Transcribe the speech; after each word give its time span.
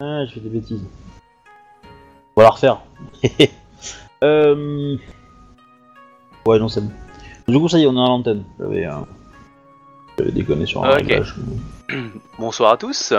Ah, 0.00 0.24
je 0.26 0.32
fais 0.34 0.40
des 0.40 0.48
bêtises. 0.48 0.82
On 2.36 2.40
va 2.40 2.44
la 2.44 2.50
refaire. 2.50 2.80
euh... 4.24 4.96
Ouais, 6.46 6.58
non, 6.58 6.68
c'est 6.68 6.80
bon. 6.80 6.90
Du 7.48 7.58
coup, 7.58 7.68
ça 7.68 7.78
y 7.78 7.82
est, 7.82 7.86
on 7.86 7.96
est 7.96 8.00
à 8.00 8.08
l'antenne. 8.08 8.44
J'avais, 8.58 8.86
euh... 8.86 8.92
J'avais 10.18 10.32
déconné 10.32 10.66
sur 10.66 10.84
un 10.84 10.90
Ok. 10.90 10.96
réglage. 10.96 11.34
Bonsoir 12.38 12.72
à 12.72 12.76
tous. 12.76 13.12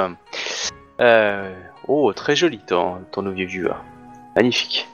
Euh, 1.00 1.54
Oh, 1.88 2.14
très 2.14 2.36
joli 2.36 2.60
ton, 2.60 3.00
ton 3.12 3.22
nouveau 3.22 3.46
viewer. 3.46 3.74
Magnifique. 4.36 4.88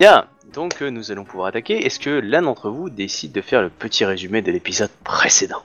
Bien, 0.00 0.26
donc 0.52 0.82
euh, 0.82 0.90
nous 0.90 1.12
allons 1.12 1.24
pouvoir 1.24 1.48
attaquer. 1.48 1.84
Est-ce 1.86 2.00
que 2.00 2.10
l'un 2.10 2.42
d'entre 2.42 2.70
vous 2.70 2.90
décide 2.90 3.32
de 3.32 3.40
faire 3.40 3.62
le 3.62 3.68
petit 3.68 4.04
résumé 4.04 4.42
de 4.42 4.50
l'épisode 4.50 4.90
précédent? 5.04 5.62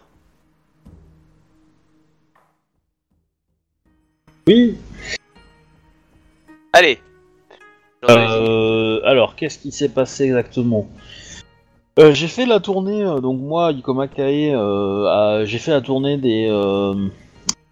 Oui. 4.48 4.77
Allez 6.73 7.00
Euh, 8.09 9.00
alors, 9.05 9.36
qu'est-ce 9.36 9.58
qui 9.59 9.72
s'est 9.72 9.90
passé 9.90 10.26
exactement 10.26 10.88
Euh, 12.00 12.14
J'ai 12.14 12.27
fait 12.27 12.45
la 12.45 12.59
tournée, 12.59 13.04
euh, 13.04 13.22
donc 13.22 13.40
moi, 13.40 13.72
Ikoma 13.72 14.08
Kae, 14.08 14.52
euh, 14.54 15.05
a- 15.08 15.45
j'ai 15.45 15.59
fait 15.59 15.72
la 15.72 15.80
tournée 15.81 16.17
des, 16.17 16.48
euh, 16.50 16.95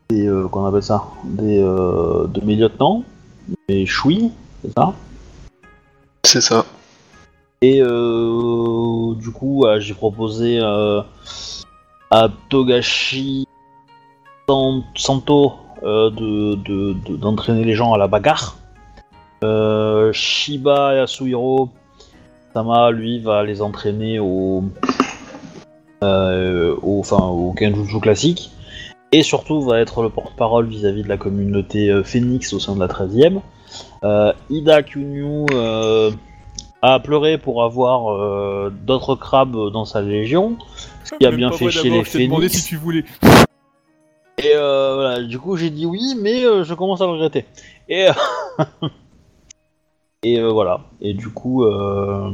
des 0.09 0.28
euh, 0.28 0.48
qu'on 0.48 0.66
appelle 0.66 0.84
ça, 0.84 1.04
des 1.26 1.59
euh, 1.62 2.28
de 2.28 2.40
mes 2.45 2.56
lieutenants, 2.56 3.04
mes 3.68 3.86
Shui, 3.86 4.32
c'est 4.64 4.72
ça? 4.78 4.94
C'est 6.23 6.42
ça. 6.42 6.66
Et 7.64 7.81
euh, 7.81 9.14
du 9.16 9.31
coup, 9.31 9.66
euh, 9.66 9.80
j'ai 9.80 9.95
proposé 9.95 10.59
euh, 10.62 11.02
à 12.12 12.30
Togashi 12.50 13.48
San- 14.47 14.84
Santo 14.95 15.53
euh, 15.84 16.09
de- 16.12 16.56
de- 16.56 16.94
de- 17.08 17.16
d'entraîner 17.18 17.66
les 17.66 17.73
gens 17.73 17.92
à 17.94 17.97
la 17.97 18.08
bagarre. 18.08 18.56
Euh, 19.44 20.14
Shiba 20.14 20.95
Yasuhiro 20.95 21.70
Sama, 22.53 22.92
lui, 22.92 23.20
va 23.20 23.44
les 23.44 23.61
entraîner 23.61 24.20
au, 24.20 24.64
euh, 26.03 26.75
au, 26.81 27.00
enfin, 27.00 27.25
au 27.25 27.53
Kenjutsu 27.53 28.00
classique. 28.00 28.52
Et 29.14 29.23
surtout, 29.23 29.62
va 29.62 29.80
être 29.80 30.03
le 30.03 30.09
porte-parole 30.09 30.67
vis-à-vis 30.67 31.03
de 31.03 31.09
la 31.09 31.17
communauté 31.17 31.89
euh, 31.89 32.03
Phoenix 32.03 32.53
au 32.53 32.59
sein 32.59 32.75
de 32.75 32.80
la 32.80 32.88
13e. 32.88 33.39
Euh, 34.03 34.34
Ida 34.50 34.84
Kunyu 34.84 35.45
a 36.81 37.00
pleuré 37.00 37.38
pour 37.38 37.64
avoir 37.64 38.72
d'autres 38.72 39.16
crabes 39.16 39.72
dans 39.72 39.86
sa 39.86 40.02
légion, 40.02 40.58
ce 41.03 41.16
qui 41.16 41.25
a 41.25 41.30
Même 41.30 41.38
bien 41.38 41.52
fait 41.52 41.69
chier 41.69 41.92
les 41.92 42.03
Phoenix. 42.03 42.53
si 42.53 42.64
tu 42.66 42.75
voulais. 42.75 43.06
Et 44.39 44.53
voilà, 44.56 45.22
du 45.22 45.38
coup 45.38 45.56
j'ai 45.58 45.69
dit 45.69 45.86
oui, 45.86 46.16
mais 46.19 46.42
je 46.42 46.73
commence 46.73 47.02
à 47.02 47.06
le 47.06 47.12
regretter. 47.12 47.45
Et, 47.88 48.08
et 50.23 50.39
euh, 50.39 50.50
voilà. 50.52 50.81
Et 51.02 51.14
du 51.14 51.30
coup, 51.30 51.64
euh, 51.64 52.31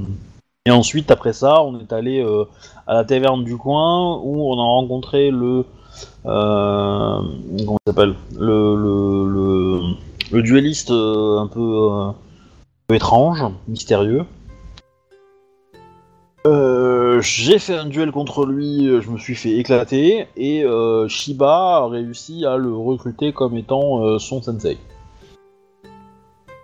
et 0.66 0.72
ensuite 0.72 1.12
après 1.12 1.34
ça, 1.34 1.62
on 1.64 1.80
est 1.80 1.94
allé 1.94 2.22
euh, 2.22 2.46
à 2.86 2.94
la 2.94 3.04
taverne 3.06 3.44
du 3.44 3.58
coin 3.58 4.18
où 4.24 4.52
on 4.52 4.60
a 4.60 4.64
rencontré 4.64 5.32
le 5.32 5.66
comment 6.24 7.78
s'appelle? 7.88 8.16
Le 8.38 8.76
le, 8.76 9.28
le 9.28 9.82
le 10.32 10.44
duelliste 10.44 10.92
euh, 10.92 11.40
un 11.40 11.48
peu, 11.48 11.90
un 11.92 12.16
peu 12.88 12.96
étrange, 12.96 13.46
mystérieux. 13.68 14.26
J'ai 17.20 17.58
fait 17.58 17.76
un 17.76 17.88
duel 17.88 18.12
contre 18.12 18.46
lui, 18.46 18.86
je 19.02 19.10
me 19.10 19.18
suis 19.18 19.34
fait 19.34 19.58
éclater, 19.58 20.28
et 20.38 20.64
Shiba 21.08 21.78
a 21.78 21.88
réussi 21.88 22.46
à 22.46 22.58
le 22.58 22.74
recruter 22.76 23.34
comme 23.34 23.58
étant 23.58 24.20
son 24.20 24.42
sensei. 24.42 24.78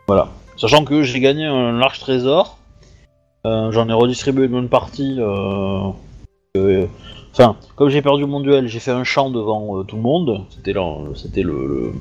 Voilà. 0.08 0.30
Sachant 0.64 0.86
que 0.86 1.04
j'ai 1.04 1.20
gagné 1.20 1.46
un 1.46 1.74
large 1.74 2.00
trésor, 2.00 2.58
euh, 3.46 3.70
j'en 3.74 3.90
ai 3.90 3.92
redistribué 3.92 4.46
une 4.46 4.52
bonne 4.54 4.70
partie. 4.70 5.18
euh, 5.20 5.90
Enfin, 7.34 7.58
comme 7.76 7.90
j'ai 7.90 8.02
perdu 8.02 8.26
mon 8.26 8.40
duel, 8.40 8.70
j'ai 8.70 8.80
fait 8.80 8.92
un 8.92 9.04
chant 9.04 9.30
devant 9.30 9.78
euh, 9.78 9.84
tout 9.84 9.98
le 9.98 10.02
monde. 10.02 10.46
C'était 10.52 10.74
c'était 11.16 11.42
le, 11.44 11.68
le- 11.68 11.92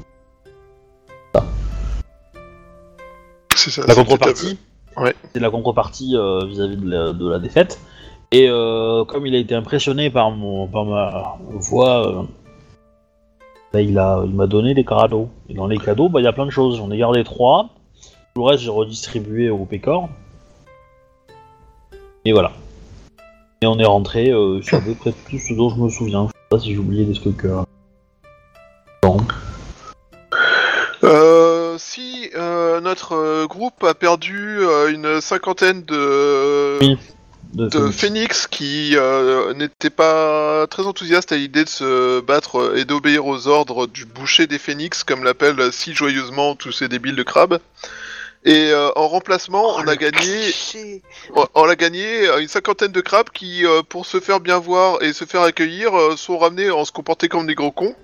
ça. 3.57 3.83
la 3.85 3.95
contrepartie. 3.97 4.61
Ouais. 4.97 5.17
C'est 5.35 5.41
la 5.41 5.51
contrepartie 5.51 6.15
vis-à-vis 6.47 6.77
de, 6.77 6.89
la, 6.89 7.13
de 7.13 7.29
la 7.29 7.41
défaite. 7.41 7.81
Et 8.31 8.47
comme 8.47 9.27
il 9.27 9.35
a 9.35 9.39
été 9.39 9.57
impressionné 9.57 10.09
par 10.09 10.31
mon 10.31 10.69
par 10.69 10.85
ma 10.85 11.37
voix, 11.51 12.27
bah, 13.73 13.81
il 13.81 13.93
m'a 13.93 14.47
donné 14.47 14.73
des 14.75 14.85
cadeaux. 14.85 15.31
Et 15.49 15.55
dans 15.55 15.67
les 15.67 15.79
cadeaux, 15.79 16.09
bah 16.09 16.21
il 16.21 16.25
y 16.25 16.29
a 16.29 16.33
plein 16.33 16.47
de 16.47 16.51
choses. 16.51 16.77
J'en 16.77 16.93
ai 16.93 16.97
gardé 16.99 17.25
trois. 17.25 17.71
Tout 18.35 18.43
le 18.43 18.49
reste, 18.49 18.63
j'ai 18.65 18.71
redistribué 18.71 19.51
au 19.51 19.65
Pécor. 19.67 20.09
Et 22.25 22.33
voilà. 22.33 22.53
Et 23.61 23.67
on 23.67 23.79
est 23.79 23.85
rentré 23.85 24.31
euh, 24.31 24.63
sur 24.63 24.79
à 24.79 24.81
peu 24.81 24.95
près 24.95 25.13
tout 25.31 25.39
ce 25.39 25.53
dont 25.55 25.69
je 25.69 25.77
me 25.77 25.89
souviens. 25.89 26.29
Je 26.29 26.33
sais 26.33 26.47
pas 26.49 26.59
si 26.59 26.73
j'ai 26.73 26.79
oublié 26.79 27.05
des 27.05 27.13
trucs. 27.15 27.45
euh, 27.45 27.63
bon. 29.03 29.19
Euh, 31.05 31.77
si 31.79 32.31
euh, 32.35 32.81
notre 32.81 33.13
euh, 33.15 33.47
groupe 33.47 33.85
a 33.85 33.93
perdu 33.95 34.61
euh, 34.61 34.91
une 34.93 35.21
cinquantaine 35.21 35.83
de, 35.85 36.79
Oui, 36.81 36.97
De 37.53 37.67
de 37.67 37.71
Phoenix. 37.91 37.97
Phoenix 38.01 38.47
qui 38.47 38.93
euh, 38.97 39.53
n'étaient 39.55 39.91
pas 39.91 40.67
très 40.69 40.87
enthousiastes 40.87 41.33
à 41.33 41.37
l'idée 41.37 41.65
de 41.65 41.69
se 41.69 42.21
battre 42.21 42.61
euh, 42.61 42.77
et 42.77 42.85
d'obéir 42.85 43.27
aux 43.27 43.47
ordres 43.49 43.87
du 43.87 44.07
boucher 44.07 44.47
des 44.47 44.59
Phoenix, 44.59 45.05
comme 45.05 45.23
l'appellent 45.23 45.73
si 45.73 45.93
joyeusement 45.93 46.55
tous 46.55 46.73
ces 46.73 46.89
débiles 46.89 47.17
de 47.17 47.23
crabes. 47.25 47.59
Et 48.45 48.71
euh, 48.73 48.91
en 48.97 49.07
remplacement, 49.09 49.63
Oh, 49.77 49.81
on 49.85 49.87
a 49.89 49.95
gagné 49.97 50.53
On- 51.37 51.47
On 51.55 51.69
a 51.69 51.77
gagné 51.77 52.27
une 52.41 52.49
cinquantaine 52.49 52.91
de 52.93 53.01
crabes 53.01 53.31
qui, 53.31 53.65
euh, 53.65 53.83
pour 53.89 54.05
se 54.05 54.19
faire 54.19 54.41
bien 54.41 54.59
voir 54.59 55.01
et 55.03 55.13
se 55.13 55.25
faire 55.25 55.43
accueillir, 55.43 55.97
euh, 55.97 56.17
sont 56.17 56.39
ramenés 56.39 56.71
en 56.71 56.85
se 56.85 56.91
comportant 56.93 57.29
comme 57.29 57.47
des 57.47 57.55
gros 57.55 57.71
cons, 57.71 57.95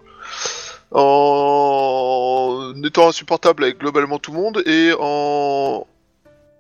en 0.93 2.73
étant 2.85 3.09
insupportables 3.09 3.65
avec 3.65 3.79
globalement 3.79 4.19
tout 4.19 4.33
le 4.33 4.39
monde 4.39 4.63
et 4.67 4.93
en 4.99 5.87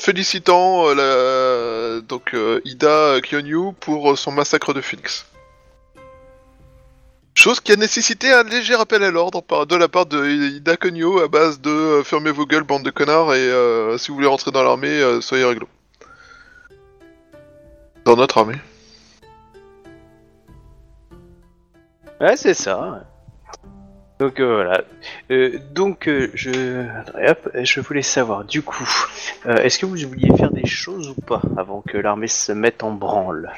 félicitant 0.01 0.93
la... 0.95 2.01
donc 2.01 2.35
euh, 2.35 2.61
Ida 2.65 3.21
Kyonyu 3.23 3.73
pour 3.81 4.17
son 4.19 4.33
massacre 4.33 4.75
de 4.75 4.81
Phoenix. 4.81 5.25
Chose 7.39 7.61
qui 7.61 7.71
a 7.71 7.77
nécessité 7.77 8.33
un 8.33 8.43
léger 8.43 8.75
rappel 8.75 9.05
à 9.05 9.13
l'ordre 9.13 9.45
de 9.65 9.77
la 9.77 9.87
part 9.87 10.07
de 10.07 10.29
Ida 10.29 10.73
à 10.73 11.29
base 11.29 11.61
de 11.61 11.71
euh, 11.71 12.03
fermez 12.03 12.33
vos 12.33 12.47
gueules 12.47 12.65
bande 12.65 12.83
de 12.83 12.91
connards 12.91 13.33
et 13.33 13.39
euh, 13.39 13.97
si 13.97 14.09
vous 14.09 14.17
voulez 14.17 14.27
rentrer 14.27 14.51
dans 14.51 14.65
l'armée, 14.65 14.89
euh, 14.89 15.21
soyez 15.21 15.45
réglo. 15.45 15.69
Dans 18.05 18.17
notre 18.17 18.39
armée. 18.39 18.57
Ouais, 22.21 22.37
c'est 22.37 22.55
ça. 22.55 23.05
Donc 24.19 24.41
voilà. 24.41 24.83
Donc 25.71 26.11
je, 26.35 26.89
hop, 27.25 27.51
je 27.55 27.81
voulais 27.81 28.03
savoir 28.03 28.43
du 28.43 28.63
coup, 28.63 28.89
est-ce 29.47 29.79
que 29.79 29.87
vous 29.87 29.95
vouliez 30.09 30.37
faire 30.37 30.51
des 30.51 30.67
choses 30.67 31.11
ou 31.11 31.15
pas 31.15 31.43
avant 31.57 31.83
que 31.83 31.99
l'armée 31.99 32.27
se 32.27 32.51
mette 32.51 32.83
en 32.83 32.91
branle? 32.91 33.53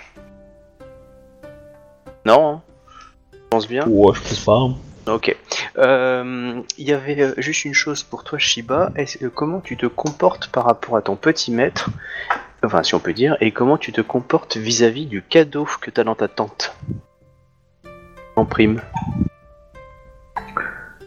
Non, 2.26 2.46
hein 2.46 2.62
pense 3.50 3.68
bien. 3.68 3.86
Ouais, 3.88 4.14
je 4.14 4.20
pense 4.20 4.40
pas. 4.40 5.12
Ok. 5.12 5.36
Euh, 5.78 6.60
Il 6.78 6.88
y 6.88 6.92
avait 6.92 7.20
euh, 7.20 7.34
juste 7.38 7.64
une 7.64 7.74
chose 7.74 8.02
pour 8.02 8.22
toi, 8.24 8.38
Shiba. 8.38 8.92
Euh, 8.98 9.30
comment 9.34 9.60
tu 9.60 9.76
te 9.76 9.86
comportes 9.86 10.48
par 10.48 10.64
rapport 10.64 10.96
à 10.96 11.02
ton 11.02 11.16
petit 11.16 11.50
maître 11.50 11.90
Enfin, 12.62 12.82
si 12.82 12.94
on 12.94 13.00
peut 13.00 13.14
dire. 13.14 13.36
Et 13.40 13.52
comment 13.52 13.78
tu 13.78 13.92
te 13.92 14.00
comportes 14.02 14.56
vis-à-vis 14.56 15.06
du 15.06 15.22
cadeau 15.22 15.66
que 15.80 15.90
t'as 15.90 16.04
dans 16.04 16.14
ta 16.14 16.28
tente? 16.28 16.74
En 18.36 18.44
prime. 18.44 18.80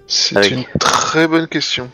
C'est 0.08 0.38
Avec- 0.38 0.52
une 0.52 0.64
très 0.80 1.28
bonne 1.28 1.48
question. 1.48 1.90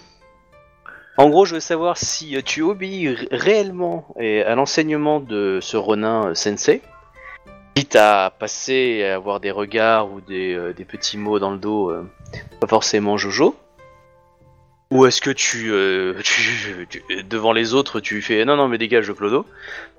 En 1.18 1.30
gros, 1.30 1.44
je 1.46 1.56
veux 1.56 1.60
savoir 1.60 1.98
si 1.98 2.38
euh, 2.38 2.42
tu 2.44 2.62
obéis 2.62 3.14
réellement 3.32 4.08
à 4.18 4.56
l'enseignement 4.56 5.20
de 5.20 5.60
ce 5.62 5.76
Ronin 5.76 6.28
euh, 6.30 6.34
sensei, 6.34 6.82
quitte 7.76 7.96
à 7.96 8.34
passer 8.38 9.04
à 9.04 9.16
avoir 9.16 9.40
des 9.40 9.52
regards 9.52 10.12
ou 10.12 10.22
des, 10.22 10.54
euh, 10.54 10.74
petits 10.74 11.18
mots 11.18 11.40
dans 11.40 11.52
le 11.52 11.58
dos, 11.58 11.90
euh, 11.90 12.04
pas 12.60 12.68
forcément 12.68 13.18
Jojo. 13.18 13.56
Ou 14.92 15.06
est-ce 15.06 15.22
que 15.22 15.30
tu, 15.30 15.72
euh, 15.72 16.16
tu- 16.90 17.04
devant 17.24 17.54
les 17.54 17.74
autres, 17.76 18.00
tu 18.00 18.22
fais 18.24 18.44
non, 18.44 18.56
non, 18.58 18.68
mais 18.68 18.78
dégage, 18.80 19.14
Clodo. 19.14 19.46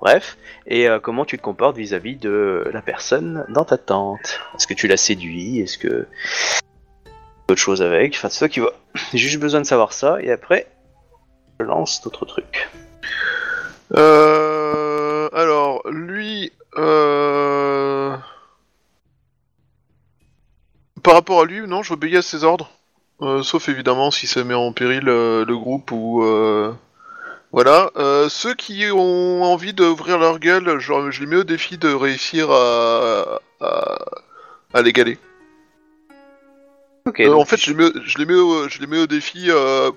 Bref. 0.01 0.37
Et 0.67 0.87
comment 1.01 1.25
tu 1.25 1.37
te 1.37 1.41
comportes 1.41 1.77
vis-à-vis 1.77 2.17
de 2.17 2.69
la 2.73 2.81
personne 2.81 3.45
dans 3.49 3.63
ta 3.65 3.77
tente? 3.77 4.39
Est-ce 4.55 4.67
que 4.67 4.73
tu 4.73 4.87
la 4.87 4.97
séduis? 4.97 5.59
Est-ce 5.61 5.77
que. 5.77 6.07
D'autres 7.47 7.61
choses 7.61 7.81
avec? 7.81 8.15
Enfin, 8.15 8.29
c'est 8.29 8.39
toi 8.39 8.49
qui 8.49 8.59
vois. 8.59 8.73
J'ai 9.13 9.17
juste 9.17 9.39
besoin 9.39 9.61
de 9.61 9.65
savoir 9.65 9.93
ça, 9.93 10.17
et 10.21 10.29
après, 10.31 10.67
je 11.59 11.65
lance 11.65 12.01
d'autres 12.03 12.25
trucs. 12.25 12.69
Alors, 15.33 15.81
lui, 15.89 16.51
euh... 16.77 18.15
par 21.03 21.13
rapport 21.13 21.41
à 21.41 21.45
lui, 21.45 21.67
non, 21.67 21.83
j'obéis 21.83 22.17
à 22.17 22.21
ses 22.21 22.43
ordres. 22.43 22.69
Euh, 23.21 23.43
sauf 23.43 23.69
évidemment 23.69 24.09
si 24.09 24.25
ça 24.25 24.43
met 24.43 24.55
en 24.55 24.73
péril 24.73 25.07
euh, 25.07 25.45
le 25.45 25.55
groupe 25.55 25.91
ou 25.91 26.23
euh, 26.23 26.73
voilà. 27.51 27.91
Ceux 28.29 28.55
qui 28.55 28.85
ont 28.91 29.43
envie 29.43 29.73
d'ouvrir 29.73 30.17
leur 30.17 30.39
gueule, 30.39 30.79
genre, 30.79 31.11
je 31.11 31.19
les 31.19 31.27
mets 31.27 31.35
au 31.35 31.43
défi 31.43 31.77
de 31.77 31.93
réussir 31.93 32.49
à 32.49 33.41
à, 33.59 33.97
à 34.73 34.81
l'égaler. 34.81 35.19
Ok. 37.05 37.21
Donc 37.21 37.39
en 37.39 37.45
fait, 37.45 37.57
je 37.57 37.71
les 37.71 37.75
mets, 37.75 37.91
je 38.05 38.17
les 38.17 38.25
mets, 38.25 38.35
au, 38.35 38.69
je 38.69 38.79
les 38.79 38.87
mets 38.87 38.99
au 38.99 39.07
défi. 39.07 39.49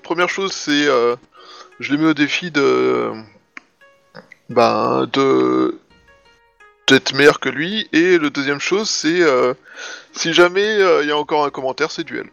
première 0.03 0.29
chose, 0.29 0.51
c'est, 0.51 0.85
je 1.79 1.91
les 1.91 1.97
mets 1.97 2.09
au 2.09 2.13
défi 2.13 2.51
de, 2.51 3.11
ben, 4.49 5.07
de 5.13 5.79
d'être 6.87 7.13
meilleur 7.13 7.39
que 7.39 7.49
lui. 7.49 7.87
Et 7.93 8.17
le 8.17 8.29
deuxième 8.29 8.59
chose, 8.59 8.89
c'est 8.89 9.21
euh, 9.21 9.53
si 10.13 10.33
jamais 10.33 10.65
euh, 10.81 11.01
il 11.03 11.07
y 11.09 11.11
a 11.11 11.17
encore 11.17 11.45
un 11.45 11.49
commentaire, 11.49 11.91
c'est 11.91 12.03
duel. 12.03 12.29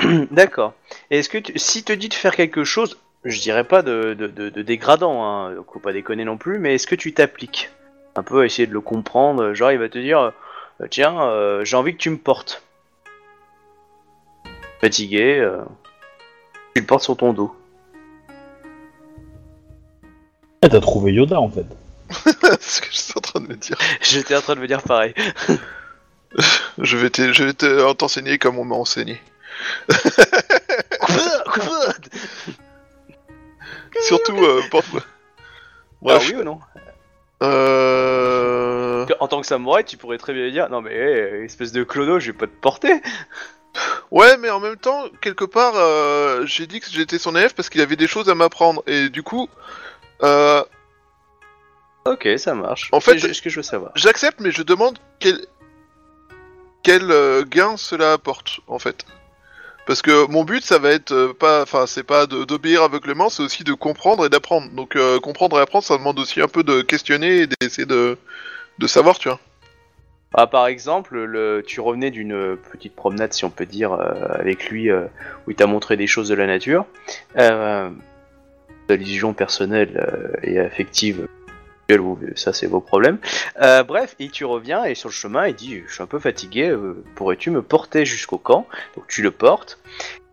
D'accord. 0.30 0.74
Et 1.10 1.18
est-ce 1.18 1.28
que 1.28 1.38
tu... 1.38 1.58
si 1.58 1.82
te 1.84 1.92
dit 1.92 2.08
de 2.08 2.14
faire 2.14 2.36
quelque 2.36 2.64
chose, 2.64 2.98
je 3.24 3.40
dirais 3.40 3.64
pas 3.64 3.82
de, 3.82 4.14
de, 4.14 4.26
de- 4.28 4.48
de 4.50 4.62
dégradant, 4.62 5.24
hein, 5.24 5.54
donc 5.54 5.66
faut 5.72 5.80
pas 5.80 5.92
déconner 5.92 6.24
non 6.24 6.36
plus, 6.36 6.58
mais 6.58 6.74
est-ce 6.74 6.86
que 6.86 6.94
tu 6.94 7.12
t'appliques 7.12 7.70
un 8.14 8.22
peu 8.22 8.40
à 8.42 8.46
essayer 8.46 8.66
de 8.66 8.72
le 8.72 8.80
comprendre 8.80 9.52
Genre, 9.54 9.72
il 9.72 9.78
va 9.78 9.88
te 9.88 9.98
dire, 9.98 10.32
euh, 10.80 10.86
tiens, 10.90 11.20
euh, 11.22 11.64
j'ai 11.64 11.76
envie 11.76 11.92
que 11.94 11.98
tu 11.98 12.10
me 12.10 12.16
portes. 12.18 12.62
Fatigué, 14.80 15.38
euh, 15.40 15.58
tu 16.74 16.80
le 16.82 16.86
portes 16.86 17.02
sur 17.02 17.16
ton 17.16 17.32
dos. 17.32 17.52
Eh, 20.62 20.68
t'as 20.68 20.80
trouvé 20.80 21.12
Yoda 21.12 21.40
en 21.40 21.48
fait. 21.48 21.66
c'est 22.60 22.60
ce 22.60 22.80
que 22.80 22.86
je 22.90 22.96
suis 22.98 23.12
en 23.16 23.20
train 23.20 23.40
de 23.40 23.46
me 23.48 23.54
dire. 23.56 23.76
J'étais 24.00 24.34
en 24.36 24.40
train 24.40 24.54
de 24.54 24.60
me 24.60 24.66
dire 24.66 24.82
pareil. 24.82 25.14
Je 26.78 26.96
vais 26.98 27.08
te- 27.08 27.32
je 27.32 27.42
vais 27.42 27.54
te- 27.54 27.92
t'enseigner 27.94 28.38
comme 28.38 28.58
on 28.58 28.64
m'a 28.64 28.74
enseigné. 28.76 29.20
Surtout, 34.02 34.36
euh. 34.44 34.60
Alors 34.70 34.82
Bref. 36.02 36.28
oui 36.28 36.36
ou 36.36 36.44
non? 36.44 36.60
Euh... 37.42 39.06
En 39.20 39.28
tant 39.28 39.40
que 39.40 39.46
samouraï, 39.46 39.84
tu 39.84 39.96
pourrais 39.96 40.18
très 40.18 40.32
bien 40.34 40.50
dire, 40.50 40.68
non 40.68 40.80
mais 40.82 40.92
espèce 41.44 41.72
de 41.72 41.82
clodo, 41.82 42.20
je 42.20 42.26
vais 42.32 42.36
pas 42.36 42.46
te 42.46 42.52
porter. 42.60 42.92
Ouais, 44.10 44.36
mais 44.38 44.50
en 44.50 44.60
même 44.60 44.76
temps, 44.76 45.04
quelque 45.20 45.44
part, 45.44 45.74
euh, 45.76 46.44
j'ai 46.46 46.66
dit 46.66 46.80
que 46.80 46.86
j'étais 46.90 47.18
son 47.18 47.34
élève 47.36 47.54
parce 47.54 47.68
qu'il 47.68 47.80
avait 47.80 47.96
des 47.96 48.06
choses 48.08 48.28
à 48.28 48.34
m'apprendre. 48.34 48.82
Et 48.86 49.08
du 49.08 49.22
coup, 49.22 49.48
euh, 50.22 50.62
Ok, 52.08 52.26
ça 52.38 52.54
marche. 52.54 52.88
En 52.92 53.00
fait- 53.00 53.18
ce 53.18 53.42
que 53.42 53.50
je 53.50 53.56
veux 53.56 53.62
savoir. 53.62 53.92
j'accepte, 53.94 54.40
mais 54.40 54.50
je 54.50 54.62
demande 54.62 54.98
quel, 55.18 55.38
quel 56.82 57.10
euh, 57.10 57.44
gain 57.44 57.76
cela 57.76 58.14
apporte, 58.14 58.60
en 58.66 58.78
fait. 58.78 59.04
Parce 59.86 60.00
que 60.00 60.26
mon 60.26 60.44
but, 60.44 60.64
ça 60.64 60.78
va 60.78 60.90
être 60.90 61.12
euh, 61.12 61.34
pas, 61.34 61.62
enfin, 61.62 61.86
c'est 61.86 62.02
pas 62.04 62.26
d'obéir 62.26 62.82
aveuglément, 62.82 63.28
c'est 63.28 63.42
aussi 63.42 63.62
de 63.62 63.74
comprendre 63.74 64.24
et 64.24 64.30
d'apprendre. 64.30 64.70
Donc, 64.70 64.96
euh, 64.96 65.20
comprendre 65.20 65.58
et 65.58 65.62
apprendre, 65.62 65.84
ça 65.84 65.98
demande 65.98 66.18
aussi 66.18 66.40
un 66.40 66.48
peu 66.48 66.62
de 66.62 66.80
questionner 66.80 67.40
et 67.42 67.46
d'essayer 67.46 67.86
de, 67.86 68.16
de 68.78 68.86
savoir, 68.86 69.18
tu 69.18 69.28
vois. 69.28 69.38
Ah, 70.34 70.46
par 70.46 70.66
exemple, 70.66 71.18
le, 71.18 71.62
tu 71.66 71.80
revenais 71.80 72.10
d'une 72.10 72.56
petite 72.72 72.94
promenade, 72.94 73.34
si 73.34 73.44
on 73.44 73.50
peut 73.50 73.64
dire, 73.66 73.92
avec 73.94 74.68
lui, 74.68 74.92
où 74.92 75.50
il 75.50 75.54
t'a 75.56 75.66
montré 75.66 75.96
des 75.96 76.06
choses 76.06 76.28
de 76.28 76.34
la 76.34 76.46
nature, 76.46 76.84
d'allusion 78.88 79.32
personnelle 79.32 80.36
et 80.42 80.58
affective, 80.60 81.26
ça 82.34 82.52
c'est 82.52 82.66
vos 82.66 82.80
problèmes. 82.80 83.18
Euh, 83.62 83.82
bref, 83.82 84.14
et 84.18 84.28
tu 84.28 84.44
reviens 84.44 84.84
et 84.84 84.94
sur 84.94 85.08
le 85.08 85.14
chemin, 85.14 85.48
il 85.48 85.54
dit, 85.54 85.82
je 85.86 85.94
suis 85.94 86.02
un 86.02 86.06
peu 86.06 86.18
fatigué, 86.18 86.68
euh, 86.68 87.02
pourrais-tu 87.14 87.50
me 87.50 87.62
porter 87.62 88.04
jusqu'au 88.04 88.38
camp? 88.38 88.66
Donc 88.96 89.06
tu 89.08 89.22
le 89.22 89.30
portes. 89.30 89.78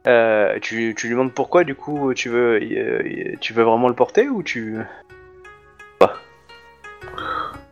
Euh, 0.08 0.60
tu, 0.62 0.94
tu 0.96 1.08
lui 1.08 1.14
demandes 1.14 1.34
pourquoi, 1.34 1.64
du 1.64 1.74
coup, 1.74 2.14
tu 2.14 2.30
veux, 2.30 2.60
tu 3.40 3.54
veux 3.54 3.64
vraiment 3.64 3.88
le 3.88 3.96
porter 3.96 4.28
ou 4.28 4.44
tu... 4.44 4.78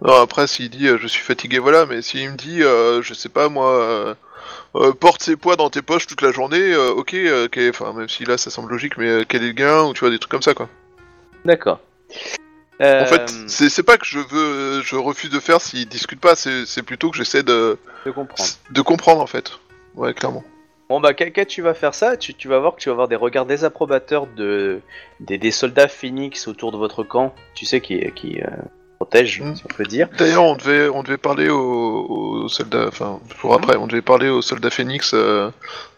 Alors 0.05 0.19
après, 0.19 0.47
s'il 0.47 0.69
dit 0.69 0.87
je 0.87 1.07
suis 1.07 1.21
fatigué, 1.21 1.59
voilà, 1.59 1.85
mais 1.85 2.01
s'il 2.01 2.29
me 2.29 2.35
dit, 2.35 2.59
je 2.59 3.13
sais 3.13 3.29
pas 3.29 3.49
moi, 3.49 4.15
euh, 4.75 4.91
porte 4.91 5.21
ses 5.21 5.35
poids 5.35 5.55
dans 5.55 5.69
tes 5.69 5.81
poches 5.81 6.07
toute 6.07 6.21
la 6.21 6.31
journée, 6.31 6.73
euh, 6.73 6.89
ok, 6.91 7.13
euh, 7.13 7.47
enfin 7.69 7.93
même 7.93 8.09
si 8.09 8.25
là 8.25 8.37
ça 8.37 8.49
semble 8.49 8.71
logique, 8.71 8.97
mais 8.97 9.23
quel 9.27 9.43
est 9.43 9.47
le 9.47 9.53
gain 9.53 9.83
ou 9.83 9.93
tu 9.93 9.99
vois 9.99 10.09
des 10.09 10.17
trucs 10.17 10.31
comme 10.31 10.41
ça 10.41 10.53
quoi. 10.53 10.67
D'accord. 11.45 11.79
En 12.79 12.83
Euh, 12.85 13.05
fait, 13.05 13.29
c'est 13.47 13.69
c'est 13.69 13.83
pas 13.83 13.97
que 13.97 14.05
je 14.05 14.19
veux, 14.19 14.81
je 14.81 14.95
refuse 14.95 15.29
de 15.29 15.39
faire 15.39 15.61
s'il 15.61 15.87
discute 15.87 16.19
pas, 16.19 16.35
c'est 16.35 16.83
plutôt 16.83 17.11
que 17.11 17.17
j'essaie 17.17 17.43
de 17.43 17.77
de 18.05 18.11
comprendre. 18.11 18.49
de 18.71 18.81
comprendre 18.81 19.21
en 19.21 19.27
fait. 19.27 19.51
Ouais, 19.95 20.13
clairement. 20.13 20.43
Bon 20.89 20.99
bah 20.99 21.13
Kaka, 21.13 21.45
tu 21.45 21.61
vas 21.61 21.73
faire 21.73 21.93
ça, 21.95 22.17
tu, 22.17 22.33
tu 22.33 22.47
vas 22.47 22.59
voir 22.59 22.75
que 22.75 22.81
tu 22.81 22.89
vas 22.89 22.93
avoir 22.93 23.07
des 23.07 23.15
regards 23.15 23.45
désapprobateurs 23.45 24.27
de 24.27 24.81
des, 25.19 25.37
des 25.37 25.51
soldats 25.51 25.87
phoenix 25.87 26.47
autour 26.47 26.71
de 26.71 26.77
votre 26.77 27.03
camp, 27.03 27.33
tu 27.55 27.65
sais 27.65 27.79
qui 27.79 28.11
qui 28.15 28.41
euh, 28.41 28.47
protègent, 28.99 29.41
Mm. 29.41 29.55
si 29.55 29.63
on 29.65 29.73
peut 29.73 29.85
dire. 29.85 30.09
D'ailleurs, 30.17 30.43
on 30.43 30.55
devait 30.55 30.89
on 30.89 31.03
devait 31.03 31.17
parler 31.17 31.49
aux, 31.49 32.05
aux 32.43 32.47
soldats, 32.49 32.87
enfin 32.87 33.19
pour 33.39 33.53
après, 33.53 33.77
on 33.77 33.87
devait 33.87 34.01
parler 34.01 34.29
aux 34.29 34.41
soldats 34.41 34.69
Phoenix 34.71 35.11
euh, 35.13 35.49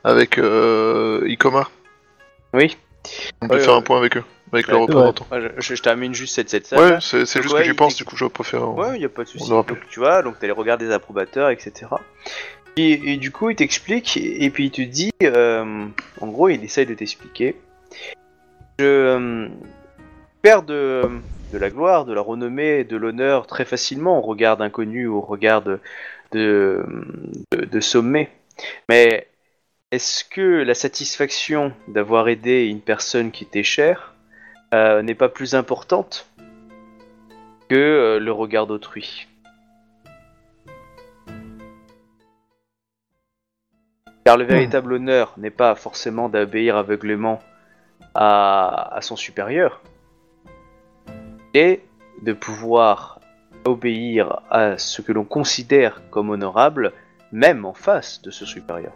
avec 0.04 0.38
euh, 0.38 1.26
Ikoma. 1.28 1.68
Oui. 2.54 2.78
On 3.42 3.48
devait 3.48 3.60
Ouais, 3.60 3.66
faire 3.66 3.76
un 3.76 3.82
point 3.82 3.98
avec 3.98 4.18
eux, 4.18 4.24
avec 4.56 4.68
le. 4.68 4.76
Ouais, 4.78 5.12
je, 5.32 5.62
je- 5.62 5.76
je 5.76 5.82
termine 5.82 6.14
juste 6.14 6.36
cette 6.36 6.50
cette 6.50 6.66
scène. 6.66 6.80
Ouais, 6.80 6.98
c'est 7.00 7.20
juste 7.26 7.54
ouais, 7.54 7.60
que 7.60 7.64
j'y 7.66 7.70
il- 7.72 7.76
pense, 7.76 7.96
du 7.96 8.06
coup 8.06 8.16
je 8.18 8.26
préfère. 8.26 8.74
Ouais, 8.76 9.00
y 9.00 9.06
a 9.06 9.10
pas 9.10 9.24
de 9.24 9.28
souci. 9.30 9.52
On. 9.52 9.62
Donc 9.62 9.80
tu 9.90 10.00
vois, 10.00 10.22
donc 10.24 10.36
t'as 10.40 10.48
les 10.48 10.54
regards 10.54 10.78
des 10.78 10.92
approbateurs, 10.92 11.50
etc. 11.50 11.88
Et, 12.78 13.14
et 13.14 13.18
du 13.18 13.32
coup, 13.32 13.50
il 13.52 13.56
t'explique 13.56 14.18
et, 14.18 14.44
et 14.44 14.50
puis 14.50 14.66
il 14.66 14.72
te 14.72 14.82
dit, 14.82 15.12
euh, 15.24 15.86
en 16.20 16.28
gros, 16.28 16.50
il 16.50 16.62
essaye 16.64 16.86
de 16.86 16.94
t'expliquer. 16.94 17.56
Je 18.80 18.84
euh, 18.86 19.48
perds 20.42 20.64
de, 20.64 21.04
de 21.54 21.58
la 21.58 21.70
gloire, 21.70 22.04
de 22.04 22.14
la 22.14 22.20
renommée, 22.20 22.84
de 22.84 22.98
l'honneur 22.98 23.48
très 23.48 23.64
facilement 23.64 24.18
au 24.20 24.22
regard 24.22 24.58
d'inconnus, 24.58 25.08
au 25.08 25.22
regard 25.22 25.62
de, 25.62 25.80
de, 26.34 26.84
de, 27.54 27.64
de 27.64 27.80
sommets. 27.80 28.30
Mais 28.90 29.28
est-ce 29.92 30.26
que 30.26 30.42
la 30.64 30.74
satisfaction 30.74 31.72
d'avoir 31.88 32.28
aidé 32.28 32.66
une 32.66 32.82
personne 32.82 33.32
qui 33.32 33.46
t'est 33.46 33.64
chère 33.64 34.15
euh, 34.76 35.02
n'est 35.02 35.16
pas 35.16 35.30
plus 35.30 35.56
importante 35.56 36.30
que 37.70 37.76
euh, 37.76 38.20
le 38.20 38.32
regard 38.32 38.68
d'autrui. 38.68 39.28
Car 44.26 44.38
le 44.38 44.44
véritable 44.44 44.94
honneur 44.94 45.34
n'est 45.38 45.50
pas 45.50 45.76
forcément 45.76 46.28
d'obéir 46.28 46.76
aveuglément 46.76 47.40
à, 48.16 48.94
à 48.96 49.02
son 49.02 49.16
supérieur, 49.16 49.82
et 51.54 51.82
de 52.22 52.34
pouvoir 52.34 53.22
obéir 53.64 54.42
à 54.50 54.78
ce 54.78 55.02
que 55.02 55.14
l'on 55.14 55.24
considère 55.24 56.02
comme 56.10 56.30
honorable, 56.30 56.92
même 57.32 57.64
en 57.64 57.74
face 57.74 58.22
de 58.22 58.30
ce 58.30 58.46
supérieur. 58.46 58.94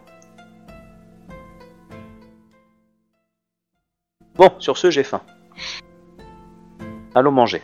Bon, 4.35 4.51
sur 4.59 4.77
ce, 4.77 4.89
j'ai 4.89 5.03
faim. 5.03 5.21
Allons 7.15 7.31
manger. 7.31 7.61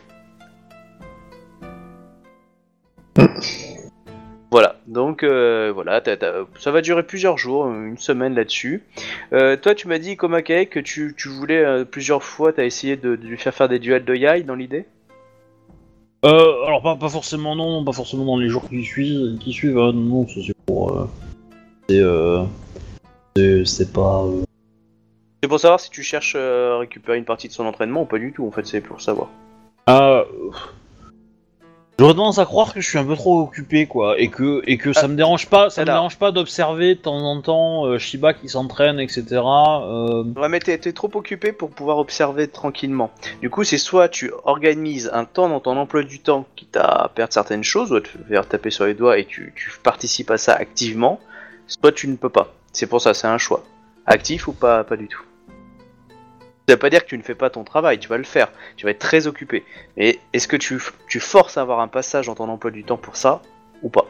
Voilà, 4.52 4.76
donc 4.86 5.22
euh, 5.22 5.72
voilà, 5.74 6.00
t'as- 6.00 6.16
t'as- 6.16 6.44
ça 6.58 6.70
va 6.70 6.80
durer 6.80 7.02
plusieurs 7.02 7.36
jours, 7.36 7.66
une 7.68 7.98
semaine 7.98 8.34
là-dessus. 8.34 8.84
Euh, 9.32 9.56
toi, 9.56 9.74
tu 9.74 9.88
m'as 9.88 9.98
dit, 9.98 10.16
Komake, 10.16 10.70
que 10.70 10.80
tu, 10.80 11.14
tu 11.16 11.28
voulais 11.28 11.64
euh, 11.64 11.84
plusieurs 11.84 12.22
fois, 12.22 12.52
t'as 12.52 12.64
essayé 12.64 12.96
de, 12.96 13.16
de 13.16 13.26
lui 13.26 13.36
faire 13.36 13.52
faire 13.52 13.68
des 13.68 13.78
duels 13.80 14.04
de 14.04 14.14
Yai 14.14 14.44
dans 14.44 14.54
l'idée? 14.54 14.86
Euh, 16.24 16.64
alors 16.64 16.80
pas, 16.82 16.96
pas 16.96 17.08
forcément 17.08 17.54
non, 17.54 17.84
pas 17.84 17.92
forcément 17.92 18.24
dans 18.24 18.38
les 18.38 18.48
jours 18.48 18.68
qui 18.68 18.82
suivent, 18.84 19.36
qui 19.38 19.52
suivent. 19.52 19.78
hein, 19.78 19.92
non, 19.92 20.26
ça, 20.28 20.40
c'est 20.46 20.56
pour. 20.64 20.92
euh, 20.96 21.06
c'est 21.88 22.00
euh, 22.00 22.42
c'est- 23.36 23.64
c'est 23.64 23.92
pas. 23.92 24.24
euh, 24.24 24.42
C'est 25.46 25.50
pour 25.50 25.60
savoir 25.60 25.78
si 25.78 25.90
tu 25.90 26.02
cherches 26.02 26.34
euh, 26.36 26.74
à 26.74 26.78
récupérer 26.80 27.18
une 27.18 27.24
partie 27.24 27.46
de 27.46 27.52
son 27.52 27.66
entraînement 27.66 28.02
ou 28.02 28.04
pas 28.04 28.18
du 28.18 28.32
tout, 28.32 28.44
en 28.44 28.50
fait, 28.50 28.66
c'est 28.66 28.80
pour 28.80 29.00
savoir. 29.00 29.28
Ah, 29.86 30.00
euh, 30.00 30.24
J'aurais 32.00 32.14
tendance 32.14 32.40
à 32.40 32.44
croire 32.46 32.74
que 32.74 32.80
je 32.80 32.88
suis 32.88 32.98
un 32.98 33.04
peu 33.04 33.14
trop 33.14 33.42
occupé, 33.42 33.86
quoi, 33.86 34.18
et 34.18 34.26
que 34.26 34.60
et 34.66 34.76
que 34.76 34.92
ça 34.92 35.06
me 35.06 35.14
dérange 35.14 35.48
pas, 35.48 35.70
ça 35.70 35.82
me 35.82 35.86
dérange 35.86 36.18
pas 36.18 36.32
d'observer 36.32 36.96
de 36.96 37.00
temps 37.00 37.20
en 37.20 37.40
temps 37.42 37.86
euh, 37.86 37.98
Shiba 37.98 38.34
qui 38.34 38.48
s'entraîne, 38.48 38.98
etc. 38.98 39.24
Euh, 39.34 40.24
Ouais, 40.36 40.48
mais 40.48 40.58
t'es 40.58 40.78
t'es 40.78 40.92
trop 40.92 41.12
occupé 41.14 41.52
pour 41.52 41.70
pouvoir 41.70 41.98
observer 41.98 42.48
tranquillement. 42.48 43.12
Du 43.40 43.48
coup, 43.48 43.62
c'est 43.62 43.78
soit 43.78 44.08
tu 44.08 44.32
organises 44.42 45.12
un 45.14 45.26
temps 45.26 45.48
dans 45.48 45.60
ton 45.60 45.76
emploi 45.76 46.02
du 46.02 46.18
temps 46.18 46.44
qui 46.56 46.66
t'a 46.66 47.12
perdre 47.14 47.32
certaines 47.32 47.62
choses, 47.62 47.92
ou 47.92 47.94
à 47.94 48.00
te 48.00 48.08
faire 48.08 48.48
taper 48.48 48.70
sur 48.70 48.84
les 48.84 48.94
doigts 48.94 49.16
et 49.16 49.26
tu, 49.26 49.52
tu 49.54 49.70
participes 49.84 50.32
à 50.32 50.38
ça 50.38 50.54
activement, 50.54 51.20
soit 51.68 51.92
tu 51.92 52.08
ne 52.08 52.16
peux 52.16 52.30
pas. 52.30 52.52
C'est 52.72 52.88
pour 52.88 53.00
ça, 53.00 53.14
c'est 53.14 53.28
un 53.28 53.38
choix. 53.38 53.62
Actif 54.06 54.48
ou 54.48 54.52
pas, 54.52 54.82
pas 54.82 54.96
du 54.96 55.06
tout. 55.06 55.22
Ça 56.68 56.74
veut 56.74 56.80
pas 56.80 56.90
dire 56.90 57.04
que 57.04 57.08
tu 57.08 57.16
ne 57.16 57.22
fais 57.22 57.36
pas 57.36 57.48
ton 57.48 57.62
travail, 57.62 58.00
tu 58.00 58.08
vas 58.08 58.18
le 58.18 58.24
faire, 58.24 58.50
tu 58.76 58.86
vas 58.86 58.90
être 58.90 58.98
très 58.98 59.28
occupé. 59.28 59.64
Mais 59.96 60.18
est-ce 60.32 60.48
que 60.48 60.56
tu, 60.56 60.80
tu 61.08 61.20
forces 61.20 61.56
à 61.56 61.60
avoir 61.60 61.78
un 61.78 61.86
passage 61.86 62.26
dans 62.26 62.34
ton 62.34 62.48
emploi 62.48 62.72
du 62.72 62.82
temps 62.82 62.96
pour 62.96 63.16
ça, 63.16 63.40
ou 63.82 63.88
pas? 63.88 64.06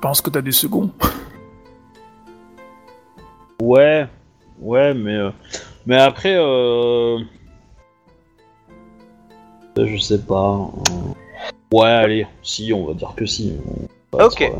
Pense 0.00 0.20
que 0.20 0.30
t'as 0.30 0.40
des 0.40 0.52
seconds. 0.52 0.92
Ouais, 3.62 4.08
ouais, 4.58 4.94
mais 4.94 5.14
euh, 5.14 5.30
mais 5.86 5.96
après, 6.00 6.36
euh... 6.36 7.18
je 9.76 9.96
sais 9.98 10.20
pas. 10.20 10.68
euh, 10.90 11.14
Ouais, 11.72 11.88
allez, 11.90 12.26
si, 12.42 12.72
on 12.72 12.86
va 12.86 12.94
dire 12.94 13.14
que 13.16 13.26
si. 13.26 13.56
Ok. 14.12 14.40
être, 14.40 14.52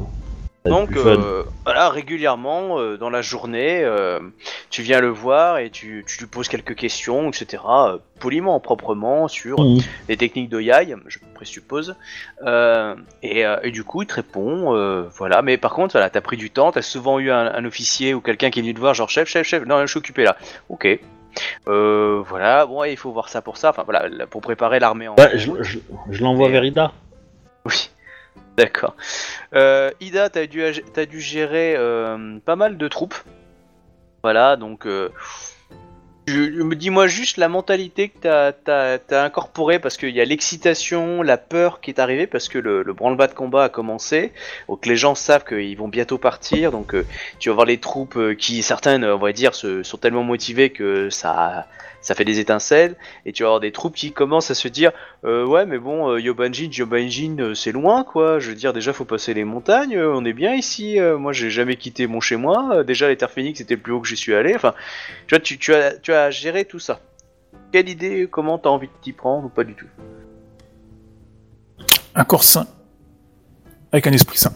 Donc 0.69 0.91
euh, 0.97 1.43
voilà, 1.65 1.89
régulièrement 1.91 2.79
euh, 2.79 2.97
dans 2.97 3.11
la 3.11 3.23
journée, 3.23 3.83
euh, 3.85 4.21
tu 4.71 4.83
viens 4.83 5.01
le 5.01 5.09
voir 5.09 5.59
et 5.59 5.71
tu, 5.71 6.05
tu 6.07 6.19
lui 6.21 6.27
poses 6.27 6.49
quelques 6.49 6.75
questions, 6.75 7.29
etc. 7.29 7.63
poliment, 8.21 8.59
proprement 8.61 9.29
sur 9.29 9.61
Mhm. 9.61 9.81
les 10.09 10.17
techniques 10.17 10.49
de 10.49 10.61
Yai, 10.61 10.95
je 11.07 11.19
présuppose. 11.35 11.95
Et, 13.23 13.45
et 13.63 13.71
du 13.71 13.85
coup, 13.85 14.03
il 14.03 14.07
te 14.07 14.15
répond, 14.15 15.09
voilà. 15.17 15.43
Mais 15.43 15.57
par 15.57 15.73
contre, 15.73 15.93
voilà, 15.93 16.11
t'as 16.11 16.21
pris 16.21 16.37
du 16.37 16.51
temps, 16.51 16.73
t'as 16.73 16.83
souvent 16.83 17.19
eu 17.19 17.31
un, 17.31 17.55
un 17.55 17.65
officier 17.65 18.15
ou 18.15 18.21
quelqu'un 18.21 18.51
qui 18.51 18.59
est 18.61 18.63
venu 18.63 18.75
te 18.75 18.81
voir, 18.81 18.95
genre 18.95 19.11
chef, 19.11 19.29
chef, 19.29 19.47
chef. 19.47 19.65
Non, 19.65 19.81
je 19.83 19.87
suis 19.87 19.99
occupé 19.99 20.25
là. 20.25 20.37
Ok. 20.69 20.87
Voilà. 21.67 22.67
Bon, 22.67 22.85
il 22.85 22.97
faut 22.97 23.13
voir 23.13 23.29
ça 23.29 23.43
pour 23.43 23.57
ça. 23.57 23.71
Enfin 23.71 23.83
voilà, 23.85 24.09
là, 24.09 24.27
pour 24.27 24.41
préparer 24.41 24.79
l'armée 24.81 25.09
en. 25.09 25.15
Ouais, 25.17 25.37
je, 25.39 25.51
je, 25.63 25.79
je 26.11 26.23
l'envoie 26.23 26.49
vers 26.49 26.65
Ida. 26.65 26.93
Oui. 27.65 27.91
D'accord. 28.59 28.97
Euh, 29.55 29.93
Ida, 30.01 30.31
t'as 30.31 30.47
dû, 30.47 30.65
t'as 30.93 31.07
dû 31.07 31.21
gérer 31.21 31.77
euh, 31.77 32.39
pas 32.45 32.57
mal 32.57 32.77
de 32.77 32.89
troupes. 32.89 33.15
Voilà, 34.25 34.57
donc. 34.57 34.85
Euh, 34.85 35.11
dis-moi 36.27 37.07
juste 37.07 37.37
la 37.37 37.49
mentalité 37.49 38.09
que 38.09 38.19
t'as, 38.19 38.99
t'as 38.99 39.25
incorporée 39.25 39.79
parce 39.79 39.97
qu'il 39.97 40.11
y 40.11 40.21
a 40.21 40.25
l'excitation, 40.25 41.23
la 41.23 41.39
peur 41.39 41.81
qui 41.81 41.93
est 41.93 42.01
arrivée 42.01 42.27
parce 42.27 42.49
que 42.49 42.59
le, 42.59 42.83
le 42.83 42.93
branle-bas 42.93 43.29
de 43.29 43.35
combat 43.35 43.65
a 43.65 43.69
commencé. 43.69 44.33
Donc 44.69 44.87
les 44.87 44.97
gens 44.97 45.15
savent 45.15 45.45
qu'ils 45.45 45.79
vont 45.79 45.89
bientôt 45.89 46.19
partir. 46.19 46.73
Donc 46.73 46.97
tu 47.39 47.49
vas 47.51 47.55
voir 47.55 47.67
les 47.67 47.79
troupes 47.79 48.35
qui, 48.37 48.65
certaines, 48.65 49.05
on 49.05 49.19
va 49.19 49.33
dire, 49.33 49.55
se, 49.55 49.85
sont 49.85 49.99
tellement 49.99 50.25
motivées 50.25 50.71
que 50.71 51.11
ça, 51.11 51.69
ça 52.01 52.15
fait 52.15 52.25
des 52.25 52.39
étincelles. 52.39 52.97
Et 53.27 53.33
tu 53.33 53.43
vas 53.43 53.49
avoir 53.49 53.61
des 53.61 53.73
troupes 53.73 53.95
qui 53.95 54.13
commencent 54.13 54.51
à 54.51 54.55
se 54.55 54.69
dire 54.69 54.93
euh, 55.25 55.45
ouais, 55.45 55.67
mais 55.67 55.79
bon, 55.79 56.11
euh, 56.11 56.21
Yobanjin, 56.21 56.71
Yobanjin, 56.71 57.37
euh, 57.39 57.55
c'est 57.55 57.73
loin, 57.73 58.05
quoi. 58.05 58.39
Je 58.39 58.51
veux 58.51 58.55
dire, 58.55 58.73
déjà, 58.73 58.93
faut 58.93 59.05
passer 59.05 59.35
les 59.35 59.45
montagnes. 59.45 59.99
on 59.99 60.25
est 60.25 60.33
bien 60.33 60.55
ici. 60.55 60.99
moi, 61.19 61.33
j'ai 61.33 61.51
jamais 61.51 61.77
quitté 61.77 62.07
mon 62.07 62.21
chez 62.21 62.37
moi. 62.37 62.71
Euh, 62.73 62.85
déjà, 62.85 63.09
les 63.09 63.17
Terres 63.17 63.31
Phoenix, 63.31 63.59
c'était 63.59 63.75
le 63.75 63.81
plus 63.81 63.93
haut 63.93 64.01
que 64.01 64.09
j'y 64.09 64.17
suis 64.17 64.35
allé. 64.35 64.55
Enfin, 64.55 64.75
tu 65.27 65.35
vois, 65.35 65.41
tu, 65.41 65.59
tu 65.59 65.75
as, 65.75 65.97
tu 65.97 66.13
as 66.13 66.31
géré 66.31 66.65
tout 66.65 66.79
ça. 66.79 67.01
Quelle 67.73 67.89
idée 67.89 68.29
Comment 68.31 68.59
t'as 68.59 68.71
envie 68.71 68.89
de 68.89 68.93
t'y 69.03 69.13
prendre 69.13 69.47
ou 69.47 69.49
pas 69.49 69.65
du 69.65 69.75
tout? 69.75 69.87
Un 72.15 72.25
corps 72.25 72.45
sain. 72.45 72.67
Avec 73.93 74.07
un 74.07 74.13
esprit 74.13 74.39
sain. 74.39 74.53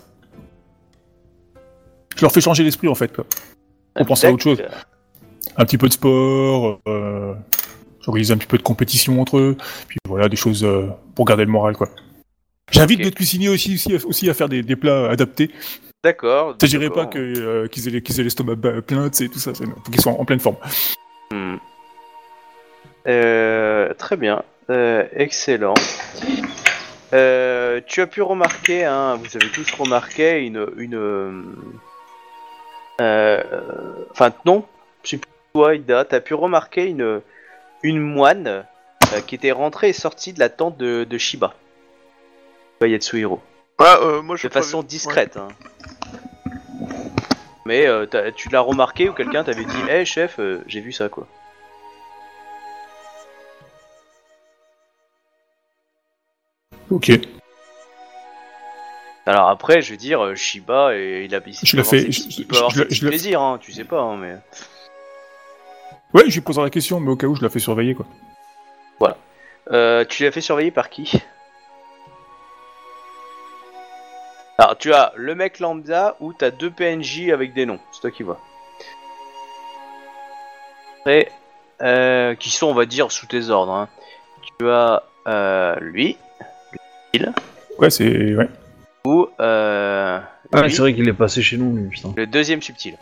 Je 2.16 2.22
leur 2.22 2.32
fais 2.32 2.40
changer 2.40 2.62
l'esprit 2.62 2.88
en 2.88 2.94
fait. 2.94 3.12
Quoi. 3.12 3.24
On 3.96 4.04
pense 4.04 4.24
à 4.24 4.30
autre 4.30 4.42
chose. 4.42 4.62
Un 5.56 5.64
petit 5.64 5.78
peu 5.78 5.88
de 5.88 5.92
sport, 5.92 6.80
euh, 6.88 7.34
j'organise 8.00 8.32
un 8.32 8.36
petit 8.36 8.46
peu 8.46 8.58
de 8.58 8.62
compétition 8.62 9.20
entre 9.20 9.38
eux, 9.38 9.56
puis 9.88 9.98
voilà, 10.08 10.28
des 10.28 10.36
choses 10.36 10.64
euh, 10.64 10.88
pour 11.14 11.24
garder 11.24 11.44
le 11.44 11.50
moral 11.50 11.76
quoi. 11.76 11.88
J'invite 12.70 13.02
d'autres 13.02 13.16
cuisiniers 13.16 13.48
aussi, 13.50 13.74
aussi, 13.74 13.94
aussi 14.06 14.30
à 14.30 14.34
faire 14.34 14.48
des, 14.48 14.62
des 14.62 14.76
plats 14.76 15.10
adaptés. 15.10 15.50
D'accord. 16.02 16.56
S'agirait 16.60 16.88
pas 16.88 17.04
d'accord. 17.04 17.10
que, 17.10 17.18
euh, 17.18 17.68
qu'ils 17.68 17.86
aient, 17.86 17.90
les- 17.90 18.02
qu'ils 18.02 18.18
aient 18.18 18.24
l'estomac 18.24 18.54
ba- 18.54 18.80
plein, 18.82 19.10
tu 19.10 19.18
sais, 19.18 19.28
tout 19.28 19.38
ça, 19.38 19.52
faut 19.54 19.64
qu'ils 19.90 20.00
soient 20.00 20.12
en 20.12 20.24
pleine 20.24 20.40
forme. 20.40 20.56
Hmm. 21.30 21.56
Euh, 23.06 23.92
très 23.94 24.16
bien, 24.16 24.42
Euh, 24.70 25.04
excellent. 25.12 25.74
Euh, 27.12 27.80
tu 27.86 28.00
as 28.00 28.06
pu 28.06 28.22
remarquer, 28.22 28.84
hein, 28.84 29.16
vous 29.16 29.36
avez 29.36 29.50
tous 29.50 29.70
remarqué 29.72 30.38
une, 30.46 30.66
une, 30.78 30.94
euh, 30.94 31.42
euh, 33.00 33.42
enfin 34.12 34.32
non, 34.46 34.64
plus 35.02 35.18
toi, 35.54 35.74
Ida, 35.74 36.04
t'as 36.04 36.20
pu 36.20 36.34
remarquer 36.34 36.86
une, 36.86 37.20
une 37.82 38.00
moine 38.00 38.64
euh, 39.12 39.20
qui 39.26 39.34
était 39.34 39.52
rentrée 39.52 39.90
et 39.90 39.92
sortie 39.92 40.32
de 40.32 40.38
la 40.40 40.48
tente 40.48 40.76
de, 40.78 41.04
de 41.04 41.18
Shiba, 41.18 41.54
Shiba 42.80 42.88
Yatsuhiro, 42.88 43.40
Ah, 43.78 43.98
euh, 44.02 44.22
moi 44.22 44.36
je 44.36 44.46
de 44.48 44.52
façon 44.52 44.82
discrète. 44.82 45.36
hein. 45.36 45.48
Mais 47.66 47.86
euh, 47.86 48.06
tu 48.34 48.48
l'as 48.48 48.60
remarqué 48.60 49.08
ou 49.08 49.12
quelqu'un 49.12 49.44
t'avait 49.44 49.64
dit, 49.64 49.76
hé 49.90 50.04
chef, 50.04 50.38
euh, 50.40 50.62
j'ai 50.66 50.80
vu 50.80 50.90
ça 50.92 51.08
quoi. 51.08 51.26
Ok. 56.90 57.10
Alors 59.24 59.48
après, 59.50 59.82
je 59.82 59.92
veux 59.92 59.96
dire, 59.96 60.34
Shiba, 60.34 60.96
et 60.96 61.24
il 61.26 61.34
a 61.34 61.40
il 61.46 61.54
Je 61.62 61.76
avoir 61.78 61.90
fais- 61.90 62.10
je- 62.10 62.22
je 62.22 62.94
je 62.94 63.04
la- 63.04 63.10
plaisirs, 63.10 63.40
hein, 63.40 63.58
tu 63.60 63.72
sais 63.72 63.84
pas, 63.84 64.00
hein, 64.00 64.16
mais... 64.16 64.34
Ouais, 66.14 66.24
je 66.28 66.34
lui 66.34 66.40
poserai 66.42 66.64
la 66.64 66.70
question, 66.70 67.00
mais 67.00 67.10
au 67.10 67.16
cas 67.16 67.26
où, 67.26 67.34
je 67.34 67.42
la 67.42 67.48
fais 67.48 67.58
surveiller 67.58 67.94
quoi. 67.94 68.06
Euh, 69.70 70.04
tu 70.04 70.24
l'as 70.24 70.32
fait 70.32 70.40
surveiller 70.40 70.72
par 70.72 70.90
qui? 70.90 71.22
Alors, 74.58 74.76
tu 74.76 74.92
as 74.92 75.12
le 75.16 75.36
mec 75.36 75.60
lambda 75.60 76.16
ou 76.20 76.32
t'as 76.32 76.50
deux 76.50 76.70
PNJ 76.70 77.30
avec 77.32 77.54
des 77.54 77.64
noms, 77.64 77.78
c'est 77.92 78.00
toi 78.00 78.10
qui 78.10 78.24
vois. 78.24 78.40
Après, 81.00 81.30
euh, 81.80 82.34
qui 82.34 82.50
sont, 82.50 82.66
on 82.66 82.74
va 82.74 82.86
dire, 82.86 83.10
sous 83.12 83.26
tes 83.26 83.50
ordres. 83.50 83.72
hein. 83.72 83.88
Tu 84.58 84.68
as 84.68 85.04
euh, 85.28 85.76
lui, 85.80 86.16
Ouais, 87.78 87.88
c'est. 87.90 88.34
Ouais. 88.34 88.48
ou 89.04 89.28
euh, 89.40 90.20
Ah, 90.52 90.62
lui, 90.62 90.72
c'est 90.72 90.82
vrai 90.82 90.92
qu'il 90.92 91.08
est 91.08 91.12
passé 91.12 91.40
chez 91.40 91.56
nous, 91.56 91.74
lui, 91.76 91.88
putain. 91.88 92.12
le 92.16 92.26
deuxième 92.26 92.60
subtil. 92.62 92.96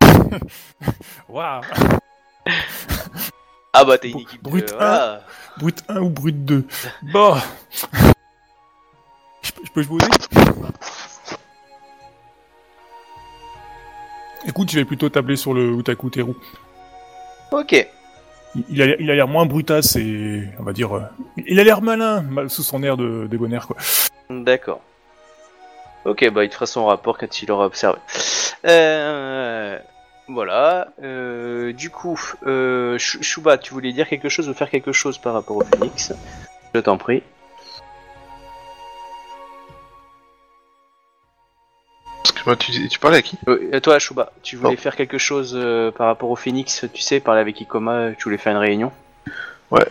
Waouh 1.30 1.62
Ah 3.72 3.84
bah 3.84 3.96
t'es 3.98 4.10
une 4.10 4.18
équipe 4.20 4.42
de... 4.42 4.50
brut 4.50 4.70
voilà. 4.72 5.22
Brut 5.58 5.82
1 5.88 6.00
ou 6.00 6.08
brut 6.10 6.44
2 6.44 6.66
Bah 7.12 7.38
Je 9.42 9.52
peux- 9.52 9.62
je 9.64 9.70
peux 9.72 9.82
jouer 9.82 9.98
Écoute, 14.46 14.70
je 14.70 14.78
vais 14.78 14.84
plutôt 14.84 15.08
tabler 15.08 15.36
sur 15.36 15.54
le 15.54 15.70
Utaku 15.78 16.10
Teru. 16.10 16.34
Ok. 17.52 17.72
Il- 18.54 18.64
Il 18.68 18.82
a 18.82 18.86
il 18.98 19.10
a 19.10 19.14
l'air 19.14 19.28
moins 19.28 19.46
brutasse 19.46 19.96
et, 19.96 20.42
on 20.58 20.62
va 20.64 20.72
dire, 20.72 20.94
euh, 20.96 21.02
il 21.46 21.58
a 21.60 21.64
l'air 21.64 21.80
malin, 21.80 22.22
mal 22.22 22.50
sous 22.50 22.62
son 22.62 22.82
air 22.82 22.96
de 22.96 23.26
débonnaire, 23.30 23.66
quoi. 23.66 23.76
D'accord. 24.28 24.80
Ok, 26.04 26.28
bah 26.30 26.42
il 26.44 26.48
te 26.50 26.54
fera 26.54 26.66
son 26.66 26.86
rapport 26.86 27.16
quand 27.18 27.40
il 27.42 27.50
aura 27.52 27.66
observé. 27.66 27.98
Euh, 28.66 29.78
voilà. 30.28 30.88
euh, 31.02 31.72
du 31.72 31.90
coup, 31.90 32.18
euh, 32.46 32.96
Chouba, 32.98 33.58
tu 33.58 33.72
voulais 33.74 33.92
dire 33.92 34.08
quelque 34.08 34.28
chose 34.28 34.48
ou 34.48 34.54
faire 34.54 34.70
quelque 34.70 34.92
chose 34.92 35.18
par 35.18 35.32
rapport 35.34 35.56
au 35.56 35.64
Phoenix 35.64 36.12
Je 36.74 36.80
t'en 36.80 36.96
prie. 36.96 37.22
Excuse-moi, 42.24 42.56
tu, 42.56 42.88
tu 42.88 42.98
parlais 42.98 43.18
à 43.18 43.22
qui 43.22 43.38
Euh, 43.48 43.80
toi, 43.80 43.98
Chouba, 43.98 44.32
tu 44.42 44.56
voulais 44.56 44.76
Oh. 44.78 44.80
faire 44.80 44.96
quelque 44.96 45.18
chose 45.18 45.52
euh, 45.56 45.90
par 45.90 46.06
rapport 46.06 46.30
au 46.30 46.36
Phoenix 46.36 46.84
Tu 46.92 47.02
sais, 47.02 47.20
parler 47.20 47.40
avec 47.40 47.60
Ikoma, 47.60 48.12
tu 48.16 48.24
voulais 48.24 48.38
faire 48.38 48.52
une 48.52 48.58
réunion 48.58 48.92
Ouais. 49.70 49.86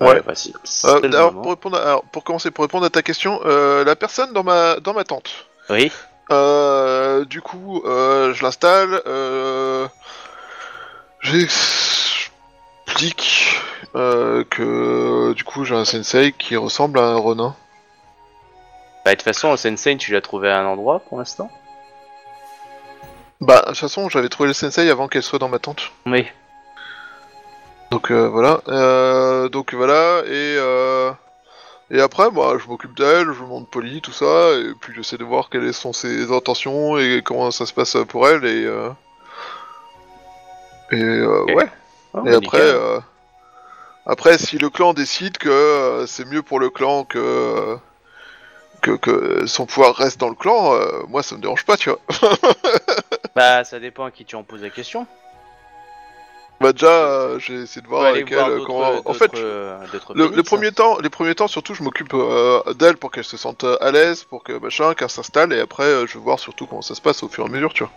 Ouais, 0.00 0.06
Ouais. 0.08 0.20
vas-y. 0.20 0.52
C'est 0.64 0.86
Euh, 0.88 1.00
le 1.00 1.14
alors, 1.14 1.30
moment. 1.32 1.42
pour, 1.42 1.50
répondre 1.52 1.76
à- 1.76 1.82
alors, 1.82 2.02
pour 2.04 2.24
commencer, 2.24 2.50
pour 2.50 2.64
répondre 2.64 2.84
à 2.86 2.90
ta 2.90 3.02
question, 3.02 3.40
euh, 3.44 3.84
la 3.84 3.94
personne 3.96 4.32
dans 4.32 4.42
ma, 4.42 4.80
dans 4.80 4.94
ma 4.94 5.04
tente, 5.04 5.46
Oui. 5.70 5.92
Euh, 6.30 7.24
du 7.24 7.40
coup, 7.40 7.82
euh, 7.84 8.32
je 8.34 8.42
l'installe, 8.42 9.02
euh, 9.06 9.88
j'explique 11.20 12.30
que 13.94 15.32
du 15.34 15.44
coup 15.44 15.64
j'ai 15.64 15.74
un 15.74 15.84
sensei 15.84 16.32
qui 16.32 16.56
ressemble 16.56 16.98
à 16.98 17.02
un 17.02 17.16
renin. 17.16 17.54
Bah, 19.04 19.10
de 19.10 19.16
toute 19.16 19.24
façon, 19.24 19.56
Sensei, 19.56 19.96
tu 19.96 20.12
l'as 20.12 20.20
trouvé 20.20 20.48
à 20.48 20.60
un 20.60 20.66
endroit 20.66 21.00
pour 21.00 21.18
l'instant 21.18 21.50
Bah, 23.40 23.62
de 23.62 23.66
toute 23.70 23.78
façon, 23.78 24.08
j'avais 24.08 24.28
trouvé 24.28 24.46
le 24.46 24.52
sensei 24.52 24.88
avant 24.88 25.08
qu'elle 25.08 25.24
soit 25.24 25.40
dans 25.40 25.48
ma 25.48 25.58
tente. 25.58 25.90
Oui. 26.06 26.26
Donc 27.90 28.10
euh, 28.10 28.28
voilà, 28.28 28.62
donc 29.50 29.74
voilà, 29.74 30.22
et 30.24 30.56
euh, 30.56 31.10
et 31.92 32.00
après, 32.00 32.30
moi, 32.30 32.58
je 32.58 32.66
m'occupe 32.66 32.96
d'elle, 32.96 33.26
je 33.32 33.40
lui 33.40 33.46
montre 33.46 33.68
poli, 33.68 34.00
tout 34.00 34.12
ça, 34.12 34.52
et 34.54 34.72
puis 34.80 34.94
j'essaie 34.94 35.18
de 35.18 35.24
voir 35.24 35.50
quelles 35.50 35.72
sont 35.74 35.92
ses 35.92 36.32
intentions 36.32 36.98
et 36.98 37.22
comment 37.24 37.50
ça 37.50 37.66
se 37.66 37.72
passe 37.72 37.96
pour 38.08 38.26
elle, 38.26 38.44
et 38.44 38.64
euh, 38.64 38.90
et 40.90 41.02
euh, 41.02 41.44
ouais. 41.54 41.68
Oh, 42.14 42.26
Et 42.26 42.30
bah, 42.30 42.36
après, 42.36 42.60
euh, 42.60 42.98
après, 44.06 44.38
si 44.38 44.58
le 44.58 44.70
clan 44.70 44.94
décide 44.94 45.38
que 45.38 45.48
euh, 45.48 46.06
c'est 46.06 46.24
mieux 46.24 46.42
pour 46.42 46.60
le 46.60 46.70
clan 46.70 47.04
que 47.04 47.76
que, 48.80 48.92
que 48.92 49.46
son 49.46 49.64
pouvoir 49.66 49.94
reste 49.94 50.18
dans 50.18 50.28
le 50.28 50.34
clan, 50.34 50.74
euh, 50.74 51.02
moi 51.08 51.22
ça 51.22 51.36
me 51.36 51.40
dérange 51.40 51.64
pas, 51.64 51.76
tu 51.76 51.90
vois. 51.90 52.00
Bah, 53.34 53.64
ça 53.64 53.80
dépend 53.80 54.04
à 54.04 54.10
qui 54.10 54.26
tu 54.26 54.36
en 54.36 54.42
poses 54.42 54.60
la 54.60 54.68
question. 54.68 55.06
Bah 56.62 56.72
déjà, 56.72 56.86
euh, 56.90 57.38
j'ai 57.38 57.54
essayé 57.62 57.82
de 57.82 57.86
voir 57.88 58.02
avec 58.10 58.30
elle 58.30 58.38
d'autres- 58.38 58.64
comment. 58.66 58.88
En 58.90 58.94
d'autres, 59.02 59.14
fait, 59.14 59.30
euh, 59.36 59.78
le, 60.14 60.42
premier 60.42 60.72
temps, 60.72 60.98
les 61.00 61.10
premiers 61.10 61.34
temps, 61.34 61.48
surtout, 61.48 61.74
je 61.74 61.82
m'occupe 61.82 62.14
euh, 62.14 62.60
d'elle 62.74 62.96
pour 62.96 63.10
qu'elle 63.10 63.24
se 63.24 63.36
sente 63.36 63.64
euh, 63.64 63.76
à 63.80 63.90
l'aise, 63.90 64.24
pour 64.24 64.42
que 64.42 64.52
machin, 64.52 64.94
qu'elle 64.94 65.10
s'installe, 65.10 65.52
et 65.52 65.60
après, 65.60 65.84
euh, 65.84 66.06
je 66.06 66.14
vais 66.14 66.24
voir 66.24 66.38
surtout 66.38 66.66
comment 66.66 66.82
ça 66.82 66.94
se 66.94 67.00
passe 67.00 67.22
au 67.22 67.28
fur 67.28 67.44
et 67.44 67.48
à 67.48 67.50
mesure, 67.50 67.72
tu 67.74 67.84
vois. 67.84 67.92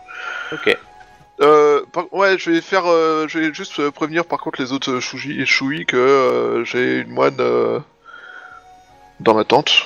Ok. 0.53 0.77
Euh, 1.41 1.81
par- 1.91 2.12
ouais, 2.13 2.38
je 2.38 2.50
vais 2.50 2.62
faire, 2.62 2.86
euh, 2.86 3.27
je 3.27 3.39
vais 3.39 3.53
juste 3.53 3.79
euh, 3.79 3.91
prévenir 3.91 4.24
par 4.25 4.39
contre 4.39 4.62
les 4.62 4.72
autres 4.72 4.89
euh, 4.91 5.00
chouji 5.01 5.41
et 5.41 5.45
chouis 5.45 5.86
que 5.86 5.98
euh, 5.98 6.63
j'ai 6.63 7.00
une 7.01 7.10
moine 7.10 7.36
euh, 7.41 7.79
dans 9.19 9.34
ma 9.34 9.43
tente 9.43 9.84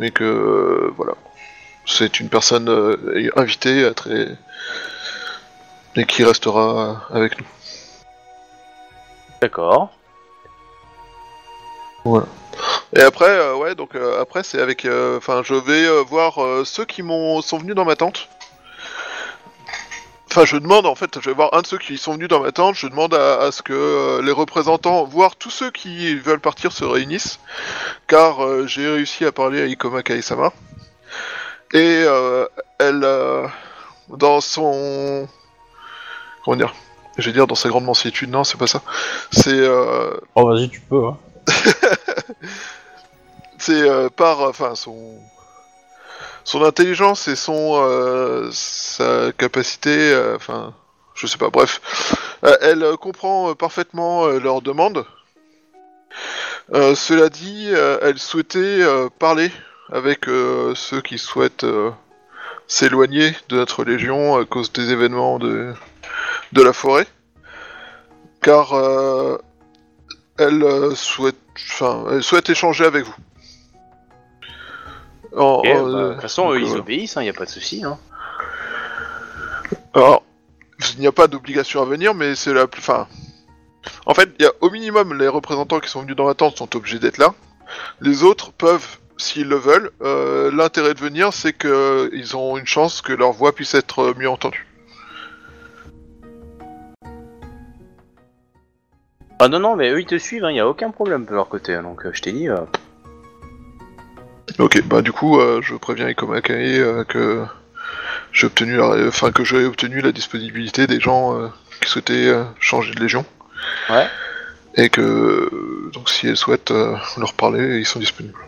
et 0.00 0.10
que 0.10 0.24
euh, 0.24 0.90
voilà, 0.96 1.14
c'est 1.86 2.18
une 2.18 2.28
personne 2.28 2.68
euh, 2.68 3.30
invitée 3.36 3.84
à 3.84 3.94
très 3.94 4.36
et 5.96 6.04
qui 6.04 6.24
restera 6.24 7.06
avec 7.10 7.38
nous. 7.40 7.46
D'accord. 9.40 9.90
Et 12.96 13.00
après, 13.00 13.28
euh, 13.28 13.54
ouais, 13.56 13.74
donc 13.74 13.94
euh, 13.94 14.20
après 14.20 14.42
c'est 14.42 14.60
avec, 14.60 14.84
euh, 14.84 15.18
enfin, 15.18 15.42
je 15.44 15.54
vais 15.54 15.86
euh, 15.86 16.02
voir 16.02 16.42
euh, 16.42 16.64
ceux 16.64 16.84
qui 16.84 17.02
m'ont 17.02 17.42
sont 17.42 17.58
venus 17.58 17.74
dans 17.74 17.84
ma 17.84 17.96
tente. 17.96 18.28
Enfin, 20.30 20.44
je 20.44 20.56
demande 20.56 20.86
en 20.86 20.94
fait, 20.94 21.20
je 21.20 21.30
vais 21.30 21.34
voir 21.34 21.50
un 21.54 21.62
de 21.62 21.66
ceux 21.66 21.78
qui 21.78 21.98
sont 21.98 22.14
venus 22.14 22.28
dans 22.28 22.40
ma 22.40 22.52
tente. 22.52 22.74
Je 22.76 22.86
demande 22.86 23.14
à, 23.14 23.40
à 23.40 23.52
ce 23.52 23.62
que 23.62 23.72
euh, 23.72 24.22
les 24.22 24.32
représentants, 24.32 25.04
voire 25.04 25.36
tous 25.36 25.50
ceux 25.50 25.70
qui 25.70 26.14
veulent 26.16 26.40
partir, 26.40 26.72
se 26.72 26.84
réunissent, 26.84 27.40
car 28.06 28.44
euh, 28.44 28.66
j'ai 28.66 28.88
réussi 28.88 29.24
à 29.24 29.32
parler 29.32 29.62
à 29.62 29.66
Ikoma 29.66 30.02
Kaisama. 30.02 30.52
Et 31.72 32.02
euh, 32.06 32.46
elle, 32.78 33.04
euh, 33.04 33.46
dans 34.08 34.40
son, 34.40 35.28
comment 36.44 36.56
dire, 36.56 36.74
je 37.18 37.26
vais 37.26 37.32
dire 37.32 37.46
dans 37.46 37.56
sa 37.56 37.68
grande 37.68 37.84
mansuétude, 37.84 38.30
non, 38.30 38.44
c'est 38.44 38.56
pas 38.56 38.68
ça. 38.68 38.82
C'est 39.32 39.50
euh, 39.50 40.16
Oh, 40.36 40.46
vas-y, 40.46 40.68
tu 40.70 40.80
peux. 40.80 41.04
Hein. 41.06 41.18
c'est 43.58 43.82
euh, 43.82 44.08
par 44.08 44.40
enfin 44.42 44.74
son 44.74 45.18
son 46.44 46.62
intelligence 46.62 47.26
et 47.26 47.36
son 47.36 47.80
euh, 47.82 48.48
sa 48.52 49.32
capacité 49.32 50.14
enfin 50.36 50.74
je 51.14 51.26
sais 51.26 51.38
pas 51.38 51.48
bref 51.48 51.80
elle 52.60 52.84
comprend 53.00 53.54
parfaitement 53.54 54.26
leurs 54.26 54.60
demandes 54.62 55.04
cela 56.70 57.30
dit 57.30 57.70
elle 58.02 58.18
souhaitait 58.18 58.84
parler 59.18 59.50
avec 59.90 60.26
ceux 60.26 61.00
qui 61.00 61.18
souhaitent 61.18 61.66
s'éloigner 62.66 63.34
de 63.48 63.56
notre 63.56 63.84
légion 63.84 64.36
à 64.36 64.44
cause 64.44 64.70
des 64.72 64.92
événements 64.92 65.38
de 65.38 65.74
de 66.52 66.62
la 66.62 66.72
forêt 66.72 67.06
car 68.40 68.72
euh, 68.74 69.36
elle 70.38 70.62
euh, 70.62 70.94
souhaite, 70.94 71.36
enfin, 71.56 72.04
elle 72.12 72.22
souhaite 72.22 72.48
échanger 72.50 72.84
avec 72.84 73.04
vous. 73.04 73.14
En- 75.36 75.58
Ok, 75.60 75.66
en, 75.66 75.82
bah, 75.84 75.90
de 75.90 75.96
euh, 75.96 76.12
toute 76.12 76.22
façon, 76.22 76.44
donc, 76.46 76.54
eux, 76.54 76.60
ils 76.62 76.76
obéissent, 76.76 77.16
il 77.16 77.22
n'y 77.22 77.28
a 77.28 77.32
pas 77.34 77.44
de 77.44 77.50
souci. 77.50 77.82
Hein. 77.84 77.98
Alors, 79.94 80.22
il 80.94 81.00
n'y 81.00 81.06
a 81.06 81.12
pas 81.12 81.26
d'obligation 81.26 81.82
à 81.82 81.84
venir, 81.84 82.14
mais 82.14 82.34
c'est 82.36 82.54
la 82.54 82.66
plus. 82.68 82.80
Enfin, 82.80 83.08
en 84.06 84.14
fait, 84.14 84.30
il 84.38 84.44
y 84.44 84.46
a 84.46 84.52
au 84.60 84.70
minimum 84.70 85.18
les 85.18 85.28
représentants 85.28 85.80
qui 85.80 85.88
sont 85.88 86.02
venus 86.02 86.16
dans 86.16 86.26
la 86.28 86.34
tente 86.34 86.56
sont 86.58 86.74
obligés 86.76 86.98
d'être 87.00 87.18
là. 87.18 87.34
Les 88.00 88.22
autres 88.22 88.52
peuvent, 88.52 88.98
s'ils 89.16 89.48
le 89.48 89.56
veulent. 89.56 89.90
Euh, 90.02 90.50
L'intérêt 90.52 90.94
de 90.94 91.00
venir, 91.00 91.32
c'est 91.32 91.52
que 91.52 92.08
ils 92.14 92.36
ont 92.36 92.56
une 92.56 92.66
chance 92.66 93.02
que 93.02 93.12
leur 93.12 93.32
voix 93.32 93.52
puisse 93.52 93.74
être 93.74 94.14
mieux 94.16 94.30
entendue. 94.30 94.66
Ah 99.40 99.48
non, 99.48 99.60
non, 99.60 99.76
mais 99.76 99.90
eux, 99.90 100.00
ils 100.00 100.06
te 100.06 100.18
suivent, 100.18 100.46
il 100.48 100.54
n'y 100.54 100.60
a 100.60 100.68
aucun 100.68 100.90
problème 100.90 101.24
de 101.24 101.32
leur 101.32 101.48
côté. 101.48 101.76
Donc, 101.80 102.04
euh, 102.04 102.10
je 102.12 102.22
t'ai 102.22 102.32
dit, 102.32 102.48
euh, 102.48 102.58
Ok, 104.58 104.82
bah 104.86 105.02
du 105.02 105.12
coup, 105.12 105.38
euh, 105.38 105.60
je 105.62 105.76
préviens 105.76 106.08
Ikoma 106.08 106.40
Kae 106.40 106.80
euh, 106.80 107.04
que 107.04 107.44
j'ai 108.32 108.46
obtenu, 108.46 108.76
la... 108.76 109.06
enfin 109.06 109.30
que 109.30 109.44
j'ai 109.44 109.64
obtenu 109.64 110.00
la 110.00 110.10
disponibilité 110.10 110.88
des 110.88 110.98
gens 110.98 111.38
euh, 111.38 111.48
qui 111.80 111.88
souhaitaient 111.88 112.26
euh, 112.26 112.42
changer 112.58 112.92
de 112.92 113.00
légion. 113.00 113.24
Ouais. 113.88 114.06
Et 114.74 114.88
que 114.88 115.00
euh, 115.00 115.90
donc 115.92 116.10
si 116.10 116.26
elles 116.26 116.36
souhaitent 116.36 116.72
euh, 116.72 116.96
leur 117.18 117.34
parler, 117.34 117.78
ils 117.78 117.86
sont 117.86 118.00
disponibles. 118.00 118.38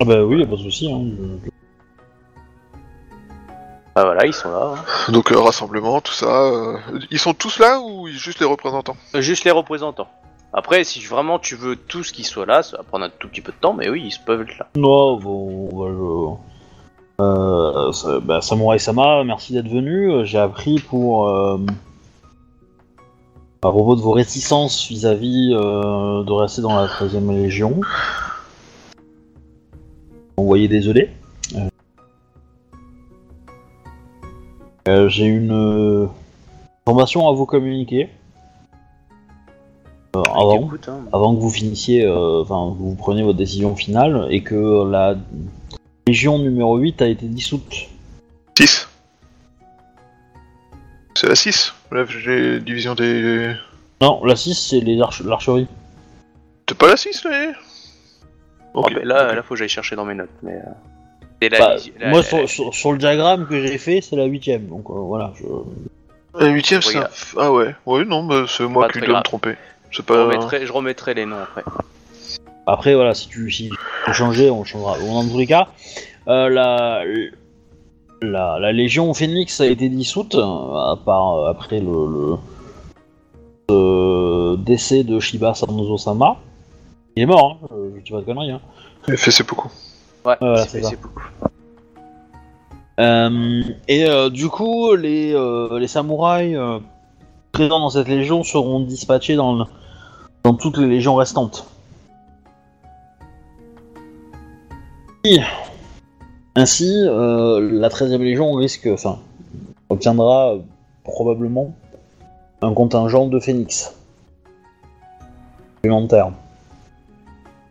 Ah 0.00 0.06
bah 0.06 0.24
oui, 0.24 0.40
y 0.40 0.42
a 0.42 0.46
pas 0.46 0.56
de 0.56 0.62
souci. 0.62 0.90
Hein. 0.90 1.50
Bah 4.00 4.04
voilà, 4.12 4.26
ils 4.26 4.32
sont 4.34 4.50
là. 4.50 4.74
hein. 4.76 5.12
Donc 5.12 5.30
euh, 5.32 5.38
rassemblement, 5.38 6.00
tout 6.00 6.12
ça. 6.12 6.26
euh, 6.44 6.76
Ils 7.10 7.18
sont 7.18 7.34
tous 7.34 7.58
là 7.58 7.80
ou 7.80 8.06
juste 8.08 8.40
les 8.40 8.46
représentants? 8.46 8.96
Euh, 9.14 9.20
Juste 9.20 9.44
les 9.44 9.50
représentants. 9.50 10.08
Après, 10.52 10.82
si 10.84 11.00
vraiment 11.04 11.38
tu 11.38 11.54
veux 11.54 11.76
tous 11.76 12.10
qui 12.10 12.24
soient 12.24 12.46
là, 12.46 12.62
ça 12.62 12.76
va 12.78 12.82
prendre 12.82 13.04
un 13.04 13.10
tout 13.10 13.28
petit 13.28 13.40
peu 13.40 13.52
de 13.52 13.56
temps, 13.60 13.72
mais 13.72 13.88
oui, 13.88 14.02
ils 14.12 14.24
peuvent 14.24 14.42
être 14.42 14.58
là. 14.58 14.66
Non, 14.76 15.16
bon, 15.16 15.68
bah, 15.72 16.38
je... 17.18 17.24
Euh, 17.24 17.92
ça- 17.92 18.18
bah, 18.20 18.40
Samurai 18.40 18.78
Sama, 18.78 19.22
merci 19.24 19.52
d'être 19.52 19.68
venu. 19.68 20.10
Euh, 20.10 20.24
J'ai 20.24 20.38
appris 20.38 20.78
pour. 20.80 21.28
Euh... 21.28 21.58
À 23.62 23.68
propos 23.68 23.94
de 23.94 24.00
vos 24.00 24.12
réticences 24.12 24.88
vis-à-vis 24.88 25.52
euh, 25.54 26.24
de 26.24 26.32
rester 26.32 26.62
dans 26.62 26.74
la 26.74 26.86
13ème 26.86 27.30
Légion. 27.30 27.78
Envoyé 30.36 30.66
désolé. 30.66 31.10
Euh, 31.56 31.68
euh, 34.88 35.08
J'ai 35.08 35.26
une 35.26 35.52
euh, 35.52 36.06
information 36.86 37.28
à 37.28 37.32
vous 37.32 37.46
communiquer. 37.46 38.08
Euh, 40.16 40.22
avant 40.22 40.56
Écoute, 40.66 40.88
hein. 40.88 41.00
avant 41.12 41.34
que 41.34 41.40
vous 41.40 41.50
finissiez, 41.50 42.04
euh, 42.04 42.42
enfin, 42.42 42.74
vous 42.76 42.94
preniez 42.96 43.22
votre 43.22 43.38
décision 43.38 43.76
finale 43.76 44.26
et 44.30 44.42
que 44.42 44.88
la 44.90 45.14
Légion 46.08 46.38
numéro 46.38 46.76
8 46.76 47.02
a 47.02 47.06
été 47.06 47.26
dissoute. 47.26 47.88
6. 48.58 48.88
C'est 51.14 51.28
la 51.28 51.36
6 51.36 51.72
La 51.92 52.04
j'ai 52.06 52.60
division 52.60 52.94
des. 52.94 53.54
Non, 54.00 54.24
la 54.24 54.34
6, 54.34 54.54
c'est 54.54 54.80
les 54.80 54.98
arch- 55.00 55.22
l'archerie. 55.24 55.68
C'est 56.68 56.76
pas 56.78 56.88
la 56.88 56.96
6 56.96 57.24
là 57.24 57.52
Oh, 58.74 58.80
Ok. 58.82 58.92
mais 58.96 59.04
là, 59.04 59.34
là, 59.34 59.42
faut 59.42 59.54
que 59.54 59.58
j'aille 59.58 59.68
chercher 59.68 59.96
dans 59.96 60.04
mes 60.04 60.14
notes. 60.14 60.30
Mais, 60.42 60.52
euh, 60.54 60.70
la, 61.48 61.58
Bah, 61.58 61.76
la- 61.98 62.08
moi, 62.10 62.18
la- 62.20 62.24
sur, 62.24 62.38
la- 62.38 62.46
sur- 62.46 62.74
sur 62.74 62.92
le 62.92 62.98
diagramme 62.98 63.46
que 63.46 63.60
j'ai 63.66 63.78
fait, 63.78 64.00
c'est 64.02 64.16
la 64.16 64.26
8ème. 64.26 64.66
Donc 64.68 64.90
euh, 64.90 64.94
voilà. 64.94 65.32
Je... 65.36 65.44
La 66.38 66.48
8ème, 66.52 66.80
c'est. 66.82 66.98
Un- 66.98 67.08
Ah 67.38 67.52
ouais, 67.52 67.74
ouais, 67.86 68.04
non, 68.04 68.24
bah, 68.24 68.44
c'est 68.48 68.66
moi 68.66 68.88
qui 68.88 69.00
dois 69.00 69.18
me 69.18 69.22
tromper. 69.24 69.54
C'est 69.92 70.06
je, 70.06 70.12
remettrai, 70.12 70.66
je 70.66 70.72
remettrai 70.72 71.14
les 71.14 71.26
noms 71.26 71.38
après. 71.42 71.64
Après, 72.66 72.94
voilà, 72.94 73.14
si 73.14 73.28
tu 73.28 73.50
si 73.50 73.70
tu 74.04 74.12
changer, 74.12 74.50
on 74.50 74.64
changera. 74.64 74.96
Bon, 74.98 75.20
dans 75.22 75.28
tous 75.28 75.38
les 75.38 75.46
cas, 75.46 75.68
euh, 76.28 76.48
la, 76.48 77.02
la, 78.22 78.58
la 78.60 78.72
Légion 78.72 79.12
Phoenix 79.14 79.60
a 79.60 79.66
été 79.66 79.88
dissoute 79.88 80.36
euh, 80.36 80.42
à 80.42 80.96
part, 81.04 81.34
euh, 81.38 81.50
après 81.50 81.80
le, 81.80 81.86
le- 81.86 82.36
le 83.70 84.56
décès 84.58 85.02
de 85.04 85.18
Shiba 85.20 85.54
Sanozo-sama. 85.54 86.36
Il 87.16 87.22
est 87.24 87.26
mort, 87.26 87.58
hein, 87.62 87.66
je, 87.70 87.96
je 87.98 88.02
dis 88.04 88.10
pas 88.12 88.18
de 88.20 88.24
conneries. 88.24 88.50
Hein. 88.52 88.60
Il 89.08 89.16
fait 89.16 89.30
c'est 89.32 89.46
beaucoup. 89.46 89.70
Ouais, 90.24 90.36
voilà, 90.40 90.62
c'est 90.64 90.68
c'est 90.68 90.82
ça. 90.82 90.90
c'est 90.90 91.00
beaucoup. 91.00 91.22
Euh, 92.98 93.62
et 93.88 94.04
euh, 94.06 94.28
du 94.28 94.48
coup, 94.48 94.94
les, 94.94 95.32
euh, 95.34 95.78
les 95.78 95.88
samouraïs 95.88 96.54
euh, 96.56 96.78
présents 97.52 97.80
dans 97.80 97.88
cette 97.90 98.08
légion 98.08 98.42
seront 98.44 98.80
dispatchés 98.80 99.36
dans, 99.36 99.54
le- 99.56 99.64
dans 100.44 100.54
toutes 100.54 100.76
les 100.76 100.86
légions 100.86 101.14
restantes. 101.14 101.66
Et 105.24 105.38
ainsi, 106.56 106.92
euh, 107.06 107.60
la 107.72 107.88
13e 107.88 108.18
légion 108.22 108.52
risque, 108.52 108.86
enfin, 108.92 109.18
obtiendra 109.88 110.54
euh, 110.54 110.58
probablement 111.04 111.72
un 112.62 112.72
contingent 112.74 113.26
de 113.28 113.40
phénix 113.40 113.94
supplémentaire. 115.76 116.32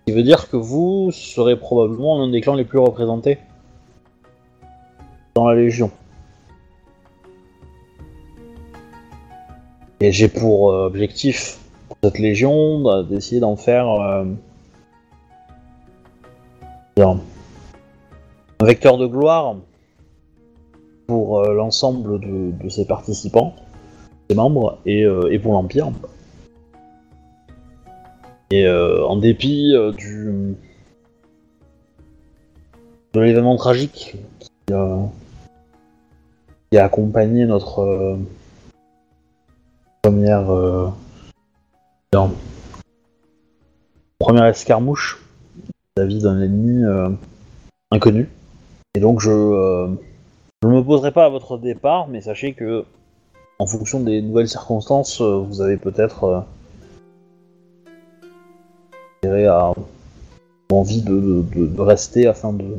Qui 0.09 0.15
veut 0.15 0.23
dire 0.23 0.49
que 0.49 0.57
vous 0.57 1.11
serez 1.11 1.55
probablement 1.55 2.17
l'un 2.17 2.31
des 2.31 2.41
clans 2.41 2.55
les 2.55 2.65
plus 2.65 2.79
représentés 2.79 3.37
dans 5.35 5.47
la 5.47 5.53
Légion. 5.53 5.91
Et 9.99 10.11
j'ai 10.11 10.27
pour 10.27 10.71
euh, 10.71 10.87
objectif 10.87 11.59
pour 11.87 11.97
cette 12.01 12.17
Légion 12.17 12.81
bah, 12.81 13.03
d'essayer 13.03 13.39
d'en 13.39 13.55
faire 13.55 13.87
euh, 13.87 14.25
un 16.97 17.19
vecteur 18.63 18.97
de 18.97 19.05
gloire 19.05 19.57
pour 21.05 21.41
euh, 21.41 21.53
l'ensemble 21.53 22.19
de, 22.19 22.67
ses 22.67 22.85
participants, 22.85 23.53
ses 24.27 24.35
membres, 24.35 24.79
et 24.87 25.05
pour 25.37 25.53
l'Empire. 25.53 25.91
Et 28.51 28.65
euh, 28.65 29.05
en 29.05 29.15
dépit 29.15 29.73
euh, 29.75 29.91
du 29.91 30.55
de 33.13 33.19
l'événement 33.19 33.55
tragique 33.55 34.15
qui, 34.39 34.49
euh, 34.71 34.97
a 36.75 36.83
accompagné 36.83 37.45
notre 37.45 38.17
première, 40.01 40.93
première 44.19 44.45
escarmouche 44.45 45.23
vis 45.97 46.23
d'un 46.23 46.41
ennemi 46.41 46.83
inconnu. 47.91 48.29
Et 48.95 48.99
donc 48.99 49.19
je 49.19 49.29
je 50.61 50.67
ne 50.67 50.73
m'opposerai 50.73 51.11
pas 51.11 51.25
à 51.25 51.29
votre 51.29 51.57
départ, 51.57 52.07
mais 52.07 52.21
sachez 52.21 52.53
que 52.53 52.85
en 53.57 53.65
fonction 53.65 53.99
des 53.99 54.21
nouvelles 54.21 54.47
circonstances, 54.47 55.21
vous 55.21 55.61
avez 55.61 55.77
peut-être 55.77 56.45
à 59.25 59.73
envie 60.71 61.01
de, 61.01 61.81
rester 61.81 62.27
afin 62.27 62.53
de 62.53 62.77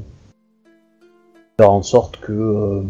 faire 1.59 1.73
en 1.73 1.83
sorte 1.83 2.19
que 2.19 2.33
euh, 2.33 2.83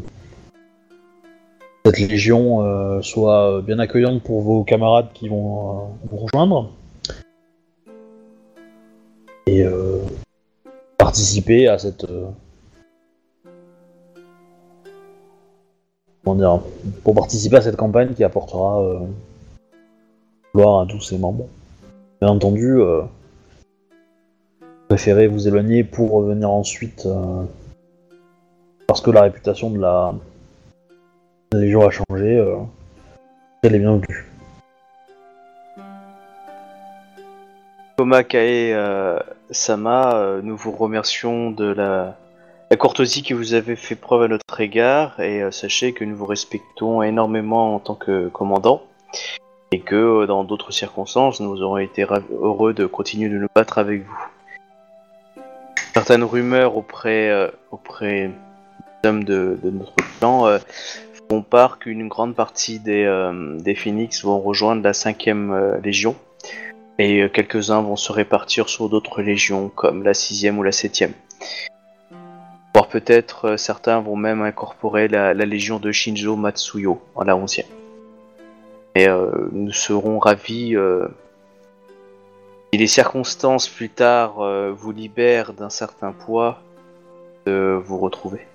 cette 1.84 1.98
légion 1.98 2.62
euh, 2.62 3.00
soit 3.00 3.62
bien 3.62 3.78
accueillante 3.78 4.22
pour 4.22 4.42
vos 4.42 4.62
camarades 4.62 5.08
qui 5.14 5.28
vont 5.28 5.70
euh, 5.70 5.84
vous 6.10 6.16
rejoindre. 6.18 6.70
Et 9.46 9.64
participer 10.96 11.66
à 11.66 11.76
cette. 11.76 12.06
comment 16.22 16.36
dire 16.36 16.60
Pour 17.02 17.14
participer 17.16 17.56
à 17.56 17.62
cette 17.62 17.74
campagne 17.74 18.14
qui 18.14 18.22
apportera 18.22 18.80
gloire 20.54 20.82
à 20.82 20.86
tous 20.86 21.00
ses 21.00 21.18
membres. 21.18 21.48
Bien 22.20 22.30
entendu, 22.30 22.80
préférez 24.90 25.28
vous 25.28 25.46
éloigner 25.46 25.84
pour 25.84 26.10
revenir 26.10 26.50
ensuite 26.50 27.06
euh, 27.06 27.44
parce 28.88 29.00
que 29.00 29.12
la 29.12 29.22
réputation 29.22 29.70
de 29.70 29.78
la, 29.78 30.12
Légion 31.52 31.86
a 31.86 31.90
changé. 31.90 32.38
Euh, 32.38 32.56
elle 33.62 33.76
est 33.76 33.78
bienvenue. 33.78 34.26
Thomas 37.98 38.24
Kae 38.24 38.72
euh, 38.72 39.20
Sama, 39.52 40.40
nous 40.42 40.56
vous 40.56 40.72
remercions 40.72 41.52
de 41.52 41.66
la, 41.66 42.16
courtoisie 42.76 43.22
que 43.22 43.34
vous 43.34 43.54
avez 43.54 43.76
fait 43.76 43.94
preuve 43.94 44.22
à 44.22 44.28
notre 44.28 44.60
égard 44.60 45.20
et 45.20 45.52
sachez 45.52 45.92
que 45.92 46.04
nous 46.04 46.16
vous 46.16 46.26
respectons 46.26 47.04
énormément 47.04 47.76
en 47.76 47.78
tant 47.78 47.94
que 47.94 48.26
commandant 48.26 48.82
et 49.70 49.78
que 49.78 50.26
dans 50.26 50.42
d'autres 50.42 50.72
circonstances 50.72 51.40
nous 51.40 51.62
aurons 51.62 51.78
été 51.78 52.04
heureux 52.32 52.74
de 52.74 52.86
continuer 52.86 53.28
de 53.28 53.38
nous 53.38 53.48
battre 53.54 53.78
avec 53.78 54.04
vous. 54.04 54.26
Certaines 56.00 56.24
rumeurs 56.24 56.78
auprès, 56.78 57.28
euh, 57.28 57.48
auprès 57.70 58.30
des 59.02 59.08
hommes 59.10 59.22
de, 59.22 59.58
notre 59.64 59.92
clan 60.18 60.46
euh, 60.46 60.58
font 61.28 61.42
part 61.42 61.78
qu'une 61.78 62.08
grande 62.08 62.34
partie 62.34 62.78
des, 62.78 63.04
euh, 63.04 63.58
des 63.58 63.74
Phoenix 63.74 64.24
vont 64.24 64.40
rejoindre 64.40 64.82
la 64.82 64.92
5ème 64.92 65.78
Légion 65.84 66.16
et 66.98 67.28
quelques-uns 67.28 67.82
vont 67.82 67.96
se 67.96 68.12
répartir 68.12 68.70
sur 68.70 68.88
d'autres 68.88 69.20
légions 69.20 69.68
comme 69.68 70.02
la 70.02 70.12
6ème 70.12 70.56
ou 70.56 70.62
la 70.62 70.70
7ème. 70.70 71.12
Voire 72.72 72.88
peut-être 72.88 73.58
certains 73.58 74.00
vont 74.00 74.16
même 74.16 74.40
incorporer 74.40 75.06
la, 75.06 75.34
légion 75.34 75.80
de 75.80 75.92
Shinjo 75.92 76.34
Matsuyo 76.34 76.98
en 77.14 77.24
la 77.24 77.34
11ème. 77.34 77.66
Et 78.94 79.06
nous 79.52 79.72
serons 79.72 80.18
ravis 80.18 80.74
si 82.72 82.78
les 82.78 82.86
circonstances 82.86 83.68
plus 83.68 83.88
tard 83.90 84.40
euh, 84.40 84.70
vous 84.72 84.92
libèrent 84.92 85.52
d'un 85.52 85.70
certain 85.70 86.12
poids 86.12 86.60
de 87.46 87.80
vous 87.84 87.98
retrouver. 87.98 88.46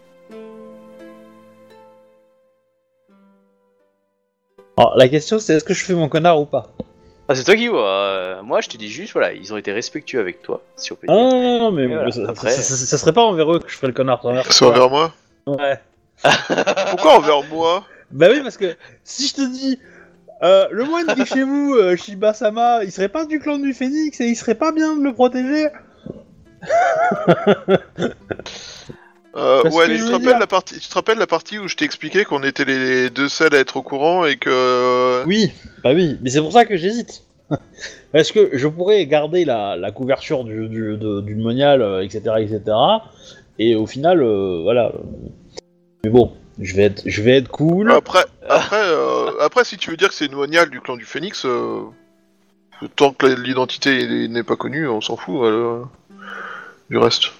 Alors, 4.78 4.96
la 4.98 5.08
question 5.08 5.40
c'est 5.40 5.54
est-ce 5.56 5.64
que 5.64 5.74
je 5.74 5.84
fais 5.84 5.94
mon 5.94 6.10
connard 6.10 6.40
ou 6.40 6.46
pas 6.46 6.68
Ah, 7.28 7.36
c'est 7.36 7.44
toi 7.44 7.56
qui 7.56 7.68
vois. 7.68 7.90
euh, 7.90 8.44
moi, 8.44 8.62
je 8.62 8.70
te 8.70 8.78
dis 8.78 8.90
juste, 8.90 9.14
voilà, 9.14 9.34
ils 9.34 9.54
ont 9.54 9.58
été 9.58 9.72
respectueux 9.72 10.20
avec 10.20 10.42
toi, 10.42 10.62
si 10.76 10.92
on 10.92 10.96
peut 10.96 11.08
Ah 11.10 11.14
dire. 11.14 11.22
non, 11.24 11.42
non, 11.42 11.60
non, 11.60 11.72
mais 11.72 11.84
Et 11.84 11.88
voilà, 11.88 12.12
ça, 12.12 12.22
après- 12.28 12.52
ça- 12.52 12.62
ça- 12.62 12.76
ça 12.86 12.98
serait 12.98 13.14
pas 13.14 13.24
envers 13.24 13.52
eux 13.54 13.60
que 13.60 13.70
je 13.70 13.76
ferais 13.76 13.88
le 13.88 13.94
connard. 13.94 14.22
ça 14.22 14.28
envers 14.30 14.52
C'est 14.52 14.60
toi. 14.66 14.70
envers 14.70 14.90
moi 14.90 15.14
Ouais. 15.48 15.80
Pourquoi 16.92 17.18
envers 17.18 17.44
moi? 17.44 17.84
Bah 18.12 18.28
oui, 18.32 18.42
parce 18.42 18.58
que 18.58 18.76
si 19.04 19.28
je 19.28 19.34
te 19.34 19.42
dis, 19.52 19.80
euh, 20.44 20.68
le 20.72 20.84
moine 20.86 21.06
qui 21.14 21.22
est 21.22 21.26
chez 21.26 21.44
vous, 21.44 21.76
euh, 21.76 21.96
Shiba-sama, 21.96 22.84
il 22.84 22.92
serait 22.92 23.10
pas 23.10 23.26
du 23.26 23.40
clan 23.40 23.58
du 23.60 23.74
Phénix 23.74 24.20
et 24.22 24.28
il 24.28 24.36
serait 24.36 24.56
pas 24.56 24.72
bien 24.72 24.96
de 24.98 25.04
le 25.04 25.14
protéger 25.14 25.68
Euh, 29.38 29.64
Parce 29.64 29.76
ouais, 29.76 29.88
que 29.88 29.92
mais 29.92 29.98
je 29.98 30.04
tu 30.04 30.06
te 30.06 30.12
veux 30.12 30.14
rappelles 30.14 30.28
dire- 30.30 30.40
la 30.40 30.48
partie, 30.48 30.80
tu 30.80 30.88
te 30.88 30.94
rappelles 30.94 31.18
la 31.18 31.28
partie 31.28 31.60
où 31.60 31.68
je 31.68 31.76
t'ai 31.76 31.84
expliqué 31.84 32.24
qu'on 32.24 32.42
était 32.42 32.64
les 32.64 33.10
deux 33.10 33.28
seuls 33.28 33.54
à 33.54 33.58
être 33.60 33.76
au 33.76 33.82
courant 33.82 34.24
et 34.26 34.38
que 34.38 35.26
Oui, 35.26 35.52
bah 35.84 35.92
oui, 35.94 36.18
mais 36.22 36.30
c'est 36.30 36.40
pour 36.40 36.54
ça 36.54 36.64
que 36.64 36.78
j'hésite. 36.78 37.22
Parce 38.14 38.32
que 38.32 38.52
je 38.54 38.66
pourrais 38.70 39.06
garder 39.08 39.44
la, 39.44 39.76
la 39.76 39.92
couverture 39.92 40.46
du, 40.46 40.70
du, 40.70 40.96
de- 40.96 41.20
d'une 41.20 41.42
moniale, 41.42 41.82
euh, 41.82 42.02
etc., 42.02 42.22
etc., 42.40 42.62
et 43.60 43.76
au 43.76 43.86
final, 43.86 44.22
euh, 44.24 44.62
voilà. 44.64 44.94
Mais 46.06 46.10
bon, 46.10 46.32
je 46.60 46.76
vais 46.76 46.84
être, 46.84 47.04
je 47.06 47.22
vais 47.22 47.38
être 47.38 47.50
cool. 47.50 47.92
après, 47.92 48.26
après, 48.48 48.82
euh, 48.84 49.32
après, 49.42 49.64
si 49.66 49.78
tu 49.78 49.92
veux 49.92 49.98
dire 49.98 50.10
que 50.10 50.14
c'est 50.16 50.26
une 50.28 50.36
moniale 50.36 50.70
du 50.70 50.82
clan 50.82 50.96
du 50.96 51.06
Phénix, 51.06 51.46
euh, 51.46 51.82
tant 52.96 53.12
que 53.14 53.26
l'identité 53.26 54.28
n'est 54.28 54.44
pas 54.44 54.56
connue, 54.56 54.88
on 54.88 55.02
s'en 55.02 55.18
fout 55.18 55.44
euh, 55.44 55.84
du 56.90 56.98
reste. 56.98 57.32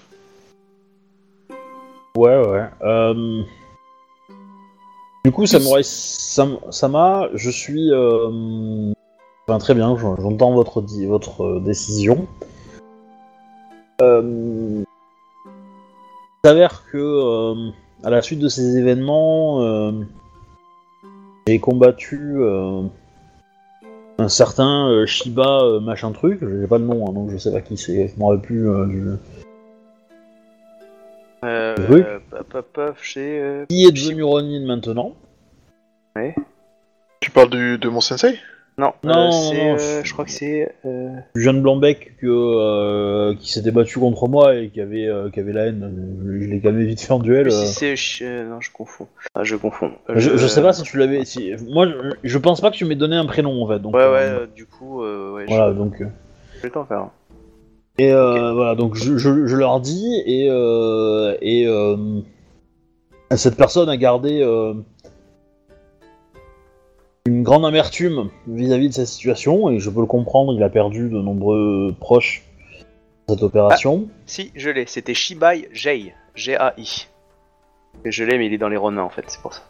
Ouais, 2.16 2.36
ouais. 2.46 2.64
Euh... 2.82 3.42
Du 5.24 5.32
coup, 5.32 5.46
Samurai 5.46 5.82
Sam- 5.82 6.58
Sama, 6.70 7.28
je 7.34 7.50
suis. 7.50 7.90
Enfin, 9.48 9.58
très 9.58 9.74
bien, 9.74 9.96
j'en- 9.96 10.16
j'entends 10.16 10.54
votre, 10.54 10.82
votre 11.06 11.60
décision. 11.60 12.26
Il 14.00 14.84
s'avère 16.44 16.84
que, 16.92 17.70
à 18.02 18.10
la 18.10 18.22
suite 18.22 18.38
de 18.40 18.48
ces 18.48 18.76
événements, 18.76 19.62
euh, 19.62 19.92
j'ai 21.46 21.58
combattu 21.58 22.36
euh, 22.38 22.82
un 24.18 24.28
certain 24.28 24.88
euh, 24.88 25.06
Shiba 25.06 25.60
euh, 25.62 25.80
machin 25.80 26.12
truc, 26.12 26.40
j'ai 26.40 26.66
pas 26.66 26.78
le 26.78 26.84
nom, 26.84 27.08
hein, 27.08 27.12
donc 27.12 27.30
je 27.30 27.36
sais 27.36 27.52
pas 27.52 27.60
qui 27.60 27.76
c'est, 27.76 28.08
je 28.08 28.18
m'en 28.18 28.28
rappelle 28.28 28.42
plus 28.42 28.68
euh, 28.68 28.86
du... 28.86 29.08
Euh, 31.44 31.74
Oui. 31.90 32.00
euh, 32.02 32.18
paf, 32.30 32.42
paf, 32.44 32.64
paf, 32.64 33.02
chez. 33.02 33.40
euh, 33.40 33.66
Qui 33.68 33.84
est 33.84 33.92
devenu 33.92 34.22
Ronin 34.22 34.64
maintenant? 34.66 35.14
Tu 37.20 37.30
parles 37.30 37.50
du, 37.50 37.78
de 37.78 37.88
mon 37.88 38.00
sensei? 38.00 38.38
Non, 38.78 38.92
Non, 39.04 39.28
euh, 39.28 39.30
c'est, 39.30 39.56
non, 39.56 39.74
euh, 39.78 40.00
je- 40.04 40.12
crois 40.12 40.24
que 40.26 40.30
c'est. 40.30 40.70
euh, 40.84 41.08
du 41.34 41.40
jeune 41.42 41.62
blanc-bec 41.62 42.16
que, 42.20 43.32
qui 43.34 43.50
s'était 43.50 43.70
battu 43.70 43.98
contre 43.98 44.28
moi 44.28 44.54
et 44.56 44.68
qui 44.68 44.80
avait, 44.82 45.08
qui 45.32 45.40
avait 45.40 45.52
la 45.54 45.66
haine. 45.66 46.18
Je, 46.26 46.40
je 46.42 46.46
l'ai 46.50 46.60
calmé 46.60 46.84
vite 46.84 47.00
fait 47.00 47.12
en 47.12 47.18
duel. 47.18 47.50
si 47.50 47.96
c'est. 47.96 48.44
non, 48.44 48.60
je 48.60 48.70
confonds. 48.70 49.08
Ah, 49.34 49.44
je 49.44 49.56
confonds. 49.56 49.92
Je, 50.14 50.36
je 50.36 50.46
sais 50.46 50.60
pas 50.60 50.72
si 50.74 50.82
tu 50.82 50.98
l'avais. 50.98 51.24
Si... 51.24 51.52
Moi, 51.70 51.86
je, 52.22 52.38
pense 52.38 52.60
pas 52.60 52.70
que 52.70 52.76
tu 52.76 52.84
m'aies 52.84 52.96
donné 52.96 53.16
un 53.16 53.24
prénom 53.26 53.62
en 53.64 53.68
fait. 53.68 53.78
Donc, 53.78 53.94
Ouais, 53.94 54.10
ouais, 54.10 54.46
du 54.54 54.66
coup, 54.66 55.02
euh, 55.02 55.32
ouais, 55.32 55.46
Voilà, 55.48 55.72
je, 55.72 55.78
donc. 55.78 55.94
je 56.00 56.62
vais 56.62 56.70
t'en 56.70 56.84
faire 56.84 56.98
un. 56.98 57.12
Et 57.98 58.12
euh, 58.12 58.52
voilà, 58.52 58.74
donc 58.74 58.94
je, 58.94 59.16
je, 59.16 59.46
je 59.46 59.56
leur 59.56 59.80
dis 59.80 60.22
et 60.26 60.48
euh, 60.50 61.34
et 61.40 61.66
euh, 61.66 61.96
cette 63.34 63.56
personne 63.56 63.88
a 63.88 63.96
gardé 63.96 64.42
une 67.26 67.42
grande 67.42 67.66
amertume 67.66 68.30
vis-à-vis 68.46 68.88
de 68.88 68.94
sa 68.94 69.04
situation 69.06 69.68
et 69.68 69.78
je 69.80 69.90
peux 69.90 70.00
le 70.00 70.06
comprendre. 70.06 70.54
Il 70.54 70.62
a 70.62 70.68
perdu 70.68 71.08
de 71.08 71.18
nombreux 71.20 71.94
proches 71.98 72.42
dans 73.26 73.34
cette 73.34 73.42
opération. 73.42 74.06
Si, 74.26 74.52
je 74.54 74.70
l'ai, 74.70 74.86
c'était 74.86 75.14
Shibai 75.14 75.68
Jei. 75.72 76.14
G-A-I. 76.34 77.08
Et 78.04 78.12
Je 78.12 78.24
l'ai, 78.24 78.36
mais 78.38 78.46
il 78.46 78.52
est 78.54 78.58
dans 78.58 78.68
les 78.68 78.76
Ronins 78.76 79.02
en 79.02 79.08
fait, 79.10 79.24
c'est 79.26 79.40
pour 79.40 79.54
ça. 79.54 79.62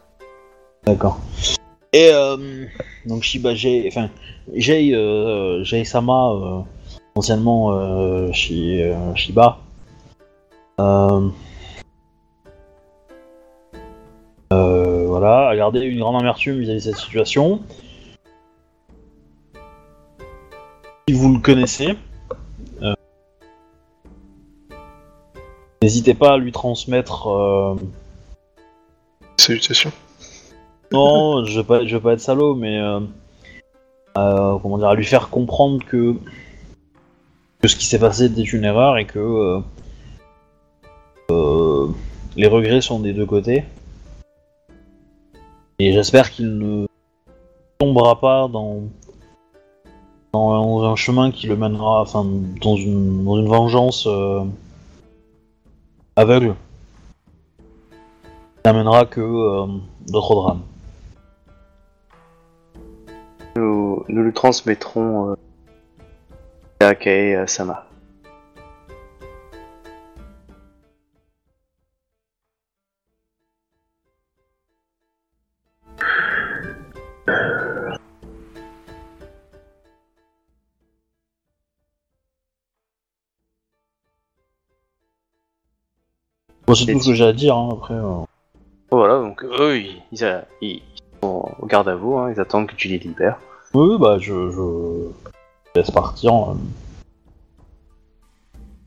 D'accord. 0.85 1.19
Et 1.93 2.09
euh, 2.11 2.65
donc 3.05 3.23
Shiba 3.23 3.55
Jei, 3.55 3.85
enfin 3.87 4.09
Jei, 4.53 4.93
euh, 4.93 5.63
Jei 5.63 5.85
Sama, 5.85 6.31
euh, 6.33 6.59
anciennement 7.15 7.71
euh, 7.73 8.31
Shi- 8.33 8.83
euh, 8.83 9.15
Shiba, 9.15 9.59
euh, 10.81 11.29
euh, 14.53 14.86
voilà, 15.19 15.49
a 15.49 15.55
gardé 15.55 15.81
une 15.81 15.99
grande 15.99 16.19
amertume 16.21 16.59
vis-à-vis 16.59 16.85
de 16.85 16.91
cette 16.91 16.97
situation. 16.97 17.61
Si 21.07 21.13
vous 21.15 21.33
le 21.33 21.39
connaissez, 21.39 21.95
euh, 22.81 22.93
n'hésitez 25.81 26.13
pas 26.13 26.33
à 26.33 26.37
lui 26.37 26.51
transmettre. 26.51 27.27
euh, 27.29 27.75
Salutations. 29.37 29.91
non, 30.91 31.45
je 31.45 31.59
vais 31.59 31.65
pas, 31.65 31.85
je 31.85 31.95
vais 31.95 32.01
pas 32.01 32.13
être 32.13 32.19
salaud, 32.19 32.55
mais 32.55 32.77
euh, 32.79 32.99
euh, 34.17 34.57
comment 34.59 34.77
dire, 34.77 34.89
à 34.89 34.95
lui 34.95 35.05
faire 35.05 35.29
comprendre 35.29 35.83
que, 35.85 36.15
que 37.61 37.67
ce 37.67 37.75
qui 37.75 37.85
s'est 37.85 37.99
passé 37.99 38.25
était 38.25 38.41
une 38.41 38.65
erreur 38.65 38.97
et 38.97 39.05
que 39.05 39.61
euh, 41.31 41.87
les 42.35 42.47
regrets 42.47 42.81
sont 42.81 42.99
des 42.99 43.13
deux 43.13 43.25
côtés. 43.25 43.63
Et 45.79 45.93
j'espère 45.93 46.31
qu'il 46.31 46.57
ne 46.57 46.87
tombera 47.77 48.19
pas 48.19 48.47
dans, 48.47 48.81
un 50.33 50.95
chemin 50.95 51.29
qui 51.31 51.45
le 51.45 51.55
mènera, 51.55 52.01
enfin, 52.01 52.25
dans 52.61 52.75
une, 52.75 53.23
dans 53.23 53.37
une 53.37 53.47
vengeance 53.47 54.07
euh, 54.07 54.43
aveugle. 56.15 56.55
N'amènera 58.65 59.05
que 59.05 59.21
euh, 59.21 59.67
d'autres 60.07 60.35
drames. 60.35 60.61
Nous, 63.55 64.03
nous 64.07 64.23
le 64.23 64.33
transmettrons 64.33 65.31
euh, 65.31 65.35
à 66.79 66.95
Kae 66.95 67.47
Sama. 67.47 67.86
Bon, 86.67 86.75
c'est 86.75 86.91
tout 86.91 86.99
ce 86.99 87.07
que 87.09 87.13
j'ai 87.13 87.23
à 87.25 87.33
dire, 87.33 87.55
hein, 87.55 87.69
après. 87.71 87.93
euh. 87.93 88.23
Voilà, 88.91 89.19
donc 89.19 89.43
eux, 89.43 89.79
ils, 89.79 90.01
ils, 90.11 90.23
a- 90.25 90.45
ils 90.61 90.81
sont 91.23 91.49
au 91.59 91.65
garde 91.65 91.87
à 91.89 91.95
vous, 91.95 92.17
hein, 92.17 92.31
ils 92.33 92.39
attendent 92.39 92.67
que 92.67 92.75
tu 92.75 92.87
les 92.87 92.97
libères. 92.99 93.37
Oui, 93.73 93.97
bah, 93.99 94.17
je, 94.19 94.49
je 94.51 95.09
laisse 95.75 95.91
partir. 95.91 96.33
euh. 96.33 96.53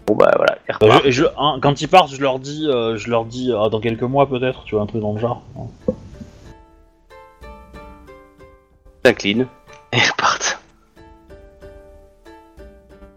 Bon 0.07 0.16
bah 0.16 0.33
voilà, 0.37 0.59
ils 0.69 0.73
Bah, 0.73 0.87
repartent. 0.87 1.03
je- 1.05 1.09
et 1.09 1.12
je- 1.12 1.25
hein, 1.38 1.59
quand 1.62 1.81
ils 1.81 1.88
partent, 1.88 2.11
je 2.11 2.21
leur 2.21 2.38
dis, 2.38 2.66
euh, 2.69 2.97
je 2.97 3.09
leur 3.11 3.25
dis 3.25 3.53
ah, 3.57 3.69
dans 3.69 3.81
quelques 3.81 4.03
mois 4.03 4.27
peut-être, 4.29 4.64
tu 4.64 4.75
vois, 4.75 4.83
un 4.83 4.87
truc 4.87 5.01
dans 5.03 5.12
le 5.12 5.21
genre. 5.21 5.43
s'inclinent 9.05 9.47
et 9.93 9.97
ils 9.99 10.11
repartent. 10.11 10.61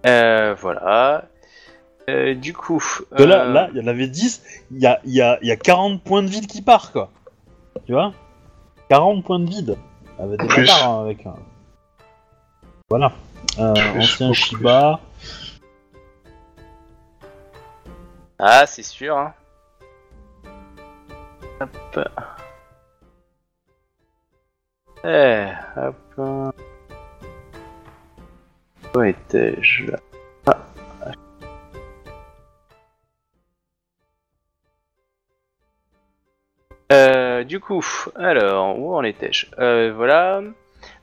Euh, 0.06 0.56
voilà. 0.60 1.26
Euh, 2.10 2.34
du 2.36 2.54
coup. 2.54 2.84
Là, 3.12 3.46
euh, 3.46 3.54
là, 3.54 3.70
il 3.74 3.80
y 3.80 3.84
en 3.84 3.88
avait 3.88 4.08
10, 4.08 4.44
il 4.72 4.80
y 4.80 4.86
a, 4.88 5.00
il 5.06 5.12
y, 5.14 5.22
a, 5.22 5.40
il 5.42 5.48
y 5.48 5.52
a 5.52 5.56
40 5.56 6.04
points 6.04 6.22
de 6.22 6.28
vide 6.28 6.48
qui 6.48 6.62
partent, 6.62 6.92
quoi. 6.92 7.10
Tu 7.86 7.94
vois? 7.94 8.14
40 8.90 9.24
points 9.24 9.40
de 9.40 9.50
vide. 9.50 9.78
Avec 10.20 10.40
des 10.42 10.48
Plus. 10.48 10.66
bâtards, 10.68 10.90
hein, 10.90 11.02
avec. 11.06 11.26
un- 11.26 11.36
Voilà. 12.90 13.12
Euh, 13.60 13.74
Plus, 13.74 14.02
ancien 14.02 14.34
Shiba. 14.34 15.00
Ah, 18.40 18.66
c'est 18.66 18.84
sûr. 18.84 19.18
Hein. 19.18 19.34
Hop. 21.62 22.00
Eh, 25.06 25.48
hop. 25.78 26.54
Où 28.96 29.02
étais-je 29.02 29.92
là? 29.92 29.98
Euh, 36.92 37.44
du 37.44 37.60
coup, 37.60 37.84
alors, 38.16 38.80
où 38.80 38.96
en 38.96 39.04
étais-je 39.04 39.48
euh, 39.60 39.94
Voilà. 39.96 40.42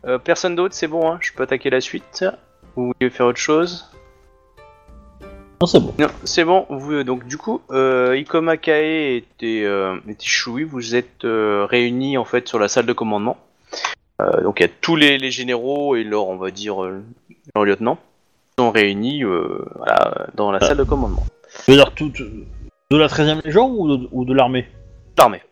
Euh, 0.06 0.18
personne 0.18 0.54
d'autre, 0.54 0.74
c'est 0.74 0.88
bon, 0.88 1.10
hein 1.10 1.18
je 1.20 1.32
peux 1.32 1.42
attaquer 1.42 1.70
la 1.70 1.80
suite 1.80 2.24
Ou 2.76 2.82
vous 2.82 2.92
voulez 3.00 3.10
faire 3.10 3.26
autre 3.26 3.38
chose 3.38 3.90
Non, 5.60 5.66
c'est 5.66 5.80
bon. 5.80 5.94
non, 5.98 6.08
c'est 6.24 6.44
bon. 6.44 6.66
Vous, 6.68 7.02
donc 7.02 7.26
du 7.26 7.36
coup, 7.36 7.60
Ikoma 7.70 8.56
Kae 8.56 8.82
et, 8.84 9.24
et 9.42 10.64
vous 10.64 10.94
êtes 10.94 11.24
réunis 11.24 12.18
en 12.18 12.24
fait 12.24 12.48
sur 12.48 12.58
la 12.58 12.68
salle 12.68 12.86
de 12.86 12.92
commandement. 12.92 13.38
Donc 14.42 14.60
il 14.60 14.64
y 14.64 14.66
a 14.66 14.72
tous 14.82 14.96
les, 14.96 15.16
les 15.16 15.30
généraux 15.30 15.96
et 15.96 16.04
leur, 16.04 16.28
on 16.28 16.36
va 16.36 16.50
dire, 16.50 16.76
leur 17.54 17.64
lieutenant 17.64 17.98
sont 18.58 18.70
réunis 18.70 19.22
voilà, 19.22 20.28
dans 20.34 20.52
la 20.52 20.60
salle 20.60 20.76
de 20.76 20.84
commandement. 20.84 21.24
Tu 21.64 21.70
veux 21.72 21.76
dire 21.78 21.92
tout, 21.94 22.12
de 22.90 22.96
la 22.96 23.06
13ème 23.06 23.42
Légion 23.44 23.70
ou 23.70 23.96
de, 23.96 24.08
ou 24.12 24.24
de 24.24 24.34
l'armée? 24.34 24.66
L'armée. 25.16 25.42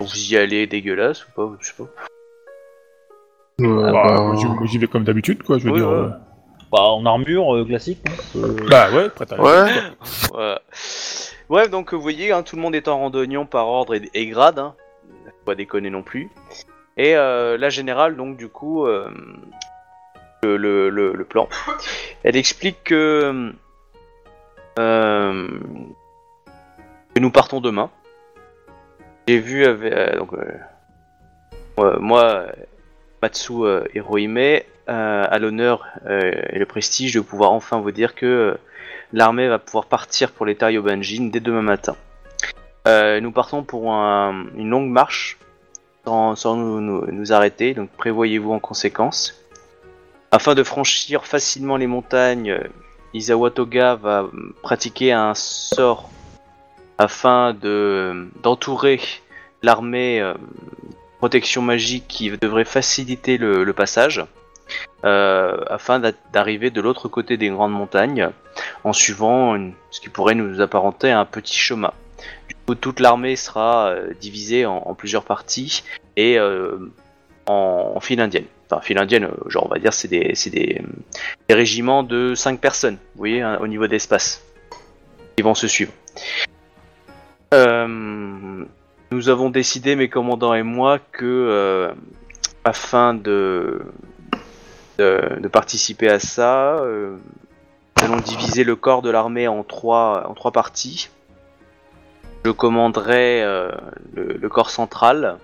Vous 0.00 0.16
y 0.32 0.36
allez 0.36 0.66
dégueulasse 0.66 1.26
ou 1.26 1.30
pas 1.32 1.52
Je 1.60 1.66
sais 1.68 1.74
pas. 1.76 1.84
Ouais, 3.60 3.92
Bah, 3.92 3.92
bah, 3.92 4.20
moi, 4.22 4.36
j'y- 4.36 4.46
moi, 4.46 4.66
j'y 4.66 4.78
vais 4.78 4.86
comme 4.88 5.04
d'habitude, 5.04 5.42
quoi, 5.42 5.58
je 5.58 5.64
veux 5.64 5.72
Oui, 5.72 5.78
dire. 5.78 5.88
ouais. 5.88 5.94
euh, 5.94 6.08
Bah, 6.72 6.80
en 6.82 7.06
armure 7.06 7.54
euh, 7.54 7.64
classique. 7.64 8.00
hein. 8.08 8.12
Euh, 8.36 8.56
Bah 8.68 8.90
ouais, 8.90 9.08
prêt 9.10 9.26
à 9.32 9.40
Ouais. 9.40 9.70
Voilà. 10.32 10.60
Bref, 11.48 11.70
donc 11.70 11.94
vous 11.94 12.00
voyez, 12.00 12.32
hein, 12.32 12.42
tout 12.42 12.56
le 12.56 12.62
monde 12.62 12.74
est 12.74 12.88
en 12.88 12.98
randonnion 12.98 13.46
par 13.46 13.68
ordre 13.68 13.94
et, 13.94 14.10
et 14.14 14.26
grade, 14.26 14.58
hein. 14.58 14.74
faut 15.26 15.44
pas 15.44 15.54
déconner 15.54 15.90
non 15.90 16.02
plus. 16.02 16.30
Et 16.96 17.14
euh, 17.16 17.56
la 17.58 17.68
générale, 17.70 18.16
donc 18.16 18.36
du 18.36 18.48
coup, 18.48 18.86
euh, 18.86 19.08
le, 20.42 20.56
le- 20.56 20.88
le- 20.90 21.12
le 21.12 21.24
plan, 21.24 21.48
elle 22.24 22.34
explique 22.36 22.82
que, 22.84 23.52
euh, 24.78 25.48
que 27.14 27.20
nous 27.20 27.30
partons 27.30 27.60
demain. 27.60 27.90
J'ai 29.26 29.38
vu 29.38 29.64
avec, 29.64 29.92
euh, 29.92 30.20
euh, 30.32 30.58
euh, 31.78 31.96
moi, 31.98 32.46
Matsu 33.22 33.52
Hirohime, 33.94 34.60
à 34.86 35.38
l'honneur 35.38 35.86
et 36.06 36.58
le 36.58 36.66
prestige 36.66 37.14
de 37.14 37.20
pouvoir 37.20 37.52
enfin 37.52 37.80
vous 37.80 37.90
dire 37.90 38.14
que 38.14 38.58
l'armée 39.14 39.48
va 39.48 39.58
pouvoir 39.58 39.86
partir 39.86 40.30
pour 40.30 40.44
les 40.44 40.54
Banjin 40.82 41.30
dès 41.32 41.40
demain 41.40 41.62
matin. 41.62 41.96
Nous 42.86 43.32
partons 43.32 43.62
pour 43.62 43.94
un- 43.94 44.44
une 44.56 44.68
longue 44.68 44.90
marche 44.90 45.38
sans, 46.04 46.36
nous, 46.56 46.80
nous- 46.82 47.10
arrêter, 47.32 47.72
donc 47.72 47.88
prévoyez-vous 47.96 48.52
en 48.52 48.58
conséquence. 48.60 49.42
Afin 50.32 50.54
de 50.54 50.62
franchir 50.62 51.24
facilement 51.24 51.78
les 51.78 51.86
montagnes, 51.86 52.50
euh, 52.50 52.68
Isawa 53.14 53.50
Toga 53.52 53.94
va 53.94 54.28
pratiquer 54.62 55.12
un 55.12 55.32
sort 55.34 56.10
afin 56.98 57.54
de 57.54 58.28
d'entourer 58.42 59.00
l'armée 59.62 60.20
euh, 60.20 60.34
protection 61.18 61.62
magique 61.62 62.04
qui 62.08 62.30
devrait 62.30 62.64
faciliter 62.64 63.38
le, 63.38 63.72
passage 63.72 64.24
euh, 65.04 65.56
afin 65.68 65.98
d'a- 65.98 66.12
d'arriver 66.32 66.70
de 66.70 66.80
l'autre 66.80 67.08
côté 67.08 67.36
des 67.36 67.48
grandes 67.48 67.72
montagnes 67.72 68.30
en 68.84 68.92
suivant 68.92 69.58
ce 69.90 70.00
qui 70.00 70.08
pourrait 70.08 70.34
nous 70.34 70.60
apparenter 70.60 71.10
à 71.10 71.20
un 71.20 71.24
petit 71.24 71.58
chemin. 71.58 71.92
Du 72.48 72.54
coup, 72.66 72.74
toute 72.74 73.00
l'armée 73.00 73.36
sera 73.36 73.88
euh, 73.88 74.12
divisée 74.20 74.66
en, 74.66 74.94
plusieurs 74.94 75.24
parties 75.24 75.82
et 76.16 76.38
en, 77.46 77.92
en 77.96 78.00
file 78.00 78.20
indienne. 78.20 78.46
Enfin, 78.70 78.80
file 78.82 78.98
indienne, 78.98 79.28
genre 79.46 79.66
on 79.66 79.68
va 79.68 79.78
dire, 79.78 79.92
c'est 79.92 80.08
des, 80.08 80.32
des, 80.50 80.80
des 81.48 81.54
régiments 81.54 82.02
de 82.02 82.34
5 82.34 82.60
personnes, 82.60 82.94
vous 83.14 83.18
voyez, 83.18 83.42
hein, 83.42 83.58
au 83.60 83.66
niveau 83.66 83.86
d'espace, 83.86 84.42
qui 85.36 85.42
vont 85.42 85.54
se 85.54 85.68
suivre. 85.68 85.92
Euh, 87.54 88.64
nous 89.10 89.28
avons 89.28 89.48
décidé, 89.48 89.96
mes 89.96 90.08
commandants 90.08 90.54
et 90.54 90.62
moi, 90.62 90.98
que 90.98 91.24
euh, 91.24 91.92
afin 92.64 93.14
de, 93.14 93.82
participer 95.52 96.08
à 96.08 96.18
ça, 96.18 96.76
euh, 96.80 97.16
nous 97.96 98.04
allons 98.04 98.20
diviser 98.20 98.64
le 98.64 98.76
corps 98.76 99.02
de 99.02 99.10
l'armée 99.10 99.48
en 99.48 99.62
trois, 99.62 100.26
en 100.28 100.34
trois 100.34 100.50
parties. 100.50 101.08
Je 102.44 102.50
commanderai 102.50 103.42
le, 103.42 104.36
le 104.38 104.48
corps 104.50 104.68
central 104.68 105.38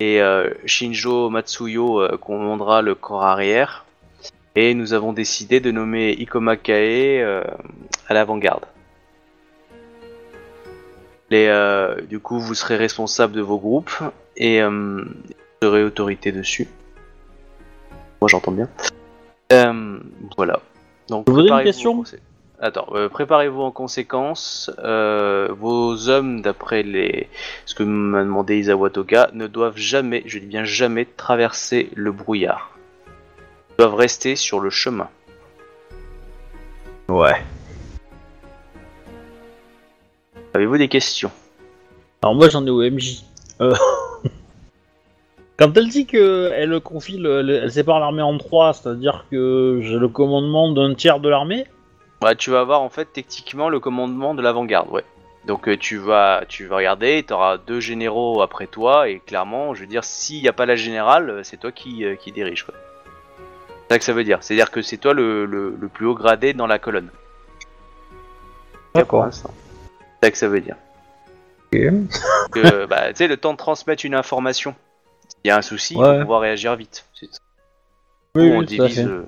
et 0.00 0.20
Shinjo 0.66 1.30
Matsuyo 1.30 2.08
commandera 2.18 2.82
le 2.82 2.96
corps 2.96 3.22
arrière. 3.22 3.84
Et 4.56 4.74
nous 4.74 4.94
avons 4.94 5.12
décidé 5.12 5.60
de 5.60 5.70
nommer 5.70 6.10
Ikoma 6.10 6.56
Kae 6.56 7.22
euh, 7.22 7.44
à 8.08 8.14
l'avant-garde. 8.14 8.66
Les, 11.30 11.46
euh, 11.46 12.00
du 12.02 12.18
coup, 12.18 12.40
vous 12.40 12.54
serez 12.54 12.76
responsable 12.76 13.34
de 13.34 13.40
vos 13.40 13.58
groupes 13.58 13.92
et 14.36 14.60
euh, 14.60 14.68
vous 14.70 15.68
aurez 15.68 15.84
autorité 15.84 16.32
dessus. 16.32 16.68
Moi, 18.20 18.28
j'entends 18.28 18.52
bien. 18.52 18.68
Euh, 19.52 19.98
voilà. 20.36 20.60
Donc, 21.08 21.28
vous 21.28 21.34
poser 21.34 21.48
une 21.48 21.54
préparez-vous 21.54 22.02
question 22.02 22.04
Attends, 22.62 22.88
euh, 22.92 23.08
préparez-vous 23.08 23.62
en 23.62 23.70
conséquence. 23.70 24.70
Euh, 24.80 25.48
vos 25.58 26.10
hommes, 26.10 26.42
d'après 26.42 26.82
les 26.82 27.28
ce 27.64 27.74
que 27.74 27.82
m'a 27.82 28.22
demandé 28.22 28.58
Isawa 28.58 28.90
Toga, 28.90 29.30
ne 29.32 29.46
doivent 29.46 29.78
jamais, 29.78 30.22
je 30.26 30.38
dis 30.38 30.46
bien 30.46 30.64
jamais, 30.64 31.06
traverser 31.06 31.88
le 31.94 32.12
brouillard. 32.12 32.76
Ils 33.70 33.76
doivent 33.78 33.94
rester 33.94 34.36
sur 34.36 34.60
le 34.60 34.68
chemin. 34.68 35.08
Ouais. 37.08 37.42
Avez-vous 40.54 40.78
des 40.78 40.88
questions? 40.88 41.30
Alors 42.22 42.34
moi 42.34 42.48
j'en 42.48 42.64
ai 42.66 42.70
au 42.70 42.82
MJ. 42.82 43.22
Euh, 43.60 43.74
Quand 45.58 45.76
elle 45.76 45.88
dit 45.88 46.06
que 46.06 46.50
elle 46.54 46.80
confie, 46.80 47.18
le- 47.18 47.42
le- 47.42 47.56
elle 47.64 47.70
sépare 47.72 48.00
l'armée 48.00 48.22
en 48.22 48.36
trois, 48.38 48.72
c'est-à-dire 48.72 49.26
que 49.30 49.80
j'ai 49.82 49.98
le 49.98 50.08
commandement 50.08 50.72
d'un 50.72 50.94
tiers 50.94 51.20
de 51.20 51.28
l'armée? 51.28 51.66
Bah, 52.22 52.34
tu 52.34 52.50
vas 52.50 52.60
avoir 52.60 52.80
en 52.82 52.88
fait 52.88 53.06
techniquement 53.12 53.68
le 53.68 53.78
commandement 53.80 54.34
de 54.34 54.42
l'avant-garde, 54.42 54.88
ouais. 54.90 55.04
Donc 55.46 55.68
euh, 55.68 55.76
tu 55.76 55.96
vas, 55.96 56.44
tu 56.48 56.66
vas 56.66 56.76
regarder, 56.76 57.22
tu 57.26 57.32
auras 57.32 57.56
deux 57.58 57.80
généraux 57.80 58.42
après 58.42 58.66
toi, 58.66 59.08
et 59.08 59.20
clairement, 59.20 59.74
je 59.74 59.80
veux 59.82 59.86
dire, 59.86 60.04
s'il 60.04 60.42
n'y 60.42 60.48
a 60.48 60.52
pas 60.52 60.66
la 60.66 60.76
générale, 60.76 61.30
euh, 61.30 61.40
c'est 61.42 61.56
toi 61.58 61.72
qui, 61.72 62.04
euh, 62.04 62.16
qui 62.16 62.32
dirige. 62.32 62.64
quoi. 62.64 62.74
C'est 63.88 63.94
ça 63.94 63.98
que 63.98 64.04
ça 64.04 64.12
veut 64.12 64.24
dire. 64.24 64.38
C'est-à-dire 64.42 64.70
que 64.70 64.82
c'est 64.82 64.98
toi 64.98 65.14
le, 65.14 65.44
le, 65.46 65.74
le 65.78 65.88
plus 65.88 66.06
haut 66.06 66.14
gradé 66.14 66.52
dans 66.52 66.66
la 66.66 66.78
colonne. 66.78 67.08
D'accord. 68.94 69.20
Pour 69.20 69.24
l'instant. 69.26 69.50
C'est 70.22 70.26
ça 70.26 70.30
que 70.32 70.38
ça 70.38 70.48
veut 70.48 70.60
dire. 70.60 70.76
Que, 71.72 72.86
bah, 72.86 73.08
tu 73.10 73.16
sais, 73.16 73.28
le 73.28 73.36
temps 73.36 73.52
de 73.52 73.58
transmettre 73.58 74.04
une 74.04 74.14
information. 74.14 74.74
S'il 75.28 75.48
y 75.48 75.50
a 75.50 75.56
un 75.56 75.62
souci, 75.62 75.96
Ouais. 75.96 76.14
faut 76.16 76.20
pouvoir 76.22 76.40
réagir 76.40 76.74
vite. 76.76 77.06
Oui, 78.34 78.50
on 78.52 78.58
oui, 78.60 78.66
divise. 78.66 79.06
euh, 79.06 79.24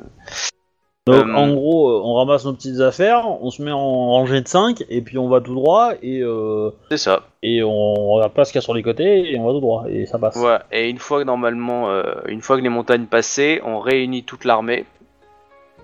Donc 1.06 1.26
Euh, 1.26 1.34
en 1.34 1.52
gros, 1.52 1.90
euh, 1.90 2.00
on 2.04 2.14
ramasse 2.14 2.44
nos 2.44 2.52
petites 2.52 2.78
affaires, 2.80 3.26
on 3.42 3.50
se 3.50 3.60
met 3.62 3.72
en 3.72 4.10
rangée 4.10 4.40
de 4.40 4.46
5 4.46 4.84
et 4.88 5.00
puis 5.02 5.18
on 5.18 5.28
va 5.28 5.40
tout 5.40 5.54
droit 5.54 5.94
et, 6.02 6.20
euh, 6.22 6.70
C'est 6.90 6.96
ça. 6.98 7.22
et 7.42 7.62
on 7.64 7.94
regarde 8.12 8.32
pas 8.32 8.44
ce 8.44 8.52
qu'il 8.52 8.58
y 8.60 8.62
a 8.62 8.62
sur 8.62 8.74
les 8.74 8.84
côtés 8.84 9.32
et 9.32 9.38
on 9.40 9.44
va 9.46 9.52
tout 9.52 9.60
droit 9.60 9.84
et 9.88 10.06
ça 10.06 10.18
passe. 10.20 10.36
Ouais, 10.36 10.58
et 10.70 10.88
une 10.88 10.98
fois 10.98 11.18
que 11.18 11.24
normalement, 11.24 11.90
euh, 11.90 12.02
une 12.28 12.40
fois 12.40 12.56
que 12.56 12.62
les 12.62 12.68
montagnes 12.68 13.06
passées, 13.06 13.60
on 13.64 13.80
réunit 13.80 14.22
toute 14.22 14.44
l'armée. 14.44 14.84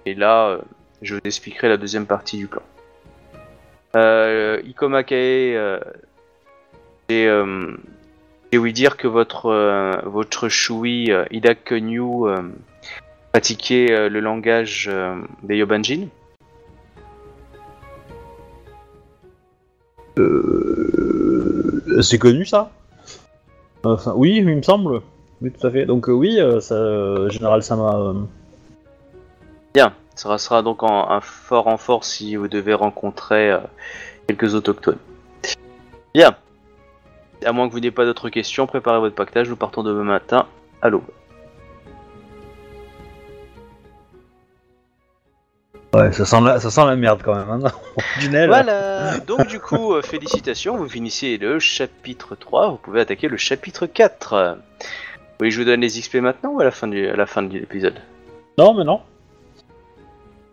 Et 0.06 0.14
là, 0.14 0.48
euh, 0.50 0.58
je 1.02 1.14
vous 1.14 1.20
expliquerai 1.24 1.68
la 1.68 1.76
deuxième 1.78 2.06
partie 2.06 2.36
du 2.36 2.46
plan. 2.46 2.62
Euh, 3.96 4.60
Ikoma 4.64 5.02
Kae, 5.02 5.56
euh, 5.56 5.80
j'ai 7.08 7.26
euh, 7.26 7.72
j'ai 8.52 8.58
ouï 8.58 8.72
dire 8.72 8.96
que 8.96 9.08
votre 9.08 9.46
euh, 9.46 9.92
votre 10.04 10.48
Shui 10.48 11.10
euh, 11.10 11.24
Ida 11.30 11.54
Kenyu 11.54 12.26
euh, 12.26 12.42
pratiquait 13.32 13.90
euh, 13.90 14.08
le 14.08 14.20
langage 14.20 14.88
euh, 14.92 15.16
des 15.42 15.56
Yobanjin. 15.56 16.08
Euh, 20.18 21.82
c'est 22.02 22.18
connu 22.18 22.44
ça? 22.44 22.70
Enfin, 23.84 24.12
oui, 24.16 24.36
il 24.36 24.44
me 24.44 24.62
semble. 24.62 25.00
Oui, 25.40 25.52
tout 25.52 25.66
à 25.66 25.70
fait. 25.70 25.86
Donc 25.86 26.08
euh, 26.08 26.12
oui, 26.12 26.40
euh, 26.40 26.60
ça, 26.60 26.74
euh, 26.74 27.28
Général 27.30 27.62
Sama. 27.62 27.96
euh, 27.96 28.14
Bien, 29.72 29.94
ça 30.18 30.36
sera 30.38 30.62
donc 30.62 30.82
en- 30.82 31.10
un 31.10 31.20
fort 31.20 31.64
renfort 31.64 32.04
si 32.04 32.34
vous 32.36 32.48
devez 32.48 32.74
rencontrer 32.74 33.50
euh, 33.52 33.58
quelques 34.26 34.54
autochtones. 34.54 34.98
Bien. 36.14 36.36
À 37.44 37.52
moins 37.52 37.68
que 37.68 37.72
vous 37.72 37.78
n'ayez 37.80 37.92
pas 37.92 38.04
d'autres 38.04 38.28
questions, 38.28 38.66
préparez 38.66 38.98
votre 38.98 39.14
pactage, 39.14 39.48
nous 39.48 39.54
partons 39.56 39.84
demain 39.84 40.02
matin 40.02 40.46
à 40.82 40.88
l'aube. 40.88 41.04
Ouais, 45.94 46.12
ça 46.12 46.24
sent 46.26 46.40
la, 46.42 46.60
ça 46.60 46.70
sent 46.70 46.84
la 46.84 46.96
merde 46.96 47.22
quand 47.24 47.34
même. 47.34 47.48
Hein. 47.64 47.70
Tunnel. 48.20 48.46
Voilà 48.48 49.18
Donc 49.20 49.46
du 49.46 49.58
coup, 49.58 49.94
euh, 49.94 50.02
félicitations, 50.02 50.76
vous 50.76 50.88
finissez 50.88 51.38
le 51.38 51.58
chapitre 51.58 52.34
3, 52.34 52.70
vous 52.70 52.76
pouvez 52.76 53.00
attaquer 53.00 53.28
le 53.28 53.36
chapitre 53.36 53.86
4. 53.86 54.58
Oui, 55.40 55.50
je 55.50 55.60
vous 55.60 55.64
donne 55.64 55.80
les 55.80 55.88
XP 55.88 56.16
maintenant 56.16 56.50
ou 56.50 56.60
à 56.60 56.64
la 56.64 56.70
fin, 56.72 56.88
du, 56.88 57.08
à 57.08 57.16
la 57.16 57.24
fin 57.26 57.42
de 57.42 57.52
l'épisode? 57.52 57.94
Non, 58.58 58.74
mais 58.74 58.84
non. 58.84 59.00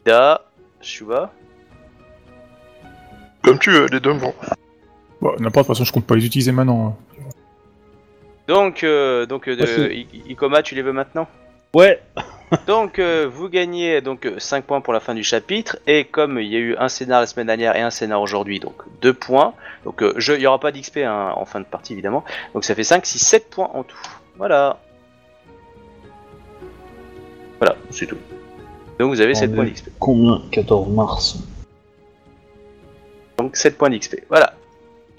Da, 0.06 0.41
Shuba 0.82 1.32
Comme 3.44 3.60
tu 3.60 3.72
veux, 3.72 3.88
les 3.88 4.00
deux 4.00 4.13
me 4.13 4.20
vont. 4.20 4.34
Bon, 5.22 5.32
n'importe, 5.39 5.44
de 5.44 5.50
toute 5.50 5.68
façon, 5.68 5.84
je 5.86 5.91
compte 5.91 6.06
pas 6.06 6.15
les 6.15 6.26
utiliser 6.26 6.52
maintenant. 6.52 6.88
hein. 6.88 6.96
Donc, 8.48 8.84
euh, 8.84 9.26
donc 9.26 9.48
euh, 9.48 9.89
Ikoma, 10.28 10.62
tu 10.62 10.76
les 10.76 10.84
veux 10.84 10.94
maintenant? 10.94 11.28
Ouais. 11.74 12.00
Donc 12.68 13.00
euh, 13.00 13.28
vous 13.30 13.50
gagnez 13.50 14.02
donc 14.02 14.32
5 14.38 14.63
points 14.65 14.80
pour 14.80 14.94
la 14.94 15.00
fin 15.00 15.15
du 15.15 15.24
chapitre 15.24 15.78
et 15.88 16.06
comme 16.06 16.38
il 16.39 16.48
y 16.48 16.56
a 16.56 16.60
eu 16.60 16.76
un 16.78 16.88
scénar 16.89 17.20
la 17.20 17.26
semaine 17.26 17.48
dernière 17.48 17.76
et 17.76 17.82
un 17.82 17.89
scénar 17.89 18.22
aujourd'hui 18.22 18.60
donc 18.60 18.84
2 19.02 19.13
points 19.13 19.56
donc 19.84 20.04
euh, 20.04 20.13
je, 20.18 20.32
il 20.34 20.41
y 20.41 20.48
aura 20.48 20.60
pas 20.60 20.72
d'XP 20.72 20.98
hein, 20.98 21.34
en 21.36 21.44
fin 21.46 21.60
de 21.60 21.65
partie 21.65 21.94
évidemment 21.94 22.24
donc 22.54 22.63
ça 22.63 22.76
fait 22.76 22.84
5, 22.84 23.04
6, 23.04 23.18
7 23.18 23.50
points 23.50 23.72
en 23.74 23.84
tout 23.84 23.98
voilà 24.38 24.80
voilà 27.60 27.76
c'est 27.89 28.06
tout 28.06 28.18
donc 28.99 29.10
vous 29.10 29.21
avez 29.21 29.34
7 29.36 29.43
Attendez. 29.43 29.55
points 29.55 29.65
d'XP 29.71 29.89
Combien 29.99 30.41
14 30.51 30.89
mars. 30.89 31.38
donc 33.38 33.55
7 33.55 33.77
points 33.77 33.89
d'XP 33.89 34.15
voilà 34.29 34.53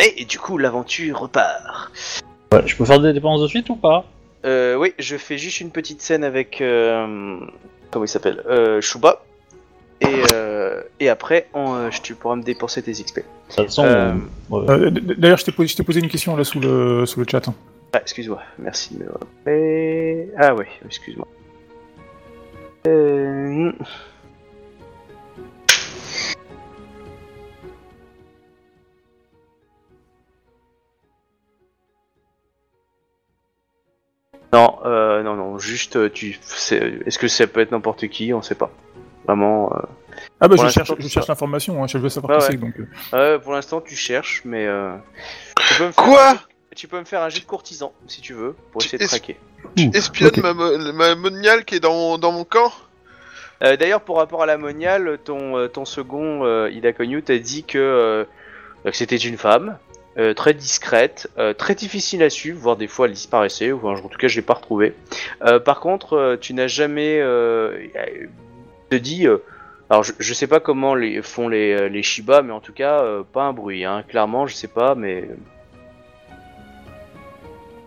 et, 0.00 0.22
et 0.22 0.24
du 0.24 0.38
coup 0.38 0.58
l'aventure 0.58 1.18
repart 1.20 2.22
Ouais, 2.52 2.62
je 2.66 2.76
peux 2.76 2.84
faire 2.84 3.00
des 3.00 3.12
dépenses 3.12 3.40
de 3.42 3.48
suite 3.48 3.68
ou 3.70 3.76
pas? 3.76 4.04
Euh, 4.44 4.76
oui 4.76 4.94
je 4.98 5.16
fais 5.16 5.36
juste 5.38 5.60
une 5.60 5.70
petite 5.70 6.00
scène 6.02 6.22
avec 6.24 6.60
euh, 6.60 7.38
comment 7.90 8.04
il 8.04 8.08
s'appelle? 8.08 8.42
Euh, 8.48 8.80
Shuba 8.80 9.22
et, 10.00 10.06
euh, 10.34 10.82
et 11.00 11.08
après 11.08 11.48
on, 11.54 11.74
euh, 11.74 11.88
tu 12.02 12.14
pourras 12.14 12.36
me 12.36 12.42
dépenser 12.42 12.82
tes 12.82 12.92
XP 12.92 13.20
Euh. 13.58 14.14
Euh, 14.52 14.90
D'ailleurs, 14.90 15.38
je 15.38 15.44
t'ai 15.44 15.52
posé, 15.52 15.68
je 15.68 15.76
t'ai 15.76 15.82
posé 15.82 16.00
une 16.00 16.08
question 16.08 16.36
là 16.36 16.44
sous 16.44 16.60
le, 16.60 17.06
sous 17.06 17.18
le 17.20 17.26
chat. 17.30 17.48
hein. 17.48 17.54
Ah, 17.92 18.00
excuse-moi, 18.02 18.42
merci 18.58 18.94
de 18.94 19.04
me 19.04 19.10
rappeler. 19.10 20.28
Ah 20.36 20.54
ouais, 20.54 20.66
excuse-moi. 20.84 21.26
Euh... 22.86 23.72
Non, 34.52 34.78
euh, 34.84 35.22
non, 35.22 35.34
non, 35.34 35.58
juste, 35.58 35.96
euh, 35.96 36.08
tu, 36.08 36.38
c'est- 36.40 37.00
est-ce 37.04 37.18
que 37.18 37.28
ça 37.28 37.46
peut 37.46 37.60
être 37.60 37.72
n'importe 37.72 38.06
qui 38.08 38.32
On 38.32 38.42
sait 38.42 38.54
pas. 38.54 38.70
Vraiment. 39.26 39.72
euh, 39.74 39.78
Ah 40.40 40.48
bah, 40.48 40.56
Pour 40.56 40.64
je 40.66 40.70
cherche, 40.70 40.92
je 40.98 41.08
cherche 41.08 41.26
l'information, 41.28 41.82
hein, 41.82 41.86
je 41.88 41.98
veux 41.98 42.08
savoir 42.08 42.38
qui 42.38 42.44
ouais. 42.46 42.52
c'est. 42.52 42.56
Donc, 42.58 42.78
euh, 42.78 42.86
euh, 43.14 43.38
pour 43.38 43.52
l'instant, 43.52 43.80
tu 43.80 43.96
cherches, 43.96 44.42
mais 44.44 44.66
euh, 44.66 44.96
tu 45.56 45.74
peux 45.78 45.86
me 45.86 45.92
faire 45.92 46.04
Quoi? 46.04 46.34
Tu 46.76 46.88
peux 46.88 46.98
me 47.00 47.04
faire 47.04 47.22
un 47.22 47.30
jet 47.30 47.40
de 47.40 47.46
courtisan 47.46 47.92
si 48.06 48.20
tu 48.20 48.34
veux 48.34 48.54
pour 48.70 48.82
essayer 48.82 48.98
de 48.98 49.06
traquer. 49.06 49.36
Tu 49.76 49.88
Ouh, 49.88 49.90
espionnes 49.94 50.28
ok. 50.28 50.42
ma, 50.42 50.52
mo- 50.52 50.92
ma 50.92 51.14
moniale 51.14 51.64
qui 51.64 51.76
est 51.76 51.80
dans, 51.80 52.18
dans 52.18 52.32
mon 52.32 52.44
camp? 52.44 52.70
Euh, 53.64 53.76
D'ailleurs, 53.76 54.02
pour 54.02 54.18
rapport 54.18 54.42
à 54.42 54.46
la 54.46 54.58
moniale, 54.58 55.18
ton, 55.24 55.56
euh, 55.56 55.68
ton 55.68 55.86
second, 55.86 56.44
euh, 56.44 56.70
Ida 56.70 56.92
Konyu, 56.92 57.22
t'a 57.22 57.38
dit 57.38 57.64
que, 57.64 57.78
euh, 57.78 58.24
que 58.84 58.92
c'était 58.94 59.16
une 59.16 59.38
femme, 59.38 59.78
euh, 60.18 60.34
très 60.34 60.52
discrète, 60.52 61.30
euh, 61.38 61.54
très 61.54 61.74
difficile 61.74 62.22
à 62.22 62.28
suivre, 62.28 62.58
voire 62.60 62.76
des 62.76 62.88
fois 62.88 63.06
elle 63.06 63.14
disparaissait, 63.14 63.72
ou 63.72 63.88
en 63.88 63.96
tout 63.96 64.18
cas 64.18 64.28
je 64.28 64.36
l'ai 64.36 64.42
pas 64.42 64.54
retrouvée. 64.54 64.94
Euh, 65.42 65.58
par 65.58 65.80
contre, 65.80 66.12
euh, 66.12 66.36
tu 66.36 66.52
n'as 66.52 66.68
jamais 66.68 67.18
euh, 67.20 67.86
euh, 67.96 68.26
te 68.90 68.96
dit, 68.96 69.26
euh, 69.26 69.38
alors 69.88 70.02
je, 70.04 70.12
je 70.18 70.34
sais 70.34 70.46
pas 70.46 70.60
comment 70.60 70.94
les, 70.94 71.22
font 71.22 71.48
les, 71.48 71.88
les 71.88 72.02
Shiba, 72.02 72.42
mais 72.42 72.52
en 72.52 72.60
tout 72.60 72.74
cas 72.74 73.02
euh, 73.02 73.22
pas 73.22 73.44
un 73.44 73.54
bruit, 73.54 73.86
hein. 73.86 74.04
clairement 74.06 74.46
je 74.46 74.54
sais 74.54 74.68
pas, 74.68 74.94
mais 74.94 75.24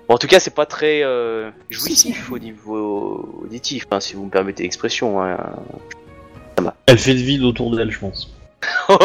Bon, 0.10 0.16
en 0.16 0.18
tout 0.18 0.28
cas 0.28 0.40
c'est 0.40 0.56
pas 0.56 0.66
très 0.66 1.04
euh, 1.04 1.52
jouissif 1.70 2.32
au 2.32 2.40
niveau 2.40 3.42
auditif, 3.44 3.86
hein, 3.92 4.00
si 4.00 4.16
vous 4.16 4.26
me 4.26 4.32
permettez 4.32 4.64
l'expression. 4.64 5.22
Hein. 5.22 5.38
Elle 6.88 6.98
fait 6.98 7.14
de 7.14 7.20
vide 7.20 7.44
autour 7.44 7.76
d'elle, 7.76 7.92
je 7.92 8.00
pense. 8.00 8.36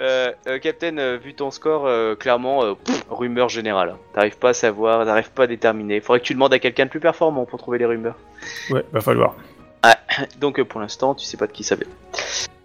Euh, 0.00 0.32
euh, 0.48 0.58
Captain, 0.58 0.98
euh, 0.98 1.16
vu 1.22 1.34
ton 1.34 1.52
score, 1.52 1.86
euh, 1.86 2.16
clairement, 2.16 2.64
euh, 2.64 2.74
pff, 2.74 3.04
rumeur 3.10 3.48
générale. 3.48 3.94
T'arrives 4.12 4.38
pas 4.38 4.48
à 4.48 4.52
savoir, 4.52 5.04
t'arrives 5.06 5.30
pas 5.30 5.44
à 5.44 5.46
déterminer. 5.46 6.00
Faudrait 6.00 6.18
que 6.18 6.24
tu 6.24 6.34
demandes 6.34 6.52
à 6.52 6.58
quelqu'un 6.58 6.86
de 6.86 6.90
plus 6.90 6.98
performant 6.98 7.44
pour 7.44 7.60
trouver 7.60 7.78
les 7.78 7.84
rumeurs. 7.86 8.16
ouais, 8.70 8.84
va 8.90 9.00
falloir. 9.00 9.36
Donc 10.40 10.58
euh, 10.58 10.64
pour 10.64 10.80
l'instant, 10.80 11.14
tu 11.14 11.24
sais 11.24 11.36
pas 11.36 11.46
de 11.46 11.52
qui 11.52 11.62
ça 11.62 11.76
vient. 11.76 11.86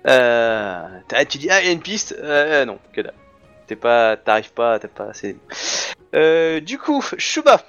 Euh, 0.08 0.88
t'as- 1.08 1.24
tu 1.26 1.38
dis, 1.38 1.52
ah, 1.52 1.62
il 1.62 1.68
y 1.68 1.70
a 1.70 1.72
une 1.72 1.82
piste 1.82 2.16
euh, 2.20 2.66
Non, 2.66 2.80
que 2.94 3.02
dalle. 3.02 3.14
T'es 3.68 3.76
pas, 3.76 4.18
t'arrives 4.18 4.52
pas, 4.54 4.80
t'as 4.80 4.88
pas 4.88 5.10
assez. 5.12 5.36
Euh, 6.16 6.60
du 6.60 6.78
coup, 6.78 7.04
Shuba, 7.18 7.64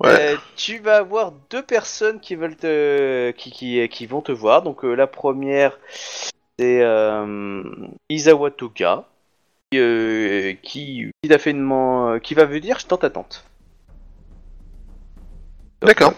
Ouais. 0.00 0.34
euh, 0.34 0.36
tu 0.56 0.78
vas 0.78 0.98
avoir 0.98 1.32
deux 1.50 1.62
personnes 1.62 2.20
qui 2.20 2.36
veulent 2.36 2.56
te, 2.56 3.32
qui, 3.32 3.50
qui, 3.50 3.88
qui 3.88 4.06
vont 4.06 4.20
te 4.20 4.30
voir. 4.30 4.62
Donc 4.62 4.84
euh, 4.84 4.94
la 4.94 5.06
première, 5.08 5.78
c'est 6.58 6.82
Isawa 8.08 8.50
Toga, 8.50 9.04
qui, 9.72 10.58
qui, 10.62 11.10
fait 11.38 11.50
une 11.50 12.20
qui 12.22 12.34
va 12.34 12.44
venir 12.44 12.80
ta 12.98 13.10
tente. 13.10 13.44
D'accord. 15.82 16.14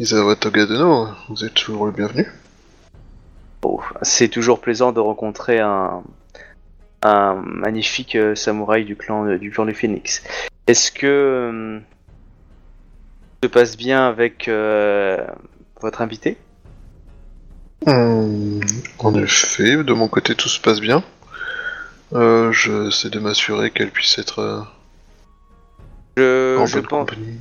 Isawa 0.00 0.36
Togadeno, 0.36 1.08
vous 1.28 1.44
êtes 1.44 1.54
toujours 1.54 1.86
le 1.86 1.92
bienvenu. 1.92 2.26
Oh, 3.62 3.80
c'est 4.02 4.28
toujours 4.28 4.60
plaisant 4.60 4.92
de 4.92 5.00
rencontrer 5.00 5.58
un, 5.58 6.04
un 7.02 7.34
magnifique 7.44 8.16
euh, 8.16 8.34
samouraï 8.34 8.84
du 8.84 8.96
clan 8.96 9.26
euh, 9.26 9.38
du 9.38 9.50
clan 9.50 9.64
du 9.66 9.74
Phoenix. 9.74 10.22
Est-ce 10.66 10.90
que 10.92 11.06
euh, 11.06 11.78
tout 13.40 13.48
se 13.48 13.52
passe 13.52 13.76
bien 13.76 14.06
avec 14.08 14.48
euh, 14.48 15.24
votre 15.80 16.02
invité? 16.02 16.36
En 17.86 19.14
effet, 19.14 19.82
de 19.84 19.92
mon 19.92 20.08
côté 20.08 20.34
tout 20.34 20.48
se 20.48 20.60
passe 20.60 20.80
bien. 20.80 21.02
Euh, 22.12 22.52
J'essaie 22.52 23.10
de 23.10 23.18
m'assurer 23.20 23.70
qu'elle 23.70 23.90
puisse 23.90 24.18
être 24.18 24.40
euh, 24.40 24.62
Je, 26.16 26.58
en 26.58 26.66
je, 26.66 26.78
bonne 26.80 26.86
pense, 26.88 27.08
compagnie. 27.10 27.38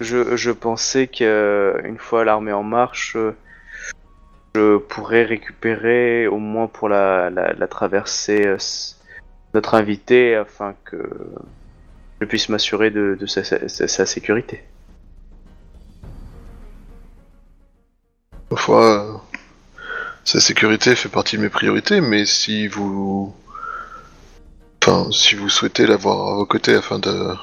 je, 0.00 0.36
je 0.36 0.50
pensais 0.52 1.08
qu'une 1.08 1.98
fois 1.98 2.24
l'armée 2.24 2.52
en 2.52 2.62
marche, 2.62 3.16
je 4.54 4.78
pourrais 4.78 5.24
récupérer 5.24 6.26
au 6.28 6.38
moins 6.38 6.66
pour 6.68 6.88
la, 6.88 7.30
la, 7.30 7.52
la 7.52 7.66
traversée 7.68 8.46
euh, 8.46 8.56
notre 9.52 9.74
invité 9.74 10.36
afin 10.36 10.74
que 10.84 10.96
je 12.20 12.26
puisse 12.26 12.48
m'assurer 12.48 12.90
de, 12.90 13.18
sa, 13.26 13.42
sa- 13.44 13.68
sa 13.88 14.06
sécurité. 14.06 14.62
Parfois, 18.48 19.04
euh, 19.04 19.12
sa 20.24 20.40
sécurité 20.40 20.94
fait 20.94 21.08
partie 21.08 21.36
de 21.36 21.42
mes 21.42 21.48
priorités, 21.48 22.00
mais 22.00 22.24
si 22.24 22.68
vous. 22.68 23.34
Enfin, 24.82 25.10
si 25.10 25.34
vous 25.34 25.48
souhaitez 25.48 25.86
l'avoir 25.86 26.28
à 26.28 26.34
vos 26.36 26.46
côtés 26.46 26.74
afin 26.74 26.98
de 26.98 27.34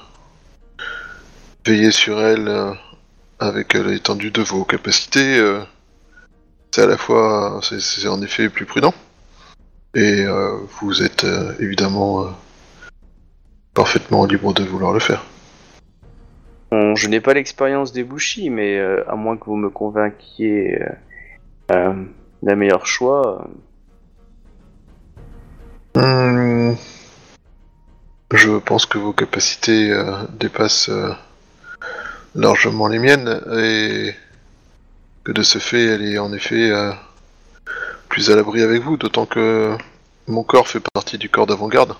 veiller 1.65 1.91
sur 1.91 2.21
elle 2.21 2.47
euh, 2.47 2.73
avec 3.39 3.73
l'étendue 3.73 4.31
de 4.31 4.41
vos 4.41 4.63
capacités, 4.63 5.39
c'est 6.73 6.81
à 6.81 6.87
la 6.87 6.97
fois. 6.97 7.59
C'est 7.61 8.07
en 8.07 8.21
effet 8.21 8.49
plus 8.49 8.65
prudent. 8.65 8.93
Et 9.93 10.21
euh, 10.25 10.57
vous 10.79 11.03
êtes 11.03 11.25
euh, 11.25 11.53
évidemment 11.59 12.23
euh, 12.23 12.29
parfaitement 13.73 14.25
libre 14.25 14.53
de 14.53 14.63
vouloir 14.63 14.93
le 14.93 14.99
faire. 14.99 15.25
Bon, 16.71 16.95
je 16.95 17.09
n'ai 17.09 17.19
pas 17.19 17.33
l'expérience 17.33 17.91
des 17.91 18.05
Bushi, 18.05 18.49
mais 18.49 18.79
à 18.79 19.15
moins 19.15 19.35
que 19.35 19.45
vous 19.45 19.57
me 19.57 19.69
convainquiez 19.69 20.79
d'un 21.67 22.55
meilleur 22.55 22.85
choix, 22.85 23.47
Hmm. 25.93 26.75
Je 28.33 28.57
pense 28.59 28.85
que 28.85 28.97
vos 28.97 29.11
capacités 29.11 29.93
dépassent 30.39 30.89
largement 32.33 32.87
les 32.87 32.97
miennes 32.97 33.41
et 33.57 34.15
que 35.23 35.31
de 35.31 35.43
ce 35.43 35.59
fait, 35.59 35.85
elle 35.85 36.03
est 36.03 36.17
en 36.17 36.33
effet 36.33 36.71
euh, 36.71 36.91
plus 38.09 38.29
à 38.31 38.35
l'abri 38.35 38.61
avec 38.61 38.81
vous, 38.81 38.97
d'autant 38.97 39.25
que 39.25 39.77
mon 40.27 40.43
corps 40.43 40.67
fait 40.67 40.81
partie 40.93 41.17
du 41.17 41.29
corps 41.29 41.47
d'avant-garde. 41.47 41.95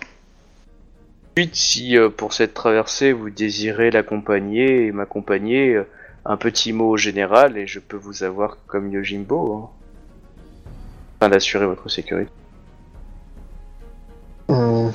Ensuite, 1.38 1.56
si 1.56 1.98
euh, 1.98 2.10
pour 2.10 2.34
cette 2.34 2.54
traversée 2.54 3.14
vous 3.14 3.30
désirez 3.30 3.92
l'accompagner 3.92 4.88
et 4.88 4.92
m'accompagner, 4.92 5.76
euh, 5.76 5.88
un 6.26 6.38
petit 6.38 6.74
mot 6.74 6.90
au 6.90 6.98
général 6.98 7.58
et 7.58 7.68
je 7.68 7.80
peux 7.80 7.98
vous 7.98 8.24
avoir 8.24 8.58
comme 8.68 8.92
Yojimbo, 8.92 9.54
hein, 9.54 9.70
afin 11.20 11.30
d'assurer 11.30 11.66
votre 11.66 11.90
sécurité. 11.90 12.32
Hmm. 14.48 14.90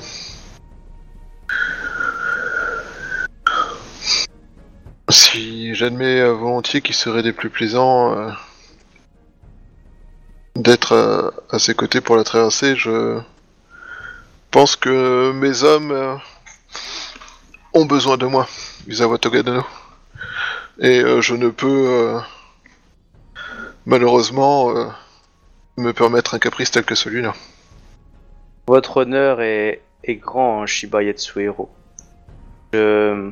Si 5.09 5.56
j'admets 5.73 6.19
euh, 6.19 6.33
volontiers 6.33 6.81
qu'il 6.81 6.95
serait 6.95 7.23
des 7.23 7.33
plus 7.33 7.49
plaisants 7.49 8.17
euh, 8.17 8.29
d'être 10.55 10.93
euh, 10.93 11.31
à 11.51 11.59
ses 11.59 11.73
côtés 11.73 12.01
pour 12.01 12.15
la 12.15 12.23
traversée, 12.23 12.75
je 12.75 13.19
pense 14.51 14.75
que 14.75 15.31
mes 15.33 15.63
hommes 15.63 16.19
ont 17.73 17.85
besoin 17.85 18.17
de 18.17 18.25
moi, 18.25 18.47
Isawa 18.87 19.17
Togadano. 19.17 19.65
Et 20.79 21.01
je 21.21 21.33
ne 21.33 21.49
peux 21.49 22.19
malheureusement 23.85 24.73
me 25.77 25.91
permettre 25.91 26.35
un 26.35 26.39
caprice 26.39 26.71
tel 26.71 26.85
que 26.85 26.95
celui-là. 26.95 27.33
Votre 28.67 28.97
honneur 28.97 29.41
est, 29.41 29.81
grand, 30.07 30.61
hein, 30.61 30.65
Shiba 30.65 31.03
Yatsuhiro. 31.03 31.69
Je... 32.73 33.31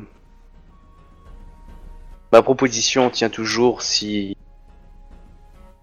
Ma 2.32 2.42
proposition 2.42 3.10
tient 3.10 3.30
toujours 3.30 3.82
si, 3.82 4.36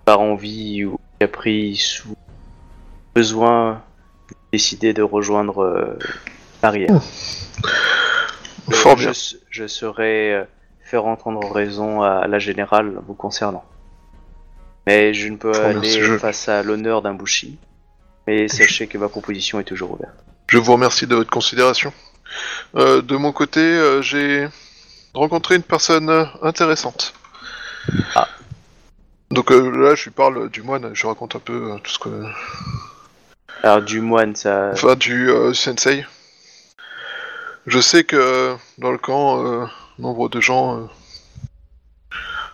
par 0.06 0.20
envie 0.20 0.86
ou 0.86 1.00
caprice 1.20 2.04
ou 2.06 2.16
besoin, 3.16 3.82
vous 4.28 4.36
décidez 4.52 4.94
de 4.94 5.02
rejoindre 5.02 5.64
euh, 5.64 5.98
l'arrière. 6.62 7.02
Fort 8.72 8.94
Euh, 8.94 8.96
bien. 8.96 9.14
Je, 9.14 9.36
je 9.50 9.68
saurais 9.68 10.32
euh, 10.32 10.44
faire 10.82 11.06
entendre 11.06 11.50
raison 11.52 12.02
à 12.02 12.28
la 12.28 12.40
générale 12.40 13.00
vous 13.08 13.14
concernant. 13.14 13.64
Mais 14.86 15.14
je 15.14 15.30
ne 15.30 15.38
peux 15.38 15.54
Fort 15.54 15.66
aller 15.66 16.18
face 16.18 16.50
à 16.50 16.62
l'honneur 16.62 17.02
d'un 17.02 17.14
Bushi. 17.14 17.58
Mais 18.28 18.48
sachez 18.48 18.88
que 18.88 18.98
ma 18.98 19.10
proposition 19.10 19.60
est 19.60 19.64
toujours 19.66 19.92
ouverte. 19.92 20.16
Je 20.48 20.58
vous 20.58 20.74
remercie 20.74 21.08
de 21.08 21.16
votre 21.16 21.30
considération. 21.30 21.92
Euh, 22.76 23.02
de 23.02 23.16
mon 23.16 23.32
côté, 23.32 23.60
euh, 23.60 24.02
j'ai 24.02 24.48
rencontré 25.14 25.56
une 25.56 25.64
personne 25.64 26.10
euh, 26.10 26.26
intéressante. 26.42 27.14
Ah. 28.16 28.28
Donc 29.32 29.52
euh, 29.52 29.70
là, 29.72 29.96
je 29.96 30.06
lui 30.06 30.12
parle 30.12 30.50
du 30.50 30.62
moine, 30.62 30.92
je 30.94 31.08
raconte 31.08 31.36
un 31.36 31.40
peu 31.40 31.72
euh, 31.74 31.78
tout 31.84 31.92
ce 31.92 32.00
que... 32.00 32.10
Alors 33.64 33.82
du 33.82 34.02
moine, 34.02 34.36
ça... 34.36 34.72
Enfin, 34.74 34.96
du 34.96 35.30
euh, 35.30 35.54
sensei. 35.54 36.06
Je 37.66 37.80
sais 37.80 38.04
que 38.04 38.56
dans 38.78 38.92
le 38.92 38.98
camp, 38.98 39.68
nombre 39.98 40.28
de 40.30 40.42
gens... 40.42 40.90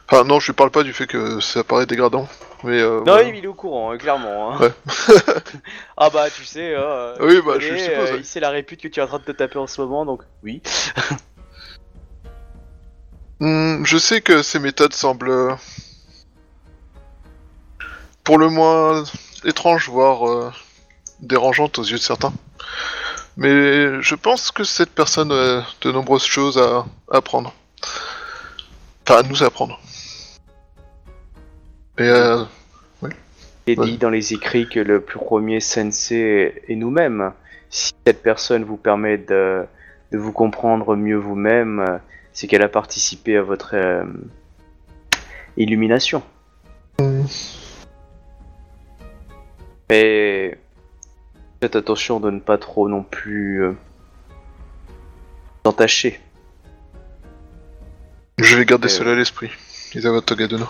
Enfin 0.07 0.23
non, 0.23 0.39
je 0.39 0.47
lui 0.47 0.53
parle 0.53 0.71
pas 0.71 0.83
du 0.83 0.93
fait 0.93 1.07
que 1.07 1.39
ça 1.39 1.63
paraît 1.63 1.85
dégradant, 1.85 2.27
mais... 2.63 2.81
Non, 2.81 3.03
voilà. 3.03 3.23
il 3.23 3.43
est 3.43 3.47
au 3.47 3.53
courant, 3.53 3.91
hein, 3.91 3.97
clairement. 3.97 4.53
hein. 4.53 4.59
Ouais. 4.59 4.71
ah 5.97 6.09
bah, 6.11 6.29
tu 6.29 6.45
sais, 6.45 6.75
hein, 6.75 7.13
Oui, 7.19 7.41
bah, 7.45 7.55
je 7.59 7.75
suppose, 7.75 8.11
ouais. 8.11 8.17
il 8.17 8.25
sait 8.25 8.39
la 8.39 8.49
répute 8.49 8.81
que 8.81 8.87
tu 8.87 8.99
es 8.99 9.03
en 9.03 9.07
train 9.07 9.19
de 9.19 9.23
te 9.23 9.31
taper 9.31 9.57
en 9.59 9.67
ce 9.67 9.81
moment, 9.81 10.05
donc 10.05 10.21
oui. 10.43 10.61
Hmm, 13.39 13.85
je 13.85 13.97
sais 13.97 14.21
que 14.21 14.41
ces 14.41 14.59
méthodes 14.59 14.93
semblent 14.93 15.29
euh, 15.29 15.55
pour 18.23 18.37
le 18.37 18.49
moins 18.49 19.03
étranges, 19.45 19.89
voire 19.89 20.27
euh, 20.29 20.51
dérangeantes 21.21 21.79
aux 21.79 21.83
yeux 21.83 21.97
de 21.97 22.01
certains. 22.01 22.33
Mais 23.37 24.01
je 24.01 24.15
pense 24.15 24.51
que 24.51 24.65
cette 24.65 24.89
personne 24.89 25.31
a 25.31 25.65
de 25.81 25.91
nombreuses 25.91 26.25
choses 26.25 26.57
à 26.57 26.85
apprendre. 27.09 27.53
Enfin, 29.07 29.19
à 29.19 29.23
nous 29.23 29.41
apprendre. 29.43 29.79
Et 31.97 32.03
euh, 32.03 32.43
Il 33.01 33.73
est 33.73 33.79
Ouais. 33.79 33.85
dit 33.85 33.97
dans 33.97 34.09
les 34.09 34.33
écrits 34.33 34.67
que 34.67 34.79
le 34.79 34.99
plus 34.99 35.19
premier 35.19 35.59
sensei 35.61 36.61
est 36.67 36.75
nous-mêmes. 36.75 37.31
Si 37.69 37.93
cette 38.05 38.23
personne 38.23 38.63
vous 38.65 38.77
permet 38.77 39.17
de, 39.17 39.63
de 40.11 40.17
vous 40.17 40.31
comprendre 40.33 40.95
mieux 40.95 41.17
vous-même, 41.17 41.99
c'est 42.39 42.47
qu'elle 42.47 42.61
a 42.61 42.69
participé 42.69 43.35
à 43.35 43.41
votre 43.41 43.75
euh, 43.75 44.05
illumination. 45.57 46.23
Mais 49.89 50.57
faites 51.61 51.75
attention 51.75 52.21
de 52.21 52.31
ne 52.31 52.39
pas 52.39 52.57
trop 52.57 52.87
non 52.87 53.03
plus 53.03 53.65
euh, 53.65 53.73
s'entacher. 55.65 56.21
je 58.37 58.55
vais 58.55 58.63
garder 58.63 58.85
Euh, 58.85 58.89
cela 58.89 59.11
à 59.11 59.15
l'esprit. 59.15 59.49
Isawa 59.93 60.21
Togadono. 60.21 60.67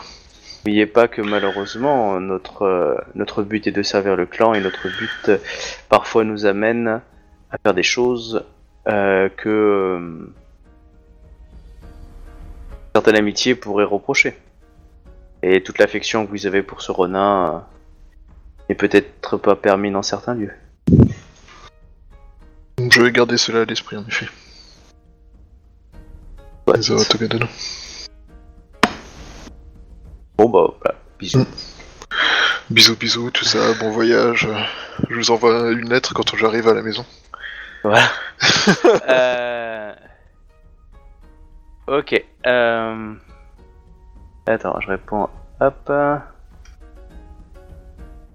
N'oubliez 0.65 0.87
pas 0.87 1.07
que 1.07 1.21
malheureusement, 1.21 2.19
notre, 2.19 2.63
euh, 2.63 2.95
notre 3.13 3.43
but 3.43 3.67
est 3.67 3.71
de 3.71 3.83
servir 3.83 4.15
le 4.15 4.25
clan 4.25 4.55
et 4.55 4.59
notre 4.59 4.87
but 4.87 5.39
parfois 5.87 6.23
nous 6.23 6.47
amène 6.47 6.99
à 7.51 7.59
faire 7.63 7.75
des 7.75 7.83
choses 7.83 8.43
que 8.87 10.31
certaines 12.93 13.15
amitiés 13.15 13.55
pourraient 13.55 13.83
reprocher. 13.83 14.37
Et 15.41 15.63
toute 15.63 15.77
l'affection 15.79 16.25
que 16.25 16.31
vous 16.31 16.45
avez 16.47 16.63
pour 16.63 16.81
ce 16.81 16.91
Ronin 16.91 17.53
euh, 17.53 17.59
n'est 18.69 18.75
peut-être 18.75 19.37
pas 19.37 19.55
permis 19.55 19.91
dans 19.91 20.01
certains 20.01 20.35
lieux. 20.35 20.53
Je 22.91 23.01
vais 23.01 23.11
garder 23.11 23.37
cela 23.37 23.61
à 23.61 23.65
l'esprit, 23.65 23.97
en 23.97 24.05
effet. 24.05 24.27
Ouais. 26.67 26.79
Bon 30.37 30.49
bah 30.49 30.73
voilà, 30.79 30.95
bisous. 31.17 31.45
Bisous, 32.69 32.95
bisous, 32.95 33.31
tout 33.31 33.45
ça, 33.45 33.73
bon 33.79 33.91
voyage. 33.91 34.47
Je 35.09 35.15
vous 35.15 35.31
envoie 35.31 35.71
une 35.71 35.89
lettre 35.89 36.13
quand 36.13 36.35
j'arrive 36.37 36.67
à 36.67 36.73
la 36.73 36.81
maison. 36.81 37.05
Voilà. 37.83 38.09
Euh, 39.09 39.93
Ok. 41.89 42.23
Euh... 42.45 43.13
Attends, 44.47 44.79
je 44.79 44.87
réponds. 44.87 45.27
Hop. 45.59 45.91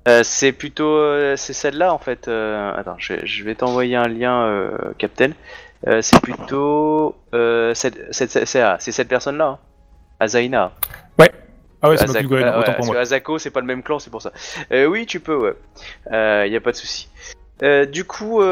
Euh, 0.07 0.23
c'est 0.23 0.53
plutôt 0.53 0.99
euh, 0.99 1.35
c'est 1.37 1.55
celle-là 1.55 1.95
en 1.95 1.99
fait. 1.99 2.29
Euh, 2.29 2.75
attends, 2.77 2.97
je, 2.99 3.25
je 3.25 3.45
vais 3.45 3.55
t'envoyer 3.55 3.97
un 3.97 4.07
lien, 4.09 4.71
Captain. 4.99 5.31
C'est 6.01 6.21
plutôt 6.21 7.17
cette, 7.33 8.13
cette, 8.15 8.47
c'est 8.47 8.61
ah, 8.61 8.77
cette 8.79 9.09
personne-là, 9.09 9.47
hein. 9.47 9.59
Azaina. 10.21 10.73
Ah 11.87 11.91
ouais, 11.91 11.99
c'est 11.99 12.07
Azak- 12.07 12.25
autant 12.25 12.61
ouais, 12.61 12.77
pour 12.77 12.87
moi. 12.87 12.99
Azako, 12.99 13.39
c'est 13.39 13.51
pas 13.51 13.61
le 13.61 13.67
même 13.67 13.83
clan, 13.83 13.99
c'est 13.99 14.09
pour 14.09 14.23
ça. 14.23 14.33
Oui, 14.71 15.05
tu 15.05 15.21
peux, 15.21 15.37
ouais. 15.37 15.55
Euh, 16.13 16.47
y 16.47 16.57
a 16.57 16.61
pas 16.61 16.71
de 16.73 16.77
souci. 16.77 17.11
Du 17.93 18.05
coup, 18.05 18.43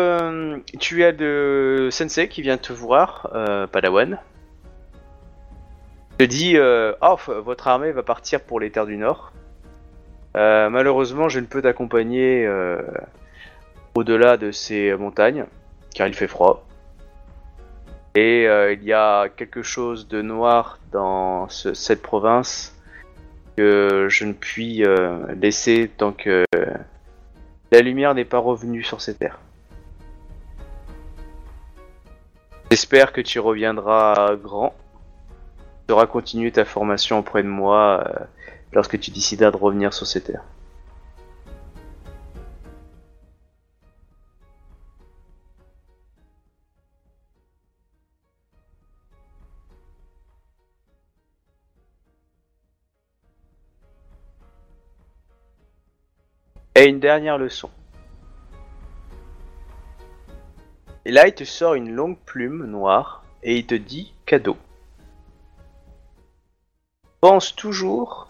tu 0.79 1.05
as 1.05 1.13
le 1.13 1.89
sensei 1.91 2.29
qui 2.29 2.43
vient 2.43 2.59
te 2.59 2.73
voir, 2.73 3.31
Padawan. 3.73 4.19
Te 6.19 6.25
dit, 6.25 6.57
euh, 6.57 6.93
f- 7.01 7.33
votre 7.41 7.69
armée 7.69 7.93
va 7.93 8.03
partir 8.03 8.41
pour 8.41 8.61
les 8.61 8.71
terres 8.71 8.87
du 8.87 8.97
Nord. 8.97 9.33
Euh, 10.37 10.69
malheureusement, 10.71 11.29
je 11.29 11.41
ne 11.41 11.47
peux 11.47 11.61
t'accompagner 11.63 12.47
euh, 12.47 12.81
au-delà 13.95 14.37
de 14.37 14.51
ces 14.53 14.95
montagnes. 14.95 15.47
car 15.95 16.07
il 16.09 16.15
fait 16.15 16.27
froid. 16.29 16.65
Et 18.15 18.47
euh, 18.49 18.73
il 18.73 18.83
y 18.85 18.93
a 18.95 19.29
quelque 19.29 19.63
chose 19.63 20.09
de 20.09 20.23
noir 20.23 20.79
dans 20.91 21.49
ce- 21.51 21.75
cette 21.75 22.01
province 22.03 22.75
que 23.59 24.07
je 24.09 24.25
ne 24.25 24.33
puis 24.33 24.83
laisser 25.41 25.91
tant 25.99 26.13
que 26.13 26.45
la 27.71 27.81
lumière 27.81 28.15
n'est 28.15 28.25
pas 28.25 28.39
revenue 28.39 28.83
sur 28.83 29.03
ces 29.03 29.15
terres. 29.15 29.39
J'espère 32.71 33.13
que 33.13 33.21
tu 33.21 33.39
reviendras 33.39 34.35
grand. 34.37 34.75
Tu 35.87 35.93
auras 35.93 36.07
continué 36.07 36.53
ta 36.53 36.65
formation 36.65 37.19
auprès 37.19 37.43
de 37.43 37.49
moi 37.49 38.05
euh, 38.07 38.25
lorsque 38.73 38.99
tu 38.99 39.11
décideras 39.11 39.51
de 39.51 39.57
revenir 39.57 39.93
sur 39.93 40.07
ces 40.07 40.23
terres. 40.23 40.45
Et 56.75 56.87
une 56.87 57.01
dernière 57.01 57.37
leçon. 57.37 57.71
Et 61.05 61.11
là, 61.11 61.27
il 61.27 61.35
te 61.35 61.45
sort 61.45 61.75
une 61.75 61.91
longue 61.91 62.19
plume 62.19 62.65
noire 62.65 63.25
et 63.43 63.59
il 63.59 63.67
te 63.67 63.75
dit 63.75 64.15
cadeau. 64.25 64.57
Pense 67.23 67.55
toujours 67.55 68.29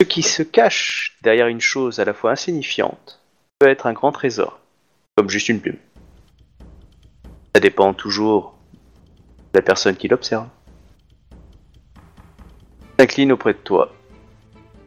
ce 0.00 0.06
qui 0.06 0.22
se 0.22 0.42
cache 0.42 1.18
derrière 1.20 1.46
une 1.46 1.60
chose 1.60 2.00
à 2.00 2.06
la 2.06 2.14
fois 2.14 2.30
insignifiante 2.30 3.20
peut 3.58 3.68
être 3.68 3.86
un 3.86 3.92
grand 3.92 4.10
trésor, 4.10 4.60
comme 5.14 5.28
juste 5.28 5.50
une 5.50 5.60
plume. 5.60 5.76
Ça 7.54 7.60
dépend 7.60 7.92
toujours 7.92 8.54
de 9.52 9.58
la 9.58 9.62
personne 9.62 9.94
qui 9.94 10.08
l'observe. 10.08 10.48
S'incline 12.98 13.32
auprès 13.32 13.52
de 13.52 13.58
toi 13.58 13.92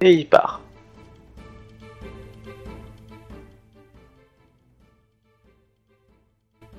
et 0.01 0.13
il 0.13 0.27
part. 0.27 0.62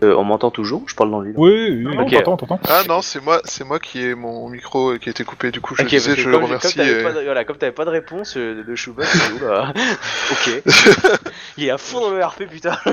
Euh, 0.05 0.15
on 0.17 0.25
m'entend 0.25 0.51
toujours 0.51 0.85
Je 0.87 0.95
parle 0.95 1.11
dans 1.11 1.21
le 1.21 1.29
vide. 1.29 1.37
Oui, 1.39 1.85
oui, 1.87 1.97
Ok. 1.99 2.11
t'entends, 2.25 2.37
t'entends. 2.37 2.61
Ah 2.69 2.83
non, 2.89 3.01
c'est 3.03 3.21
moi, 3.23 3.41
c'est 3.45 3.65
moi 3.65 3.79
qui 3.79 4.01
ai 4.05 4.15
mon 4.15 4.49
micro 4.49 4.97
qui 4.99 5.09
a 5.09 5.11
été 5.11 5.25
coupé. 5.25 5.51
Du 5.51 5.61
coup, 5.61 5.75
je 5.77 5.83
disais, 5.85 6.15
je 6.17 6.29
le 6.29 6.35
comme, 6.37 6.45
remercie. 6.45 6.75
Comme 6.75 6.85
t'avais 6.87 7.01
et- 7.01 7.03
pas, 7.03 7.13
de, 7.13 7.21
voilà, 7.25 7.45
comme 7.45 7.57
t'avais 7.57 7.73
pas 7.73 7.85
de 7.85 7.91
réponse 7.91 8.37
euh, 8.37 8.63
de 8.65 8.75
Chouba, 8.75 9.05
c'est 9.07 9.33
où 9.33 9.47
là 9.47 9.73
Ok. 10.33 10.63
Il 11.57 11.65
est 11.67 11.71
à 11.71 11.79
fond 11.79 12.01
dans 12.01 12.11
le 12.11 12.25
RP, 12.25 12.45
putain. 12.51 12.77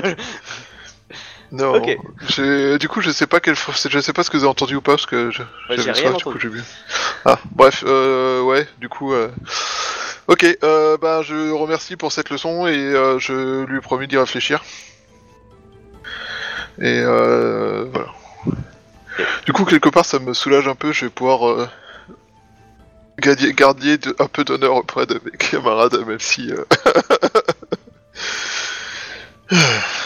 Non. 1.52 1.74
Ok. 1.74 1.98
j'ai- 2.28 2.78
Du 2.78 2.88
coup, 2.88 3.02
je 3.02 3.10
sais 3.10 3.26
pas 3.26 3.38
quelle, 3.40 3.54
fr- 3.56 3.88
je 3.90 3.98
sais 4.00 4.14
pas 4.14 4.22
ce 4.22 4.30
que 4.30 4.38
vous 4.38 4.44
avez 4.44 4.50
entendu 4.50 4.74
ou 4.76 4.80
pas 4.80 4.92
parce 4.92 5.04
que. 5.06 5.28
Bah, 5.68 5.74
j'ai 5.76 5.84
le 5.84 5.92
rien 5.92 6.10
du 6.12 6.22
coup, 6.22 6.30
entendu. 6.30 6.38
j'ai 6.40 6.48
vu. 6.48 6.62
Ah, 7.26 7.38
bref, 7.54 7.84
euh, 7.86 8.40
ouais, 8.42 8.66
du 8.80 8.88
coup. 8.88 9.12
Euh... 9.12 9.28
Ok, 10.28 10.46
euh, 10.64 10.96
bah, 10.96 11.20
je 11.22 11.50
remercie 11.50 11.96
pour 11.96 12.10
cette 12.10 12.30
leçon 12.30 12.66
et 12.66 12.76
euh, 12.78 13.18
je 13.18 13.64
lui 13.64 13.76
ai 13.76 13.80
promis 13.82 14.06
d'y 14.08 14.16
réfléchir. 14.16 14.64
Et 16.80 17.00
euh, 17.04 17.86
voilà. 17.92 18.08
Du 19.44 19.52
coup, 19.52 19.64
quelque 19.64 19.88
part, 19.88 20.04
ça 20.04 20.18
me 20.18 20.32
soulage 20.34 20.66
un 20.68 20.74
peu. 20.74 20.92
Je 20.92 21.04
vais 21.06 21.10
pouvoir 21.10 21.48
euh, 21.48 21.68
de- 23.98 24.16
un 24.18 24.26
peu 24.26 24.44
d'honneur 24.44 24.74
auprès 24.76 25.06
de 25.06 25.20
mes 25.24 25.30
camarades, 25.32 25.96
même 26.06 26.18
si. 26.20 26.50
euh, 26.52 26.64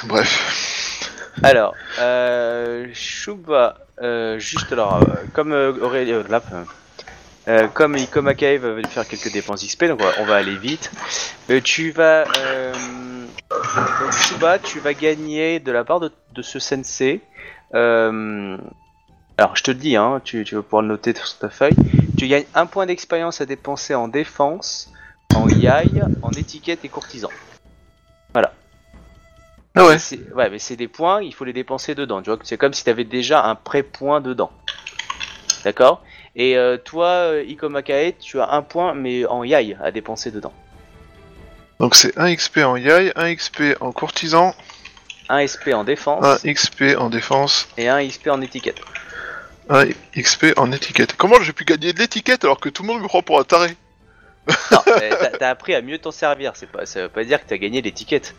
Bref. 0.05 1.33
Alors, 1.43 1.75
euh, 1.99 2.87
Chouba, 2.95 3.79
euh, 4.03 4.39
juste 4.39 4.73
alors, 4.73 4.97
euh, 4.97 5.07
comme 5.35 5.53
euh, 5.53 5.73
Aurélie, 5.83 6.13
euh, 6.13 6.23
là, 6.29 6.43
euh, 6.53 6.65
euh, 7.49 7.69
comme 7.69 7.97
Ikoma 7.97 8.35
Cave 8.35 8.67
va 8.67 8.83
faire 8.89 9.07
quelques 9.07 9.31
dépenses 9.33 9.65
XP, 9.65 9.85
donc 9.85 10.01
on 10.01 10.05
va, 10.05 10.13
on 10.19 10.25
va 10.25 10.37
aller 10.37 10.57
vite. 10.57 10.91
Euh, 11.51 11.61
tu 11.61 11.91
vas, 11.93 12.25
euh, 12.39 12.73
donc 13.51 14.63
tu 14.63 14.81
vas 14.81 14.95
gagner 14.95 15.61
de 15.61 15.73
la 15.73 15.85
part 15.85 16.01
de, 16.01 16.11
de 16.33 16.43
ce 16.43 16.59
sensei. 16.59 17.21
euh, 17.75 18.57
alors, 19.39 19.55
je 19.57 19.63
te 19.63 19.71
le 19.71 19.77
dis, 19.77 19.97
hein, 19.97 20.21
tu, 20.25 20.45
tu 20.45 20.55
vas 20.55 20.63
pouvoir 20.63 20.83
le 20.83 20.89
noter 20.89 21.15
sur 21.15 21.39
ta 21.39 21.51
feuille. 21.51 21.75
Tu 22.17 22.27
gagnes 22.27 22.47
un 22.55 22.67
point 22.67 22.87
d'expérience 22.87 23.41
à 23.43 23.47
dépenser 23.47 23.95
en 23.95 24.09
défense, 24.09 24.93
en 25.35 25.49
yai, 25.49 26.03
en 26.23 26.33
étiquette 26.33 26.85
et 26.85 26.89
courtisan. 26.89 27.31
Ah 29.75 29.85
ouais. 29.85 29.93
Mais 29.93 29.99
c'est- 29.99 30.33
Ouais, 30.33 30.49
mais 30.51 30.59
c'est 30.59 30.77
des 30.77 30.89
points, 30.89 31.23
il 31.23 31.35
faut 31.35 31.45
les 31.45 31.53
dépenser 31.53 31.95
dedans. 31.95 32.23
Tu 32.23 32.31
vois, 32.31 32.39
c'est 32.45 32.57
comme 32.57 32.73
si 32.73 32.85
tu 32.85 32.91
avais 32.91 33.05
déjà 33.05 33.45
un 33.45 33.55
pré-point 33.55 34.21
dedans. 34.23 34.51
D'accord? 35.65 36.03
Et 36.35 36.57
euh, 36.57 36.77
toi, 36.79 37.07
euh, 37.33 37.45
Ikoma 37.45 37.83
Kae, 37.83 38.15
tu 38.19 38.41
as 38.41 38.51
un 38.53 38.63
point, 38.63 38.95
mais 38.95 39.27
en 39.27 39.45
yai 39.45 39.77
à 39.81 39.91
dépenser 39.91 40.31
dedans. 40.31 40.53
Donc 41.81 41.95
c'est 41.95 42.17
1 42.19 42.35
XP 42.35 42.59
en 42.59 42.77
yai, 42.77 43.13
1 43.17 43.35
XP 43.35 43.63
en 43.81 43.93
courtisan, 43.93 44.55
Un 45.29 45.45
SP 45.47 45.75
en 45.75 45.85
défense 45.85 46.25
1 46.45 46.53
XP 46.53 46.83
en 46.99 47.11
défense, 47.11 47.69
et 47.77 47.89
un 47.89 48.07
XP 48.07 48.29
en 48.29 48.41
étiquette. 48.41 48.79
1 49.69 49.87
XP 50.17 50.47
en 50.57 50.71
étiquette. 50.73 51.15
Comment 51.17 51.41
j'ai 51.41 51.53
pu 51.53 51.65
gagner 51.65 51.93
de 51.93 51.99
l'étiquette 51.99 52.45
alors 52.45 52.61
que 52.61 52.69
tout 52.69 52.83
le 52.83 52.89
monde 52.89 53.03
me 53.03 53.09
prend 53.09 53.23
pour 53.23 53.39
un 53.41 53.45
taré? 53.45 53.77
Non, 54.71 54.79
euh, 54.87 55.11
t'as- 55.21 55.39
t'as 55.39 55.51
appris 55.51 55.75
à 55.75 55.83
mieux 55.83 55.99
t'en 55.99 56.13
servir. 56.13 56.53
C'est 56.55 56.71
pas, 56.71 56.87
ça 56.87 57.03
veut 57.03 57.09
pas 57.09 57.25
dire 57.25 57.43
que 57.43 57.49
t'as 57.49 57.57
gagné 57.59 57.83
l'étiquette. 57.83 58.35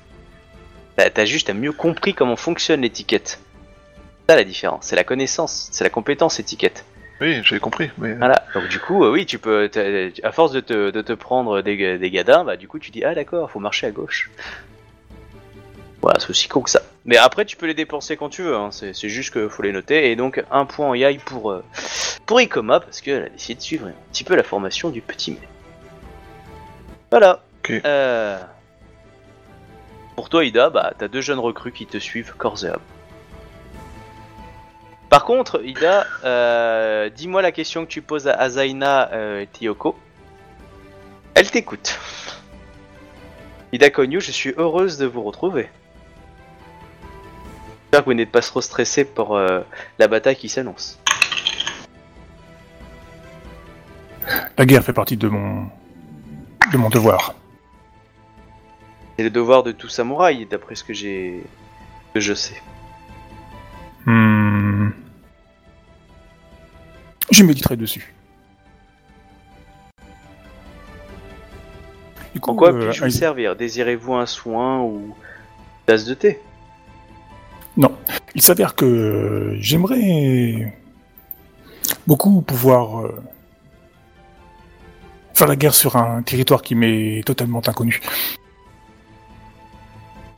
T'as 0.95 1.09
t'as 1.09 1.25
juste 1.25 1.49
à 1.49 1.53
mieux 1.53 1.73
compris 1.73 2.13
comment 2.13 2.38
fonctionne 2.38 2.81
l'étiquette. 2.81 3.39
C'est 4.25 4.31
ça 4.33 4.35
la 4.38 4.45
différence. 4.45 4.85
C'est 4.85 4.95
la 4.95 5.03
connaissance, 5.03 5.67
c'est 5.71 5.83
la 5.83 5.89
compétence 5.89 6.39
étiquette. 6.39 6.85
Oui, 7.20 7.41
j'ai 7.43 7.59
compris, 7.59 7.89
mais... 7.97 8.13
Voilà, 8.13 8.43
donc 8.53 8.68
du 8.68 8.80
coup, 8.80 9.03
euh, 9.03 9.11
oui, 9.11 9.26
tu 9.26 9.39
peux, 9.39 9.70
à 10.24 10.32
force 10.32 10.51
de 10.51 10.59
te, 10.59 10.91
de 10.91 11.01
te 11.01 11.13
prendre 11.13 11.61
des, 11.61 11.76
ga- 11.76 11.97
des 11.97 12.11
gadins, 12.11 12.43
bah 12.43 12.57
du 12.57 12.68
coup 12.68 12.78
tu 12.78 12.91
dis, 12.91 13.03
ah 13.03 13.15
d'accord, 13.15 13.49
faut 13.49 13.59
marcher 13.59 13.88
à 13.88 13.91
gauche. 13.91 14.30
Voilà, 16.01 16.20
c'est 16.20 16.30
aussi 16.30 16.47
con 16.47 16.61
que 16.61 16.70
ça. 16.70 16.82
Mais 17.05 17.18
après, 17.18 17.43
tu 17.45 17.57
peux 17.57 17.65
les 17.65 17.74
dépenser 17.74 18.18
quand 18.18 18.30
tu 18.30 18.43
veux, 18.43 18.55
hein. 18.55 18.70
c'est 18.72 18.93
c'est 18.93 19.09
juste 19.09 19.34
que 19.34 19.49
faut 19.49 19.63
les 19.63 19.72
noter. 19.72 20.11
Et 20.11 20.15
donc, 20.15 20.43
un 20.51 20.65
point 20.65 20.88
en 20.89 20.93
yai 20.93 21.18
pour, 21.18 21.49
euh, 21.51 21.63
pour 22.28 22.39
Ikoma, 22.39 22.82
parce 22.82 23.01
qu'elle 23.01 23.24
a 23.24 23.30
décidé 23.30 23.55
de 23.55 23.61
suivre 23.61 23.88
un 23.88 23.93
petit 24.11 24.24
peu 24.24 24.36
la 24.36 24.43
formation 24.43 24.89
du 24.89 25.01
petit 25.01 25.32
mais. 25.32 25.47
Voilà. 27.09 27.41
Ok. 27.63 27.72
Euh, 27.84 28.38
Pour 30.15 30.30
toi, 30.30 30.45
Ida, 30.45 30.70
bah 30.70 30.93
t'as 30.97 31.07
deux 31.07 31.22
jeunes 31.22 31.39
recrues 31.39 31.72
qui 31.72 31.88
te 31.88 31.97
suivent 31.97 32.34
corps 32.38 32.63
et 32.63 32.68
âme. 32.68 32.80
Par 35.09 35.23
contre, 35.23 35.61
Ida, 35.63 36.05
euh, 36.25 37.09
dis-moi 37.09 37.41
la 37.41 37.51
question 37.51 37.85
que 37.85 37.89
tu 37.89 38.01
poses 38.01 38.27
à 38.27 38.33
Azaina 38.33 39.09
euh, 39.13 39.41
et 39.41 39.47
Tiyoko. 39.47 39.97
Elle 41.33 41.49
t'écoute. 41.49 41.97
Ida 43.71 43.89
Konyu, 43.89 44.19
je 44.19 44.31
suis 44.31 44.53
heureuse 44.57 44.97
de 44.97 45.05
vous 45.05 45.23
retrouver. 45.23 45.69
J'espère 47.83 48.01
que 48.01 48.05
vous 48.05 48.13
n'êtes 48.15 48.31
pas 48.31 48.41
trop 48.41 48.59
stressé 48.59 49.05
pour 49.05 49.37
euh, 49.37 49.61
la 49.97 50.07
bataille 50.07 50.35
qui 50.35 50.49
s'annonce. 50.49 50.99
La 54.57 54.65
guerre 54.65 54.83
fait 54.83 54.93
partie 54.93 55.15
de 55.15 55.29
mon 55.29 55.69
de 56.71 56.77
mon 56.77 56.89
devoir. 56.89 57.33
C'est 59.15 59.23
le 59.23 59.29
devoir 59.29 59.63
de 59.63 59.71
tout 59.71 59.87
samouraï, 59.87 60.45
d'après 60.45 60.75
ce 60.75 60.83
que 60.83 60.93
j'ai, 60.93 61.43
que 62.13 62.19
je 62.19 62.33
sais. 62.33 62.61
Hmm. 64.05 64.56
Je 67.32 67.43
méditerai 67.43 67.75
dessus. 67.75 68.13
Du 72.34 72.39
coup, 72.39 72.51
En 72.51 72.55
quoi 72.55 72.71
euh, 72.71 72.89
puis-je 72.89 73.03
vous 73.03 73.09
servir? 73.09 73.55
Désirez-vous 73.55 74.13
un 74.13 74.25
soin 74.25 74.82
ou 74.82 74.97
une 74.97 75.13
tasse 75.86 76.05
de 76.05 76.13
thé? 76.13 76.39
Non. 77.75 77.95
Il 78.36 78.41
s'avère 78.41 78.75
que 78.75 79.55
j'aimerais 79.59 80.78
beaucoup 82.05 82.41
pouvoir 82.41 83.01
euh, 83.01 83.21
faire 85.34 85.47
la 85.47 85.55
guerre 85.55 85.75
sur 85.75 85.95
un 85.95 86.21
territoire 86.21 86.61
qui 86.61 86.75
m'est 86.75 87.23
totalement 87.25 87.61
inconnu. 87.67 88.01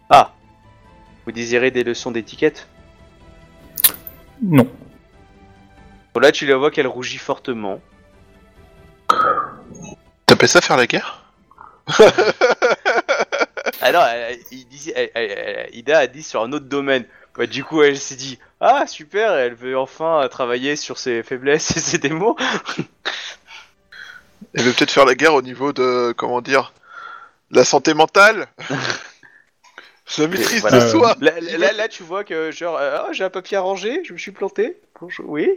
Ah 0.10 0.34
Vous 1.26 1.32
désirez 1.32 1.72
des 1.72 1.84
leçons 1.84 2.12
d'étiquette? 2.12 2.68
Non. 4.42 4.68
Là, 6.20 6.32
tu 6.32 6.46
la 6.46 6.56
vois 6.58 6.72
qu'elle 6.72 6.88
rougit 6.88 7.18
fortement. 7.18 7.82
T'appelles 10.26 10.50
ça 10.50 10.62
faire 10.62 10.78
la 10.78 10.86
guerre 10.88 11.24
Alors, 13.82 14.04
elle- 14.06 14.34
elle- 14.34 14.40
il 14.52 14.68
disait- 14.68 14.94
elle- 14.96 15.12
elle- 15.16 15.32
elle- 15.32 15.70
Ida 15.76 16.00
a 16.00 16.08
dit 16.08 16.24
sur 16.24 16.42
un 16.44 16.52
autre 16.52 16.66
domaine. 16.66 17.06
Bah, 17.38 17.48
du 17.48 17.64
coup, 17.64 17.82
elle 17.82 17.98
s'est 17.98 18.16
dit 18.16 18.38
Ah, 18.60 18.86
super, 18.86 19.34
elle 19.34 19.54
veut 19.54 19.78
enfin 19.78 20.28
travailler 20.30 20.76
sur 20.76 20.98
ses 20.98 21.24
faiblesses 21.24 21.76
et 21.78 21.80
ses 21.80 21.98
démons. 21.98 22.36
Elle 24.56 24.64
veut 24.64 24.74
peut-être 24.74 24.92
faire 24.92 25.06
la 25.06 25.16
guerre 25.16 25.34
au 25.36 25.42
niveau 25.44 25.74
de, 25.74 26.12
comment 26.18 26.42
dire, 26.42 26.74
la 27.52 27.64
santé 27.64 27.94
mentale 27.94 28.48
Je 30.08 30.24
maîtrise 30.24 30.62
voilà. 30.62 30.84
de 30.84 30.90
soi. 30.90 31.16
Là, 31.22 31.34
là, 31.40 31.72
là, 31.72 31.88
tu 31.88 32.02
vois 32.04 32.24
que 32.24 32.50
genre, 32.52 32.78
euh, 32.78 32.98
ah, 33.00 33.10
j'ai 33.12 33.24
un 33.24 33.30
papier 33.30 33.58
à 33.58 33.62
ranger, 33.62 34.02
je 34.04 34.12
me 34.14 34.18
suis 34.18 34.32
planté. 34.32 34.78
Bonjour, 35.00 35.30
oui. 35.30 35.50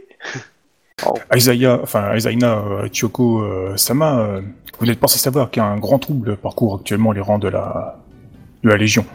Isaiah, 1.33 1.79
enfin 1.81 2.15
Isaina 2.15 2.57
euh, 2.59 2.87
Chioko 2.91 3.41
euh, 3.41 3.77
Sama, 3.77 4.19
euh, 4.19 4.41
vous 4.79 4.85
n'êtes 4.85 4.99
pas 4.99 5.07
censé 5.07 5.23
savoir 5.23 5.49
qu'un 5.51 5.77
grand 5.77 5.99
trouble 5.99 6.35
parcourt 6.37 6.75
actuellement 6.75 7.11
les 7.11 7.21
rangs 7.21 7.39
de 7.39 7.47
la, 7.47 7.99
de 8.63 8.69
la 8.69 8.77
Légion 8.77 9.05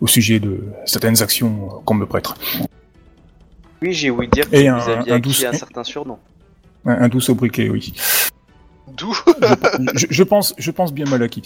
au 0.00 0.06
sujet 0.06 0.40
de 0.40 0.64
certaines 0.84 1.22
actions 1.22 1.68
euh, 1.70 1.74
qu'on 1.84 1.94
me 1.94 2.06
prêtre. 2.06 2.34
Oui, 3.80 3.92
j'ai 3.92 4.10
ouï 4.10 4.28
dire 4.28 4.48
que 4.48 4.56
Et 4.56 4.68
vous 4.70 4.76
un- 4.76 4.98
aviez 4.98 5.12
un 5.12 5.18
douce- 5.18 5.44
un 5.44 5.52
certain 5.52 5.84
surnom. 5.84 6.18
Un, 6.86 7.02
un 7.04 7.08
doux 7.08 7.20
sobriquet, 7.20 7.68
oui. 7.68 7.92
D'où 8.96 9.14
je, 9.94 10.06
je 10.10 10.22
pense, 10.22 10.54
je 10.58 10.70
pense 10.70 10.92
bien 10.92 11.06
mal 11.06 11.22
acquis. 11.22 11.42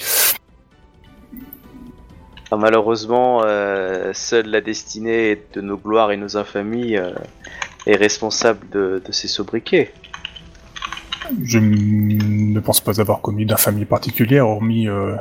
Ah, 2.50 2.56
malheureusement, 2.56 3.42
euh, 3.44 4.12
seule 4.14 4.46
la 4.48 4.60
destinée 4.60 5.42
de 5.54 5.60
nos 5.60 5.76
gloires 5.76 6.12
et 6.12 6.16
nos 6.16 6.36
infamies 6.36 6.96
euh, 6.96 7.10
est 7.86 7.96
responsable 7.96 8.68
de, 8.70 9.02
de 9.04 9.12
ces 9.12 9.28
sobriquets. 9.28 9.92
Je 11.42 11.58
ne 11.58 12.60
pense 12.60 12.80
pas 12.80 13.00
avoir 13.00 13.20
commis 13.20 13.46
d'infamie 13.46 13.84
particulière, 13.84 14.46
hormis 14.46 14.88
euh, 14.88 15.16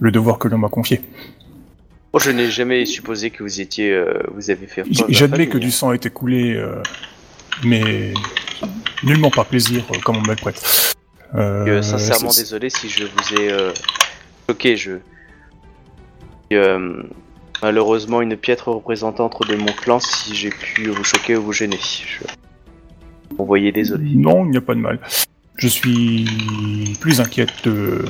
le 0.00 0.10
devoir 0.10 0.38
que 0.38 0.48
l'on 0.48 0.58
m'a 0.58 0.68
confié. 0.68 1.00
Oh, 2.12 2.18
je 2.18 2.30
n'ai 2.30 2.50
jamais 2.50 2.84
supposé 2.86 3.30
que 3.30 3.42
vous 3.42 3.60
étiez, 3.60 3.92
euh, 3.92 4.14
vous 4.34 4.50
avez 4.50 4.66
fait. 4.66 4.84
J'admets 5.08 5.48
que 5.48 5.58
du 5.58 5.68
hein. 5.68 5.70
sang 5.70 5.90
a 5.90 5.94
été 5.94 6.10
coulé, 6.10 6.54
euh, 6.54 6.82
mais 7.64 8.14
nullement 9.04 9.30
par 9.30 9.46
plaisir, 9.46 9.84
comme 10.04 10.16
on 10.16 10.22
me 10.22 10.28
le 10.28 10.36
prête. 10.36 10.96
Sincèrement 11.82 12.30
désolé 12.30 12.70
si 12.70 12.88
je 12.88 13.04
vous 13.04 13.40
ai 13.40 13.72
choqué. 14.48 14.76
Je 14.76 14.98
malheureusement 17.62 18.20
une 18.20 18.36
piètre 18.36 18.68
représentante 18.68 19.36
de 19.48 19.56
mon 19.56 19.72
clan 19.72 20.00
si 20.00 20.34
j'ai 20.34 20.50
pu 20.50 20.88
vous 20.88 21.04
choquer 21.04 21.36
ou 21.36 21.42
vous 21.42 21.52
gêner. 21.52 21.78
Je... 21.80 22.24
Envoyez 23.38 23.72
désolé. 23.72 24.10
Non, 24.14 24.44
il 24.44 24.50
n'y 24.50 24.56
a 24.56 24.60
pas 24.60 24.74
de 24.74 24.80
mal. 24.80 25.00
Je 25.56 25.68
suis 25.68 26.96
plus 27.00 27.20
inquiète 27.20 27.64
de... 27.64 28.04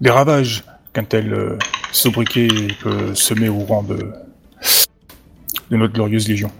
des 0.00 0.10
ravages 0.10 0.64
qu'un 0.92 1.04
tel 1.04 1.32
euh, 1.32 1.58
sobriquet 1.92 2.48
peut 2.80 3.14
semer 3.14 3.48
au 3.48 3.60
rang 3.60 3.82
de, 3.82 4.12
de 5.70 5.76
notre 5.76 5.94
glorieuse 5.94 6.28
légion. 6.28 6.50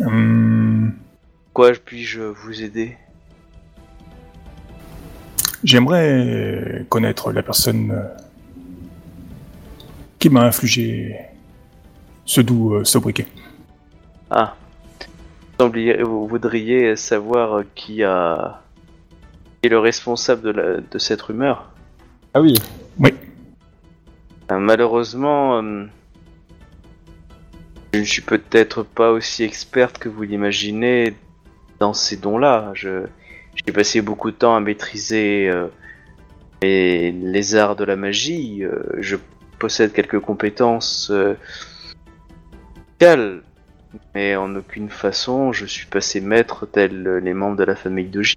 Hum, 0.00 0.92
Quoi 1.52 1.72
puis-je 1.72 2.20
vous 2.20 2.62
aider? 2.62 2.96
J'aimerais 5.64 6.86
connaître 6.88 7.32
la 7.32 7.42
personne 7.42 7.90
euh, 7.90 8.27
qui 10.18 10.30
m'a 10.30 10.42
infligé 10.42 11.16
ce 12.24 12.40
doux 12.40 12.74
euh, 12.74 12.84
sobriquet. 12.84 13.26
Ah. 14.30 14.54
Sembliez- 15.58 16.02
Vous 16.02 16.26
voudriez 16.26 16.96
savoir 16.96 17.62
qui 17.74 18.02
a 18.04 18.62
qui 19.60 19.66
est 19.66 19.70
le 19.70 19.78
responsable 19.80 20.42
de, 20.42 20.50
la- 20.50 20.76
de 20.80 20.98
cette 20.98 21.20
rumeur? 21.22 21.70
Ah 22.34 22.40
oui. 22.40 22.54
Oui, 23.00 23.12
Euh, 24.52 24.58
Malheureusement, 24.58 25.60
euh, 25.62 25.84
je 27.92 27.98
ne 28.00 28.04
suis 28.04 28.22
peut-être 28.22 28.82
pas 28.84 29.10
aussi 29.10 29.42
experte 29.42 29.98
que 29.98 30.08
vous 30.08 30.22
l'imaginez 30.22 31.14
dans 31.80 31.92
ces 31.92 32.16
dons-là. 32.16 32.70
Je 32.74 33.06
j'ai 33.66 33.72
passé 33.72 34.00
beaucoup 34.00 34.30
de 34.30 34.36
temps 34.36 34.54
à 34.54 34.60
maîtriser 34.60 35.48
euh, 35.48 35.66
les, 36.62 37.10
les 37.10 37.54
arts 37.56 37.74
de 37.74 37.84
la 37.84 37.96
magie. 37.96 38.62
Euh, 38.62 38.80
je 39.00 39.16
possède 39.58 39.92
quelques 39.92 40.20
compétences 40.20 41.10
euh, 41.10 41.34
musicales, 42.76 43.42
mais 44.14 44.36
en 44.36 44.54
aucune 44.56 44.88
façon 44.90 45.52
je 45.52 45.66
suis 45.66 45.86
passé 45.86 46.20
maître 46.20 46.66
tel 46.66 47.18
les 47.18 47.34
membres 47.34 47.56
de 47.56 47.64
la 47.64 47.76
famille 47.76 48.08
de 48.08 48.22
J. 48.22 48.36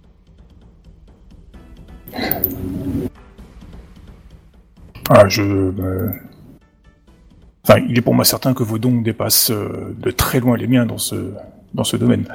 Ah, 5.10 5.28
je. 5.28 5.42
euh, 5.44 6.10
Enfin, 7.64 7.80
il 7.88 7.98
est 7.98 8.02
pour 8.02 8.16
moi 8.16 8.26
certain 8.26 8.54
que 8.54 8.64
vos 8.64 8.80
dons 8.80 9.02
dépassent 9.02 9.52
euh, 9.52 9.94
de 9.98 10.10
très 10.10 10.40
loin 10.40 10.58
les 10.58 10.68
miens 10.68 10.86
dans 10.86 10.98
ce, 10.98 11.34
dans 11.74 11.84
ce 11.84 11.96
domaine. 11.96 12.28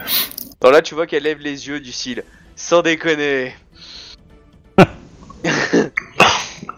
Alors 0.61 0.72
là, 0.72 0.82
tu 0.82 0.95
vois 0.95 1.07
qu'elle 1.07 1.24
lève 1.24 1.41
les 1.41 1.68
yeux 1.68 1.80
du 1.80 1.91
cil. 1.93 2.22
Sans 2.55 2.82
déconner. 2.82 3.55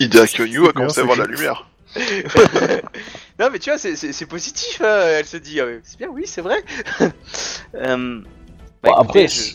Que 0.01 0.47
You 0.47 0.69
a 0.69 0.73
commencé 0.73 1.01
à 1.01 1.05
voir 1.05 1.19
la 1.19 1.27
lumière. 1.27 1.68
non, 3.39 3.49
mais 3.53 3.59
tu 3.59 3.71
vois, 3.71 3.79
c'est- 3.79 4.27
positif. 4.27 4.81
hein, 4.85 5.01
Elle 5.19 5.25
se 5.27 5.37
dit, 5.37 5.61
ah 5.61 5.65
c'est 5.83 5.99
bien, 5.99 6.09
oui, 6.09 6.23
c'est 6.27 6.43
vrai. 6.43 6.63
Euh, 7.75 8.21
bah, 8.83 8.91
Bon, 8.91 8.95
après, 8.95 9.29
je- 9.29 9.55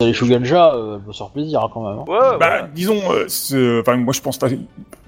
les 0.00 0.12
Shuganja, 0.12 0.74
euh, 0.74 0.98
peut 0.98 1.12
se 1.12 1.18
faire 1.18 1.30
plaisir 1.30 1.60
hein, 1.62 1.70
quand 1.72 1.88
même. 1.88 1.98
hein. 2.00 2.04
Ouais, 2.06 2.38
Bah, 2.38 2.68
disons, 2.74 3.00
euh, 3.12 3.80
enfin, 3.80 3.96
moi 3.96 4.12
je 4.12 4.20
pense, 4.20 4.38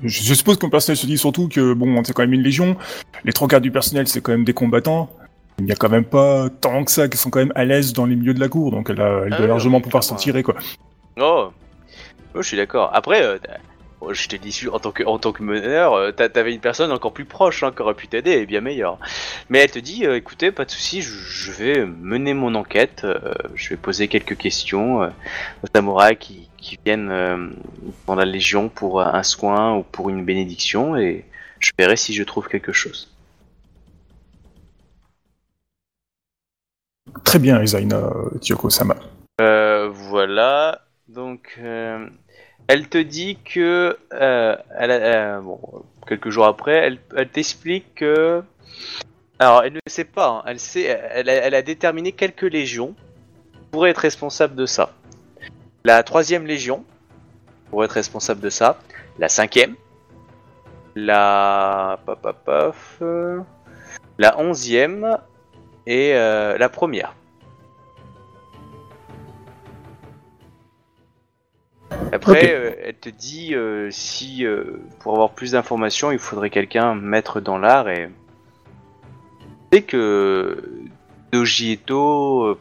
je, 0.03 0.09
je 0.09 0.34
suppose 0.34 0.57
que 0.57 0.66
le 0.66 0.70
personnel 0.70 0.97
se 0.97 1.07
dit 1.07 1.18
surtout 1.18 1.49
que 1.49 1.74
bon, 1.74 2.03
c'est 2.05 2.12
quand 2.12 2.22
même 2.22 2.32
une 2.32 2.42
légion. 2.42 2.76
Les 3.24 3.32
trois 3.32 3.49
quarts 3.49 3.61
du 3.61 3.70
personnel, 3.70 4.07
c'est 4.09 4.20
quand 4.20 4.32
même 4.32 4.45
des 4.45 4.55
combattants. 4.55 5.11
Il 5.59 5.64
n'y 5.66 5.72
a 5.72 5.76
quand 5.76 5.88
même 5.90 6.05
pas 6.05 6.49
tant 6.61 6.82
que 6.84 6.90
ça 6.90 7.09
qui 7.09 7.16
sont 7.18 7.28
quand 7.30 7.40
même 7.40 7.53
à 7.55 7.64
l'aise 7.64 7.92
dans 7.92 8.07
les 8.07 8.16
milieux 8.16 8.34
de 8.34 8.40
la 8.40 8.49
cour, 8.49 8.70
donc 8.70 8.88
elle, 8.90 9.01
a- 9.01 9.22
elle 9.26 9.32
Ah 9.32 9.36
doit 9.36 9.40
oui, 9.47 9.49
largement 9.49 9.76
oui, 9.78 9.82
pouvoir 9.84 10.03
s'en 10.05 10.16
tirer 10.16 10.42
quoi. 10.42 10.55
Oh. 11.20 11.51
Oh, 12.34 12.42
je 12.42 12.49
suis 12.49 12.57
d'accord. 12.57 12.90
Après, 12.95 13.22
euh, 13.22 13.38
je 14.12 14.28
t'ai 14.28 14.38
dit, 14.38 14.66
en 14.72 14.78
tant 14.78 14.90
que, 14.92 15.02
en 15.05 15.18
tant 15.18 15.32
que 15.32 15.42
meneur, 15.42 15.94
euh, 15.94 16.12
t'a- 16.12 16.28
t'avais 16.28 16.52
une 16.52 16.61
personne 16.61 16.92
encore 16.92 17.12
plus 17.12 17.24
proche 17.24 17.62
hein, 17.62 17.72
qui 17.74 17.82
aurait 17.82 17.94
pu 17.94 18.09
t'aider 18.09 18.32
et 18.32 18.46
bien 18.46 18.61
meilleure. 18.61 18.98
Mais 19.48 19.61
elle 19.61 19.70
te 19.70 19.78
dit, 19.78 20.07
euh, 20.07 20.16
écoutez, 20.16 20.52
pas 20.52 20.64
de 20.64 20.70
souci, 20.70 21.02
je, 21.02 21.11
je 21.11 21.52
vais 21.52 21.86
mener 21.86 22.34
mon 22.34 22.55
enquête. 22.55 23.02
euh, 23.05 23.32
je 23.55 23.70
vais 23.70 23.76
poser 23.76 24.09
quelques 24.09 24.36
questions 24.36 25.02
euh, 25.02 25.09
aux 25.62 25.66
samouraïs 25.74 26.18
qui, 26.18 26.48
qui 26.57 26.78
viennent 26.84 27.11
euh, 27.11 27.48
dans 28.07 28.14
la 28.14 28.24
légion 28.24 28.68
pour 28.68 29.00
un 29.00 29.22
soin 29.22 29.76
ou 29.76 29.82
pour 29.82 30.11
une 30.11 30.24
bénédiction 30.24 30.96
et 30.96 31.24
je 31.61 31.70
verrai 31.78 31.96
si 31.96 32.12
je 32.12 32.22
trouve 32.24 32.48
quelque 32.48 32.72
chose. 32.72 33.11
Très 37.22 37.38
bien, 37.38 37.62
Isaina 37.62 38.11
Tiyoko-sama. 38.40 38.96
Euh, 39.40 39.88
voilà. 39.92 40.80
Donc, 41.09 41.59
euh, 41.59 42.09
elle 42.68 42.88
te 42.88 42.98
dit 42.98 43.38
que, 43.44 43.98
euh, 44.12 44.56
elle 44.78 44.90
euh, 44.90 45.40
bon, 45.40 45.58
quelques 46.06 46.30
jours 46.30 46.46
après, 46.46 46.98
elle, 47.14 47.28
t'explique 47.28 47.94
que, 47.96 48.42
alors, 49.38 49.64
elle 49.64 49.74
ne 49.74 49.80
sait 49.86 50.04
pas. 50.04 50.28
hein, 50.28 50.42
elle 50.46 50.60
sait, 50.60 50.82
elle 50.82 51.28
a, 51.28 51.62
déterminé 51.62 52.12
quelques 52.12 52.42
légions 52.42 52.94
qui 53.52 53.58
pourraient 53.70 53.90
être 53.90 53.98
responsables 53.98 54.54
de 54.54 54.66
ça. 54.66 54.92
La 55.84 56.02
troisième 56.02 56.46
légion 56.46 56.84
pourrait 57.70 57.86
être 57.86 57.92
responsable 57.92 58.40
de 58.40 58.50
ça. 58.50 58.78
La 59.18 59.28
cinquième, 59.28 59.74
la, 60.94 61.98
paf, 62.06 62.18
paf, 62.20 62.36
paf, 62.44 63.02
la 64.18 64.38
onzième 64.38 65.18
et 65.86 66.14
euh, 66.14 66.56
la 66.56 66.68
première. 66.68 67.14
Après, 72.12 72.55
euh, 72.55 72.72
elle 72.84 72.94
te 72.94 73.09
dit 73.09 73.55
euh, 73.55 73.88
si 73.90 74.46
euh, 74.46 74.80
pour 75.00 75.14
avoir 75.14 75.30
plus 75.30 75.52
d'informations, 75.52 76.12
il 76.12 76.18
faudrait 76.18 76.50
quelqu'un 76.50 76.94
mettre 76.94 77.40
dans 77.40 77.59
l'art 77.59 77.88
et 77.88 78.09
c'est 79.72 79.82
que 79.82 80.62
Doji 81.32 81.72
Eto 81.72 82.59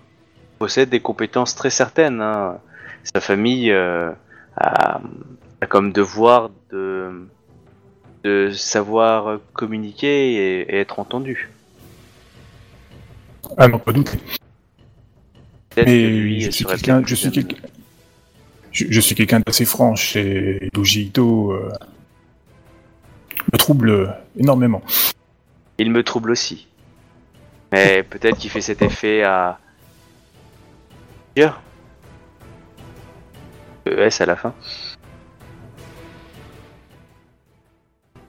possède 0.58 0.90
des 0.90 1.00
compétences 1.00 1.56
très 1.56 1.70
certaines. 1.70 2.22
hein. 2.22 2.58
Sa 3.04 3.22
famille 3.22 3.72
a, 3.72 4.16
a 4.58 5.66
comme 5.68 5.92
devoir 5.92 6.50
de 6.72 7.28
de 8.24 8.52
savoir 8.52 9.40
communiquer 9.52 10.34
et, 10.34 10.62
et 10.62 10.80
être 10.80 11.00
entendu. 11.00 11.50
Ah 13.58 13.68
non, 13.68 13.78
pas 13.78 13.92
douter. 13.92 14.18
Peut-être 15.70 15.88
que 15.88 16.08
lui 16.08 16.42
je 16.42 16.52
suis 16.52 16.66
quelqu'un, 16.66 17.04
je 18.74 18.82
suis 18.82 18.86
quelqu'un, 18.86 18.92
je, 18.92 18.92
je 18.92 19.00
suis 19.00 19.16
quelqu'un 19.16 19.40
d'assez 19.40 19.66
franche 19.66 20.16
et 20.16 20.70
Doji 20.74 21.04
Ito 21.06 21.52
euh, 21.52 21.72
me 23.52 23.58
trouble 23.58 24.16
énormément. 24.38 24.82
Il 25.78 25.92
me 25.92 26.04
trouble 26.04 26.32
aussi. 26.32 26.68
Mais 27.72 28.04
peut-être 28.10 28.38
qu'il 28.38 28.50
fait 28.50 28.62
cet 28.62 28.82
effet 28.82 29.24
à. 29.24 29.60
Dire. 31.36 31.62
ES 33.86 34.22
à 34.22 34.26
la 34.26 34.36
fin. 34.36 34.54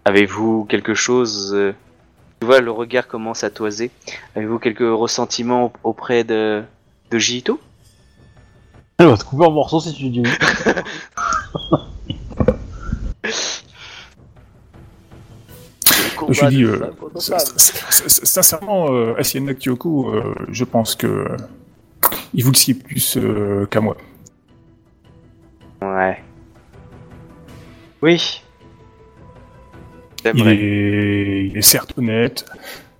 Avez-vous 0.04 0.64
quelque 0.64 0.94
chose. 0.94 1.52
euh, 1.54 1.74
Tu 2.40 2.46
vois, 2.46 2.60
le 2.60 2.70
regard 2.70 3.06
commence 3.06 3.44
à 3.44 3.50
toiser. 3.50 3.90
Avez-vous 4.36 4.58
quelques 4.58 4.80
ressentiments 4.80 5.72
auprès 5.82 6.24
de. 6.24 6.62
de 7.10 7.18
Jito? 7.18 7.60
Elle 8.98 9.08
va 9.08 9.16
te 9.16 9.24
couper 9.24 9.44
en 9.44 9.50
morceaux 9.50 9.80
si 9.80 9.92
tu 9.92 10.08
dis 10.08 10.20
oui. 10.20 10.30
je 16.30 16.46
dis, 16.48 16.64
euh, 16.64 16.90
sincèrement, 18.06 18.92
euh, 18.92 19.14
Asiana 19.18 19.54
Kyoko, 19.54 20.14
euh, 20.14 20.34
je 20.50 20.64
pense 20.64 20.94
que 20.94 21.06
euh, 21.06 21.36
il 22.32 22.44
vous 22.44 22.52
le 22.52 22.56
sait 22.56 22.74
plus 22.74 23.16
euh, 23.16 23.66
qu'à 23.66 23.80
moi. 23.80 23.96
Ouais. 25.82 26.22
Oui. 28.02 28.42
Il 30.24 30.32
J'aimerais. 30.36 30.56
est, 30.56 31.46
il 31.46 31.58
est 31.58 31.62
certes 31.62 31.94
honnête. 31.98 32.46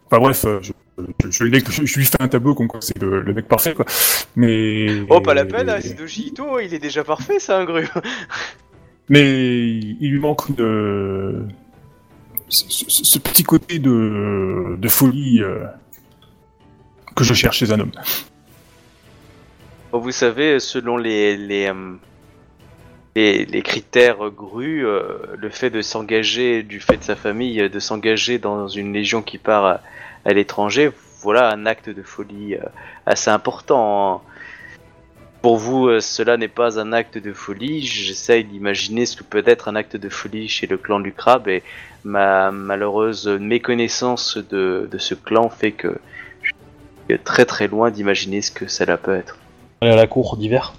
Enfin 0.07 0.19
bref, 0.19 0.45
je, 0.61 0.73
je, 0.99 1.31
je 1.31 1.45
l'ai- 1.45 1.61
je- 1.69 1.85
je 1.85 1.99
lui 1.99 2.05
fais 2.07 2.21
un 2.21 2.29
tableau 2.29 2.55
comme 2.55 2.69
quoi 2.69 2.81
c'est 2.81 2.99
le, 3.01 3.21
le 3.21 3.35
mec 3.35 3.49
parfait, 3.49 3.75
quoi. 3.75 3.85
Mais. 4.37 4.87
Oh, 5.09 5.21
pas 5.21 5.35
la 5.35 5.45
peine, 5.45 5.69
hein, 5.69 5.81
Sidoji 5.81 6.29
Ito, 6.29 6.59
il 6.61 6.73
est 6.75 6.79
déjà 6.79 7.03
parfait, 7.05 7.39
ça, 7.39 7.59
un 7.59 7.65
gru. 7.65 7.87
Mais 9.09 9.69
il 10.01 10.11
lui 10.11 10.19
manque 10.19 10.45
euh, 10.61 11.43
ce, 12.49 12.65
ce- 12.69 13.05
ce 13.05 13.19
petit 13.19 13.43
côté 13.43 13.79
de, 13.79 14.77
de 14.79 14.89
folie 14.89 15.43
euh, 15.43 15.67
que 17.15 17.23
je 17.25 17.35
cherche 17.35 17.59
chez 17.59 17.71
un 17.73 17.81
homme. 17.81 17.93
Vous 19.93 20.11
savez, 20.11 20.59
selon 20.59 20.97
les, 20.97 21.37
les, 21.37 21.67
euh, 21.69 21.93
les, 23.15 23.45
les 23.45 23.63
critères 23.63 24.31
grus, 24.31 24.85
euh, 24.87 25.03
le 25.37 25.51
fait 25.51 25.71
de 25.71 25.83
s'engager, 25.83 26.63
du 26.63 26.81
fait 26.81 26.97
de 26.97 27.05
sa 27.05 27.15
famille, 27.15 27.69
de 27.69 27.79
s'engager 27.79 28.39
dans 28.39 28.67
une 28.69 28.93
légion 28.93 29.23
qui 29.23 29.39
part 29.39 29.81
à, 30.25 30.33
l'étranger, 30.33 30.91
voilà 31.21 31.51
un 31.51 31.67
acte 31.67 31.89
de 31.89 32.03
folie 32.03 32.55
euh, 32.55 32.61
assez 33.07 33.31
important. 33.31 34.23
Pour 35.43 35.57
vous, 35.59 35.89
euh, 35.89 36.01
cela 36.01 36.37
n'est 36.37 36.49
pas 36.49 36.81
un 36.81 36.93
acte 36.93 37.19
de 37.19 37.33
folie. 37.33 37.83
J'essaye 37.83 38.45
d'imaginer 38.45 39.05
ce 39.07 39.17
que 39.17 39.25
peut 39.25 39.43
être 39.47 39.69
un 39.69 39.77
acte 39.77 39.97
de 39.97 40.09
folie 40.09 40.49
chez 40.49 40.67
le 40.67 40.79
clan 40.79 41.01
du 41.01 41.13
crabe 41.13 41.49
et 41.49 41.63
ma 42.05 42.51
malheureuse 42.51 43.29
méconnaissance 43.29 44.39
de, 44.39 44.89
de 44.91 44.99
ce 44.99 45.15
clan 45.15 45.49
fait 45.51 45.73
que 45.73 45.99
je 46.43 46.53
suis 47.11 47.19
très 47.23 47.45
très 47.45 47.69
loin 47.69 47.91
d'imaginer 47.91 48.41
ce 48.41 48.51
que 48.51 48.69
cela 48.69 48.97
peut 48.97 49.15
être. 49.15 49.39
Aller 49.81 49.93
à 49.93 49.97
la 49.97 50.07
cour 50.07 50.37
d'hiver? 50.37 50.73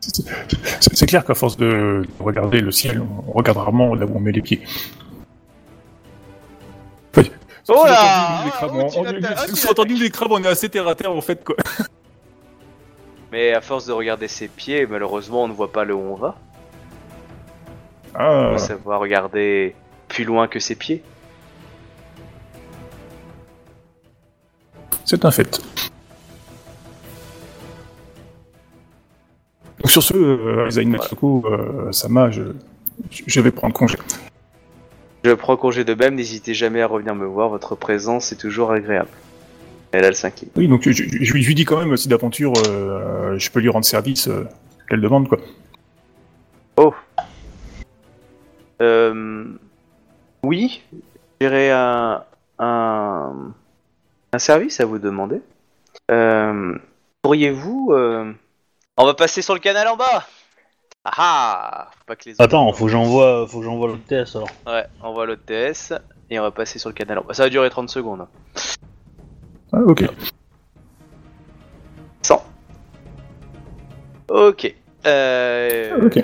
C'est 0.00 1.06
clair 1.06 1.24
qu'à 1.24 1.34
force 1.34 1.56
de 1.56 2.02
regarder 2.18 2.60
le 2.60 2.72
ciel, 2.72 3.00
on 3.28 3.32
regarde 3.32 3.58
rarement 3.58 3.94
là 3.94 4.04
où 4.04 4.16
on 4.16 4.20
met 4.20 4.32
les 4.32 4.42
pieds. 4.42 4.62
Oh 7.68 7.84
là 7.86 8.44
sous-entendu, 9.54 9.94
les 9.94 10.10
crabes, 10.10 10.30
on- 10.32 10.36
on- 10.36 10.40
on 10.40 10.44
est 10.44 10.48
assez 10.48 10.68
terre 10.68 10.88
à 10.88 10.94
terre 10.94 11.12
en 11.12 11.20
fait 11.20 11.42
quoi. 11.44 11.56
Mais 13.32 13.54
à 13.54 13.60
force 13.60 13.86
de 13.86 13.92
regarder 13.92 14.28
ses 14.28 14.46
pieds, 14.48 14.86
malheureusement, 14.86 15.44
on 15.44 15.48
ne 15.48 15.54
voit 15.54 15.72
pas 15.72 15.84
le 15.84 15.94
où 15.94 16.00
on 16.00 16.16
va. 16.16 16.36
Ah, 18.14 18.50
faut 18.52 18.58
savoir 18.58 19.00
regarder 19.00 19.74
plus 20.08 20.24
loin 20.24 20.48
que 20.48 20.58
ses 20.60 20.74
pieds. 20.74 21.02
c'est 25.04 25.24
un 25.24 25.30
fait. 25.30 25.60
Donc 29.80 29.90
sur 29.90 30.02
ce, 30.02 30.14
euh, 30.14 30.84
Matsuko, 30.86 31.42
euh, 31.46 31.92
Sama, 31.92 32.30
je, 32.30 32.42
je 33.10 33.40
vais 33.40 33.50
prendre 33.50 33.74
congé. 33.74 33.96
Je 35.24 35.32
prends 35.32 35.56
congé 35.56 35.84
de 35.84 35.94
même, 35.94 36.14
n'hésitez 36.16 36.52
jamais 36.54 36.82
à 36.82 36.86
revenir 36.86 37.14
me 37.14 37.26
voir, 37.26 37.48
votre 37.48 37.74
présence 37.76 38.32
est 38.32 38.36
toujours 38.36 38.72
agréable. 38.72 39.10
Elle 39.92 40.04
a 40.04 40.08
le 40.08 40.14
cinquième. 40.14 40.50
Oui, 40.56 40.66
donc 40.68 40.82
je, 40.82 40.90
je- 40.92 41.04
je 41.22 41.32
lui 41.34 41.54
dis 41.54 41.64
quand 41.64 41.78
même 41.78 41.96
si 41.96 42.08
d'aventure 42.08 42.52
euh, 42.66 43.38
je 43.38 43.50
peux 43.50 43.60
lui 43.60 43.68
rendre 43.68 43.84
service, 43.84 44.26
euh, 44.28 44.46
qu'elle 44.88 45.00
demande 45.00 45.28
quoi. 45.28 45.38
Euh, 48.80 49.44
oui, 50.42 50.82
j'aurais 51.40 51.70
un, 51.70 52.24
un, 52.58 53.32
un 54.32 54.38
service 54.38 54.80
à 54.80 54.84
vous 54.86 54.98
demander. 54.98 55.40
Euh, 56.10 56.74
Pourriez-vous... 57.22 57.90
euh, 57.92 58.32
On 58.96 59.04
va 59.04 59.14
passer 59.14 59.40
sur 59.42 59.54
le 59.54 59.60
canal 59.60 59.86
en 59.86 59.96
bas 59.96 60.26
Ah 61.04 61.12
ah 61.16 61.90
Faut 61.98 62.04
pas 62.06 62.16
que 62.16 62.24
les 62.26 62.32
autres- 62.32 62.44
Attends, 62.44 62.72
faut 62.72 62.84
que 62.86 62.90
j'envoie, 62.90 63.46
faut 63.48 63.58
que 63.58 63.64
j'envoie 63.64 63.88
l'autre 63.88 64.04
TS 64.06 64.36
alors. 64.36 64.48
Ouais, 64.66 64.84
on 65.02 65.12
voit 65.12 65.26
l'autre 65.26 65.42
TS 65.44 65.92
et 66.30 66.38
on 66.38 66.42
va 66.42 66.50
passer 66.52 66.78
sur 66.78 66.90
le 66.90 66.94
canal 66.94 67.20
bas. 67.26 67.34
Ça 67.34 67.42
va 67.44 67.48
durer 67.50 67.70
30 67.70 67.88
secondes. 67.90 68.26
Ah, 69.72 69.78
ok. 69.84 70.04
100. 72.22 72.44
Ok. 74.28 74.74
Euh, 75.06 76.06
Ok. 76.06 76.22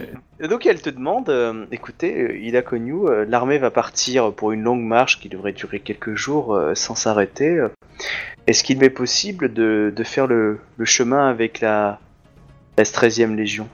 Donc 0.49 0.67
elle 0.67 0.81
te 0.81 0.89
demande, 0.91 1.29
euh, 1.31 1.67
écoutez, 1.73 2.15
euh, 2.23 2.39
Ida 2.39 2.63
Konyu, 2.63 3.09
euh, 3.09 3.25
l'armée 3.29 3.59
va 3.59 3.73
partir 3.73 4.33
pour 4.33 4.53
une 4.53 4.63
longue 4.63 4.85
marche 4.85 5.19
qui 5.19 5.29
devrait 5.29 5.51
durer 5.53 5.81
quelques 5.81 6.15
jours 6.15 6.55
euh, 6.55 6.77
sans 6.77 6.95
s'arrêter. 6.95 7.49
euh. 7.57 7.69
Est-ce 8.47 8.63
qu'il 8.63 8.79
m'est 8.79 8.89
possible 8.89 9.53
de, 9.53 9.93
de 9.95 10.05
faire 10.05 10.29
le, 10.29 10.61
le 10.77 10.85
chemin 10.85 11.29
avec 11.29 11.61
la, 11.61 11.99
la 12.77 12.85
13e 12.85 13.35
Légion? 13.35 13.69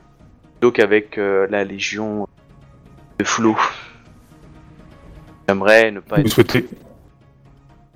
Donc 0.64 0.78
avec 0.78 1.18
euh, 1.18 1.46
la 1.50 1.62
Légion 1.62 2.26
de 3.18 3.24
Flou. 3.24 3.54
J'aimerais 5.46 5.90
ne 5.90 6.00
pas 6.00 6.16
Vous 6.16 6.22
être... 6.22 6.28
souhaitez, 6.30 6.66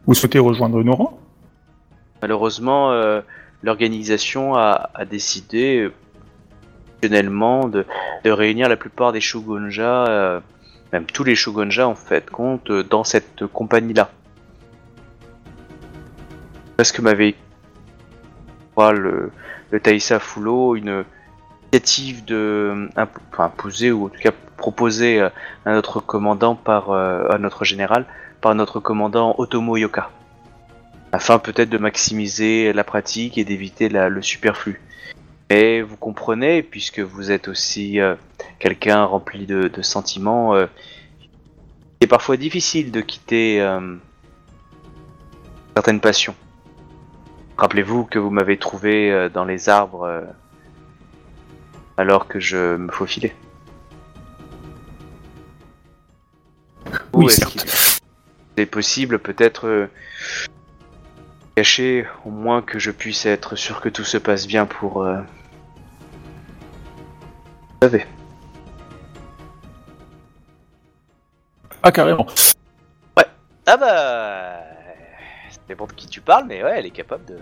vous 0.06 0.12
souhaitez 0.12 0.38
rejoindre 0.38 0.82
nos 0.82 0.94
rangs? 0.94 1.18
Malheureusement, 2.20 2.92
euh, 2.92 3.22
l'organisation 3.62 4.54
a, 4.54 4.90
a 4.92 5.06
décidé 5.06 5.78
euh, 5.78 5.92
optionnellement 6.96 7.68
de, 7.68 7.86
de 8.24 8.30
réunir 8.30 8.68
la 8.68 8.76
plupart 8.76 9.12
des 9.12 9.22
shogunja, 9.22 10.04
euh, 10.04 10.40
même 10.92 11.06
tous 11.06 11.24
les 11.24 11.36
shogunja 11.36 11.88
en 11.88 11.94
fait, 11.94 12.28
compte 12.28 12.70
euh, 12.70 12.82
dans 12.82 13.02
cette 13.02 13.46
compagnie-là. 13.46 14.10
Parce 16.76 16.92
que 16.92 17.00
m'avait 17.00 17.34
le, 18.76 19.32
le 19.70 19.80
Taïsa 19.80 20.18
Fulo 20.18 20.76
une 20.76 21.06
initiative 21.72 22.24
de 22.24 22.88
imp- 22.96 23.18
enfin, 23.32 23.44
imposer 23.44 23.92
ou 23.92 24.06
en 24.06 24.08
tout 24.08 24.20
cas 24.20 24.32
proposer 24.56 25.20
euh, 25.20 25.28
à 25.64 25.72
notre 25.72 26.00
commandant 26.00 26.54
par 26.54 26.90
euh, 26.90 27.28
à 27.28 27.38
notre 27.38 27.64
général 27.64 28.06
par 28.40 28.54
notre 28.54 28.80
commandant 28.80 29.34
Otomo 29.38 29.76
Yoka 29.76 30.10
afin 31.12 31.38
peut-être 31.38 31.70
de 31.70 31.78
maximiser 31.78 32.72
la 32.72 32.84
pratique 32.84 33.38
et 33.38 33.44
d'éviter 33.44 33.88
le 33.88 34.22
superflu. 34.22 34.80
Et 35.50 35.80
vous 35.80 35.96
comprenez, 35.96 36.62
puisque 36.62 37.00
vous 37.00 37.30
êtes 37.30 37.48
aussi 37.48 37.98
euh, 37.98 38.14
quelqu'un 38.58 39.04
rempli 39.04 39.46
de, 39.46 39.70
sentiments, 39.80 40.54
euh, 40.54 40.66
c'est 42.00 42.06
parfois 42.08 42.36
difficile 42.36 42.92
de 42.92 43.00
quitter 43.00 43.62
euh, 43.62 43.96
certaines 45.74 46.00
passions. 46.00 46.34
Rappelez-vous 47.56 48.04
que 48.04 48.18
vous 48.18 48.30
m'avez 48.30 48.58
trouvé 48.58 49.10
euh, 49.10 49.30
dans 49.30 49.46
les 49.46 49.70
arbres 49.70 50.02
euh, 50.02 50.20
alors 51.98 52.26
que 52.28 52.40
je 52.40 52.76
me 52.76 52.90
faufilais. 52.90 53.34
Oui, 57.12 57.24
Ou 57.24 57.28
est-ce 57.28 57.36
certes. 57.40 58.00
qu'il 58.54 58.62
est 58.62 58.66
possible 58.66 59.18
peut-être 59.18 59.66
euh, 59.66 59.86
cacher 61.56 62.06
au 62.24 62.30
moins 62.30 62.62
que 62.62 62.78
je 62.78 62.90
puisse 62.92 63.26
être 63.26 63.56
sûr 63.56 63.80
que 63.80 63.88
tout 63.88 64.04
se 64.04 64.16
passe 64.16 64.46
bien 64.46 64.64
pour... 64.64 65.02
euh, 65.02 65.18
Vous 67.82 67.88
savez. 67.88 68.06
Ah, 71.82 71.92
carrément. 71.92 72.26
Ah 73.66 73.76
bah... 73.76 74.60
Ça 75.50 75.58
dépend 75.68 75.86
de 75.86 75.92
qui 75.92 76.06
tu 76.06 76.20
parles, 76.22 76.46
mais 76.48 76.62
ouais, 76.62 76.78
elle 76.78 76.86
est 76.86 76.90
capable 76.90 77.24
de... 77.26 77.38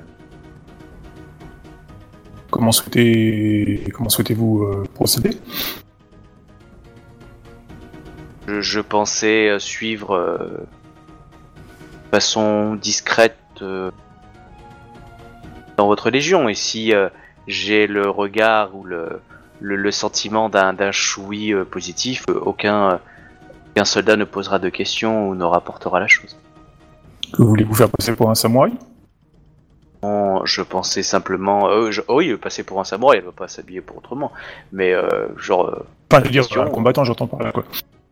Comment 2.51 2.73
souhaitez, 2.73 3.83
comment 3.93 4.09
souhaitez-vous 4.09 4.63
euh, 4.63 4.85
procéder? 4.95 5.31
Je, 8.47 8.61
je 8.61 8.81
pensais 8.81 9.49
euh, 9.49 9.59
suivre 9.59 10.15
euh, 10.15 10.39
de 12.05 12.11
façon 12.11 12.77
discrète 12.77 13.37
euh, 13.63 13.91
dans 15.77 15.87
votre 15.87 16.11
légion. 16.11 16.49
Et 16.49 16.55
si 16.55 16.93
j'ai 17.47 17.87
le 17.87 18.09
regard 18.09 18.75
ou 18.75 18.85
le, 18.85 19.21
le, 19.61 19.77
le 19.77 19.91
sentiment 19.91 20.49
d'un 20.49 20.93
choui 20.93 21.53
positif, 21.71 22.25
aucun, 22.29 23.01
aucun 23.71 23.85
soldat 23.85 24.17
ne 24.17 24.25
posera 24.25 24.59
de 24.59 24.69
questions 24.69 25.29
ou 25.29 25.35
ne 25.35 25.45
rapportera 25.45 26.01
la 26.01 26.09
chose. 26.09 26.37
Que 27.33 27.43
voulez-vous 27.43 27.75
faire 27.75 27.91
passer 27.91 28.15
pour 28.15 28.31
un 28.31 28.35
samouraï? 28.35 28.73
Je 30.03 30.63
pensais 30.63 31.03
simplement... 31.03 31.69
euh, 31.69 31.91
je- 31.91 32.03
oui, 32.09 32.37
passer 32.37 32.63
pour 32.63 32.81
un 32.81 32.85
samouraï, 32.85 33.19
elle 33.19 33.25
va 33.25 33.33
pas 33.33 33.49
s'habiller 33.49 33.81
pour 33.81 33.99
autrement. 33.99 34.33
Mais 34.73 34.93
euh, 34.93 35.29
genre... 35.37 35.67
euh, 35.69 35.87
Enfin, 36.13 36.23
veux 36.23 36.31
dire, 36.31 36.45
un 36.63 36.71
combattant, 36.71 37.05
j'entends 37.05 37.27
par 37.27 37.43
là, 37.43 37.53
quoi. 37.53 37.65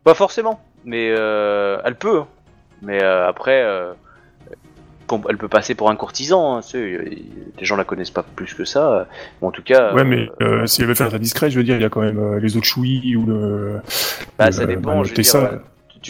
Pas 0.02 0.14
forcément, 0.14 0.60
mais 0.84 1.08
euh, 1.16 1.78
elle 1.84 1.94
peut. 1.96 2.20
hein. 2.20 2.26
Mais 2.82 3.02
euh, 3.02 3.26
après, 3.28 3.62
euh, 3.62 3.92
elle 5.28 5.38
peut 5.38 5.48
passer 5.48 5.74
pour 5.74 5.88
un 5.90 5.96
courtisan. 5.96 6.56
hein, 6.56 6.60
les 6.74 7.64
gens 7.64 7.76
la 7.76 7.84
connaissent 7.84 8.10
pas 8.10 8.22
plus 8.24 8.52
que 8.54 8.64
ça. 8.64 9.06
En 9.40 9.50
tout 9.50 9.62
cas, 9.62 9.94
Ouais, 9.94 10.04
mais 10.04 10.28
si 10.66 10.80
elle 10.82 10.88
veut 10.88 10.94
faire 10.94 11.10
ça 11.10 11.18
discret, 11.18 11.50
je 11.50 11.56
veux 11.58 11.64
dire, 11.64 11.76
il 11.76 11.82
y 11.82 11.84
a 11.84 11.88
quand 11.90 12.00
même 12.02 12.36
les 12.38 12.56
autres 12.56 12.66
chouis 12.66 13.14
ou 13.16 13.24
le. 13.24 13.80
bah, 14.38 14.46
le- 14.46 14.52
ça 14.52 14.66
dépend. 14.66 14.98
bah, 14.98 15.02
je 15.04 15.10
veux 15.10 15.14
dire. 15.22 15.60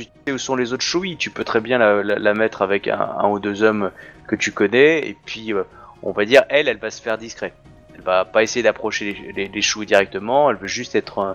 Euh, 0.00 0.04
tu, 0.04 0.10
sais 0.26 0.32
où 0.32 0.38
sont 0.38 0.56
les 0.56 0.72
autres 0.72 0.84
chouilles, 0.84 1.16
tu 1.16 1.30
peux 1.30 1.44
très 1.44 1.60
bien 1.60 1.78
la, 1.78 2.02
la- 2.02 2.18
la 2.18 2.34
mettre 2.34 2.62
avec 2.62 2.88
un, 2.88 2.98
un 3.00 3.28
ou 3.28 3.38
deux 3.38 3.62
hommes 3.62 3.90
que 4.26 4.36
tu 4.36 4.52
connais, 4.52 4.98
et 5.08 5.16
puis 5.24 5.52
euh, 5.52 5.62
on 6.02 6.12
va 6.12 6.24
dire, 6.24 6.44
elle, 6.48 6.68
elle 6.68 6.78
va 6.78 6.90
se 6.90 7.00
faire 7.02 7.18
discret. 7.18 7.52
Elle 7.94 8.02
va 8.02 8.24
pas 8.24 8.42
essayer 8.42 8.62
d'approcher 8.62 9.12
les, 9.12 9.32
les, 9.32 9.48
les 9.48 9.62
chouilles 9.62 9.86
directement, 9.86 10.50
elle 10.50 10.56
veut 10.56 10.68
juste 10.68 10.94
être 10.94 11.18
euh, 11.18 11.32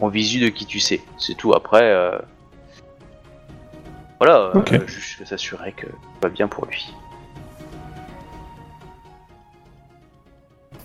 en 0.00 0.08
visu 0.08 0.40
de 0.40 0.48
qui 0.48 0.66
tu 0.66 0.80
sais. 0.80 1.00
C'est 1.18 1.34
tout. 1.36 1.54
Après, 1.54 1.82
euh, 1.82 2.18
voilà, 4.20 4.36
euh, 4.38 4.52
Ok. 4.54 4.86
juste 4.86 5.24
s'assurer 5.24 5.72
que 5.72 5.86
tout 5.86 5.96
va 6.22 6.28
bien 6.28 6.48
pour 6.48 6.66
lui. 6.66 6.92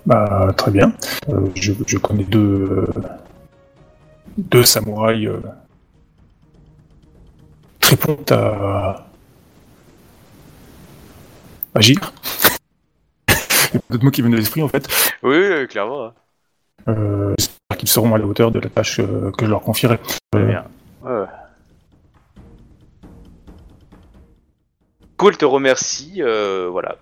Bah, 0.05 0.51
très 0.57 0.71
bien. 0.71 0.91
Euh, 1.29 1.47
je, 1.55 1.73
je 1.85 1.97
connais 1.97 2.23
deux, 2.23 2.39
euh, 2.39 2.87
deux 4.37 4.63
samouraïs 4.63 5.29
prompts 7.97 8.31
à 8.31 9.07
agir. 11.75 12.13
Il 13.27 13.33
y 13.75 13.77
a 13.77 13.81
d'autres 13.91 14.03
mots 14.03 14.11
qui 14.11 14.21
viennent 14.21 14.31
de 14.31 14.37
l'esprit 14.37 14.61
en 14.61 14.67
fait. 14.67 14.87
Oui, 15.23 15.37
oui, 15.37 15.67
clairement. 15.67 16.05
hein. 16.07 16.13
Euh, 16.87 17.35
J'espère 17.37 17.77
qu'ils 17.77 17.89
seront 17.89 18.13
à 18.15 18.17
la 18.17 18.25
hauteur 18.25 18.51
de 18.51 18.59
la 18.59 18.69
tâche 18.69 18.99
euh, 18.99 19.31
que 19.37 19.45
je 19.45 19.51
leur 19.51 19.61
confierai. 19.61 19.99
Très 20.31 20.41
Euh, 20.41 20.45
bien. 20.45 20.63
Ouais. 21.03 21.25
Cool, 25.19 25.35
te 25.35 25.43
remercie. 25.43 26.23
euh, 26.23 26.69
voilà. 26.71 26.95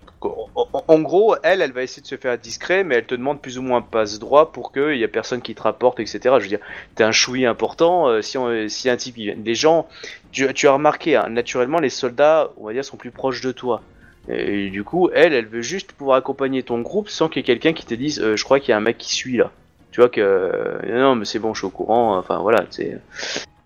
En, 0.88 0.98
gros, 0.98 1.36
elle, 1.44 1.62
elle 1.62 1.70
va 1.70 1.84
essayer 1.84 2.02
de 2.02 2.06
se 2.08 2.16
faire 2.16 2.36
discret, 2.36 2.82
mais 2.82 2.96
elle 2.96 3.06
te 3.06 3.14
demande 3.14 3.40
plus 3.40 3.58
ou 3.58 3.62
moins 3.62 3.78
un 3.78 3.82
passe 3.82 4.18
droit 4.18 4.50
pour 4.50 4.72
qu'il 4.72 4.96
y 4.96 5.04
a 5.04 5.08
personne 5.08 5.40
qui 5.40 5.54
te 5.54 5.62
rapporte, 5.62 6.00
etc. 6.00 6.18
Je 6.24 6.42
veux 6.42 6.48
dire, 6.48 6.58
t'es 6.96 7.04
un 7.04 7.12
choui 7.12 7.46
important. 7.46 8.08
euh, 8.08 8.20
si, 8.20 8.36
on, 8.36 8.68
si 8.68 8.90
un 8.90 8.96
type, 8.96 9.14
les 9.18 9.54
gens, 9.54 9.86
tu, 10.32 10.52
tu 10.52 10.66
as 10.66 10.72
remarqué, 10.72 11.14
hein, 11.14 11.28
naturellement, 11.28 11.78
les 11.78 11.90
soldats, 11.90 12.50
on 12.56 12.66
va 12.66 12.72
dire, 12.72 12.84
sont 12.84 12.96
plus 12.96 13.12
proches 13.12 13.40
de 13.40 13.52
toi. 13.52 13.82
Et 14.28 14.68
du 14.70 14.82
coup, 14.82 15.10
elle, 15.14 15.32
elle 15.32 15.46
veut 15.46 15.62
juste 15.62 15.92
pouvoir 15.92 16.16
accompagner 16.16 16.64
ton 16.64 16.80
groupe 16.80 17.10
sans 17.10 17.28
qu'il 17.28 17.38
y 17.38 17.40
ait 17.42 17.46
quelqu'un 17.46 17.72
qui 17.72 17.86
te 17.86 17.94
dise, 17.94 18.18
euh, 18.20 18.34
je 18.34 18.42
crois 18.42 18.58
qu'il 18.58 18.70
y 18.70 18.72
a 18.72 18.78
un 18.78 18.80
mec 18.80 18.98
qui 18.98 19.14
suit 19.14 19.36
là. 19.36 19.52
Tu 19.92 20.00
vois 20.00 20.10
que 20.10 20.84
non, 20.92 21.14
mais 21.14 21.24
c'est 21.24 21.38
bon, 21.38 21.54
je 21.54 21.60
suis 21.60 21.66
au 21.68 21.70
courant. 21.70 22.18
Enfin 22.18 22.38
voilà, 22.38 22.64
c'est. 22.70 22.98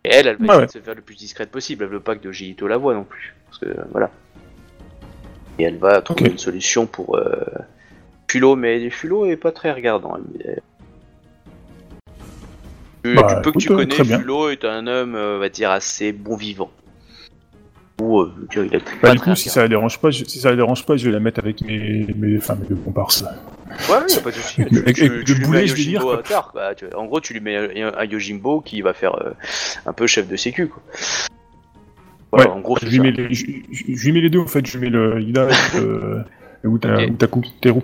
Et 0.05 0.11
elle, 0.11 0.27
elle 0.27 0.37
va 0.37 0.45
essayer 0.45 0.61
ouais. 0.61 0.67
de 0.67 0.73
se 0.73 0.79
faire 0.79 0.95
le 0.95 1.01
plus 1.01 1.17
discrète 1.17 1.51
possible. 1.51 1.85
Elle 1.85 1.91
veut 1.91 2.01
pas 2.01 2.17
que 2.17 2.31
Jito 2.33 2.69
la 2.69 2.77
voie 2.77 2.93
non 2.93 3.05
plus. 3.05 3.35
Parce 3.49 3.59
que 3.59 3.81
voilà. 3.93 4.11
Et 5.59 5.65
elle 5.65 5.79
va 5.79 6.01
trouver 6.03 6.31
une 6.31 6.39
solution 6.39 6.87
pour 6.87 7.17
euh, 7.17 7.45
Fulot, 8.29 8.57
mais 8.57 8.89
Fulot 8.91 9.27
est 9.27 9.37
pas 9.37 9.53
très 9.53 9.71
regardant. 9.73 10.17
elle- 10.41 10.61
Tu, 13.05 13.15
Bah, 13.17 13.35
du 13.35 13.43
peu 13.43 13.53
que 13.53 13.59
tu 13.59 13.73
euh, 13.73 13.77
connais. 13.77 13.95
Fulot 14.19 14.51
est 14.51 14.65
un 14.65 14.87
homme, 14.87 15.15
euh, 15.17 15.37
on 15.37 15.41
va 15.41 15.49
dire, 15.49 15.71
assez 15.71 16.13
bon 16.13 16.37
vivant. 16.37 16.71
Ou, 18.01 18.21
euh, 18.21 18.33
dire, 18.51 18.65
il 18.65 18.77
a 18.77 18.79
Bah, 18.79 18.85
pas 19.01 19.13
du 19.15 19.21
coup, 19.21 19.35
si 19.35 19.49
ça 19.49 19.63
la 19.63 19.69
dérange 19.69 19.99
pas, 19.99 20.11
je, 20.11 20.25
si 20.25 20.39
ça 20.39 20.51
la 20.51 20.57
dérange 20.57 20.87
pas, 20.87 20.97
je 20.97 21.07
vais 21.07 21.13
la 21.13 21.21
mettre 21.21 21.41
avec 21.41 21.63
mes, 21.63 22.07
mes, 22.17 22.39
enfin, 22.39 22.55
mes 22.55 22.67
deux 22.67 22.77
comparses. 22.77 23.23
Ouais, 23.23 23.97
ouais, 23.97 24.03
y 24.09 24.17
a 24.17 24.21
pas 24.21 24.31
de 24.31 24.35
souci. 24.37 24.63
Avec- 24.63 24.95
Tu, 24.95 25.25
tu- 25.25 25.41
boulet, 25.43 25.67
je 25.67 25.75
vais 25.75 25.83
dire, 25.83 26.01
Yojimbo 26.01 26.07
quoi. 26.07 26.19
à 26.19 26.23
tard, 26.23 26.53
quoi. 26.53 26.75
Tu- 26.75 26.87
En 26.95 27.07
gros, 27.07 27.21
tu 27.21 27.33
lui 27.33 27.41
mets 27.41 27.57
un, 27.83 27.93
un 27.97 28.05
Yojimbo 28.05 28.61
qui 28.61 28.81
va 28.83 28.93
faire 28.95 29.15
euh, 29.21 29.33
un 29.87 29.93
peu 29.93 30.07
chef 30.07 30.29
de 30.29 30.37
sécu, 30.37 30.69
quoi. 30.69 30.83
Voilà, 32.33 32.51
Ouais, 32.51 32.57
en 32.57 32.61
gros, 32.61 32.79
je 32.81 32.87
lui, 32.87 32.99
mets 33.01 33.11
les, 33.11 33.33
je, 33.35 33.45
je- 33.71 33.85
je 33.95 34.05
lui 34.07 34.13
mets 34.13 34.21
les 34.23 34.31
deux 34.31 34.39
en 34.41 34.47
fait, 34.47 34.65
je 34.67 34.79
lui 34.79 34.85
mets 34.87 34.91
le 34.91 35.21
Ida 35.21 35.49
et 35.49 35.79
le, 35.79 36.25
le 36.63 36.71
Uta- 36.71 36.95
Ok. 37.05 37.11
Utaku, 37.11 37.43
Teru. 37.61 37.81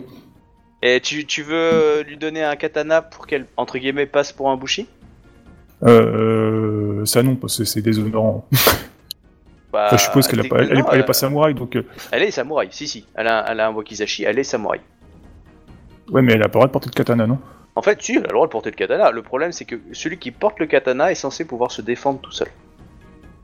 Et 0.83 1.01
tu, 1.01 1.27
tu 1.27 1.43
veux 1.43 2.03
lui 2.03 2.17
donner 2.17 2.43
un 2.45 2.57
katana 2.57 3.03
pour 3.03 3.27
qu'elle, 3.27 3.47
entre 3.57 3.79
guillemets, 3.79 4.07
passe 4.07 4.33
pour 4.33 4.49
un 4.51 4.57
bushi? 4.57 4.87
Euh, 5.85 7.05
ça 7.05 7.23
non, 7.23 7.37
parce 7.37 7.59
que 7.59 7.65
c'est 7.65 7.83
déshonorant. 7.83 8.47
bah, 9.73 9.87
Enfin, 9.87 9.97
je 9.97 10.03
suppose 10.05 10.27
qu'elle 10.29 10.41
a 10.41 10.45
pas, 10.45 10.59
elle, 10.61 10.71
elle 10.73 10.79
est, 10.79 10.81
est 10.97 11.01
euh, 11.01 11.03
pas 11.05 11.13
samouraï, 11.13 11.55
donc 11.55 11.77
euh, 11.77 11.83
Elle 12.11 12.23
est 12.23 12.31
samouraï, 12.31 12.69
si, 12.71 12.89
si. 12.89 13.05
Elle 13.15 13.29
a, 13.29 13.45
elle 13.49 13.61
a 13.61 13.69
un 13.69 13.73
wakizashi, 13.73 14.25
elle 14.25 14.39
est 14.39 14.45
samouraï. 14.45 14.81
ouais, 16.11 16.23
mais 16.23 16.33
elle 16.35 16.43
a 16.43 16.49
pas 16.49 16.59
le 16.59 16.61
droit 16.61 16.67
de 16.69 16.73
porter 16.73 16.91
de 16.91 16.95
katana, 16.95 17.27
non? 17.27 17.39
En 17.75 17.83
fait, 17.83 18.03
si, 18.03 18.13
elle 18.13 18.19
a 18.19 18.23
le 18.23 18.29
droit 18.33 18.47
de 18.47 18.51
porter 18.53 18.71
le 18.71 18.77
katana. 18.77 19.11
Le 19.13 19.23
problème, 19.23 19.53
c'est 19.53 19.65
que 19.65 19.77
celui 19.93 20.19
qui 20.19 20.31
porte 20.33 20.59
le 20.59 20.67
katana 20.67 21.11
est 21.13 21.17
censé 21.17 21.45
pouvoir 21.45 21.71
se 21.71 21.83
défendre 21.83 22.21
tout 22.21 22.33
seul. 22.33 22.49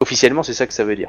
Officiellement, 0.05 0.43
c'est 0.43 0.53
ça 0.53 0.67
que 0.67 0.75
ça 0.75 0.85
veut 0.85 0.97
dire. 0.97 1.09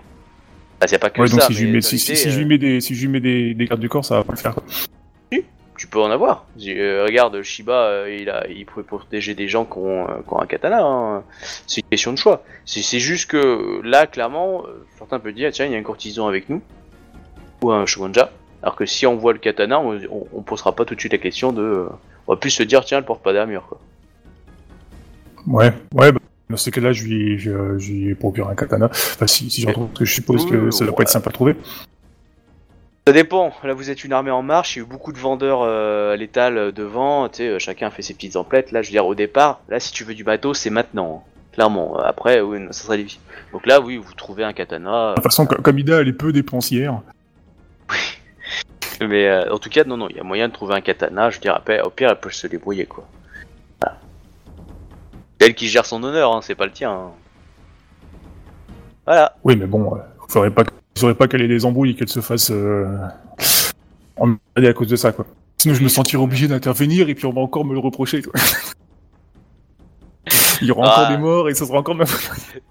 Ah, 0.79 0.87
c'est 0.87 0.97
pas 0.99 1.09
que 1.09 1.21
Ouais, 1.21 1.27
donc 1.27 1.41
ça, 1.41 1.47
si 1.47 1.53
je 1.53 1.59
lui 1.59 1.65
mais 1.67 1.73
mets, 1.73 1.79
dans 1.81 1.87
si, 1.89 1.99
si- 1.99 2.15
si 2.15 2.29
je 2.29 2.35
euh, 2.35 2.39
lui 2.39 2.45
mets 2.45 2.57
des, 2.57 2.79
si 2.79 2.95
je 2.95 3.01
lui 3.01 3.09
mets 3.09 3.19
des, 3.19 3.53
des 3.53 3.65
gardes 3.65 3.81
du 3.81 3.89
corps, 3.89 4.05
ça 4.05 4.15
va 4.15 4.23
pas 4.23 4.31
le 4.31 4.37
faire. 4.37 4.53
quoi. 4.55 4.63
Tu 5.77 5.87
peux 5.87 5.99
en 5.99 6.09
avoir. 6.09 6.45
Euh, 6.65 7.03
regarde, 7.05 7.41
Shiba, 7.41 7.73
euh, 7.73 8.17
il, 8.21 8.29
a, 8.29 8.47
il 8.47 8.65
pouvait 8.65 8.85
protéger 8.85 9.35
des 9.35 9.49
gens 9.49 9.65
qui 9.65 9.77
ont, 9.77 10.07
euh, 10.09 10.13
qui 10.25 10.33
ont 10.33 10.39
un 10.39 10.45
katana. 10.45 10.81
hein. 10.81 11.23
C'est 11.67 11.81
une 11.81 11.89
question 11.89 12.13
de 12.13 12.17
choix. 12.17 12.43
C'est 12.65 12.99
juste 12.99 13.29
que 13.29 13.81
là, 13.83 14.07
clairement, 14.07 14.63
euh, 14.65 14.85
certains 14.97 15.19
peuvent 15.19 15.33
dire 15.33 15.51
tiens, 15.51 15.65
il 15.65 15.73
y 15.73 15.75
a 15.75 15.77
un 15.77 15.83
courtisan 15.83 16.27
avec 16.29 16.47
nous. 16.49 16.61
Ou 17.61 17.71
un 17.73 17.85
shogunja. 17.85 18.31
Alors 18.63 18.77
que 18.77 18.85
si 18.85 19.05
on 19.05 19.17
voit 19.17 19.33
le 19.33 19.39
katana, 19.39 19.81
on, 19.81 19.99
on, 20.09 20.27
on 20.31 20.41
posera 20.43 20.73
pas 20.73 20.85
tout 20.85 20.95
de 20.95 20.99
suite 21.01 21.11
la 21.11 21.17
question 21.19 21.51
de. 21.51 21.61
euh, 21.61 21.89
on 22.27 22.33
va 22.33 22.37
plus 22.39 22.51
se 22.51 22.63
dire 22.63 22.85
tiens, 22.85 22.99
elle 22.99 23.05
porte 23.05 23.21
pas 23.21 23.33
d'armure. 23.33 23.67
quoi. 23.67 23.79
Ouais, 25.47 25.73
ouais. 25.93 26.11
Bah, 26.13 26.19
dans 26.49 26.57
ces 26.57 26.71
cas-là, 26.71 26.91
je 26.91 27.03
lui, 27.03 27.39
je, 27.39 27.77
je 27.79 27.91
lui 27.91 28.15
procure 28.15 28.49
un 28.49 28.55
katana. 28.55 28.87
Enfin, 28.91 29.27
si, 29.27 29.49
si 29.49 29.61
je 29.61 29.67
retrouve, 29.67 29.87
parce 29.87 29.99
que 29.99 30.05
je 30.05 30.13
suppose 30.13 30.45
que 30.45 30.55
Oui, 30.55 30.73
ça 30.73 30.85
doit 30.85 30.95
pas 30.95 31.03
être 31.03 31.09
simple 31.09 31.29
à 31.29 31.31
trouver. 31.31 31.55
Ça 33.07 33.13
dépend. 33.13 33.51
Là, 33.63 33.73
vous 33.73 33.89
êtes 33.91 34.03
une 34.03 34.13
armée 34.13 34.31
en 34.31 34.41
marche. 34.41 34.75
Il 34.75 34.79
y 34.79 34.81
a 34.81 34.85
eu 34.85 34.89
beaucoup 34.89 35.11
de 35.13 35.17
vendeurs 35.19 35.61
euh, 35.63 36.13
à 36.13 36.15
l'étal 36.15 36.57
euh, 36.57 36.71
devant. 36.71 37.29
Tu 37.29 37.37
sais, 37.37 37.47
euh, 37.49 37.59
chacun 37.59 37.87
a 37.87 37.91
fait 37.91 38.01
ses 38.01 38.13
petites 38.15 38.35
emplettes. 38.35 38.71
Là, 38.71 38.81
je 38.81 38.87
veux 38.87 38.93
dire, 38.93 39.05
au 39.05 39.13
départ, 39.15 39.61
là, 39.69 39.79
si 39.79 39.91
tu 39.91 40.03
veux 40.03 40.13
du 40.15 40.23
bateau, 40.23 40.53
c'est 40.53 40.71
maintenant. 40.71 41.23
hein. 41.25 41.29
Clairement. 41.53 41.97
Après, 41.99 42.41
oui, 42.41 42.59
non, 42.59 42.71
ça 42.71 42.83
serait 42.83 42.97
difficile. 42.97 43.21
Donc 43.53 43.65
là, 43.65 43.79
oui, 43.79 43.97
vous 43.97 44.13
trouvez 44.13 44.43
un 44.43 44.53
katana. 44.53 45.11
De 45.11 45.15
toute 45.15 45.23
façon, 45.23 45.45
co- 45.45 45.61
comme 45.61 45.79
Ida, 45.79 46.01
elle 46.01 46.07
est 46.09 46.13
peu 46.13 46.33
dépensière. 46.33 47.01
Mais 49.01 49.27
euh, 49.27 49.53
en 49.53 49.57
tout 49.59 49.69
cas, 49.69 49.83
non, 49.83 49.97
non, 49.97 50.07
il 50.09 50.15
y 50.17 50.19
a 50.19 50.23
moyen 50.23 50.47
de 50.47 50.53
trouver 50.53 50.73
un 50.75 50.81
katana. 50.81 51.29
Je 51.29 51.35
veux 51.37 51.41
dire, 51.41 51.55
après, 51.55 51.81
au 51.81 51.89
pire, 51.89 52.09
elle 52.09 52.19
peut 52.19 52.29
se 52.31 52.47
débrouiller, 52.47 52.85
quoi. 52.85 53.07
C'est 55.39 55.47
elle 55.47 55.55
qui 55.55 55.67
gère 55.67 55.85
son 55.85 56.01
honneur, 56.03 56.33
hein, 56.35 56.39
c'est 56.41 56.55
pas 56.55 56.65
le 56.65 56.71
tien. 56.71 56.91
hein. 56.91 57.11
Voilà. 59.05 59.35
Oui, 59.43 59.55
mais 59.55 59.65
bon, 59.67 59.95
euh, 59.95 59.99
faudrait 60.29 60.49
pas, 60.51 60.63
faudrait 60.97 61.15
pas 61.15 61.27
qu'elle 61.27 61.41
ait 61.41 61.47
des 61.47 61.65
embrouilles 61.65 61.91
et 61.91 61.95
qu'elle 61.95 62.09
se 62.09 62.21
fasse 62.21 62.49
euh, 62.51 62.97
emmerder 64.17 64.67
à 64.69 64.73
cause 64.73 64.87
de 64.87 64.95
ça, 64.95 65.11
quoi. 65.11 65.25
Sinon, 65.57 65.75
je 65.75 65.83
me 65.83 65.89
sentirais 65.89 66.21
obligé 66.23 66.47
d'intervenir 66.47 67.09
et 67.09 67.15
puis 67.15 67.25
on 67.25 67.33
va 67.33 67.41
encore 67.41 67.65
me 67.65 67.73
le 67.73 67.79
reprocher. 67.79 68.21
quoi. 68.21 68.33
Il 70.61 70.67
y 70.67 70.71
aura 70.71 70.87
Ah. 70.87 70.93
encore 71.01 71.09
des 71.09 71.17
morts 71.21 71.49
et 71.49 71.53
ça 71.53 71.65
sera 71.65 71.77
encore 71.79 71.95
ma 71.95 72.05
faute. 72.05 72.61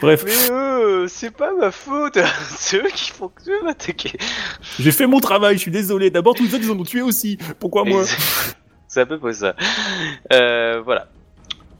Bref, 0.00 0.24
Mais 0.24 0.32
eux, 0.50 1.06
c'est 1.08 1.30
pas 1.30 1.52
ma 1.54 1.70
faute. 1.70 2.18
c'est 2.56 2.78
eux 2.78 2.88
qui 2.94 3.10
font 3.10 3.28
que 3.28 3.50
eux 3.50 3.62
m'attaquer. 3.64 4.12
j'ai 4.78 4.92
fait 4.92 5.06
mon 5.06 5.20
travail, 5.20 5.56
je 5.56 5.60
suis 5.62 5.70
désolé. 5.70 6.10
D'abord, 6.10 6.34
tous 6.34 6.44
les 6.44 6.54
autres, 6.54 6.64
ils 6.64 6.70
en 6.70 6.78
ont 6.78 6.84
tué 6.84 7.02
aussi. 7.02 7.38
Pourquoi 7.60 7.84
moi? 7.84 8.04
C'est 8.88 9.00
à 9.00 9.06
peu 9.06 9.18
près 9.18 9.32
ça. 9.32 9.54
Euh, 10.32 10.82
voilà. 10.84 11.08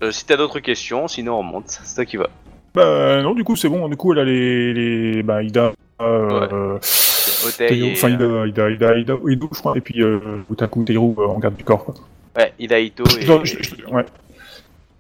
Euh, 0.03 0.11
si 0.11 0.27
t'as 0.27 0.37
d'autres 0.37 0.61
questions, 0.61 1.07
sinon 1.09 1.35
on 1.35 1.39
remonte. 1.39 1.69
C'est 1.69 1.95
toi 1.95 2.05
qui 2.05 2.17
va. 2.17 2.29
Bah 2.75 3.23
non, 3.23 3.35
du 3.35 3.45
coup, 3.45 3.55
c'est 3.57 3.69
bon. 3.69 3.89
Du 3.89 3.97
coup, 3.97 4.13
elle 4.13 4.19
a 4.21 4.25
les... 4.25 4.73
les... 4.75 5.23
Bah, 5.23 5.43
Ida... 5.43 5.73
Euh, 6.01 6.79
Teiro- 6.81 7.87
et, 7.87 7.93
Enfin, 7.93 8.11
euh, 8.21 8.49
Ida, 8.49 8.71
Ida, 8.71 8.91
Ida, 8.95 8.99
Ida, 8.99 9.15
Ido, 9.29 9.49
je 9.53 9.59
crois, 9.61 9.77
et 9.77 9.81
puis 9.81 10.03
euh, 10.03 10.19
Utaku, 10.51 10.83
Teiro 10.85 11.15
euh, 11.19 11.27
en 11.27 11.39
garde 11.39 11.55
du 11.55 11.63
corps, 11.63 11.85
quoi. 11.85 11.95
Ouais, 12.37 12.53
Idaito 12.59 13.05
Je 13.09 13.19
et. 13.19 13.25
leur, 13.27 13.45
je- 13.45 13.63
je- 13.63 13.87
ouais. 13.87 14.05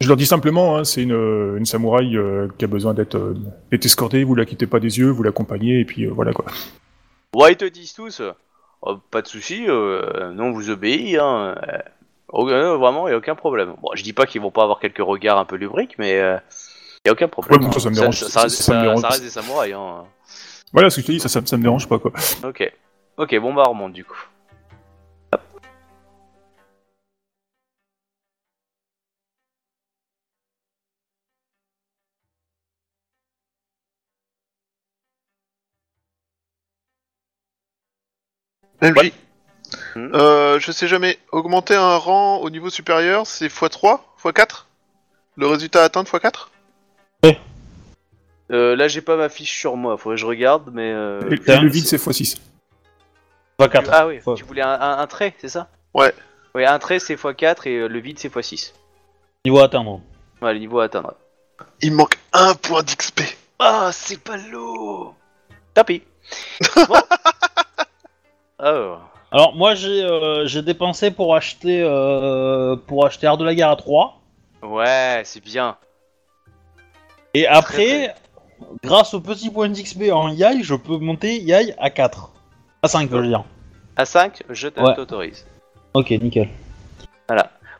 Je 0.00 0.07
leur 0.09 0.16
dis 0.16 0.26
simplement, 0.26 0.76
hein, 0.76 0.84
c'est 0.84 1.03
une, 1.03 1.57
une 1.59 1.64
samouraï 1.66 2.16
euh, 2.16 2.46
qui 2.59 2.64
a 2.64 2.68
besoin 2.68 2.92
d'être 2.94 3.16
euh, 3.16 3.34
escortée, 3.72 4.22
vous 4.24 4.34
la 4.36 4.44
quittez 4.44 4.66
pas 4.66 4.78
des 4.80 4.98
yeux, 4.98 5.11
vous 5.11 5.22
l'accompagnez, 5.22 5.80
et 5.80 5.84
puis 5.84 6.07
voilà 6.07 6.32
quoi. 6.32 6.44
Ouais, 7.34 7.53
ils 7.53 7.57
te 7.57 7.64
disent 7.64 7.94
tous? 7.94 8.20
oh, 8.82 8.96
pas 9.11 9.22
de 9.22 9.28
souci, 9.28 9.64
euh, 9.68 10.32
non, 10.32 10.46
on 10.46 10.53
vous 10.53 10.70
obéit. 10.70 11.16
Hein. 11.20 11.55
Euh, 12.33 12.37
oh, 12.39 12.49
euh, 12.49 12.76
vraiment, 12.76 13.09
y 13.09 13.12
a 13.12 13.16
aucun 13.16 13.35
problème. 13.35 13.74
Bon, 13.83 13.91
je 13.95 14.03
dis 14.03 14.12
pas 14.12 14.26
qu'ils 14.26 14.41
vont 14.41 14.51
pas 14.51 14.62
avoir 14.62 14.80
quelques 14.80 14.99
regards 14.99 15.39
un 15.39 15.45
peu 15.45 15.57
lubriques, 15.57 15.97
mais 15.99 16.18
euh, 16.20 16.37
y 17.07 17.09
a 17.09 17.12
aucun 17.12 17.28
problème. 17.28 17.61
Ouais, 17.61 17.66
bon, 17.66 17.72
ça, 17.72 17.80
ça 17.80 17.91
me 17.91 17.95
dérange- 17.95 18.18
ça, 18.20 18.28
ça- 18.28 18.43
reste, 18.43 18.57
ça 18.62 18.72
me 18.72 18.78
ça- 18.78 18.83
dérange. 18.83 19.01
ça 19.01 19.09
reste 19.09 19.22
des 19.22 19.30
samouraïs. 19.30 19.74
Hein. 19.74 20.05
Voilà 20.72 20.91
ce 20.91 20.97
que 20.97 21.03
je 21.03 21.07
te 21.09 21.12
dis, 21.12 21.20
ça, 21.20 21.28
ça, 21.28 21.41
ça 21.45 21.57
me 21.57 21.62
dérange 21.62 21.89
pas 21.89 21.99
quoi. 21.99 22.12
Ok. 22.45 22.72
Ok, 23.18 23.39
bon 23.39 23.53
bah 23.55 23.64
on 23.66 23.70
remonte 23.72 23.93
du 23.93 24.05
coup. 24.05 24.16
Ouais. 38.83 39.12
Hmm. 39.95 40.11
Euh, 40.14 40.59
je 40.59 40.72
sais 40.72 40.88
jamais. 40.88 41.18
Augmenter 41.32 41.74
un 41.74 41.97
rang 41.97 42.38
au 42.38 42.51
niveau 42.51 42.70
supérieur, 42.70 43.26
c'est 43.26 43.49
x3 43.49 44.01
x4 44.22 44.64
Le 45.36 45.47
résultat 45.47 45.84
atteint 45.84 46.03
x4 46.03 46.49
Euh, 48.51 48.76
là 48.76 48.86
j'ai 48.88 49.01
pas 49.01 49.16
ma 49.16 49.28
fiche 49.30 49.59
sur 49.59 49.76
moi, 49.76 49.97
faudrait 49.97 50.16
que 50.16 50.20
je 50.20 50.26
regarde, 50.26 50.70
mais. 50.74 50.93
Euh... 50.93 51.20
Et, 51.30 51.36
putain, 51.36 51.61
le 51.62 51.70
vide 51.70 51.86
c'est 51.86 51.97
x6. 51.97 52.36
Pas 53.57 53.68
4. 53.68 53.90
Ah 53.93 54.07
oui, 54.07 54.20
Fois. 54.20 54.34
tu 54.34 54.45
voulais 54.45 54.61
un, 54.62 54.68
un- 54.80 54.99
un 54.99 55.07
trait, 55.07 55.34
c'est 55.38 55.49
ça? 55.49 55.68
Ouais. 55.95 56.12
Ouais, 56.55 56.66
un 56.66 56.78
trait 56.78 56.99
c'est 56.99 57.14
x4 57.14 57.66
et 57.68 57.76
euh, 57.78 57.86
le 57.88 57.99
vide 58.01 58.18
c'est 58.18 58.28
x6. 58.34 58.72
Niveau 59.47 59.61
à 59.61 59.64
atteindre. 59.64 60.01
Ouais, 60.43 60.53
le 60.53 60.59
niveau 60.59 60.80
à 60.80 60.84
atteindre. 60.84 61.14
Il 61.80 61.93
me 61.93 61.97
manque 61.99 62.18
un 62.32 62.55
point 62.55 62.82
d'XP. 62.82 63.20
Ah, 63.59 63.90
c'est 63.93 64.20
pas 64.20 64.36
l'eau 64.36 65.14
Tant 65.74 65.84
pis. 65.84 66.03
Bon. 66.88 66.95
Alors, 68.59 69.11
Alors 69.33 69.55
moi 69.57 69.74
j'ai 69.74 70.03
euh, 70.05 70.47
j'ai 70.47 70.61
dépensé 70.62 71.11
pour 71.11 71.35
acheter 71.35 71.83
euh, 71.83 72.76
pour 72.76 73.07
acheter 73.07 73.26
Art 73.26 73.39
de 73.39 73.45
la 73.45 73.55
guerre 73.55 73.70
à 73.70 73.76
3 73.76 74.20
ouais, 74.62 75.22
c'est 75.24 75.43
bien. 75.43 75.76
et 77.35 77.47
après 77.47 78.14
grâce 78.83 79.14
au 79.14 79.20
petit 79.20 79.51
point 79.51 79.68
d'XP 79.70 80.12
en 80.12 80.28
Yai 80.28 80.62
je 80.62 80.74
peux 80.74 80.99
monter 80.99 81.39
Yai 81.41 81.74
à 81.78 81.89
4 81.89 82.30
à 82.83 82.89
5 82.89 83.09
je 83.11 83.16
veux 83.16 83.26
dire. 83.26 83.45
À 83.97 84.05
5, 84.07 84.43
je 84.49 84.68
Ouais. 84.68 84.95
t'autorise. 84.95 85.47
Ok 85.95 86.11
nickel. 86.11 86.49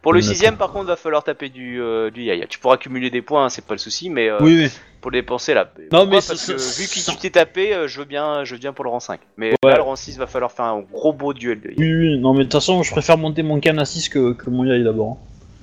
Pour 0.03 0.13
le 0.13 0.21
sixième, 0.21 0.57
par 0.57 0.73
contre, 0.73 0.87
va 0.87 0.97
falloir 0.97 1.23
taper 1.23 1.49
du, 1.49 1.81
euh, 1.81 2.11
du 2.11 2.23
yaya. 2.23 2.47
Tu 2.49 2.59
pourras 2.59 2.77
cumuler 2.77 3.09
des 3.09 3.23
points, 3.23 3.45
hein, 3.45 3.49
c'est 3.49 3.65
pas 3.65 3.75
le 3.75 3.79
souci, 3.79 4.11
mais 4.11 4.29
euh, 4.29 4.39
Oui 4.41 4.65
oui. 4.65 4.71
pour 5.01 5.13
les 5.13 5.21
dépenser 5.21 5.55
là. 5.55 5.71
Non, 5.79 5.83
Pourquoi 5.91 6.07
mais 6.07 6.11
Parce 6.27 6.45
que 6.47 6.53
vu 6.55 6.89
qu'il 6.89 7.03
c'est- 7.03 7.13
tu 7.13 7.17
t'es 7.19 7.31
tapé, 7.31 7.73
euh, 7.73 7.87
je 7.87 8.01
veux 8.01 8.05
bien, 8.05 8.43
je 8.43 8.55
veux 8.55 8.59
bien 8.59 8.73
pour 8.73 8.85
le 8.85 8.91
rang 8.91 8.99
5. 8.99 9.21
Mais 9.37 9.51
Ouais. 9.65 9.71
là, 9.71 9.77
le 9.77 9.83
rang 9.83 9.95
6 9.95 10.19
va 10.19 10.27
falloir 10.27 10.51
faire 10.51 10.65
un 10.65 10.81
gros 10.81 11.13
beau 11.13 11.33
duel 11.33 11.61
de 11.61 11.69
yaya. 11.71 11.77
Oui 11.79 11.95
oui 11.95 12.19
non 12.19 12.33
mais 12.33 12.41
de 12.41 12.45
toute 12.45 12.55
façon 12.55 12.83
je 12.83 12.91
préfère 12.91 13.17
monter 13.17 13.45
mon 13.45 13.61
can 13.61 13.79
à 13.79 13.85
6 13.85 14.09
que, 14.09 14.33
que 14.33 14.51
mon 14.51 14.65
Yai 14.65 14.83
d'abord. 14.83 15.19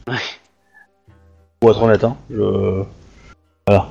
hein. 0.08 0.14
Ouais. 0.14 0.20
Pour 1.60 1.72
être 1.72 1.84
honnête 1.84 2.04
hein. 2.06 2.16
Je... 2.32 2.84
Voilà. 3.68 3.90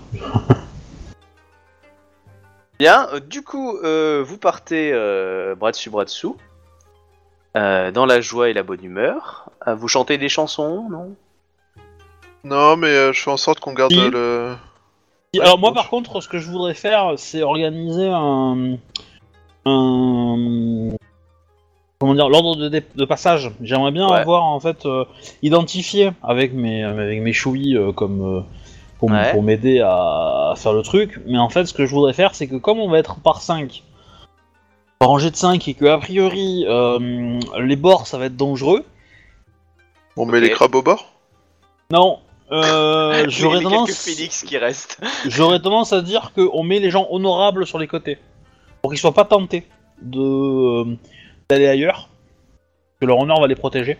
Bien, 2.78 3.08
euh, 3.12 3.20
du 3.20 3.42
coup, 3.42 3.76
euh, 3.78 4.22
vous 4.26 4.38
partez 4.38 4.92
bras 5.58 5.72
dessus, 5.72 5.90
bras 5.90 6.04
dessous, 6.04 6.36
euh, 7.56 7.90
dans 7.90 8.06
la 8.06 8.20
joie 8.20 8.48
et 8.50 8.52
la 8.52 8.62
bonne 8.62 8.84
humeur. 8.84 9.50
Euh, 9.66 9.74
vous 9.74 9.88
chantez 9.88 10.18
des 10.18 10.28
chansons, 10.28 10.88
non? 10.90 11.14
Non, 12.44 12.76
mais 12.76 12.88
euh, 12.88 13.12
je 13.12 13.20
fais 13.22 13.30
en 13.30 13.36
sorte 13.36 13.60
qu'on 13.60 13.72
garde 13.74 13.92
Si. 13.92 14.10
le. 14.10 14.54
Alors 15.40 15.58
moi 15.58 15.74
par 15.74 15.90
contre 15.90 16.22
ce 16.22 16.28
que 16.28 16.38
je 16.38 16.50
voudrais 16.50 16.72
faire 16.72 17.12
c'est 17.18 17.42
organiser 17.42 18.08
un, 18.08 18.76
un 19.66 20.88
comment 21.98 22.14
dire 22.14 22.28
l'ordre 22.30 22.56
de, 22.56 22.68
dé- 22.68 22.82
de 22.94 23.04
passage. 23.04 23.50
J'aimerais 23.60 23.90
bien 23.92 24.08
Ouais. 24.08 24.18
avoir 24.20 24.44
en 24.44 24.58
fait 24.60 24.86
euh, 24.86 25.04
identifié 25.42 26.12
avec 26.22 26.54
mes 26.54 26.82
avec 26.82 27.20
mes 27.20 27.32
chouilles 27.34 27.76
euh, 27.76 27.92
comme 27.92 28.38
euh, 28.38 28.40
pour, 28.98 29.10
m- 29.10 29.16
Ouais. 29.16 29.30
pour 29.32 29.42
m'aider 29.42 29.80
à, 29.80 30.50
à 30.52 30.54
faire 30.56 30.72
le 30.72 30.82
truc. 30.82 31.20
Mais 31.26 31.38
en 31.38 31.50
fait 31.50 31.66
ce 31.66 31.74
que 31.74 31.84
je 31.84 31.94
voudrais 31.94 32.14
faire 32.14 32.34
c'est 32.34 32.46
que 32.46 32.56
comme 32.56 32.78
on 32.78 32.88
va 32.88 32.98
être 32.98 33.16
par 33.20 33.42
5 33.42 33.82
par 34.98 35.08
rangée 35.08 35.30
de 35.30 35.36
5 35.36 35.66
et 35.68 35.74
que 35.74 35.84
a 35.84 35.98
priori 35.98 36.64
euh, 36.66 37.38
les 37.60 37.76
bords 37.76 38.06
ça 38.06 38.18
va 38.18 38.26
être 38.26 38.36
dangereux. 38.36 38.84
On 40.16 40.26
met 40.26 40.40
les 40.40 40.50
crabes 40.50 40.74
au 40.74 40.82
bord? 40.82 41.12
Non. 41.90 42.18
Euh, 42.50 43.26
j'aurais 43.28 43.62
tendance 43.62 43.92
Phoenix 43.92 44.42
qui. 44.42 44.56
J'aurais 45.28 45.60
tendance 45.60 45.92
à 45.92 46.00
dire 46.00 46.32
qu'on 46.34 46.62
met 46.62 46.80
les 46.80 46.90
gens 46.90 47.06
honorables 47.10 47.66
sur 47.66 47.78
les 47.78 47.86
côtés. 47.86 48.18
Pour 48.80 48.90
qu'ils 48.90 48.98
soient 48.98 49.14
pas 49.14 49.24
tentés 49.24 49.66
de 50.00 50.20
euh, 50.20 50.96
d'aller 51.48 51.68
ailleurs. 51.68 52.08
Que 53.00 53.06
leur 53.06 53.18
honneur 53.18 53.40
va 53.40 53.46
les 53.46 53.54
protéger. 53.54 53.96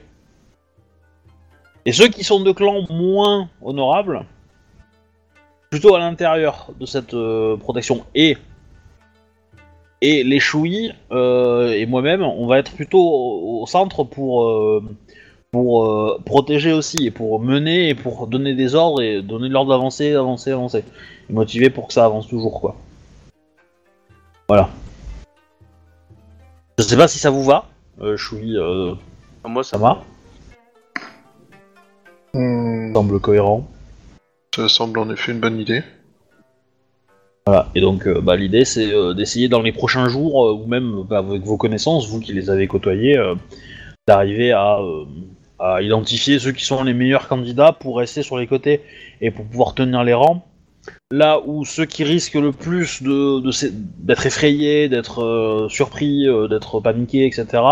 Et 1.84 1.92
ceux 1.92 2.08
qui 2.08 2.24
sont 2.24 2.40
de 2.40 2.52
clans 2.52 2.84
moins 2.90 3.48
honorables, 3.62 4.26
plutôt 5.70 5.94
à 5.94 5.98
l'intérieur 5.98 6.70
de 6.78 6.84
cette 6.84 7.14
euh, 7.14 7.56
protection. 7.56 8.04
Et, 8.14 8.36
et 10.00 10.24
les 10.24 10.40
chouilles 10.40 10.92
euh, 11.10 11.72
et 11.72 11.86
moi-même, 11.86 12.22
on 12.22 12.46
va 12.46 12.58
être 12.58 12.72
plutôt 12.72 13.00
au, 13.00 13.62
au 13.62 13.66
centre 13.66 14.04
pour, 14.04 14.44
euh, 14.44 14.82
pour 15.50 15.84
euh, 15.84 16.20
protéger 16.24 16.72
aussi, 16.72 17.06
et 17.06 17.10
pour 17.10 17.40
mener, 17.40 17.88
et 17.88 17.94
pour 17.94 18.26
donner 18.26 18.54
des 18.54 18.74
ordres, 18.74 19.02
et 19.02 19.22
donner 19.22 19.48
l'ordre 19.48 19.70
d'avancer, 19.70 20.14
avancer, 20.14 20.52
avancer. 20.52 20.84
Et 21.28 21.32
motiver 21.32 21.70
pour 21.70 21.88
que 21.88 21.92
ça 21.92 22.04
avance 22.04 22.28
toujours, 22.28 22.60
quoi. 22.60 22.76
Voilà. 24.48 24.68
Je 26.78 26.84
sais 26.84 26.96
pas 26.96 27.08
si 27.08 27.18
ça 27.18 27.30
vous 27.30 27.44
va, 27.44 27.66
euh, 28.00 28.16
Choui, 28.16 28.56
euh, 28.56 28.94
Moi, 29.44 29.64
ça 29.64 29.72
ça 29.72 29.78
va 29.78 30.04
Hmm, 32.34 32.92
Semble 32.94 33.20
cohérent. 33.20 33.66
Ça 34.54 34.68
semble 34.68 34.98
en 34.98 35.10
effet 35.10 35.32
une 35.32 35.40
bonne 35.40 35.58
idée. 35.58 35.82
Voilà, 37.48 37.70
et 37.74 37.80
donc 37.80 38.06
euh, 38.06 38.20
bah, 38.20 38.36
l'idée 38.36 38.66
c'est 38.66 38.92
euh, 38.92 39.14
d'essayer 39.14 39.48
dans 39.48 39.62
les 39.62 39.72
prochains 39.72 40.06
jours, 40.10 40.46
euh, 40.46 40.52
ou 40.52 40.66
même 40.66 41.04
bah, 41.08 41.20
avec 41.20 41.44
vos 41.44 41.56
connaissances, 41.56 42.06
vous 42.06 42.20
qui 42.20 42.34
les 42.34 42.50
avez 42.50 42.66
côtoyés, 42.66 43.18
d'arriver 44.06 44.52
à, 44.52 44.78
identifier 45.80 46.38
ceux 46.38 46.52
qui 46.52 46.66
sont 46.66 46.84
les 46.84 46.92
meilleurs 46.92 47.26
candidats 47.26 47.72
pour 47.72 47.96
rester 47.96 48.22
sur 48.22 48.36
les 48.36 48.46
côtés 48.46 48.82
et 49.22 49.30
pour 49.30 49.46
pouvoir 49.46 49.74
tenir 49.74 50.04
les 50.04 50.12
rangs. 50.12 50.44
Là 51.10 51.40
où 51.46 51.64
ceux 51.64 51.86
qui 51.86 52.04
risquent 52.04 52.34
le 52.34 52.52
plus 52.52 53.02
d'être 53.02 54.26
effrayés, 54.26 54.90
d'être 54.90 55.68
surpris, 55.70 56.26
d'être 56.50 56.80
paniqués, 56.80 57.24
etc., 57.24 57.62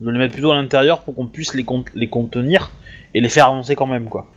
de 0.00 0.10
les 0.12 0.18
mettre 0.18 0.34
plutôt 0.34 0.52
à 0.52 0.54
l'intérieur 0.54 1.00
pour 1.00 1.16
qu'on 1.16 1.26
puisse 1.26 1.54
les, 1.54 1.66
les 1.96 2.08
contenir 2.08 2.70
et 3.14 3.20
les 3.20 3.28
faire 3.28 3.46
avancer 3.46 3.74
quand 3.74 3.88
même, 3.88 4.08
quoi. 4.08 4.28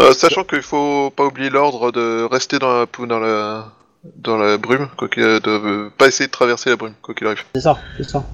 Euh, 0.00 0.12
sachant 0.12 0.44
qu'il 0.44 0.62
faut 0.62 1.10
pas 1.10 1.24
oublier 1.24 1.50
l'ordre 1.50 1.90
de 1.92 2.24
rester 2.30 2.58
dans 2.58 2.72
la, 2.80 2.86
dans 3.06 3.18
la, 3.18 3.72
dans 4.16 4.36
la 4.36 4.56
brume, 4.58 4.88
quoi 4.96 5.08
qu'il- 5.08 5.22
de 5.22 5.40
euh, 5.48 5.90
pas 5.96 6.06
essayer 6.06 6.26
de 6.26 6.32
traverser 6.32 6.70
la 6.70 6.76
brume, 6.76 6.94
quoi 7.02 7.14
qu'il 7.14 7.26
arrive. 7.26 7.44
C'est 7.54 7.60
ça, 7.60 7.78
c'est 7.96 8.04
ça. 8.08 8.24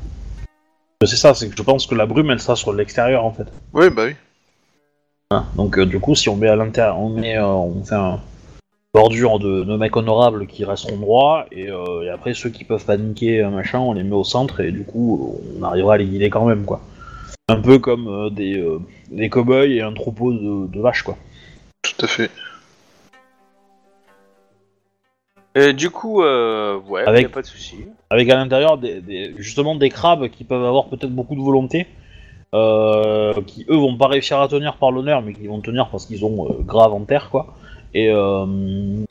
C'est 1.06 1.16
ça, 1.16 1.34
c'est 1.34 1.48
que 1.48 1.56
je 1.56 1.62
pense 1.62 1.86
que 1.86 1.94
la 1.94 2.06
brume 2.06 2.30
elle 2.30 2.40
sera 2.40 2.56
sur 2.56 2.72
l'extérieur 2.72 3.24
en 3.24 3.32
fait. 3.32 3.46
Oui, 3.72 3.90
bah 3.90 4.04
oui. 4.06 4.14
Hein, 5.30 5.46
Donc 5.56 5.78
euh, 5.78 5.86
du 5.86 6.00
coup, 6.00 6.14
si 6.14 6.28
on 6.28 6.36
met 6.36 6.48
à 6.48 6.56
l'intérieur, 6.56 6.98
on 6.98 7.10
met, 7.10 7.36
euh, 7.36 7.46
on 7.46 7.82
fait 7.84 7.94
un 7.94 8.20
bordure 8.92 9.38
de, 9.38 9.64
de 9.64 9.76
mecs 9.76 9.96
honorables 9.96 10.46
qui 10.46 10.64
resteront 10.64 10.96
droits 10.98 11.46
et, 11.50 11.68
euh, 11.70 12.02
et 12.04 12.10
après 12.10 12.32
ceux 12.32 12.50
qui 12.50 12.64
peuvent 12.64 12.84
paniquer 12.84 13.42
euh, 13.42 13.50
machin, 13.50 13.80
on 13.80 13.92
les 13.92 14.02
met 14.04 14.14
au 14.14 14.22
centre 14.24 14.60
et 14.60 14.70
du 14.70 14.84
coup, 14.84 15.40
on 15.58 15.62
arrivera 15.64 15.94
à 15.94 15.96
les 15.98 16.06
guider 16.06 16.30
quand 16.30 16.44
même 16.46 16.64
quoi. 16.64 16.80
Un 17.48 17.60
peu 17.60 17.78
comme 17.78 18.08
euh, 18.08 18.30
des, 18.30 18.56
euh, 18.58 18.80
des 19.10 19.28
cow-boys 19.28 19.66
et 19.66 19.82
un 19.82 19.92
troupeau 19.92 20.32
de, 20.32 20.66
de 20.66 20.80
vaches 20.80 21.02
quoi. 21.02 21.16
Tout 21.82 22.04
à 22.04 22.08
fait. 22.08 22.30
Euh, 25.56 25.72
du 25.74 25.90
coup, 25.90 26.22
euh, 26.22 26.78
ouais, 26.88 27.02
Avec- 27.04 27.22
y 27.22 27.26
a 27.26 27.28
pas 27.28 27.42
de 27.42 27.46
souci. 27.46 27.76
Avec 28.08 28.30
à 28.30 28.36
l'intérieur 28.36 28.78
des, 28.78 29.00
des- 29.02 29.34
justement 29.36 29.74
des 29.76 29.90
crabes 29.90 30.28
qui 30.28 30.44
peuvent 30.44 30.64
avoir 30.64 30.86
peut-être 30.86 31.14
beaucoup 31.14 31.34
de 31.36 31.40
volonté, 31.42 31.86
euh, 32.54 33.34
qui 33.46 33.66
eux 33.68 33.76
vont 33.76 33.96
pas 33.98 34.08
réussir 34.08 34.40
à 34.40 34.48
tenir 34.48 34.76
par 34.78 34.90
l'honneur, 34.90 35.20
mais 35.20 35.34
qui 35.34 35.46
vont 35.46 35.60
tenir 35.60 35.88
parce 35.90 36.06
qu'ils 36.06 36.24
ont 36.24 36.48
euh, 36.50 36.54
grave 36.62 36.94
en 36.94 37.04
terre 37.04 37.28
quoi. 37.30 37.54
Et 37.92 38.08
euh, 38.10 38.46
du 38.46 39.04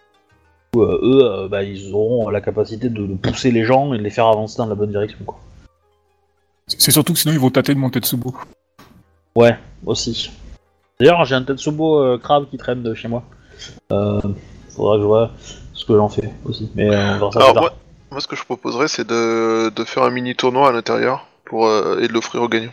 coup, 0.74 0.82
euh, 0.82 1.00
eux, 1.04 1.24
euh, 1.24 1.48
bah, 1.48 1.64
ils 1.64 1.94
auront 1.94 2.30
la 2.30 2.42
capacité 2.42 2.90
de, 2.90 3.06
de 3.06 3.14
pousser 3.14 3.52
les 3.52 3.64
gens 3.64 3.94
et 3.94 4.00
de 4.00 4.04
les 4.04 4.10
faire 4.10 4.26
avancer 4.28 4.58
dans 4.58 4.66
la 4.66 4.76
bonne 4.76 4.90
direction 4.90 5.20
quoi. 5.24 5.38
C'est 6.68 6.92
surtout 6.92 7.14
que 7.14 7.20
sinon 7.20 7.34
ils 7.34 7.40
vont 7.40 7.50
tâter 7.50 7.74
de 7.74 7.80
monter 7.80 8.00
de 8.00 8.06
Tsubo. 8.06 8.34
Ouais, 9.36 9.58
aussi. 9.86 10.32
D'ailleurs, 11.00 11.26
j'ai 11.26 11.36
un 11.36 11.44
Tetsubo 11.44 12.00
euh, 12.00 12.18
crabe 12.18 12.48
qui 12.50 12.58
traîne 12.58 12.84
de 12.84 12.94
chez 12.94 13.08
moi. 13.08 13.24
Euh, 13.92 14.22
faudra 14.70 14.96
que 14.96 15.02
je 15.02 15.08
vois 15.08 15.32
ce 15.74 15.86
que 15.86 15.96
j'en 15.96 16.08
fais 16.10 16.32
aussi. 16.46 16.70
Mais 16.76 16.90
euh, 16.90 17.16
on 17.16 17.18
verra 17.20 17.32
ça 17.32 17.40
Alors 17.40 17.48
plus 17.50 17.54
tard. 17.56 17.62
moi, 17.62 17.74
moi, 18.12 18.22
ce 18.22 18.28
que 18.28 18.36
je 18.36 18.44
proposerais, 18.44 18.88
c'est 18.88 19.06
de, 19.08 19.70
de 19.70 19.84
faire 19.84 20.04
un 20.04 20.12
mini 20.12 20.36
tournoi 20.36 20.70
à 20.70 20.72
l'intérieur 20.72 21.26
pour 21.46 21.66
euh, 21.68 22.00
et 22.00 22.08
de 22.08 22.14
l'offrir 22.14 22.42
aux 22.44 22.48
gagnants. 22.48 22.72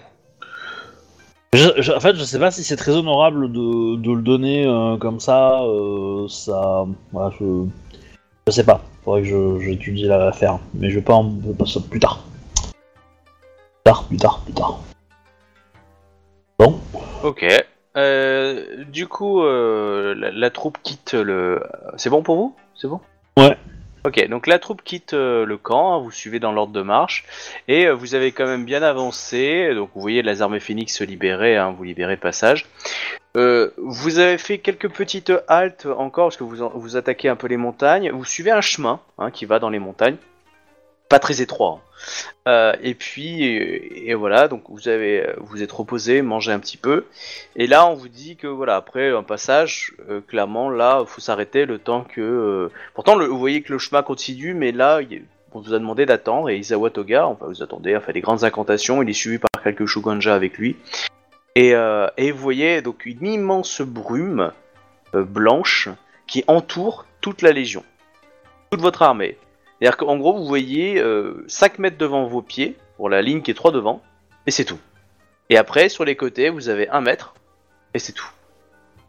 Je- 1.53 1.81
je- 1.83 1.93
en 1.93 1.99
fait, 2.01 2.15
je 2.15 2.23
sais 2.23 2.39
pas 2.39 2.51
si 2.53 2.63
c'est 2.63 2.77
très 2.77 2.93
honorable 2.93 3.51
de, 3.51 3.97
de 3.97 4.13
le 4.13 4.23
donner 4.23 4.67
euh, 4.67 4.97
comme 4.99 5.19
ça. 5.19 5.63
euh, 5.63 6.29
ça, 6.29 6.85
voilà, 7.13 7.35
je, 7.41 7.65
je 8.47 8.53
sais 8.53 8.65
pas. 8.65 8.83
Faudrait 9.05 9.23
que 9.23 9.29
je- 9.29 9.59
j'étudie 9.61 10.05
l'affaire, 10.05 10.59
mais 10.75 10.91
je 10.91 10.97
vais 10.97 11.05
pas 11.05 11.15
en 11.15 11.33
ça 11.67 11.81
plus 11.81 11.99
tard. 12.01 12.23
Plus 13.91 13.97
tard, 13.97 14.05
plus 14.09 14.17
tard, 14.19 14.41
plus 14.45 14.53
tard. 14.55 14.79
Bon, 16.59 16.81
Ok. 17.25 17.45
Euh, 17.97 18.85
du 18.85 19.09
coup, 19.09 19.43
euh, 19.43 20.15
la, 20.17 20.31
la 20.31 20.51
troupe 20.51 20.79
quitte 20.83 21.15
le. 21.15 21.61
C'est 21.97 22.09
bon 22.11 22.23
pour 22.23 22.37
vous? 22.37 22.57
C'est 22.81 22.87
bon? 22.87 23.01
Ouais. 23.37 23.57
Ok, 24.05 24.29
donc 24.29 24.47
la 24.47 24.59
troupe 24.61 24.83
quitte 24.83 25.13
euh, 25.13 25.45
le 25.45 25.59
camp, 25.59 25.93
hein, 25.95 25.99
vous 25.99 26.11
suivez 26.13 26.39
dans 26.39 26.53
l'ordre 26.53 26.73
de 26.73 26.83
marche, 26.83 27.25
et 27.69 27.91
vous 27.91 28.15
avez 28.15 28.33
quand 28.33 28.47
même 28.47 28.65
bien 28.65 28.83
avancé, 28.83 29.75
donc 29.75 29.91
vous 29.95 30.01
voyez 30.01 30.23
les 30.23 30.41
armées 30.41 30.61
phénix 30.61 30.97
se 30.97 31.05
libérer, 31.05 31.57
hein, 31.59 31.75
vous 31.77 31.83
libérez 31.85 32.15
le 32.15 32.21
passage. 32.21 32.67
Vous 33.35 34.19
avez 34.19 34.39
fait 34.39 34.59
quelques 34.59 34.89
petites 34.89 35.33
haltes 35.49 35.87
encore, 35.99 36.27
parce 36.29 36.37
que 36.39 36.45
vous, 36.45 36.63
en- 36.63 36.71
vous 36.75 36.97
attaquez 36.97 37.29
un 37.29 37.37
peu 37.37 37.47
les 37.49 37.59
montagnes, 37.59 38.11
vous 38.11 38.25
suivez 38.25 38.51
un 38.53 38.63
chemin 38.63 39.01
hein, 39.19 39.31
qui 39.31 39.45
va 39.45 39.59
dans 39.59 39.69
les 39.69 39.79
montagnes, 39.81 40.17
pas 41.11 41.19
très 41.19 41.43
étroit. 41.43 41.81
hein. 41.83 41.87
Euh, 42.49 42.73
et 42.83 42.95
puis, 42.95 43.45
et, 43.45 44.15
voilà, 44.15 44.49
donc 44.49 44.63
vous 44.71 44.89
avez, 44.89 45.35
vous 45.37 45.63
êtes 45.63 45.71
reposé, 45.73 46.23
mangé 46.23 46.51
un 46.53 46.59
petit 46.59 46.79
peu, 46.79 47.05
et 47.57 47.67
là, 47.67 47.87
on 47.87 47.93
vous 47.95 48.09
dit 48.09 48.37
que 48.37 48.47
voilà, 48.47 48.77
après 48.77 49.11
un 49.11 49.23
passage, 49.23 49.93
euh, 50.09 50.23
clairement, 50.23 50.71
là, 50.71 51.05
faut 51.07 51.21
s'arrêter 51.21 51.67
le 51.67 51.79
temps 51.79 52.03
que. 52.05 52.23
euh, 52.23 52.69
Pourtant, 52.95 53.17
le- 53.17 53.27
vous 53.27 53.39
voyez 53.39 53.61
que 53.61 53.73
le 53.75 53.79
chemin 53.79 54.03
continue, 54.03 54.55
mais 54.55 54.73
là, 54.73 55.01
on 55.53 55.61
vous 55.61 55.75
a 55.75 55.79
demandé 55.79 56.07
d'attendre 56.07 56.49
et 56.49 56.57
Isawa 56.57 56.89
Toga, 56.89 57.27
enfin, 57.27 57.45
vous 57.49 57.63
attendez, 57.63 57.93
a 57.93 58.01
fait 58.01 58.15
des 58.15 58.23
grandes 58.23 58.45
incantations. 58.45 59.03
Il 59.03 59.11
est 59.11 59.13
suivi 59.13 59.37
par 59.39 59.63
quelques 59.63 59.85
Shuganja 59.85 60.35
avec 60.35 60.57
lui, 60.57 60.77
et, 61.57 61.75
et 62.17 62.31
vous 62.33 62.39
voyez 62.39 62.81
donc 62.81 63.05
une 63.05 63.27
immense 63.27 63.83
brume 63.83 64.53
blanche 65.13 65.89
qui 66.27 66.45
entoure 66.47 67.05
toute 67.21 67.43
la 67.43 67.51
Légion, 67.53 67.85
toute 68.71 68.81
votre 68.81 69.03
armée. 69.03 69.37
C'est-à-dire 69.81 69.97
qu'en 69.97 70.17
gros, 70.19 70.37
vous 70.37 70.47
voyez 70.47 71.01
euh, 71.01 71.45
5 71.49 71.79
mètres 71.79 71.97
devant 71.97 72.27
vos 72.27 72.43
pieds, 72.43 72.77
pour 72.97 73.09
la 73.09 73.23
ligne 73.23 73.41
qui 73.41 73.51
est 73.51 73.55
3 73.55 73.73
devant, 73.73 74.03
et 74.47 74.51
c'est 74.51 74.65
tout. 74.65 74.79
Et 75.49 75.57
après, 75.57 75.89
sur 75.89 76.05
les 76.05 76.17
côtés, 76.17 76.51
vous 76.51 76.69
avez 76.69 76.89
1 76.89 77.01
mètre, 77.01 77.35
et 77.95 77.99
c'est 77.99 78.13
tout. 78.13 78.31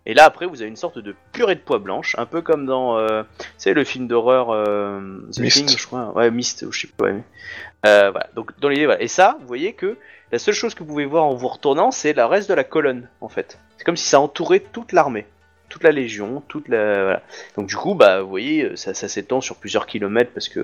Et 0.06 0.14
là, 0.14 0.26
après, 0.26 0.48
vous 0.48 0.62
avez 0.62 0.70
une 0.70 0.78
sorte 0.78 0.98
de 0.98 1.16
purée 1.32 1.56
de 1.56 1.60
pois 1.60 1.78
blanche, 1.78 2.16
un 2.18 2.26
peu 2.26 2.42
comme 2.42 2.66
dans, 2.66 2.98
euh, 2.98 3.22
tu 3.38 3.46
sais, 3.58 3.74
le 3.74 3.84
film 3.84 4.08
d'horreur 4.08 4.50
euh, 4.50 5.00
The 5.32 5.40
Mist. 5.40 5.58
Thing, 5.58 5.78
je 5.78 5.86
crois. 5.86 6.12
Ouais, 6.16 6.32
Mist, 6.32 6.64
ou 6.64 6.72
je 6.72 6.82
sais 6.82 6.88
pas. 6.88 7.06
Ouais. 7.06 7.22
Euh, 7.86 8.10
voilà. 8.10 8.28
Donc, 8.34 8.58
dans 8.60 8.70
l'idée, 8.70 8.86
voilà. 8.86 9.02
Et 9.02 9.08
ça, 9.08 9.38
vous 9.42 9.48
voyez 9.48 9.74
que 9.74 9.98
la 10.32 10.40
seule 10.40 10.56
chose 10.56 10.74
que 10.74 10.80
vous 10.80 10.90
pouvez 10.90 11.06
voir 11.06 11.26
en 11.26 11.36
vous 11.36 11.48
retournant, 11.48 11.92
c'est 11.92 12.14
le 12.14 12.26
reste 12.26 12.50
de 12.50 12.56
la 12.56 12.64
colonne, 12.64 13.10
en 13.20 13.30
fait. 13.30 13.60
C'est 13.78 13.84
comme 13.84 13.98
si 13.98 14.08
ça 14.08 14.20
entourait 14.20 14.62
toute 14.62 14.92
l'armée, 14.92 15.28
toute 15.72 15.84
la 15.84 15.92
légion, 15.92 16.44
toute 16.48 16.68
la. 16.68 17.24
Donc, 17.58 17.68
du 17.68 17.76
coup, 17.76 17.96
bah, 17.96 18.22
vous 18.22 18.30
voyez, 18.30 18.76
ça, 18.76 18.94
ça 18.94 19.08
s'étend 19.08 19.42
sur 19.42 19.56
plusieurs 19.56 19.88
kilomètres 19.88 20.32
parce 20.34 20.50
que, 20.50 20.60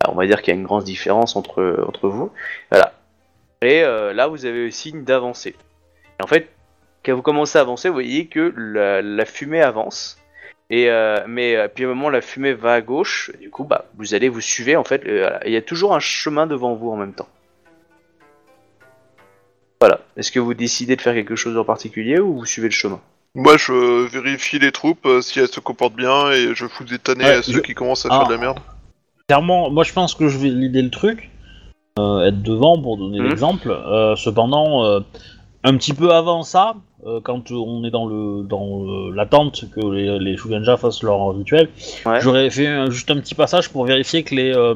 bah, 0.00 0.10
on 0.12 0.14
va 0.14 0.26
dire 0.26 0.42
qu'il 0.42 0.52
y 0.52 0.56
a 0.56 0.60
une 0.60 0.66
grande 0.66 0.84
différence 0.84 1.34
entre, 1.34 1.62
vous. 2.02 2.30
Voilà. 2.70 2.92
Et 3.62 3.82
euh, 3.82 4.12
là, 4.12 4.26
vous 4.28 4.44
avez 4.44 4.64
le 4.64 4.70
signe 4.70 5.02
d'avancer. 5.02 5.56
En 6.22 6.26
fait, 6.26 6.50
quand 7.04 7.14
vous 7.14 7.22
commencez 7.22 7.58
à 7.58 7.62
avancer, 7.62 7.88
vous 7.88 7.94
voyez 7.94 8.26
que 8.26 8.52
la, 8.56 9.24
fumée 9.24 9.62
avance. 9.62 10.18
Et 10.70 10.88
euh, 10.90 11.24
mais 11.26 11.56
euh, 11.56 11.68
puis 11.68 11.84
à 11.84 11.86
un 11.86 11.90
moment, 11.90 12.10
la 12.10 12.20
fumée 12.20 12.52
va 12.52 12.74
à 12.74 12.80
gauche. 12.80 13.30
Du 13.40 13.50
coup, 13.50 13.64
bah, 13.64 13.86
vous 13.96 14.14
allez 14.14 14.28
vous 14.28 14.40
suivez 14.40 14.76
en 14.76 14.84
fait. 14.84 15.04
euh. 15.06 15.38
Il 15.44 15.52
y 15.52 15.56
a 15.56 15.62
toujours 15.62 15.94
un 15.94 16.00
chemin 16.00 16.46
devant 16.46 16.74
vous 16.74 16.90
en 16.90 16.96
même 16.96 17.12
temps. 17.12 17.28
Voilà. 19.80 20.00
Est-ce 20.16 20.30
que 20.30 20.38
vous 20.38 20.54
décidez 20.54 20.96
de 20.96 21.00
faire 21.00 21.14
quelque 21.14 21.36
chose 21.36 21.56
en 21.56 21.64
particulier 21.64 22.18
ou 22.20 22.38
vous 22.38 22.46
suivez 22.46 22.68
le 22.68 22.74
chemin? 22.74 23.00
Moi, 23.34 23.56
je 23.56 24.06
vérifie 24.08 24.58
les 24.58 24.72
troupes 24.72 25.06
euh, 25.06 25.22
si 25.22 25.40
elles 25.40 25.48
se 25.48 25.60
comportent 25.60 25.94
bien 25.96 26.30
et 26.32 26.54
je 26.54 26.66
fous 26.66 26.84
des 26.84 26.98
tannées 26.98 27.24
Ouais, 27.24 27.36
à 27.36 27.42
ceux 27.42 27.52
je- 27.54 27.58
qui 27.60 27.72
commencent 27.72 28.04
à 28.04 28.08
Ah. 28.12 28.18
faire 28.18 28.28
de 28.28 28.32
la 28.34 28.38
merde. 28.38 28.58
Clairement, 29.26 29.70
moi 29.70 29.84
je 29.84 29.92
pense 29.94 30.14
que 30.14 30.28
je 30.28 30.36
vais 30.36 30.50
l'idée 30.50 30.82
le 30.82 30.90
truc, 30.90 31.30
euh, 31.98 32.26
être 32.26 32.42
devant 32.42 32.80
pour 32.80 32.98
donner 32.98 33.20
Mhm. 33.20 33.28
l'exemple. 33.28 33.70
Euh, 33.70 34.16
cependant, 34.16 34.84
euh, 34.84 35.00
un 35.64 35.76
petit 35.78 35.94
peu 35.94 36.10
avant 36.12 36.42
ça, 36.42 36.74
euh, 37.06 37.20
quand 37.22 37.50
on 37.52 37.84
est 37.84 37.90
dans 37.90 38.04
le 38.06 38.42
dans 38.42 38.82
euh, 38.84 39.12
l'attente 39.14 39.64
que 39.74 39.80
les, 39.80 40.18
les 40.18 40.36
Shugenja 40.36 40.76
fassent 40.76 41.02
leur 41.02 41.34
rituel, 41.34 41.70
Ouais. 42.04 42.20
j'aurais 42.20 42.50
fait 42.50 42.66
un- 42.66 42.90
juste 42.90 43.10
un 43.10 43.16
petit 43.16 43.34
passage 43.34 43.70
pour 43.70 43.86
vérifier 43.86 44.24
que 44.24 44.34
les 44.34 44.52
euh, 44.54 44.74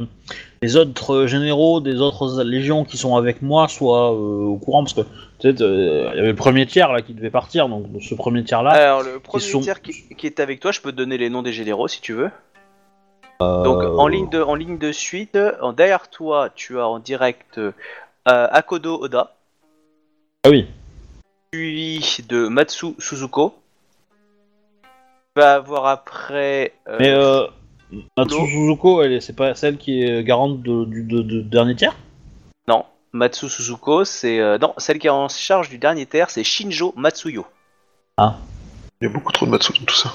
les 0.63 0.77
autres 0.79 1.27
généraux 1.27 1.81
des 1.81 2.01
autres 2.01 2.43
légions 2.43 2.85
qui 2.85 2.97
sont 2.97 3.17
avec 3.17 3.43
moi 3.43 3.69
soient 3.69 4.13
euh, 4.13 4.47
au 4.47 4.57
courant 4.57 4.83
parce 4.83 4.95
que 4.95 5.03
peut-être 5.39 5.61
euh, 5.63 6.11
il 6.13 6.17
y 6.17 6.21
avait 6.21 6.29
le 6.31 6.35
premier 6.35 6.67
tiers 6.67 6.93
là 6.93 7.03
qui 7.03 7.15
devait 7.15 7.31
partir, 7.31 7.69
donc 7.69 7.87
ce 8.03 8.15
premier 8.15 8.45
tiers 8.45 8.63
là. 8.63 8.71
Alors 8.73 9.03
le 9.03 9.21
premier 9.21 9.43
sont- 9.45 9.61
tiers 9.61 9.83
qui, 9.83 9.93
qui 10.17 10.27
est 10.27 10.41
avec 10.41 10.61
toi, 10.61 10.73
je 10.73 10.81
peux 10.81 10.93
te 10.93 10.97
donner 10.97 11.19
les 11.19 11.31
noms 11.31 11.43
des 11.43 11.53
généraux 11.53 11.89
si 11.89 12.01
tu 12.01 12.13
veux. 12.13 12.31
euh, 13.43 13.63
Donc 13.65 13.83
en 13.83 14.09
ligne 14.09 14.29
de 14.31 14.41
en 14.43 14.55
ligne 14.55 14.79
de 14.79 14.93
suite, 14.93 15.39
en 15.61 15.73
derrière 15.73 16.09
toi, 16.11 16.51
tu 16.55 16.79
as 16.79 16.87
en 16.89 16.99
direct 16.99 17.59
euh, 17.59 17.73
Akodo 18.27 19.01
Oda, 19.01 19.35
Ah 20.45 20.51
oui. 20.51 20.67
suivi 21.55 22.19
de 22.29 22.49
Matsu 22.49 22.95
Suzuko. 22.99 23.55
Tu 25.35 25.43
vas 25.43 25.55
avoir 25.57 25.87
après. 25.87 26.73
euh, 26.89 26.97
Mais 26.99 27.11
euh, 27.11 27.47
Matsu. 28.17 28.35
Suzuko, 28.37 29.03
elle 29.03 29.13
est- 29.13 29.21
c'est 29.21 29.37
pas 29.37 29.55
celle 29.55 29.77
qui 29.77 30.03
est 30.03 30.25
garante 30.25 30.63
de- 30.63 30.85
du 30.87 31.03
de, 31.03 31.21
de 31.21 31.41
dernier 31.43 31.77
tiers? 31.77 31.95
Matsu 33.17 33.49
Suzuko, 33.49 34.05
c'est 34.05 34.39
euh, 34.41 34.59
non 34.59 34.75
celle 34.77 34.99
qui 34.99 35.07
est 35.07 35.11
en 35.11 35.29
charge 35.29 35.69
du 35.69 35.79
dernier 35.79 36.07
terre, 36.07 36.31
c'est 36.31 36.45
Shinjo 36.45 36.93
Matsuyo. 36.97 37.47
Il 38.19 38.25
y 39.03 39.07
a 39.07 39.09
beaucoup 39.09 39.33
trop 39.33 39.47
de 39.47 39.51
Matsu 39.51 39.73
dans 39.73 39.85
tout 39.85 39.95
ça. 39.95 40.13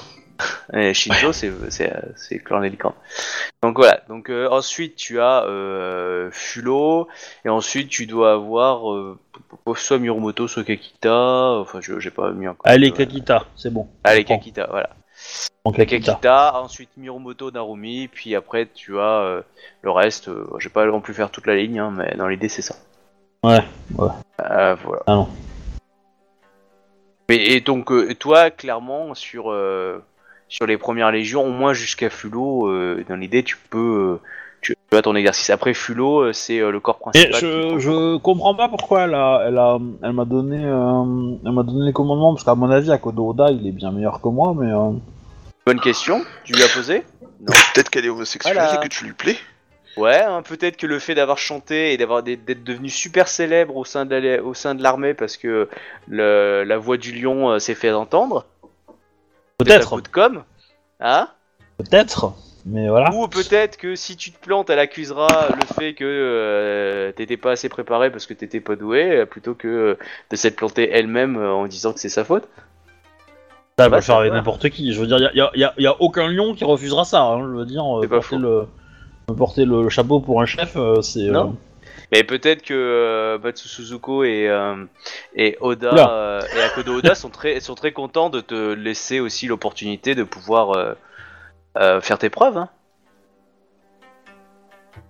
Et 0.72 0.92
Shinjo, 0.94 1.32
c'est 1.32 1.52
c'est 1.70 1.92
euh, 1.92 2.00
c'est 2.16 2.36
le 2.36 2.40
clan 2.40 2.60
des 2.60 2.70
licornes. 2.70 2.94
Donc 3.62 3.76
voilà. 3.76 4.00
Donc 4.08 4.28
euh, 4.30 4.48
ensuite 4.50 4.96
tu 4.96 5.20
as 5.20 5.44
euh, 5.44 6.30
Fulo 6.32 7.08
et 7.44 7.48
ensuite 7.48 7.88
tu 7.88 8.06
dois 8.06 8.32
avoir 8.32 8.92
euh, 8.92 9.18
soit 9.76 9.98
Mirumoto, 9.98 10.48
soit 10.48 10.64
Kakita. 10.64 11.58
Enfin, 11.60 11.80
je 11.80 12.00
j'ai 12.00 12.10
pas 12.10 12.32
mis 12.32 12.48
encore. 12.48 12.62
Allez, 12.64 12.90
Euh, 12.90 12.94
Kakita, 12.94 13.44
c'est 13.56 13.72
bon. 13.72 13.88
Allez. 14.02 14.24
Kakita, 14.24 14.66
voilà. 14.70 14.90
Donc. 15.64 15.76
Kakita, 15.76 16.60
ensuite 16.60 16.90
Mirumoto, 16.96 17.50
Narumi, 17.50 18.08
puis 18.08 18.34
après 18.34 18.66
tu 18.66 18.98
as 18.98 19.20
euh, 19.20 19.42
le 19.82 19.90
reste. 19.90 20.28
euh, 20.28 20.48
je 20.58 20.68
vais 20.68 20.72
pas 20.72 20.84
non 20.86 21.00
plus 21.00 21.14
faire 21.14 21.30
toute 21.30 21.46
la 21.46 21.54
ligne, 21.54 21.78
hein, 21.78 21.92
mais 21.96 22.16
dans 22.16 22.26
l'idée 22.26 22.48
c'est 22.48 22.62
ça. 22.62 22.74
Ouais, 23.44 23.62
ouais. 23.96 24.08
Euh, 24.40 24.74
voilà. 24.82 25.02
Ah 25.06 25.14
non. 25.14 25.28
Mais 27.28 27.36
et 27.36 27.60
donc 27.60 27.92
euh, 27.92 28.14
toi, 28.14 28.50
clairement 28.50 29.14
sur 29.14 29.54
sur 30.48 30.66
les 30.66 30.76
premières 30.76 31.12
légions, 31.12 31.44
au 31.44 31.52
moins 31.52 31.72
jusqu'à 31.72 32.10
Fulo, 32.10 32.68
dans 33.08 33.16
l'idée 33.16 33.44
tu 33.44 33.56
peux 33.56 34.18
tu, 34.62 34.76
as 34.92 35.02
ton 35.02 35.14
exercice. 35.14 35.50
Après 35.50 35.74
Fulo, 35.74 36.20
euh, 36.22 36.32
c'est 36.32 36.58
euh, 36.60 36.70
le 36.70 36.80
corps 36.80 36.98
Et 37.14 37.28
principal. 37.28 37.32
qui 37.32 37.40
je, 37.40 37.78
je 37.78 38.16
comprends 38.18 38.54
pas 38.54 38.68
pourquoi 38.68 39.02
elle 39.02 39.14
a, 39.14 39.44
elle 39.46 39.58
a, 39.58 39.78
elle 40.02 40.12
m'a 40.12 40.24
donné, 40.24 40.64
euh, 40.64 41.34
elle 41.44 41.52
m'a 41.52 41.62
donné 41.62 41.86
les 41.86 41.92
commandements 41.92 42.32
parce 42.32 42.44
qu'à 42.44 42.54
mon 42.54 42.70
avis, 42.70 42.90
Akodo 42.90 43.28
Oda, 43.30 43.50
il 43.50 43.66
est 43.66 43.72
bien 43.72 43.90
meilleur 43.90 44.20
que 44.20 44.28
moi, 44.28 44.54
mais 44.58 44.72
euh, 44.72 44.92
Bonne 45.66 45.80
question. 45.80 46.22
Tu 46.44 46.54
lui 46.54 46.62
as 46.62 46.68
posé 46.68 47.04
Non. 47.40 47.52
Peut-être 47.74 47.90
qu'elle 47.90 48.04
est 48.06 48.08
homosexuelle 48.08 48.54
Voilà. 48.54 48.74
et 48.76 48.80
que 48.82 48.88
tu 48.88 49.04
lui 49.04 49.12
plais. 49.12 49.36
Ouais, 49.98 50.22
hein, 50.22 50.40
peut-être 50.40 50.78
que 50.78 50.86
le 50.86 50.98
fait 50.98 51.14
d'avoir 51.14 51.36
chanté 51.36 51.92
et 51.92 51.98
d'avoir 51.98 52.22
d'être 52.22 52.64
devenu 52.64 52.88
super 52.88 53.28
célèbre 53.28 53.76
au 53.76 53.84
sein 53.84 54.06
de 54.06 54.16
la- 54.16 54.42
au 54.42 54.54
sein 54.54 54.74
de 54.74 54.82
l'armée 54.82 55.12
parce 55.12 55.36
que 55.36 55.68
le- 56.08 56.64
la 56.64 56.78
voix 56.78 56.96
du 56.96 57.12
lion 57.12 57.50
euh, 57.50 57.58
s'est 57.58 57.74
fait 57.74 57.92
entendre. 57.92 58.46
C'est 59.60 59.70
un 59.70 59.76
peut-être, 59.76 59.90
coup 59.90 60.00
de 60.00 60.08
com. 60.08 60.42
Hein? 61.00 61.28
Peut-être, 61.76 62.32
mais 62.64 62.88
voilà. 62.88 63.10
Ou 63.14 63.26
peut-être 63.28 63.76
que 63.76 63.94
si 63.94 64.16
tu 64.16 64.30
te 64.32 64.38
plantes, 64.44 64.70
elle 64.70 64.78
accusera 64.78 65.48
le 65.50 65.74
fait 65.74 65.94
que 65.94 66.04
euh, 66.04 67.12
t'étais 67.12 67.36
pas 67.36 67.52
assez 67.52 67.68
préparé 67.68 68.10
parce 68.10 68.26
que 68.26 68.34
t'étais 68.34 68.60
pas 68.60 68.76
doué, 68.76 69.18
euh, 69.20 69.26
plutôt 69.26 69.54
que 69.54 69.68
euh, 69.68 69.98
de 70.30 70.36
s'être 70.36 70.56
plantée 70.56 70.88
elle-même 70.90 71.36
euh, 71.36 71.50
en 71.52 71.66
disant 71.66 71.92
que 71.92 72.00
c'est 72.00 72.08
sa 72.08 72.24
faute. 72.24 72.48
Ça 73.78 73.88
va 73.88 73.96
le 73.96 74.02
faire 74.02 74.16
avec 74.16 74.32
n'importe 74.32 74.68
qui. 74.70 74.92
Je 74.92 75.00
veux 75.00 75.06
dire, 75.06 75.16
a, 75.16 75.32
y 75.34 75.40
a- 75.40 75.50
y 75.54 75.64
a- 75.64 75.74
y 75.78 75.86
a 75.86 76.00
aucun 76.00 76.28
lion 76.28 76.54
qui 76.54 76.64
refusera 76.64 77.04
ça. 77.04 77.22
hein, 77.22 77.40
je 77.40 77.58
veux 77.58 77.64
dire, 77.66 77.82
euh, 78.00 78.06
porter 78.06 78.36
le, 78.36 78.66
porter 79.36 79.64
le 79.64 79.88
chapeau 79.88 80.20
pour 80.20 80.40
un 80.42 80.46
chef, 80.46 80.76
c'est. 81.00 81.20
Non. 81.28 81.56
Mais 82.12 82.24
peut-être 82.24 82.62
que 82.62 82.74
euh, 82.74 83.38
Matsu 83.38 83.68
Suzuko 83.68 84.22
et, 84.24 84.46
euh, 84.46 84.84
et 85.34 85.56
Oda 85.60 86.10
euh, 86.10 86.40
et 86.54 86.60
Akodo 86.60 86.98
Oda 86.98 87.14
sont 87.14 87.30
très, 87.30 87.58
sont 87.60 87.74
très 87.74 87.92
contents 87.92 88.28
de 88.28 88.40
te 88.42 88.74
laisser 88.74 89.18
aussi 89.18 89.46
l'opportunité 89.46 90.14
de 90.14 90.22
pouvoir 90.22 90.76
euh, 91.76 92.00
faire 92.00 92.18
tes 92.18 92.30
preuves. 92.30 92.56
hein. 92.56 92.68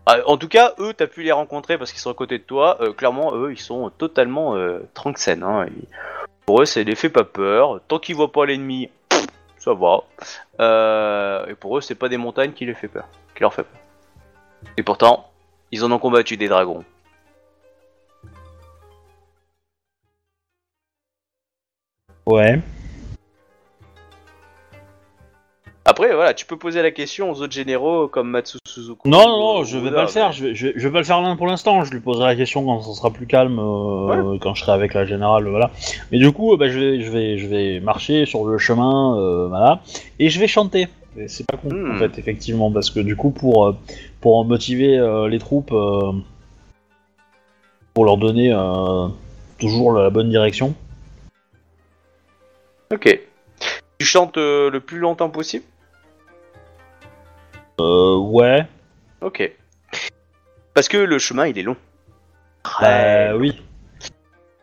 Ah, 0.06 0.18
en 0.26 0.36
tout 0.36 0.48
cas, 0.48 0.74
eux, 0.78 0.92
t'as 0.94 1.06
pu 1.06 1.22
les 1.22 1.30
rencontrer 1.32 1.78
parce 1.78 1.92
qu'ils 1.92 2.00
sont 2.00 2.10
à 2.10 2.14
côté 2.14 2.38
de 2.38 2.42
toi. 2.42 2.78
Euh, 2.80 2.92
clairement, 2.92 3.34
eux, 3.36 3.52
ils 3.52 3.60
sont 3.60 3.90
totalement 3.90 4.56
euh, 4.56 4.80
tranxènes. 4.94 5.44
Hein. 5.44 5.66
Pour 6.44 6.60
eux, 6.60 6.64
c'est 6.64 6.82
les 6.82 6.96
fait 6.96 7.08
pas 7.08 7.24
peur. 7.24 7.80
Tant 7.86 7.98
qu'ils 8.00 8.16
voient 8.16 8.32
pas 8.32 8.44
l'ennemi, 8.44 8.90
ça 9.58 9.74
va. 9.74 10.02
Euh, 10.58 11.46
et 11.46 11.54
pour 11.54 11.78
eux, 11.78 11.80
c'est 11.80 11.94
pas 11.94 12.08
des 12.08 12.16
montagnes 12.16 12.52
qui 12.52 12.66
les 12.66 12.74
fait 12.74 12.88
peur, 12.88 13.06
qui 13.34 13.42
leur 13.42 13.54
fait 13.54 13.62
peur. 13.62 13.80
Et 14.76 14.82
pourtant, 14.82 15.30
ils 15.70 15.84
en 15.84 15.92
ont 15.92 15.98
combattu 15.98 16.36
des 16.36 16.48
dragons. 16.48 16.84
Ouais. 22.26 22.60
Après, 25.84 26.14
voilà, 26.14 26.32
tu 26.32 26.46
peux 26.46 26.56
poser 26.56 26.80
la 26.80 26.92
question 26.92 27.30
aux 27.32 27.42
autres 27.42 27.52
généraux 27.52 28.06
comme 28.06 28.30
Matsu 28.30 28.56
Suzuku. 28.68 29.08
Non, 29.08 29.26
non, 29.26 29.60
ou- 29.60 29.64
je 29.64 29.78
vais 29.78 29.88
Oda, 29.88 29.96
pas 29.96 30.02
le 30.02 30.08
faire. 30.08 30.30
Je 30.32 30.44
vais, 30.46 30.54
je, 30.54 30.68
vais- 30.68 30.72
je 30.76 30.86
vais 30.86 30.92
pas 30.92 30.98
le 31.00 31.04
faire 31.04 31.36
pour 31.36 31.46
l'instant. 31.48 31.82
Je 31.84 31.90
lui 31.90 31.98
poserai 31.98 32.26
la 32.26 32.36
question 32.36 32.64
quand 32.64 32.80
ça 32.82 32.92
sera 32.94 33.10
plus 33.10 33.26
calme, 33.26 33.58
euh, 33.58 34.38
quand 34.40 34.54
je 34.54 34.62
serai 34.62 34.72
avec 34.72 34.94
la 34.94 35.04
générale, 35.06 35.48
voilà. 35.48 35.70
Mais 36.12 36.18
du 36.18 36.30
coup, 36.30 36.52
euh, 36.52 36.56
bah, 36.56 36.68
je 36.68 36.78
vais, 36.78 37.00
je 37.02 37.10
vais, 37.10 37.36
je 37.38 37.46
vais 37.48 37.80
marcher 37.80 38.26
sur 38.26 38.44
le 38.46 38.58
chemin, 38.58 39.18
euh, 39.18 39.48
voilà, 39.48 39.80
et 40.20 40.28
je 40.28 40.38
vais 40.38 40.46
chanter. 40.46 40.86
C'est 41.26 41.44
pas 41.46 41.56
con, 41.58 41.68
Hmm. 41.74 41.96
en 41.96 41.98
fait, 41.98 42.16
effectivement, 42.18 42.70
parce 42.70 42.88
que 42.90 43.00
du 43.00 43.16
coup, 43.16 43.30
pour 43.30 43.74
pour 44.20 44.44
motiver 44.44 44.98
les 45.28 45.38
troupes, 45.40 45.74
pour 47.92 48.04
leur 48.04 48.16
donner 48.18 48.56
toujours 49.58 49.92
la 49.92 50.10
bonne 50.10 50.30
direction. 50.30 50.74
Ok. 52.94 53.20
Tu 53.98 54.06
chantes 54.06 54.36
le 54.36 54.78
plus 54.78 54.98
longtemps 55.00 55.28
possible? 55.28 55.64
Euh, 57.82 58.16
ouais. 58.18 58.66
Ok. 59.20 59.50
Parce 60.74 60.88
que 60.88 60.96
le 60.96 61.18
chemin, 61.18 61.46
il 61.46 61.58
est 61.58 61.62
long. 61.62 61.76
Bah 62.80 63.36
oui. 63.36 63.60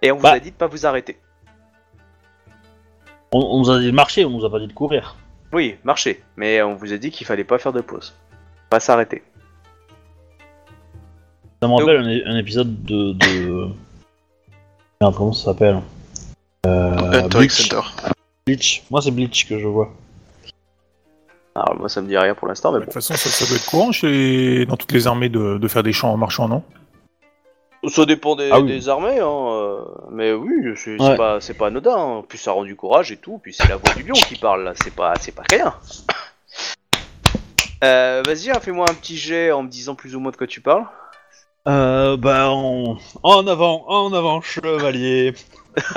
Et 0.01 0.11
on 0.11 0.15
vous 0.15 0.23
Bah. 0.23 0.31
a 0.31 0.39
dit 0.39 0.51
de 0.51 0.55
pas 0.55 0.67
vous 0.67 0.85
arrêter. 0.85 1.17
On, 3.31 3.39
on 3.39 3.59
nous 3.59 3.69
a 3.69 3.79
dit 3.79 3.87
de 3.87 3.91
marcher, 3.91 4.25
on 4.25 4.29
nous 4.29 4.45
a 4.45 4.49
pas 4.49 4.59
dit 4.59 4.67
de 4.67 4.73
courir. 4.73 5.15
Oui, 5.51 5.75
marchez. 5.83 6.23
Mais 6.37 6.61
on 6.61 6.75
vous 6.75 6.93
a 6.93 6.97
dit 6.97 7.11
qu'il 7.11 7.27
fallait 7.27 7.43
pas 7.43 7.57
faire 7.59 7.73
de 7.73 7.81
pause. 7.81 8.15
Pas 8.69 8.79
s'arrêter. 8.79 9.21
Ça 11.61 11.67
me 11.67 11.73
rappelle 11.73 11.97
un, 11.97 12.09
é- 12.09 12.23
un 12.25 12.37
épisode 12.37 12.83
de. 12.83 13.13
de... 13.13 13.67
Merde, 15.01 15.15
comment 15.15 15.33
ça 15.33 15.45
s'appelle? 15.45 15.81
Euh, 16.65 17.27
Bleach. 17.27 17.69
Bleach. 18.45 18.83
Moi, 18.89 19.01
c'est 19.01 19.11
Bleach 19.11 19.47
que 19.47 19.59
je 19.59 19.67
vois. 19.67 19.91
Alors 21.55 21.75
moi 21.77 21.89
ça 21.89 22.01
me 22.01 22.07
dit 22.07 22.17
rien 22.17 22.35
pour 22.35 22.47
l'instant, 22.47 22.71
mais 22.71 22.79
De 22.79 22.85
bon. 22.85 22.91
toute 22.91 22.93
façon, 22.93 23.15
ça, 23.15 23.29
ça 23.29 23.45
doit 23.45 23.55
être 23.57 23.65
courant 23.69 23.91
chez... 23.91 24.65
dans 24.65 24.77
toutes 24.77 24.91
les 24.91 25.07
armées 25.07 25.29
de, 25.29 25.57
de 25.57 25.67
faire 25.67 25.83
des 25.83 25.93
champs 25.93 26.11
en 26.13 26.17
marchant, 26.17 26.47
non? 26.47 26.63
Ça 27.87 28.05
dépend 28.05 28.35
des, 28.35 28.49
Ah 28.51 28.59
oui. 28.59 28.67
des 28.67 28.89
armées, 28.89 29.19
hein, 29.19 29.25
euh, 29.51 29.79
mais 30.11 30.33
oui, 30.33 30.51
c'est 30.75 30.97
c'est 30.97 31.03
Ouais. 31.03 31.15
pas, 31.17 31.39
c'est 31.39 31.53
pas 31.53 31.67
anodin. 31.67 31.95
hein. 31.97 32.23
Plus 32.27 32.37
ça 32.37 32.51
rend 32.51 32.63
du 32.65 32.75
courage 32.75 33.11
et 33.11 33.17
tout, 33.17 33.39
puis 33.41 33.53
c'est 33.53 33.67
la 33.69 33.77
voix 33.77 33.93
du 33.95 34.03
lion 34.03 34.13
qui 34.13 34.35
parle, 34.35 34.63
là. 34.65 34.73
c'est 34.83 34.93
pas, 34.93 35.13
c'est 35.19 35.31
pas 35.33 35.43
rien. 35.49 35.73
Euh, 37.81 38.21
Vas-y, 38.25 38.49
hein, 38.51 38.59
fais-moi 38.61 38.85
un 38.89 38.93
petit 38.93 39.15
jet 39.15 39.53
en 39.53 39.63
me 39.63 39.69
disant 39.69 39.95
plus 39.95 40.13
ou 40.13 40.19
moins 40.19 40.31
de 40.33 40.35
quoi 40.35 40.47
tu 40.47 40.59
parles. 40.59 40.83
Euh, 41.69 42.17
bah, 42.17 42.49
en... 42.49 42.97
en 43.23 43.47
avant, 43.47 43.85
en 43.87 44.11
avant, 44.13 44.41
chevalier. 44.41 45.33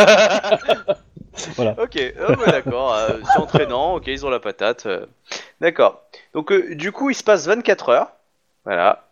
Ok, 1.78 1.98
ah 2.20 2.50
d'accord, 2.50 2.94
euh, 2.94 3.18
c'est 3.32 3.38
entraînant, 3.38 3.94
ok, 3.94 4.04
ils 4.06 4.24
ont 4.26 4.30
la 4.30 4.40
patate. 4.40 4.86
euh. 4.86 5.06
D'accord. 5.60 6.02
Donc 6.34 6.52
euh, 6.52 6.74
du 6.74 6.92
coup, 6.92 7.10
il 7.10 7.14
se 7.14 7.24
passe 7.24 7.46
24 7.46 7.88
heures, 7.88 8.08
voilà, 8.64 9.04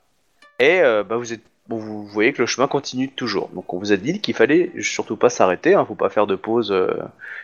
et 0.59 0.81
euh, 0.81 1.03
bah, 1.05 1.17
vous 1.17 1.33
êtes, 1.33 1.41
bon, 1.69 1.77
vous 1.79 2.07
voyez 2.07 2.33
que 2.33 2.43
le 2.43 2.47
chemin 2.47 2.67
continue 2.69 3.09
toujours. 3.11 3.49
Donc 3.55 3.73
on 3.73 3.79
vous 3.79 3.93
a 3.93 3.97
dit 3.97 4.21
qu'il 4.21 4.35
fallait 4.35 4.71
surtout 4.81 5.17
pas 5.17 5.31
s'arrêter, 5.31 5.75
hein, 5.75 5.85
faut 5.87 5.95
pas 5.95 6.11
faire 6.11 6.27
de 6.27 6.35
pause. 6.37 6.71
euh, 6.73 6.89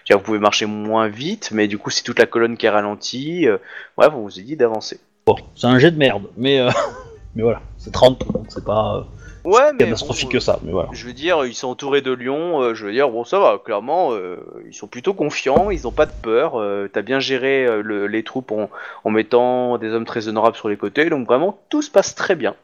c'est-à-dire, 0.05 0.19
vous 0.19 0.25
pouvez 0.25 0.39
marcher 0.39 0.67
moins 0.67 1.09
vite, 1.09 1.51
mais 1.53 1.69
du 1.69 1.79
coup, 1.79 1.91
c'est 1.91 2.03
toute 2.03 2.19
la 2.19 2.27
colonne 2.27 2.57
qui 2.57 2.67
est 2.67 2.71
ralentie. 2.71 3.49
euh, 3.49 3.59
bref, 3.97 4.13
on 4.15 4.21
vous 4.23 4.39
a 4.39 4.43
dit 4.43 4.57
d'avancer. 4.57 5.01
Bon, 5.27 5.37
c'est 5.57 5.67
un 5.67 5.79
jet 5.79 5.91
de 5.91 5.99
merde, 5.99 6.25
mais, 6.37 6.61
euh, 6.61 6.71
mais 7.35 7.43
voilà, 7.43 7.61
c'est 7.79 7.93
30, 7.93 8.19
donc 8.33 8.47
c'est 8.49 8.65
pas 8.65 8.97
euh, 8.99 9.03
Ouais, 9.47 9.73
mais 9.75 9.79
catastrophique 9.85 10.25
bon, 10.27 10.33
que 10.33 10.41
ça, 10.41 10.59
mais 10.63 10.73
voilà. 10.73 10.89
Je 10.93 11.07
veux 11.07 11.13
dire, 11.13 11.47
ils 11.47 11.55
sont 11.55 11.69
entourés 11.69 12.01
de 12.03 12.11
lions. 12.13 12.61
euh, 12.63 12.75
je 12.75 12.85
veux 12.85 12.93
dire, 12.93 13.09
bon, 13.11 13.25
ça 13.25 13.39
va. 13.39 13.61
Clairement, 13.65 14.13
euh, 14.13 14.39
ils 14.67 14.75
sont 14.75 14.89
plutôt 14.89 15.15
confiants. 15.15 15.71
Ils 15.71 15.87
ont 15.87 15.93
pas 15.93 16.07
de 16.07 16.13
peur. 16.21 16.57
euh, 16.61 16.89
T'as 16.93 17.03
bien 17.03 17.21
géré 17.21 17.65
euh, 17.65 17.81
le- 17.81 18.09
les 18.09 18.25
troupes 18.25 18.51
en, 18.51 18.69
en 19.05 19.11
mettant 19.11 19.79
des 19.79 19.91
hommes 19.93 20.05
très 20.05 20.27
honorables 20.27 20.57
sur 20.57 20.69
les 20.69 20.77
côtés. 20.77 21.09
Donc 21.11 21.27
vraiment, 21.29 21.59
tout 21.69 21.81
se 21.81 21.91
passe 21.91 22.17
très 22.17 22.35
bien. 22.35 22.57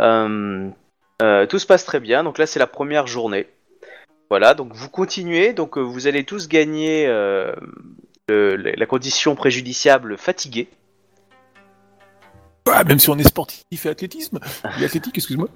Euh, 0.00 0.68
euh, 1.22 1.46
tout 1.46 1.60
se 1.60 1.66
passe 1.66 1.84
très 1.84 2.00
bien. 2.00 2.24
Donc 2.24 2.38
là, 2.38 2.46
c'est 2.46 2.58
la 2.58 2.66
première 2.66 3.06
journée. 3.06 3.46
Voilà. 4.28 4.54
Donc 4.54 4.72
vous 4.74 4.88
continuez. 4.88 5.52
Donc 5.52 5.78
euh, 5.78 5.82
vous 5.82 6.08
allez 6.08 6.24
tous 6.24 6.48
gagner 6.48 7.06
euh, 7.06 7.54
le- 8.28 8.56
la 8.56 8.72
la 8.72 8.86
condition 8.86 9.36
préjudiciable 9.36 10.18
fatigué. 10.18 10.66
Ah, 12.68 12.84
Même 12.84 12.98
si 12.98 13.10
on 13.10 13.18
est 13.18 13.28
sportif 13.28 13.86
et 13.86 13.88
athlétisme, 13.88 14.38
et 14.80 14.84
athlétique, 14.84 15.16
excuse-moi. 15.18 15.48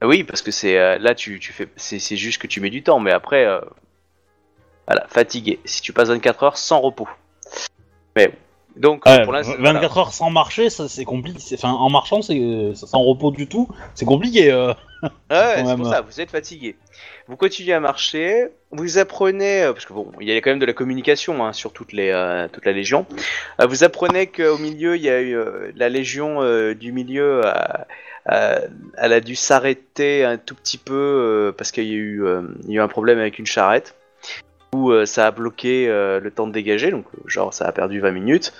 Ah 0.00 0.06
Oui, 0.06 0.22
parce 0.24 0.42
que 0.42 0.50
c'est 0.50 0.78
euh, 0.78 0.98
là 0.98 1.14
tu, 1.14 1.38
tu 1.40 1.52
fais 1.52 1.68
c'est 1.76 2.16
juste 2.16 2.40
que 2.40 2.46
tu 2.46 2.60
mets 2.60 2.70
du 2.70 2.82
temps, 2.82 3.00
mais 3.00 3.10
après 3.12 3.44
euh, 3.46 3.60
voilà 4.86 5.06
fatigué. 5.08 5.58
Si 5.64 5.82
tu 5.82 5.92
passes 5.92 6.08
24 6.08 6.42
heures 6.44 6.56
sans 6.56 6.80
repos. 6.80 7.08
Mais 8.16 8.30
donc 8.76 9.02
euh, 9.06 9.16
Ouais, 9.18 9.24
pour 9.24 9.32
l'instant 9.32 9.54
24 9.58 9.92
voilà. 9.92 10.00
heures 10.00 10.12
sans 10.12 10.30
marcher, 10.30 10.70
ça 10.70 10.88
c'est 10.88 11.04
compliqué. 11.04 11.38
c'est- 11.40 11.56
Enfin, 11.56 11.72
en 11.72 11.90
marchant, 11.90 12.22
c'est 12.22 12.40
sans 12.74 13.02
repos 13.02 13.30
du 13.32 13.48
tout, 13.48 13.68
c'est 13.94 14.04
compliqué. 14.04 14.52
euh. 14.52 14.72
Ouais, 15.02 15.08
c'est 15.66 15.76
pour 15.76 15.86
ça. 15.86 16.00
Vous 16.00 16.20
êtes 16.20 16.30
fatigué. 16.30 16.76
Vous 17.28 17.36
continuez 17.36 17.72
à 17.74 17.80
marcher. 17.80 18.48
Vous 18.70 18.98
apprenez 18.98 19.62
euh, 19.64 19.72
parce 19.72 19.84
que 19.84 19.92
bon, 19.92 20.10
il 20.20 20.28
y 20.28 20.32
a 20.32 20.40
quand 20.40 20.50
même 20.50 20.58
de 20.58 20.66
la 20.66 20.72
communication 20.72 21.44
hein, 21.44 21.52
sur 21.52 21.72
toutes 21.72 21.92
les 21.92 22.10
euh, 22.10 22.46
toute 22.48 22.64
la 22.66 22.72
légion. 22.72 23.04
Euh, 23.60 23.66
vous 23.66 23.82
apprenez 23.84 24.28
qu'au 24.28 24.58
milieu 24.58 24.96
il 24.96 25.02
y 25.02 25.10
a 25.10 25.20
eu 25.20 25.36
euh, 25.36 25.70
la 25.74 25.88
légion 25.88 26.40
euh, 26.42 26.74
du 26.74 26.92
milieu. 26.92 27.42
A- 28.28 28.60
elle 28.96 29.12
a 29.12 29.20
dû 29.20 29.34
s'arrêter 29.34 30.24
un 30.24 30.36
tout 30.36 30.54
petit 30.54 30.78
peu 30.78 30.94
euh, 30.94 31.52
parce 31.52 31.70
qu'il 31.72 31.84
y 31.84 31.92
a 31.92 31.94
eu 31.94 32.24
euh, 32.24 32.42
y 32.66 32.72
a 32.72 32.80
eu 32.80 32.80
un 32.80 32.88
problème 32.88 33.18
avec 33.18 33.38
une 33.38 33.46
charrette. 33.46 33.94
où 34.74 34.90
euh, 34.92 35.06
ça 35.06 35.26
a 35.28 35.30
bloqué 35.30 35.88
euh, 35.88 36.20
le 36.20 36.30
temps 36.30 36.46
de 36.46 36.52
dégager, 36.52 36.90
donc 36.90 37.06
euh, 37.14 37.20
genre 37.26 37.54
ça 37.54 37.64
a 37.66 37.72
perdu 37.72 38.00
20 38.00 38.10
minutes. 38.10 38.52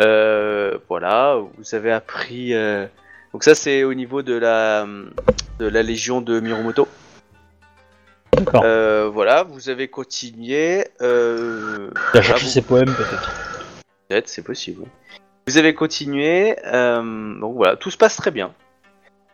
Euh, 0.00 0.76
voilà, 0.88 1.38
vous 1.56 1.74
avez 1.76 1.92
appris. 1.92 2.52
euh, 2.52 2.86
Donc 3.32 3.44
ça 3.44 3.54
c'est 3.54 3.84
au 3.84 3.94
niveau 3.94 4.22
de 4.22 4.34
la 4.34 4.86
de 5.60 5.66
la 5.68 5.82
légion 5.84 6.20
de 6.20 6.40
Miromoto. 6.40 6.88
Euh, 8.64 9.08
voilà, 9.12 9.44
vous 9.44 9.68
avez 9.68 9.88
continué. 9.88 10.84
Euh, 11.00 11.90
Il 11.92 11.96
a 11.96 12.00
voilà, 12.12 12.22
cherché 12.26 12.44
vous- 12.46 12.50
ses 12.50 12.62
poèmes 12.62 12.92
peut-être. 12.92 13.30
Peut-être, 14.08 14.28
c'est 14.28 14.42
possible. 14.42 14.82
Vous 15.46 15.58
avez 15.58 15.74
continué, 15.74 16.56
euh, 16.66 17.38
donc 17.40 17.54
voilà, 17.56 17.76
tout 17.76 17.90
se 17.90 17.96
passe 17.96 18.16
très 18.16 18.30
bien. 18.30 18.52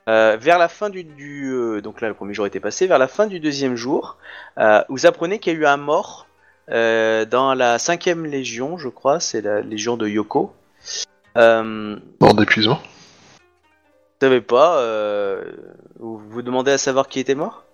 Euh, 0.09 0.37
vers 0.41 0.59
la 0.59 0.69
fin 0.69 0.89
du, 0.89 1.05
du 1.05 1.53
euh, 1.53 1.81
donc 1.83 2.01
là 2.01 2.09
le 2.09 2.15
premier 2.15 2.33
jour 2.33 2.47
était 2.47 2.61
passé, 2.61 2.87
vers 2.87 2.99
la 2.99 3.09
fin 3.09 3.27
du 3.27 3.41
deuxième 3.41 3.77
jour, 3.77 4.17
euh, 4.59 4.83
vous 4.89 5.05
apprenez 5.07 5.39
qu'il 5.39 5.53
y 5.53 5.57
a 5.57 5.59
eu 5.59 5.67
un 5.67 5.77
mort 5.77 6.27
euh, 6.71 7.25
dans 7.27 7.53
la 7.55 7.79
cinquième 7.79 8.25
légion, 8.25 8.79
je 8.79 8.89
crois, 8.89 9.21
c'est 9.21 9.43
la 9.43 9.61
légion 9.61 9.97
de 9.99 10.09
Yoko. 10.09 10.53
Euh, 11.37 11.97
vous 12.21 12.27
Mort 12.27 12.35
d'épuisement. 12.35 12.81
savez 14.23 14.41
pas, 14.41 14.79
euh, 14.79 15.45
vous 15.99 16.19
vous 16.31 16.43
demandez 16.43 16.73
à 16.73 16.79
savoir 16.79 17.09
qui 17.09 17.21
était 17.21 17.35
mort? 17.35 17.65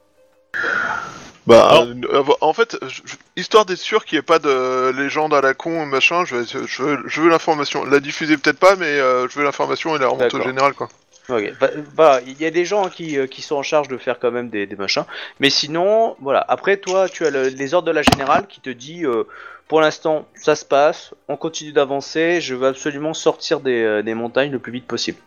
Bah, 1.46 1.68
Alors- 1.68 1.86
euh, 2.12 2.22
en 2.40 2.52
fait, 2.52 2.76
je- 2.86 3.02
histoire 3.36 3.66
d'être 3.66 3.78
sûr 3.78 4.04
qu'il 4.04 4.16
n'y 4.16 4.20
ait 4.20 4.22
pas 4.22 4.38
de 4.38 4.90
légende 4.96 5.34
à 5.34 5.40
la 5.40 5.52
con, 5.54 5.84
machin, 5.86 6.24
je, 6.24 6.36
veux- 6.36 6.66
je 6.66 6.82
veux, 6.82 6.98
je 7.06 7.20
veux 7.20 7.28
l'information. 7.28 7.84
La 7.84 8.00
diffuser 8.00 8.36
peut-être 8.38 8.58
pas, 8.58 8.76
mais 8.76 8.86
euh, 8.98 9.28
je 9.28 9.38
veux 9.38 9.44
l'information 9.44 9.94
et 9.94 9.98
la 9.98 10.08
remonte 10.08 10.32
au 10.34 10.40
général, 10.42 10.72
quoi. 10.74 10.88
Ok, 11.28 11.54
bah, 11.58 11.70
bah, 11.94 12.20
il 12.26 12.38
y 12.40 12.44
a 12.44 12.50
des 12.50 12.64
gens 12.66 12.88
qui, 12.90 13.16
euh, 13.18 13.26
qui 13.26 13.40
sont 13.40 13.56
en 13.56 13.62
charge 13.62 13.88
de 13.88 13.96
faire 13.96 14.18
quand 14.18 14.30
même 14.30 14.50
des, 14.50 14.66
des 14.66 14.76
machins. 14.76 15.04
Mais 15.40 15.48
sinon, 15.48 16.16
voilà. 16.20 16.44
Après, 16.48 16.76
toi, 16.76 17.08
tu 17.08 17.24
as 17.24 17.30
le- 17.30 17.48
les 17.48 17.72
ordres 17.72 17.86
de 17.88 17.92
la 17.92 18.02
générale 18.02 18.46
qui 18.46 18.60
te 18.60 18.68
dit, 18.68 19.06
euh, 19.06 19.24
pour 19.66 19.80
l'instant, 19.80 20.26
ça 20.34 20.54
se 20.54 20.66
passe, 20.66 21.14
on 21.28 21.38
continue 21.38 21.72
d'avancer, 21.72 22.42
je 22.42 22.54
veux 22.54 22.66
absolument 22.68 23.14
sortir 23.14 23.60
des, 23.60 23.82
euh, 23.82 24.02
des 24.02 24.12
montagnes 24.14 24.50
le 24.50 24.58
plus 24.58 24.72
vite 24.72 24.86
possible. 24.86 25.18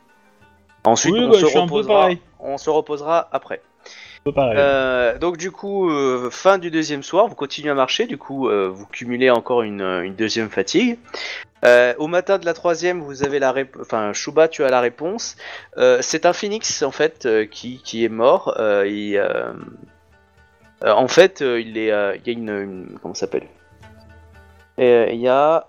Ensuite, 0.84 1.14
Oui, 1.14 1.20
on, 1.22 1.30
bah, 1.32 1.34
se 1.34 1.42
je 1.42 1.46
suis 1.48 1.58
un 1.58 1.62
peu 1.68 1.74
reposera, 1.74 2.02
pareil. 2.02 2.20
on 2.40 2.58
se 2.60 2.70
reposera 2.70 3.28
après. 3.32 3.62
Euh, 4.38 5.18
donc 5.18 5.38
du 5.38 5.52
coup, 5.52 5.90
euh, 5.90 6.30
fin 6.30 6.58
du 6.58 6.72
deuxième 6.72 7.04
soir, 7.04 7.28
vous 7.28 7.36
continuez 7.36 7.72
à 7.72 7.76
marcher, 7.76 8.06
du 8.06 8.18
coup, 8.18 8.50
euh, 8.50 8.70
vous 8.70 8.86
cumulez 8.86 9.30
encore 9.30 9.62
une, 9.62 10.14
deuxième 10.16 10.50
fatigue. 10.50 10.98
Au 11.98 12.08
matin 12.08 12.38
de 12.38 12.46
la 12.46 12.54
troisième, 12.54 13.02
vous 13.02 13.24
avez 13.24 13.40
la 13.40 13.52
réponse. 13.52 13.82
Enfin, 13.82 14.14
Shuba, 14.14 14.48
tu 14.48 14.64
as 14.64 14.70
la 14.70 14.80
réponse. 14.80 15.36
C'est 16.02 16.26
un 16.26 16.34
phénix 16.34 16.82
en 16.82 16.92
fait 16.92 17.28
qui, 17.52 17.82
qui 17.84 18.06
est 18.06 18.10
mort. 18.10 18.58
En 20.82 21.08
fait, 21.08 21.42
il 21.42 21.78
est, 21.78 21.88
il 21.88 21.88
y 21.88 21.92
a 21.92 22.14
une, 22.26 22.98
comment 23.02 23.14
s'appelle? 23.14 23.48
Il 24.78 25.20
y 25.20 25.28
a 25.28 25.68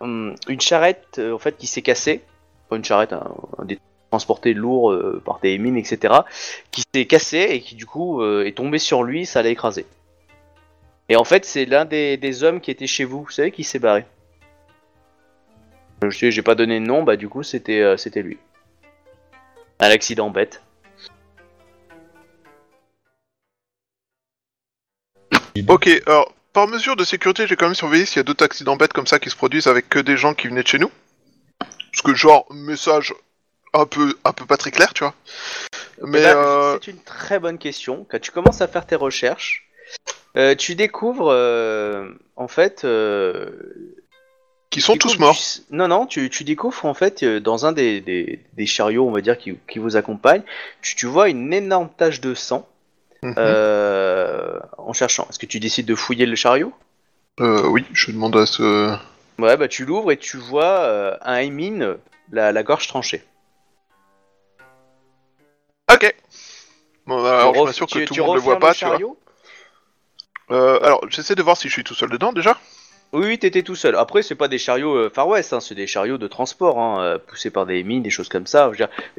hum, 0.00 0.34
une 0.48 0.60
charrette 0.60 1.20
en 1.20 1.38
fait 1.38 1.56
qui 1.56 1.66
s'est 1.66 1.82
cassée. 1.82 2.24
Pas 2.68 2.76
une 2.76 2.84
charrette, 2.84 3.12
un, 3.12 3.30
un 3.58 3.64
des 3.66 3.78
transportés 4.14 4.54
lourds 4.54 4.92
euh, 4.92 5.20
par 5.24 5.40
des 5.40 5.58
mines, 5.58 5.76
etc. 5.76 6.14
Qui 6.70 6.84
s'est 6.94 7.06
cassé 7.06 7.38
et 7.50 7.60
qui 7.60 7.74
du 7.74 7.84
coup 7.84 8.22
euh, 8.22 8.46
est 8.46 8.56
tombé 8.56 8.78
sur 8.78 9.02
lui, 9.02 9.26
ça 9.26 9.42
l'a 9.42 9.48
écrasé. 9.48 9.86
Et 11.08 11.16
en 11.16 11.24
fait, 11.24 11.44
c'est 11.44 11.64
l'un 11.66 11.84
des, 11.84 12.44
hommes 12.44 12.60
qui 12.60 12.70
était 12.70 12.86
chez 12.86 13.04
vous, 13.04 13.24
vous 13.24 13.30
savez, 13.30 13.50
qui 13.50 13.64
s'est 13.64 13.80
barré? 13.80 14.04
Je 16.02 16.16
sais, 16.16 16.30
j'ai 16.30 16.42
pas 16.42 16.54
donné 16.54 16.78
de 16.78 16.86
nom, 16.86 17.02
bah 17.02 17.16
du 17.16 17.28
coup 17.28 17.42
c'était 17.42 17.80
euh, 17.80 17.96
c'était 17.96 18.22
lui. 18.22 18.38
Un 19.80 19.90
accident 19.90 20.30
bête. 20.30 20.62
Ok, 25.68 25.88
alors, 26.06 26.32
par 26.52 26.68
mesure 26.68 26.94
de 26.94 27.04
sécurité, 27.04 27.46
j'ai 27.46 27.56
quand 27.56 27.66
même 27.66 27.74
surveillé 27.74 28.06
s'il 28.06 28.18
y 28.18 28.20
a 28.20 28.22
d'autres 28.24 28.44
accidents 28.44 28.76
bêtes 28.76 28.92
comme 28.92 29.06
ça 29.06 29.18
qui 29.18 29.30
se 29.30 29.36
produisent 29.36 29.66
avec 29.66 29.88
que 29.88 29.98
des 29.98 30.16
gens 30.16 30.34
qui 30.34 30.48
venaient 30.48 30.62
de 30.62 30.68
chez 30.68 30.78
nous. 30.78 30.90
Parce 31.58 32.02
que, 32.02 32.14
genre, 32.14 32.44
message 32.52 33.14
un 33.74 33.86
peu, 33.86 34.14
un 34.24 34.32
peu 34.32 34.46
pas 34.46 34.56
très 34.56 34.70
clair, 34.70 34.94
tu 34.94 35.04
vois. 35.04 35.14
Mais, 36.02 36.20
Eh 36.20 36.22
ben, 36.22 36.36
euh, 36.36 36.78
C'est 36.82 36.90
une 36.90 37.02
très 37.02 37.38
bonne 37.38 37.58
question. 37.58 38.06
Quand 38.10 38.20
tu 38.20 38.30
commences 38.30 38.60
à 38.60 38.68
faire 38.68 38.86
tes 38.86 38.96
recherches, 38.96 39.68
euh, 40.36 40.54
tu 40.54 40.74
découvres 40.74 41.28
euh, 41.30 42.08
en 42.36 42.48
fait. 42.48 42.86
qui 44.70 44.80
sont 44.80 44.96
tous 44.96 45.18
morts. 45.18 45.38
Non, 45.70 45.86
non, 45.88 46.06
tu, 46.06 46.30
tu 46.30 46.42
découvres 46.44 46.84
en 46.86 46.94
fait 46.94 47.22
euh, 47.22 47.38
dans 47.40 47.64
un 47.66 47.72
des, 47.72 48.00
des, 48.00 48.40
des 48.54 48.66
chariots, 48.66 49.06
on 49.06 49.12
va 49.12 49.20
dire, 49.20 49.38
qui, 49.38 49.56
qui 49.70 49.78
vous 49.78 49.94
accompagne, 49.96 50.42
tu, 50.82 50.96
tu 50.96 51.06
vois 51.06 51.28
une 51.28 51.52
énorme 51.52 51.90
tache 51.96 52.20
de 52.20 52.34
sang 52.34 52.68
Mhm. 53.22 53.34
euh, 53.38 54.58
en 54.76 54.92
cherchant. 54.92 55.26
Est-ce 55.30 55.38
que 55.38 55.46
tu 55.46 55.58
décides 55.58 55.86
de 55.86 55.94
fouiller 55.94 56.26
le 56.26 56.36
chariot? 56.36 56.74
Euh, 57.40 57.66
oui, 57.68 57.86
je 57.94 58.10
demande 58.10 58.36
à 58.36 58.44
ce... 58.44 58.94
Ouais, 59.38 59.56
bah 59.56 59.66
tu 59.66 59.86
l'ouvres 59.86 60.12
et 60.12 60.18
tu 60.18 60.36
vois 60.36 61.16
un 61.26 61.36
Aimin, 61.36 61.96
la, 62.32 62.52
la 62.52 62.62
gorge 62.62 62.86
tranchée. 62.86 63.24
Bon, 67.06 67.22
alors, 67.24 67.52
Tu 67.52 67.58
je 67.58 67.64
m'assure 67.64 67.86
que 67.86 67.98
tu- 67.98 68.04
tout 68.06 68.14
le 68.14 68.22
monde 68.22 68.34
le 68.36 68.40
voit 68.40 68.58
pas, 68.58 68.74
tu 68.74 68.84
vois. 68.84 68.98
Euh, 70.50 70.78
alors, 70.82 71.00
j'essaie 71.08 71.34
de 71.34 71.42
voir 71.42 71.56
si 71.56 71.68
je 71.68 71.72
suis 71.72 71.84
tout 71.84 71.94
seul 71.94 72.10
dedans, 72.10 72.32
déjà. 72.32 72.58
Oui, 73.14 73.26
oui, 73.26 73.38
t'étais 73.38 73.62
tout 73.62 73.76
seul. 73.76 73.94
Après, 73.96 74.22
c'est 74.22 74.34
pas 74.34 74.48
des 74.48 74.58
chariots 74.58 74.94
euh, 74.96 75.08
Far 75.08 75.28
West, 75.28 75.52
hein, 75.52 75.60
c'est 75.60 75.74
des 75.74 75.86
chariots 75.86 76.18
de 76.18 76.26
transport, 76.26 76.78
hein, 76.80 77.00
euh, 77.00 77.18
poussés 77.18 77.48
par 77.50 77.64
des 77.64 77.82
mines, 77.84 78.02
des 78.02 78.10
choses 78.10 78.28
comme 78.28 78.46
ça. 78.46 78.70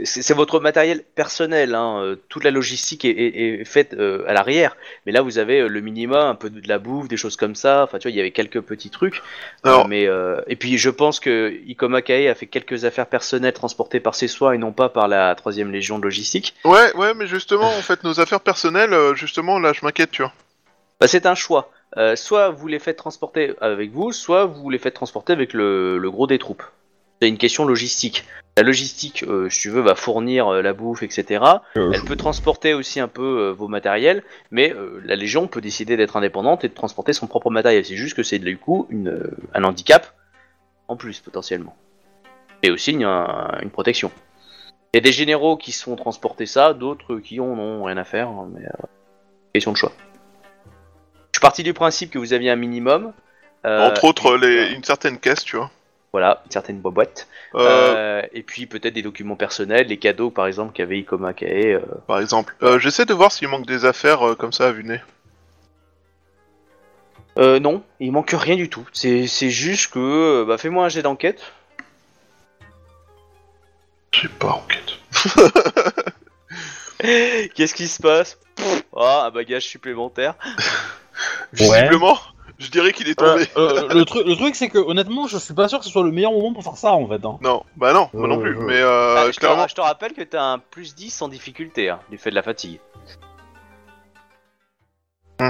C'est 0.04 0.34
votre 0.34 0.60
matériel 0.60 1.02
personnel. 1.16 1.74
Hein, 1.74 2.02
euh, 2.04 2.16
toute 2.30 2.44
la 2.44 2.52
logistique 2.52 3.06
est, 3.06 3.10
est- 3.10 3.62
est 3.62 3.66
faite 3.66 3.94
euh, 3.94 4.24
à 4.28 4.34
l'arrière. 4.34 4.76
Mais 5.06 5.12
là, 5.12 5.22
vous 5.22 5.38
avez 5.40 5.68
le 5.68 5.80
minimum, 5.82 6.18
un 6.20 6.36
peu 6.36 6.50
de 6.50 6.68
la 6.68 6.78
bouffe, 6.78 7.08
des 7.08 7.18
choses 7.18 7.38
comme 7.38 7.56
ça. 7.56 7.84
Enfin, 7.84 7.98
tu 7.98 8.08
vois, 8.08 8.12
il 8.12 8.18
y 8.18 8.20
avait 8.20 8.32
quelques 8.32 8.62
petits 8.62 8.90
trucs. 8.90 9.22
Alors- 9.64 9.88
mais 9.88 10.08
et 10.48 10.56
puis, 10.58 10.78
je 10.78 10.90
pense 10.90 11.20
que 11.20 11.54
Ikoma 11.66 12.02
Kae 12.02 12.28
a 12.28 12.36
fait 12.36 12.48
quelques 12.48 12.86
affaires 12.86 13.08
personnelles 13.08 13.54
transportées 13.54 14.02
par 14.02 14.14
ses 14.14 14.28
soins 14.28 14.52
et 14.52 14.58
non 14.58 14.74
pas 14.74 14.90
par 14.90 15.08
la 15.08 15.34
troisième 15.36 15.72
légion 15.72 16.00
de 16.00 16.04
logistique. 16.04 16.54
Ouais, 16.66 16.94
ouais, 16.96 17.14
mais 17.16 17.28
justement, 17.28 17.68
en 17.70 17.82
fait, 17.82 18.04
nos 18.04 18.20
affaires 18.20 18.42
personnelles, 18.42 18.94
justement, 19.16 19.58
là, 19.58 19.72
je 19.74 19.80
m'inquiète, 19.86 20.12
tu 20.12 20.22
vois. 20.22 20.34
Bah, 21.00 21.08
c'est 21.08 21.26
un 21.26 21.36
choix. 21.36 21.72
Euh, 21.98 22.16
soit 22.16 22.50
vous 22.50 22.68
les 22.68 22.80
faites 22.80 22.98
transporter 22.98 23.54
avec 23.62 23.92
vous, 23.92 24.12
soit 24.12 24.46
vous 24.46 24.70
les 24.70 24.78
faites 24.80 24.94
transporter 24.94 25.32
avec 25.34 25.54
le, 25.54 25.98
le 25.98 26.12
gros 26.12 26.28
des 26.28 26.38
troupes. 26.38 26.64
C'est 27.22 27.30
une 27.30 27.38
question 27.38 27.66
logistique. 27.66 28.26
La 28.58 28.64
logistique, 28.64 29.24
euh, 29.24 29.50
si 29.50 29.62
tu 29.62 29.70
veux, 29.70 29.82
va 29.82 29.96
fournir 29.96 30.48
euh, 30.48 30.62
la 30.62 30.74
bouffe, 30.74 31.04
etc. 31.04 31.42
Elle 31.94 32.04
peut 32.04 32.16
transporter 32.18 32.74
aussi 32.74 33.00
un 33.00 33.08
peu 33.08 33.50
vos 33.50 33.68
matériels, 33.70 34.24
mais 34.52 34.74
la 35.06 35.16
Légion 35.16 35.48
peut 35.48 35.62
décider 35.62 35.96
d'être 35.98 36.18
indépendante 36.18 36.64
et 36.66 36.70
de 36.70 36.74
transporter 36.74 37.14
son 37.14 37.28
propre 37.28 37.50
matériel. 37.50 37.86
C'est 37.86 37.96
juste 37.96 38.16
que 38.18 38.24
c'est 38.24 38.40
du 38.40 38.58
coup 38.58 38.88
une, 38.90 39.32
un 39.54 39.64
handicap 39.64 40.14
en 40.90 40.98
plus 40.98 41.20
potentiellement. 41.22 41.76
Et 42.64 42.72
aussi 42.72 42.92
une, 42.92 43.04
un- 43.04 43.58
une 43.62 43.70
protection. 43.72 44.12
Il 44.94 44.98
y 44.98 45.00
a 45.00 45.02
des 45.02 45.12
généraux 45.12 45.56
qui 45.58 45.72
se 45.72 45.84
font 45.84 45.96
transporter 45.96 46.46
ça, 46.46 46.74
d'autres 46.74 47.18
qui 47.18 47.40
en 47.40 47.58
ont 47.60 47.84
rien 47.86 47.98
à 47.98 48.04
faire, 48.06 48.28
hein, 48.30 48.50
mais 48.54 48.66
question 49.54 49.72
de 49.74 49.78
choix. 49.78 49.92
Parti 51.46 51.64
du 51.64 51.74
principe 51.74 52.12
que 52.12 52.18
vous 52.20 52.34
aviez 52.34 52.50
un 52.52 52.56
minimum. 52.56 53.14
euh, 53.66 53.88
Entre 53.90 54.04
autres, 54.06 54.36
les, 54.38 54.72
une 54.74 54.84
certaine 54.84 55.20
caisse, 55.20 55.44
tu 55.44 55.58
vois. 55.58 55.70
Voilà, 56.12 56.42
une 56.46 56.52
certaine 56.52 56.80
boîte. 56.80 57.28
Euh, 57.56 57.60
Euh, 57.62 58.22
et 58.34 58.42
puis 58.42 58.66
peut-être 58.68 58.94
des 58.94 59.02
documents 59.02 59.36
personnels, 59.36 59.88
les 59.88 59.98
cadeaux 59.98 60.30
par 60.32 60.48
exemple 60.48 60.72
qu'avait 60.74 60.98
Ikoma 61.00 61.34
Kae. 61.34 61.74
euh, 61.74 61.80
Par 62.08 62.20
exemple. 62.20 62.56
Euh, 62.64 62.80
J'essaie 62.80 63.06
de 63.06 63.14
voir 63.14 63.32
s'il 63.32 63.48
manque 63.50 63.66
des 63.66 63.84
affaires 63.86 64.26
euh, 64.30 64.36
comme 64.36 64.54
ça 64.54 64.68
à 64.68 64.72
vue 64.72 64.84
de 64.84 64.88
nez. 64.90 65.02
Euh, 67.38 67.60
non, 67.60 67.84
il 68.00 68.14
manque 68.14 68.32
rien 68.34 68.56
du 68.56 68.70
tout. 68.70 68.88
C'est 68.94 69.28
c'est 69.28 69.50
juste 69.50 69.92
que. 69.92 70.00
euh, 70.00 70.46
Bah, 70.46 70.58
fais-moi 70.58 70.86
un 70.86 70.90
jet 70.90 71.02
d'enquête. 71.02 71.42
Je 74.14 74.22
sais 74.22 74.30
pas, 74.40 74.52
enquête. 74.52 74.94
Qu'est-ce 77.56 77.74
qui 77.76 77.90
se 77.90 78.02
passe? 78.02 78.38
Pff, 78.56 78.84
Ah, 78.96 79.26
un 79.28 79.32
bagage 79.32 79.64
supplémentaire. 79.66 80.36
Visiblement, 81.54 82.18
je 82.60 82.70
dirais 82.70 82.92
qu'il 82.94 83.08
est 83.10 83.16
tombé. 83.16 83.46
Euh, 83.58 83.94
le, 83.94 84.06
truc, 84.06 84.26
le 84.26 84.36
truc, 84.36 84.56
c'est 84.56 84.70
que 84.70 84.78
honnêtement, 84.78 85.28
je 85.28 85.38
suis 85.38 85.54
pas 85.54 85.68
sûr 85.68 85.80
que 85.80 85.86
ce 85.86 85.92
soit 85.92 86.04
le 86.04 86.12
meilleur 86.12 86.32
moment 86.32 86.54
pour 86.54 86.64
faire 86.64 86.78
ça 86.78 86.94
en 86.94 87.08
fait. 87.08 87.24
Hein. 87.26 87.38
Non, 87.42 87.64
bah 87.78 87.94
non, 87.94 88.10
moi 88.14 88.28
non 88.28 88.38
Euh, 88.40 88.42
plus. 88.42 88.58
euh. 88.58 88.66
Mais 88.66 88.80
euh, 88.82 89.16
Ah, 89.18 89.26
je, 89.28 89.32
te, 89.32 89.40
clairement, 89.40 89.68
je 89.68 89.76
te 89.76 89.82
rappelle 89.82 90.14
que 90.14 90.22
t'as 90.24 90.44
un 90.44 90.60
plus 90.60 90.96
10 90.96 91.22
en 91.22 91.28
difficulté, 91.28 91.90
hein, 91.90 92.00
du 92.10 92.18
fait 92.18 92.30
de 92.30 92.36
la 92.36 92.44
fatigue. 92.44 92.80
Hmm. 95.40 95.50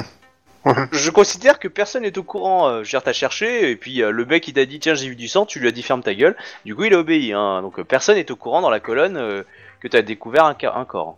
je 0.92 1.12
considère 1.12 1.60
que 1.60 1.68
personne 1.68 2.02
n'est 2.04 2.18
au 2.18 2.24
courant. 2.24 2.68
Euh, 2.68 2.72
je 2.78 2.88
veux 2.88 2.90
dire, 2.92 3.04
t'as 3.04 3.14
cherché, 3.14 3.70
et 3.70 3.76
puis 3.76 4.02
euh, 4.02 4.10
le 4.10 4.26
mec 4.26 4.48
il 4.48 4.54
t'a 4.54 4.66
dit 4.66 4.80
tiens, 4.80 4.96
j'ai 4.96 5.08
vu 5.10 5.16
du 5.16 5.28
sang, 5.28 5.46
tu 5.46 5.60
lui 5.60 5.68
as 5.68 5.72
dit 5.72 5.84
ferme 5.84 6.02
ta 6.02 6.16
gueule. 6.16 6.36
Du 6.66 6.76
coup, 6.76 6.86
il 6.86 6.94
a 6.96 6.98
obéi. 7.00 7.34
Hein. 7.34 7.62
Donc 7.62 7.78
euh, 7.80 7.84
personne 7.84 8.16
n'est 8.16 8.32
au 8.32 8.36
courant 8.36 8.62
dans 8.62 8.72
la 8.72 8.80
colonne 8.80 9.16
euh, 9.18 9.44
que 9.80 9.88
t'as 9.88 10.02
découvert 10.02 10.46
un 10.46 10.86
corps. 10.86 11.18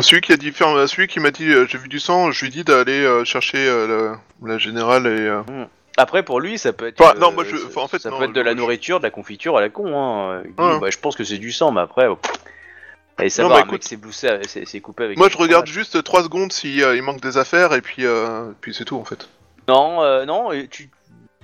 Celui 0.00 0.22
qui 0.22 0.32
a 0.32 0.36
dit 0.36 0.50
ferme- 0.52 0.86
celui 0.86 1.06
qui 1.08 1.20
m'a 1.20 1.30
dit 1.30 1.48
euh, 1.52 1.66
j'ai 1.68 1.76
vu 1.78 1.88
du 1.88 2.00
sang, 2.00 2.30
je 2.32 2.44
lui 2.44 2.50
dis 2.50 2.64
d'aller 2.64 3.02
euh, 3.04 3.24
chercher 3.24 3.58
euh, 3.58 4.16
la, 4.42 4.52
la 4.52 4.58
générale 4.58 5.06
et. 5.06 5.10
euh, 5.20 5.42
Après, 5.98 6.22
pour 6.22 6.40
lui, 6.40 6.56
ça 6.58 6.72
peut 6.72 6.86
être. 6.86 7.00
Enfin, 7.00 7.14
non, 7.18 7.32
moi, 7.32 7.44
je- 7.44 7.56
ça- 7.56 7.66
enfin, 7.68 7.80
en 7.82 7.88
fait, 7.88 7.98
ça 7.98 8.08
non, 8.10 8.18
peut 8.18 8.24
être 8.24 8.32
de 8.32 8.40
la 8.40 8.52
je- 8.52 8.56
nourriture, 8.56 8.98
de 8.98 9.04
la 9.04 9.10
confiture 9.10 9.58
à 9.58 9.60
la 9.60 9.68
con. 9.68 9.92
Hein. 9.94 10.42
Il 10.46 10.54
dit, 10.54 10.62
Ouais. 10.62 10.78
bah, 10.80 10.88
je 10.90 10.98
pense 10.98 11.14
que 11.16 11.24
c'est 11.24 11.36
du 11.38 11.52
sang, 11.52 11.72
mais 11.72 11.82
après. 11.82 12.06
oh, 12.06 12.16
pff. 12.16 12.32
Allez, 13.18 13.28
bah, 13.36 13.44
un 13.44 13.48
mec 13.56 13.64
écoute. 13.66 13.84
s'est 13.84 13.96
bloussé, 13.98 14.28
c'est 14.48 14.66
c'est 14.66 14.80
coupé 14.80 15.04
avec. 15.04 15.18
Moi, 15.18 15.28
je 15.28 15.36
regarde 15.36 15.66
fromage. 15.68 15.84
juste 15.84 16.02
3 16.02 16.22
secondes 16.22 16.50
si 16.52 16.82
euh, 16.82 16.96
il 16.96 17.02
manque 17.02 17.20
des 17.20 17.36
affaires 17.36 17.74
et 17.74 17.82
puis 17.82 18.06
euh, 18.06 18.50
puis 18.62 18.72
c'est 18.72 18.86
tout 18.86 18.96
en 18.96 19.04
fait. 19.04 19.28
Non, 19.68 20.02
euh, 20.02 20.24
non, 20.24 20.50
et 20.50 20.66
tu. 20.68 20.88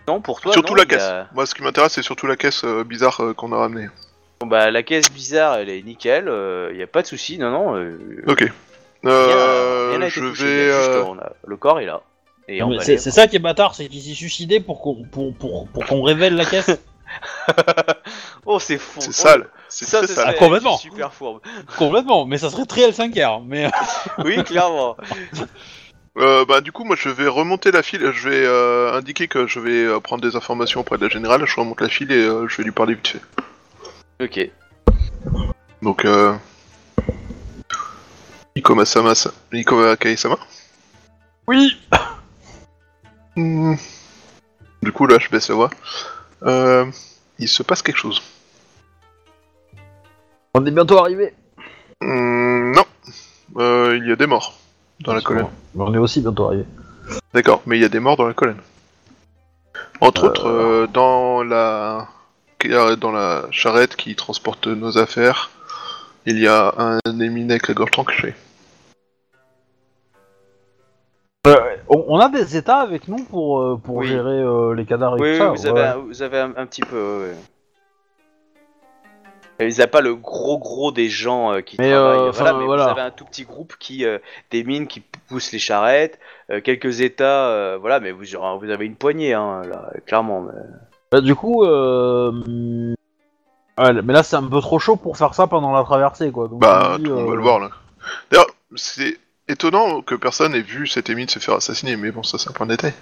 Non, 0.08 0.22
pour 0.22 0.40
toi. 0.40 0.54
surtout 0.54 0.72
non, 0.72 0.76
la 0.78 0.84
il 0.84 0.92
y 0.92 0.94
a- 0.94 0.98
caisse. 0.98 1.12
Moi, 1.34 1.44
ce 1.44 1.54
qui 1.54 1.62
m'intéresse, 1.62 1.92
c'est 1.92 2.02
surtout 2.02 2.26
la 2.26 2.36
caisse 2.36 2.62
euh, 2.64 2.82
bizarre 2.82 3.20
euh, 3.22 3.34
qu'on 3.34 3.52
a 3.52 3.58
ramenée. 3.58 3.88
Bon, 4.40 4.46
bah, 4.46 4.70
la 4.70 4.82
caisse 4.82 5.10
bizarre, 5.10 5.56
elle 5.56 5.68
est 5.68 5.82
nickel, 5.82 6.24
il 6.72 6.78
y 6.78 6.82
a 6.82 6.86
pas 6.86 7.02
de 7.02 7.06
souci, 7.06 7.38
non, 7.38 7.50
non. 7.50 7.76
euh, 7.76 7.98
Ok. 8.26 8.44
Euh, 9.06 9.88
rien 9.90 9.98
n'a 10.00 10.06
été 10.06 10.20
je 10.20 10.26
touché, 10.28 10.44
vais. 10.44 10.50
il 10.64 10.68
y 10.68 10.70
a 10.70 10.78
juste, 10.78 10.90
euh, 10.90 11.04
on 11.06 11.18
a- 11.18 11.32
le 11.46 11.56
corps 11.56 11.80
est 11.80 11.86
là. 11.86 12.02
Et 12.48 12.60
Non, 12.60 12.68
mais 12.68 12.74
emballé. 12.76 12.84
C'est 12.84 12.98
c'est 12.98 13.10
ça 13.10 13.26
qui 13.28 13.36
est 13.36 13.40
bâtard, 13.40 13.74
c'est 13.74 13.86
qu'il 13.88 14.00
s'est 14.02 14.14
suicidé 14.14 14.58
pour 14.60 14.80
qu'on 14.80 15.04
pour, 15.04 15.34
pour, 15.34 15.68
pour 15.68 15.84
qu'on 15.86 16.02
révèle 16.02 16.34
la 16.34 16.44
caisse. 16.44 16.70
oh, 18.46 18.58
c'est 18.58 18.78
fou. 18.78 19.00
C'est 19.00 19.10
Oh, 19.10 19.12
sale. 19.12 19.48
C'est 19.68 19.84
Ça, 19.84 19.98
très 19.98 20.06
ce 20.08 20.14
sale. 20.14 20.26
Ah, 20.28 20.32
complètement. 20.34 20.76
Super 20.78 21.12
fourbe. 21.12 21.40
Complètement, 21.76 22.26
mais 22.26 22.38
ça 22.38 22.50
serait 22.50 22.64
très 22.64 22.88
L5R. 22.90 23.42
Mais 23.46 23.66
euh, 23.66 23.70
Oui, 24.24 24.42
clairement. 24.44 24.96
Euh, 26.16 26.44
bah 26.44 26.60
du 26.60 26.72
coup 26.72 26.82
moi 26.82 26.96
je 26.98 27.10
vais 27.10 27.28
remonter 27.28 27.70
la 27.70 27.80
file, 27.84 28.10
je 28.12 28.28
vais 28.28 28.42
euh, 28.44 28.92
indiquer 28.92 29.28
que 29.28 29.46
je 29.46 29.60
vais 29.60 29.84
euh, 29.84 30.00
prendre 30.00 30.20
des 30.20 30.34
informations 30.34 30.80
auprès 30.80 30.98
de 30.98 31.04
la 31.04 31.08
générale, 31.08 31.44
je 31.46 31.54
remonte 31.54 31.80
la 31.80 31.88
file 31.88 32.10
et 32.10 32.16
euh, 32.16 32.48
je 32.48 32.56
vais 32.56 32.64
lui 32.64 32.72
parler 32.72 32.94
vite 32.94 33.06
fait. 33.06 33.20
Ok. 34.20 34.50
Donc 35.82 36.04
euh... 36.04 36.34
Ikoma 38.56 38.84
Sama, 38.84 39.14
Ikoma 39.52 39.96
Kai-sama. 39.96 40.38
oui. 41.46 41.76
Hmm. 43.36 43.76
Du 44.82 44.90
coup 44.90 45.06
là 45.06 45.18
je 45.20 45.28
baisse 45.28 45.48
la 45.48 45.54
voix. 45.54 45.70
Euh... 46.42 46.90
Il 47.38 47.48
se 47.48 47.62
passe 47.62 47.82
quelque 47.82 47.98
chose. 47.98 48.20
On 50.54 50.66
est 50.66 50.70
bientôt 50.72 50.98
arrivé. 50.98 51.34
Hmm, 52.00 52.72
non. 52.72 52.84
Euh, 53.58 53.96
il 53.96 54.08
y 54.08 54.12
a 54.12 54.16
des 54.16 54.26
morts 54.26 54.58
dans 55.00 55.14
la 55.14 55.20
colonne. 55.20 55.46
On 55.76 55.94
est 55.94 55.98
aussi 55.98 56.20
bientôt 56.20 56.46
arrivé. 56.46 56.64
D'accord, 57.32 57.62
mais 57.66 57.78
il 57.78 57.82
y 57.82 57.84
a 57.84 57.88
des 57.88 58.00
morts 58.00 58.16
dans 58.16 58.26
la 58.26 58.34
colonne. 58.34 58.60
Entre 60.00 60.24
autres, 60.24 60.48
euh, 60.48 60.86
dans 60.88 61.44
la 61.44 62.08
dans 63.00 63.12
la 63.12 63.46
charrette 63.50 63.94
qui 63.96 64.14
transporte 64.16 64.66
nos 64.66 64.98
affaires, 64.98 65.50
il 66.26 66.38
y 66.40 66.48
a 66.48 66.74
un 66.76 66.98
éminé 67.20 67.54
avec 67.54 67.68
la 67.68 67.74
gorge 67.74 67.90
tranchée. 67.92 68.34
On, 71.90 72.04
on 72.08 72.18
a 72.18 72.28
des 72.28 72.56
états 72.56 72.78
avec 72.80 73.08
nous 73.08 73.24
pour, 73.24 73.60
euh, 73.62 73.76
pour 73.82 73.96
Oui. 73.96 74.08
gérer 74.08 74.42
euh, 74.42 74.74
les 74.74 74.84
cadavres 74.84 75.16
et 75.18 75.20
Oui, 75.20 75.38
tout 75.38 75.38
ça. 75.38 75.50
oui, 75.52 75.56
vous, 75.58 75.66
avez 75.66 75.80
ouais. 75.80 75.86
un, 75.86 75.96
vous 75.96 76.22
avez 76.22 76.38
un, 76.38 76.52
un 76.56 76.66
petit 76.66 76.82
peu. 76.82 77.30
ouais. 77.30 77.34
Et 79.60 79.68
n'ont 79.70 79.86
pas 79.88 80.00
le 80.02 80.14
gros 80.14 80.58
gros 80.58 80.92
des 80.92 81.08
gens 81.08 81.52
euh, 81.54 81.60
qui 81.62 81.76
Mais, 81.78 81.90
travaillent, 81.90 82.18
euh, 82.18 82.30
voilà, 82.30 82.50
enfin, 82.50 82.58
mais 82.60 82.66
voilà. 82.66 82.84
vous 82.84 82.90
avez 82.90 83.00
un 83.00 83.10
tout 83.10 83.24
petit 83.24 83.44
groupe 83.44 83.74
qui 83.80 84.04
euh, 84.04 84.18
des 84.50 84.62
mines 84.62 84.86
qui 84.86 85.00
poussent 85.28 85.50
les 85.50 85.58
charrettes, 85.58 86.18
euh, 86.50 86.60
quelques 86.60 87.00
états, 87.00 87.48
euh, 87.48 87.78
voilà, 87.80 87.98
mais 87.98 88.12
vous, 88.12 88.24
vous 88.60 88.70
avez 88.70 88.84
une 88.86 88.94
poignée, 88.96 89.32
hein, 89.32 89.62
là, 89.64 89.90
clairement. 90.06 90.42
mais- 90.42 90.52
Bah, 91.10 91.20
du 91.20 91.34
coup, 91.34 91.64
euh... 91.64 92.32
ouais, 93.78 94.02
mais 94.02 94.12
là 94.12 94.22
c'est 94.22 94.36
un 94.36 94.42
peu 94.46 94.60
trop 94.60 94.78
chaud 94.78 94.96
pour 94.96 95.16
faire 95.16 95.34
ça 95.34 95.46
pendant 95.46 95.72
la 95.72 95.82
traversée 95.84 96.30
quoi. 96.30 96.48
Donc, 96.48 96.60
Bah, 96.60 96.96
dis, 96.98 97.04
tout 97.04 97.10
le 97.10 97.16
monde 97.16 97.26
euh, 97.26 97.30
va 97.30 97.36
le 97.36 97.42
voir 97.42 97.60
là. 97.60 97.70
D'ailleurs, 98.30 98.46
c'est 98.76 99.18
étonnant 99.48 100.02
que 100.02 100.14
personne 100.14 100.54
ait 100.54 100.60
vu 100.60 100.86
cet 100.86 101.08
émine 101.10 101.28
se 101.28 101.38
faire 101.38 101.54
assassiner, 101.54 101.96
mais 101.96 102.10
bon, 102.10 102.22
ça 102.22 102.36
c'est 102.38 102.50
un 102.50 102.52
point 102.52 102.66
de 102.66 102.72
détail. 102.72 102.92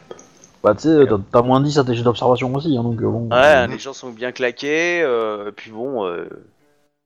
Bah 0.63 0.75
tu 0.75 0.83
sais, 0.83 1.07
t'as- 1.07 1.19
t'as 1.33 1.43
moins 1.43 1.61
10 1.61 1.79
à 1.79 1.85
tes 1.85 1.95
jets 1.95 2.03
d'observation 2.03 2.53
aussi, 2.55 2.77
hein, 2.77 2.83
donc 2.83 3.01
euh, 3.01 3.07
bon. 3.09 3.29
Ouais, 3.31 3.37
euh, 3.37 3.67
les 3.67 3.79
gens 3.79 3.93
sont 3.93 4.11
bien 4.11 4.33
claqués, 4.33 5.01
euh, 5.03 5.51
puis 5.55 5.71
bon. 5.71 6.05
euh, 6.07 6.25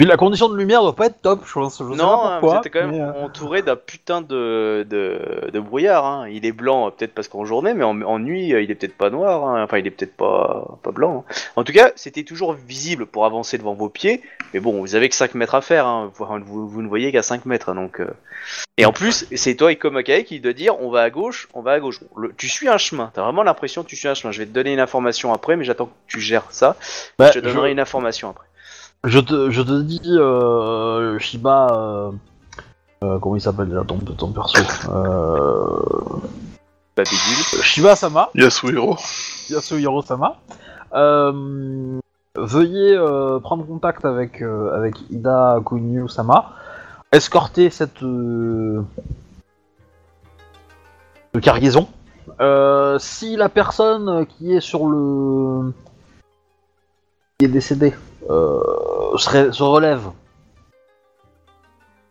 Puis 0.01 0.09
la 0.09 0.16
condition 0.16 0.48
de 0.48 0.56
lumière 0.56 0.81
doit 0.81 0.97
pas 0.97 1.06
être 1.06 1.20
top, 1.20 1.40
je 1.47 1.52
pense. 1.52 1.74
Je 1.78 1.85
sais 1.85 1.90
non, 1.90 1.97
pas 1.98 2.36
hein, 2.36 2.39
pourquoi. 2.40 2.60
vous 2.62 2.66
êtes 2.66 2.72
quand 2.72 2.86
même 2.86 3.01
euh, 3.02 3.22
entouré 3.22 3.60
d'un 3.60 3.77
putain 3.77 4.22
de, 4.22 4.86
de, 4.89 5.51
de 5.52 5.60
brouillard. 5.60 6.06
Hein. 6.06 6.28
Il 6.31 6.47
est 6.47 6.52
blanc 6.52 6.90
peut-être 6.90 7.12
parce 7.14 7.28
qu'en 7.28 7.44
journée, 7.44 7.74
mais 7.74 7.85
en, 7.85 8.01
en 8.01 8.18
nuit, 8.18 8.55
euh, 8.55 8.62
il 8.62 8.70
est 8.70 8.74
peut-être 8.77 8.97
pas 8.97 9.10
noir. 9.10 9.44
hein. 9.47 9.62
Enfin, 9.62 9.77
il 9.77 9.86
est 9.86 9.90
peut-être 9.90 10.16
pas, 10.16 10.78
pas 10.82 10.90
blanc. 10.90 11.27
hein. 11.28 11.35
En 11.56 11.64
tout 11.64 11.74
cas, 11.74 11.90
c'était 11.97 12.22
toujours 12.22 12.55
visible 12.55 13.05
pour 13.05 13.27
avancer 13.27 13.59
devant 13.59 13.74
vos 13.74 13.90
pieds. 13.90 14.22
Mais 14.55 14.60
bon, 14.60 14.81
vous 14.81 14.94
avez 14.94 15.10
que 15.10 15.14
5 15.14 15.35
mètres 15.35 15.55
à 15.55 15.60
faire. 15.60 15.86
Hein. 15.86 16.10
Vous, 16.16 16.66
vous, 16.66 16.81
ne 16.81 16.89
voyez 16.89 17.12
qu'à 17.12 17.22
5 17.22 17.44
mètres. 17.44 17.74
Donc, 17.74 18.01
euh. 18.01 18.09
Et 18.78 18.86
en 18.86 18.93
plus, 18.93 19.27
c'est 19.36 19.55
toi, 19.55 19.70
Ikomakae, 19.70 20.22
qui 20.24 20.40
doit 20.40 20.55
dire 20.55 20.81
on 20.81 20.89
va 20.90 21.02
à 21.02 21.10
gauche, 21.10 21.47
on 21.52 21.60
va 21.60 21.72
à 21.72 21.78
gauche. 21.81 22.01
Le- 22.16 22.32
tu 22.39 22.48
suis 22.48 22.68
un 22.70 22.78
chemin. 22.78 23.10
T'as 23.12 23.22
vraiment 23.22 23.43
l'impression 23.43 23.82
que 23.82 23.89
tu 23.89 23.97
suis 23.97 24.09
un 24.09 24.14
chemin. 24.14 24.32
Je 24.32 24.39
vais 24.39 24.47
te 24.47 24.52
donner 24.52 24.72
une 24.72 24.81
information 24.81 25.35
après, 25.35 25.56
mais 25.56 25.64
j'attends 25.64 25.86
que 25.86 25.93
tu 26.06 26.20
gères 26.20 26.47
ça. 26.48 26.77
bah, 27.18 27.27
je 27.35 27.39
te 27.39 27.44
donnerai 27.44 27.70
une 27.70 27.81
information 27.81 28.31
après. 28.31 28.47
Je, 29.05 29.18
te, 29.20 29.51
je 29.51 29.62
te 29.62 29.81
dis, 29.82 30.01
euh, 30.06 31.18
Shiba. 31.18 31.68
Euh... 31.72 32.10
euh, 33.05 33.18
comment 33.18 33.36
il 33.36 33.40
s'appelle 33.40 33.68
déjà 33.68 33.85
ton, 33.85 33.98
ton 33.98 34.32
perso 34.32 34.59
euh... 34.90 35.82
Babidule. 36.97 37.62
Shiba 37.62 37.97
Sama. 37.97 38.31
Yasuhiro. 38.35 38.97
Yasuhiro 39.48 40.02
Sama. 40.02 40.36
Euh, 40.93 42.01
veuillez 42.36 42.97
euh, 42.97 43.39
prendre 43.39 43.64
contact 43.66 44.05
avec, 44.05 44.43
euh, 44.43 44.77
avec 44.77 44.94
Ida 45.10 45.60
Kunyu 45.64 46.09
Sama. 46.09 46.52
Escorter 47.12 47.70
cette 47.70 48.02
euh, 48.02 48.82
cargaison 51.43 51.89
euh, 52.40 52.98
si 52.98 53.36
la 53.36 53.48
personne 53.48 54.27
qui 54.27 54.55
est 54.55 54.60
sur 54.60 54.86
le. 54.86 55.72
qui 57.39 57.47
est 57.47 57.48
décédée 57.48 57.94
euh, 58.29 59.17
serait- 59.17 59.53
se 59.53 59.63
relève, 59.63 60.11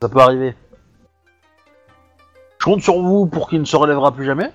ça 0.01 0.09
peut 0.09 0.19
arriver. 0.19 0.55
Je 2.59 2.65
compte 2.65 2.81
sur 2.81 2.99
vous 3.01 3.25
pour 3.25 3.49
qu'il 3.49 3.59
ne 3.59 3.65
se 3.65 3.75
relèvera 3.75 4.11
plus 4.11 4.25
jamais. 4.25 4.51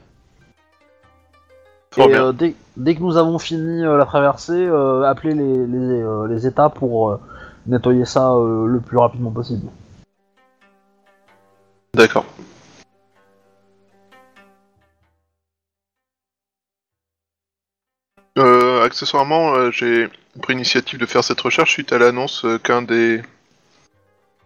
Fort 1.92 2.06
Et 2.06 2.12
bien. 2.12 2.24
euh, 2.26 2.32
dès, 2.32 2.54
dès 2.76 2.94
que 2.96 3.00
nous 3.00 3.16
avons 3.16 3.38
fini 3.38 3.84
euh, 3.84 3.96
la 3.96 4.04
traversée, 4.04 4.66
euh, 4.66 5.02
appelez 5.04 5.34
les, 5.34 5.66
les, 5.66 6.02
euh, 6.02 6.26
les 6.26 6.46
états 6.46 6.68
pour 6.68 7.10
euh, 7.10 7.20
nettoyer 7.66 8.04
ça 8.04 8.32
euh, 8.32 8.66
le 8.66 8.80
plus 8.80 8.98
rapidement 8.98 9.30
possible. 9.30 9.68
D'accord. 11.94 12.24
Accessoirement, 18.94 19.54
euh, 19.56 19.72
j'ai 19.72 20.08
pris 20.40 20.52
l'initiative 20.52 21.00
de 21.00 21.06
faire 21.06 21.24
cette 21.24 21.40
recherche 21.40 21.72
suite 21.72 21.92
à 21.92 21.98
l'annonce 21.98 22.44
euh, 22.44 22.58
qu'un 22.58 22.80
des 22.80 23.22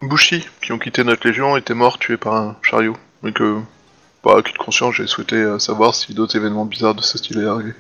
Bushi 0.01 0.47
qui 0.63 0.73
ont 0.73 0.79
quitté 0.79 1.05
notre 1.05 1.29
légion 1.29 1.59
était 1.59 1.75
mort 1.75 1.99
tué 1.99 2.17
par 2.17 2.35
un 2.35 2.57
chariot. 2.63 2.97
Et 3.27 3.33
que, 3.33 3.61
par 4.23 4.39
acquis 4.39 4.55
de 4.55 4.59
conscience, 4.59 4.95
j'ai 4.95 5.07
souhaité 5.07 5.37
euh, 5.37 5.59
savoir 5.59 5.95
si 5.95 6.15
d'autres 6.15 6.35
événements 6.35 6.65
bizarres 6.65 6.95
de 6.95 7.03
ce 7.03 7.19
style 7.19 7.41
allaient 7.41 7.49
arriver. 7.49 7.75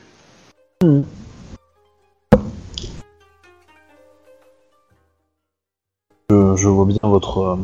Je, 6.30 6.68
vois 6.68 6.84
bien 6.84 6.98
votre 7.02 7.58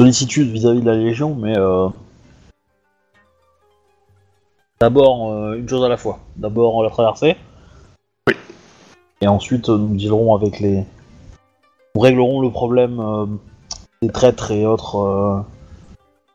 sollicitude 0.00 0.50
vis-à-vis 0.50 0.80
de 0.80 0.86
la 0.86 0.96
Légion, 0.96 1.34
mais 1.34 1.56
d'abord 4.80 5.52
une 5.52 5.68
chose 5.68 5.84
à 5.84 5.88
la 5.88 5.98
fois. 5.98 6.20
D'abord 6.36 6.82
la 6.82 6.88
traversée. 6.88 7.36
Et 9.20 9.28
ensuite 9.28 9.68
euh, 9.68 9.76
nous 9.76 9.96
dealerons 9.96 10.34
avec 10.34 10.60
les. 10.60 10.84
Nous 11.94 12.00
réglerons 12.00 12.40
le 12.40 12.50
problème 12.50 13.00
euh, 13.00 13.26
des 14.02 14.10
traîtres 14.10 14.50
et 14.50 14.64
autres 14.64 14.96
euh, 14.96 15.40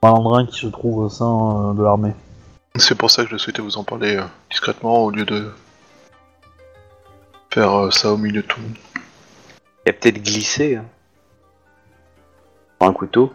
malandrins 0.04 0.46
qui 0.46 0.60
se 0.60 0.68
trouvent 0.68 1.06
au 1.06 1.10
sein 1.10 1.72
euh, 1.72 1.74
de 1.74 1.84
l'armée. 1.84 2.14
C'est 2.78 2.96
pour 2.96 3.10
ça 3.10 3.24
que 3.24 3.32
je 3.32 3.38
souhaitais 3.38 3.62
vous 3.62 3.78
en 3.78 3.84
parler 3.84 4.18
euh, 4.18 4.24
discrètement 4.52 5.04
au 5.04 5.10
lieu 5.10 5.26
de 5.26 5.52
faire 7.52 7.74
euh, 7.74 7.92
ça 7.92 8.12
au 8.12 8.18
milieu 8.18 8.42
de 8.42 8.48
tout 8.48 8.60
le 8.60 8.68
monde. 8.68 8.78
Il 9.86 9.90
a 9.90 9.94
peut-être 9.94 10.22
glissé. 10.22 10.76
Hein. 10.76 10.86
Un 12.82 12.92
couteau. 12.92 13.34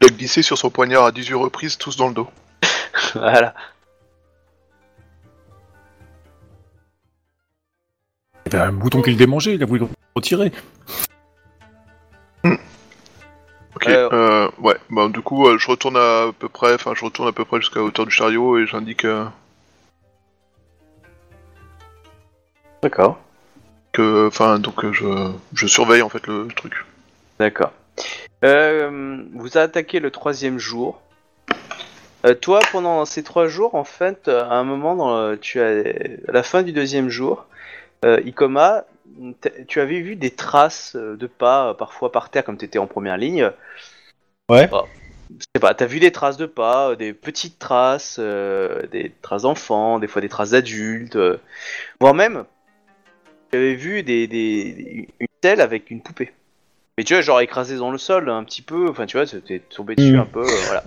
Il 0.00 0.06
a 0.06 0.10
glissé 0.10 0.42
sur 0.42 0.56
son 0.56 0.70
poignard 0.70 1.04
à 1.04 1.12
18 1.12 1.34
reprises, 1.34 1.76
tous 1.76 1.96
dans 1.96 2.08
le 2.08 2.14
dos. 2.14 2.28
voilà. 3.14 3.54
Il 8.50 8.54
y 8.54 8.56
avait 8.56 8.68
un 8.68 8.72
bouton 8.72 9.02
qui 9.02 9.10
le 9.10 9.16
démangeait, 9.16 9.54
il 9.56 9.62
a 9.62 9.66
voulu 9.66 9.80
le 9.80 9.88
retirer. 10.16 10.50
Ok, 13.76 13.86
Euh, 13.86 14.08
euh, 14.12 14.48
ouais, 14.58 14.74
bah 14.90 15.08
du 15.08 15.20
coup, 15.20 15.46
euh, 15.46 15.58
je 15.58 15.68
retourne 15.70 15.96
à 15.96 16.30
peu 16.36 16.48
près, 16.48 16.72
enfin, 16.74 16.94
je 16.96 17.04
retourne 17.04 17.28
à 17.28 17.32
peu 17.32 17.44
près 17.44 17.58
jusqu'à 17.60 17.80
la 17.80 17.84
hauteur 17.84 18.06
du 18.06 18.10
chariot 18.10 18.58
et 18.58 18.66
j'indique 18.66 19.04
euh, 19.04 19.26
D'accord. 22.82 23.18
que, 23.92 24.26
enfin, 24.28 24.58
donc 24.58 24.84
euh, 24.84 24.92
je, 24.92 25.06
je 25.52 25.66
surveille 25.66 26.02
en 26.02 26.08
fait 26.08 26.26
le 26.26 26.48
truc. 26.56 26.72
D'accord. 27.38 27.72
Euh, 28.44 29.22
vous 29.34 29.58
attaquez 29.58 30.00
le 30.00 30.10
troisième 30.10 30.58
jour. 30.58 31.00
Euh, 32.24 32.34
toi, 32.34 32.60
pendant 32.72 33.04
ces 33.04 33.22
trois 33.22 33.46
jours, 33.46 33.74
en 33.76 33.84
fait, 33.84 34.26
euh, 34.26 34.42
à 34.42 34.54
un 34.54 34.64
moment, 34.64 34.96
dans 34.96 35.28
le- 35.30 35.38
tu 35.38 35.60
as, 35.60 35.68
à 36.28 36.32
la 36.32 36.42
fin 36.42 36.62
du 36.64 36.72
deuxième 36.72 37.10
jour, 37.10 37.44
euh, 38.04 38.20
Ikoma, 38.24 38.84
tu 39.66 39.80
avais 39.80 40.00
vu 40.00 40.16
des 40.16 40.30
traces 40.30 40.94
euh, 40.96 41.16
de 41.16 41.26
pas, 41.26 41.70
euh, 41.70 41.74
parfois 41.74 42.12
par 42.12 42.30
terre, 42.30 42.44
comme 42.44 42.58
tu 42.58 42.64
étais 42.64 42.78
en 42.78 42.86
première 42.86 43.16
ligne? 43.16 43.50
Ouais. 44.50 44.68
Oh, 44.72 44.84
je 45.30 45.44
sais 45.54 45.60
pas, 45.60 45.74
t'as 45.74 45.86
vu 45.86 46.00
des 46.00 46.12
traces 46.12 46.36
de 46.36 46.46
pas, 46.46 46.90
euh, 46.90 46.96
des 46.96 47.12
petites 47.12 47.58
traces, 47.58 48.16
euh, 48.18 48.86
des 48.86 49.12
traces 49.22 49.42
d'enfants, 49.42 49.98
des 49.98 50.06
fois 50.06 50.22
des 50.22 50.28
traces 50.28 50.50
d'adultes, 50.50 51.16
euh, 51.16 51.38
voire 52.00 52.14
même, 52.14 52.44
tu 53.50 53.58
avais 53.58 53.74
vu 53.74 54.02
des, 54.02 54.26
des, 54.26 55.08
une 55.20 55.26
telle 55.40 55.60
avec 55.60 55.90
une 55.90 56.00
poupée. 56.02 56.32
Mais 56.96 57.04
tu 57.04 57.14
vois, 57.14 57.20
genre 57.22 57.40
écrasé 57.40 57.76
dans 57.76 57.90
le 57.90 57.98
sol 57.98 58.28
un 58.28 58.42
petit 58.44 58.62
peu, 58.62 58.88
enfin 58.88 59.06
tu 59.06 59.16
vois, 59.16 59.26
t'es 59.26 59.60
tombé 59.60 59.94
dessus 59.94 60.16
Mm. 60.16 60.20
un 60.20 60.24
peu, 60.26 60.42
euh, 60.42 60.62
voilà. 60.66 60.82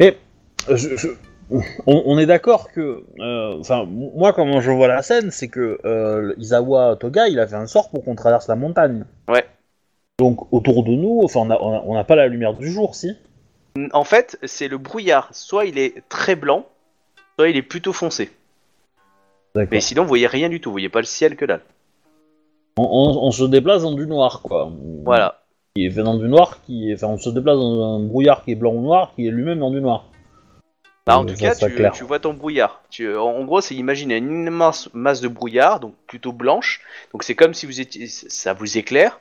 Je- 0.69 0.95
je- 0.97 1.07
On, 1.85 2.03
on 2.05 2.17
est 2.17 2.25
d'accord 2.25 2.71
que, 2.71 3.03
euh, 3.19 3.59
enfin, 3.59 3.85
moi 3.85 4.31
comment 4.33 4.61
je 4.61 4.71
vois 4.71 4.87
la 4.87 5.01
scène, 5.01 5.31
c'est 5.31 5.49
que 5.49 5.79
euh, 5.85 6.33
Izawa 6.37 6.95
Toga, 6.95 7.27
il 7.27 7.39
a 7.39 7.47
fait 7.47 7.55
un 7.55 7.67
sort 7.67 7.89
pour 7.89 8.05
qu'on 8.05 8.15
traverse 8.15 8.47
la 8.47 8.55
montagne. 8.55 9.05
Ouais. 9.27 9.45
Donc 10.19 10.51
autour 10.53 10.83
de 10.83 10.91
nous, 10.91 11.21
enfin, 11.23 11.41
on 11.59 11.93
n'a 11.93 12.03
pas 12.03 12.15
la 12.15 12.27
lumière 12.27 12.53
du 12.53 12.71
jour, 12.71 12.95
si. 12.95 13.15
En 13.91 14.03
fait, 14.03 14.37
c'est 14.43 14.67
le 14.67 14.77
brouillard, 14.77 15.29
soit 15.31 15.65
il 15.65 15.77
est 15.77 16.03
très 16.09 16.35
blanc, 16.35 16.65
soit 17.37 17.49
il 17.49 17.57
est 17.57 17.61
plutôt 17.61 17.93
foncé. 17.93 18.29
D'accord. 19.55 19.69
Mais 19.71 19.81
sinon, 19.81 20.03
vous 20.03 20.07
voyez 20.09 20.27
rien 20.27 20.47
du 20.47 20.61
tout, 20.61 20.69
vous 20.69 20.75
voyez 20.75 20.89
pas 20.89 20.99
le 20.99 21.05
ciel 21.05 21.35
que 21.35 21.45
dalle. 21.45 21.61
On, 22.77 22.83
on- 22.83 23.27
on 23.27 23.31
se 23.31 23.43
déplace 23.43 23.81
dans 23.81 23.91
du 23.93 24.07
noir, 24.07 24.41
quoi. 24.43 24.71
Voilà. 25.03 25.39
Qui 25.75 25.85
est 25.85 25.89
fait 25.89 26.03
dans 26.03 26.17
du 26.17 26.27
noir, 26.29 26.59
qui 26.65 26.91
est, 26.91 26.93
enfin, 26.93 27.07
on 27.07 27.17
se 27.17 27.29
déplace 27.29 27.57
dans 27.57 27.95
un 27.95 27.99
brouillard 27.99 28.43
qui 28.45 28.51
est 28.51 28.55
blanc 28.55 28.73
ou 28.73 28.81
noir, 28.81 29.11
qui 29.15 29.27
est 29.27 29.31
lui-même 29.31 29.59
dans 29.59 29.71
du 29.71 29.81
noir. 29.81 30.05
Bah, 31.07 31.17
en 31.17 31.25
tout 31.25 31.33
cas, 31.35 31.55
tu, 31.55 32.03
vois 32.03 32.19
ton 32.19 32.33
brouillard. 32.33 32.83
Tu, 32.91 33.15
en, 33.15 33.43
gros, 33.43 33.59
c'est 33.61 33.73
imaginer 33.73 34.17
une 34.17 34.45
immense 34.45 34.89
masse 34.93 35.19
de 35.19 35.27
brouillard, 35.27 35.79
donc 35.79 35.95
plutôt 36.05 36.31
blanche. 36.31 36.81
Donc 37.11 37.23
c'est 37.23 37.33
comme 37.33 37.55
si 37.55 37.65
vous 37.65 37.81
étiez, 37.81 38.07
ça 38.07 38.53
vous 38.53 38.77
éclaire. 38.77 39.19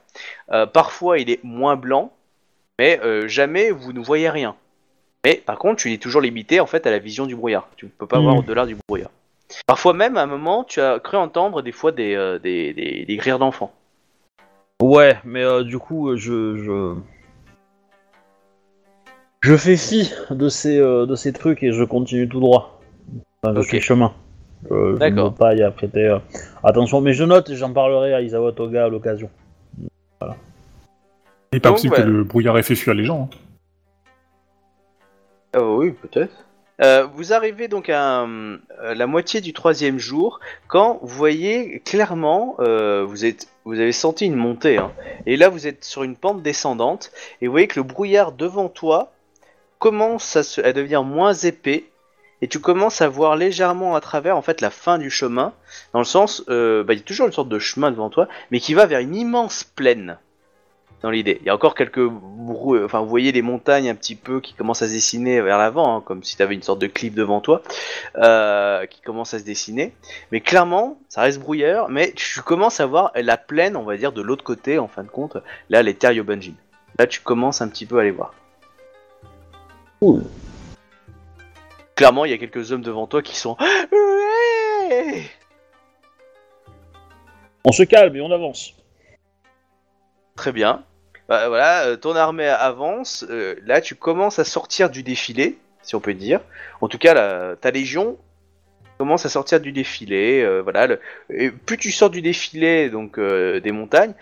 Euh, 0.52 0.66
parfois, 0.66 1.18
il 1.18 1.30
est 1.30 1.42
moins 1.42 1.76
blanc, 1.76 2.12
mais 2.78 3.00
euh, 3.02 3.28
jamais 3.28 3.70
vous 3.70 3.94
ne 3.94 4.00
voyez 4.00 4.28
rien. 4.28 4.56
Mais 5.24 5.36
par 5.36 5.58
contre, 5.58 5.80
tu 5.80 5.92
es 5.92 5.96
toujours 5.96 6.20
limité 6.20 6.60
en 6.60 6.66
fait 6.66 6.86
à 6.86 6.90
la 6.90 6.98
vision 6.98 7.24
du 7.24 7.34
brouillard. 7.34 7.68
Tu 7.76 7.86
ne 7.86 7.90
peux 7.90 8.06
pas 8.06 8.20
voir 8.20 8.36
au-delà 8.36 8.66
du 8.66 8.76
brouillard. 8.86 9.10
Parfois 9.66 9.94
même, 9.94 10.18
à 10.18 10.22
un 10.22 10.26
moment, 10.26 10.64
tu 10.64 10.80
as 10.80 11.00
cru 11.00 11.16
entendre 11.16 11.62
des 11.62 11.72
fois 11.72 11.92
des, 11.92 12.14
euh, 12.14 12.38
des, 12.38 12.74
des, 12.74 13.06
des 13.06 13.18
rires 13.18 13.38
d'enfants. 13.38 13.72
Ouais, 14.82 15.18
mais 15.24 15.64
du 15.64 15.78
coup, 15.78 16.16
je, 16.16 16.56
je 16.56 16.94
je 19.40 19.56
fais 19.56 19.76
fi 19.76 20.12
de 20.30 20.48
ces 20.48 20.78
euh, 20.78 21.06
de 21.06 21.14
ces 21.14 21.32
trucs 21.32 21.62
et 21.62 21.72
je 21.72 21.84
continue 21.84 22.28
tout 22.28 22.40
droit. 22.40 22.80
Enfin, 23.42 23.54
je 23.54 23.60
Ok. 23.60 23.66
suis 23.66 23.80
chemin. 23.80 24.12
Je, 24.64 24.68
je 24.68 24.74
ne 24.92 24.98
D'accord. 24.98 25.30
veux 25.30 25.36
pas 25.36 25.54
y 25.54 25.70
prêter 25.72 26.06
euh, 26.06 26.18
attention, 26.62 27.00
mais 27.00 27.14
je 27.14 27.24
note 27.24 27.48
et 27.50 27.56
j'en 27.56 27.72
parlerai 27.72 28.12
à 28.14 28.20
Isawa 28.20 28.52
Toga 28.52 28.84
à 28.84 28.88
l'occasion. 28.88 29.30
Il 31.52 31.56
est 31.56 31.60
pas 31.60 31.70
Donc, 31.70 31.76
possible 31.78 31.94
ouais. 31.94 32.02
que 32.02 32.08
le 32.08 32.24
brouillard 32.24 32.58
ait 32.58 32.62
fait 32.62 32.76
fuir 32.76 32.94
les 32.94 33.04
gens. 33.04 33.28
hein. 33.32 33.36
Oh 35.58 35.78
oui, 35.80 35.92
peut-être. 35.92 36.32
Euh, 36.82 37.06
vous 37.14 37.32
arrivez 37.32 37.66
donc 37.68 37.90
à 37.90 38.22
euh, 38.22 38.58
la 38.94 39.06
moitié 39.06 39.40
du 39.40 39.52
troisième 39.52 39.98
jour 39.98 40.40
quand 40.68 40.98
vous 41.02 41.08
voyez 41.16 41.80
clairement, 41.80 42.56
euh, 42.60 43.04
vous, 43.04 43.24
êtes, 43.26 43.48
vous 43.64 43.80
avez 43.80 43.92
senti 43.92 44.26
une 44.26 44.36
montée, 44.36 44.78
hein. 44.78 44.92
et 45.26 45.36
là 45.36 45.48
vous 45.50 45.66
êtes 45.66 45.84
sur 45.84 46.04
une 46.04 46.16
pente 46.16 46.42
descendante, 46.42 47.10
et 47.42 47.46
vous 47.48 47.50
voyez 47.52 47.66
que 47.66 47.78
le 47.80 47.82
brouillard 47.82 48.32
devant 48.32 48.68
toi 48.68 49.12
commence 49.80 50.36
à, 50.36 50.44
se, 50.44 50.60
à 50.60 50.72
devenir 50.72 51.02
moins 51.02 51.32
épais, 51.34 51.86
et 52.42 52.48
tu 52.48 52.60
commences 52.60 53.02
à 53.02 53.08
voir 53.08 53.34
légèrement 53.34 53.96
à 53.96 54.00
travers 54.00 54.36
en 54.36 54.42
fait 54.42 54.60
la 54.60 54.70
fin 54.70 54.98
du 54.98 55.10
chemin, 55.10 55.52
dans 55.92 55.98
le 55.98 56.04
sens, 56.04 56.44
euh, 56.48 56.84
bah, 56.84 56.94
il 56.94 56.98
y 56.98 57.00
a 57.00 57.04
toujours 57.04 57.26
une 57.26 57.32
sorte 57.32 57.48
de 57.48 57.58
chemin 57.58 57.90
devant 57.90 58.10
toi, 58.10 58.28
mais 58.50 58.60
qui 58.60 58.74
va 58.74 58.86
vers 58.86 59.00
une 59.00 59.16
immense 59.16 59.64
plaine 59.64 60.18
dans 61.02 61.10
l'idée. 61.10 61.38
Il 61.40 61.46
y 61.46 61.50
a 61.50 61.54
encore 61.54 61.74
quelques 61.74 62.06
enfin 62.84 63.00
vous 63.00 63.08
voyez 63.08 63.32
les 63.32 63.40
montagnes 63.42 63.88
un 63.88 63.94
petit 63.94 64.14
peu 64.14 64.40
qui 64.40 64.52
commencent 64.52 64.82
à 64.82 64.88
se 64.88 64.92
dessiner 64.92 65.40
vers 65.40 65.56
l'avant, 65.56 65.96
hein, 65.96 66.02
comme 66.04 66.22
si 66.22 66.36
tu 66.36 66.42
avais 66.42 66.54
une 66.54 66.62
sorte 66.62 66.78
de 66.78 66.86
cliff 66.86 67.14
devant 67.14 67.40
toi, 67.40 67.62
euh, 68.16 68.84
qui 68.86 69.00
commence 69.00 69.32
à 69.32 69.38
se 69.38 69.44
dessiner. 69.44 69.94
Mais 70.30 70.40
clairement, 70.40 70.98
ça 71.08 71.22
reste 71.22 71.40
brouillard, 71.40 71.88
mais 71.88 72.12
tu 72.14 72.42
commences 72.42 72.80
à 72.80 72.86
voir 72.86 73.12
la 73.14 73.38
plaine, 73.38 73.76
on 73.76 73.84
va 73.84 73.96
dire, 73.96 74.12
de 74.12 74.20
l'autre 74.20 74.44
côté, 74.44 74.78
en 74.78 74.88
fin 74.88 75.02
de 75.02 75.08
compte, 75.08 75.38
là 75.70 75.82
les 75.82 75.94
terres 75.94 76.12
Yobanjin. 76.12 76.54
Là 76.98 77.06
tu 77.06 77.20
commences 77.20 77.62
un 77.62 77.68
petit 77.68 77.86
peu 77.86 77.98
à 77.98 78.04
les 78.04 78.10
voir. 78.10 78.34
Cool. 80.00 80.24
Clairement, 81.94 82.24
il 82.24 82.30
y 82.30 82.34
a 82.34 82.38
quelques 82.38 82.72
hommes 82.72 82.82
devant 82.82 83.06
toi 83.06 83.22
qui 83.22 83.36
sont... 83.36 83.56
Ouais 83.92 85.22
On 87.64 87.72
se 87.72 87.82
calme 87.82 88.16
et 88.16 88.20
on 88.22 88.30
avance. 88.30 88.72
Très 90.36 90.52
bien. 90.52 90.82
Bah, 91.28 91.48
voilà, 91.48 91.84
euh, 91.84 91.96
ton 91.96 92.16
armée 92.16 92.48
avance. 92.48 93.26
euh, 93.28 93.54
là, 93.66 93.80
tu 93.82 93.94
commences 93.94 94.38
à 94.38 94.44
sortir 94.44 94.88
du 94.90 95.02
défilé, 95.02 95.58
si 95.82 95.94
on 95.94 96.00
peut 96.00 96.14
dire. 96.14 96.40
En 96.80 96.88
tout 96.88 96.98
cas, 96.98 97.12
la- 97.12 97.56
ta 97.56 97.70
légion 97.70 98.16
commence 98.96 99.26
à 99.26 99.28
sortir 99.28 99.60
du 99.60 99.70
défilé. 99.72 100.40
euh, 100.42 100.60
voilà, 100.62 100.86
le- 100.86 101.00
et 101.28 101.50
plus 101.50 101.76
tu 101.76 101.90
sors 101.92 102.08
du 102.10 102.22
défilé, 102.22 102.88
donc 102.88 103.20
des 103.20 103.72
montagnes, 103.72 104.14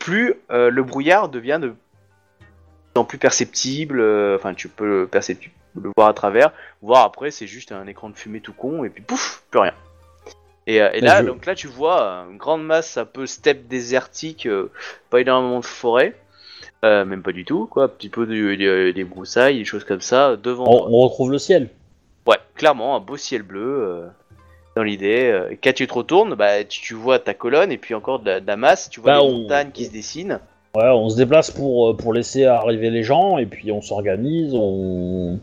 plus 0.00 0.34
le 0.50 0.82
brouillard 0.82 1.28
devient 1.28 1.60
de 1.62 1.74
en 2.94 3.04
plus 3.04 3.18
perceptible. 3.18 4.00
euh, 4.00 4.36
Enfin, 4.36 4.54
tu 4.54 4.68
peux 4.68 4.86
le 4.86 5.06
percepti- 5.06 5.50
le 5.80 5.90
voir 5.96 6.08
à 6.08 6.14
travers, 6.14 6.52
voir 6.82 7.04
après 7.04 7.30
c'est 7.30 7.46
juste 7.46 7.72
un 7.72 7.86
écran 7.86 8.10
de 8.10 8.16
fumée 8.16 8.40
tout 8.40 8.52
con 8.52 8.84
et 8.84 8.90
puis 8.90 9.02
pouf, 9.02 9.42
plus 9.50 9.60
rien. 9.60 9.72
Et, 10.66 10.80
euh, 10.80 10.90
et 10.92 11.00
là, 11.00 11.22
je- 11.22 11.26
donc 11.26 11.46
là 11.46 11.54
tu 11.54 11.66
vois 11.66 12.02
euh, 12.02 12.30
une 12.30 12.36
grande 12.38 12.64
masse 12.64 12.96
un 12.96 13.04
peu 13.06 13.26
steppe 13.26 13.66
désertique, 13.68 14.46
pas 15.10 15.20
énormément 15.20 15.60
de 15.60 15.64
forêt, 15.64 16.14
euh, 16.84 17.04
même 17.04 17.22
pas 17.22 17.32
du 17.32 17.44
tout, 17.44 17.66
quoi, 17.66 17.84
un 17.84 17.88
petit 17.88 18.08
peu 18.10 18.26
de- 18.26 18.54
de- 18.54 18.92
des 18.94 19.04
broussailles, 19.04 19.58
des 19.58 19.64
choses 19.64 19.84
comme 19.84 20.00
ça 20.02 20.36
devant 20.36 20.64
On, 20.68 21.00
retrouve 21.00 21.32
le 21.32 21.38
ciel. 21.38 21.70
Ouais, 22.26 22.38
clairement, 22.54 22.94
un 22.96 23.00
beau 23.00 23.16
ciel 23.16 23.42
bleu 23.42 23.60
euh, 23.82 24.06
dans 24.76 24.82
l'idée. 24.84 25.30
Euh, 25.32 25.54
quand 25.64 25.74
tu 25.74 25.86
te 25.88 25.94
retournes, 25.94 26.34
bah, 26.36 26.62
tu, 26.64 26.80
tu 26.80 26.94
vois 26.94 27.18
ta 27.18 27.34
colonne 27.34 27.72
et 27.72 27.78
puis 27.78 27.94
encore 27.94 28.20
de 28.20 28.26
la, 28.30 28.40
de 28.40 28.46
la 28.46 28.56
masse, 28.56 28.88
tu 28.90 29.00
vois 29.00 29.12
Bah, 29.14 29.18
les 29.20 29.24
on- 29.26 29.38
montagnes 29.42 29.70
qui 29.72 29.86
se 29.86 29.90
dessinent. 29.90 30.38
Ouais, 30.74 30.88
on 30.88 31.10
se 31.10 31.16
déplace 31.16 31.50
pour, 31.50 31.90
euh, 31.90 31.94
pour 31.94 32.14
laisser 32.14 32.46
arriver 32.46 32.88
les 32.88 33.02
gens 33.02 33.36
et 33.36 33.44
puis 33.44 33.70
on 33.72 33.82
s'organise. 33.82 34.54
On... 34.54 35.38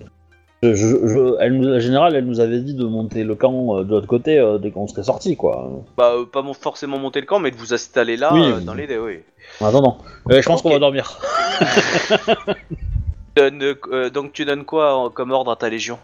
Je, 0.64 0.74
je- 0.74 1.08
je- 1.08 1.36
elle 1.40 1.54
nous, 1.54 1.68
la 1.68 1.80
générale, 1.80 2.16
elle 2.16 2.26
nous 2.26 2.40
avait 2.40 2.60
dit 2.62 2.74
de 2.74 2.84
monter 2.84 3.24
le 3.24 3.36
camp 3.36 3.78
euh, 3.78 3.84
de 3.84 3.92
l'autre 3.92 4.08
côté 4.08 4.40
euh, 4.40 4.58
dès 4.58 4.72
qu'on 4.72 4.88
serait 4.88 5.04
sorti, 5.04 5.38
quoi. 5.38 5.70
Bah, 5.98 6.14
euh, 6.16 6.26
pas 6.26 6.44
forcément 6.60 6.98
monter 6.98 7.20
le 7.22 7.28
camp, 7.28 7.38
mais 7.38 7.52
de 7.52 7.56
vous 7.58 7.76
installer 7.76 8.18
là 8.18 8.34
Oui, 8.34 8.66
dans 8.66 8.74
l'idée, 8.74 8.98
oui. 8.98 9.20
En 9.62 9.68
attendant, 9.68 10.00
Euh, 10.32 10.42
je 10.42 10.48
pense 10.48 10.64
qu'on 10.64 10.72
va 10.72 10.80
dormir. 10.80 11.20
Donne, 13.36 13.76
donc 14.12 14.34
tu 14.34 14.46
donnes 14.46 14.66
quoi 14.66 15.12
comme 15.14 15.30
ordre 15.30 15.52
à 15.52 15.56
ta 15.56 15.70
légion? 15.70 16.00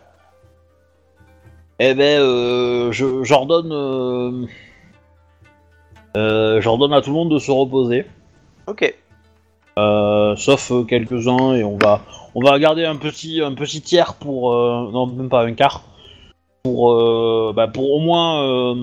Eh 1.79 1.95
ben, 1.95 2.21
euh, 2.21 2.91
je- 2.91 3.23
j'ordonne, 3.23 4.47
j'ordonne 6.15 6.93
à 6.93 7.01
tout 7.01 7.09
le 7.09 7.15
monde 7.15 7.31
de 7.31 7.39
se 7.39 7.49
reposer, 7.51 8.05
Ok. 8.67 8.93
Euh, 9.77 10.35
sauf 10.35 10.71
euh, 10.71 10.83
quelques-uns, 10.83 11.53
et 11.55 11.63
on 11.63 11.77
va, 11.77 12.01
on 12.35 12.41
va 12.41 12.57
garder 12.59 12.85
un 12.85 12.95
petit, 12.95 13.41
un 13.41 13.53
petit 13.53 13.81
tiers 13.81 14.13
pour, 14.15 14.53
euh, 14.53 14.89
non 14.91 15.07
même 15.07 15.29
pas 15.29 15.43
un 15.45 15.53
quart, 15.53 15.83
pour, 16.63 16.93
bah, 17.53 17.67
pour 17.67 17.91
au 17.93 17.99
moins, 17.99 18.75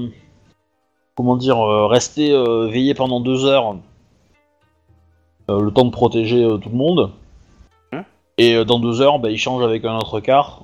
comment 1.16 1.36
dire, 1.36 1.59
rester 1.89 2.32
veillé 2.70 2.94
pendant 2.94 3.19
deux 3.20 3.44
heures, 3.44 3.77
le 5.48 5.70
temps 5.70 5.85
de 5.85 5.90
protéger 5.90 6.47
tout 6.62 6.69
le 6.69 6.77
monde, 6.77 7.10
Hmm. 7.93 8.02
et 8.39 8.64
dans 8.64 8.78
deux 8.78 9.01
heures, 9.02 9.19
bah, 9.19 9.31
ils 9.31 9.36
changent 9.39 9.64
avec 9.64 9.85
un 9.85 9.97
autre 9.97 10.20
quart, 10.20 10.62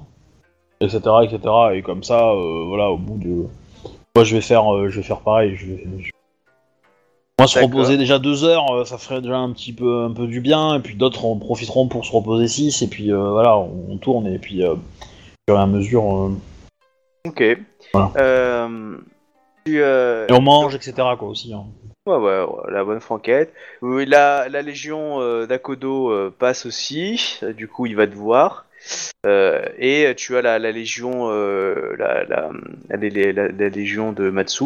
etc., 0.80 1.00
etc. 1.24 1.40
Et 1.74 1.82
comme 1.82 2.02
ça, 2.04 2.30
euh, 2.30 2.64
voilà, 2.68 2.90
au 2.90 2.96
bout 2.96 3.18
de, 3.18 3.46
moi 4.14 4.24
je 4.24 4.34
vais 4.36 4.40
faire, 4.40 4.72
euh, 4.72 4.88
je 4.88 4.96
vais 5.00 5.02
faire 5.02 5.20
pareil. 5.20 5.56
Je 5.56 5.66
vais, 5.66 5.84
je- 5.98 6.10
Moi 7.38 7.46
se 7.46 7.58
reposer 7.60 7.96
déjà 7.96 8.18
deux 8.18 8.42
heures, 8.44 8.68
euh, 8.74 8.84
ça 8.84 8.98
ferait 8.98 9.20
déjà 9.20 9.36
un 9.36 9.52
petit 9.52 9.72
peu, 9.72 10.02
un 10.02 10.12
peu 10.12 10.26
du 10.26 10.40
bien, 10.40 10.74
et 10.74 10.80
puis 10.80 10.96
d'autres 10.96 11.24
en 11.24 11.36
profiteront 11.36 11.86
pour 11.86 12.04
se 12.04 12.10
reposer 12.12 12.48
six, 12.48 12.82
et 12.82 12.88
puis 12.88 13.12
euh, 13.12 13.30
voilà, 13.30 13.56
on, 13.56 13.86
on 13.90 13.96
tourne, 13.96 14.26
et 14.26 14.40
puis 14.40 14.64
euh, 14.64 14.72
au 14.74 14.78
fur 15.48 15.56
et 15.56 15.62
à 15.62 15.66
mesure, 15.66 16.16
euh, 16.16 16.32
Ok. 17.28 17.42
Voilà. 17.94 18.68
Tu, 19.64 19.78
et 19.78 20.32
on 20.32 20.40
mange, 20.40 20.74
etc. 20.74 20.94
quoi 21.18 21.28
aussi. 21.28 21.52
hein. 21.52 21.66
Ouais, 22.06 22.16
ouais, 22.16 22.42
ouais, 22.42 22.72
la 22.72 22.84
bonne 22.84 23.00
franquette. 23.00 23.52
Oui, 23.82 24.06
la, 24.06 24.48
la 24.48 24.62
légion 24.62 25.44
d'Akodo 25.46 26.30
passe 26.38 26.64
aussi, 26.64 27.38
du 27.56 27.68
coup 27.68 27.84
il 27.86 27.94
va 27.94 28.06
te 28.06 28.14
voir. 28.14 28.64
Euh, 29.26 29.62
et 29.78 30.14
tu 30.16 30.36
as 30.36 30.42
la, 30.42 30.58
la 30.58 30.72
légion, 30.72 31.30
euh, 31.30 31.94
la, 31.98 32.24
la, 32.24 32.50
la, 32.88 32.96
la- 32.96 33.32
la- 33.32 33.48
la 33.48 33.68
légion 33.68 34.12
de 34.12 34.30
Matsu 34.30 34.64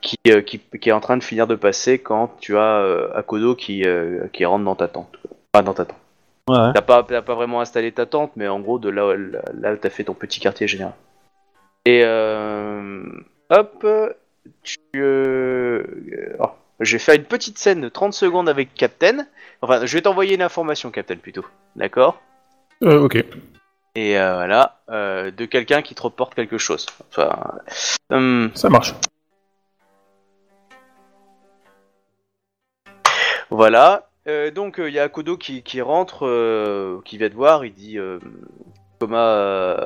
qui, 0.00 0.16
euh, 0.28 0.42
qui, 0.42 0.58
qui 0.80 0.88
est 0.88 0.92
en 0.92 1.00
train 1.00 1.16
de 1.16 1.22
finir 1.24 1.46
de 1.46 1.54
passer 1.54 1.98
quand 1.98 2.36
tu 2.40 2.56
as 2.56 2.78
euh, 2.80 3.08
Akodo 3.14 3.54
qui, 3.54 3.84
euh, 3.84 4.26
qui 4.32 4.44
rentre 4.44 4.64
dans 4.64 4.74
ta 4.76 4.88
tente. 4.88 5.16
Pas 5.52 5.62
dans 5.62 5.74
ta 5.74 5.84
tente. 5.86 5.96
Ouais. 6.48 6.72
T'as 6.74 6.82
pas, 6.82 7.02
t'as 7.02 7.22
pas 7.22 7.34
vraiment 7.34 7.60
installé 7.62 7.90
ta 7.92 8.04
tente, 8.06 8.32
mais 8.36 8.46
en 8.48 8.60
gros 8.60 8.78
de 8.78 8.90
là, 8.90 9.14
là, 9.16 9.40
là 9.58 9.76
t'as 9.76 9.88
fait 9.90 10.04
ton 10.04 10.14
petit 10.14 10.40
quartier 10.40 10.68
général. 10.68 10.92
Et 11.86 12.02
euh, 12.04 13.02
hop, 13.50 13.86
tu, 14.62 14.78
euh, 14.96 15.82
oh, 16.38 16.50
je 16.80 16.92
vais 16.92 16.98
faire 16.98 17.14
une 17.14 17.24
petite 17.24 17.58
scène 17.58 17.80
de 17.80 17.88
30 17.88 18.12
secondes 18.12 18.48
avec 18.48 18.74
Captain. 18.74 19.26
Enfin, 19.62 19.86
je 19.86 19.96
vais 19.96 20.02
t'envoyer 20.02 20.34
une 20.34 20.42
information, 20.42 20.90
Captain, 20.90 21.16
plutôt. 21.16 21.46
D'accord? 21.76 22.20
Euh, 22.82 23.00
ok. 23.00 23.24
Et 23.96 24.18
euh, 24.18 24.34
voilà, 24.34 24.80
euh, 24.90 25.30
de 25.30 25.44
quelqu'un 25.44 25.82
qui 25.82 25.94
te 25.94 26.02
reporte 26.02 26.34
quelque 26.34 26.58
chose. 26.58 26.86
Enfin, 27.10 27.30
hum, 28.10 28.50
Ça 28.54 28.68
marche. 28.68 28.94
voilà. 33.50 34.08
Euh, 34.26 34.50
donc, 34.50 34.76
il 34.78 34.92
y 34.92 34.98
a 34.98 35.04
Akodo 35.04 35.36
qui, 35.36 35.62
qui 35.62 35.80
rentre, 35.82 36.26
euh, 36.26 37.00
qui 37.04 37.18
vient 37.18 37.28
te 37.28 37.34
voir. 37.34 37.64
Il 37.64 37.74
dit 37.74 37.98
euh, 37.98 38.18
Ikoma 38.96 39.28
euh, 39.28 39.76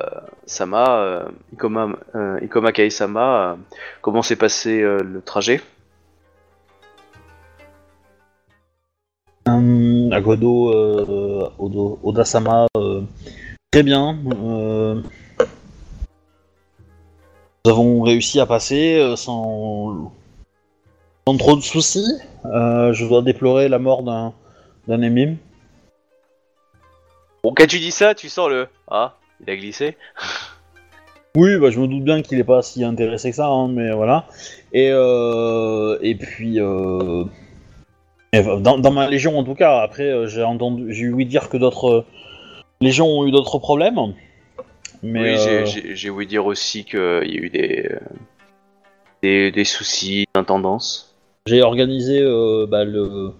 Sama, 0.45 0.99
euh, 1.01 1.25
Ikoma, 1.53 1.89
euh, 2.15 2.39
Ikoma 2.41 2.71
Kai-sama, 2.71 3.51
euh, 3.51 3.55
comment 4.01 4.21
s'est 4.21 4.37
passé 4.37 4.81
euh, 4.81 4.99
le 5.03 5.21
trajet? 5.21 5.61
Euh, 9.47 11.49
Odo- 11.59 11.99
Odasama, 12.03 12.67
euh, 12.77 13.01
très 13.71 13.83
bien. 13.83 14.17
euh, 14.43 15.01
nous 17.65 17.71
avons 17.71 18.01
réussi 18.01 18.39
à 18.39 18.45
passer 18.45 18.97
euh, 18.97 19.15
sans, 19.15 20.11
sans 21.27 21.37
trop 21.37 21.55
de 21.55 21.61
soucis. 21.61 22.19
Euh, 22.45 22.93
je 22.93 23.05
dois 23.05 23.21
déplorer 23.21 23.67
la 23.69 23.79
mort 23.79 24.03
d'un 24.03 24.33
d'un 24.87 25.01
émime. 25.01 25.37
Bon, 27.43 27.53
quand 27.55 27.67
tu 27.67 27.79
dis 27.79 27.91
ça, 27.91 28.15
tu 28.15 28.27
sens 28.27 28.49
le 28.49 28.67
Ah, 28.89 29.17
il 29.41 29.49
a 29.51 29.55
glissé. 29.55 29.97
Oui, 31.35 31.57
bah, 31.59 31.69
je 31.69 31.79
me 31.79 31.87
doute 31.87 32.03
bien 32.03 32.23
qu'il 32.23 32.39
est 32.39 32.43
pas 32.43 32.63
si 32.63 32.83
intéressé 32.83 33.29
que 33.29 33.35
ça, 33.35 33.47
hein, 33.47 33.67
mais 33.67 33.91
voilà. 33.91 34.25
Et, 34.73 34.89
euh, 34.91 35.99
et 36.01 36.15
puis, 36.15 36.59
euh, 36.59 37.23
dans, 38.33 38.79
dans 38.79 38.91
ma 38.91 39.07
légion 39.07 39.37
en 39.37 39.43
tout 39.43 39.53
cas, 39.53 39.79
après 39.81 40.27
j'ai 40.27 40.43
entendu, 40.43 40.91
j'ai 40.91 41.09
ouï 41.09 41.25
dire 41.25 41.49
que 41.49 41.57
d'autres 41.57 42.05
euh, 42.81 42.85
légions 42.85 43.07
ont 43.07 43.25
eu 43.27 43.31
d'autres 43.31 43.59
problèmes. 43.59 43.99
Mais 45.01 45.21
oui, 45.35 45.37
j'ai- 45.43 45.49
euh, 45.61 45.65
j'ai 45.65 45.95
j'ai 45.95 46.09
ouï 46.09 46.27
dire 46.27 46.45
aussi 46.45 46.83
qu'il 46.83 46.99
y 46.99 47.37
a 47.37 47.41
eu 47.41 47.49
des, 47.49 47.87
euh, 47.89 47.99
des, 49.23 49.51
des 49.51 49.63
soucis 49.65 50.25
d'intendance. 50.35 51.15
j'ai 51.45 51.61
organisé 51.61 52.19
euh, 52.21 52.65
bah, 52.69 52.83
le, 52.83 53.31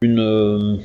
une, 0.00 0.18
euh, 0.20 0.76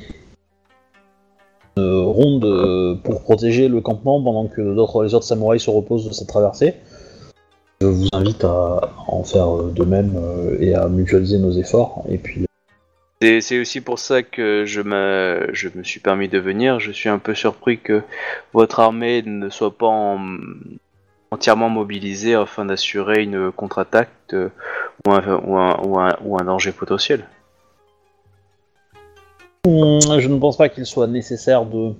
une 1.76 1.82
ronde 2.04 2.44
euh, 2.44 2.94
pour 3.02 3.22
protéger 3.22 3.68
le 3.68 3.80
campement 3.80 4.22
pendant 4.22 4.46
que 4.46 4.60
d'autres, 4.74 5.04
les 5.04 5.14
autres 5.14 5.24
samouraïs 5.26 5.62
se 5.62 5.70
reposent 5.70 6.06
de 6.06 6.12
cette 6.12 6.28
traversée. 6.28 6.74
Je 7.80 7.86
vous 7.88 8.08
invite 8.12 8.44
à 8.44 8.92
en 9.08 9.24
faire 9.24 9.48
euh, 9.56 9.72
de 9.74 9.84
même 9.84 10.14
euh, 10.16 10.56
et 10.60 10.74
à 10.74 10.86
mutualiser 10.88 11.38
nos 11.38 11.50
efforts. 11.52 12.04
Et 12.08 12.18
puis, 12.18 12.44
C'est 13.40 13.58
aussi 13.60 13.80
pour 13.80 13.98
ça 13.98 14.22
que 14.22 14.64
je 14.66 14.80
me, 14.82 15.48
je 15.52 15.68
me 15.74 15.82
suis 15.82 16.00
permis 16.00 16.28
de 16.28 16.38
venir. 16.38 16.80
Je 16.80 16.92
suis 16.92 17.08
un 17.08 17.18
peu 17.18 17.34
surpris 17.34 17.78
que 17.78 18.02
votre 18.52 18.80
armée 18.80 19.22
ne 19.22 19.48
soit 19.48 19.76
pas 19.76 19.86
en- 19.86 20.38
entièrement 21.30 21.68
mobilisée 21.70 22.34
afin 22.34 22.64
d'assurer 22.66 23.22
une 23.22 23.50
contre-attaque 23.50 24.10
euh, 24.34 24.48
ou, 25.06 25.12
un, 25.12 25.36
ou, 25.38 25.56
un, 25.56 25.76
ou, 25.82 25.98
un, 25.98 26.16
ou 26.22 26.38
un 26.38 26.44
danger 26.44 26.72
potentiel. 26.72 27.26
Hum, 29.66 30.00
Je 30.18 30.28
ne 30.28 30.38
pense 30.38 30.56
pas 30.58 30.68
qu'il 30.68 30.84
soit 30.84 31.06
nécessaire 31.06 31.64
de, 31.64 31.94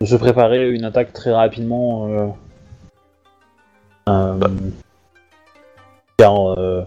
de 0.00 0.06
se 0.06 0.16
préparer 0.16 0.58
à 0.58 0.66
une 0.66 0.84
attaque 0.84 1.12
très 1.12 1.32
rapidement. 1.32 2.08
euh, 2.08 2.26
euh, 4.08 4.38
car 6.16 6.58
euh, 6.58 6.82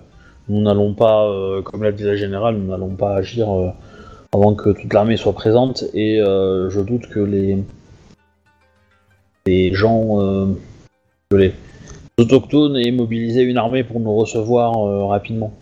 nous 0.52 0.61
n'allons 0.61 0.94
pas, 0.94 1.26
euh, 1.28 1.61
comme 1.61 1.84
l'a 1.84 1.91
dit 1.91 2.03
la 2.03 2.15
générale, 2.15 2.56
nous 2.56 2.69
n'allons 2.69 2.95
pas 2.95 3.15
agir 3.15 3.49
euh, 3.49 3.69
avant 4.34 4.53
que 4.53 4.69
toute 4.69 4.94
l'armée 4.94 5.18
soit 5.18 5.34
présente. 5.34 5.84
Et 5.94 6.19
euh, 6.19 6.69
je 6.69 6.82
doute 6.82 7.07
que 7.10 7.19
les, 7.19 7.57
les 9.45 9.73
gens, 9.73 10.18
que 11.30 11.36
les 11.36 11.53
autochtones 12.18 12.76
aient 12.78 12.91
mobilisé 12.91 13.41
une 13.44 13.57
armée 13.57 13.84
pour 13.84 13.99
nous 13.99 14.15
recevoir 14.15 15.07
rapidement. 15.10 15.53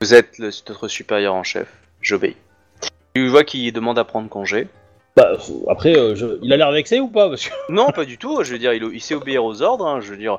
Vous 0.00 0.14
êtes 0.14 0.38
le, 0.38 0.46
notre 0.68 0.88
supérieur 0.88 1.34
en 1.34 1.42
chef. 1.42 1.68
J'obéis. 2.00 2.36
Tu 3.14 3.26
vois 3.28 3.44
qu'il 3.44 3.72
demande 3.72 3.98
à 3.98 4.04
prendre 4.04 4.28
congé. 4.28 4.68
Bah, 5.16 5.32
après, 5.68 5.96
euh, 5.98 6.14
je- 6.14 6.38
il 6.42 6.52
a 6.52 6.56
l'air 6.56 6.70
vexé 6.70 7.00
ou 7.00 7.08
pas 7.08 7.28
Parce 7.28 7.46
que, 7.48 7.52
Non, 7.68 7.90
pas 7.90 8.04
du 8.04 8.16
tout. 8.16 8.42
Je 8.44 8.52
veux 8.52 8.58
dire, 8.58 8.72
il, 8.72 8.82
il 8.94 9.00
sait 9.00 9.14
obéir 9.14 9.44
aux 9.44 9.60
ordres. 9.60 9.86
hein, 9.86 10.00
je 10.00 10.10
veux 10.10 10.16
dire, 10.16 10.38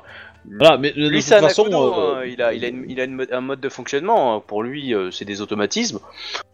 voilà, 0.58 0.76
mais 0.76 0.90
de 0.92 1.08
lui, 1.08 1.20
toute 1.20 1.28
façon, 1.34 1.66
euh, 1.72 2.14
hein, 2.16 2.24
il 2.26 2.42
a, 2.42 2.52
il 2.52 2.64
a, 2.64 2.68
une- 2.68 2.84
il 2.88 3.00
a 3.00 3.04
une 3.04 3.26
un 3.30 3.40
mode 3.40 3.60
de 3.60 3.68
fonctionnement. 3.68 4.40
Pour 4.40 4.62
lui, 4.62 4.94
euh, 4.94 5.10
c'est 5.10 5.24
des 5.24 5.40
automatismes. 5.40 5.98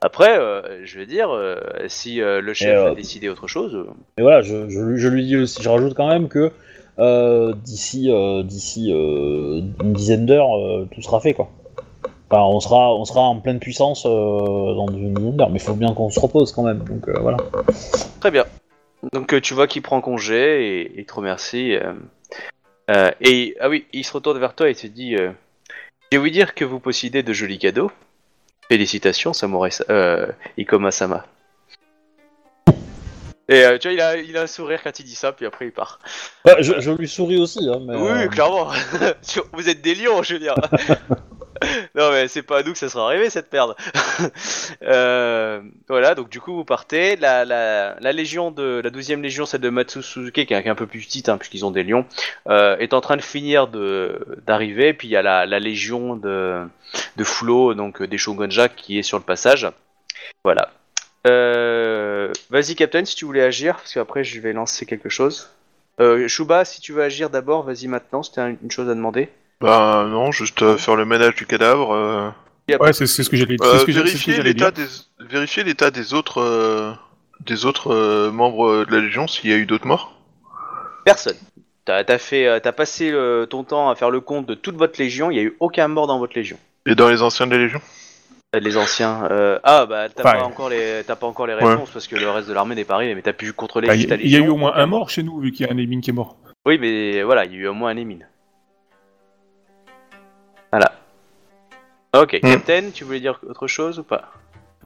Après, 0.01 0.39
euh, 0.39 0.85
je 0.85 0.99
veux 0.99 1.07
dire, 1.07 1.31
euh, 1.31 1.57
si 1.89 2.21
euh, 2.21 2.41
le 2.41 2.53
chef 2.55 2.77
euh, 2.79 2.93
a 2.93 2.95
décidé 2.95 3.29
autre 3.29 3.47
chose, 3.47 3.75
euh, 3.75 3.85
Et 4.19 4.23
voilà, 4.23 4.43
je, 4.43 4.69
je, 4.69 4.81
lui- 4.81 4.99
je 4.99 5.09
lui 5.09 5.25
dis 5.25 5.37
aussi, 5.37 5.63
je 5.63 5.69
rajoute 5.69 5.95
quand 5.95 6.09
même 6.09 6.29
que 6.29 6.51
euh, 6.99 7.55
d'ici 7.65 8.11
euh, 8.11 8.43
d'ici 8.43 8.93
euh, 8.93 9.61
une 9.83 9.93
dizaine 9.95 10.27
d'heures, 10.27 10.57
euh, 10.59 10.87
tout 10.93 11.01
sera 11.03 11.21
fait 11.21 11.33
quoi. 11.33 11.49
Enfin, 12.31 12.43
on 12.43 12.61
sera 12.61 12.95
on 12.95 13.05
sera 13.07 13.21
en 13.23 13.41
pleine 13.41 13.59
puissance 13.59 14.05
euh, 14.05 14.11
dans 14.11 14.87
une 14.89 15.15
dizaine 15.15 15.37
d'heures, 15.37 15.51
mais 15.51 15.59
il 15.61 15.63
faut 15.63 15.73
bien 15.75 15.95
qu'on 15.95 16.11
se 16.11 16.21
repose 16.21 16.53
quand 16.53 16.63
même. 16.63 16.81
Donc 16.85 17.09
euh, 17.09 17.19
voilà. 17.21 17.39
très 18.21 18.31
bien. 18.31 18.45
Donc 19.13 19.33
euh, 19.33 19.41
tu 19.41 19.55
vois 19.55 19.67
qu'il 19.67 19.81
prend 19.81 20.01
congé 20.03 20.81
et 20.83 20.93
il 21.01 21.07
te 21.07 21.15
remercie. 21.15 21.77
Euh, 22.91 23.11
et 23.21 23.57
ah 23.61 23.69
oui, 23.69 23.87
il 23.93 24.05
se 24.05 24.13
retourne 24.13 24.39
vers 24.39 24.55
toi 24.55 24.69
et 24.69 24.75
te 24.75 24.87
dit 24.87 25.17
euh, 25.17 25.31
J'ai 26.11 26.19
ouï 26.19 26.31
dire 26.31 26.55
que 26.55 26.65
vous 26.65 26.81
possédez 26.81 27.23
de 27.23 27.33
jolis 27.33 27.59
cadeaux. 27.59 27.91
Félicitations, 28.69 29.33
Samurai 29.33 29.71
euh, 29.91 30.27
Ikoma 30.57 30.91
Sama. 30.91 31.27
Et 33.51 33.65
euh, 33.65 33.79
tu 33.79 33.89
vois, 33.89 33.95
il 33.95 34.01
a, 34.01 34.17
il 34.19 34.37
a 34.37 34.43
un 34.43 34.47
sourire 34.47 34.83
quand 34.83 35.01
il 35.01 35.05
dit 35.05 35.15
ça, 35.15 35.33
puis 35.33 35.47
après 35.47 35.67
il 35.67 35.73
part. 35.73 36.01
Je, 36.61 36.81
je 36.81 36.91
lui 36.91 37.09
souris 37.09 37.41
aussi, 37.41 37.67
hein, 37.67 37.81
mais, 37.81 37.97
Oui, 37.97 38.29
clairement. 38.29 38.71
vous 39.55 39.69
êtes 39.71 39.81
des 39.81 39.95
lions, 39.95 40.23
je 40.23 40.35
veux 40.35 40.41
dire. 40.41 40.55
non, 41.95 42.13
mais 42.13 42.29
c'est 42.29 42.43
pas 42.43 42.59
à 42.59 42.63
nous 42.63 42.73
que 42.73 42.79
ça 42.79 42.89
sera 42.89 43.07
arrivé 43.07 43.31
cette 43.31 43.53
merde. 43.53 43.75
Euh, 44.83 45.61
voilà, 45.89 46.15
donc 46.15 46.29
du 46.29 46.41
coup 46.41 46.55
vous 46.55 46.65
partez. 46.65 47.17
La, 47.17 47.45
la, 47.45 47.97
la 48.01 48.13
légion 48.13 48.51
de 48.51 48.81
la 48.83 48.91
12e 48.91 49.21
légion, 49.21 49.47
celle 49.47 49.61
de 49.61 49.71
Matsu 49.71 50.03
Suzuki, 50.03 50.47
qui 50.47 50.55
est, 50.55 50.69
un 50.69 50.75
peu 50.75 50.87
plus 50.87 51.01
petite, 51.01 51.29
hein, 51.29 51.37
puisqu'ils 51.39 51.65
ont 51.65 51.71
des 51.71 51.83
lions, 51.83 52.07
euh, 52.49 52.77
est 52.79 52.93
en 52.95 53.01
train 53.01 53.17
de 53.17 53.23
finir 53.23 53.69
de 53.69 54.19
d'arriver. 54.47 54.93
Puis 54.95 55.09
il 55.09 55.11
y 55.13 55.17
a 55.17 55.23
la, 55.23 55.47
la 55.47 55.59
légion 55.59 56.17
de 56.17 56.65
de 57.17 57.75
donc 57.75 58.01
euh, 58.03 58.07
des 58.07 58.19
Shogunja, 58.19 58.69
qui 58.69 58.99
est 58.99 59.03
sur 59.03 59.19
le 59.19 59.25
passage. 59.25 59.67
Voilà. 60.45 60.71
Vas-y, 62.51 62.75
Captain, 62.77 63.05
si 63.05 63.17
tu 63.17 63.25
voulais 63.25 63.43
agir, 63.43 63.77
parce 63.77 63.93
qu'après 63.95 64.25
je 64.25 64.41
vais 64.41 64.53
lancer 64.53 64.87
quelque 64.87 65.09
chose. 65.09 65.51
Shuba, 66.29 66.65
si 66.65 66.81
tu 66.81 66.93
veux 66.93 67.03
agir 67.03 67.31
d'abord, 67.31 67.65
vas-y 67.65 67.89
maintenant, 67.89 68.23
c'était 68.23 68.41
un- 68.41 68.57
une 68.63 68.71
chose 68.71 68.89
à 68.89 68.95
demander. 68.95 69.29
Bah 69.61 70.07
non, 70.09 70.31
juste 70.31 70.63
euh, 70.63 70.77
faire 70.77 70.97
le 70.97 71.05
ménage 71.05 71.35
du 71.35 71.47
cadavre. 71.47 71.93
euh, 71.93 72.31
Ouais, 72.81 72.93
c'est 72.93 73.07
c'est 73.07 73.23
ce 73.23 73.31
que 73.31 73.37
j'allais 73.37 73.57
euh, 73.63 73.85
vérifier 73.87 74.43
l'état 74.43 74.71
dire. 74.71 74.85
des 75.19 75.25
vérifier 75.27 75.65
l'état 75.65 75.91
des 75.91 76.13
autres 76.13 76.39
euh, 76.43 76.93
des 77.47 77.65
autres 77.65 77.93
euh, 77.95 78.31
membres 78.31 78.85
de 78.85 78.95
la 78.95 79.01
Légion 79.01 79.27
s'il 79.27 79.49
y 79.51 79.55
a 79.55 79.57
eu 79.57 79.65
d'autres 79.65 79.87
morts. 79.87 80.15
Personne. 81.05 81.37
T'as 81.87 82.05
as 82.07 82.19
fait, 82.19 82.61
t'as 82.61 82.73
passé 82.73 83.15
ton 83.49 83.65
temps 83.65 83.89
à 83.89 83.95
faire 83.95 84.11
le 84.11 84.21
compte 84.21 84.45
de 84.45 84.53
toute 84.55 84.77
votre 84.77 85.01
légion. 85.01 85.31
Il 85.31 85.37
y 85.39 85.41
a 85.41 85.45
eu 85.45 85.57
aucun 85.59 85.89
mort 85.89 86.07
dans 86.07 86.19
votre 86.19 86.37
légion. 86.37 86.59
Et 86.85 86.95
dans 86.95 87.09
les 87.09 87.23
anciens 87.23 87.47
de 87.47 87.53
la 87.53 87.59
Légion? 87.63 87.81
Les 88.53 88.77
anciens. 88.77 89.25
euh, 89.31 89.59
Ah 89.63 89.87
bah 89.87 90.09
t'as 90.11 90.23
Enfin, 90.23 90.39
pas 90.41 90.45
encore 90.45 90.69
les, 90.69 91.03
t'as 91.07 91.17
pas 91.17 91.27
encore 91.27 91.47
les 91.47 91.55
Ouais. 91.55 91.65
réponses 91.65 91.89
parce 91.91 92.07
que 92.07 92.17
le 92.17 92.29
reste 92.31 92.47
de 92.49 92.53
l'armée 92.53 92.75
n'est 92.75 92.85
pas 92.85 92.95
arrivé. 92.97 93.15
Mais 93.15 93.23
t'as 93.23 93.33
pu 93.33 93.55
contrôler 93.55 93.89
Bah, 93.89 93.95
Il 93.95 94.03
y, 94.03 94.15
il 94.25 94.31
y 94.31 94.37
a 94.37 94.41
eu 94.41 94.49
au 94.49 94.57
moins 94.57 94.75
un 94.75 94.85
mort 94.85 95.09
chez 95.09 95.23
nous, 95.23 95.41
vu 95.41 95.51
qu'il 95.51 95.65
y 95.67 95.69
a 95.69 95.73
un 95.73 95.79
Emin 95.79 96.01
qui 96.03 96.11
est 96.11 96.13
mort. 96.13 96.37
Oui, 96.67 96.77
mais 96.79 97.23
voilà, 97.23 97.47
il 97.47 97.53
y 97.53 97.55
a 97.55 97.59
eu 97.61 97.67
au 97.69 97.75
moins 97.75 97.91
un 97.91 97.97
émine. 97.97 98.27
Ok, 102.17 102.39
Hmm. 102.43 102.49
Captain, 102.51 102.91
tu 102.93 103.05
voulais 103.05 103.21
dire 103.21 103.39
autre 103.49 103.67
chose 103.67 103.99
ou 103.99 104.03
pas? 104.03 104.33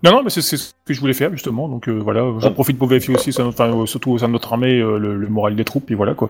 Non, 0.02 0.10
non, 0.10 0.22
mais 0.24 0.30
c'est 0.30 0.42
ce 0.42 0.72
que 0.84 0.92
je 0.92 1.00
voulais 1.00 1.12
faire, 1.12 1.30
justement. 1.30 1.68
Donc 1.68 1.88
euh, 1.88 1.92
voilà, 1.92 2.22
j'en 2.38 2.48
Ah. 2.48 2.50
profite 2.50 2.76
pour 2.78 2.88
vérifier 2.88 3.14
aussi, 3.14 3.30
enfin, 3.40 3.72
euh, 3.72 3.86
surtout 3.86 4.10
au 4.10 4.18
sein 4.18 4.26
de 4.26 4.32
notre 4.32 4.52
armée, 4.52 4.80
euh, 4.80 4.98
le, 4.98 5.16
le 5.16 5.28
moral 5.28 5.54
des 5.54 5.64
troupes, 5.64 5.90
et 5.90 5.94
voilà 5.94 6.14
quoi. 6.14 6.28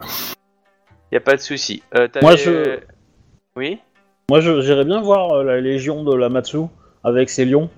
Y 1.11 1.17
a 1.17 1.21
pas 1.21 1.37
de 1.37 1.41
souci. 1.41 1.83
Euh, 1.95 2.09
Moi, 2.21 2.37
je- 2.37 2.79
Oui? 3.57 3.79
Moi, 4.31 4.41
je- 4.41 4.61
j'irais 4.63 4.85
bien 4.85 5.01
voir 5.03 5.31
euh, 5.33 5.43
la 5.45 5.61
légion 5.61 6.05
de 6.05 6.15
la 6.15 6.29
Matsu 6.31 6.59
avec 7.05 7.29
ses 7.31 7.45
lions. 7.45 7.69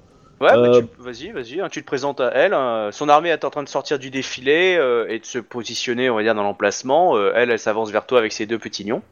Ouais, 0.41 0.49
bah, 0.51 0.57
Euh, 0.57 0.81
tu- 0.83 1.03
vas-y, 1.03 1.31
vas-y, 1.31 1.61
hein, 1.61 1.69
tu 1.71 1.81
te 1.81 1.87
présentes 1.87 2.21
à 2.21 2.31
elle. 2.35 2.55
hein. 2.55 2.91
Son 2.93 3.09
armée 3.09 3.31
est 3.31 3.45
en 3.45 3.51
train 3.51 3.63
de 3.63 3.69
sortir 3.69 3.99
du 4.01 4.11
défilé 4.11 4.77
euh, 4.79 5.07
et 5.09 5.19
de 5.21 5.25
se 5.25 5.39
positionner, 5.39 6.11
on 6.11 6.17
va 6.17 6.23
dire, 6.23 6.35
dans 6.35 6.43
l'emplacement. 6.43 7.17
Euh, 7.17 7.33
elle, 7.35 7.51
elle 7.51 7.59
s'avance 7.59 7.91
vers 7.91 8.05
toi 8.07 8.19
avec 8.19 8.33
ses 8.33 8.47
deux 8.47 8.59
petits 8.59 8.85
lions. 8.85 9.03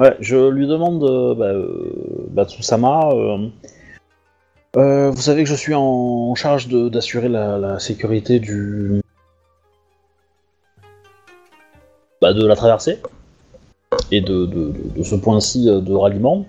Ouais, 0.00 0.16
je 0.18 0.48
lui 0.48 0.66
demande, 0.66 1.04
euh, 1.04 1.34
bah, 1.34 1.48
euh, 1.48 2.26
Batsusama, 2.30 3.10
euh, 3.12 3.48
euh, 4.78 5.10
vous 5.10 5.20
savez 5.20 5.42
que 5.42 5.48
je 5.50 5.54
suis 5.54 5.74
en 5.74 6.34
charge 6.34 6.68
de- 6.68 6.88
d'assurer 6.88 7.28
la, 7.28 7.78
sécurité 7.78 8.40
du, 8.40 9.02
bah, 12.22 12.32
de 12.32 12.46
la 12.46 12.56
traversée 12.56 13.02
et 14.10 14.22
de, 14.22 14.46
de- 14.46 14.72
de- 14.96 15.02
ce 15.02 15.16
point-ci 15.16 15.66
de 15.66 15.92
ralliement. 15.92 16.46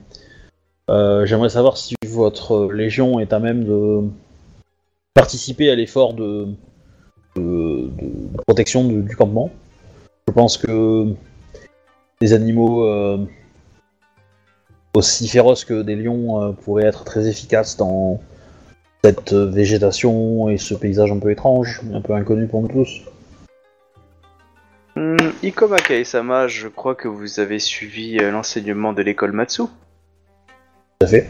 J'aimerais 0.88 1.49
savoir 1.49 1.76
si 1.76 1.95
votre 2.07 2.72
légion 2.72 3.19
est 3.19 3.34
à 3.34 3.40
même 3.40 3.65
de 3.65 4.03
participer 5.14 5.69
à 5.69 5.76
l'effort 5.76 6.14
de, 6.14 6.48
protection 8.48 8.86
du, 8.86 9.14
campement. 9.18 9.52
Je 10.30 10.34
pense 10.34 10.57
que 10.57 11.14
des 12.22 12.32
animaux 12.32 12.88
aussi 14.93 15.27
féroces 15.27 15.65
que 15.65 15.81
des 15.81 15.95
lions 15.95 16.41
euh, 16.41 16.51
pourraient 16.51 16.85
être 16.85 17.03
très 17.03 17.27
efficaces 17.27 17.77
dans 17.77 18.19
cette 19.03 19.34
végétation 19.34 20.49
et 20.49 20.57
ce 20.57 20.73
paysage 20.73 21.11
un 21.11 21.19
peu 21.19 21.31
étrange, 21.31 21.81
un 21.93 22.01
peu 22.01 22.13
inconnu 22.13 22.47
pour 22.47 22.61
nous 22.61 22.68
tous. 22.68 23.01
Hmm, 24.95 25.15
Ikoma 25.41 25.77
Kaesama, 25.77 26.47
je 26.47 26.68
crois 26.68 26.95
que 26.95 27.07
vous 27.07 27.39
avez 27.39 27.59
suivi 27.59 28.19
euh, 28.19 28.30
l'enseignement 28.31 28.93
de 28.93 29.01
l'école 29.01 29.31
Matsu. 29.31 29.63
Tout 29.63 31.05
à 31.05 31.07
fait. 31.07 31.27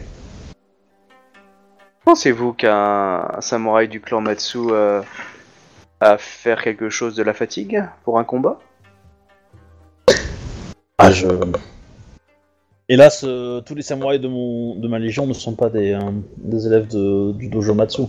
Pensez-vous 2.04 2.52
qu'un 2.52 3.28
un 3.36 3.40
samouraï 3.40 3.88
du 3.88 4.00
clan 4.00 4.20
Matsu 4.20 4.58
euh, 4.58 5.00
a 6.00 6.18
faire 6.18 6.62
quelque 6.62 6.90
chose 6.90 7.14
de 7.14 7.22
la 7.22 7.32
fatigue 7.32 7.84
pour 8.04 8.18
un 8.18 8.24
combat? 8.24 8.58
Ah, 10.98 11.12
je... 11.12 11.28
Hélas, 12.92 13.24
euh, 13.24 13.62
tous 13.62 13.74
les 13.74 13.80
samouraïs 13.80 14.20
de, 14.20 14.28
ma 14.86 14.98
légion 14.98 15.26
ne 15.26 15.32
sont 15.32 15.54
pas 15.54 15.70
des, 15.70 15.94
euh, 15.94 16.58
élèves 16.66 16.88
du 16.88 17.48
dojo 17.48 17.72
Matsu. 17.72 18.02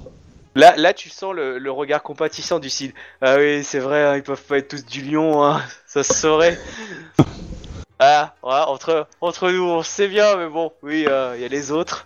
Là, 0.56 0.76
là, 0.76 0.94
tu 0.94 1.08
sens 1.08 1.34
le, 1.34 1.72
regard 1.72 2.04
compatissant 2.04 2.60
du 2.60 2.70
Cid. 2.70 2.92
Ah 3.22 3.38
oui, 3.38 3.64
c'est 3.64 3.80
vrai, 3.80 4.04
hein, 4.04 4.18
ils 4.18 4.24
peuvent 4.24 4.44
pas 4.44 4.58
être 4.58 4.68
tous 4.68 4.86
du 4.86 5.02
lion, 5.02 5.42
hein, 5.42 5.62
ça 5.88 6.04
se 6.04 6.14
saurait. 6.14 6.60
ah, 8.00 8.36
entre, 8.44 9.08
entre 9.22 9.52
nous, 9.52 9.64
on 9.64 9.84
sait 9.84 10.10
bien, 10.10 10.36
mais 10.36 10.50
bon, 10.50 10.74
oui, 10.82 11.06
il 11.36 11.42
y 11.42 11.46
a 11.46 11.48
les 11.48 11.72
autres. 11.72 12.06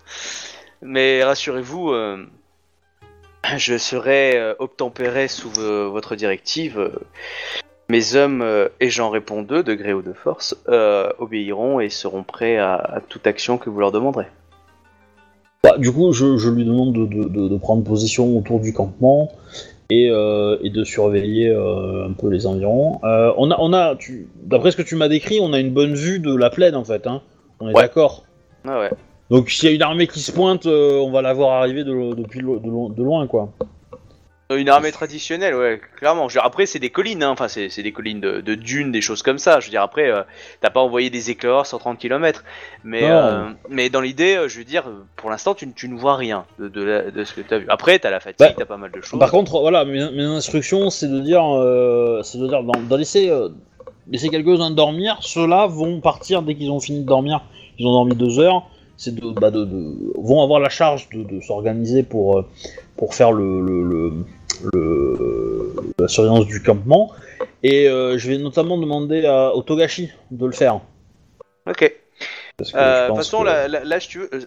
Mais 0.83 1.23
rassurez-vous, 1.23 1.93
euh, 1.93 2.27
je 3.57 3.79
serai 3.79 4.37
euh, 4.37 4.53
obtempéré 4.59 5.27
sous 5.27 5.49
vo- 5.49 5.89
votre 5.89 6.15
directive. 6.15 6.91
Mes 7.89 8.15
hommes, 8.15 8.41
euh, 8.41 8.67
et 8.79 8.89
j'en 8.89 9.09
réponds 9.09 9.41
deux, 9.43 9.63
de 9.63 9.73
gré 9.73 9.93
ou 9.93 10.01
de 10.01 10.13
force, 10.13 10.55
euh, 10.69 11.09
obéiront 11.19 11.79
et 11.79 11.89
seront 11.89 12.23
prêts 12.23 12.57
à, 12.57 12.73
à 12.75 12.99
toute 13.01 13.25
action 13.27 13.57
que 13.57 13.69
vous 13.69 13.79
leur 13.79 13.91
demanderez. 13.91 14.27
Bah, 15.63 15.77
du 15.77 15.91
coup, 15.91 16.11
je, 16.11 16.37
je 16.37 16.49
lui 16.49 16.65
demande 16.65 16.93
de, 16.93 17.05
de- 17.05 17.29
de- 17.29 17.47
de 17.49 17.57
prendre 17.57 17.83
position 17.83 18.37
autour 18.37 18.59
du 18.59 18.73
campement 18.73 19.31
et, 19.89 20.09
euh, 20.11 20.57
et 20.63 20.69
de 20.69 20.83
surveiller 20.83 21.49
euh, 21.49 22.07
un 22.07 22.13
peu 22.13 22.29
les 22.29 22.45
environs. 22.45 22.99
Euh, 23.03 23.31
on 23.37 23.51
a, 23.51 23.57
on 23.59 23.73
a, 23.73 23.95
d'après 24.43 24.71
ce 24.71 24.77
que 24.77 24.81
tu 24.81 24.95
m'as 24.95 25.07
décrit, 25.07 25.39
on 25.41 25.53
a 25.53 25.59
une 25.59 25.71
bonne 25.71 25.93
vue 25.95 26.19
de 26.19 26.33
la 26.35 26.49
plaine 26.49 26.75
en 26.75 26.83
fait. 26.83 27.07
Hein. 27.07 27.21
On 27.59 27.69
est 27.69 27.73
Ouais. 27.73 27.81
d'accord. 27.83 28.23
Ah 28.67 28.79
ouais. 28.79 28.91
Donc 29.29 29.49
s'il 29.49 29.69
y 29.69 29.71
a 29.71 29.75
une 29.75 29.81
armée 29.81 30.07
qui 30.07 30.19
se 30.19 30.31
pointe, 30.31 30.65
on 30.67 31.09
va 31.11 31.21
la 31.21 31.33
voir 31.33 31.53
arriver 31.61 31.83
de, 31.83 32.13
depuis 32.15 32.39
de 32.39 33.03
loin 33.03 33.27
quoi. 33.27 33.49
Une 34.49 34.69
armée 34.69 34.93
traditionnelle, 34.93 35.55
ouais, 35.55 35.81
clairement. 35.97 36.29
Je 36.29 36.35
veux 36.35 36.39
dire, 36.39 36.45
après, 36.45 36.65
c'est 36.65 36.79
des 36.79 36.89
collines, 36.89 37.21
hein. 37.21 37.31
enfin, 37.31 37.49
c'est 37.49 37.67
c'est 37.69 37.83
des 37.83 37.91
collines 37.91 38.21
de, 38.21 38.39
de 38.39 38.55
dunes, 38.55 38.93
des 38.93 39.01
choses 39.01 39.21
comme 39.21 39.39
ça. 39.39 39.59
Je 39.59 39.65
veux 39.65 39.71
dire, 39.71 39.81
après, 39.81 40.09
euh, 40.09 40.21
t'as 40.61 40.69
pas 40.69 40.79
envoyé 40.79 41.09
des 41.09 41.29
éclairs 41.31 41.65
130 41.65 41.97
km. 41.99 42.45
Mais, 42.85 43.01
euh, 43.03 43.49
mais 43.69 43.89
dans 43.89 43.99
l'idée, 43.99 44.37
euh, 44.37 44.47
je 44.47 44.59
veux 44.59 44.63
dire, 44.63 44.85
euh, 44.87 45.03
pour 45.17 45.29
l'instant, 45.29 45.53
tu, 45.53 45.69
tu 45.73 45.89
ne 45.89 45.99
vois 45.99 46.15
rien 46.15 46.45
de, 46.59 46.69
de, 46.69 46.81
la- 46.81 47.11
de 47.11 47.23
ce 47.25 47.33
que 47.33 47.41
t'as 47.41 47.57
vu. 47.57 47.65
Après, 47.67 47.99
t'as 47.99 48.09
la 48.09 48.21
fatigue, 48.21 48.47
Bah, 48.47 48.53
t'as 48.57 48.65
pas 48.65 48.77
mal 48.77 48.91
de 48.91 49.01
choses. 49.01 49.19
Par 49.19 49.31
contre, 49.31 49.59
voilà, 49.59 49.83
mes, 49.83 50.09
mes 50.11 50.23
instructions, 50.23 50.89
c'est 50.91 51.09
de 51.11 51.19
dire, 51.19 51.43
euh, 51.43 52.21
c'est 52.23 52.37
de 52.37 52.47
dire, 52.47 52.63
d'en 52.63 52.79
d'en 52.79 52.95
laisser, 52.95 53.29
euh, 53.29 53.49
laisser 54.09 54.29
quelques-uns 54.29 54.71
dormir. 54.71 55.17
Ceux-là 55.19 55.67
vont 55.67 55.99
partir 55.99 56.41
dès 56.41 56.55
qu'ils 56.55 56.71
ont 56.71 56.79
fini 56.79 57.01
de 57.01 57.05
dormir. 57.05 57.41
Ils 57.79 57.85
ont 57.85 57.91
dormi 57.91 58.15
deux 58.15 58.39
heures. 58.39 58.63
C'est 58.99 59.13
de, 59.13 59.29
bah, 59.29 59.51
de, 59.51 59.65
de- 59.65 60.13
vont 60.17 60.41
avoir 60.41 60.59
la 60.61 60.69
charge 60.69 61.09
de, 61.09 61.21
de 61.23 61.41
s'organiser 61.41 62.01
pour, 62.01 62.39
euh, 62.39 62.45
pour 62.95 63.13
faire 63.13 63.31
le, 63.31 63.61
le, 63.61 63.83
le, 63.83 64.13
le- 64.73 65.73
la 65.99 66.07
surveillance 66.07 66.45
du 66.45 66.61
campement. 66.61 67.11
Et 67.63 67.89
euh, 67.89 68.17
je 68.17 68.29
vais 68.29 68.37
notamment 68.37 68.77
demander 68.77 69.25
à, 69.25 69.53
au 69.53 69.61
Togashi 69.61 70.09
de 70.31 70.45
le 70.45 70.51
faire. 70.51 70.79
Ok. 71.69 71.81
Euh, 72.73 73.03
De 73.03 73.07
toute 73.09 73.17
façon, 73.17 73.41
que- 73.41 73.45
là, 73.45 73.67
là, 73.67 73.83
là, 73.83 73.99
si 73.99 74.07
tu 74.07 74.19
veux, 74.19 74.29
euh, 74.33 74.39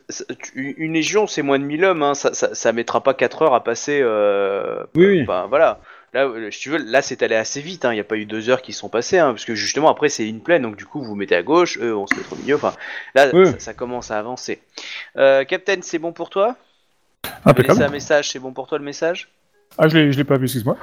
une 0.57 0.95
légion, 0.95 1.27
c'est 1.29 1.43
moins 1.43 1.59
de 1.61 1.65
1000 1.65 1.85
hommes, 1.85 2.03
hein. 2.03 2.15
ça, 2.15 2.35
ça, 2.35 2.55
ça 2.55 2.73
mettra 2.73 3.03
pas 3.03 3.15
4 3.15 3.43
heures 3.43 3.55
à 3.55 3.63
passer. 3.63 4.01
Euh, 4.03 4.83
Oui. 4.97 5.23
Enfin, 5.23 5.47
voilà. 5.49 5.81
Là, 6.13 6.29
si 6.51 6.59
tu 6.59 6.71
veux, 6.71 6.79
là, 6.79 7.03
c'est 7.03 7.23
allé 7.23 7.37
assez 7.37 7.61
vite. 7.61 7.85
Il 7.89 7.93
n'y 7.95 8.01
a 8.01 8.05
pas 8.05 8.17
eu 8.17 8.25
deux 8.27 8.51
heures 8.51 8.63
qui 8.63 8.73
sont 8.73 8.89
passées, 8.89 9.19
hein, 9.19 9.31
parce 9.31 9.45
que 9.45 9.55
justement, 9.55 9.89
après, 9.89 10.09
c'est 10.09 10.29
une 10.29 10.41
plaine, 10.41 10.63
donc 10.63 10.75
du 10.77 10.85
coup, 10.87 10.99
vous 11.01 11.07
vous 11.11 11.15
mettez 11.15 11.37
à 11.37 11.43
gauche, 11.45 11.79
eux, 11.81 11.95
on 11.97 12.09
se 12.09 12.15
met 12.17 12.23
au 12.33 12.35
milieu. 12.37 12.57
Enfin, 12.57 12.75
là, 13.15 13.29
Oui. 13.33 13.47
ça, 13.47 13.59
ça 13.61 13.75
commence 13.75 14.11
à 14.11 14.19
avancer. 14.19 14.61
Euh, 15.17 15.45
Captain, 15.45 15.77
c'est 15.83 16.01
bon 16.01 16.13
pour 16.13 16.31
toi? 16.31 16.57
Impeccable. 17.45 17.81
un 17.85 17.89
message. 17.91 18.31
C'est 18.31 18.41
bon 18.41 18.53
pour 18.53 18.67
toi 18.67 18.79
le 18.79 18.85
message? 18.85 19.29
Ah, 19.79 19.89
je 19.89 19.97
l'ai 19.97 20.13
je 20.13 20.19
l'ai 20.19 20.25
pas 20.25 20.37
vu, 20.37 20.45
excuse-moi. 20.45 20.77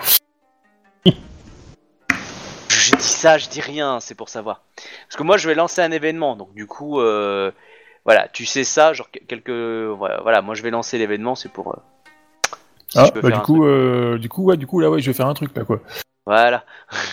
Je 2.69 2.95
dis 2.95 3.03
ça, 3.03 3.37
je 3.37 3.49
dis 3.49 3.61
rien. 3.61 3.99
C'est 3.99 4.15
pour 4.15 4.29
savoir. 4.29 4.61
Parce 5.07 5.17
que 5.17 5.23
moi, 5.23 5.37
je 5.37 5.47
vais 5.47 5.55
lancer 5.55 5.81
un 5.81 5.91
événement, 5.91 6.35
donc 6.35 6.53
du 6.53 6.67
coup, 6.67 6.99
euh, 6.99 7.51
voilà, 8.05 8.27
tu 8.29 8.45
sais 8.45 8.63
ça, 8.63 8.93
genre 8.93 9.09
que- 9.11 9.19
quelques, 9.19 9.97
voilà, 9.97 10.21
voilà, 10.21 10.41
moi, 10.41 10.55
je 10.55 10.63
vais 10.63 10.69
lancer 10.71 10.97
l'événement, 10.97 11.35
c'est 11.35 11.49
pour. 11.49 11.73
euh, 11.73 11.79
si 12.87 12.97
ah, 12.99 13.05
je 13.07 13.11
peux 13.11 13.21
bah 13.21 13.29
faire 13.29 13.37
du 13.39 13.41
un 13.41 13.45
coup, 13.45 13.55
truc. 13.61 13.67
euh, 13.67 14.17
du 14.17 14.29
coup, 14.29 14.43
ouais, 14.45 14.57
du 14.57 14.65
coup, 14.67 14.79
là, 14.79 14.89
ouais, 14.89 15.01
je 15.01 15.07
vais 15.07 15.13
faire 15.13 15.27
un 15.27 15.33
truc, 15.33 15.55
là, 15.55 15.65
quoi. 15.65 15.81
Voilà. 16.25 16.63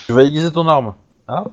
Tu 0.07 0.13
vas 0.13 0.23
aiguiser 0.23 0.53
ton 0.53 0.67
arme. 0.69 0.95
Ah, 1.27 1.45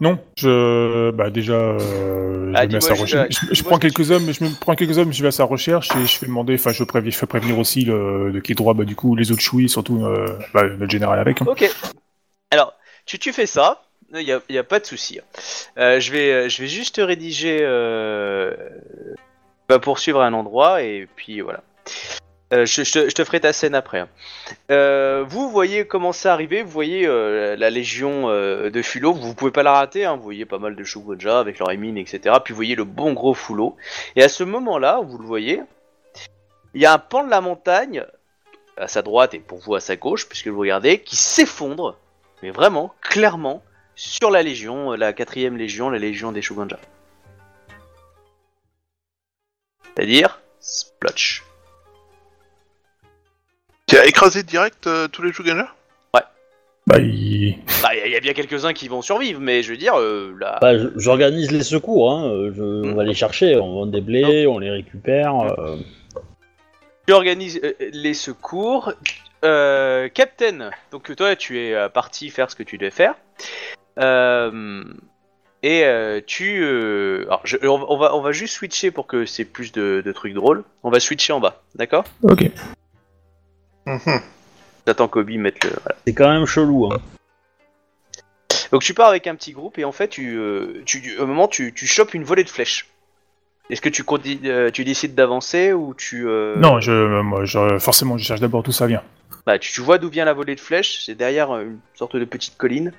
non, 0.00 0.18
je. 0.36 1.10
Bah, 1.10 1.30
déjà. 1.30 1.52
euh, 1.54 2.52
Ah, 2.56 2.66
je, 2.68 2.76
à 2.76 2.80
sa 2.80 2.94
recherche. 2.94 3.36
je, 3.52 3.62
prends 3.62 3.78
quelques 3.78 4.10
hommes, 4.10 4.32
je 4.32 4.44
me 4.44 4.50
prends 4.58 4.74
quelques 4.74 4.96
hommes, 4.98 5.12
je 5.12 5.22
vais 5.22 5.28
à 5.28 5.32
sa 5.32 5.44
recherche 5.44 5.88
et 5.96 6.06
je 6.06 6.18
fais 6.18 6.26
demander. 6.26 6.54
Enfin, 6.54 6.72
je, 6.72 6.84
préviens, 6.84 7.10
je 7.10 7.16
fais 7.16 7.26
prévenir 7.26 7.58
aussi 7.58 7.84
le, 7.84 8.32
de 8.32 8.40
qui 8.40 8.52
est 8.52 8.54
droit, 8.54 8.74
bah, 8.74 8.84
du 8.84 8.96
coup, 8.96 9.14
les 9.14 9.30
autres 9.30 9.42
chouilles, 9.42 9.68
surtout 9.68 10.04
euh, 10.04 10.38
bah, 10.54 10.62
notre 10.68 10.90
général 10.90 11.18
avec. 11.18 11.42
hein. 11.42 11.46
Ok. 11.48 11.68
Alors, 12.50 12.72
tu, 13.06 13.18
tu 13.18 13.32
fais 13.32 13.46
ça, 13.46 13.82
il 14.14 14.24
n'y 14.24 14.32
a, 14.32 14.40
y 14.48 14.58
a 14.58 14.64
pas 14.64 14.80
de 14.80 14.86
souci. 14.86 15.20
Euh, 15.78 16.00
je, 16.00 16.12
vais, 16.12 16.32
euh, 16.32 16.48
je 16.48 16.62
vais 16.62 16.68
juste 16.68 17.00
rédiger. 17.02 17.58
Euh, 17.60 18.54
va 19.68 19.78
poursuivre 19.78 20.20
à 20.20 20.26
un 20.26 20.32
endroit 20.32 20.82
et 20.82 21.06
puis 21.14 21.40
voilà. 21.42 21.62
Euh, 22.52 22.66
je, 22.66 23.10
te, 23.10 23.24
ferai 23.24 23.40
ta 23.40 23.52
scène 23.52 23.76
après. 23.76 24.00
hein. 24.00 24.08
Euh, 24.72 25.24
vous 25.28 25.50
voyez 25.50 25.86
commencer 25.86 26.28
à 26.28 26.32
arriver, 26.32 26.62
vous 26.62 26.70
voyez 26.70 27.06
euh, 27.06 27.54
la 27.56 27.70
légion 27.70 28.28
de 28.28 28.82
Fulo, 28.82 29.12
vous 29.12 29.34
pouvez 29.34 29.52
pas 29.52 29.62
la 29.62 29.72
rater, 29.72 30.04
hein, 30.04 30.16
vous 30.16 30.22
voyez 30.22 30.46
pas 30.46 30.58
mal 30.58 30.74
de 30.74 30.82
Shogunja 30.82 31.38
avec 31.38 31.60
leur 31.60 31.70
émine, 31.70 31.96
etc. 31.96 32.36
Puis 32.44 32.52
vous 32.52 32.56
voyez 32.56 32.74
le 32.74 32.84
bon 32.84 33.12
gros 33.12 33.34
Fulo. 33.34 33.76
Et 34.16 34.22
à 34.22 34.28
ce 34.28 34.42
moment-là, 34.42 35.00
vous 35.04 35.18
le 35.18 35.26
voyez, 35.26 35.62
il 36.74 36.82
y 36.82 36.86
a 36.86 36.92
un 36.92 36.98
pan 36.98 37.24
de 37.24 37.30
la 37.30 37.40
montagne 37.40 38.04
à 38.76 38.88
sa 38.88 39.02
droite 39.02 39.34
et 39.34 39.38
pour 39.38 39.58
vous 39.58 39.76
à 39.76 39.80
sa 39.80 39.94
gauche, 39.94 40.28
puisque 40.28 40.48
vous 40.48 40.60
regardez, 40.60 41.00
qui 41.00 41.16
s'effondre, 41.16 41.96
mais 42.42 42.50
vraiment, 42.50 42.94
clairement, 43.00 43.62
sur 43.94 44.30
la 44.30 44.42
légion, 44.42 44.92
la 44.92 45.12
quatrième 45.12 45.56
légion, 45.56 45.90
la 45.90 45.98
légion 45.98 46.32
des 46.32 46.42
Shogunja. 46.42 46.78
C'est-à-dire, 49.94 50.40
splotch. 50.60 51.44
Qui 53.90 53.98
a 53.98 54.06
écrasé 54.06 54.44
direct 54.44 54.86
euh, 54.86 55.08
tous 55.08 55.22
les 55.22 55.32
Shuganja 55.32 55.66
Bah, 56.86 56.98
il... 56.98 57.56
Bah, 57.82 57.90
il 57.94 58.10
y, 58.10 58.16
a 58.16 58.20
bien 58.20 58.32
quelques-uns 58.32 58.72
qui 58.72 58.88
vont 58.88 59.02
survivre, 59.02 59.38
mais 59.40 59.62
je 59.62 59.70
veux 59.72 59.76
dire, 59.76 59.98
euh, 59.98 60.32
là... 60.40 60.58
Bah, 60.60 60.78
je- 60.78 60.88
j'organise 60.96 61.50
les 61.52 61.62
secours. 61.62 62.10
Hein. 62.12 62.24
euh, 62.28 62.52
je- 62.56 62.62
On 62.88 62.94
va 62.94 63.04
les 63.04 63.14
chercher. 63.14 63.56
On 63.56 63.74
vend 63.74 63.86
des 63.86 64.00
blés, 64.00 64.46
on 64.46 64.58
les 64.58 64.70
récupère. 64.70 65.34
euh. 65.58 65.76
Tu 67.06 67.12
organises 67.12 67.60
euh, 67.64 67.72
les 67.92 68.14
secours. 68.14 68.92
Euh, 69.44 70.08
Captain, 70.08 70.70
donc 70.92 71.14
toi 71.16 71.34
tu 71.34 71.58
es 71.58 71.74
euh, 71.74 71.88
parti 71.88 72.28
faire 72.30 72.50
ce 72.50 72.56
que 72.56 72.62
tu 72.62 72.76
devais 72.78 72.90
faire. 72.90 73.14
Euh, 73.98 74.82
et 75.62 75.84
euh, 75.84 76.20
tu... 76.26 76.62
euh, 76.62 77.24
alors, 77.26 77.40
je- 77.44 77.56
on, 77.66 77.84
on 77.88 77.98
va, 77.98 78.14
on 78.16 78.20
va 78.22 78.32
juste 78.32 78.54
switcher 78.54 78.90
pour 78.90 79.06
que 79.06 79.26
c'est 79.26 79.44
plus 79.44 79.72
de, 79.72 80.02
de 80.04 80.12
trucs 80.12 80.34
drôles. 80.34 80.62
On 80.82 80.90
va 80.90 80.98
switcher 81.00 81.32
en 81.34 81.40
bas, 81.40 81.62
d'accord? 81.74 82.04
Ok. 82.22 82.50
Mhm. 83.94 84.20
J'attends 84.86 85.08
Kobe 85.08 85.30
mette 85.30 85.62
le... 85.64 85.70
voilà. 85.70 85.96
C'est 86.06 86.14
quand 86.14 86.28
même 86.32 86.46
chelou. 86.46 86.90
Hein. 86.92 86.98
Donc 88.72 88.82
tu 88.82 88.94
pars 88.94 89.08
avec 89.08 89.26
un 89.26 89.34
petit 89.34 89.52
groupe 89.52 89.78
et 89.78 89.84
en 89.84 89.92
fait 89.92 90.08
tu, 90.08 90.36
euh, 90.38 90.82
tu 90.86 91.18
au 91.18 91.26
moment 91.26 91.48
tu, 91.48 91.72
tu 91.74 91.86
chopes 91.86 92.14
une 92.14 92.24
volée 92.24 92.44
de 92.44 92.48
flèches. 92.48 92.86
Est-ce 93.68 93.80
que 93.80 93.88
tu, 93.88 94.02
conti- 94.02 94.40
euh, 94.44 94.70
tu 94.70 94.84
décides 94.84 95.14
d'avancer 95.14 95.72
ou 95.72 95.94
tu... 95.94 96.26
euh, 96.26 96.56
Non, 96.56 96.80
je, 96.80 97.20
moi, 97.20 97.44
je, 97.44 97.78
forcément, 97.78 98.18
je 98.18 98.24
cherche 98.24 98.40
d'abord 98.40 98.62
d'où 98.64 98.72
ça 98.72 98.86
vient. 98.86 99.02
Bah, 99.46 99.58
tu, 99.60 99.72
tu 99.72 99.80
vois 99.80 99.98
d'où 99.98 100.08
vient 100.08 100.24
la 100.24 100.32
volée 100.32 100.56
de 100.56 100.60
flèches, 100.60 101.04
c'est 101.04 101.14
derrière 101.14 101.52
euh, 101.52 101.62
une 101.62 101.78
sorte 101.94 102.16
de 102.16 102.24
petite 102.24 102.56
colline. 102.56 102.92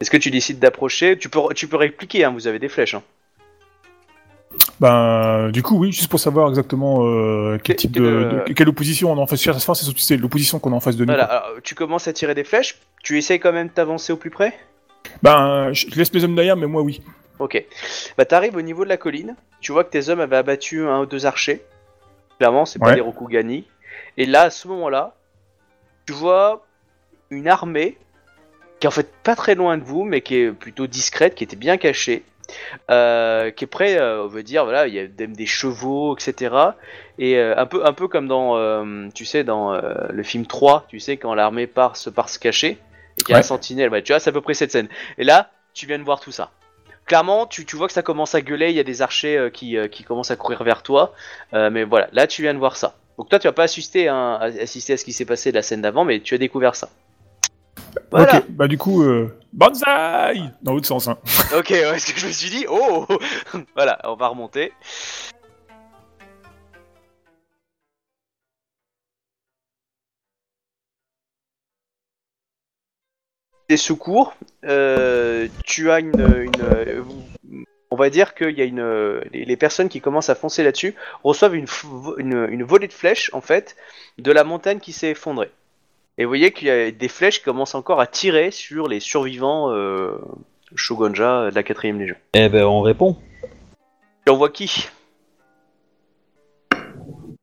Est-ce 0.00 0.10
que 0.10 0.16
tu 0.16 0.32
décides 0.32 0.58
d'approcher? 0.58 1.16
Tu 1.16 1.28
peux, 1.28 1.40
tu 1.54 1.68
peux 1.68 1.76
répliquer, 1.76 2.24
hein, 2.24 2.30
vous 2.32 2.48
avez 2.48 2.58
des 2.58 2.68
flèches. 2.68 2.94
Hein. 2.94 3.04
Ben, 4.80 5.50
du 5.50 5.62
coup, 5.62 5.78
oui, 5.78 5.92
juste 5.92 6.10
pour 6.10 6.20
savoir 6.20 6.48
exactement 6.48 7.04
euh, 7.06 7.58
quel 7.62 7.76
Que- 7.76 7.80
type 7.80 7.92
de, 7.92 8.02
le- 8.02 8.44
de- 8.48 8.52
quelle 8.52 8.68
opposition 8.68 9.12
on 9.12 9.16
a 9.16 9.20
en 9.20 9.26
face. 9.26 9.40
Savoir, 9.40 9.76
c'est 9.76 9.86
c'est 9.98 10.16
l'opposition 10.16 10.58
qu'on 10.58 10.72
a 10.72 10.76
en 10.76 10.80
face 10.80 10.96
de 10.96 11.04
nous. 11.04 11.12
Voilà, 11.12 11.26
quoi. 11.26 11.36
alors, 11.36 11.62
tu 11.62 11.74
commences 11.74 12.08
à 12.08 12.12
tirer 12.12 12.34
des 12.34 12.44
flèches, 12.44 12.78
tu 13.02 13.16
essayes 13.18 13.38
quand 13.40 13.52
même 13.52 13.68
de 13.68 13.72
t'avancer 13.72 14.12
au 14.12 14.16
plus 14.16 14.30
près? 14.30 14.54
Ben, 15.22 15.72
je 15.72 15.86
laisse 15.96 16.12
mes 16.12 16.24
hommes 16.24 16.34
derrière, 16.34 16.56
mais 16.56 16.66
moi, 16.66 16.82
oui. 16.82 17.00
Ok. 17.38 17.64
Bah, 18.16 18.24
t'arrives 18.24 18.56
au 18.56 18.62
niveau 18.62 18.84
de 18.84 18.88
la 18.88 18.96
colline, 18.96 19.36
tu 19.60 19.72
vois 19.72 19.84
que 19.84 19.90
tes 19.90 20.08
hommes 20.08 20.20
avaient 20.20 20.36
abattu 20.36 20.86
un 20.86 21.00
ou 21.00 21.06
deux 21.06 21.26
archers. 21.26 21.62
Clairement, 22.38 22.64
c'est 22.66 22.78
pas 22.78 22.94
des 22.94 23.00
Rokugani. 23.00 23.64
Et 24.16 24.26
là, 24.26 24.42
à 24.42 24.50
ce 24.50 24.68
moment-là, 24.68 25.14
tu 26.06 26.12
vois 26.12 26.64
une 27.30 27.48
armée 27.48 27.96
qui 28.80 28.86
est 28.86 28.88
en 28.88 28.92
fait 28.92 29.10
pas 29.22 29.36
très 29.36 29.54
loin 29.54 29.78
de 29.78 29.84
vous, 29.84 30.02
mais 30.04 30.20
qui 30.22 30.36
est 30.36 30.50
plutôt 30.52 30.86
discrète, 30.86 31.34
qui 31.34 31.44
était 31.44 31.56
bien 31.56 31.76
cachée. 31.76 32.24
Euh, 32.90 33.50
qui 33.50 33.64
est 33.64 33.66
prêt, 33.68 33.98
euh, 33.98 34.24
on 34.24 34.28
veut 34.28 34.42
dire, 34.42 34.64
voilà, 34.64 34.86
il 34.86 34.94
y 34.94 34.98
a 34.98 35.06
même 35.18 35.36
des 35.36 35.46
chevaux, 35.46 36.16
etc. 36.16 36.54
Et 37.18 37.36
euh, 37.36 37.54
un 37.56 37.66
peu, 37.66 37.84
un 37.86 37.92
peu 37.92 38.08
comme 38.08 38.28
dans, 38.28 38.56
tu 39.12 39.24
sais, 39.24 39.44
dans 39.44 39.72
le 39.72 40.22
film 40.22 40.46
3, 40.46 40.86
tu 40.88 41.00
sais, 41.00 41.16
quand 41.16 41.34
l'armée 41.34 41.66
part 41.66 41.96
se 41.96 42.10
part 42.10 42.28
se 42.28 42.38
cacher 42.38 42.78
et 43.18 43.22
qu'il 43.22 43.32
y 43.32 43.36
a 43.36 43.38
un 43.38 43.42
sentinelle, 43.42 43.90
bah, 43.90 44.02
tu 44.02 44.12
vois, 44.12 44.20
c'est 44.20 44.30
à 44.30 44.32
peu 44.32 44.40
près 44.40 44.54
cette 44.54 44.72
scène. 44.72 44.88
Et 45.18 45.24
là, 45.24 45.50
tu 45.74 45.86
viens 45.86 45.98
de 45.98 46.04
voir 46.04 46.20
tout 46.20 46.32
ça 46.32 46.50
clairement, 47.04 47.46
tu, 47.46 47.66
tu 47.66 47.74
vois 47.74 47.88
que 47.88 47.92
ça 47.92 48.02
commence 48.02 48.36
à 48.36 48.40
gueuler, 48.40 48.70
il 48.70 48.76
y 48.76 48.80
a 48.80 48.84
des 48.84 49.02
archers 49.02 49.50
qui, 49.52 49.76
qui 49.90 50.04
commencent 50.04 50.30
à 50.30 50.36
courir 50.36 50.62
vers 50.62 50.82
toi, 50.82 51.12
mais 51.52 51.82
voilà, 51.82 52.08
là 52.12 52.26
tu 52.28 52.42
viens 52.42 52.54
de 52.54 52.58
voir 52.60 52.76
ça. 52.76 52.94
Donc 53.18 53.28
toi 53.28 53.38
tu 53.38 53.48
vas 53.48 53.52
pas 53.52 53.64
assister, 53.64 54.08
hein, 54.08 54.38
à- 54.40 54.44
assister 54.44 54.94
à 54.94 54.96
ce 54.96 55.04
qui 55.04 55.12
s'est 55.12 55.24
passé 55.24 55.50
de 55.50 55.56
la 55.56 55.62
scène 55.62 55.82
d'avant, 55.82 56.04
mais 56.04 56.20
tu 56.20 56.34
as 56.34 56.38
découvert 56.38 56.76
ça. 56.76 56.90
Voilà. 58.10 58.38
Ok, 58.38 58.44
bah 58.50 58.68
du 58.68 58.78
coup, 58.78 59.02
euh, 59.02 59.38
Banzai 59.52 60.50
Dans 60.62 60.72
l'autre 60.72 60.86
sens, 60.86 61.08
hein. 61.08 61.18
Ok, 61.56 61.70
ouais, 61.70 61.82
parce 61.90 62.12
que 62.12 62.18
je 62.18 62.26
me 62.26 62.32
suis 62.32 62.50
dit, 62.50 62.66
oh 62.68 63.06
Voilà, 63.74 63.98
on 64.04 64.14
va 64.14 64.28
remonter. 64.28 64.72
Des 73.68 73.76
secours, 73.76 74.34
euh, 74.64 75.48
tu 75.64 75.90
as 75.90 76.00
une, 76.00 76.12
une, 76.20 77.04
on 77.90 77.96
va 77.96 78.10
dire 78.10 78.34
qu'il 78.34 78.50
y 78.58 78.60
a 78.60 78.64
une, 78.64 79.20
les, 79.32 79.44
les 79.46 79.56
personnes 79.56 79.88
qui 79.88 80.00
commencent 80.00 80.28
à 80.28 80.34
foncer 80.34 80.62
là-dessus 80.62 80.94
reçoivent 81.24 81.54
une, 81.54 81.66
une, 82.18 82.46
une 82.50 82.64
volée 82.64 82.88
de 82.88 82.92
flèches 82.92 83.30
en 83.32 83.40
fait 83.40 83.76
de 84.18 84.30
la 84.30 84.44
montagne 84.44 84.78
qui 84.78 84.92
s'est 84.92 85.10
effondrée. 85.10 85.50
Et 86.18 86.24
vous 86.24 86.30
voyez 86.30 86.52
qu'il 86.52 86.68
y 86.68 86.70
a 86.70 86.90
des 86.90 87.08
flèches 87.08 87.38
qui 87.38 87.44
commencent 87.44 87.74
encore 87.74 88.00
à 88.00 88.06
tirer 88.06 88.50
sur 88.50 88.86
les 88.88 89.00
survivants 89.00 89.70
euh, 89.70 90.18
Shogunja 90.74 91.50
de 91.50 91.54
la 91.54 91.62
4 91.62 91.86
Légion. 91.88 92.16
Eh 92.34 92.48
ben, 92.48 92.64
on 92.64 92.82
répond. 92.82 93.16
Et 94.26 94.30
on 94.30 94.36
voit 94.36 94.50
qui? 94.50 94.88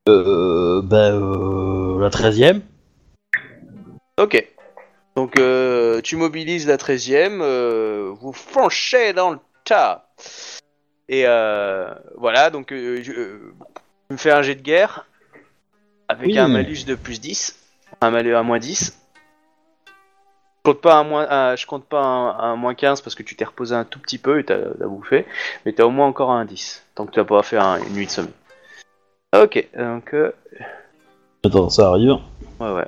Euh, 0.08 0.80
ben, 0.82 1.14
euh, 1.20 2.00
la 2.00 2.10
13 2.10 2.40
e 2.42 2.60
Ok. 4.18 4.46
Donc 5.16 5.38
euh, 5.38 6.00
tu 6.00 6.16
mobilises 6.16 6.66
la 6.66 6.76
13ème, 6.76 7.40
euh, 7.42 8.12
vous 8.20 8.32
fonchez 8.32 9.12
dans 9.12 9.30
le 9.30 9.38
tas. 9.64 10.08
Et 11.08 11.24
euh, 11.26 11.92
voilà, 12.16 12.50
donc 12.50 12.68
je, 12.70 13.02
tu 13.02 14.12
me 14.12 14.16
fais 14.16 14.30
un 14.30 14.42
jet 14.42 14.54
de 14.54 14.62
guerre 14.62 15.06
avec 16.08 16.28
Oui. 16.28 16.38
un 16.38 16.48
malus 16.48 16.84
de 16.86 16.94
plus 16.94 17.20
10, 17.20 17.58
un 18.00 18.10
malus 18.10 18.34
à 18.34 18.42
moins 18.42 18.58
10. 18.58 18.96
Je 19.86 20.70
compte 20.72 20.80
pas 20.82 20.94
un 20.96 21.04
moins, 21.04 21.26
un- 21.30 21.56
je 21.56 21.66
compte 21.66 21.84
pas 21.86 22.02
un, 22.02 22.38
un 22.38 22.56
moins 22.56 22.74
15 22.74 23.00
parce 23.00 23.14
que 23.14 23.22
tu 23.22 23.34
t'es 23.34 23.44
reposé 23.44 23.74
un 23.74 23.84
tout 23.84 23.98
petit 23.98 24.18
peu 24.18 24.38
et 24.40 24.44
t'as 24.44 24.58
t'as 24.78 24.86
bouffé, 24.86 25.26
mais 25.64 25.72
t'as 25.72 25.84
au 25.84 25.90
moins 25.90 26.06
encore 26.06 26.30
un 26.30 26.44
10, 26.44 26.84
tant 26.94 27.06
que 27.06 27.12
tu 27.12 27.18
n'as 27.18 27.24
pas 27.24 27.42
fait 27.42 27.56
un- 27.56 27.78
une 27.82 27.94
nuit 27.94 28.06
de 28.06 28.10
sommeil. 28.10 28.32
Ok, 29.34 29.68
donc 29.76 30.12
euh, 30.14 30.32
Attends, 31.44 31.70
ça 31.70 31.88
arrive. 31.88 32.16
ouais 32.60 32.72
ouais. 32.72 32.86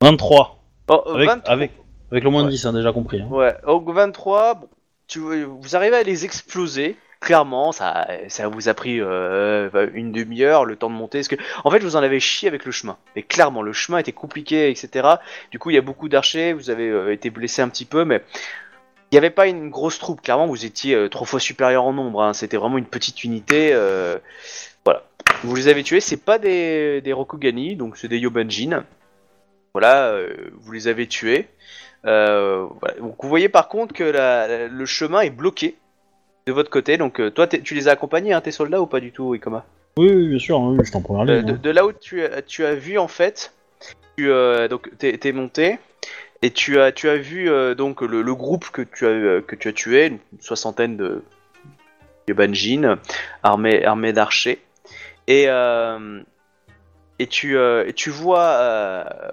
23. 0.00 0.58
Bon, 0.86 1.02
euh, 1.06 1.14
Avec, 1.14 1.28
23. 1.28 1.52
avec, 1.52 1.72
avec 2.10 2.24
le 2.24 2.30
moins 2.30 2.44
Ouais. 2.44 2.50
10, 2.50 2.64
hein, 2.66 2.72
déjà 2.72 2.92
compris. 2.92 3.20
hein. 3.20 3.26
Ouais, 3.30 3.54
donc 3.66 3.88
23, 3.90 4.54
bon, 4.54 4.68
tu, 5.06 5.18
vous 5.44 5.76
arrivez 5.76 5.96
à 5.96 6.02
les 6.02 6.24
exploser. 6.24 6.96
Clairement, 7.24 7.72
ça, 7.72 8.06
ça 8.28 8.48
vous 8.48 8.68
a 8.68 8.74
pris 8.74 9.00
euh, 9.00 9.88
une 9.94 10.12
demi-heure, 10.12 10.66
le 10.66 10.76
temps 10.76 10.90
de 10.90 10.94
monter. 10.94 11.22
En 11.64 11.70
fait, 11.70 11.78
vous 11.78 11.96
en 11.96 12.02
avez 12.02 12.20
chié 12.20 12.48
avec 12.48 12.66
le 12.66 12.70
chemin. 12.70 12.98
Mais 13.16 13.22
clairement, 13.22 13.62
le 13.62 13.72
chemin 13.72 13.96
était 13.96 14.12
compliqué, 14.12 14.68
etc. 14.68 15.08
Du 15.50 15.58
coup, 15.58 15.70
il 15.70 15.74
y 15.74 15.78
a 15.78 15.80
beaucoup 15.80 16.10
d'archers. 16.10 16.52
Vous 16.52 16.68
avez 16.68 16.86
euh, 16.86 17.14
été 17.14 17.30
blessé 17.30 17.62
un 17.62 17.70
petit 17.70 17.86
peu, 17.86 18.04
mais 18.04 18.22
il 19.10 19.14
n'y 19.14 19.16
avait 19.18 19.30
pas 19.30 19.46
une 19.46 19.70
grosse 19.70 19.98
troupe. 19.98 20.20
Clairement, 20.20 20.46
vous 20.46 20.66
étiez 20.66 20.94
euh, 20.94 21.08
trois 21.08 21.26
fois 21.26 21.40
supérieur 21.40 21.84
en 21.84 21.94
nombre. 21.94 22.22
hein. 22.22 22.34
C'était 22.34 22.58
vraiment 22.58 22.76
une 22.76 22.84
petite 22.84 23.24
unité. 23.24 23.72
voilà. 24.84 25.02
Vous 25.44 25.56
les 25.56 25.68
avez 25.68 25.82
tués. 25.82 26.00
C'est 26.00 26.22
pas 26.22 26.38
des, 26.38 27.02
Rokugani, 27.10 27.74
donc 27.76 27.96
c'est 27.96 28.08
des 28.08 28.18
Yobanjin. 28.18 28.84
Voilà, 29.72 30.14
vous 30.58 30.72
les 30.72 30.88
avez 30.88 31.06
tués. 31.06 31.48
Donc 32.04 33.16
vous 33.22 33.28
voyez 33.30 33.48
par 33.48 33.68
contre 33.68 33.94
que 33.94 34.68
le 34.70 34.84
chemin 34.84 35.22
est 35.22 35.30
bloqué 35.30 35.78
de 36.46 36.52
votre 36.52 36.70
côté. 36.70 36.96
Donc 36.96 37.20
euh, 37.20 37.30
toi, 37.30 37.46
tu 37.46 37.74
les 37.74 37.88
as 37.88 37.92
accompagnés, 37.92 38.32
hein, 38.32 38.40
tes 38.40 38.50
soldats 38.50 38.80
ou 38.80 38.86
pas 38.86 39.00
du 39.00 39.12
tout, 39.12 39.34
Ikoma? 39.34 39.64
Oui, 39.96 40.10
oui, 40.12 40.28
bien 40.28 40.38
sûr, 40.38 40.60
oui, 40.60 40.78
je 40.84 40.90
t'en 40.92 41.00
première 41.00 41.32
Euh, 41.34 41.42
de, 41.42 41.52
hein. 41.52 41.58
de 41.62 41.70
là 41.70 41.86
où 41.86 41.92
tu 41.92 42.22
as, 42.24 42.42
tu 42.42 42.64
as 42.64 42.74
vu 42.74 42.98
en 42.98 43.08
fait, 43.08 43.52
tu, 44.16 44.30
euh, 44.30 44.68
donc 44.68 44.90
t'es, 44.98 45.16
t'es 45.18 45.32
monté 45.32 45.78
et 46.42 46.50
tu 46.50 46.78
as, 46.80 46.92
tu 46.92 47.08
as 47.08 47.16
vu 47.16 47.48
donc 47.76 48.02
le, 48.02 48.20
le 48.22 48.34
groupe 48.34 48.70
que 48.70 48.82
tu 48.82 49.06
as 49.06 49.40
que 49.40 49.56
tu 49.56 49.68
as 49.68 49.72
tué, 49.72 50.06
une 50.06 50.18
soixantaine 50.40 50.96
de 50.96 51.22
Yobanjin, 52.28 52.98
armés 53.42 53.84
armés 53.84 54.12
d'archers, 54.12 54.58
et 55.26 55.46
et 57.18 57.26
tu 57.28 57.56
et 57.56 57.92
tu 57.94 58.10
vois 58.10 59.32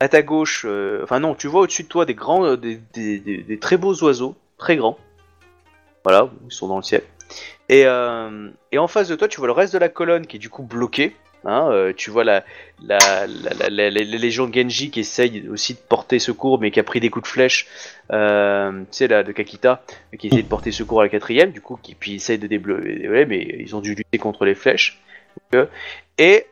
à 0.00 0.08
ta 0.08 0.22
gauche, 0.22 0.64
enfin 1.02 1.20
non, 1.20 1.34
tu 1.34 1.48
vois 1.48 1.62
au-dessus 1.62 1.82
de 1.82 1.88
toi 1.88 2.06
des 2.06 2.14
grands, 2.14 2.56
des, 2.56 2.80
des- 2.94 3.18
des- 3.18 3.42
des 3.42 3.58
très 3.58 3.76
beaux 3.76 3.94
oiseaux, 4.04 4.36
très 4.56 4.76
grands. 4.76 4.96
Voilà, 6.04 6.30
ils 6.46 6.52
sont 6.52 6.68
dans 6.68 6.76
le 6.76 6.82
ciel. 6.82 7.02
Et, 7.68 7.84
euh, 7.84 8.50
et 8.72 8.78
en 8.78 8.88
face 8.88 9.08
de 9.08 9.16
toi, 9.16 9.28
tu 9.28 9.38
vois 9.38 9.46
le 9.46 9.52
reste 9.52 9.74
de 9.74 9.78
la 9.78 9.88
colonne 9.88 10.26
qui 10.26 10.36
est 10.36 10.40
du 10.40 10.48
coup 10.48 10.62
bloquée. 10.62 11.14
Hein, 11.44 11.68
euh, 11.70 11.92
tu 11.96 12.10
vois 12.10 12.24
la, 12.24 12.44
la, 12.82 13.26
légion 13.26 14.52
Genji 14.52 14.90
qui 14.90 15.00
essaye 15.00 15.48
aussi 15.48 15.74
de 15.74 15.78
porter 15.78 16.18
secours, 16.18 16.58
mais 16.58 16.72
qui 16.72 16.80
a 16.80 16.82
pris 16.82 16.98
des 16.98 17.10
coups 17.10 17.28
de 17.28 17.28
flèche. 17.28 17.68
Euh, 18.12 18.72
tu 18.80 18.86
sais, 18.90 19.08
la 19.08 19.22
de 19.22 19.30
Kakita, 19.30 19.82
qui 20.18 20.26
essaye 20.26 20.42
de 20.42 20.48
porter 20.48 20.72
secours 20.72 21.00
à 21.00 21.04
la 21.04 21.08
quatrième, 21.08 21.52
du 21.52 21.60
coup, 21.60 21.78
qui 21.80 21.94
puis 21.94 22.16
essaye 22.16 22.38
de 22.38 22.46
débloquer. 22.48 23.26
Mais 23.26 23.56
ils 23.60 23.76
ont 23.76 23.80
dû 23.80 23.94
lutter 23.94 24.18
contre 24.18 24.44
les 24.44 24.54
flèches. 24.54 25.00
Et 26.18 26.46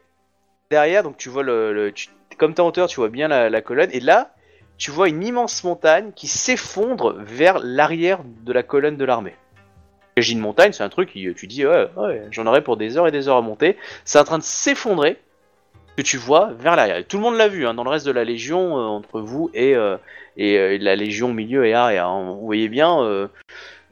derrière, 0.71 1.03
donc 1.03 1.17
tu 1.17 1.31
vois 1.31 1.43
le, 1.43 1.93
comme 2.39 2.55
t'es 2.55 2.61
en 2.61 2.69
hauteur, 2.69 2.87
tu 2.87 2.97
vois 2.97 3.09
bien 3.09 3.27
la 3.27 3.61
colonne, 3.63 3.91
et 3.93 4.01
là, 4.01 4.36
tu 4.79 4.91
vois 4.91 5.09
une 5.09 5.23
immense 5.25 5.65
montagne 5.65 6.13
qui 6.15 6.27
s'effondre 6.27 7.15
vers 7.19 7.59
l'arrière 7.63 8.21
de 8.45 8.53
la 8.53 8.63
colonne 8.63 8.97
de 8.97 9.05
l'armée. 9.05 9.35
J'ai 10.17 10.33
une 10.33 10.41
montagne, 10.41 10.73
c'est 10.73 10.83
un 10.83 10.89
truc 10.89 11.11
tu 11.11 11.47
dis 11.47 11.67
ouais, 11.67 11.89
j'en 12.31 12.47
aurais 12.47 12.63
pour 12.63 12.77
des 12.77 12.97
heures 12.97 13.07
et 13.07 13.11
des 13.11 13.29
heures 13.29 13.37
à 13.37 13.43
monter. 13.43 13.77
C'est 14.05 14.19
en 14.19 14.25
train 14.25 14.39
de 14.39 14.43
s'effondrer 14.43 15.19
que 15.97 16.03
tu 16.03 16.17
vois 16.17 16.53
vers 16.59 16.75
l'arrière. 16.77 16.97
Et 16.97 17.05
Tout 17.05 17.17
le 17.19 17.23
monde 17.23 17.37
l'a 17.37 17.49
vu 17.49 17.67
hein, 17.67 17.75
dans 17.75 17.85
le 17.85 17.91
reste 17.91 18.07
de 18.07 18.13
la 18.13 18.25
légion 18.25 18.79
euh, 18.79 18.83
entre 18.83 19.21
vous 19.21 19.51
et 19.55 19.75
euh, 19.75 19.97
et 20.39 20.59
euh, 20.59 20.79
la 20.81 20.97
légion 20.97 21.33
milieu 21.33 21.67
et 21.67 21.75
arrière. 21.75 22.07
hein. 22.09 22.33
Vous 22.39 22.45
voyez 22.47 22.69
bien, 22.69 23.29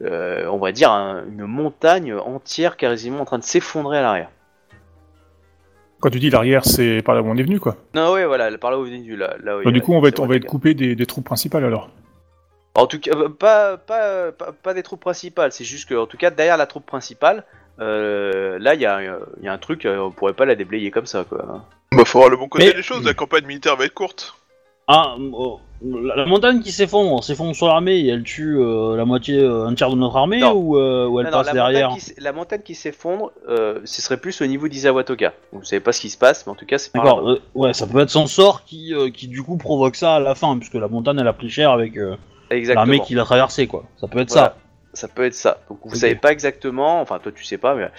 on 0.01 0.57
va 0.57 0.71
dire 0.71 0.91
un- 0.91 1.23
une 1.27 1.45
montagne 1.45 2.13
entière 2.13 2.77
quasiment 2.77 3.21
en 3.21 3.25
train 3.25 3.39
de 3.39 3.43
s'effondrer 3.43 3.97
à 3.99 4.01
l'arrière. 4.01 4.29
Quand 6.01 6.09
tu 6.09 6.19
dis 6.19 6.29
l'arrière, 6.29 6.65
c'est 6.65 7.01
par 7.01 7.15
là 7.15 7.21
où 7.21 7.27
on 7.27 7.35
est 7.37 7.43
venu, 7.43 7.59
quoi. 7.59 7.77
Non 7.95 8.13
ouais 8.13 8.25
voilà, 8.25 8.55
par 8.57 8.69
là 8.71 8.77
où 8.77 8.81
vous 8.81 8.87
venez 8.87 8.99
du 9.01 9.15
là. 9.15 9.35
où 9.65 9.71
du 9.71 9.81
coup, 9.81 9.93
on 9.93 10.01
va 10.01 10.09
être, 10.09 10.19
on 10.19 10.27
va 10.27 10.35
être 10.35 10.45
coupé 10.45 10.73
des, 10.73 10.95
des 10.95 11.05
troupes 11.05 11.25
principales 11.25 11.63
alors. 11.65 11.89
En 12.75 12.87
tout 12.87 12.99
cas, 12.99 13.11
euh, 13.15 13.29
pas, 13.29 13.77
pas, 13.77 14.31
pas, 14.33 14.51
pas 14.51 14.73
des 14.73 14.83
troupes 14.83 14.99
principales, 14.99 15.51
c'est 15.53 15.63
juste 15.63 15.87
que, 15.87 15.95
en 15.95 16.05
tout 16.07 16.17
cas, 16.17 16.29
derrière 16.29 16.57
la 16.57 16.65
troupe 16.67 16.85
principale, 16.85 17.45
euh, 17.79 18.59
là, 18.59 18.73
il 18.75 18.81
y, 18.81 18.85
a 18.85 18.97
un- 18.97 19.19
il 19.39 19.45
y 19.45 19.47
a 19.47 19.53
un 19.53 19.57
truc, 19.57 19.85
euh, 19.85 19.97
on 19.99 20.11
pourrait 20.11 20.33
pas 20.33 20.45
la 20.45 20.55
déblayer 20.55 20.91
comme 20.91 21.05
ça, 21.05 21.23
quoi. 21.23 21.63
Bah, 21.93 22.03
faut 22.05 22.19
voir 22.19 22.29
le 22.29 22.35
bon 22.37 22.49
côté 22.49 22.65
Mais- 22.67 22.73
des 22.73 22.83
choses, 22.83 23.05
la 23.05 23.13
campagne 23.13 23.45
militaire 23.45 23.77
va 23.77 23.85
être 23.85 23.93
courte. 23.93 24.35
Ah, 24.87 25.15
oh, 25.33 25.59
la, 25.83 26.15
la 26.15 26.25
montagne 26.27 26.61
qui 26.61 26.71
s'effondre, 26.71 27.23
s'effondre 27.23 27.55
sur 27.55 27.67
l'armée 27.67 27.97
et 28.01 28.07
elle 28.09 28.21
tue 28.23 28.57
euh, 28.59 28.95
la 28.95 29.03
moitié, 29.05 29.39
euh, 29.39 29.65
un 29.65 29.73
tiers 29.73 29.89
de 29.89 29.95
notre 29.95 30.15
armée 30.15 30.39
Non. 30.41 30.53
ou, 30.53 30.77
euh, 30.77 31.07
ou 31.07 31.19
elle 31.19 31.25
Non, 31.25 31.31
non, 31.31 31.37
passe 31.39 31.47
la, 31.47 31.53
derrière 31.53 31.89
montagne 31.89 31.99
qui, 32.03 32.11
s- 32.11 32.15
la 32.19 32.31
montagne 32.31 32.61
qui 32.61 32.75
s'effondre, 32.75 33.31
euh, 33.49 33.79
ce 33.83 34.01
serait 34.03 34.17
plus 34.17 34.39
au 34.41 34.45
niveau 34.45 34.67
d'Izawatoka. 34.67 35.33
Vous 35.53 35.63
savez 35.63 35.79
pas 35.79 35.91
ce 35.91 36.01
qui 36.01 36.09
se 36.09 36.17
passe, 36.19 36.45
mais 36.45 36.51
en 36.51 36.55
tout 36.55 36.65
cas, 36.67 36.77
c'est 36.77 36.91
par 36.91 37.03
D'accord, 37.03 37.21
là-bas. 37.21 37.39
euh, 37.55 37.59
ouais, 37.59 37.73
ça 37.73 37.87
peut 37.87 37.99
être 37.99 38.11
son 38.11 38.27
sort 38.27 38.63
qui, 38.63 38.93
euh, 38.93 39.09
qui 39.09 39.27
du 39.27 39.41
coup 39.41 39.57
provoque 39.57 39.95
ça 39.95 40.15
à 40.15 40.19
la 40.19 40.35
fin, 40.35 40.55
puisque 40.57 40.75
la 40.75 40.87
montagne 40.87 41.17
elle 41.19 41.27
a 41.27 41.33
pris 41.33 41.49
cher 41.49 41.71
avec 41.71 41.97
euh, 41.97 42.15
Exactement. 42.51 42.85
l'armée 42.85 42.99
qui 42.99 43.15
l'a 43.15 43.23
traversée, 43.23 43.65
quoi. 43.65 43.85
Ça 43.99 44.07
peut 44.07 44.19
être 44.19 44.29
Voilà. 44.33 44.55
Ça 44.93 45.09
peut 45.09 45.25
être 45.25 45.33
ça. 45.33 45.57
Donc 45.67 45.79
vous 45.83 45.89
Ok. 45.89 45.95
savez 45.97 46.15
pas 46.15 46.31
exactement, 46.31 47.01
enfin 47.01 47.19
toi 47.19 47.31
tu 47.35 47.43
sais 47.43 47.57
pas, 47.57 47.75
mais 47.75 47.89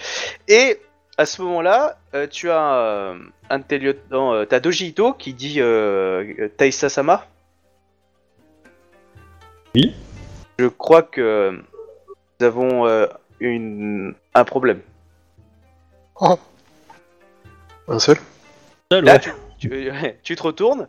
et 0.47 0.79
à 1.17 1.25
ce 1.25 1.41
moment-là, 1.41 1.97
euh, 2.13 2.27
tu 2.27 2.49
as 2.49 2.73
euh, 2.75 3.17
un 3.49 3.59
de 3.59 3.63
tes 3.63 3.79
lieutenants, 3.79 4.33
euh, 4.33 4.45
t'as 4.45 4.59
Doji 4.59 4.87
Ito 4.89 5.13
qui 5.13 5.33
dit 5.33 5.55
euh, 5.59 6.47
Taisa 6.57 6.89
Sama. 6.89 7.25
Oui. 9.75 9.93
Je 10.59 10.67
crois 10.67 11.03
que 11.03 11.59
nous 12.39 12.45
avons 12.45 12.87
euh, 12.87 13.07
une 13.39 14.13
un 14.33 14.43
problème. 14.43 14.81
Un 17.87 17.99
seul? 17.99 18.17
Ça. 18.91 19.01
Là, 19.01 19.13
Ouais. 19.13 19.19
tu, 19.19 19.31
tu, 19.59 19.91
tu 20.23 20.35
te 20.35 20.43
retournes 20.43 20.87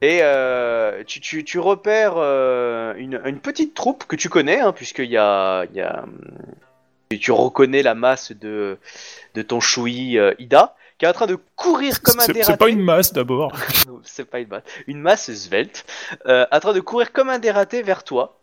et 0.00 0.18
euh, 0.22 1.02
tu, 1.04 1.20
tu, 1.20 1.44
tu 1.44 1.58
repères 1.58 2.14
euh, 2.16 2.94
une, 2.96 3.20
une 3.24 3.40
petite 3.40 3.74
troupe 3.74 4.04
que 4.04 4.16
tu 4.16 4.28
connais, 4.28 4.60
hein, 4.60 4.72
puisqu'il 4.72 5.10
y 5.10 5.16
a, 5.16 5.64
il 5.64 5.76
y 5.76 5.80
a 5.80 6.04
tu 7.08 7.32
reconnais 7.32 7.82
la 7.82 7.94
masse 7.94 8.32
de, 8.32 8.78
de 9.34 9.42
ton 9.42 9.60
choui 9.60 10.18
euh, 10.18 10.34
Ida, 10.38 10.76
qui 10.98 11.04
est 11.04 11.08
en 11.08 11.12
train 11.12 11.26
de 11.26 11.38
courir 11.56 12.02
comme 12.02 12.20
un 12.20 12.26
dératé. 12.26 12.44
c'est 12.44 12.56
pas 12.56 12.68
une 12.68 12.82
masse 12.82 13.12
d'abord. 13.12 13.52
C'est 14.04 14.24
pas 14.24 14.40
une 14.40 14.48
masse. 14.48 14.62
Une 14.86 15.00
masse 15.00 15.32
svelte, 15.32 15.84
euh, 16.26 16.46
en 16.50 16.60
train 16.60 16.72
de 16.72 16.80
courir 16.80 17.12
comme 17.12 17.28
un 17.28 17.38
dératé 17.38 17.82
vers 17.82 18.04
toi, 18.04 18.38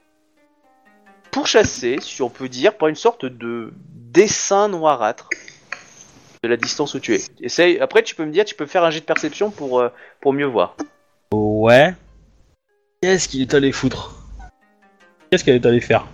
pour 1.32 1.48
chasser, 1.48 1.98
si 2.02 2.22
on 2.22 2.30
peut 2.30 2.50
dire, 2.50 2.78
par 2.78 2.90
une 2.90 2.96
sorte 2.96 3.26
de 3.26 3.74
dessin 4.12 4.68
noirâtre 4.68 5.30
de 6.44 6.50
la 6.50 6.58
distance 6.58 6.94
où 6.96 7.00
tu 7.00 7.16
es. 7.16 7.22
Essaye. 7.40 7.80
Après, 7.80 8.04
tu 8.04 8.16
peux 8.16 8.26
me 8.26 8.32
dire, 8.32 8.44
tu 8.46 8.56
peux 8.56 8.66
faire 8.66 8.84
un 8.84 8.90
jet 8.90 9.00
de 9.00 9.06
perception 9.06 9.52
pour, 9.52 9.80
euh, 9.80 9.90
pour 10.20 10.34
mieux 10.34 10.46
voir. 10.46 10.76
Ouais. 11.32 11.94
Qu'est-ce 13.02 13.30
qu'il 13.30 13.42
est 13.42 13.54
allé 13.54 13.72
foutre? 13.72 14.16
Qu'est-ce 15.30 15.44
qu'elle 15.44 15.56
est 15.56 15.66
allée 15.66 15.80
faire? 15.80 16.08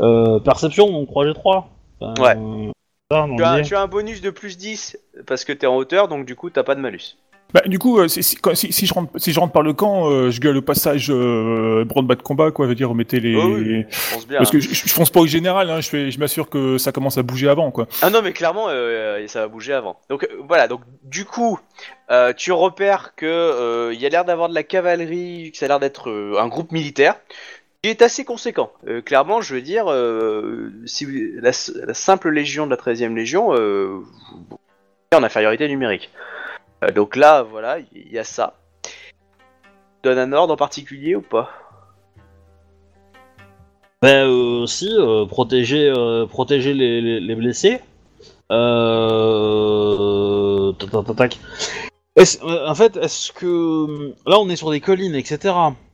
Euh, 0.00 0.38
Perception, 0.40 0.90
donc 0.90 1.08
3G3 1.08 1.64
Enfin, 2.00 2.22
Ouais. 2.22 2.36
euh, 2.36 2.70
ça, 3.10 3.26
non, 3.26 3.36
Tu 3.36 3.42
as, 3.42 3.56
mais- 3.56 3.62
tu 3.62 3.74
as 3.74 3.80
un 3.80 3.86
bonus 3.86 4.20
de 4.20 4.30
plus 4.30 4.58
10 4.58 4.98
parce 5.26 5.44
que 5.44 5.52
t'es 5.52 5.66
en 5.66 5.76
hauteur, 5.76 6.08
donc 6.08 6.26
du 6.26 6.34
coup, 6.36 6.50
t'as 6.50 6.62
pas 6.64 6.74
de 6.74 6.80
malus. 6.80 7.16
Bah, 7.54 7.62
du 7.64 7.78
coup, 7.78 8.00
euh, 8.00 8.08
si, 8.08 8.24
si, 8.24 8.34
quand- 8.36 8.56
si- 8.56 8.72
si 8.72 8.86
je 8.86 8.92
rentre, 8.92 9.12
si 9.20 9.32
je 9.32 9.38
rentre 9.38 9.52
par 9.52 9.62
le 9.62 9.72
camp, 9.72 10.10
euh, 10.10 10.30
je 10.32 10.40
gueule 10.40 10.56
au 10.56 10.62
passage 10.62 11.10
euh, 11.10 11.84
branle-bas 11.86 12.16
de 12.16 12.22
combat, 12.22 12.50
quoi. 12.50 12.66
Je 12.66 12.70
veux 12.70 12.74
dire, 12.74 12.88
remettez 12.88 13.20
les. 13.20 13.36
Oh 13.36 13.54
oui, 13.54 13.84
je 13.88 14.14
pense 14.14 14.26
bien. 14.26 14.38
Parce 14.38 14.48
hein. 14.50 14.52
que 14.52 14.60
je, 14.60 14.74
je 14.74 14.88
fonce 14.92 15.10
pas 15.10 15.20
au 15.20 15.28
général, 15.28 15.70
hein, 15.70 15.80
je, 15.80 15.88
fais, 15.88 16.10
je 16.10 16.18
m'assure 16.18 16.50
que 16.50 16.76
ça 16.76 16.90
commence 16.90 17.18
à 17.18 17.22
bouger 17.22 17.48
avant, 17.48 17.70
quoi. 17.70 17.86
Ah 18.02 18.10
non, 18.10 18.20
mais 18.20 18.32
clairement, 18.32 18.66
euh, 18.68 19.24
ça 19.28 19.42
va 19.42 19.48
bouger 19.48 19.72
avant. 19.74 19.96
Donc 20.10 20.24
euh, 20.24 20.42
voilà, 20.48 20.66
donc 20.66 20.80
du 21.04 21.24
coup, 21.24 21.60
euh, 22.10 22.32
tu 22.36 22.50
repères 22.50 23.14
que 23.14 23.24
euh, 23.26 23.94
il 23.94 24.00
y 24.00 24.06
a 24.06 24.08
l'air 24.08 24.24
d'avoir 24.24 24.48
de 24.48 24.54
la 24.54 24.64
cavalerie, 24.64 25.52
que 25.52 25.56
ça 25.56 25.66
a 25.66 25.68
l'air 25.68 25.78
d'être 25.80 26.10
euh, 26.10 26.40
un 26.40 26.48
groupe 26.48 26.72
militaire 26.72 27.14
est 27.88 28.02
assez 28.02 28.24
conséquent. 28.24 28.72
Euh, 28.86 29.00
clairement, 29.00 29.40
je 29.40 29.54
veux 29.54 29.62
dire, 29.62 29.86
euh, 29.88 30.70
si 30.86 31.04
vous- 31.04 31.40
la, 31.40 31.52
simple 31.52 32.30
légion 32.30 32.66
de 32.66 32.70
la 32.70 32.76
13e 32.76 33.14
légion 33.14 33.54
euh, 33.54 34.00
est 35.10 35.16
en 35.16 35.22
infériorité 35.22 35.68
numérique. 35.68 36.10
Euh, 36.84 36.90
donc 36.90 37.16
là, 37.16 37.42
voilà, 37.42 37.78
il 37.94 38.12
y 38.12 38.18
a 38.18 38.24
ça. 38.24 38.54
Donne 40.02 40.18
un 40.18 40.32
ordre 40.32 40.54
en 40.54 40.56
particulier 40.56 41.16
ou 41.16 41.22
pas? 41.22 41.50
Ben 44.02 44.26
euh, 44.28 44.66
si, 44.66 44.94
euh, 44.98 45.24
protéger, 45.24 45.88
euh, 45.88 46.26
protéger 46.26 46.74
les, 46.74 47.00
les, 47.00 47.20
les 47.20 47.34
blessés. 47.34 47.80
Euh... 48.52 49.76
Est-ce- 52.16 52.42
euh, 52.44 52.66
en 52.68 52.74
fait, 52.74 52.96
est-ce 52.96 53.30
que 53.32 54.14
là 54.26 54.38
on 54.40 54.48
est 54.48 54.56
sur 54.56 54.70
des 54.70 54.80
collines, 54.80 55.14
etc. 55.14 55.36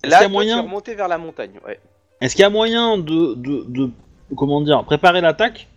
Est-ce 0.02 0.10
Là, 0.10 0.16
qu'il 0.18 0.22
y 0.22 0.24
a 0.24 0.28
moyen, 0.28 0.66
vers 0.96 1.08
la 1.08 1.18
montagne. 1.18 1.52
Ouais. 1.66 1.78
est-ce 2.20 2.34
qu'il 2.36 2.42
y 2.42 2.46
a 2.46 2.50
moyen 2.50 2.96
de, 2.98 3.34
de, 3.34 3.64
de 3.68 3.90
comment 4.36 4.60
dire, 4.60 4.84
préparer 4.84 5.20
l'attaque 5.20 5.68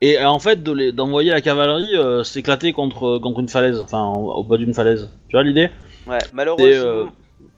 et 0.00 0.18
euh, 0.18 0.28
en 0.28 0.38
fait 0.40 0.62
de 0.62 0.72
les- 0.72 0.92
d'envoyer 0.92 1.30
la 1.30 1.40
cavalerie 1.40 1.94
euh, 1.96 2.24
s'éclater 2.24 2.72
contre 2.72 3.18
contre 3.18 3.38
une 3.40 3.48
falaise, 3.48 3.78
enfin 3.80 4.12
au, 4.16 4.42
bas 4.42 4.56
d'une 4.56 4.74
falaise. 4.74 5.08
Tu 5.28 5.36
vois 5.36 5.44
l'idée? 5.44 5.70
Ouais, 6.06 6.18
malheureusement. 6.32 6.66
euh, 6.66 7.04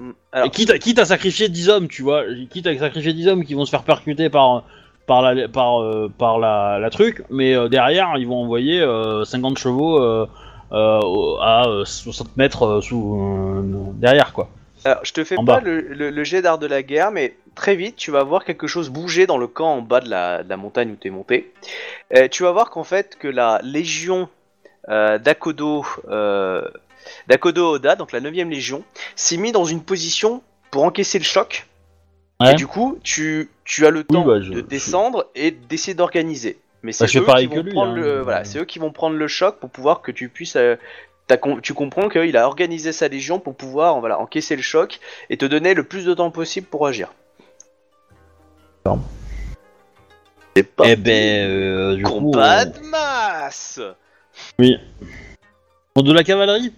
Mm, 0.00 0.10
Alors, 0.32 0.46
Et 0.48 0.50
quitte, 0.50 0.70
à, 0.70 0.78
quitte 0.78 0.98
à 0.98 1.04
sacrifier 1.04 1.48
10 1.48 1.68
hommes, 1.68 1.86
tu 1.88 2.02
vois, 2.02 2.24
quitte 2.50 2.66
à 2.66 2.76
sacrifier 2.76 3.12
10 3.12 3.28
hommes 3.28 3.44
qui 3.44 3.54
vont 3.54 3.64
se 3.64 3.70
faire 3.70 3.84
percuter 3.84 4.28
par, 4.28 4.64
par, 5.06 5.22
la, 5.22 5.46
par, 5.46 5.80
euh, 5.82 6.10
par 6.18 6.40
la, 6.40 6.78
la 6.80 6.90
truc, 6.90 7.22
mais 7.30 7.54
euh, 7.54 7.68
derrière, 7.68 8.14
ils 8.18 8.26
vont 8.26 8.42
envoyer 8.42 8.80
euh, 8.80 9.24
50 9.24 9.56
chevaux 9.56 10.00
euh, 10.02 10.02
euh, 10.02 10.26
au- 10.26 10.26
à 10.70 11.64
euh, 11.68 11.84
60 11.84 12.36
mètres 12.36 12.62
euh, 12.64 12.80
sous, 12.80 13.20
euh, 13.20 13.62
derrière, 13.94 14.32
quoi. 14.32 14.48
Alors, 14.84 15.04
je 15.04 15.12
te 15.12 15.24
fais 15.24 15.36
En 15.38 15.44
pas 15.44 15.60
le, 15.60 15.80
le- 15.80 16.10
le 16.10 16.24
jet 16.24 16.42
d'art 16.42 16.58
de 16.58 16.66
la 16.66 16.82
guerre, 16.82 17.10
mais 17.10 17.36
très 17.54 17.74
vite, 17.74 17.96
tu 17.96 18.10
vas 18.10 18.22
voir 18.22 18.44
quelque 18.44 18.66
chose 18.66 18.90
bouger 18.90 19.26
dans 19.26 19.38
le 19.38 19.46
camp 19.46 19.76
en 19.76 19.80
bas 19.82 20.00
de 20.00 20.10
la, 20.10 20.42
de 20.42 20.48
la 20.48 20.56
montagne 20.58 20.90
où 20.90 20.96
tu 21.00 21.08
es 21.08 21.10
monté. 21.10 21.52
Euh, 22.14 22.28
tu 22.28 22.42
vas 22.42 22.52
voir 22.52 22.68
qu'en 22.70 22.84
fait, 22.84 23.16
que 23.18 23.28
la 23.28 23.60
légion 23.62 24.28
euh, 24.90 25.18
d'Akodo, 25.18 25.86
euh, 26.10 26.68
d'Akodo 27.28 27.72
Oda, 27.76 27.96
donc 27.96 28.12
la 28.12 28.20
9ème 28.20 28.50
légion, 28.50 28.82
s'est 29.16 29.38
mis 29.38 29.52
dans 29.52 29.64
une 29.64 29.82
position 29.82 30.42
pour 30.70 30.84
encaisser 30.84 31.18
le 31.18 31.24
choc. 31.24 31.66
Ouais. 32.40 32.50
Et 32.52 32.54
du 32.54 32.66
coup, 32.66 32.98
tu, 33.02 33.48
tu 33.64 33.86
as 33.86 33.90
le 33.90 34.04
temps 34.04 34.24
bah, 34.24 34.42
je- 34.42 34.50
de 34.50 34.56
je- 34.58 34.60
descendre 34.64 35.26
et 35.34 35.50
d'essayer 35.52 35.94
d'organiser. 35.94 36.58
Mais 36.85 36.93
c'est 36.93 37.05
Bah, 37.05 37.09
fais 37.09 37.19
eux, 37.19 37.24
qui 37.40 37.47
vont 37.47 37.55
que 37.56 37.61
lui, 37.61 37.73
prendre 37.73 37.93
hein. 37.93 37.97
le, 37.97 38.20
voilà, 38.20 38.44
c'est 38.44 38.59
eux 38.59 38.65
qui 38.66 38.78
vont 38.78 38.93
prendre 38.93 39.16
le 39.16 39.27
choc 39.27 39.59
pour 39.59 39.70
pouvoir 39.70 40.02
que 40.02 40.12
tu 40.12 40.28
puisses 40.28 40.55
euh, 40.56 40.77
t'as 41.27 41.39
com- 41.39 41.61
tu 41.62 41.73
comprends 41.73 42.11
qu'il 42.11 42.36
a 42.36 42.47
organisé 42.47 42.93
sa 42.93 43.09
légion 43.09 43.40
pour 43.40 43.56
pouvoir 43.56 44.01
voilà, 44.01 44.20
encaisser 44.20 44.55
le 44.55 44.61
choc 44.62 45.01
et 45.31 45.39
te 45.39 45.47
donner 45.47 45.73
le 45.73 45.85
plus 45.85 46.05
de 46.05 46.12
temps 46.12 46.31
possible 46.31 46.66
pour 46.66 46.86
agir. 46.86 47.12
C'est 50.55 50.62
pas 50.62 50.85
Eh 50.86 50.97
ben, 50.97 51.48
euh, 51.51 51.97
du 51.97 52.02
coup, 52.05 52.11
combat 52.12 52.65
on- 52.66 52.70
de 52.70 52.78
masse. 52.90 53.81
de 54.59 56.12
la 56.12 56.23
cavalerie? 56.23 56.73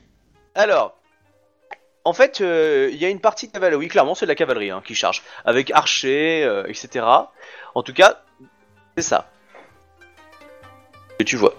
Alors, 0.55 0.97
en 2.05 2.13
fait, 2.13 2.41
euh, 2.41 2.89
il 2.93 2.97
y 2.99 3.05
a 3.05 3.09
une 3.11 3.21
partie 3.21 3.49
de 3.49 3.53
cavalerie. 3.53 3.77
Oui, 3.81 3.89
clairement, 3.89 4.15
c'est 4.15 4.25
de 4.25 4.31
la 4.31 4.37
cavalerie 4.37 4.71
hein, 4.71 4.83
qui 4.87 4.95
charge 4.95 5.23
avec 5.45 5.73
archers, 5.73 6.45
euh, 6.45 6.65
etc. 6.69 7.05
En 7.75 7.83
tout 7.83 7.93
cas, 7.93 8.23
c'est 8.97 9.03
ça 9.03 9.29
que 11.19 11.25
tu 11.25 11.37
vois. 11.37 11.55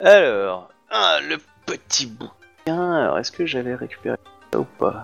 Alors, 0.00 0.68
ah, 0.90 1.18
le 1.26 1.36
petit 1.64 2.06
bout 2.06 2.30
Tiens, 2.64 2.94
alors 2.94 3.18
est-ce 3.18 3.32
que 3.32 3.46
j'avais 3.46 3.74
récupéré 3.74 4.16
ça 4.52 4.60
ou 4.60 4.64
pas 4.78 5.02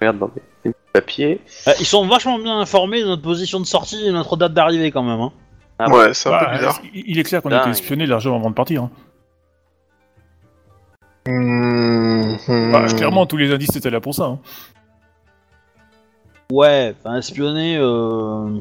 Regarde 0.00 0.18
dans 0.18 0.30
mes 0.64 0.72
papiers. 0.92 1.40
Euh, 1.68 1.72
ils 1.78 1.86
sont 1.86 2.06
vachement 2.06 2.38
bien 2.38 2.58
informés 2.58 3.02
de 3.02 3.06
notre 3.06 3.22
position 3.22 3.60
de 3.60 3.66
sortie 3.66 4.06
et 4.06 4.12
notre 4.12 4.36
date 4.36 4.52
d'arrivée 4.52 4.90
quand 4.90 5.02
même. 5.02 5.20
Hein. 5.20 5.32
Ah 5.78 5.90
ouais, 5.90 6.14
c'est 6.14 6.28
un 6.28 6.32
Bah, 6.32 6.46
peu 6.50 6.56
bizarre. 6.56 6.80
il 6.94 7.04
il 7.06 7.18
est 7.18 7.22
clair 7.22 7.42
qu'on 7.42 7.52
a 7.52 7.60
été 7.60 7.70
espionné 7.70 8.06
largement 8.06 8.36
avant 8.36 8.50
de 8.50 8.54
partir. 8.54 8.84
hein. 8.84 8.90
Hmm. 11.28 12.36
Bah, 12.72 12.86
clairement, 12.88 13.26
tous 13.26 13.36
les 13.36 13.52
indices 13.52 13.74
étaient 13.76 13.90
là 13.90 14.00
pour 14.00 14.14
ça. 14.14 14.24
hein. 14.24 14.38
Ouais, 16.50 16.94
enfin 16.98 17.16
espionné 17.16 17.76
euh, 17.78 18.60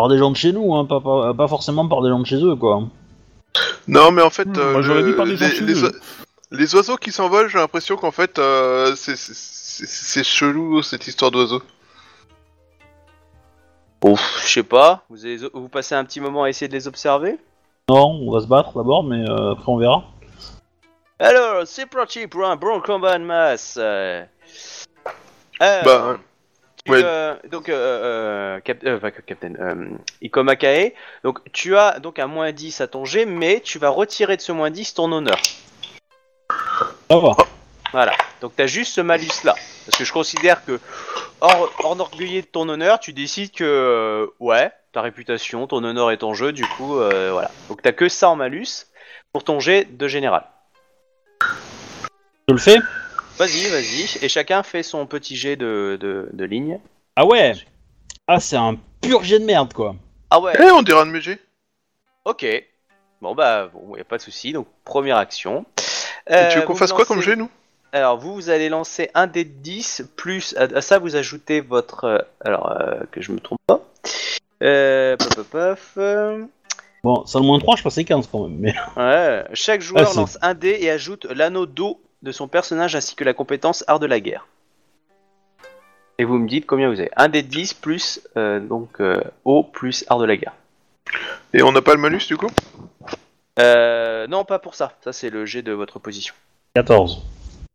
par 0.00 0.08
des 0.08 0.16
gens 0.16 0.30
de 0.30 0.36
chez 0.36 0.52
nous, 0.52 0.74
hein, 0.74 0.86
pas, 0.86 0.98
pas, 1.00 1.34
pas 1.34 1.46
forcément 1.46 1.86
par 1.86 2.00
des 2.00 2.08
gens 2.08 2.20
de 2.20 2.24
chez 2.26 2.42
eux, 2.42 2.56
quoi. 2.56 2.84
Non, 3.86 4.10
mais 4.12 4.22
en 4.22 4.30
fait, 4.30 4.46
Hmm, 4.46 4.58
euh, 4.58 4.72
moi, 4.72 4.80
j'aurais 4.80 5.02
le- 5.02 5.10
dit 5.10 5.16
par 5.16 5.26
des 5.26 5.36
gens 5.36 5.44
les, 5.46 5.54
chez 5.54 5.64
les 5.64 5.82
eux. 5.84 5.88
oi- 5.88 5.92
les 6.52 6.74
oiseaux 6.74 6.96
qui 6.96 7.12
s'envolent, 7.12 7.48
j'ai 7.50 7.58
l'impression 7.58 7.96
qu'en 7.96 8.10
fait, 8.10 8.38
euh, 8.38 8.94
c'est- 8.96 10.24
chelou 10.24 10.80
cette 10.82 11.06
histoire 11.06 11.30
d'oiseaux. 11.30 11.60
Ouf, 14.02 14.40
je 14.46 14.52
sais 14.54 14.62
pas. 14.62 15.04
Vous, 15.10 15.26
avez- 15.26 15.50
vous 15.52 15.68
passez 15.68 15.94
un 15.94 16.04
petit 16.06 16.20
moment 16.20 16.44
à 16.44 16.48
essayer 16.48 16.68
de 16.68 16.72
les 16.72 16.88
observer? 16.88 17.38
Non, 17.90 18.06
on 18.26 18.30
va 18.32 18.40
se 18.40 18.46
battre 18.46 18.72
d'abord, 18.74 19.04
mais 19.04 19.28
euh, 19.28 19.52
après 19.52 19.70
on 19.70 19.76
verra. 19.76 20.04
Alors, 21.18 21.66
c'est 21.66 21.84
parti 21.84 22.26
pour 22.26 22.46
un 22.46 22.56
bon 22.56 22.80
combat 22.80 23.18
de 23.18 23.24
masse. 23.24 23.76
Euh, 23.78 24.24
Bah, 25.60 26.16
ouais. 26.88 27.00
euh, 27.04 27.34
donc, 27.50 27.68
euh, 27.68 27.74
euh, 28.56 28.60
cap- 28.60 28.82
euh, 28.84 28.96
enfin, 28.96 29.10
Captain, 29.10 29.54
euh, 29.60 29.90
Ikoma 30.22 30.56
Kae, 30.56 30.94
donc 31.24 31.38
tu 31.52 31.76
as 31.76 31.98
donc 32.00 32.18
un 32.18 32.26
moins 32.26 32.52
10 32.52 32.80
à 32.80 32.86
ton 32.88 33.04
jet, 33.04 33.26
mais 33.26 33.60
tu 33.60 33.78
vas 33.78 33.90
retirer 33.90 34.36
de 34.36 34.42
ce 34.42 34.52
moins 34.52 34.70
10 34.70 34.94
ton 34.94 35.12
honneur. 35.12 35.38
Ça 37.10 37.18
va. 37.18 37.36
Voilà, 37.92 38.12
donc 38.40 38.52
t'as 38.56 38.66
juste 38.66 38.94
ce 38.94 39.00
malus 39.00 39.42
là. 39.44 39.54
Parce 39.86 39.98
que 39.98 40.04
je 40.04 40.12
considère 40.12 40.64
que, 40.64 40.78
hors, 41.40 41.70
hors 41.82 42.00
orgueillé 42.00 42.42
de 42.42 42.46
ton 42.46 42.68
honneur, 42.68 43.00
tu 43.00 43.12
décides 43.12 43.50
que, 43.52 43.64
euh, 43.64 44.26
ouais, 44.38 44.70
ta 44.92 45.02
réputation, 45.02 45.66
ton 45.66 45.82
honneur 45.82 46.12
est 46.12 46.22
en 46.22 46.32
jeu, 46.34 46.52
du 46.52 46.64
coup, 46.64 46.98
euh, 46.98 47.30
voilà. 47.32 47.50
Donc 47.68 47.82
t'as 47.82 47.92
que 47.92 48.08
ça 48.08 48.28
en 48.28 48.36
malus 48.36 48.86
pour 49.32 49.42
ton 49.44 49.58
jet 49.58 49.86
de 49.96 50.06
général. 50.08 50.44
Je 52.48 52.54
le 52.54 52.58
fais? 52.58 52.76
Vas-y, 53.40 53.68
vas-y. 53.70 54.18
Et 54.22 54.28
chacun 54.28 54.62
fait 54.62 54.82
son 54.82 55.06
petit 55.06 55.34
jet 55.34 55.56
de, 55.56 55.96
de, 55.98 56.28
de 56.30 56.44
ligne. 56.44 56.78
Ah 57.16 57.24
ouais 57.24 57.54
Ah, 58.28 58.38
c'est 58.38 58.56
un 58.56 58.76
pur 59.00 59.24
jet 59.24 59.38
de 59.38 59.46
merde, 59.46 59.72
quoi. 59.72 59.96
Ah 60.28 60.38
ouais, 60.40 60.52
Eh, 60.58 60.70
on 60.72 60.82
dirait 60.82 61.00
un 61.00 61.06
de 61.06 61.10
mes 61.12 61.22
jets. 61.22 61.38
ok. 62.26 62.44
Bon 63.22 63.34
bah, 63.34 63.70
bon, 63.72 63.96
y 63.96 64.00
a 64.00 64.04
pas 64.04 64.18
de 64.18 64.22
souci. 64.22 64.52
Donc, 64.52 64.66
première 64.84 65.16
action. 65.16 65.64
Et 66.28 66.34
Euh, 66.34 66.48
tu 66.50 66.58
veux 66.58 66.64
qu'on 66.66 66.74
vous 66.74 66.78
fasse 66.78 66.92
quoi 66.92 67.06
comme 67.06 67.22
jet, 67.22 67.34
nous? 67.34 67.48
Alors, 67.92 68.18
vous, 68.18 68.34
vous 68.34 68.50
allez 68.50 68.68
lancer 68.68 69.10
un 69.14 69.26
dé 69.26 69.44
de 69.44 69.50
10, 69.50 70.02
plus 70.16 70.54
à, 70.58 70.64
à 70.64 70.80
ça, 70.82 70.98
vous 70.98 71.16
ajoutez 71.16 71.60
votre. 71.62 72.04
euh, 72.04 72.18
alors, 72.44 72.70
euh, 72.78 73.00
que 73.10 73.22
je 73.22 73.32
me 73.32 73.40
trompe 73.40 73.58
pas. 73.66 73.80
Euh, 74.62 75.16
paf, 75.16 75.28
paf, 75.34 75.46
paf, 75.48 75.92
euh, 75.96 76.44
Bon, 77.02 77.24
ça 77.24 77.38
le 77.38 77.46
moins 77.46 77.58
3, 77.58 77.76
je 77.76 77.82
passais 77.82 78.04
15 78.04 78.28
quand 78.30 78.46
même, 78.46 78.58
mais... 78.58 78.74
ouais. 78.98 79.44
Chaque 79.54 79.80
joueur 79.80 80.04
Ah, 80.06 80.10
c'est- 80.10 80.16
lance 80.18 80.38
un 80.42 80.52
dé 80.52 80.76
et 80.80 80.90
ajoute 80.90 81.24
l'anneau 81.24 81.64
d'eau 81.64 81.98
de 82.22 82.32
son 82.32 82.48
personnage 82.48 82.94
ainsi 82.96 83.14
que 83.14 83.24
la 83.24 83.34
compétence 83.34 83.84
art 83.86 83.98
de 84.00 84.06
la 84.06 84.20
guerre. 84.20 84.46
Et 86.18 86.24
vous 86.24 86.38
me 86.38 86.46
dites 86.48 86.66
combien 86.66 86.88
vous 86.90 87.00
avez. 87.00 87.10
Un 87.16 87.28
dé 87.28 87.42
de 87.42 87.48
10 87.48 87.74
plus 87.74 88.20
euh, 88.36 88.60
donc 88.60 89.00
euh, 89.00 89.22
eau 89.44 89.62
plus 89.62 90.04
art 90.08 90.18
de 90.18 90.26
la 90.26 90.36
guerre. 90.36 90.52
Et 91.54 91.62
on 91.62 91.72
n'a 91.72 91.80
pas 91.82 91.94
le 91.94 92.00
malus, 92.00 92.26
du 92.28 92.36
coup? 92.36 92.50
Euh, 93.58 94.26
non, 94.26 94.44
pas 94.44 94.58
pour 94.58 94.74
ça. 94.74 94.92
Ça, 95.02 95.12
c'est 95.12 95.30
le 95.30 95.44
jet 95.46 95.62
de 95.62 95.72
votre 95.72 95.98
position. 95.98 96.34
14. 96.74 97.22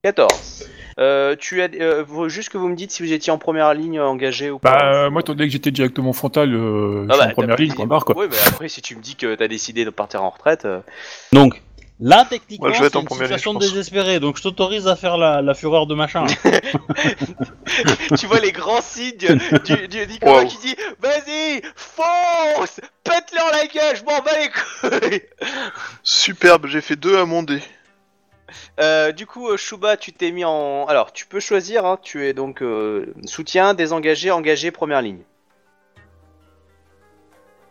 14. 0.03 0.69
Euh, 0.99 1.35
tu 1.37 1.61
as 1.61 1.67
euh, 1.73 2.29
juste 2.29 2.49
que 2.49 2.57
vous 2.57 2.69
me 2.69 2.75
dites 2.75 2.91
si 2.91 3.03
vous 3.03 3.11
étiez 3.11 3.33
en 3.33 3.37
première 3.37 3.73
ligne 3.73 3.99
engagé 3.99 4.51
ou 4.51 4.59
pas. 4.59 4.77
Bah, 4.77 4.93
euh, 5.05 5.09
moi, 5.09 5.21
étant 5.21 5.33
donné 5.33 5.47
que 5.47 5.51
j'étais 5.51 5.71
directement 5.71 6.13
frontal, 6.13 6.53
euh, 6.53 7.07
Ah 7.09 7.13
je 7.13 7.17
suis 7.17 7.25
bah, 7.25 7.31
en 7.31 7.33
première 7.33 7.55
ligne, 7.57 7.67
pris- 7.69 7.75
point 7.77 7.87
barre, 7.87 8.05
quoi. 8.05 8.15
Oui, 8.17 8.27
mais 8.29 8.37
après, 8.47 8.69
si 8.69 8.81
tu 8.81 8.95
me 8.95 9.01
dis 9.01 9.15
que 9.15 9.35
t'as 9.35 9.47
décidé 9.49 9.83
de 9.83 9.89
partir 9.89 10.23
en 10.23 10.29
retraite, 10.29 10.63
euh, 10.65 10.79
Donc, 11.33 11.61
là, 11.99 12.25
techniquement, 12.29 12.67
Ouais, 12.67 12.73
je 12.73 12.79
vais 12.81 12.85
être 12.87 12.91
c'est 12.93 12.97
en 12.97 13.01
une 13.01 13.07
première 13.07 13.27
ligne, 13.27 13.37
situation 13.37 13.51
je 13.53 13.57
pense. 13.59 13.69
désespérée, 13.71 14.19
donc 14.19 14.37
je 14.37 14.43
t'autorise 14.43 14.87
à 14.87 14.95
faire 14.95 15.17
la, 15.17 15.41
la 15.41 15.53
fureur 15.53 15.87
de 15.87 15.95
machin. 15.95 16.25
tu 18.17 18.25
vois 18.27 18.39
les 18.39 18.51
grands 18.51 18.81
signes 18.81 19.17
du, 19.17 19.87
du 19.87 20.07
Nicolas 20.07 20.41
Wow. 20.43 20.47
qui 20.47 20.57
dit 20.57 20.75
Vas-y, 20.99 21.61
fonce 21.75 22.79
Pète-leur 23.03 23.49
la 23.51 23.67
gueule, 23.67 23.95
je 23.95 24.03
m'en 24.03 24.19
bats 24.19 24.31
les 24.39 24.49
couilles 25.09 25.21
Superbe, 26.03 26.67
j'ai 26.67 26.81
fait 26.81 26.95
deux 26.95 27.17
à 27.17 27.25
mon 27.25 27.43
dé. 27.43 27.61
Euh, 28.79 29.11
Du 29.11 29.25
coup, 29.25 29.49
euh, 29.49 29.57
Shuba, 29.57 29.97
tu 29.97 30.13
t'es 30.13 30.31
mis 30.31 30.45
en. 30.45 30.85
Alors, 30.85 31.11
tu 31.13 31.25
peux 31.25 31.39
choisir, 31.39 31.85
hein, 31.85 31.97
tu 32.01 32.25
es 32.27 32.33
donc 32.33 32.61
euh, 32.61 33.13
soutien, 33.25 33.73
désengagé, 33.73 34.31
engagé, 34.31 34.71
première 34.71 35.01
ligne. 35.01 35.21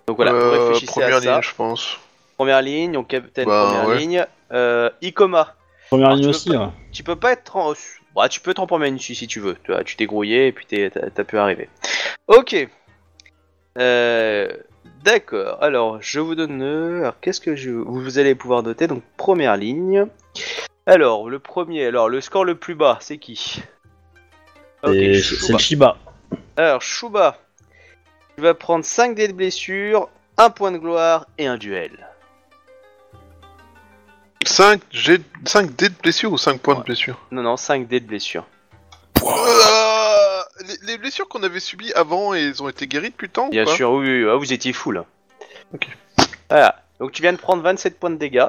Donc 0.07 0.17
voilà, 0.17 0.33
Euh, 0.33 0.51
réfléchissez 0.69 0.87
première 0.87 1.17
à 1.17 1.21
ça. 1.23 1.33
ligne, 1.35 1.43
je 1.43 1.55
pense. 1.55 1.99
Première 2.37 2.63
ligne, 2.63 2.93
donc 2.93 3.09
capitaine, 3.09 3.47
Bah, 3.47 3.65
première 3.67 3.89
ouais. 3.89 3.99
ligne. 3.99 4.27
Euh, 4.53 4.91
Ikoma, 5.03 5.55
Première 5.89 6.07
Alors, 6.09 6.17
ligne 6.17 6.25
tu 6.27 6.31
aussi, 6.31 6.51
peux 6.51 6.57
ouais. 6.57 6.69
tu 6.93 7.03
peux 7.05 7.17
pas 7.17 7.33
être 7.33 7.57
en... 7.57 7.73
bah, 8.15 8.29
tu 8.29 8.41
peux 8.41 8.51
être 8.51 8.59
en 8.61 8.67
première 8.67 8.89
ligne 8.89 8.99
si, 8.99 9.15
si 9.15 9.27
tu 9.27 9.41
veux. 9.41 9.57
Tu 9.65 9.73
vois, 9.73 9.85
tu 9.85 9.97
t'es 9.97 10.07
grouillé 10.07 10.49
et 10.49 10.53
puis 10.53 10.67
t'es- 10.67 10.91
t'as 10.91 11.11
t'as 11.11 11.25
pu 11.25 11.39
arriver. 11.39 11.69
Ok. 12.29 12.69
Euh, 13.79 14.49
D'accord. 15.03 15.63
Alors, 15.63 16.01
je 16.01 16.19
vous 16.21 16.35
donne. 16.35 16.63
euh, 16.63 17.01
Alors, 17.01 17.21
qu'est-ce 17.21 17.41
que 17.41 17.57
je 17.57 17.71
vous 17.71 18.01
vous 18.01 18.19
allez 18.19 18.35
pouvoir 18.35 18.63
noter? 18.63 18.87
Donc, 18.87 19.03
première 19.17 19.57
ligne. 19.57 20.07
Alors, 20.87 21.29
le 21.29 21.39
premier. 21.39 21.87
Alors, 21.87 22.09
le 22.09 22.21
score 22.21 22.45
le 22.45 22.55
plus 22.55 22.75
bas, 22.75 22.99
c'est 23.01 23.19
qui? 23.19 23.63
Ok, 24.83 24.95
Et 24.95 25.15
Shuba. 25.23 25.41
c'est 25.47 25.53
le 25.53 25.59
Shiba. 25.59 25.97
Alors, 26.57 26.81
Shuba, 26.83 27.39
tu 28.37 28.43
vas 28.43 28.55
prendre 28.55 28.85
5 28.85 29.15
dés 29.15 29.29
de 29.29 29.33
blessure, 29.35 30.09
un 30.39 30.51
point 30.51 30.73
de 30.73 30.79
gloire 30.79 31.27
et 31.39 31.47
un 31.47 31.57
duel. 31.59 32.07
5, 34.45 34.81
j'ai 34.91 35.19
5 35.47 35.75
dés 35.77 35.89
de 35.89 35.95
blessure 35.95 36.33
ou 36.33 36.39
5 36.39 36.61
points 36.61 36.75
de 36.77 36.83
blessure? 36.83 37.19
Non, 37.31 37.43
non, 37.43 37.57
5 37.57 37.87
dés 37.89 38.01
de 38.01 38.07
blessure. 38.07 38.47
Euh, 39.23 40.43
les, 40.67 40.77
les 40.93 40.99
blessures 40.99 41.29
qu'on 41.29 41.43
avait 41.43 41.61
subies 41.61 41.93
avant, 41.95 42.35
elles 42.35 42.63
ont 42.63 42.69
été 42.69 42.87
guéries 42.87 43.11
depuis 43.11 43.27
le 43.27 43.33
temps 43.33 43.47
ou 43.47 43.51
Bien 43.51 43.65
pas? 43.65 43.75
sûr, 43.75 43.91
oui, 43.93 44.07
oui, 44.07 44.25
oui. 44.25 44.31
Ah, 44.33 44.37
vous 44.37 44.53
étiez 44.53 44.73
full. 44.73 44.99
hein. 44.99 45.07
Ok. 45.73 45.89
Voilà. 46.51 46.83
Donc 47.01 47.13
tu 47.13 47.23
viens 47.23 47.33
de 47.33 47.39
prendre 47.39 47.63
27 47.63 47.99
points 47.99 48.11
de 48.11 48.17
dégâts. 48.17 48.47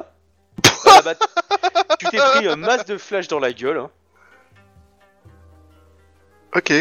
Voilà, 0.84 1.02
bah, 1.02 1.14
tu 1.98 2.06
t'es 2.10 2.18
pris 2.18 2.46
un 2.46 2.54
masse 2.56 2.84
de 2.84 2.96
flash 2.96 3.26
dans 3.28 3.40
la 3.40 3.52
gueule. 3.52 3.78
hein. 3.78 3.90
Ok, 6.54 6.72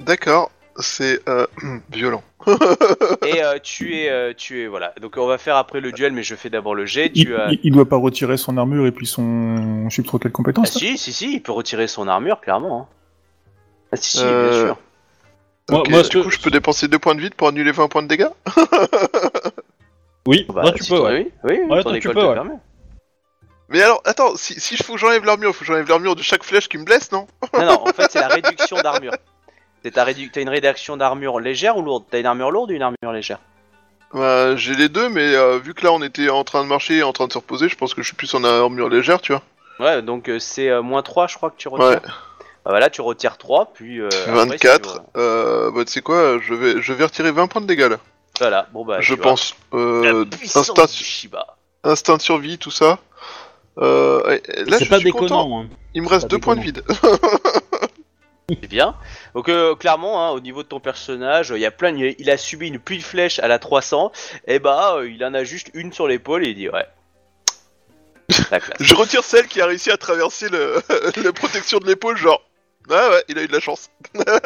d'accord, 0.00 0.50
c'est 0.78 1.20
euh, 1.28 1.46
violent. 1.90 2.22
Et 3.26 3.42
euh, 3.42 3.58
tu 3.62 3.96
es, 3.96 4.08
euh, 4.10 4.32
tu 4.36 4.62
es, 4.62 4.66
voilà. 4.66 4.94
Donc 5.00 5.16
on 5.16 5.26
va 5.26 5.36
faire 5.38 5.56
après 5.56 5.80
le 5.80 5.92
duel, 5.92 6.12
mais 6.12 6.22
je 6.22 6.34
fais 6.34 6.48
d'abord 6.50 6.74
le 6.74 6.86
jet. 6.86 7.10
Il, 7.14 7.24
Tu 7.26 7.36
as... 7.36 7.50
il- 7.52 7.60
il 7.64 7.72
doit 7.72 7.88
pas 7.88 7.96
retirer 7.96 8.36
son 8.36 8.56
armure 8.56 8.86
et 8.86 8.92
puis 8.92 9.06
son. 9.06 9.88
Je 9.90 9.96
sais 9.96 10.02
trop 10.02 10.18
quelle 10.18 10.30
Ah, 10.32 10.36
compétence. 10.36 10.74
là. 10.74 10.80
si, 10.80 10.96
si, 10.96 11.12
si, 11.12 11.32
il 11.34 11.42
peut 11.42 11.52
retirer 11.52 11.86
son 11.88 12.08
armure, 12.08 12.40
clairement. 12.40 12.82
hein. 12.82 12.94
Ah, 13.92 13.96
si, 13.96 14.16
si, 14.18 14.24
Euh, 14.24 14.50
bien 14.50 14.66
sûr. 14.66 14.78
Moi- 15.70 15.80
Ok, 15.80 15.88
moi, 15.90 16.02
du 16.02 16.08
que- 16.08 16.18
coup, 16.22 16.30
je 16.30 16.38
peux 16.38 16.50
dépenser 16.50 16.88
2 16.88 16.98
points 16.98 17.14
de 17.14 17.20
vide 17.20 17.34
pour 17.34 17.48
annuler 17.48 17.72
20 17.72 17.88
points 17.88 18.02
de 18.02 18.08
dégâts 18.08 18.28
Oui, 20.26 20.46
Bah, 20.48 20.62
toi 20.62 20.72
tu 20.72 20.84
si 20.84 20.90
peux, 20.90 21.00
ouais. 21.00 21.30
Oui, 21.44 21.58
oui, 21.60 21.60
Ouais, 21.70 21.82
ton 21.82 21.90
toi, 21.90 22.00
tu 22.00 22.08
peux, 22.08 22.14
te 22.14 22.18
ouais. 22.20 22.34
permet. 22.34 22.54
Mais 23.70 23.82
alors, 23.82 24.00
attends, 24.06 24.34
si, 24.36 24.58
si 24.60 24.76
je 24.76 24.82
faut 24.82 24.94
que 24.94 24.98
j'enlève 24.98 25.24
l'armure, 25.24 25.54
faut 25.54 25.60
que 25.60 25.66
j'enlève 25.66 25.88
l'armure 25.88 26.16
de 26.16 26.22
chaque 26.22 26.42
flèche 26.42 26.68
qui 26.68 26.78
me 26.78 26.84
blesse, 26.84 27.12
non? 27.12 27.26
Non, 27.54 27.64
non, 27.66 27.82
en 27.88 27.92
fait, 27.92 28.10
c'est 28.10 28.20
la 28.20 28.28
réduction 28.28 28.76
d'armure. 28.78 29.12
Rédu- 29.84 30.30
T'as 30.30 30.40
une 30.40 30.48
réduction 30.48 30.96
d'armure 30.96 31.40
légère 31.40 31.76
ou 31.76 31.82
lourde? 31.82 32.04
T'as 32.10 32.18
une 32.20 32.26
armure 32.26 32.50
lourde 32.50 32.70
ou 32.70 32.74
une 32.74 32.82
armure 32.82 33.12
légère? 33.12 33.38
Bah, 34.12 34.56
j'ai 34.56 34.74
les 34.74 34.88
deux, 34.88 35.08
mais 35.10 35.34
euh, 35.34 35.58
vu 35.58 35.74
que 35.74 35.84
là 35.84 35.92
on 35.92 36.02
était 36.02 36.30
en 36.30 36.42
train 36.44 36.62
de 36.62 36.68
marcher 36.68 36.98
et 36.98 37.02
en 37.02 37.12
train 37.12 37.26
de 37.26 37.32
se 37.32 37.38
reposer, 37.38 37.68
je 37.68 37.76
pense 37.76 37.92
que 37.94 38.02
je 38.02 38.06
suis 38.08 38.16
plus 38.16 38.32
en 38.34 38.42
armure 38.44 38.88
légère, 38.88 39.20
tu 39.20 39.32
vois. 39.32 39.42
Ouais, 39.80 40.00
donc 40.02 40.28
euh, 40.28 40.38
c'est 40.38 40.68
euh, 40.70 40.82
moins 40.82 41.02
3, 41.02 41.26
je 41.26 41.36
crois 41.36 41.50
que 41.50 41.56
tu 41.58 41.68
retires. 41.68 41.86
Ouais. 41.86 42.00
Bah 42.64 42.72
voilà, 42.72 42.90
tu 42.90 43.00
retires 43.02 43.36
3, 43.38 43.70
puis. 43.74 44.00
euh, 44.00 44.08
après, 44.08 44.24
si 44.24 44.66
24, 44.66 44.92
tu 44.92 44.98
veux- 44.98 45.22
euh, 45.22 45.70
bah 45.70 45.84
tu 45.84 45.92
sais 45.92 46.00
quoi, 46.02 46.38
je 46.40 46.54
vais, 46.54 46.80
je 46.82 46.92
vais 46.92 47.04
retirer 47.04 47.30
20 47.32 47.46
points 47.48 47.60
de 47.60 47.66
dégâts 47.66 47.88
là, 47.88 47.98
Voilà, 48.38 48.66
bon 48.72 48.84
bah. 48.84 48.96
je 49.00 49.14
pense. 49.14 49.54
Euh, 49.74 50.24
instinct, 50.42 50.86
du 50.86 50.92
Shiba. 51.04 51.56
instinct 51.84 52.16
de 52.16 52.22
survie, 52.22 52.58
tout 52.58 52.70
ça. 52.70 52.98
Euh, 53.78 54.38
là, 54.66 54.78
je 54.80 54.88
pas 54.88 54.98
suis 54.98 55.10
content. 55.12 55.24
déconnant. 55.44 55.60
hein. 55.62 55.66
Il 55.94 56.02
me 56.02 56.08
reste 56.08 56.22
pas 56.22 56.28
deux 56.28 56.38
points 56.38 56.56
de 56.56 56.60
vide. 56.62 56.82
C'est 58.48 58.68
bien. 58.68 58.94
Donc 59.34 59.50
euh, 59.50 59.74
clairement, 59.74 60.24
hein, 60.26 60.30
au 60.30 60.40
niveau 60.40 60.62
de 60.62 60.68
ton 60.68 60.80
personnage, 60.80 61.52
il 61.54 61.64
a 61.66 61.70
plein. 61.70 61.94
Il 61.94 62.06
a, 62.06 62.12
il 62.18 62.30
a 62.30 62.38
subi 62.38 62.68
une 62.68 62.78
pluie 62.78 62.98
de 62.98 63.02
flèches 63.02 63.38
à 63.40 63.48
la 63.48 63.58
300, 63.58 64.10
et 64.46 64.58
bah 64.58 65.00
il 65.06 65.22
en 65.22 65.34
a 65.34 65.44
juste 65.44 65.70
une 65.74 65.92
sur 65.92 66.08
l'épaule 66.08 66.46
et 66.46 66.50
il 66.50 66.54
dit 66.54 66.68
ouais. 66.70 66.86
Je 68.80 68.94
retire 68.94 69.22
celle 69.22 69.48
qui 69.48 69.60
a 69.60 69.66
réussi 69.66 69.90
à 69.90 69.98
traverser 69.98 70.48
la 71.22 71.32
protection 71.32 71.78
de 71.78 71.86
l'épaule, 71.86 72.16
genre 72.16 72.42
Ah 72.90 73.10
ouais, 73.10 73.24
il 73.28 73.38
a 73.38 73.42
eu 73.42 73.48
de 73.48 73.52
la 73.52 73.60
chance. 73.60 73.90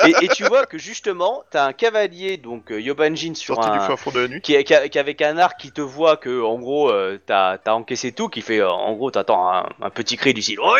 et, 0.05 0.25
et 0.25 0.29
tu 0.29 0.45
vois 0.45 0.67
que 0.67 0.79
justement, 0.79 1.45
t'as 1.51 1.67
un 1.67 1.73
cavalier, 1.73 2.37
donc 2.37 2.71
euh, 2.73 2.81
Yobanjin, 2.81 3.35
sur 3.35 3.55
Sorti 3.55 3.71
du 3.71 3.77
un, 3.77 3.81
fin 3.81 3.97
fond 3.97 4.11
de 4.11 4.21
la 4.21 4.29
nuit. 4.29 4.41
qui, 4.41 4.55
est- 4.55 4.65
qui 4.65 4.99
avec 4.99 5.23
un 5.23 5.39
arc 5.39 5.61
qui 5.61 5.71
te 5.73 5.81
voit 5.81 6.17
que 6.17 6.43
en 6.43 6.59
gros 6.59 6.91
euh, 6.91 7.21
t'as 7.25 7.59
as 7.65 7.75
encaissé 7.75 8.13
tout, 8.13 8.29
qui 8.29 8.41
fait 8.43 8.61
euh, 8.61 8.69
en 8.71 8.93
gros 8.95 9.11
t'attends 9.11 9.49
un, 9.53 9.69
un 9.81 9.91
petit 9.91 10.17
cri 10.17 10.35
du 10.35 10.43
style 10.43 10.59
oh 10.61 10.75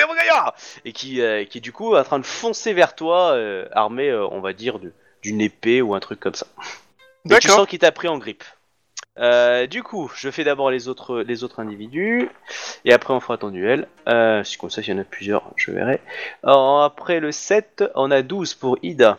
et 0.85 0.93
qui 0.93 1.21
euh, 1.21 1.45
qui 1.45 1.59
est 1.59 1.61
du 1.61 1.73
coup 1.73 1.95
en 1.95 2.05
train 2.05 2.19
de 2.19 2.27
foncer 2.27 2.73
vers 2.73 2.95
toi 2.95 3.37
armé 3.73 4.13
on 4.13 4.41
va 4.41 4.53
dire 4.53 4.79
d'une 5.23 5.41
épée 5.41 5.83
ou 5.83 5.95
un 5.95 6.01
truc 6.01 6.19
comme 6.21 6.35
ça. 6.35 6.47
Et 7.31 7.39
tu 7.39 7.49
sens 7.49 7.69
qu'il 7.69 7.79
t'a 7.79 7.93
pris 7.93 8.09
en 8.09 8.19
grippe. 8.19 8.45
Euh, 9.19 9.67
du 9.67 9.83
coup, 9.83 10.11
je 10.15 10.31
fais 10.31 10.43
d'abord 10.43 10.71
les 10.71 10.89
autres 10.89 11.21
les 11.21 11.45
autres 11.45 11.61
individus 11.61 12.31
et 12.87 12.93
après 12.95 13.13
on 13.13 13.21
fera 13.21 13.37
ton 13.37 13.51
duel. 13.51 13.87
Euh, 14.09 14.43
c'est 14.43 14.57
comme 14.57 14.71
ça 14.71 14.83
s'il 14.83 14.95
y 14.95 14.97
en 14.97 15.01
a 15.01 15.05
plusieurs, 15.05 15.51
je 15.57 15.71
verrai. 15.71 16.01
Alors, 16.43 16.83
après 16.83 17.21
le 17.21 17.31
7, 17.31 17.85
on 17.95 18.11
a 18.11 18.23
12 18.23 18.55
pour 18.55 18.79
Ida. 18.83 19.19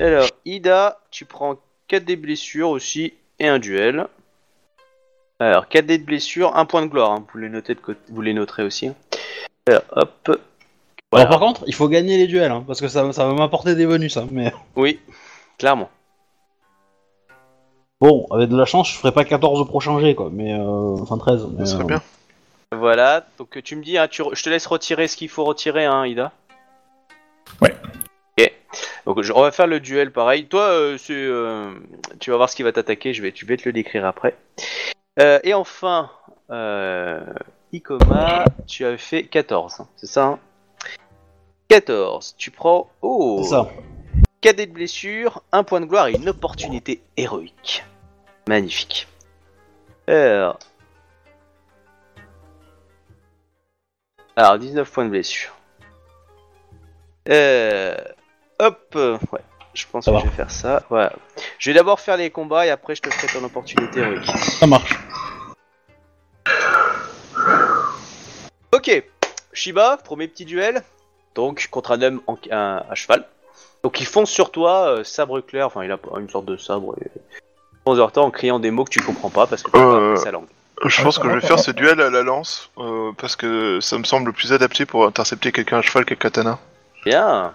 Alors, 0.00 0.28
Ida, 0.44 1.00
tu 1.10 1.24
prends 1.26 1.56
4 1.88 2.04
des 2.04 2.16
blessures 2.16 2.70
aussi 2.70 3.12
et 3.38 3.48
un 3.48 3.58
duel. 3.58 4.06
Alors, 5.40 5.68
4 5.68 5.84
dés 5.84 5.98
de 5.98 6.04
blessures, 6.04 6.56
un 6.56 6.64
point 6.64 6.82
de 6.82 6.86
gloire, 6.86 7.12
hein, 7.12 7.26
vous, 7.32 7.38
les 7.38 7.50
notez 7.50 7.74
de 7.74 7.80
côté, 7.80 8.00
vous 8.08 8.22
les 8.22 8.32
noterez 8.32 8.62
aussi. 8.62 8.90
Alors, 9.66 9.82
hop. 9.92 10.40
Voilà. 11.12 11.26
Alors 11.26 11.38
par 11.38 11.48
contre, 11.48 11.64
il 11.66 11.74
faut 11.74 11.88
gagner 11.88 12.16
les 12.16 12.26
duels, 12.26 12.50
hein, 12.50 12.64
parce 12.66 12.80
que 12.80 12.88
ça, 12.88 13.12
ça 13.12 13.26
va 13.26 13.34
m'apporter 13.34 13.74
des 13.74 13.86
bonus. 13.86 14.16
Hein, 14.16 14.26
mais 14.32 14.52
Oui, 14.74 15.00
clairement. 15.58 15.90
Bon, 18.00 18.26
avec 18.30 18.48
de 18.48 18.56
la 18.56 18.64
chance, 18.64 18.90
je 18.90 18.96
ferai 18.98 19.12
pas 19.12 19.24
14 19.24 19.60
au 19.60 19.64
prochain 19.64 19.98
jet, 20.00 20.14
quoi. 20.14 20.30
Mais 20.32 20.52
euh, 20.54 20.96
enfin 21.00 21.18
13. 21.18 21.46
mais, 21.52 21.64
Ça 21.66 21.72
serait 21.72 21.84
euh, 21.84 21.86
bien. 21.86 22.02
Voilà, 22.72 23.24
donc 23.38 23.62
tu 23.62 23.76
me 23.76 23.82
dis, 23.82 23.96
hein, 23.96 24.08
tu 24.08 24.22
re- 24.22 24.34
je 24.34 24.42
te 24.42 24.50
laisse 24.50 24.66
retirer 24.66 25.06
ce 25.08 25.16
qu'il 25.16 25.28
faut 25.28 25.44
retirer, 25.44 25.84
hein, 25.84 26.04
Ida. 26.04 26.32
Ouais. 27.62 27.74
Ok. 28.38 28.52
Donc 29.06 29.22
je- 29.22 29.32
on 29.32 29.40
va 29.40 29.52
faire 29.52 29.66
le 29.68 29.78
duel 29.80 30.10
pareil. 30.12 30.46
Toi, 30.46 30.62
euh, 30.62 30.98
c'est, 30.98 31.14
euh, 31.14 31.72
tu 32.18 32.30
vas 32.30 32.36
voir 32.36 32.50
ce 32.50 32.56
qui 32.56 32.62
va 32.64 32.72
t'attaquer. 32.72 33.14
Je 33.14 33.22
vais, 33.22 33.32
tu 33.32 33.46
vais 33.46 33.56
te 33.56 33.64
le 33.66 33.72
décrire 33.72 34.04
après. 34.04 34.36
Euh, 35.20 35.38
et 35.44 35.54
enfin, 35.54 36.10
euh, 36.50 37.20
Ikoma, 37.72 38.44
tu 38.66 38.84
avais 38.84 38.98
fait 38.98 39.22
14, 39.24 39.80
hein, 39.80 39.86
c'est 39.96 40.06
ça 40.06 40.24
hein? 40.24 40.38
14. 41.68 42.34
Tu 42.36 42.50
prends 42.50 42.88
oh 43.02 43.40
C'est 43.42 43.50
ça. 43.50 43.68
Cadet 44.40 44.66
de 44.66 44.72
blessure, 44.72 45.42
un 45.52 45.64
point 45.64 45.80
de 45.80 45.86
gloire 45.86 46.08
et 46.08 46.12
une 46.12 46.28
opportunité 46.28 47.02
héroïque. 47.16 47.84
Magnifique. 48.48 49.08
Alors, 50.06 50.58
Alors, 54.36 54.58
19 54.58 54.90
points 54.90 55.04
de 55.06 55.10
blessure. 55.10 55.50
Euh... 57.28 57.96
Hop 58.58 58.92
euh, 58.94 59.18
Ouais, 59.32 59.40
je 59.74 59.84
pense 59.90 60.04
Ça 60.04 60.10
que 60.10 60.16
va. 60.16 60.22
je 60.22 60.26
vais 60.28 60.36
faire 60.36 60.50
ça. 60.50 60.82
Voilà. 60.90 61.12
Je 61.58 61.70
vais 61.70 61.74
d'abord 61.74 62.00
faire 62.00 62.16
les 62.16 62.30
combats 62.30 62.66
et 62.66 62.70
après 62.70 62.94
je 62.94 63.02
te 63.02 63.10
ferai 63.10 63.26
ton 63.38 63.44
opportunité 63.44 64.00
héroïque. 64.00 64.30
Ça 64.60 64.66
marche. 64.66 64.94
Ok, 68.72 68.90
Shiba, 69.52 69.96
premier 69.98 70.28
petit 70.28 70.44
duel. 70.44 70.82
Donc, 71.34 71.68
contre 71.70 71.92
un 71.92 72.02
homme 72.02 72.22
en- 72.26 72.38
un- 72.50 72.84
à 72.88 72.94
cheval. 72.94 73.26
Donc, 73.86 74.00
il 74.00 74.06
fonce 74.06 74.30
sur 74.30 74.50
toi, 74.50 74.88
euh, 74.88 75.04
sabre 75.04 75.40
clair, 75.40 75.66
enfin, 75.68 75.84
il 75.84 75.92
a 75.92 75.98
une 76.18 76.28
sorte 76.28 76.44
de 76.46 76.56
sabre. 76.56 76.96
Et... 77.00 77.06
il 77.14 77.78
fonce 77.84 77.96
vers 77.98 78.10
toi 78.10 78.24
en 78.24 78.32
criant 78.32 78.58
des 78.58 78.72
mots 78.72 78.82
que 78.82 78.90
tu 78.90 79.00
comprends 79.00 79.30
pas 79.30 79.46
parce 79.46 79.62
que 79.62 79.70
tu 79.70 79.76
Euh, 79.78 80.14
pas 80.16 80.20
sa 80.20 80.32
langue. 80.32 80.46
Je 80.84 81.02
pense 81.04 81.20
que 81.20 81.28
je 81.28 81.34
vais 81.34 81.40
faire 81.40 81.60
ce 81.60 81.70
duel 81.70 82.00
à 82.00 82.10
la 82.10 82.24
lance, 82.24 82.68
euh, 82.78 83.12
parce 83.16 83.36
que 83.36 83.78
ça 83.80 83.96
me 83.96 84.02
semble 84.02 84.26
le 84.26 84.32
plus 84.32 84.52
adapté 84.52 84.86
pour 84.86 85.04
intercepter 85.06 85.52
quelqu'un 85.52 85.78
à 85.78 85.82
cheval 85.82 86.04
qu'un 86.04 86.16
katana. 86.16 86.58
Bien. 87.04 87.54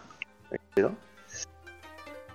Excellent. 0.53 0.95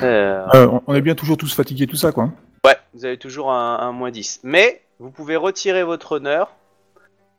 Euh, 0.03 0.47
Euh, 0.55 0.67
on- 0.71 0.83
on 0.89 0.95
est 0.95 1.01
bien 1.01 1.15
toujours 1.15 1.39
tous 1.39 1.55
fatigués, 1.55 1.87
tout 1.87 1.97
ça, 1.97 2.13
quoi. 2.13 2.25
hein. 2.25 2.35
Ouais, 2.67 2.77
vous 2.93 3.07
avez 3.07 3.17
toujours 3.17 3.51
un, 3.51 3.79
un 3.81 3.93
moins 3.93 4.11
10. 4.11 4.41
Mais 4.43 4.83
vous 5.01 5.11
pouvez 5.11 5.37
retirer 5.37 5.85
votre 5.85 6.13
honneur 6.13 6.51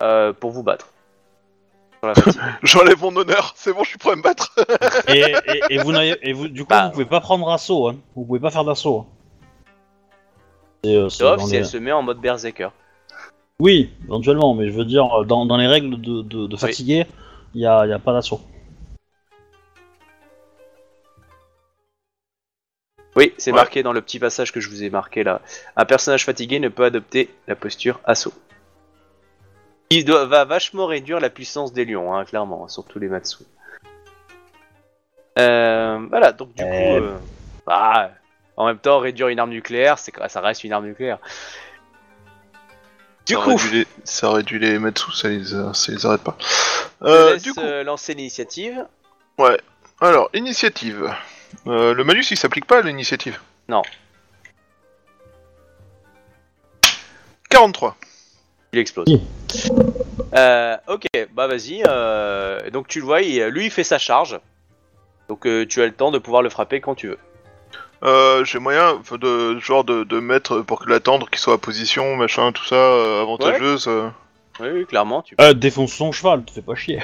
euh, 0.01 0.33
pour 0.33 0.49
vous 0.49 0.63
battre. 0.63 0.87
Sur 2.15 2.25
la 2.25 2.33
fatigue. 2.33 2.41
J'enlève 2.63 3.01
mon 3.01 3.15
honneur, 3.15 3.53
c'est 3.55 3.73
bon, 3.73 3.83
je 3.83 3.89
suis 3.89 3.97
prêt 3.97 4.11
à 4.11 4.15
me 4.15 4.21
battre. 4.21 4.53
Et, 5.07 5.19
et, 5.21 5.61
et 5.75 5.77
vous 5.79 5.91
n'avez, 5.91 6.17
et 6.21 6.33
vous, 6.33 6.47
du 6.47 6.63
coup, 6.63 6.69
Bah. 6.69 6.85
vous 6.87 6.91
pouvez 6.91 7.05
pas 7.05 7.19
prendre 7.21 7.49
assaut. 7.49 7.87
Hein. 7.87 7.95
Vous 8.15 8.25
pouvez 8.25 8.39
pas 8.39 8.51
faire 8.51 8.63
d'assaut. 8.63 8.99
hein. 8.99 9.05
Euh, 10.85 11.09
c'est 11.09 11.17
Sauf 11.23 11.37
dans 11.37 11.45
si 11.45 11.51
les- 11.53 11.57
elle 11.59 11.65
se 11.65 11.77
met 11.77 11.91
en 11.91 12.01
mode 12.03 12.19
berserker. 12.19 12.69
Oui, 13.59 13.89
éventuellement, 14.05 14.53
mais 14.53 14.67
je 14.67 14.73
veux 14.77 14.85
dire, 14.85 15.25
dans, 15.25 15.45
dans 15.45 15.57
les 15.57 15.65
règles 15.67 15.99
de, 15.99 16.21
de, 16.21 16.45
de 16.47 16.57
fatigué, 16.57 17.05
il 17.55 17.61
y 17.61 17.65
a, 17.65 17.85
y 17.87 17.91
a 17.91 17.97
pas 17.99 18.13
d'assaut. 18.13 18.39
Oui, 23.15 23.33
c'est 23.39 23.51
Ouais. 23.51 23.57
marqué 23.57 23.81
dans 23.81 23.93
le 23.93 24.01
petit 24.01 24.19
passage 24.19 24.51
que 24.51 24.59
je 24.59 24.69
vous 24.69 24.83
ai 24.83 24.89
marqué 24.91 25.23
là. 25.23 25.41
Un 25.75 25.85
personnage 25.85 26.23
fatigué 26.23 26.59
ne 26.59 26.69
peut 26.69 26.83
adopter 26.85 27.29
la 27.47 27.55
posture 27.55 27.99
assaut. 28.05 28.33
Il 29.89 30.03
doit, 30.05 30.25
va 30.25 30.43
vachement 30.45 30.85
réduire 30.85 31.19
la 31.19 31.29
puissance 31.29 31.71
des 31.71 31.85
lions, 31.85 32.13
hein, 32.13 32.25
clairement, 32.25 32.65
hein, 32.65 32.67
surtout 32.67 32.99
les 32.99 33.07
Matsu. 33.07 33.43
Euh, 35.39 35.99
voilà, 36.09 36.31
donc 36.31 36.53
du 36.53 36.63
coup, 36.63 36.69
Euh. 36.69 37.01
euh, 37.11 37.17
bah, 37.65 38.11
en 38.57 38.65
même 38.65 38.79
temps, 38.79 38.99
réduire 38.99 39.27
une 39.29 39.39
arme 39.39 39.51
nucléaire, 39.51 39.99
c'est 39.99 40.11
ça 40.27 40.41
reste 40.41 40.63
une 40.63 40.73
arme 40.73 40.87
nucléaire. 40.87 41.19
Du 43.25 43.35
ça, 43.35 43.41
coup, 43.41 43.57
les... 43.71 43.85
ça 44.03 44.31
réduit 44.31 44.59
les 44.59 44.79
Matsu, 44.79 45.11
ça 45.13 45.29
les, 45.29 45.45
ça 45.45 45.91
les 45.91 46.05
arrête 46.05 46.21
pas. 46.23 46.37
Euh, 47.03 47.33
laisse 47.33 47.43
du 47.43 47.53
coup, 47.53 47.61
lancer 47.85 48.13
l'initiative. 48.13 48.85
alors, 50.01 50.29
initiative. 50.33 51.13
Le 51.65 52.01
malus, 52.03 52.25
il 52.31 52.37
s'applique 52.37 52.65
pas 52.65 52.79
à 52.79 52.81
l'initiative. 52.81 53.39
Non. 53.69 53.83
43. 57.49 57.95
Il 58.73 58.79
explose. 58.79 59.05
Oui. 59.07 59.21
Euh, 60.35 60.75
ok, 60.87 61.05
bah 61.33 61.47
vas-y. 61.47 61.83
euh, 61.87 62.69
donc 62.69 62.87
tu 62.87 62.99
le 62.99 63.05
vois, 63.05 63.21
il- 63.21 63.45
lui 63.47 63.65
il 63.65 63.71
fait 63.71 63.83
sa 63.83 63.97
charge. 63.97 64.39
Donc 65.29 65.45
euh, 65.47 65.65
tu 65.65 65.81
as 65.81 65.85
le 65.85 65.93
temps 65.93 66.11
de 66.11 66.17
pouvoir 66.19 66.41
le 66.41 66.49
frapper 66.49 66.81
quand 66.81 66.95
tu 66.95 67.07
veux. 67.07 67.17
Euh, 68.03 68.43
j'ai 68.45 68.59
moyen 68.59 68.91
enfin, 68.99 69.17
de 69.17 69.57
genre 69.59 69.83
de, 69.83 70.03
de 70.03 70.19
mettre 70.19 70.61
pour 70.61 70.79
que 70.79 70.89
l'attendre 70.89 71.29
qu'il 71.29 71.39
soit 71.39 71.55
à 71.55 71.57
position, 71.57 72.15
machin, 72.15 72.51
tout 72.51 72.63
ça, 72.65 72.75
euh, 72.75 73.21
avantageuse. 73.23 73.87
euh. 73.87 74.09
Oui, 74.59 74.67
oui, 74.73 74.85
clairement. 74.85 75.21
Tu 75.23 75.35
peux. 75.35 75.43
Euh, 75.43 75.53
défonce 75.53 75.93
son 75.93 76.11
cheval, 76.11 76.43
te 76.43 76.51
fais 76.51 76.61
pas 76.61 76.75
chier. 76.75 76.99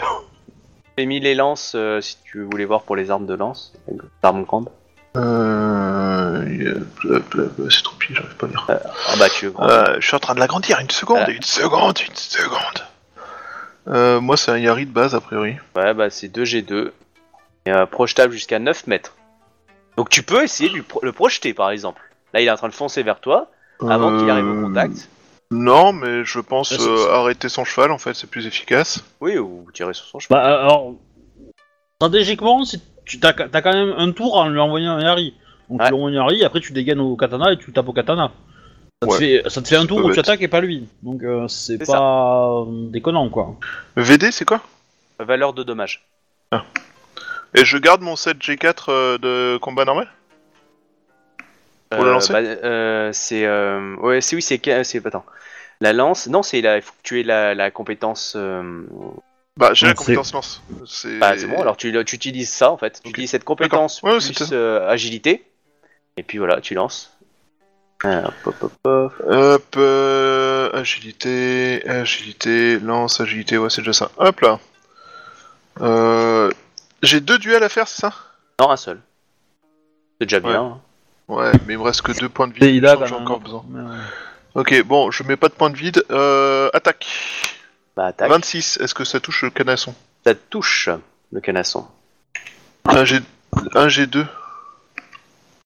J'ai 0.97 1.05
mis 1.07 1.19
les 1.19 1.33
lances 1.33 1.73
euh, 1.75 2.01
si 2.01 2.17
tu 2.23 2.43
voulais 2.43 2.65
voir 2.65 2.83
pour 2.83 2.95
les 2.95 3.09
armes 3.09 3.25
de 3.25 3.33
lance. 3.33 3.73
Les 3.87 3.97
armes 4.21 4.43
grandes. 4.43 4.69
Euh, 5.15 6.79
c'est 7.69 7.83
trop 7.83 7.95
petit, 7.97 8.13
j'arrive 8.15 8.35
pas 8.35 8.47
à 8.47 8.49
lire. 8.49 8.65
Ah 8.69 9.15
bah 9.19 9.29
tu 9.29 9.47
veux. 9.47 9.53
Euh, 9.59 9.95
je 9.99 10.07
suis 10.07 10.15
en 10.15 10.19
train 10.19 10.33
de 10.35 10.39
l'agrandir, 10.39 10.79
une 10.79 10.89
seconde, 10.89 11.23
Ah. 11.27 11.31
une 11.31 11.41
seconde, 11.43 11.99
une 12.07 12.15
seconde. 12.15 12.83
Euh, 13.87 14.21
moi, 14.21 14.37
c'est 14.37 14.51
un 14.51 14.57
Yari 14.57 14.85
de 14.85 14.91
base, 14.91 15.13
a 15.13 15.21
priori. 15.21 15.55
Ouais, 15.75 15.93
bah 15.93 16.09
c'est 16.09 16.27
2G2. 16.29 16.91
Et 17.65 17.71
euh, 17.71 17.85
projetable 17.85 18.33
jusqu'à 18.33 18.59
9 18.59 18.87
mètres. 18.87 19.13
Donc 19.97 20.09
tu 20.09 20.23
peux 20.23 20.43
essayer 20.43 20.69
de 20.69 20.81
pro- 20.81 20.99
le 21.03 21.11
projeter 21.11 21.53
par 21.53 21.69
exemple. 21.69 22.01
Là 22.33 22.41
il 22.41 22.47
est 22.47 22.51
en 22.51 22.57
train 22.57 22.67
de 22.67 22.73
foncer 22.73 23.03
vers 23.03 23.19
toi 23.19 23.51
avant 23.87 24.17
qu'il 24.17 24.29
arrive 24.29 24.45
au 24.47 24.53
Euh, 24.59 24.61
contact. 24.63 25.09
Non, 25.51 25.93
mais 25.93 26.25
je 26.25 26.39
pense 26.39 26.73
euh, 26.73 27.11
arrêter 27.13 27.47
son 27.47 27.63
cheval, 27.63 27.91
en 27.91 27.97
fait, 27.99 28.15
c'est 28.15 28.27
plus 28.29 28.47
efficace. 28.47 29.03
Oui, 29.21 29.37
ou 29.37 29.67
tirer 29.71 29.93
sur 29.93 30.05
son 30.07 30.17
cheval. 30.19 30.41
Bah, 30.41 30.61
alors, 30.61 30.93
stratégiquement, 32.01 32.65
si 32.65 32.81
tu 33.05 33.19
t'as, 33.19 33.33
t'as 33.33 33.61
quand 33.61 33.73
même 33.73 33.93
un 33.97 34.11
tour 34.11 34.35
en 34.37 34.49
lui 34.49 34.59
envoyant 34.59 34.93
un 34.93 35.01
Yari. 35.01 35.33
Donc 35.69 35.79
Ouais. 35.81 35.87
tu 35.87 35.93
lui 35.93 35.95
envoies 36.01 36.09
un 36.11 36.13
Yari, 36.13 36.43
après 36.43 36.59
tu 36.61 36.73
dégaines 36.73 36.99
au 36.99 37.15
katana 37.15 37.51
et 37.51 37.57
tu 37.57 37.71
tapes 37.71 37.87
au 37.87 37.93
katana. 37.93 38.31
Ça 39.01 39.07
te, 39.07 39.13
Ouais. 39.13 39.19
fait, 39.19 39.49
ça 39.49 39.61
te 39.61 39.67
fait 39.67 39.75
un 39.75 39.85
tour 39.85 39.97
où 39.99 40.03
tu 40.03 40.09
bête. 40.15 40.19
attaques 40.19 40.41
et 40.41 40.47
pas 40.47 40.61
lui. 40.61 40.87
Donc 41.01 41.23
euh, 41.23 41.47
c'est, 41.47 41.77
C'est 41.77 41.85
pas 41.91 42.49
euh, 42.61 42.65
déconnant 42.89 43.29
quoi. 43.29 43.55
VD, 43.97 44.31
c'est 44.31 44.45
quoi? 44.45 44.61
Valeur 45.19 45.53
de 45.53 45.63
dommage. 45.63 46.05
Et 47.55 47.65
je 47.65 47.77
garde 47.77 48.01
mon 48.01 48.15
7G4 48.15 48.85
euh, 48.89 49.17
de 49.19 49.57
combat 49.57 49.85
normal? 49.85 50.07
Pour 51.91 52.03
le 52.03 52.09
Euh, 52.09 52.13
lancer? 52.13 52.33
bah, 52.33 52.39
euh, 52.39 53.09
C'est 53.13 53.45
euh, 53.45 53.95
ouais, 53.97 54.21
c'est 54.21 54.35
oui, 54.35 54.41
c'est 54.41 54.57
que- 54.57 54.83
c'est 54.83 55.05
attends. 55.05 55.25
La 55.81 55.93
lance, 55.93 56.27
non, 56.27 56.41
c'est 56.41 56.61
la, 56.61 56.77
il 56.77 56.81
faut 56.81 56.93
que 56.93 57.03
tu 57.07 57.19
aies 57.19 57.23
la, 57.23 57.53
la 57.53 57.69
compétence. 57.69 58.33
euh, 58.35 58.81
Bah, 59.57 59.73
j'ai 59.73 59.85
la 59.85 59.93
compétence 59.93 60.33
lance. 60.33 60.61
C'est 60.87 61.19
Bah 61.19 61.37
c'est 61.37 61.47
bon, 61.47 61.61
alors 61.61 61.77
tu, 61.77 61.91
tu 62.05 62.15
utilises 62.15 62.49
ça 62.49 62.71
en 62.71 62.77
fait. 62.77 62.99
Tu 63.03 63.09
utilises 63.11 63.29
cette 63.31 63.43
compétence. 63.43 64.01
Ouais, 64.01 64.17
plus 64.17 64.49
euh, 64.51 64.87
agilité. 64.89 65.45
Et 66.17 66.23
puis 66.23 66.37
voilà, 66.39 66.59
tu 66.61 66.73
lances. 66.73 67.11
Alors, 68.03 68.33
pop, 68.43 68.55
pop, 68.59 68.71
pop. 68.81 69.13
Hop, 69.27 69.75
euh, 69.77 70.69
agilité, 70.73 71.87
agilité, 71.87 72.79
lance, 72.79 73.21
agilité, 73.21 73.57
ouais, 73.57 73.69
c'est 73.69 73.81
déjà 73.81 73.93
ça. 73.93 74.11
Hop 74.17 74.41
là. 74.41 74.59
Euh, 75.81 76.51
j'ai 77.01 77.21
deux 77.21 77.37
duels 77.39 77.63
à 77.63 77.69
faire, 77.69 77.87
c'est 77.87 78.01
ça? 78.01 78.13
Non, 78.59 78.69
un 78.71 78.77
seul. 78.77 78.99
C'est 80.19 80.25
déjà 80.27 80.39
bien. 80.39 80.61
hein. 80.61 80.81
Ouais, 81.27 81.51
mais 81.65 81.73
il 81.73 81.77
me 81.79 81.83
reste 81.83 82.01
que 82.01 82.11
deux 82.11 82.29
points 82.29 82.47
de 82.47 82.53
vide. 82.53 82.63
Ida, 82.63 82.93
j'en- 82.95 82.99
quand 82.99 83.05
J'ai 83.07 83.15
encore 83.15 83.39
besoin. 83.39 83.65
Mais, 83.69 83.79
euh, 83.79 83.97
Ok, 84.55 84.83
bon, 84.83 85.09
je 85.09 85.23
mets 85.23 85.37
pas 85.37 85.47
de 85.47 85.53
points 85.53 85.69
de 85.69 85.77
vide. 85.77 86.03
Euh, 86.11 86.69
attaque. 86.73 87.07
Bah 87.95 88.07
attaque. 88.07 88.29
26, 88.29 88.77
est-ce 88.77 88.93
que 88.93 89.03
ça 89.03 89.19
touche 89.19 89.43
le 89.43 89.49
canasson? 89.51 89.93
Ça 90.25 90.33
touche 90.35 90.89
le 91.31 91.41
canasson. 91.41 91.87
Un, 92.85 93.05
G... 93.05 93.19
un 93.75 93.87
G2. 93.87 94.25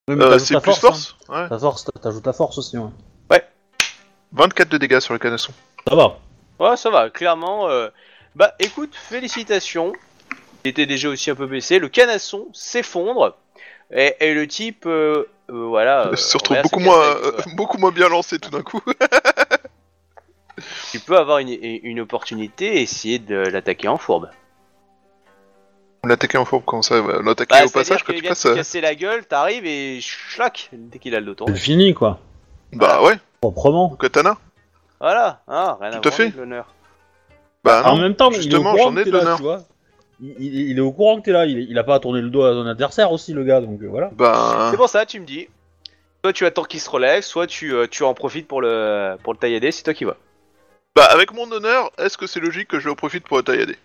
Oui, 0.10 0.16
mais 0.16 0.24
Euh, 0.24 0.30
t'ajoutes 0.30 0.40
c'est 0.48 0.54
ta 0.56 0.62
plus 0.62 0.72
force. 0.74 0.80
force, 0.82 1.16
hein. 1.30 1.44
Ouais. 1.44 1.50
Ta 1.50 1.60
force, 1.60 1.86
t'ajoutes 2.02 2.24
ta 2.24 2.34
force 2.34 2.58
aussi. 2.58 2.78
Ouais. 2.78 3.48
24 4.34 4.70
de 4.70 4.78
dégâts 4.78 5.00
sur 5.00 5.14
le 5.14 5.20
canasson. 5.20 5.54
Ça 5.88 5.96
va. 5.96 6.18
Ouais, 6.60 6.76
ça 6.78 6.90
va, 6.90 7.10
clairement. 7.10 7.70
euh, 7.70 7.90
Bah 8.36 8.54
écoute, 8.60 8.94
félicitations. 8.96 9.94
Il 10.66 10.70
était 10.72 10.86
déjà 10.86 11.08
aussi 11.10 11.30
un 11.32 11.36
peu 11.36 11.48
baissé. 11.48 11.80
Le 11.80 11.88
canasson 11.88 12.48
s'effondre. 12.54 13.38
Et, 13.92 14.16
et 14.20 14.34
le 14.34 14.48
type, 14.48 14.86
euh, 14.86 15.30
euh, 15.50 15.66
voilà. 15.68 16.08
euh, 16.08 16.12
Il 16.12 16.18
se 16.18 16.36
retrouve 16.38 16.58
regarde 16.58 16.66
beaucoup 16.70 16.80
moins, 16.82 17.00
casse-tête, 17.14 17.26
euh, 17.26 17.42
quoi. 17.44 17.52
beaucoup 17.56 17.78
moins 17.78 17.92
bien 17.92 18.10
lancé 18.10 18.38
tout 18.38 18.50
d'un 18.50 18.64
coup. 18.64 18.82
Tu 20.92 21.00
peux 21.00 21.18
avoir 21.18 21.40
une, 21.40 21.50
une 21.62 22.00
opportunité 22.00 22.78
et 22.78 22.82
essayer 22.82 23.20
de 23.20 23.36
l'attaquer 23.36 23.88
en 23.88 23.98
fourbe. 23.98 24.30
L'attaquer 26.06 26.38
en 26.38 26.46
fourbe, 26.46 26.64
comment 26.66 26.82
ça 26.82 27.02
va 27.02 27.22
L'attaquer 27.22 27.50
Bah, 27.56 27.66
au 27.66 27.68
c'est-à-dire 27.68 27.72
passage 27.74 28.04
que 28.04 28.12
quand 28.14 28.18
tu 28.18 28.24
passes. 28.24 28.42
te 28.44 28.48
euh, 28.48 28.56
casser 28.56 28.82
la 28.82 28.96
gueule, 28.96 29.26
t'arrives 29.26 29.66
et 29.66 30.00
schlac 30.00 30.70
dès 30.72 31.00
qu'il 31.00 31.14
a 31.16 31.20
le 31.20 31.26
dos 31.26 31.34
tourné. 31.36 31.54
C'est 31.56 31.60
fini, 31.62 31.94
quoi. 31.94 32.20
Bah 32.74 33.02
ouais, 33.04 33.16
Proprement. 33.42 33.92
au 33.92 33.96
katana. 33.96 34.38
Voilà, 35.00 35.42
hein, 35.48 35.78
rien 35.82 35.92
à 35.92 36.00
Tout 36.00 36.08
à 36.08 36.10
voir 36.10 36.14
fait. 36.14 36.24
avec 36.24 36.36
l'honneur. 36.36 36.74
Bah 37.64 37.84
en 37.86 37.96
non. 37.96 38.02
même 38.04 38.16
temps, 38.16 38.30
il 38.32 38.36
est 38.36 38.38
au 38.38 38.42
justement, 38.42 38.72
courant 38.74 38.84
j'en 38.90 38.96
que 38.96 39.00
ai 39.00 39.04
t'es 39.04 39.12
de 39.12 39.16
là, 39.18 39.24
l'honneur. 39.24 39.38
tu 39.38 39.44
vois. 39.44 39.64
Il, 40.22 40.36
il- 40.40 40.70
il 40.72 40.78
est 40.78 40.82
au 40.82 40.92
courant 40.92 41.18
que 41.20 41.26
t'es 41.26 41.32
là. 41.32 41.46
Il, 41.46 41.58
il 41.70 41.78
a 41.78 41.84
pas 41.84 41.96
à 41.96 42.00
tourner 42.00 42.22
le 42.22 42.30
dos 42.30 42.44
à 42.44 42.54
son 42.54 42.66
adversaire 42.66 43.12
aussi, 43.12 43.34
le 43.34 43.44
gars. 43.44 43.60
Donc 43.62 43.82
euh, 43.82 43.88
voilà. 43.88 44.10
Bah. 44.14 44.70
C'est 44.72 44.78
pour 44.78 44.90
ça, 44.90 45.06
tu 45.06 45.20
me 45.20 45.26
dis. 45.26 45.48
Soit 46.24 46.34
tu 46.34 46.46
attends 46.46 46.64
qu'il 46.64 46.80
se 46.80 46.90
relève, 46.90 47.22
soit 47.24 47.48
tu, 47.48 47.74
euh, 47.74 47.88
tu 47.90 48.04
en 48.04 48.14
profites 48.14 48.48
pour 48.48 48.62
le, 48.62 49.16
pour 49.24 49.34
le 49.34 49.40
taillader, 49.40 49.72
c'est 49.72 49.84
toi 49.84 49.94
qui 49.94 50.04
vois. 50.06 50.18
Bah, 50.98 51.06
avec 51.12 51.32
mon 51.32 51.52
honneur, 51.52 51.92
est-ce 52.00 52.18
que 52.18 52.26
c'est 52.26 52.40
logique 52.40 52.70
que 52.70 52.80
je 52.80 52.90
profite 52.90 53.24
pour 53.24 53.44
taillader 53.44 53.78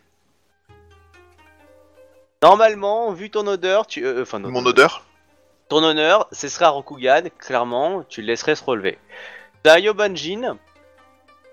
Normalement, 2.40 3.12
vu 3.12 3.28
ton 3.28 3.46
odeur, 3.46 3.86
tu, 3.86 4.02
euh, 4.02 4.22
enfin, 4.22 4.38
non, 4.38 4.50
Mon 4.50 4.64
odeur 4.64 5.04
ton 5.68 5.84
honneur, 5.84 6.26
ce 6.32 6.48
sera 6.48 6.70
Rokugan, 6.70 7.24
clairement, 7.38 8.02
tu 8.08 8.22
le 8.22 8.28
laisserais 8.28 8.54
se 8.54 8.64
relever. 8.64 8.96
T'as 9.62 9.78
Yobanjin, 9.78 10.56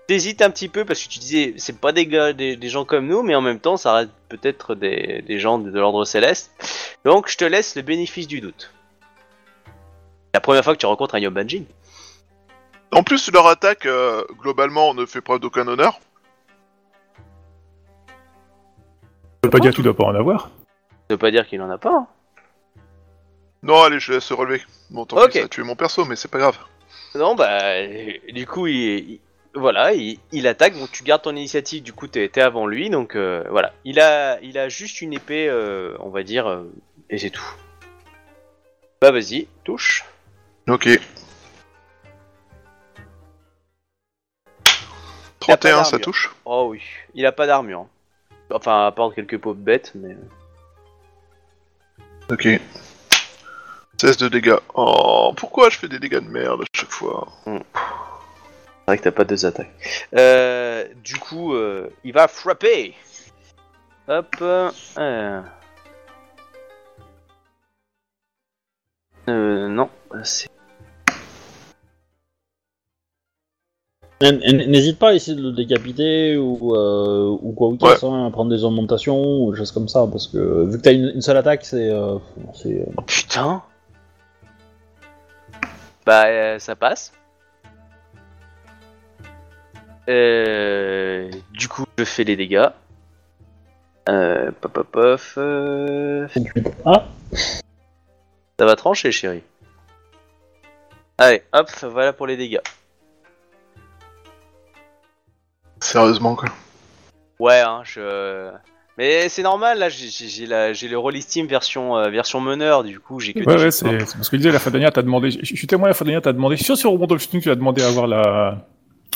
t'hésites 0.06 0.40
un 0.40 0.48
petit 0.48 0.70
peu 0.70 0.86
parce 0.86 1.02
que 1.04 1.10
tu 1.10 1.18
disais, 1.18 1.52
c'est 1.58 1.78
pas 1.78 1.92
des, 1.92 2.06
gars, 2.06 2.32
des, 2.32 2.56
des 2.56 2.68
gens 2.70 2.86
comme 2.86 3.06
nous, 3.06 3.22
mais 3.22 3.34
en 3.34 3.42
même 3.42 3.60
temps, 3.60 3.76
ça 3.76 3.92
reste 3.92 4.12
peut-être 4.30 4.74
des, 4.74 5.20
des 5.20 5.38
gens 5.38 5.58
de, 5.58 5.70
de 5.70 5.78
l'ordre 5.78 6.06
céleste. 6.06 6.52
Donc, 7.04 7.28
je 7.28 7.36
te 7.36 7.44
laisse 7.44 7.76
le 7.76 7.82
bénéfice 7.82 8.26
du 8.26 8.40
doute. 8.40 8.72
La 10.32 10.40
première 10.40 10.64
fois 10.64 10.72
que 10.72 10.78
tu 10.78 10.86
rencontres 10.86 11.16
un 11.16 11.20
Yobanjin. 11.20 11.64
En 12.92 13.02
plus, 13.02 13.30
leur 13.32 13.46
attaque, 13.46 13.86
euh, 13.86 14.24
globalement, 14.40 14.94
ne 14.94 15.06
fait 15.06 15.20
preuve 15.20 15.40
d'aucun 15.40 15.66
honneur. 15.68 16.00
Ça 19.42 19.44
veut 19.44 19.50
pas 19.50 19.60
dire 19.60 19.70
que 19.70 19.76
tu 19.76 19.82
dois 19.82 19.94
pas 19.96 20.04
en 20.04 20.14
avoir. 20.14 20.50
Ça 21.08 21.14
veut 21.14 21.18
pas 21.18 21.30
dire 21.30 21.46
qu'il 21.46 21.62
en 21.62 21.70
a 21.70 21.78
pas. 21.78 21.94
hein. 21.94 22.06
Non, 23.62 23.82
allez, 23.82 24.00
je 24.00 24.12
laisse 24.14 24.24
se 24.24 24.34
relever. 24.34 24.62
Bon, 24.90 25.04
tant 25.04 25.18
Ok. 25.18 25.32
pis, 25.32 25.38
ça 25.38 25.44
a 25.44 25.48
tué 25.48 25.62
mon 25.62 25.76
perso, 25.76 26.04
mais 26.04 26.16
c'est 26.16 26.30
pas 26.30 26.38
grave. 26.38 26.58
Non, 27.14 27.34
bah, 27.34 27.60
euh, 27.60 28.12
du 28.32 28.46
coup, 28.46 28.66
il, 28.66 28.74
il- 28.76 29.20
voilà, 29.54 29.92
il, 29.92 30.18
il 30.32 30.46
attaque. 30.46 30.74
Donc, 30.78 30.90
tu 30.90 31.02
gardes 31.04 31.22
ton 31.22 31.34
initiative. 31.36 31.82
Du 31.82 31.92
coup, 31.92 32.06
t'es 32.08 32.28
t'es 32.28 32.40
avant 32.40 32.66
lui. 32.66 32.90
Donc, 32.90 33.16
euh, 33.16 33.44
voilà. 33.50 33.72
Il 33.84 34.00
a, 34.00 34.40
il 34.40 34.58
a 34.58 34.68
juste 34.68 35.00
une 35.00 35.12
épée, 35.12 35.48
euh, 35.48 35.94
on 36.00 36.08
va 36.10 36.22
dire, 36.22 36.46
euh, 36.48 36.62
et 37.10 37.18
c'est 37.18 37.30
tout. 37.30 37.54
Bah, 39.00 39.10
vas-y, 39.10 39.46
touche. 39.64 40.04
Ok. 40.68 40.88
31, 45.40 45.84
ça 45.84 45.98
touche 45.98 46.30
Oh 46.44 46.68
oui, 46.70 46.82
il 47.14 47.26
a 47.26 47.32
pas 47.32 47.46
d'armure. 47.46 47.86
Enfin, 48.52 48.86
à 48.86 48.92
part 48.92 49.14
quelques 49.14 49.38
pauvres 49.38 49.60
bêtes, 49.60 49.92
mais. 49.94 50.16
Ok. 52.30 52.48
16 54.00 54.16
de 54.16 54.28
dégâts. 54.28 54.56
Oh, 54.74 55.32
pourquoi 55.36 55.68
je 55.70 55.78
fais 55.78 55.88
des 55.88 55.98
dégâts 55.98 56.20
de 56.20 56.28
merde 56.28 56.62
à 56.62 56.64
chaque 56.74 56.90
fois 56.90 57.28
C'est 57.44 57.52
vrai 58.86 58.98
que 58.98 59.02
t'as 59.02 59.10
pas 59.10 59.24
deux 59.24 59.44
attaques. 59.44 59.70
Euh, 60.16 60.86
du 61.04 61.16
coup, 61.18 61.54
euh, 61.54 61.90
il 62.04 62.12
va 62.12 62.26
frapper. 62.28 62.94
Hop. 64.08 64.36
Euh, 64.40 65.42
non, 69.28 69.90
c'est. 70.24 70.49
N'hésite 74.22 74.98
pas 74.98 75.10
à 75.10 75.14
essayer 75.14 75.34
de 75.36 75.42
le 75.42 75.52
décapiter 75.52 76.36
ou, 76.36 76.74
euh, 76.76 77.36
ou 77.40 77.52
quoi 77.52 77.68
ou 77.68 77.76
qu'est-ce, 77.78 78.04
hein, 78.04 78.26
à 78.26 78.30
prendre 78.30 78.50
des 78.50 78.64
augmentations 78.64 79.44
ou 79.44 79.52
des 79.52 79.56
choses 79.58 79.72
comme 79.72 79.88
ça. 79.88 80.06
Parce 80.10 80.26
que 80.26 80.64
vu 80.66 80.76
que 80.76 80.82
t'as 80.82 80.92
une, 80.92 81.12
une 81.14 81.22
seule 81.22 81.38
attaque, 81.38 81.64
c'est. 81.64 81.90
euh, 81.90 82.16
c'est- 82.54 82.84
Oh 82.98 83.02
putain. 83.02 83.62
Bah, 86.04 86.26
euh, 86.26 86.58
ça 86.58 86.76
passe. 86.76 87.12
Euh, 90.08 91.30
du 91.52 91.68
coup, 91.68 91.84
je 91.96 92.04
fais 92.04 92.24
les 92.24 92.36
dégâts. 92.36 92.68
Euh, 94.08 94.50
pop, 94.60 94.72
pop, 94.72 94.86
pop, 94.90 95.20
euh, 95.38 96.26
Ah 96.84 97.06
Ça 98.58 98.66
va 98.66 98.76
trancher, 98.76 99.12
chérie. 99.12 99.42
Allez, 101.16 101.42
hop, 101.52 101.68
voilà 101.84 102.12
pour 102.12 102.26
les 102.26 102.36
dégâts. 102.36 102.60
Sérieusement, 105.92 106.34
quoi. 106.36 106.48
Ouais, 107.38 107.60
hein, 107.60 107.82
je. 107.84 108.50
Mais 108.98 109.28
c'est 109.30 109.42
normal, 109.42 109.78
là, 109.78 109.88
j'ai- 109.88 110.46
la- 110.46 110.72
j'ai 110.74 110.86
le 110.88 110.98
Roll 110.98 111.20
Steam 111.22 111.46
version, 111.46 111.96
euh, 111.96 112.10
version 112.10 112.40
meneur, 112.40 112.84
du 112.84 113.00
coup, 113.00 113.18
j'ai 113.18 113.32
que 113.32 113.38
Ouais, 113.40 113.56
des 113.56 113.62
ouais, 113.62 113.70
c'est 113.70 113.84
parce 113.86 114.28
que 114.28 114.36
je 114.36 114.42
disais, 114.42 114.52
la 114.52 114.58
fois 114.58 114.70
dernière, 114.70 114.92
t'as 114.92 115.00
demandé. 115.02 115.30
Je 115.30 115.38
je 115.42 115.54
suis 115.56 115.66
témoin, 115.66 115.88
la 115.88 115.94
fois 115.94 116.04
dernière, 116.04 116.20
t'as 116.22 116.32
demandé. 116.34 116.56
Sur 116.58 116.76
sur 116.76 116.92
Wolfenstein, 116.98 117.40
tu 117.40 117.50
as 117.50 117.54
demandé 117.54 117.82
à 117.82 117.88
avoir 117.88 118.06
la 118.06 118.66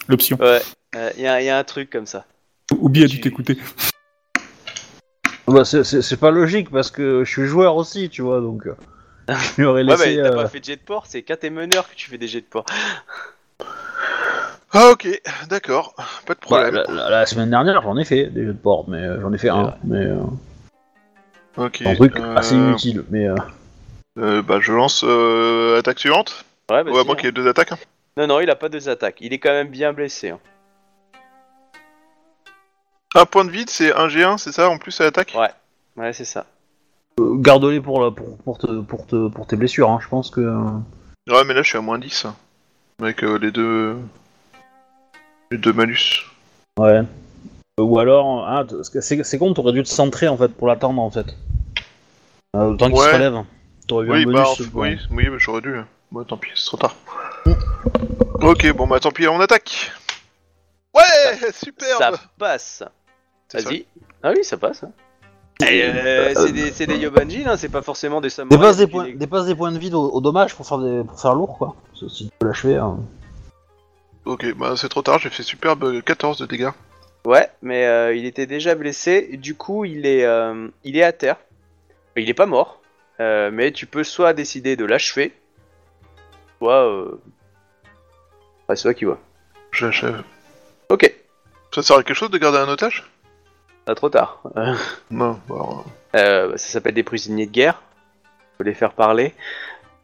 l'option. 0.08 0.38
Ouais, 0.40 0.60
il 1.16 1.22
y, 1.22 1.26
a- 1.26 1.42
y 1.42 1.48
a 1.50 1.58
un 1.58 1.64
truc 1.64 1.90
comme 1.90 2.06
ça. 2.06 2.24
Oubi 2.78 3.04
a 3.04 3.06
dû 3.06 3.16
Tu- 3.16 3.20
t'écouter. 3.22 3.58
Bah, 5.46 5.64
c'est- 5.66 6.16
pas 6.16 6.30
logique 6.30 6.70
parce 6.70 6.90
que 6.90 7.22
je 7.24 7.30
suis 7.30 7.44
joueur 7.46 7.76
aussi, 7.76 8.08
tu 8.08 8.22
vois, 8.22 8.40
donc. 8.40 8.66
euh, 8.66 8.74
Je 9.58 9.64
Ouais, 9.64 9.82
laissé. 9.84 10.16
mais 10.16 10.22
t'as 10.22 10.28
euh, 10.30 10.36
pas 10.36 10.48
fait 10.48 10.60
de 10.60 10.64
jet 10.64 10.76
de 10.76 10.80
port, 10.82 11.04
c'est 11.06 11.22
quand 11.22 11.38
t'es 11.38 11.50
meneur 11.50 11.88
que 11.88 11.94
tu 11.94 12.08
fais 12.08 12.16
des 12.18 12.28
jets 12.28 12.40
de 12.40 12.46
port. 12.46 12.64
Ah, 14.76 14.90
ok, 14.90 15.20
d'accord. 15.48 15.94
Pas 16.26 16.34
de 16.34 16.40
bah, 16.40 16.46
problème. 16.70 16.74
la, 16.74 16.92
la- 16.92 17.10
la 17.10 17.26
semaine 17.26 17.50
dernière, 17.50 17.80
j'en 17.82 17.96
ai 17.96 18.04
fait 18.04 18.26
des 18.26 18.44
jeux 18.44 18.52
de 18.52 18.58
port, 18.58 18.86
mais 18.88 18.98
euh, 18.98 19.20
j'en 19.20 19.32
ai 19.32 19.38
fait 19.38 19.48
un. 19.48 19.74
Mais 19.84 19.98
euh, 20.04 20.18
Ok. 21.56 21.82
un 21.86 21.94
truc 21.94 22.18
euh, 22.18 22.34
assez 22.36 22.54
inutile. 22.56 23.04
Mais 23.10 23.28
euh, 23.28 23.36
euh, 24.18 24.42
bah, 24.42 24.58
je 24.60 24.72
lance 24.72 25.04
euh, 25.06 25.78
attaque 25.78 26.00
suivante. 26.00 26.44
Ouais, 26.70 26.76
Ouais, 26.78 26.82
vas-y, 26.82 26.98
à 26.98 27.04
moins 27.04 27.12
hein. 27.12 27.16
qu'il 27.16 27.26
y 27.26 27.28
ait 27.28 27.32
deux 27.32 27.46
attaques. 27.48 27.70
hein. 27.72 27.78
Non, 28.16 28.26
non, 28.26 28.40
il 28.40 28.50
a 28.50 28.56
pas 28.56 28.68
deux 28.68 28.88
attaques. 28.88 29.18
Il 29.20 29.32
est 29.32 29.38
quand 29.38 29.52
même 29.52 29.68
bien 29.68 29.92
blessé. 29.92 30.30
hein. 30.30 30.40
Un 33.14 33.26
point 33.26 33.44
de 33.44 33.50
vide, 33.50 33.70
c'est 33.70 33.94
un 33.94 34.08
G1, 34.08 34.38
c'est 34.38 34.50
ça 34.50 34.68
En 34.68 34.78
plus, 34.78 35.00
à 35.00 35.04
l'attaque? 35.04 35.34
Ouais. 35.38 35.50
Ouais, 35.96 36.12
c'est 36.12 36.24
ça. 36.24 36.46
euh, 37.20 37.36
garde-les 37.36 37.80
pour, 37.80 38.02
la- 38.02 38.10
pour, 38.10 38.36
pour, 38.38 38.58
te- 38.58 38.80
pour, 38.80 39.06
te- 39.06 39.28
pour 39.28 39.46
tes 39.46 39.54
blessures, 39.54 39.88
hein. 39.90 40.00
je 40.02 40.08
pense 40.08 40.30
que. 40.30 40.40
Ouais, 40.40 41.44
mais 41.46 41.54
là, 41.54 41.62
je 41.62 41.68
suis 41.68 41.78
à 41.78 41.80
moins 41.80 41.98
10. 42.00 42.26
Avec 43.00 43.22
euh, 43.22 43.38
les 43.38 43.52
deux. 43.52 43.96
Deux 45.56 45.72
malus. 45.72 46.24
Ouais. 46.78 47.02
Euh, 47.80 47.82
Ou 47.82 47.98
alors, 47.98 48.46
ah, 48.48 48.64
t- 48.64 48.76
c'est 49.00 49.38
con, 49.38 49.52
t'aurais 49.54 49.72
dû 49.72 49.82
te 49.82 49.88
centrer 49.88 50.28
en 50.28 50.36
fait 50.36 50.48
pour 50.48 50.66
l'attendre 50.68 51.00
en 51.02 51.10
fait. 51.10 51.36
Euh, 52.56 52.74
temps 52.76 52.86
qu'il 52.86 52.94
Ouais. 52.98 53.08
se 53.08 53.14
relève. 53.14 53.42
T'aurais 53.88 54.06
eu 54.06 54.10
Oui, 54.12 54.24
un 54.28 54.32
bah, 54.32 54.44
en- 54.48 54.54
bon. 54.72 54.80
oui, 54.82 54.98
oui, 55.10 55.28
mais 55.30 55.38
j'aurais 55.38 55.60
dû. 55.60 55.74
Bon, 56.12 56.24
tant 56.24 56.36
pis, 56.36 56.50
c'est 56.54 56.66
trop 56.66 56.76
tard. 56.76 56.94
Ok, 58.40 58.72
bon, 58.74 58.86
bah, 58.86 59.00
tant 59.00 59.10
pis, 59.10 59.26
on 59.28 59.40
attaque. 59.40 59.90
Ouais, 60.94 61.02
superbe 61.52 61.98
Ça 61.98 62.12
passe. 62.38 62.82
Vas-y. 63.52 63.86
Ah 64.22 64.30
oui, 64.36 64.44
ça 64.44 64.56
passe. 64.56 64.84
hein. 64.84 64.90
Et, 65.68 65.82
euh, 65.84 66.32
c'est 66.34 66.52
des, 66.52 66.70
c'est 66.72 66.86
des 66.86 66.96
Yobanjin, 66.96 67.44
hein, 67.46 67.56
c'est 67.56 67.68
pas 67.68 67.82
forcément 67.82 68.20
des 68.20 68.28
samouraïs. 68.30 68.58
Dépasse 68.60 68.76
des, 68.76 68.86
points, 68.88 69.08
dépasse 69.14 69.46
des 69.46 69.54
points 69.54 69.70
de 69.70 69.78
vide 69.78 69.94
au, 69.94 70.10
au 70.10 70.20
dommage 70.20 70.54
pour 70.54 70.66
faire, 70.66 70.78
des, 70.78 71.04
pour 71.04 71.20
faire 71.20 71.34
lourd 71.34 71.56
quoi. 71.58 71.76
Si 71.94 72.26
tu 72.26 72.30
peux 72.40 72.48
l'achever. 72.48 72.76
hein. 72.76 72.98
Ok, 74.24 74.54
bah, 74.54 74.74
c'est 74.76 74.88
trop 74.88 75.02
tard, 75.02 75.18
j'ai 75.18 75.30
fait 75.30 75.42
superbe 75.42 75.84
euh, 75.84 76.00
14 76.00 76.38
de 76.38 76.46
dégâts. 76.46 76.70
Ouais, 77.26 77.48
mais 77.62 77.86
euh, 77.86 78.14
il 78.14 78.24
était 78.26 78.46
déjà 78.46 78.74
blessé. 78.74 79.28
et 79.32 79.36
Du 79.36 79.54
coup, 79.54 79.84
il 79.84 80.06
est, 80.06 80.24
euh, 80.24 80.68
il 80.82 80.96
est 80.96 81.02
à 81.02 81.12
terre. 81.12 81.36
Il 82.16 82.28
est 82.28 82.34
pas 82.34 82.46
mort. 82.46 82.80
euh, 83.20 83.50
mais 83.52 83.72
tu 83.72 83.86
peux 83.86 84.04
soit 84.04 84.32
décider 84.32 84.76
de 84.76 84.84
l'achever, 84.84 85.32
soit. 86.58 86.84
Euh... 86.88 87.20
Ouais, 88.68 88.76
c'est 88.76 88.82
toi 88.82 88.94
qui 88.94 89.04
vois. 89.04 89.18
J'achève. 89.72 90.22
Ok. 90.88 91.12
Ça 91.74 91.82
sert 91.82 91.96
à 91.96 92.02
quelque 92.02 92.16
chose 92.16 92.30
de 92.30 92.38
garder 92.38 92.58
un 92.58 92.68
otage? 92.68 93.04
Pas 93.84 93.94
trop 93.94 94.08
tard. 94.08 94.40
Euh, 94.56 94.74
Non, 95.10 95.38
bah, 95.48 95.84
euh, 96.16 96.56
ça 96.56 96.72
s'appelle 96.72 96.94
des 96.94 97.02
prisonniers 97.02 97.46
de 97.46 97.50
guerre. 97.52 97.82
Faut 98.56 98.64
les 98.64 98.74
faire 98.74 98.92
parler. 98.92 99.34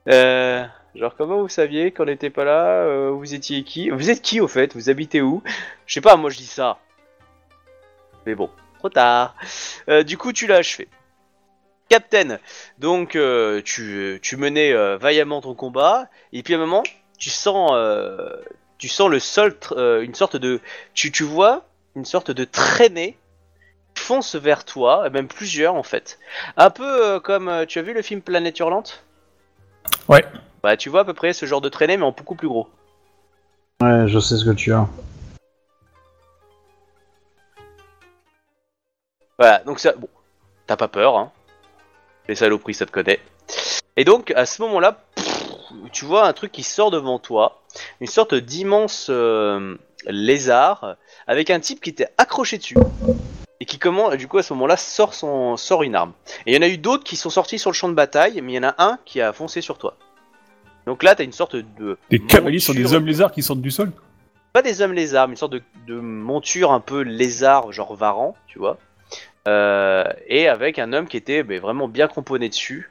Euh, 0.08 0.64
genre, 0.94 1.14
comment 1.16 1.40
vous 1.40 1.48
saviez 1.48 1.92
qu'on 1.92 2.04
n'était 2.04 2.30
pas 2.30 2.44
là 2.44 2.82
euh, 2.84 3.10
Vous 3.10 3.34
étiez 3.34 3.62
qui? 3.62 3.90
Vous 3.90 4.10
êtes 4.10 4.22
qui 4.22 4.40
au 4.40 4.48
fait? 4.48 4.74
Vous 4.74 4.90
habitez 4.90 5.20
où? 5.20 5.42
Je 5.86 5.94
sais 5.94 6.00
pas, 6.00 6.16
moi 6.16 6.30
je 6.30 6.38
dis 6.38 6.46
ça. 6.46 6.78
Mais 8.26 8.34
bon, 8.34 8.50
trop 8.78 8.88
tard. 8.88 9.34
Euh, 9.88 10.02
du 10.02 10.18
coup, 10.18 10.32
tu 10.32 10.46
l'as 10.46 10.56
achevé. 10.56 10.88
Captain, 11.88 12.38
donc 12.78 13.16
euh, 13.16 13.62
tu, 13.62 14.20
tu 14.22 14.36
menais 14.36 14.72
vaillamment 14.98 15.40
ton 15.40 15.54
combat, 15.54 16.08
et 16.32 16.42
puis 16.44 16.54
à 16.54 16.56
un 16.56 16.60
moment, 16.60 16.84
tu 17.18 17.30
sens, 17.30 17.72
tu 18.78 18.86
sens 18.86 19.10
le 19.10 19.18
sol, 19.18 19.56
une 19.76 20.14
sorte 20.14 20.36
de, 20.36 20.60
tu, 20.94 21.10
tu 21.10 21.24
vois 21.24 21.64
une 21.96 22.04
sorte 22.04 22.30
de 22.30 22.44
traînée 22.44 23.18
qui 23.94 24.04
fonce 24.04 24.36
vers 24.36 24.64
toi, 24.64 25.04
et 25.04 25.10
même 25.10 25.26
plusieurs 25.26 25.74
en 25.74 25.82
fait. 25.82 26.20
Un 26.56 26.70
peu 26.70 27.18
comme, 27.18 27.66
tu 27.66 27.80
as 27.80 27.82
vu 27.82 27.92
le 27.92 28.02
film 28.02 28.22
Planète 28.22 28.60
Hurlante? 28.60 29.04
Ouais. 30.06 30.24
Bah 30.62 30.76
tu 30.76 30.88
vois 30.88 31.00
à 31.00 31.04
peu 31.04 31.14
près 31.14 31.32
ce 31.32 31.46
genre 31.46 31.60
de 31.60 31.68
traînée, 31.68 31.96
mais 31.96 32.04
en 32.04 32.12
beaucoup 32.12 32.34
plus 32.34 32.48
gros. 32.48 32.68
Ouais, 33.80 34.06
je 34.06 34.18
sais 34.18 34.36
ce 34.36 34.44
que 34.44 34.50
tu 34.50 34.72
as. 34.72 34.86
Voilà, 39.38 39.60
donc 39.60 39.78
ça, 39.78 39.92
bon, 39.92 40.08
t'as 40.66 40.76
pas 40.76 40.88
peur, 40.88 41.16
hein. 41.16 41.32
Les 42.28 42.34
saloperies, 42.34 42.74
ça 42.74 42.84
te 42.84 42.90
connaît. 42.90 43.20
Et 43.96 44.04
donc, 44.04 44.32
à 44.32 44.44
ce 44.44 44.60
moment-là, 44.60 45.02
tu 45.92 46.04
vois 46.04 46.26
un 46.26 46.32
truc 46.34 46.52
qui 46.52 46.62
sort 46.62 46.90
devant 46.90 47.18
toi, 47.18 47.62
une 48.00 48.06
sorte 48.06 48.34
d'immense 48.34 49.06
euh, 49.08 49.78
lézard, 50.06 50.96
avec 51.26 51.48
un 51.48 51.58
type 51.58 51.80
qui 51.80 51.88
était 51.88 52.08
accroché 52.18 52.58
dessus. 52.58 52.76
Et 53.60 53.64
qui, 53.64 53.78
comment, 53.78 54.14
du 54.14 54.28
coup, 54.28 54.36
à 54.36 54.42
ce 54.42 54.52
moment-là, 54.52 54.76
sort, 54.76 55.14
son, 55.14 55.56
sort 55.56 55.82
une 55.82 55.94
arme. 55.94 56.12
Et 56.44 56.52
il 56.52 56.54
y 56.54 56.58
en 56.58 56.62
a 56.62 56.68
eu 56.68 56.76
d'autres 56.78 57.04
qui 57.04 57.16
sont 57.16 57.30
sortis 57.30 57.58
sur 57.58 57.70
le 57.70 57.74
champ 57.74 57.88
de 57.88 57.94
bataille, 57.94 58.42
mais 58.42 58.52
il 58.52 58.56
y 58.56 58.58
en 58.58 58.68
a 58.68 58.74
un 58.76 58.98
qui 59.06 59.22
a 59.22 59.32
foncé 59.32 59.62
sur 59.62 59.78
toi. 59.78 59.96
Donc 60.90 61.04
là, 61.04 61.14
t'as 61.14 61.22
une 61.22 61.30
sorte 61.30 61.54
de. 61.54 61.96
Des 62.10 62.18
cavaliers 62.18 62.58
sur 62.58 62.74
des 62.74 62.94
hommes 62.94 63.06
lézards 63.06 63.30
qui 63.30 63.44
sortent 63.44 63.60
du 63.60 63.70
sol 63.70 63.92
pas 64.52 64.62
des 64.62 64.82
hommes 64.82 64.92
lézards, 64.92 65.28
mais 65.28 65.34
une 65.34 65.36
sorte 65.36 65.52
de, 65.52 65.62
de 65.86 65.94
monture 66.00 66.72
un 66.72 66.80
peu 66.80 67.02
lézard, 67.02 67.70
genre 67.70 67.94
varan, 67.94 68.34
tu 68.48 68.58
vois. 68.58 68.78
Euh, 69.46 70.02
et 70.26 70.48
avec 70.48 70.80
un 70.80 70.92
homme 70.92 71.06
qui 71.06 71.16
était 71.16 71.44
mais, 71.44 71.60
vraiment 71.60 71.86
bien 71.86 72.08
componé 72.08 72.48
dessus, 72.48 72.90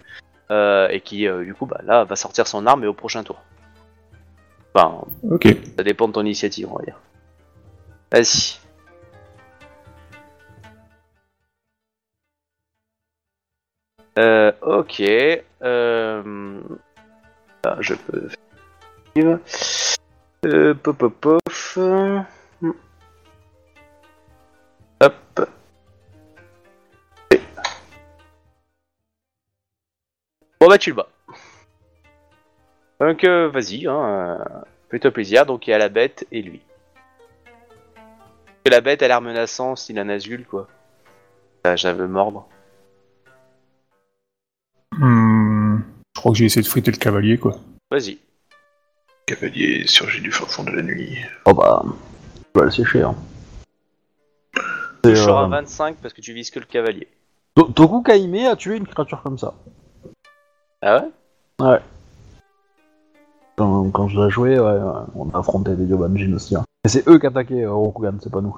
euh, 0.50 0.88
et 0.88 1.02
qui, 1.02 1.28
euh, 1.28 1.44
du 1.44 1.54
coup, 1.54 1.66
bah, 1.66 1.82
là, 1.84 2.06
va 2.06 2.16
sortir 2.16 2.48
son 2.48 2.66
arme 2.66 2.86
et 2.86 2.88
au 2.88 2.94
prochain 2.94 3.26
tour. 3.26 3.42
Enfin, 4.74 5.02
Ok. 5.30 5.50
ça 5.76 5.84
dépend 5.84 6.08
de 6.08 6.14
ton 6.14 6.22
initiative, 6.22 6.70
on 6.72 6.78
va 6.78 6.86
dire. 6.86 7.02
Vas-y. 8.14 8.58
Ok. 14.62 15.04
Euh... 15.62 16.62
ah, 17.64 17.78
je 17.80 17.94
peux. 17.94 18.30
Euh, 20.46 20.74
pop. 20.74 21.26
Hop. 25.02 25.50
Bon 30.62 30.68
bah 30.68 30.78
tu 30.78 30.90
le 30.90 30.96
bats. 30.96 31.10
Donc 33.00 33.24
euh, 33.24 33.50
vas-y, 33.50 33.88
hein, 33.88 34.38
euh, 34.42 34.62
fais-toi 34.92 35.12
plaisir. 35.12 35.46
Donc 35.46 35.68
il 35.68 35.72
y 35.72 35.74
a 35.74 35.78
la 35.78 35.90
bête 35.90 36.28
et 36.32 36.42
lui. 36.42 36.62
La 38.66 38.82
bête 38.82 39.02
a 39.02 39.08
l'air 39.08 39.22
menaçant, 39.22 39.76
style 39.76 40.00
un 40.00 40.10
azul 40.10 40.46
quoi. 40.46 40.68
J'avais 41.76 42.08
mordre. 42.08 42.48
Hmm, 44.92 45.29
je 46.20 46.22
crois 46.22 46.34
que 46.34 46.38
j'ai 46.38 46.46
essayé 46.48 46.62
de 46.62 46.68
friter 46.68 46.92
le 46.92 46.98
cavalier, 46.98 47.38
quoi. 47.38 47.56
Vas-y. 47.90 48.18
Cavalier 49.26 49.88
surgit 49.88 50.20
du 50.20 50.34
fin 50.34 50.46
fond 50.48 50.66
de 50.66 50.72
la 50.72 50.82
nuit. 50.82 51.18
Oh 51.46 51.54
bah, 51.54 51.82
tu 52.54 52.60
vas 52.60 52.66
le 52.66 52.72
sécher. 52.72 53.04
Hein. 53.04 53.16
Euh, 55.06 55.28
un 55.34 55.48
25 55.48 55.96
parce 56.02 56.14
que 56.14 56.20
tu 56.20 56.34
vises 56.34 56.52
que 56.52 56.60
le 56.60 56.66
cavalier. 56.66 57.08
To- 57.56 57.72
Toku 57.72 58.02
Kaime 58.02 58.36
a 58.52 58.58
tué 58.58 58.76
une 58.76 58.86
créature 58.86 59.22
comme 59.24 59.38
ça. 59.38 59.54
Ah 60.82 61.06
ouais? 61.62 61.80
Quand, 63.56 63.90
quand 63.92 64.10
je 64.10 64.20
l'ai 64.20 64.30
joué, 64.30 64.60
ouais, 64.60 64.66
ouais, 64.72 65.02
on 65.16 65.30
a 65.30 65.40
affronté 65.40 65.74
des 65.78 65.86
Yobanjin 65.86 66.34
aussi. 66.34 66.58
hein. 66.58 66.66
Et 66.84 66.90
c'est 66.90 67.08
eux 67.08 67.18
qui 67.18 67.28
attaquaient 67.28 67.64
euh, 67.64 67.72
Rokugan, 67.72 68.18
c'est 68.22 68.30
pas 68.32 68.42
nous. 68.42 68.58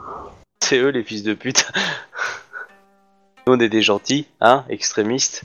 C'est 0.63 0.79
eux 0.79 0.89
les 0.89 1.03
fils 1.03 1.21
de 1.21 1.35
pute. 1.35 1.71
Nous 3.45 3.53
on 3.53 3.59
est 3.59 3.69
des 3.69 3.83
gentils, 3.83 4.25
hein, 4.39 4.65
extrémistes. 4.67 5.43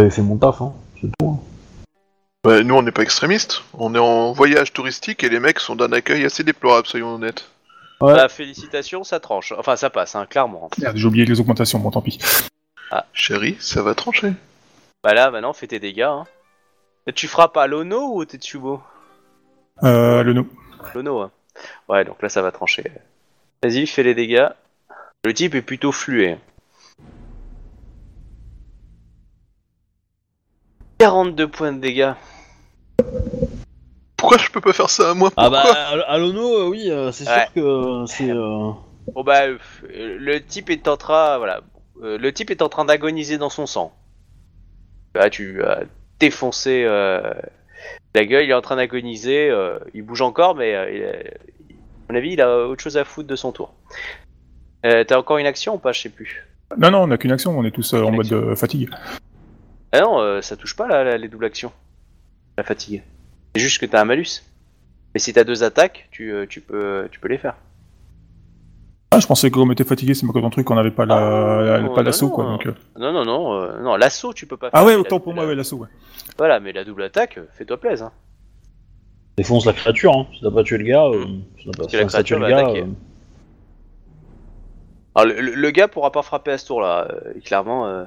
J'avais 0.00 0.10
fait 0.10 0.22
mon 0.22 0.38
taf, 0.38 0.62
hein, 0.62 0.72
c'est 0.98 1.08
tout. 1.18 1.28
hein. 1.28 1.38
Ouais, 2.48 2.64
nous, 2.64 2.74
on 2.74 2.80
n'est 2.80 2.90
pas 2.90 3.02
extrémistes. 3.02 3.62
On 3.74 3.94
est 3.94 3.98
en 3.98 4.32
voyage 4.32 4.72
touristique 4.72 5.22
et 5.22 5.28
les 5.28 5.40
mecs 5.40 5.60
sont 5.60 5.76
d'un 5.76 5.92
accueil 5.92 6.24
assez 6.24 6.42
déplorable, 6.42 6.86
soyons 6.86 7.16
honnêtes. 7.16 7.50
Ouais. 8.00 8.14
Bah 8.14 8.30
félicitations, 8.30 9.04
ça 9.04 9.20
tranche. 9.20 9.52
Enfin 9.58 9.76
ça 9.76 9.90
passe, 9.90 10.14
hein, 10.14 10.24
clairement. 10.24 10.70
Merde, 10.78 10.96
j'ai 10.96 11.06
oublié 11.06 11.26
les 11.26 11.38
augmentations, 11.38 11.78
bon 11.80 11.90
tant 11.90 12.00
pis. 12.00 12.18
Chérie, 13.12 13.58
ça 13.60 13.82
va 13.82 13.94
trancher. 13.94 14.32
Bah 15.04 15.12
là 15.12 15.30
maintenant 15.30 15.52
fais 15.52 15.66
tes 15.66 15.80
dégâts. 15.80 16.00
Hein. 16.00 16.24
Et 17.06 17.12
tu 17.12 17.28
frappes 17.28 17.58
à 17.58 17.66
l'Ono 17.66 18.14
ou 18.14 18.22
au 18.22 18.24
Tetsubo? 18.24 18.80
Euh, 19.82 20.22
le 20.22 20.32
no. 20.32 20.46
L'Ono, 20.94 21.20
hein. 21.20 21.30
Ouais, 21.90 22.06
donc 22.06 22.22
là 22.22 22.30
ça 22.30 22.40
va 22.40 22.52
trancher. 22.52 22.84
Vas-y, 23.62 23.86
fais 23.86 24.02
les 24.02 24.14
dégâts. 24.14 24.48
Le 25.26 25.34
type 25.34 25.54
est 25.54 25.60
plutôt 25.60 25.92
flué. 25.92 26.38
42 31.04 31.48
points 31.48 31.72
de 31.72 31.78
dégâts. 31.80 32.12
Pourquoi 34.18 34.36
je 34.36 34.50
peux 34.50 34.60
pas 34.60 34.74
faire 34.74 34.90
ça 34.90 35.10
à 35.12 35.14
moi 35.14 35.30
Ah 35.38 35.48
bah, 35.48 35.62
Al- 35.62 36.04
Alono, 36.06 36.58
euh, 36.58 36.68
oui, 36.68 36.90
euh, 36.90 37.10
c'est 37.10 37.26
Ouais. 37.26 37.34
sûr 37.44 37.52
que 37.54 37.60
euh, 37.60 38.06
c'est. 38.06 38.30
euh, 38.30 38.70
Bon 39.14 39.24
bah, 39.24 39.44
euh, 39.46 39.56
le 39.82 40.42
type 40.44 40.68
est 40.68 40.86
en 40.88 40.98
train, 40.98 41.38
voilà, 41.38 41.62
Euh, 42.02 42.18
le 42.18 42.32
type 42.32 42.50
est 42.50 42.60
en 42.62 42.68
train 42.68 42.84
d'agoniser 42.84 43.38
dans 43.38 43.48
son 43.48 43.66
sang. 43.66 43.92
Là, 45.14 45.30
tu 45.30 45.62
as 45.64 45.80
défoncé 46.18 46.84
euh, 46.84 47.32
la 48.14 48.24
gueule, 48.26 48.44
il 48.44 48.50
est 48.50 48.54
en 48.54 48.60
train 48.60 48.76
d'agoniser, 48.76 49.48
euh, 49.50 49.78
il 49.94 50.02
bouge 50.02 50.20
encore, 50.22 50.54
mais 50.54 50.74
euh, 50.74 50.90
il 50.92 51.04
à 52.08 52.12
mon 52.12 52.18
avis, 52.18 52.32
il 52.32 52.40
a 52.42 52.66
autre 52.66 52.82
chose 52.82 52.96
à 52.98 53.04
foutre 53.04 53.28
de 53.28 53.36
son 53.36 53.52
tour. 53.52 53.72
Euh, 54.84 55.02
T'as 55.04 55.16
encore 55.18 55.38
une 55.38 55.46
action 55.46 55.76
ou 55.76 55.78
pas 55.78 55.92
Je 55.92 56.00
sais 56.02 56.08
plus. 56.10 56.44
Non, 56.76 56.90
non, 56.90 56.98
on 57.04 57.06
n'a 57.06 57.16
qu'une 57.16 57.32
action, 57.32 57.58
on 57.58 57.64
est 57.64 57.70
tous 57.70 57.94
euh, 57.94 58.02
en 58.02 58.10
mode 58.10 58.30
euh, 58.32 58.54
fatigue. 58.54 58.90
Ah 59.92 60.00
non, 60.00 60.20
euh, 60.20 60.40
ça 60.40 60.56
touche 60.56 60.76
pas 60.76 60.86
là, 60.86 61.02
là, 61.04 61.16
les 61.18 61.28
doubles 61.28 61.44
actions. 61.44 61.72
La 62.56 62.64
fatigue. 62.64 63.02
C'est 63.54 63.60
juste 63.62 63.80
que 63.80 63.86
t'as 63.86 64.00
un 64.00 64.04
malus. 64.04 64.42
Mais 65.14 65.18
si 65.20 65.32
t'as 65.32 65.44
deux 65.44 65.64
attaques, 65.64 66.08
tu, 66.12 66.32
euh, 66.32 66.46
tu, 66.48 66.60
peux, 66.60 67.08
tu 67.10 67.18
peux 67.18 67.28
les 67.28 67.38
faire. 67.38 67.56
Ah, 69.12 69.18
je 69.18 69.26
pensais 69.26 69.50
que 69.50 69.54
comme 69.54 69.68
on 69.68 69.72
était 69.72 69.82
fatigué, 69.82 70.14
c'est 70.14 70.24
pas 70.24 70.38
un 70.38 70.50
truc, 70.50 70.70
on 70.70 70.76
n'avait 70.76 70.92
pas 70.92 71.04
la- 71.04 71.78
Ah, 71.82 71.88
pas 71.92 72.02
l'assaut, 72.04 72.28
non, 72.28 72.32
quoi. 72.32 72.44
non. 72.44 72.50
Donc, 72.52 72.66
euh. 72.66 72.74
Non, 72.96 73.12
non, 73.12 73.24
non, 73.24 73.52
euh, 73.54 73.82
non, 73.82 73.96
l'assaut 73.96 74.32
tu 74.32 74.46
peux 74.46 74.56
pas 74.56 74.68
Ah 74.72 74.78
faire. 74.78 74.86
ouais, 74.86 74.92
mais 74.94 75.00
autant 75.00 75.16
la- 75.16 75.20
pour 75.20 75.34
moi, 75.34 75.42
la- 75.42 75.48
ouais, 75.48 75.54
l'assaut, 75.56 75.78
ouais. 75.78 75.88
Voilà, 76.38 76.60
mais 76.60 76.72
la 76.72 76.84
double 76.84 77.02
attaque, 77.02 77.40
fais-toi 77.58 77.76
plaisir. 77.80 78.06
Hein. 78.06 78.12
Défonce 79.36 79.66
la 79.66 79.72
créature, 79.72 80.12
hein. 80.16 80.26
Si 80.32 80.40
t'as 80.42 80.50
pas 80.52 80.62
tué 80.62 80.78
le 80.78 80.84
gars, 80.84 81.06
euh, 81.06 81.24
si 81.58 81.64
t'as 81.64 81.70
pas 81.72 81.88
si 81.88 81.90
t'as 81.90 81.98
tué 81.98 82.06
créature 82.06 82.38
le 82.38 82.48
gars, 82.48 82.68
euh, 82.68 82.86
Alors, 85.16 85.34
le, 85.36 85.70
gars 85.72 85.88
pourra 85.88 86.12
pas 86.12 86.22
frapper 86.22 86.52
à 86.52 86.58
ce 86.58 86.66
tour-là, 86.68 87.08
euh, 87.10 87.32
clairement. 87.44 88.04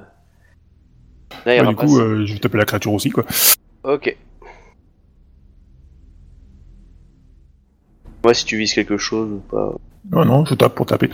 Euh, 1.46 1.50
Là, 1.50 1.56
Bah, 1.56 1.56
ira 1.56 1.68
du 1.70 1.76
coup, 1.76 1.98
euh, 1.98 2.24
je 2.26 2.32
vais 2.34 2.38
taper 2.38 2.58
la 2.58 2.64
créature 2.64 2.92
aussi, 2.92 3.10
quoi. 3.10 3.24
Ok. 3.84 4.16
Moi, 8.22 8.34
si 8.34 8.44
tu 8.44 8.56
vises 8.56 8.72
quelque 8.74 8.96
chose 8.96 9.30
ou 9.30 9.38
pas. 9.50 9.72
Non, 10.10 10.24
non, 10.24 10.44
je 10.44 10.54
tape 10.54 10.74
pour 10.74 10.86
taper. 10.86 11.10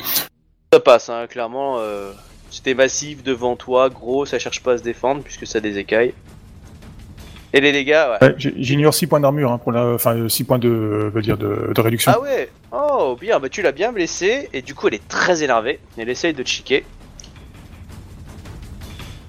Ça 0.72 0.80
passe, 0.80 1.08
hein, 1.08 1.26
clairement. 1.28 1.76
Euh, 1.78 2.12
C'était 2.50 2.74
massif 2.74 3.22
devant 3.22 3.56
toi, 3.56 3.88
gros, 3.90 4.26
ça 4.26 4.38
cherche 4.38 4.62
pas 4.62 4.72
à 4.72 4.78
se 4.78 4.82
défendre 4.82 5.22
puisque 5.22 5.46
ça 5.46 5.58
a 5.58 5.60
des 5.60 5.78
écailles. 5.78 6.14
Et 7.52 7.60
les 7.60 7.72
dégâts, 7.72 7.98
ouais. 8.20 8.28
Ouais, 8.28 8.34
J'ignore 8.38 8.94
6 8.94 9.08
points 9.08 9.18
d'armure, 9.18 9.50
hein, 9.50 9.58
pour 9.58 9.72
la... 9.72 9.86
enfin 9.94 10.28
6 10.28 10.44
points 10.44 10.58
de, 10.60 10.68
euh, 10.68 11.10
veut 11.12 11.22
dire 11.22 11.36
de, 11.36 11.72
de 11.74 11.80
réduction. 11.80 12.12
Ah 12.14 12.20
ouais 12.20 12.48
Oh, 12.72 13.16
bien, 13.20 13.40
bah 13.40 13.48
tu 13.48 13.60
l'as 13.62 13.72
bien 13.72 13.90
blessée, 13.90 14.48
et 14.52 14.62
du 14.62 14.76
coup 14.76 14.86
elle 14.86 14.94
est 14.94 15.08
très 15.08 15.42
énervée. 15.42 15.80
Elle 15.98 16.08
essaye 16.08 16.32
de 16.32 16.44
te 16.44 16.48
chiquer. 16.48 16.84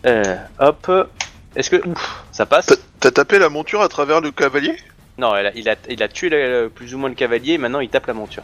Euh, 0.05 0.35
hop. 0.59 0.91
Est-ce 1.55 1.69
que. 1.69 1.87
Ouf, 1.87 2.23
ça 2.31 2.45
passe 2.45 2.65
T'as- 2.67 2.75
T'as 2.99 3.11
tapé 3.11 3.39
la 3.39 3.49
monture 3.49 3.81
à 3.81 3.89
travers 3.89 4.21
le 4.21 4.31
cavalier? 4.31 4.75
Non, 5.17 5.35
elle 5.35 5.47
a- 5.47 5.51
il, 5.55 5.67
a, 5.69 5.75
il 5.89 6.01
a 6.03 6.07
tué 6.07 6.29
le- 6.29 6.69
plus 6.73 6.93
ou 6.95 6.97
moins 6.97 7.09
le 7.09 7.15
cavalier, 7.15 7.53
et 7.53 7.57
maintenant 7.57 7.79
il 7.79 7.89
tape 7.89 8.05
la 8.07 8.13
monture. 8.13 8.43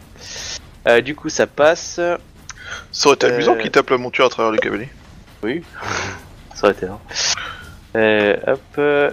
Euh, 0.87 1.01
du 1.01 1.15
coup 1.15 1.29
ça 1.29 1.47
passe. 1.47 1.99
Ça 2.91 3.07
aurait 3.07 3.15
été 3.15 3.27
Euh. 3.27 3.33
amusant 3.33 3.55
qu'il 3.55 3.71
tape 3.71 3.89
la 3.89 3.97
monture 3.97 4.25
à 4.25 4.29
travers 4.29 4.51
le 4.51 4.57
cavalier. 4.57 4.89
Oui. 5.43 5.63
ça 6.55 6.63
aurait 6.65 6.73
été 6.73 6.85
là. 6.87 6.99
Euh, 7.95 8.35
hop. 8.47 8.61
euh. 8.79 9.11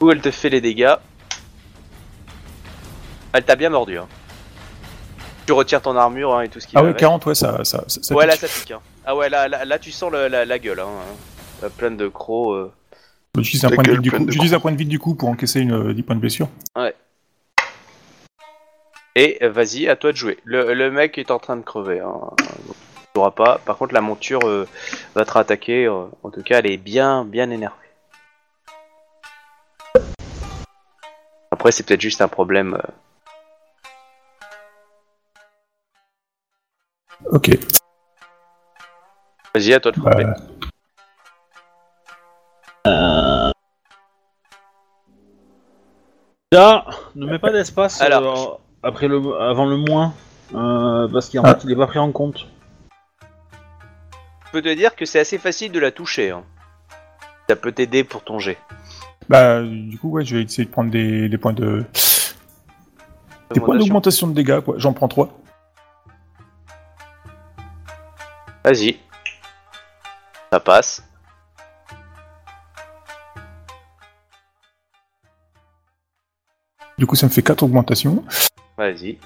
Où 0.00 0.10
elle 0.10 0.20
te 0.20 0.30
fait 0.30 0.48
les 0.48 0.60
dégâts? 0.60 0.94
Elle 3.32 3.44
t'a 3.44 3.56
bien 3.56 3.70
mordu. 3.70 3.98
Hein. 3.98 4.06
Tu 5.46 5.52
retires 5.52 5.82
ton 5.82 5.96
armure 5.96 6.34
hein, 6.34 6.42
et 6.42 6.48
tout 6.48 6.60
ce 6.60 6.66
qui 6.66 6.76
Ah 6.76 6.82
va 6.82 6.88
avec. 6.88 6.98
40, 6.98 7.26
ouais, 7.26 7.34
ça, 7.34 7.64
ça, 7.64 7.84
ça, 7.86 8.02
ça 8.02 8.14
ouais, 8.14 8.26
là 8.26 8.36
ça 8.36 8.46
pique. 8.48 8.70
Hein. 8.72 8.80
Ah 9.04 9.16
ouais, 9.16 9.28
là, 9.28 9.48
là, 9.48 9.64
là, 9.64 9.78
tu 9.78 9.90
sens 9.90 10.12
la, 10.12 10.28
la 10.44 10.58
gueule. 10.58 10.80
Hein. 10.80 10.88
Euh, 11.62 11.68
Plein 11.68 11.90
de 11.90 12.08
crocs. 12.08 12.54
euh. 12.54 12.70
J'utilise 13.38 13.64
un, 13.64 13.68
Ta 13.70 13.74
point 13.76 13.84
de 13.84 13.88
gueule 13.88 13.96
vide 13.96 14.02
du 14.02 14.10
pleine 14.10 14.22
coup. 14.22 14.26
de 14.26 14.32
J'utilise 14.32 14.54
un 14.54 14.60
point 14.60 14.72
de 14.72 14.76
vide 14.76 14.88
du 14.88 14.98
coup 14.98 15.14
pour 15.14 15.28
encaisser 15.28 15.60
une, 15.60 15.72
euh, 15.72 15.94
10 15.94 16.02
points 16.02 16.16
de 16.16 16.20
blessure. 16.20 16.48
Et 19.16 19.38
euh, 19.42 19.50
vas-y, 19.50 19.88
à 19.88 19.96
toi 19.96 20.12
de 20.12 20.16
jouer. 20.16 20.38
Le, 20.44 20.72
le 20.74 20.90
mec 20.90 21.18
est 21.18 21.30
en 21.30 21.38
train 21.38 21.56
de 21.56 21.62
crever. 21.62 22.00
Hein. 22.00 22.20
pas. 23.36 23.58
Par 23.58 23.76
contre, 23.76 23.92
la 23.94 24.00
monture 24.00 24.40
euh, 24.46 24.66
va 25.14 25.24
te 25.24 25.32
rattaquer. 25.32 25.86
euh, 25.86 26.04
en 26.22 26.30
tout 26.30 26.42
cas, 26.42 26.58
elle 26.58 26.70
est 26.70 26.76
bien, 26.76 27.24
bien 27.24 27.50
énervée. 27.50 27.76
Après, 31.50 31.72
c'est 31.72 31.82
peut-être 31.84 32.00
juste 32.00 32.20
un 32.22 32.28
problème. 32.28 32.74
euh, 32.74 32.92
Ok. 37.32 37.50
Vas-y, 39.54 39.74
à 39.74 39.80
toi 39.80 39.92
de 39.92 40.00
couper. 40.00 40.24
Bah, 42.84 43.52
Là, 46.52 46.84
ne 47.14 47.26
mets 47.26 47.38
pas 47.38 47.52
d'espace 47.52 48.00
Alors. 48.00 48.60
euh, 48.82 48.88
après 48.88 49.06
le, 49.08 49.40
avant 49.40 49.66
le 49.66 49.76
moins, 49.76 50.14
euh, 50.54 51.06
parce 51.08 51.28
qu'en 51.30 51.42
Ah. 51.44 51.54
fait, 51.54 51.64
il 51.64 51.70
est 51.72 51.76
pas 51.76 51.86
pris 51.86 51.98
en 52.00 52.10
compte. 52.10 52.48
Je 54.46 54.50
peux 54.52 54.62
te 54.62 54.74
dire 54.74 54.96
que 54.96 55.04
c'est 55.04 55.20
assez 55.20 55.38
facile 55.38 55.70
de 55.70 55.78
la 55.78 55.92
toucher. 55.92 56.30
hein. 56.30 56.42
Ça 57.48 57.54
peut 57.56 57.70
t'aider 57.72 58.02
pour 58.04 58.22
ton 58.24 58.38
jet. 58.40 58.58
bah, 59.28 59.62
du 59.62 59.96
coup, 59.98 60.10
ouais, 60.10 60.24
je 60.24 60.36
vais 60.36 60.42
essayer 60.42 60.64
de 60.64 60.70
prendre 60.70 60.90
des, 60.90 61.28
des 61.28 61.38
points 61.38 61.52
de. 61.52 61.84
Des 63.52 63.60
points 63.60 63.76
d'augmentation 63.76 64.26
de 64.28 64.32
dégâts, 64.34 64.60
quoi. 64.60 64.74
J'en 64.78 64.92
prends 64.92 65.08
trois. 65.08 65.28
Vas-y. 68.64 68.98
Ça 70.52 70.58
passe. 70.60 71.02
Du 76.98 77.06
coup, 77.06 77.14
ça 77.16 77.26
me 77.26 77.30
fait 77.30 77.42
quatre 77.42 77.62
augmentations. 77.62 78.24
Vas-y. 78.76 79.18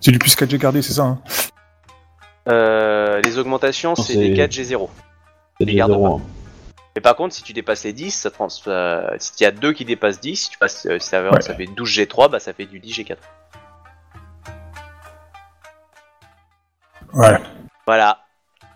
C'est 0.00 0.10
du 0.10 0.18
plus 0.18 0.34
4 0.34 0.50
j'ai 0.50 0.58
gardé, 0.58 0.82
c'est 0.82 0.94
ça 0.94 1.02
hein? 1.04 1.20
Euh, 2.48 3.20
les 3.20 3.38
augmentations, 3.38 3.94
c'est 3.94 4.16
des 4.16 4.34
4 4.34 4.50
G0. 4.50 4.88
C'est 5.58 5.64
Les 5.64 5.74
des 5.74 5.80
hein. 5.80 6.20
Mais 6.94 7.00
par 7.00 7.14
contre, 7.16 7.34
si 7.34 7.42
tu 7.42 7.52
dépasses 7.52 7.84
les 7.84 7.92
10, 7.92 8.10
ça 8.10 8.30
trans... 8.30 8.48
euh, 8.66 9.06
si 9.18 9.32
il 9.40 9.42
y 9.44 9.46
a 9.46 9.52
deux 9.52 9.72
qui 9.72 9.84
dépassent 9.84 10.20
10, 10.20 10.36
si 10.36 10.50
tu 10.50 10.58
passes, 10.58 10.86
euh, 10.86 10.98
ça, 10.98 11.22
Ouais. 11.22 11.40
ça 11.40 11.54
fait 11.54 11.66
12 11.66 11.88
G3, 11.88 12.30
bah 12.30 12.40
ça 12.40 12.52
fait 12.52 12.66
du 12.66 12.80
10 12.80 12.92
G4. 13.00 13.16
Voilà. 17.86 18.18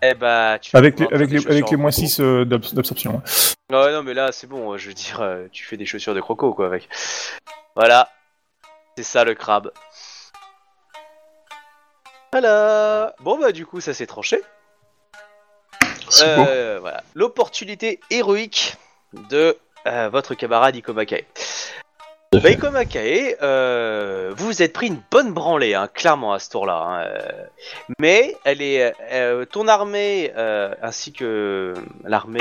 Eh 0.01 0.13
bah, 0.13 0.59
tu 0.61 0.75
Avec 0.75 0.99
les, 0.99 1.07
avec 1.07 1.29
les, 1.31 1.45
avec 1.47 1.69
les 1.71 1.77
moins 1.77 1.91
croco. 1.91 2.07
6 2.07 2.19
euh, 2.19 2.45
d'abs- 2.45 2.73
d'absorption. 2.73 3.21
hein. 3.25 3.73
Ouais, 3.75 3.91
non, 3.91 4.03
mais 4.03 4.13
là, 4.13 4.31
c'est 4.31 4.47
bon, 4.47 4.73
euh, 4.73 4.77
je 4.77 4.87
veux 4.89 4.93
dire, 4.93 5.21
euh, 5.21 5.47
tu 5.51 5.63
fais 5.65 5.75
des 5.77 5.85
chaussures 5.85 6.13
de 6.15 6.21
croco, 6.21 6.53
quoi, 6.53 6.67
avec. 6.67 6.87
Voilà. 7.75 8.09
C'est 8.97 9.03
ça, 9.03 9.23
le 9.23 9.33
crabe. 9.35 9.71
Voilà. 12.31 13.13
Bon, 13.19 13.37
bah, 13.39 13.51
du 13.51 13.65
coup, 13.65 13.81
ça 13.81 13.93
s'est 13.93 14.07
tranché. 14.07 14.41
Euh, 16.21 16.77
voilà. 16.79 17.03
L'opportunité 17.15 17.99
héroïque 18.09 18.75
de 19.29 19.57
euh, 19.87 20.09
votre 20.09 20.35
camarade 20.35 20.75
Ikomakae. 20.75 21.25
Bah, 22.33 22.49
Ikomakae, 22.51 23.37
euh, 23.41 24.33
vous 24.35 24.47
vous 24.47 24.61
êtes 24.61 24.73
pris 24.73 24.87
une 24.87 25.01
bonne 25.09 25.33
branlée, 25.33 25.73
hein, 25.73 25.87
clairement, 25.87 26.33
à 26.33 26.39
ce 26.39 26.49
tour-là. 26.49 26.75
hein, 26.75 26.99
euh, 27.05 27.45
mais 27.99 28.35
elle 28.43 28.61
est, 28.61 28.93
euh, 29.13 29.45
ton 29.45 29.67
armée, 29.67 30.33
ainsi 30.81 31.13
que 31.13 31.73
l'armée 32.03 32.39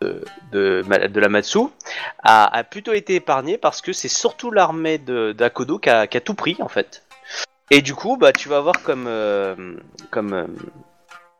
de, 0.00 0.20
de, 0.52 1.20
la 1.20 1.28
Matsu, 1.28 1.58
a, 2.22 2.62
plutôt 2.64 2.92
été 2.92 3.16
épargnée 3.16 3.58
parce 3.58 3.82
que 3.82 3.92
c'est 3.92 4.08
surtout 4.08 4.50
l'armée 4.52 4.98
d'Akodo 4.98 5.78
qui 5.78 5.90
a, 5.90 6.06
tout 6.06 6.34
pris, 6.34 6.56
en 6.60 6.68
fait. 6.68 7.02
Et 7.72 7.82
du 7.82 7.94
coup, 7.94 8.16
bah, 8.16 8.32
tu 8.32 8.48
vas 8.48 8.60
voir 8.60 8.80
comme, 8.84 9.08
comme, 10.10 10.46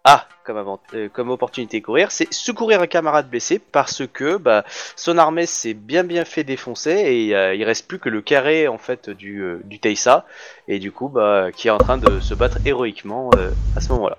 ah, 0.08 0.28
comme, 0.44 0.56
avant, 0.56 0.80
euh, 0.94 1.08
comme 1.12 1.30
opportunité 1.30 1.82
courir, 1.82 2.12
c'est 2.12 2.32
secourir 2.32 2.80
un 2.80 2.86
camarade 2.86 3.28
blessé 3.28 3.58
parce 3.58 4.06
que 4.06 4.36
bah, 4.36 4.64
son 4.94 5.18
armée 5.18 5.46
s'est 5.46 5.74
bien 5.74 6.04
bien 6.04 6.24
fait 6.24 6.44
défoncer 6.44 6.92
et 6.92 7.34
euh, 7.34 7.54
il 7.56 7.64
reste 7.64 7.88
plus 7.88 7.98
que 7.98 8.08
le 8.08 8.22
carré 8.22 8.68
en 8.68 8.78
fait 8.78 9.10
du, 9.10 9.42
euh, 9.42 9.60
du 9.64 9.80
Teisa 9.80 10.24
et 10.68 10.78
du 10.78 10.92
coup 10.92 11.08
bah, 11.08 11.48
qui 11.52 11.66
est 11.66 11.72
en 11.72 11.78
train 11.78 11.98
de 11.98 12.20
se 12.20 12.34
battre 12.34 12.58
héroïquement 12.64 13.30
euh, 13.36 13.50
à 13.76 13.80
ce 13.80 13.88
moment-là. 13.92 14.18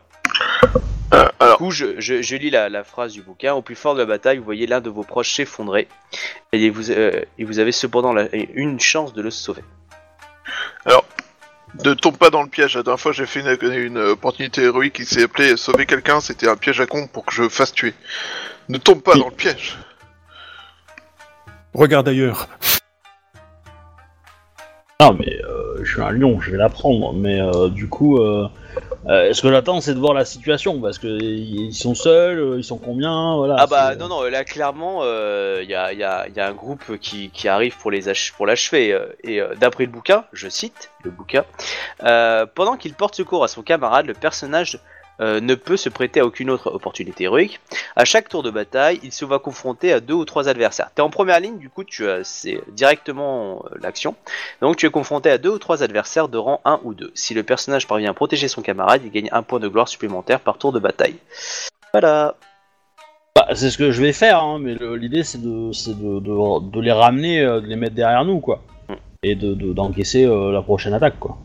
Du 1.09 1.17
alors, 1.39 1.57
coup, 1.57 1.71
je, 1.71 2.01
je, 2.01 2.21
je 2.21 2.35
lis 2.35 2.49
la, 2.49 2.67
la 2.67 2.83
phrase 2.83 3.13
du 3.13 3.21
bouquin. 3.21 3.53
Au 3.53 3.61
plus 3.61 3.75
fort 3.75 3.93
de 3.93 3.99
la 3.99 4.05
bataille, 4.05 4.39
vous 4.39 4.43
voyez 4.43 4.67
l'un 4.67 4.81
de 4.81 4.89
vos 4.89 5.03
proches 5.03 5.33
s'effondrer 5.33 5.87
et 6.51 6.69
vous, 6.69 6.91
et 6.91 7.27
vous 7.39 7.59
avez 7.59 7.71
cependant 7.71 8.11
la- 8.11 8.27
une 8.33 8.79
chance 8.81 9.13
de 9.13 9.21
le 9.21 9.31
sauver. 9.31 9.63
Ne 11.83 11.93
tombe 11.93 12.17
pas 12.17 12.29
dans 12.29 12.43
le 12.43 12.49
piège. 12.49 12.75
La 12.75 12.83
dernière 12.83 12.99
fois, 12.99 13.11
j'ai 13.11 13.25
fait 13.25 13.39
une, 13.41 13.73
une 13.73 13.97
opportunité 13.97 14.63
héroïque 14.63 14.93
qui 14.93 15.05
s'est 15.05 15.23
appelée 15.23 15.57
Sauver 15.57 15.85
quelqu'un. 15.85 16.19
C'était 16.19 16.47
un 16.47 16.55
piège 16.55 16.79
à 16.81 16.85
con 16.87 17.07
pour 17.07 17.25
que 17.25 17.33
je 17.33 17.47
fasse 17.49 17.71
tuer. 17.73 17.93
Ne 18.69 18.77
tombe 18.77 19.01
pas 19.01 19.13
Oui. 19.13 19.19
dans 19.19 19.29
le 19.29 19.35
piège. 19.35 19.77
Regarde 21.73 22.07
ailleurs. 22.07 22.47
Ah, 24.99 25.11
mais 25.17 25.39
euh, 25.43 25.79
je 25.83 25.91
suis 25.93 26.01
un 26.01 26.09
lion, 26.11 26.39
je 26.41 26.51
vais 26.51 26.57
la 26.57 26.69
prendre. 26.69 27.13
Mais 27.13 27.39
euh, 27.39 27.69
du 27.69 27.87
coup, 27.87 28.17
euh, 28.17 28.47
euh, 29.09 29.33
ce 29.33 29.41
que 29.41 29.49
j'attends, 29.49 29.79
c'est 29.81 29.93
de 29.93 29.99
voir 29.99 30.13
la 30.13 30.25
situation. 30.25 30.79
Parce 30.81 30.97
que 30.99 31.07
ils 31.07 31.73
sont 31.73 31.95
seuls, 31.95 32.39
euh, 32.39 32.57
ils 32.57 32.63
sont 32.63 32.77
combien 32.77 33.35
voilà, 33.35 33.55
Ah 33.59 33.67
bah 33.67 33.95
non 33.95 34.07
non 34.07 34.23
là 34.23 34.43
clairement 34.43 35.03
il 35.03 35.69
y, 35.69 35.75
a, 35.75 35.93
y, 35.93 36.03
a, 36.03 36.27
y 36.27 36.39
a 36.39 36.47
un 36.47 36.53
groupe 36.53 36.97
qui, 36.99 37.29
qui 37.29 37.47
arrive 37.47 37.77
pour 37.77 37.91
les 37.91 38.09
ach- 38.09 38.33
pour 38.35 38.45
l'achever 38.45 38.91
euh, 38.93 39.07
et 39.23 39.41
euh, 39.41 39.53
d'après 39.59 39.85
le 39.85 39.91
bouquin 39.91 40.25
je 40.33 40.49
cite 40.49 40.91
le 41.03 41.11
bouquin 41.11 41.43
euh, 42.03 42.45
pendant 42.53 42.75
qu'il 42.77 42.93
porte 42.93 43.15
secours 43.15 43.43
à 43.43 43.47
son 43.47 43.61
camarade 43.63 44.05
le 44.05 44.13
personnage 44.13 44.79
euh, 45.19 45.39
ne 45.41 45.55
peut 45.55 45.77
se 45.77 45.89
prêter 45.89 46.19
à 46.19 46.25
aucune 46.25 46.49
autre 46.49 46.71
opportunité 46.71 47.23
héroïque. 47.25 47.59
À 47.95 48.05
chaque 48.05 48.29
tour 48.29 48.43
de 48.43 48.51
bataille, 48.51 48.99
il 49.03 49.11
se 49.11 49.25
voit 49.25 49.39
confronté 49.39 49.91
à 49.93 49.99
deux 49.99 50.13
ou 50.13 50.25
trois 50.25 50.47
adversaires. 50.49 50.91
T'es 50.93 51.01
en 51.01 51.09
première 51.09 51.39
ligne, 51.39 51.57
du 51.57 51.69
coup, 51.69 51.83
tu 51.83 52.07
as 52.07 52.23
c'est 52.23 52.61
directement 52.73 53.63
euh, 53.71 53.77
l'action. 53.81 54.15
Donc, 54.61 54.75
tu 54.77 54.85
es 54.85 54.89
confronté 54.89 55.29
à 55.29 55.37
deux 55.37 55.49
ou 55.49 55.59
trois 55.59 55.83
adversaires 55.83 56.27
de 56.27 56.37
rang 56.37 56.61
1 56.65 56.81
ou 56.83 56.93
2. 56.93 57.11
Si 57.15 57.33
le 57.33 57.43
personnage 57.43 57.87
parvient 57.87 58.11
à 58.11 58.13
protéger 58.13 58.47
son 58.47 58.61
camarade, 58.61 59.01
il 59.05 59.11
gagne 59.11 59.29
un 59.31 59.43
point 59.43 59.59
de 59.59 59.67
gloire 59.67 59.87
supplémentaire 59.87 60.39
par 60.39 60.57
tour 60.57 60.71
de 60.71 60.79
bataille. 60.79 61.15
Voilà. 61.93 62.35
Bah, 63.35 63.47
c'est 63.53 63.69
ce 63.69 63.77
que 63.77 63.91
je 63.91 64.01
vais 64.01 64.13
faire, 64.13 64.41
hein, 64.43 64.57
mais 64.59 64.75
l'idée 64.97 65.23
c'est 65.23 65.41
de, 65.41 65.71
c'est 65.71 65.97
de, 65.97 66.19
de, 66.19 66.69
de 66.71 66.81
les 66.81 66.91
ramener, 66.91 67.41
euh, 67.41 67.61
de 67.61 67.67
les 67.67 67.75
mettre 67.75 67.93
derrière 67.95 68.25
nous, 68.25 68.39
quoi. 68.39 68.61
Mm. 68.89 68.93
Et 69.23 69.35
de, 69.35 69.53
de- 69.53 69.73
d'encaisser 69.73 70.25
euh, 70.25 70.51
la 70.51 70.61
prochaine 70.63 70.93
attaque, 70.93 71.19
quoi. 71.19 71.37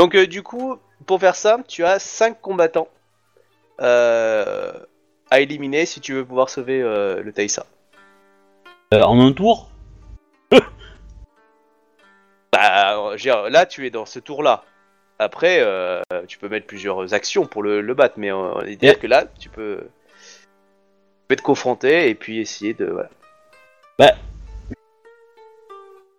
Donc 0.00 0.14
euh, 0.14 0.26
du 0.26 0.42
coup, 0.42 0.78
pour 1.04 1.20
faire 1.20 1.36
ça, 1.36 1.58
tu 1.68 1.84
as 1.84 1.98
5 1.98 2.40
combattants 2.40 2.88
euh, 3.82 4.72
à 5.30 5.40
éliminer 5.40 5.84
si 5.84 6.00
tu 6.00 6.14
veux 6.14 6.24
pouvoir 6.24 6.48
sauver 6.48 6.80
euh, 6.80 7.22
le 7.22 7.34
Taïsa. 7.34 7.66
En 8.92 9.20
un 9.20 9.32
tour 9.34 9.70
Bah, 12.50 13.08
je 13.08 13.10
veux 13.10 13.18
dire, 13.18 13.50
là, 13.50 13.66
tu 13.66 13.86
es 13.86 13.90
dans 13.90 14.06
ce 14.06 14.20
tour-là. 14.20 14.64
Après, 15.18 15.58
euh, 15.60 16.00
tu 16.26 16.38
peux 16.38 16.48
mettre 16.48 16.66
plusieurs 16.66 17.12
actions 17.12 17.44
pour 17.44 17.62
le, 17.62 17.82
le 17.82 17.92
battre, 17.92 18.14
mais 18.16 18.30
l'idée 18.64 18.86
est 18.86 18.98
que 18.98 19.06
là, 19.06 19.26
tu 19.38 19.50
peux, 19.50 19.80
tu 19.82 21.26
peux 21.28 21.36
te 21.36 21.42
confronter 21.42 22.08
et 22.08 22.14
puis 22.14 22.38
essayer 22.38 22.72
de... 22.72 23.06
Voilà. 23.98 24.16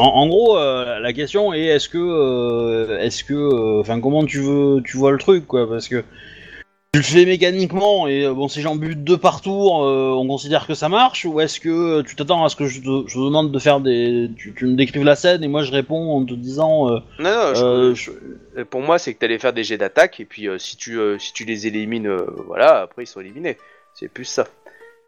En, 0.02 0.08
en 0.24 0.28
gros, 0.28 0.58
euh, 0.58 1.00
la 1.00 1.14
question 1.14 1.54
est 1.54 1.66
est-ce 1.66 1.88
que, 1.88 1.98
euh, 2.00 3.00
est-ce 3.00 3.24
que, 3.24 3.34
euh, 3.34 3.80
enfin, 3.82 4.00
comment 4.02 4.26
tu 4.26 4.40
veux, 4.40 4.82
tu 4.84 4.98
vois 4.98 5.12
le 5.12 5.18
truc, 5.20 5.46
quoi, 5.48 5.70
parce 5.70 5.88
que 5.88 6.04
tu 6.94 7.00
le 7.00 7.04
fais 7.04 7.26
mécaniquement 7.26 8.08
et 8.08 8.28
bon, 8.28 8.48
si 8.50 8.62
j'en 8.62 8.76
bute 8.76 9.04
deux 9.04 9.18
par 9.18 9.42
tour, 9.42 9.76
on 9.76 10.28
considère 10.28 10.68
que 10.68 10.74
ça 10.74 10.90
marche, 10.90 11.24
ou 11.24 11.40
est-ce 11.40 11.60
que 11.62 12.02
tu 12.02 12.16
t'attends 12.18 12.44
à 12.44 12.50
ce 12.50 12.56
que 12.58 12.66
je 12.66 12.80
te, 12.82 13.08
je 13.08 13.14
te 13.14 13.20
demande 13.20 13.52
de 13.52 13.60
faire 13.60 13.80
des, 13.80 14.30
tu, 14.38 14.54
tu 14.58 14.66
me 14.66 14.76
décrives 14.76 15.04
la 15.06 15.16
scène 15.16 15.42
et 15.44 15.48
moi 15.48 15.64
je 15.64 15.72
réponds 15.72 16.12
en 16.18 16.26
te 16.26 16.34
disant, 16.34 16.90
euh, 16.90 17.00
Non, 17.20 17.54
non, 17.54 17.94
je- 17.94 18.12
je- 18.58 18.64
pour 18.64 18.82
moi, 18.82 18.98
c'est 19.00 19.14
que 19.14 19.20
tu 19.20 19.26
allais 19.26 19.40
faire 19.40 19.54
des 19.54 19.64
jets 19.64 19.78
d'attaque 19.78 20.20
et 20.20 20.26
puis 20.26 20.48
si, 20.58 20.76
tu, 20.76 21.00
si 21.20 21.32
tu 21.32 21.46
les 21.46 21.66
élimines, 21.68 22.12
voilà, 22.48 22.82
après 22.82 23.04
ils 23.04 23.08
sont 23.08 23.22
éliminés. 23.22 23.58
C'est 23.94 24.10
plus 24.10 24.26
ça. 24.26 24.48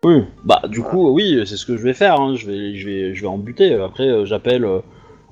Oui, 0.03 0.23
bah 0.43 0.61
du 0.67 0.81
coup 0.81 1.11
oui, 1.11 1.41
c'est 1.45 1.55
ce 1.55 1.65
que 1.65 1.77
je 1.77 1.83
vais 1.83 1.93
faire. 1.93 2.19
hein. 2.19 2.35
Je 2.35 2.45
vais, 2.47 2.75
je 2.75 2.85
vais, 2.85 3.15
je 3.15 3.21
vais 3.21 3.27
en 3.27 3.37
buter. 3.37 3.73
Après, 3.75 4.07
euh, 4.09 4.25
j'appelle, 4.25 4.65
euh, 4.65 4.79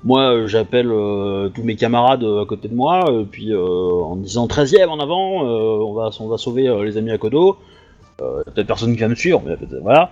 moi, 0.04 0.34
euh, 0.34 0.48
j'appelle 0.48 0.90
euh, 0.92 1.50
tous 1.50 1.64
mes 1.64 1.76
camarades 1.76 2.24
euh, 2.24 2.42
à 2.44 2.46
côté 2.46 2.70
de 2.70 2.76
moi, 2.76 3.04
euh, 3.12 3.26
puis 3.30 3.52
euh, 3.54 3.60
en 3.60 4.16
disant 4.16 4.48
13ème 4.48 4.88
en 4.88 5.00
avant, 5.00 5.46
euh, 5.46 5.84
on 5.86 5.94
va, 5.94 6.10
on 6.22 6.28
va 6.30 6.38
sauver 6.38 6.68
euh, 6.70 6.86
les 6.86 6.98
amis 6.98 7.12
à 7.12 7.18
Kodo. 7.18 7.58
Euh, 8.22 8.44
y 8.46 8.50
a 8.50 8.54
peut-être 8.54 8.68
personne 8.68 8.94
qui 8.96 9.02
va 9.02 9.08
me 9.10 9.16
suivre, 9.16 9.42
mais 9.46 9.56
voilà. 9.82 10.12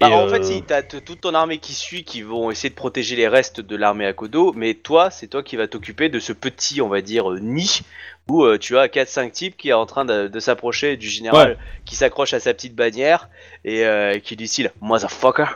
Bah, 0.00 0.10
en 0.12 0.26
euh, 0.26 0.28
fait, 0.28 0.44
si, 0.44 0.62
t'as 0.62 0.82
t- 0.82 1.00
toute 1.00 1.22
ton 1.22 1.34
armée 1.34 1.58
qui 1.58 1.74
suit, 1.74 2.04
qui 2.04 2.22
vont 2.22 2.52
essayer 2.52 2.70
de 2.70 2.74
protéger 2.76 3.16
les 3.16 3.26
restes 3.26 3.60
de 3.60 3.74
l'armée 3.76 4.06
à 4.06 4.12
Kodo, 4.12 4.52
mais 4.54 4.74
toi, 4.74 5.10
c'est 5.10 5.26
toi 5.26 5.42
qui 5.42 5.56
vas 5.56 5.66
t'occuper 5.66 6.08
de 6.08 6.20
ce 6.20 6.32
petit, 6.32 6.80
on 6.80 6.88
va 6.88 7.00
dire, 7.00 7.32
euh, 7.32 7.40
nid, 7.40 7.80
où 8.28 8.44
euh, 8.44 8.58
tu 8.58 8.78
as 8.78 8.86
4-5 8.88 9.32
types 9.32 9.56
qui 9.56 9.70
est 9.70 9.72
en 9.72 9.86
train 9.86 10.04
de, 10.04 10.28
de 10.28 10.40
s'approcher 10.40 10.96
du 10.96 11.08
général, 11.08 11.56
qui 11.84 11.96
s'accroche 11.96 12.32
à 12.32 12.38
sa 12.38 12.54
petite 12.54 12.76
bannière, 12.76 13.28
et 13.64 13.84
euh, 13.86 14.20
qui 14.20 14.36
dit 14.36 14.46
style, 14.46 14.70
motherfucker, 14.80 15.46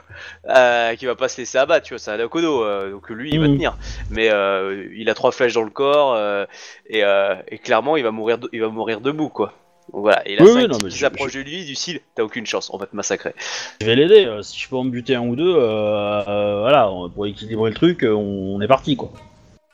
euh, 0.48 0.96
qui 0.96 1.06
va 1.06 1.14
pas 1.14 1.28
se 1.28 1.36
laisser 1.40 1.58
abattre, 1.58 1.86
tu 1.86 1.94
vois, 1.94 2.00
c'est 2.00 2.10
un 2.10 2.28
Kodo, 2.28 2.64
euh, 2.64 2.90
donc 2.90 3.08
lui, 3.10 3.30
il 3.34 3.38
va 3.38 3.48
Mhm. 3.48 3.54
tenir. 3.54 3.78
Mais 4.08 4.28
euh, 4.32 4.88
il 4.96 5.08
a 5.08 5.14
trois 5.14 5.30
flèches 5.30 5.54
dans 5.54 5.62
le 5.62 5.70
corps, 5.70 6.14
euh, 6.14 6.46
et, 6.88 7.04
euh, 7.04 7.36
et 7.46 7.58
clairement, 7.58 7.96
il 7.96 8.02
va 8.02 8.10
mourir, 8.10 8.38
de- 8.38 8.48
il 8.52 8.60
va 8.60 8.70
mourir 8.70 9.00
debout, 9.00 9.28
quoi. 9.28 9.52
Donc 9.92 10.02
voilà, 10.02 10.26
et 10.26 10.32
il 10.34 10.40
a 10.40 10.42
Oui, 10.42 10.48
5 10.52 10.56
oui, 10.56 10.68
non, 10.68 10.78
mais 10.82 10.90
je- 10.90 10.96
s'approchent 10.96 11.34
de 11.34 11.40
lui, 11.40 11.64
du 11.66 11.74
style, 11.74 12.00
t'as 12.14 12.22
aucune 12.22 12.46
chance, 12.46 12.70
on 12.72 12.78
va 12.78 12.86
te 12.86 12.96
massacrer. 12.96 13.34
Je 13.80 13.86
vais 13.86 13.94
l'aider. 13.94 14.24
euh, 14.24 14.40
si 14.42 14.58
je 14.58 14.68
peux 14.68 14.76
en 14.76 14.84
buter 14.86 15.14
un 15.14 15.20
ou 15.26 15.36
deux, 15.36 15.54
euh, 15.54 16.22
euh, 16.26 16.60
voilà, 16.60 16.90
on- 16.90 17.10
pour 17.10 17.26
équilibrer 17.26 17.70
le 17.70 17.76
truc, 17.76 18.02
euh, 18.04 18.12
on, 18.14 18.56
on 18.56 18.60
est 18.62 18.68
parti 18.68 18.96
quoi. 18.96 19.10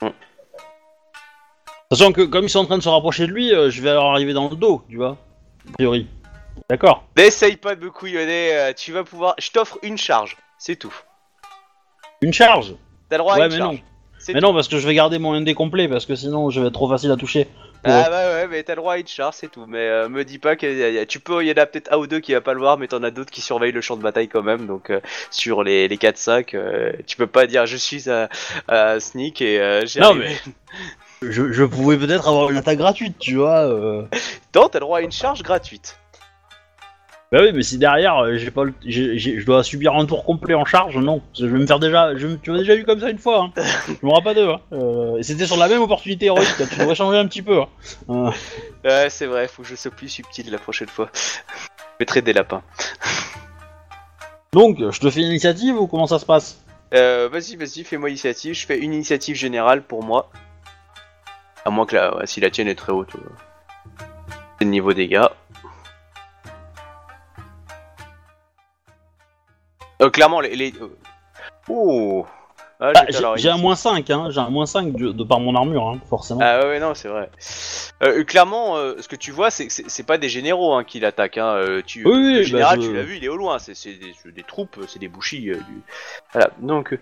Mm. 0.01 0.09
Sachant 1.91 2.11
que 2.11 2.21
comme 2.21 2.45
ils 2.45 2.49
sont 2.49 2.59
en 2.59 2.65
train 2.65 2.77
de 2.77 2.83
se 2.83 2.89
rapprocher 2.89 3.25
de 3.27 3.31
lui, 3.31 3.53
euh, 3.53 3.69
je 3.69 3.81
vais 3.81 3.91
leur 3.93 4.05
arriver 4.05 4.33
dans 4.33 4.49
le 4.49 4.55
dos, 4.55 4.83
tu 4.89 4.97
vois. 4.97 5.17
A 5.69 5.73
priori. 5.73 6.07
D'accord. 6.69 7.03
N'essaye 7.17 7.55
pas 7.55 7.75
de 7.75 7.83
me 7.85 7.89
couillonner, 7.89 8.53
euh, 8.55 8.73
tu 8.73 8.91
vas 8.91 9.03
pouvoir. 9.03 9.35
Je 9.39 9.49
t'offre 9.51 9.79
une 9.81 9.97
charge, 9.97 10.37
c'est 10.57 10.75
tout. 10.75 10.93
Une 12.21 12.33
charge? 12.33 12.75
T'as 13.09 13.15
le 13.17 13.23
droit 13.23 13.35
à 13.35 13.39
ouais, 13.39 13.45
une 13.45 13.51
mais 13.53 13.57
charge. 13.57 13.75
non. 13.77 13.81
C'est 14.19 14.33
Mais 14.33 14.41
tout. 14.41 14.47
non, 14.47 14.53
parce 14.53 14.67
que 14.67 14.77
je 14.77 14.85
vais 14.87 14.93
garder 14.93 15.17
mon 15.17 15.33
ND 15.39 15.53
complet, 15.55 15.87
parce 15.87 16.05
que 16.05 16.13
sinon 16.15 16.49
je 16.49 16.59
vais 16.61 16.67
être 16.67 16.73
trop 16.73 16.89
facile 16.89 17.09
à 17.11 17.15
toucher. 17.15 17.45
pour 17.83 17.93
Ah 17.93 18.09
bah 18.09 18.31
ouais, 18.33 18.47
mais 18.49 18.61
t'as 18.63 18.73
le 18.73 18.81
droit 18.81 18.93
à 18.95 18.97
une 18.97 19.07
charge, 19.07 19.35
c'est 19.37 19.49
tout. 19.49 19.65
Mais 19.65 19.77
euh, 19.87 20.09
me 20.09 20.23
dis 20.25 20.37
pas 20.39 20.55
que 20.57 20.65
y 20.67 20.83
a- 20.83 20.89
y 20.89 20.97
a- 20.99 21.05
tu 21.05 21.19
peux, 21.21 21.41
il 21.43 21.47
y 21.47 21.51
en 21.51 21.61
a 21.61 21.65
peut-être 21.65 21.91
un 21.93 21.97
ou 21.97 22.05
deux 22.05 22.19
qui 22.19 22.33
va 22.33 22.41
pas 22.41 22.53
le 22.53 22.59
voir, 22.59 22.77
mais 22.77 22.87
t'en 22.87 23.01
as 23.03 23.11
d'autres 23.11 23.31
qui 23.31 23.39
surveillent 23.41 23.71
le 23.71 23.79
champ 23.81 23.95
de 23.95 24.01
bataille 24.03 24.27
quand 24.27 24.43
même. 24.43 24.67
Donc 24.67 24.89
euh, 24.89 24.99
sur 25.31 25.63
les, 25.63 25.87
les 25.87 25.97
4-5, 25.97 26.53
euh, 26.53 26.91
tu 27.07 27.15
peux 27.15 27.27
pas 27.27 27.47
dire 27.47 27.65
je 27.65 27.77
suis 27.77 28.09
à, 28.09 28.27
à 28.67 28.99
sneak 28.99 29.41
et 29.41 29.59
euh, 29.59 29.85
j'ai 29.85 30.01
Non, 30.01 30.07
arrivé. 30.09 30.35
Je, 31.21 31.51
je 31.51 31.63
pouvais 31.63 31.97
peut-être 31.97 32.27
avoir 32.27 32.49
une 32.49 32.57
attaque 32.57 32.77
gratuite, 32.77 33.17
tu 33.19 33.35
vois. 33.35 33.65
euh. 33.67 34.03
Non, 34.55 34.67
t'as 34.67 34.79
le 34.79 34.85
droit 34.85 34.97
à 34.99 35.01
une 35.01 35.11
charge 35.11 35.43
gratuite. 35.43 35.97
Bah 37.31 37.39
oui, 37.43 37.51
mais 37.53 37.61
si 37.61 37.77
derrière, 37.77 38.17
euh, 38.17 38.37
j'ai 38.37 38.49
pas, 38.49 38.63
le- 38.63 38.73
j'ai- 38.83 39.19
j'ai- 39.19 39.39
je 39.39 39.45
dois 39.45 39.63
subir 39.63 39.93
un 39.95 40.03
tour 40.07 40.23
complet 40.25 40.55
en 40.55 40.65
charge, 40.65 40.97
non. 40.97 41.21
Je 41.37 41.45
vais 41.45 41.59
me 41.59 41.67
faire 41.67 41.77
déjà, 41.79 42.15
je, 42.17 42.25
me- 42.25 42.37
tu 42.37 42.49
m'as 42.49 42.57
déjà 42.57 42.73
eu 42.75 42.83
comme 42.85 42.99
ça 42.99 43.11
une 43.11 43.19
fois. 43.19 43.43
Hein. 43.43 43.53
je 44.01 44.03
m'en 44.05 44.19
pas 44.23 44.33
deux. 44.33 44.49
Hein. 44.49 44.59
Euh, 44.73 45.17
et 45.17 45.21
c'était 45.23 45.45
sur 45.45 45.57
la 45.57 45.67
même 45.67 45.81
opportunité 45.83 46.25
héroïque. 46.25 46.47
Tu 46.57 46.79
devrais 46.79 46.95
changer 46.95 47.19
un 47.19 47.27
petit 47.27 47.43
peu. 47.43 47.61
Hein. 47.61 47.67
Euh, 48.09 48.31
Ouais, 48.83 49.09
c'est 49.11 49.27
vrai, 49.27 49.47
faut 49.47 49.61
que 49.61 49.67
je 49.67 49.75
sois 49.75 49.91
plus 49.91 50.09
subtil 50.09 50.49
la 50.49 50.57
prochaine 50.57 50.87
fois. 50.87 51.09
Je 51.13 51.83
mettrai 51.99 52.23
des 52.23 52.33
lapins. 52.33 52.63
donc, 54.51 54.79
je 54.89 54.99
te 54.99 55.09
fais 55.11 55.19
une 55.21 55.27
initiative 55.27 55.79
ou 55.79 55.85
comment 55.85 56.07
ça 56.07 56.17
se 56.17 56.25
passe? 56.25 56.63
Euh, 56.95 57.29
vas-y, 57.31 57.55
vas-y, 57.57 57.83
fais-moi 57.83 58.09
l'initiative. 58.09 58.55
Je 58.55 58.65
fais 58.65 58.79
une 58.79 58.93
initiative 58.93 59.35
générale 59.35 59.83
pour 59.83 60.03
moi. 60.03 60.31
À 61.63 61.69
moins 61.69 61.85
que 61.85 61.95
la, 61.95 62.15
ouais, 62.17 62.25
si 62.25 62.39
la 62.41 62.49
tienne 62.49 62.67
est 62.69 62.73
très 62.75 62.91
haute. 62.91 63.13
euh, 63.15 63.19
C'est 64.57 64.65
le 64.65 64.71
niveau 64.71 64.93
dégâts. 64.93 65.27
Euh, 70.01 70.09
clairement, 70.09 70.39
les. 70.41 70.55
les... 70.55 70.73
euh, 70.81 70.87
Oh 71.67 72.25
Ah, 72.79 72.93
Bah, 72.93 73.05
j'ai 73.35 73.49
un 73.49 73.57
moins 73.57 73.75
5, 73.75 74.09
hein. 74.09 74.27
j'ai 74.31 74.39
un 74.39 74.49
moins 74.49 74.65
5 74.65 74.93
de, 74.93 75.11
de 75.11 75.23
par 75.25 75.41
mon 75.41 75.53
armure, 75.55 75.87
hein, 75.89 75.99
forcément. 76.09 76.39
Ah 76.41 76.65
ouais, 76.65 76.79
non, 76.79 76.93
c'est 76.95 77.09
vrai. 77.09 77.29
Euh, 78.03 78.23
clairement, 78.23 78.77
euh, 78.77 78.95
ce 79.01 79.09
que 79.09 79.17
tu 79.17 79.31
vois, 79.31 79.51
c'est 79.51 79.67
que 79.67 79.73
c'est 79.73 80.05
pas 80.05 80.17
des 80.17 80.29
généraux 80.29 80.73
hein, 80.73 80.85
qui 80.85 81.01
l'attaquent. 81.01 81.37
Hein. 81.37 81.81
tu, 81.85 82.05
Oui, 82.07 82.13
oui, 82.13 82.33
le 82.33 82.37
bah, 82.39 82.43
général, 82.43 82.81
je- 82.81 82.87
tu 82.87 82.93
l'as 82.95 83.03
vu, 83.03 83.17
il 83.17 83.25
est 83.25 83.27
au 83.27 83.35
loin. 83.35 83.59
C'est 83.59 83.73
des, 83.89 84.31
des 84.31 84.43
troupes, 84.43 84.79
c'est 84.87 84.99
des 84.99 85.09
bouchis. 85.09 85.49
euh, 85.51 85.55
du... 85.55 85.81
Voilà. 86.31 86.49
Donc, 86.59 86.97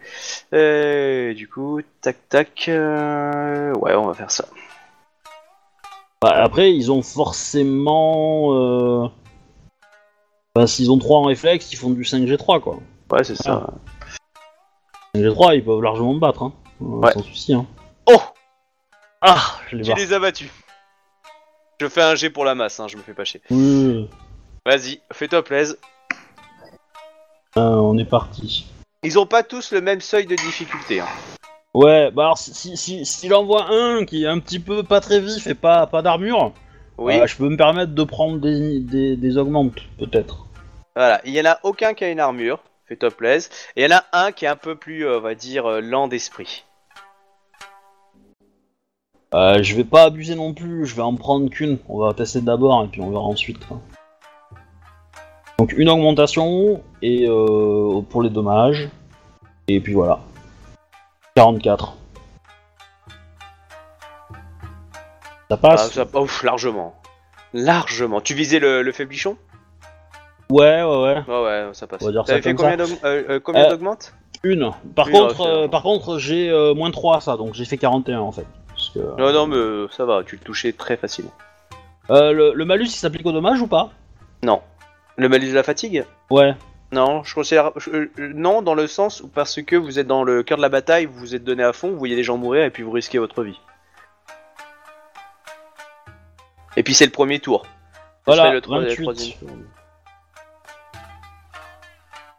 du 0.52 1.48
coup, 1.48 1.80
tac, 2.02 2.18
tac. 2.30 2.64
Ouais, 2.68 3.94
on 3.96 4.08
va 4.08 4.14
faire 4.16 4.32
ça. 4.32 4.46
Bah, 6.22 6.32
après, 6.36 6.74
ils 6.74 6.92
ont 6.92 7.04
forcément. 7.04 9.12
Bah, 10.58 10.66
s'ils 10.66 10.90
ont 10.90 10.98
3 10.98 11.20
en 11.20 11.24
réflexe, 11.26 11.72
ils 11.72 11.76
font 11.76 11.92
du 11.92 12.02
5G3 12.04 12.60
quoi. 12.60 12.80
Ouais, 13.12 13.24
c'est 13.24 13.36
ça. 13.36 13.68
5G3, 15.16 15.56
ils 15.56 15.64
peuvent 15.64 15.84
largement 15.84 16.16
me 16.16 16.20
battre, 16.20 16.42
hein. 16.42 16.54
Euh, 16.82 16.86
Ouais. 16.86 17.12
sans 17.14 17.22
souci. 17.22 17.54
Hein. 17.54 17.68
Oh 18.08 18.20
Ah, 19.22 19.40
je 19.70 19.76
les 19.76 19.84
Tu 19.84 19.94
les 19.94 20.14
as 20.14 20.20
battus. 20.20 20.50
Je 21.80 21.88
fais 21.88 22.02
un 22.02 22.16
G 22.16 22.32
pour 22.32 22.44
la 22.44 22.56
masse, 22.56 22.80
hein, 22.80 22.88
je 22.88 22.98
me 22.98 23.04
fais 23.04 23.14
pas 23.14 23.24
chier. 23.24 23.40
Oui, 23.52 24.10
Vas-y, 24.66 25.00
fais-toi 25.14 25.44
plaise. 25.44 25.78
euh, 27.58 27.62
on 27.76 27.96
est 28.00 28.06
parti. 28.06 28.66
Ils 29.04 29.20
ont 29.20 29.28
pas 29.28 29.44
tous 29.44 29.72
le 29.72 29.82
même 29.82 30.02
seuil 30.02 30.26
de 30.26 30.36
difficulté. 30.36 31.02
Hein. 31.02 31.06
Ouais, 31.76 32.10
bah 32.10 32.24
alors, 32.24 32.38
si, 32.40 32.52
si, 32.56 32.76
si- 32.78 33.06
s'il 33.06 33.34
envoie 33.36 33.68
un 33.72 34.06
qui 34.06 34.24
est 34.24 34.28
un 34.28 34.40
petit 34.40 34.60
peu 34.60 34.82
pas 34.82 35.02
très 35.02 35.20
vif 35.20 35.46
et 35.46 35.54
pas, 35.54 35.86
pas 35.86 36.02
d'armure, 36.02 36.52
Oui, 36.98 37.14
euh, 37.20 37.28
je 37.28 37.36
peux 37.38 37.48
me 37.48 37.58
permettre 37.58 37.94
de 37.94 38.04
prendre 38.04 38.40
des, 38.40 38.80
des, 38.80 39.16
des 39.16 39.38
augmentes, 39.38 39.82
peut-être. 40.00 40.47
Voilà. 40.98 41.22
Il 41.26 41.34
y 41.34 41.42
en 41.42 41.46
a 41.46 41.60
aucun 41.64 41.94
qui 41.94 42.04
a 42.04 42.10
une 42.10 42.20
armure. 42.20 42.60
Fais-toi 42.88 43.12
plaise. 43.12 43.50
Et 43.76 43.84
il 43.84 43.90
y 43.92 43.94
en 43.94 43.98
a 43.98 44.04
un 44.14 44.32
qui 44.32 44.46
est 44.46 44.48
un 44.48 44.56
peu 44.56 44.76
plus, 44.76 45.06
euh, 45.06 45.18
on 45.18 45.22
va 45.22 45.36
dire, 45.36 45.66
euh, 45.66 45.82
lent 45.82 46.08
d'esprit. 46.08 46.64
Euh, 49.34 49.62
je 49.62 49.76
vais 49.76 49.84
pas 49.84 50.04
abuser 50.04 50.36
non 50.36 50.54
plus, 50.54 50.86
je 50.86 50.96
vais 50.96 51.02
en 51.02 51.16
prendre 51.16 51.50
qu'une. 51.50 51.80
On 51.90 52.00
va 52.00 52.14
tester 52.14 52.40
d'abord 52.42 52.84
et 52.86 52.88
puis 52.88 53.02
on 53.02 53.10
verra 53.10 53.24
ensuite. 53.24 53.66
quoi. 53.68 53.82
Donc 55.60 55.74
une 55.74 55.90
augmentation 55.90 56.82
et 57.02 57.26
euh, 57.28 58.02
pour 58.10 58.22
les 58.22 58.30
dommages. 58.30 58.88
Et 59.68 59.82
puis 59.82 59.94
voilà. 59.94 60.20
44. 61.36 61.98
Ça 65.50 65.56
Ah, 65.56 65.58
passe 65.58 65.92
ça, 65.92 66.06
ouf, 66.16 66.44
largement. 66.44 66.96
Largement. 67.54 68.22
Tu 68.22 68.34
visais 68.34 68.60
le, 68.60 68.82
le 68.82 68.92
faiblichon? 68.94 69.38
Ouais, 70.50 70.82
ouais, 70.84 71.04
ouais. 71.04 71.24
Ouais, 71.28 71.44
ouais, 71.44 71.70
ça 71.74 71.88
passe. 71.88 72.02
On 72.02 72.06
va 72.06 72.12
dire 72.12 72.24
T'avais 72.24 72.40
ça 72.42 72.50
fait 72.50 72.56
comme 72.56 72.70
combien 72.70 72.78
d'aug- 72.78 73.00
euh, 73.04 73.24
euh, 73.30 73.40
combien 73.42 73.66
Euh, 73.66 73.70
d'augmentes 73.72 74.14
Une. 74.44 74.72
Par 74.96 75.08
Une, 75.10 75.14
contre, 75.14 75.42
ok. 75.42 75.48
euh, 75.48 75.68
par 75.68 75.82
contre 75.84 76.20
j'ai 76.20 76.50
euh, 76.50 76.74
moins 76.74 76.92
3 76.92 77.20
ça, 77.22 77.36
donc 77.38 77.54
j'ai 77.54 77.66
fait 77.66 77.78
41 77.78 78.20
en 78.20 78.32
fait. 78.32 78.46
Parce 78.70 78.90
que, 78.92 79.00
Non, 79.00 79.34
non, 79.34 79.48
mais 79.48 79.56
euh, 79.58 79.88
ça 79.90 80.06
va, 80.06 80.24
tu 80.24 80.36
le 80.36 80.42
touchais 80.42 80.72
très 80.72 80.96
facilement. 80.96 81.34
Euh, 82.12 82.32
le, 82.32 82.54
le 82.54 82.66
malus 82.66 82.86
il 82.86 82.92
s'applique 82.92 83.26
au 83.26 83.32
dommage 83.34 83.62
ou 83.62 83.68
pas? 83.68 83.90
Non. 84.44 84.62
Le 85.18 85.28
malus 85.28 85.50
de 85.50 85.56
la 85.56 85.64
fatigue? 85.64 86.06
Ouais. 86.30 86.54
Non, 86.94 87.24
je 87.24 87.34
considère. 87.36 87.72
je- 87.76 87.90
euh, 87.90 88.12
euh, 88.20 88.32
non, 88.34 88.62
dans 88.62 88.76
le 88.76 88.88
sens 88.88 89.20
où 89.22 89.28
parce 89.28 89.62
que 89.62 89.76
vous 89.76 90.00
êtes 90.00 90.08
dans 90.08 90.24
le 90.24 90.44
cœur 90.44 90.58
de 90.58 90.62
la 90.62 90.70
bataille, 90.70 91.06
vous 91.06 91.20
vous 91.20 91.36
êtes 91.36 91.44
donné 91.44 91.64
à 91.64 91.74
fond, 91.74 91.90
vous 91.90 91.98
voyez 91.98 92.16
des 92.16 92.24
gens 92.24 92.38
mourir 92.38 92.64
et 92.64 92.70
puis 92.70 92.84
vous 92.84 92.92
risquez 92.92 93.18
votre 93.18 93.44
vie. 93.44 93.60
Et 96.78 96.84
puis 96.84 96.94
c'est 96.94 97.06
le 97.06 97.12
premier 97.12 97.40
tour. 97.40 97.66
Ce 97.66 97.70
Voilà, 98.28 98.44
serait 98.44 98.54
le 98.54 98.62
tro- 98.62 98.76
le 98.76 98.82
28. 98.88 99.02
troisième 99.04 99.38
tour. 99.40 99.50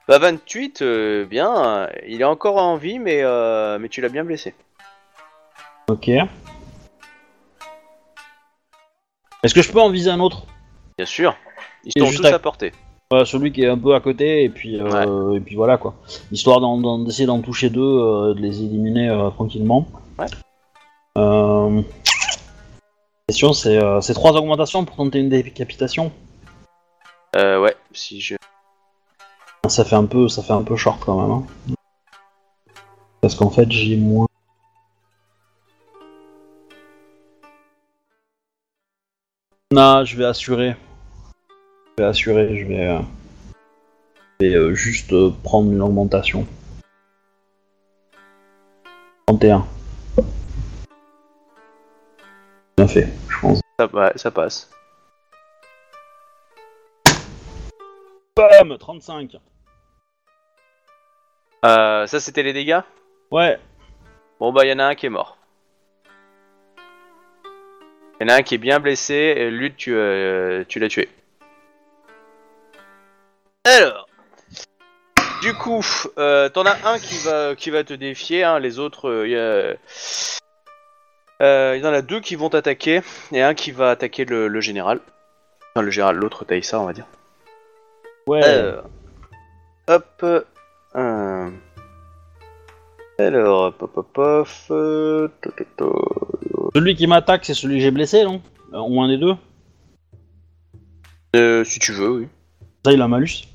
Bah 0.08 0.18
28, 0.18 0.80
euh, 0.80 1.26
bien, 1.26 1.54
euh, 1.82 1.86
il 2.06 2.22
est 2.22 2.24
encore 2.24 2.56
en 2.56 2.76
vie, 2.76 2.98
mais, 2.98 3.20
euh, 3.22 3.78
mais 3.78 3.90
tu 3.90 4.00
l'as 4.00 4.08
bien 4.08 4.24
blessé. 4.24 4.54
Ok. 5.88 6.08
Est-ce 9.42 9.54
que 9.54 9.60
je 9.60 9.70
peux 9.70 9.80
en 9.80 9.90
viser 9.90 10.08
un 10.10 10.20
autre? 10.20 10.46
Bien 10.96 11.04
sûr. 11.04 11.36
Ils 11.84 11.92
Et 11.94 12.00
sont 12.00 12.06
juste 12.06 12.22
tous 12.22 12.28
à- 12.28 12.34
à 12.36 12.38
portée. 12.38 12.72
Voilà, 13.10 13.26
celui 13.26 13.52
qui 13.52 13.62
est 13.62 13.68
un 13.68 13.76
peu 13.76 13.94
à 13.94 14.00
côté 14.00 14.44
et 14.44 14.48
puis 14.48 14.80
euh, 14.80 15.34
et 15.34 15.40
puis 15.40 15.56
voilà 15.56 15.76
quoi. 15.76 15.94
Histoire 16.32 16.60
d'essayer 17.04 17.26
d'en 17.26 17.40
toucher 17.40 17.68
deux, 17.70 17.80
euh, 17.80 18.34
de 18.34 18.40
les 18.40 18.62
éliminer 18.62 19.08
euh, 19.10 19.28
tranquillement. 19.30 19.86
Ouais. 20.18 20.26
Euh... 21.18 21.82
Question 23.28 23.52
c'est 23.52 23.78
c'est 24.00 24.14
trois 24.14 24.32
augmentations 24.32 24.84
pour 24.86 24.96
tenter 24.96 25.20
une 25.20 25.28
décapitation? 25.28 26.12
Euh, 27.36 27.60
ouais, 27.60 27.76
si 27.92 28.20
je. 28.22 28.37
Ça 29.68 29.84
fait 29.84 29.96
un 29.96 30.06
peu 30.06 30.28
ça 30.28 30.42
fait 30.42 30.52
un 30.52 30.62
peu 30.62 30.76
short 30.76 31.00
quand 31.04 31.20
même. 31.20 31.30
hein. 31.30 31.46
Parce 33.20 33.34
qu'en 33.34 33.50
fait 33.50 33.70
j'ai 33.70 33.96
moins. 33.96 34.26
Non, 39.72 40.04
je 40.04 40.16
vais 40.16 40.24
assurer. 40.24 40.74
Je 41.98 42.02
vais 42.02 42.08
assurer, 42.08 42.58
je 42.58 42.66
vais, 42.66 42.86
euh, 42.88 43.00
je 44.40 44.46
vais 44.46 44.54
euh, 44.54 44.74
juste 44.74 45.12
euh, 45.12 45.30
prendre 45.42 45.70
une 45.70 45.82
augmentation. 45.82 46.46
31. 49.26 49.66
Bien 52.76 52.88
fait, 52.88 53.08
je 53.28 53.38
pense. 53.40 53.60
Ça, 53.78 53.86
ouais, 53.94 54.12
ça 54.16 54.30
passe. 54.30 54.70
Bam 58.36 58.76
35. 58.78 59.36
Euh, 61.64 62.06
ça 62.06 62.20
c'était 62.20 62.42
les 62.42 62.52
dégâts? 62.52 62.80
Ouais, 63.30 63.58
Bon 64.40 64.52
bah 64.52 64.64
il 64.64 64.70
y 64.70 64.72
en 64.72 64.78
a 64.78 64.84
un 64.84 64.94
qui 64.94 65.06
est 65.06 65.10
mort. 65.10 65.36
Il 68.20 68.26
y 68.28 68.30
en 68.30 68.34
a 68.34 68.38
un 68.38 68.42
qui 68.42 68.54
est 68.54 68.58
bien 68.58 68.80
blessé 68.80 69.14
et 69.14 69.72
tu, 69.76 69.94
euh, 69.94 70.64
tu 70.68 70.78
l'as 70.78 70.88
tué. 70.88 71.08
Alors. 73.64 74.08
Du 75.40 75.54
coup, 75.54 75.84
euh, 76.18 76.48
t'en 76.48 76.64
as 76.66 76.76
un 76.84 76.98
qui 76.98 77.16
va, 77.24 77.54
qui 77.54 77.70
va 77.70 77.84
te 77.84 77.94
défier, 77.94 78.42
hein, 78.42 78.58
les 78.58 78.80
autres, 78.80 79.08
euh, 79.08 79.26
il 79.26 79.32
y 79.32 79.36
a- 79.36 79.76
il 81.76 81.80
y 81.80 81.86
en 81.86 81.92
a 81.92 82.02
deux 82.02 82.18
qui 82.18 82.34
vont 82.34 82.50
t'attaquer, 82.50 83.02
et 83.30 83.40
un 83.42 83.54
qui 83.54 83.70
va 83.70 83.90
attaquer 83.90 84.24
le, 84.24 84.48
le 84.48 84.60
général. 84.60 84.98
Enfin, 85.74 85.84
le 85.84 85.92
général, 85.92 86.16
l'autre 86.16 86.44
Taïsa, 86.44 86.80
on 86.80 86.86
va 86.86 86.92
dire. 86.92 87.06
Ouais. 88.26 88.74
Hop. 89.86 90.24
euh, 90.24 90.42
alors, 93.26 93.64
hop, 93.64 93.82
hop, 93.82 93.96
hop, 93.96 94.18
hop, 94.18 94.48
euh, 94.70 95.28
to, 95.42 95.50
to, 95.50 95.64
to. 95.76 96.70
Celui 96.74 96.94
qui 96.94 97.06
m'attaque, 97.06 97.44
c'est 97.44 97.54
celui 97.54 97.76
que 97.76 97.82
j'ai 97.82 97.90
blessé, 97.90 98.24
non? 98.24 98.40
Euh, 98.72 98.80
Ou 98.80 99.00
un 99.02 99.08
des 99.08 99.18
deux? 99.18 99.34
Euh, 101.36 101.64
si 101.64 101.78
tu 101.78 101.92
veux, 101.92 102.10
oui. 102.10 102.28
Ça, 102.84 102.92
il 102.92 103.02
a 103.02 103.08
malus. 103.08 103.48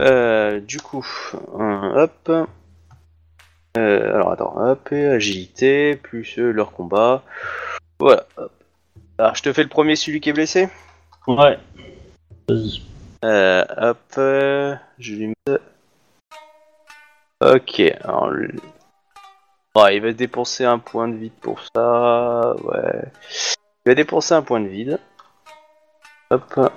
Euh, 0.00 0.60
du 0.60 0.78
coup, 0.78 1.04
hop. 1.52 2.30
Euh, 3.76 4.14
alors 4.14 4.30
attends, 4.30 4.54
hop, 4.56 4.92
et 4.92 5.06
agilité, 5.06 5.96
plus 5.96 6.38
euh, 6.38 6.52
leur 6.52 6.72
combat. 6.72 7.24
Voilà, 7.98 8.26
hop. 8.36 8.52
Alors 9.18 9.34
je 9.34 9.42
te 9.42 9.52
fais 9.52 9.62
le 9.62 9.68
premier, 9.68 9.96
celui 9.96 10.20
qui 10.20 10.28
est 10.28 10.32
blessé? 10.32 10.68
Ouais. 11.26 11.58
Vas-y. 12.48 12.82
Euh, 13.24 13.64
hop, 13.76 13.98
euh, 14.18 14.76
je 14.98 15.14
lui 15.14 15.26
mets. 15.28 15.58
Ok, 17.40 17.80
alors. 18.02 18.30
Ouais, 19.76 19.96
il 19.96 20.02
va 20.02 20.12
dépenser 20.12 20.64
un 20.64 20.78
point 20.78 21.06
de 21.08 21.16
vide 21.16 21.34
pour 21.40 21.60
ça. 21.62 22.54
Ouais. 22.64 23.02
Il 23.84 23.90
va 23.90 23.94
dépenser 23.94 24.34
un 24.34 24.42
point 24.42 24.60
de 24.60 24.68
vide. 24.68 24.98
Hop. 26.30 26.70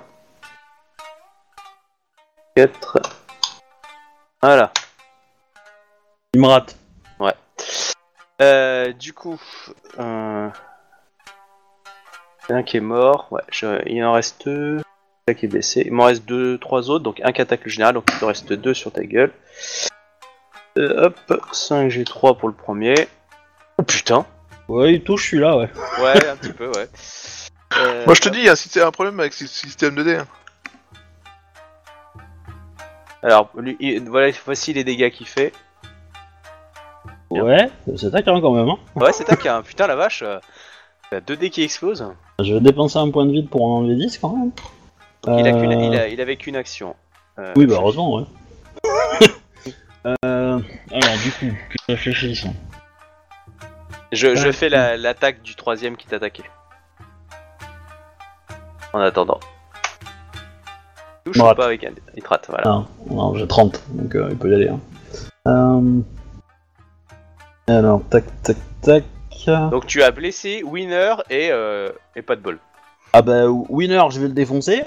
4. 2.56 2.98
Voilà. 4.42 4.72
Il 6.34 6.40
me 6.40 6.46
rate. 6.46 6.76
Euh, 8.42 8.94
du 8.94 9.12
coup, 9.12 9.38
euh... 9.98 10.48
un 12.48 12.62
qui 12.62 12.78
est 12.78 12.80
mort. 12.80 13.28
Ouais, 13.30 13.42
je- 13.50 13.82
il 13.86 14.02
en 14.02 14.12
reste 14.14 14.46
deux. 14.46 14.80
Un 15.28 15.34
qui 15.34 15.44
est 15.44 15.48
blessé. 15.48 15.82
Il 15.84 15.92
m'en 15.92 16.04
reste 16.04 16.24
deux, 16.24 16.56
trois 16.56 16.88
autres. 16.88 17.04
Donc 17.04 17.20
un 17.22 17.32
qui 17.32 17.42
attaque 17.42 17.64
le 17.64 17.70
général. 17.70 17.92
Donc 17.94 18.08
il 18.10 18.18
te 18.18 18.24
reste 18.24 18.50
deux 18.50 18.72
sur 18.72 18.92
ta 18.92 19.04
gueule. 19.04 19.34
Euh, 20.80 21.06
hop, 21.06 21.42
5 21.52 21.88
G3 21.90 22.36
pour 22.38 22.48
le 22.48 22.54
premier. 22.54 22.94
Oh 23.78 23.82
putain. 23.82 24.24
Ouais, 24.68 24.94
il 24.94 25.02
touche 25.02 25.30
celui-là, 25.30 25.56
ouais. 25.56 25.68
Ouais, 26.00 26.26
un 26.28 26.36
petit 26.36 26.52
peu, 26.52 26.68
ouais. 26.68 26.88
Euh, 27.78 28.04
Moi 28.06 28.14
je 28.14 28.20
te 28.20 28.28
dis, 28.28 28.38
il 28.40 28.44
y 28.44 28.80
a 28.80 28.86
un 28.86 28.90
problème 28.90 29.20
avec 29.20 29.32
ce 29.34 29.46
système 29.46 29.94
de 29.94 30.02
dés. 30.02 30.16
hein. 30.16 30.26
Alors, 33.22 33.50
lui, 33.56 33.76
il- 33.80 34.08
voilà, 34.08 34.32
voici 34.46 34.72
les 34.72 34.84
dégâts 34.84 35.10
qu'il 35.10 35.26
fait. 35.26 35.52
Bien. 37.30 37.44
Ouais, 37.44 37.70
c'est 37.96 38.10
taquin 38.10 38.40
quand 38.40 38.52
même. 38.52 38.68
Hein. 38.68 38.78
Ouais, 38.96 39.12
c'est 39.12 39.24
tac, 39.24 39.44
hein. 39.46 39.62
putain 39.64 39.86
la 39.86 39.94
vache. 39.96 40.22
euh, 40.22 40.38
Il 41.12 41.16
y 41.16 41.18
a 41.18 41.20
2 41.20 41.36
dés 41.36 41.50
qui 41.50 41.62
explosent. 41.62 42.06
Je 42.42 42.54
vais 42.54 42.60
dépenser 42.60 42.98
un 42.98 43.10
point 43.10 43.26
de 43.26 43.32
vide 43.32 43.48
pour 43.48 43.64
en 43.64 43.78
enlever 43.78 43.94
10 43.96 44.18
quand 44.18 44.30
même. 44.36 44.50
Il, 45.26 45.46
a 45.46 45.52
qu'une- 45.52 45.72
Euh, 45.72 45.84
il, 45.92 45.96
a, 45.98 46.08
il 46.08 46.20
avait 46.20 46.36
qu'une 46.36 46.56
action. 46.56 46.96
Euh, 47.38 47.52
Oui, 47.56 47.66
bah 47.66 47.74
heureusement, 47.76 48.14
ouais. 48.16 48.24
euh, 50.06 50.14
alors, 50.92 51.16
du 51.22 51.30
coup, 51.32 51.46
que 51.46 51.76
je 51.78 51.92
réfléchisse. 51.92 52.44
Je, 54.12 54.34
je 54.34 54.50
fais 54.52 54.68
la- 54.68 54.96
l'attaque 54.96 55.42
du 55.42 55.54
troisième 55.54 55.96
qui 55.96 56.06
t'attaquait. 56.06 56.44
En 58.92 58.98
attendant. 59.00 59.38
Touche 61.24 61.36
ou 61.38 61.42
rate. 61.44 61.56
pas 61.56 61.66
avec 61.66 61.84
un 61.84 61.90
dé. 61.92 62.02
Il 62.16 62.22
te 62.22 62.28
rate, 62.28 62.46
voilà. 62.48 62.64
Ah, 62.66 62.84
non, 63.08 63.34
j'ai 63.34 63.46
30, 63.46 63.80
donc 63.90 64.14
euh, 64.16 64.28
il 64.30 64.36
peut 64.36 64.50
y 64.50 64.54
aller. 64.54 64.68
Hein. 64.68 64.80
Euh... 65.46 66.00
Alors, 67.68 68.02
tac, 68.10 68.24
tac, 68.42 68.56
tac. 68.82 69.04
Donc 69.46 69.86
tu 69.86 70.02
as 70.02 70.10
blessé, 70.10 70.62
winner 70.64 71.14
et, 71.30 71.48
euh, 71.50 71.88
et 72.14 72.20
pas 72.20 72.36
de 72.36 72.42
bol. 72.42 72.58
Ah 73.14 73.22
bah, 73.22 73.46
Winner, 73.48 74.02
je 74.10 74.20
vais 74.20 74.28
le 74.28 74.34
défoncer. 74.34 74.82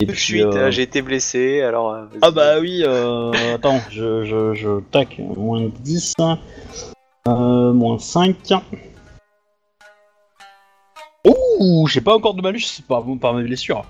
Et 0.00 0.06
puis, 0.06 0.16
suite, 0.18 0.44
euh, 0.46 0.66
euh, 0.66 0.70
j'ai 0.70 0.82
été 0.82 1.02
blessé, 1.02 1.60
alors... 1.62 1.92
euh. 1.92 2.06
Ah 2.22 2.30
bah 2.30 2.58
oui, 2.60 2.82
euh, 2.84 3.30
attends, 3.54 3.80
je, 3.90 4.24
je, 4.24 4.54
je 4.54 4.80
tac, 4.90 5.18
moins 5.18 5.60
10, 5.80 6.14
euh, 7.28 7.72
moins 7.72 7.98
5. 7.98 8.36
Ouh, 11.26 11.86
j'ai 11.86 12.00
pas 12.00 12.14
encore 12.14 12.32
de 12.34 12.40
malus 12.40 12.80
par, 12.88 13.04
par 13.20 13.34
mes 13.34 13.42
blessures. 13.42 13.84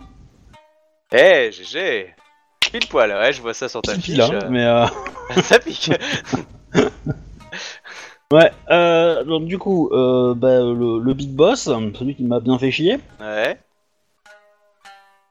Eh, 1.13 1.51
GG 1.53 2.15
Pile 2.61 2.89
poil, 2.89 3.11
ouais, 3.11 3.33
je 3.33 3.41
vois 3.41 3.55
ça 3.55 3.69
sur 3.69 3.83
ta 3.83 3.93
Pile, 3.93 4.03
fiche. 4.03 4.19
hein, 4.21 4.49
mais 4.51 4.65
euh, 4.65 4.87
ça 5.43 5.59
pique 5.59 5.91
ouais, 8.33 8.51
euh, 8.71 9.25
donc 9.25 9.45
du 9.47 9.59
coup, 9.59 9.89
euh, 9.93 10.35
bah, 10.35 10.59
le, 10.61 11.01
le 11.01 11.15
big 11.15 11.31
boss, 11.31 11.65
celui 11.65 12.15
qui 12.17 12.25
m'a 12.25 12.41
bien 12.41 12.59
fait 12.59 12.71
chier, 12.71 12.99
Ouais. 13.21 13.59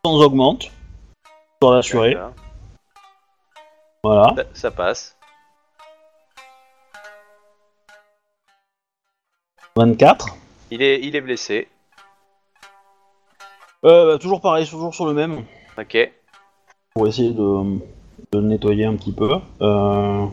Sans 0.06 0.22
augmente, 0.22 0.72
sur 1.62 1.72
l'assuré, 1.74 2.14
d'accord. 2.14 2.34
voilà. 4.04 4.34
Ça, 4.36 4.44
ça 4.54 4.72
passe. 4.72 5.16
24. 9.76 10.28
Il 10.72 10.82
est, 10.82 11.00
il 11.02 11.16
est 11.16 11.22
blessé. 11.22 11.68
Euh, 13.86 14.14
bah, 14.14 14.20
toujours 14.20 14.42
pareil, 14.42 14.68
toujours 14.68 14.94
sur 14.94 15.06
le 15.06 15.14
même, 15.14 15.44
Ok. 15.78 15.98
pour 16.94 17.08
essayer 17.08 17.32
de, 17.32 17.80
de 18.32 18.42
nettoyer 18.42 18.86
un 18.86 18.96
petit 18.96 19.14
peu. 19.14 19.32
Euh, 19.62 20.26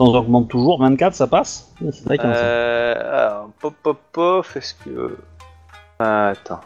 sans 0.00 0.14
augmente 0.14 0.48
toujours, 0.48 0.80
24 0.80 1.14
ça 1.14 1.26
passe? 1.26 1.72
C'est 1.78 2.04
vrai 2.04 2.18
Euh, 2.22 2.94
alors, 3.28 3.48
pop 3.60 3.74
pop 3.82 3.98
pop, 4.12 4.46
est-ce 4.56 4.74
que... 4.74 5.18
Ah, 5.98 6.28
attends. 6.28 6.60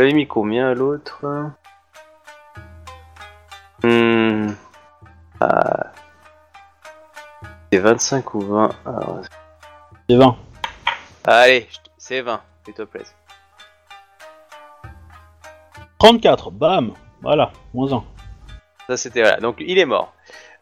J'avais 0.00 0.14
mis 0.14 0.26
combien 0.26 0.70
à 0.70 0.72
l'autre 0.72 1.26
Hmm. 3.82 4.46
Ah. 5.40 5.92
C'est 7.70 7.80
25 7.80 8.32
ou 8.34 8.40
20 8.40 8.70
Alors, 8.86 9.18
C'est 10.08 10.16
20. 10.16 10.36
Allez, 11.24 11.68
c'est 11.98 12.22
20, 12.22 12.40
s'il 12.64 12.72
te 12.72 12.80
plaît. 12.80 13.02
34, 15.98 16.50
bam 16.50 16.94
Voilà, 17.20 17.52
moins 17.74 17.92
1. 17.92 18.02
Ça 18.88 18.96
c'était 18.96 19.20
voilà. 19.20 19.36
Donc 19.40 19.56
il 19.60 19.76
est 19.78 19.84
mort. 19.84 20.14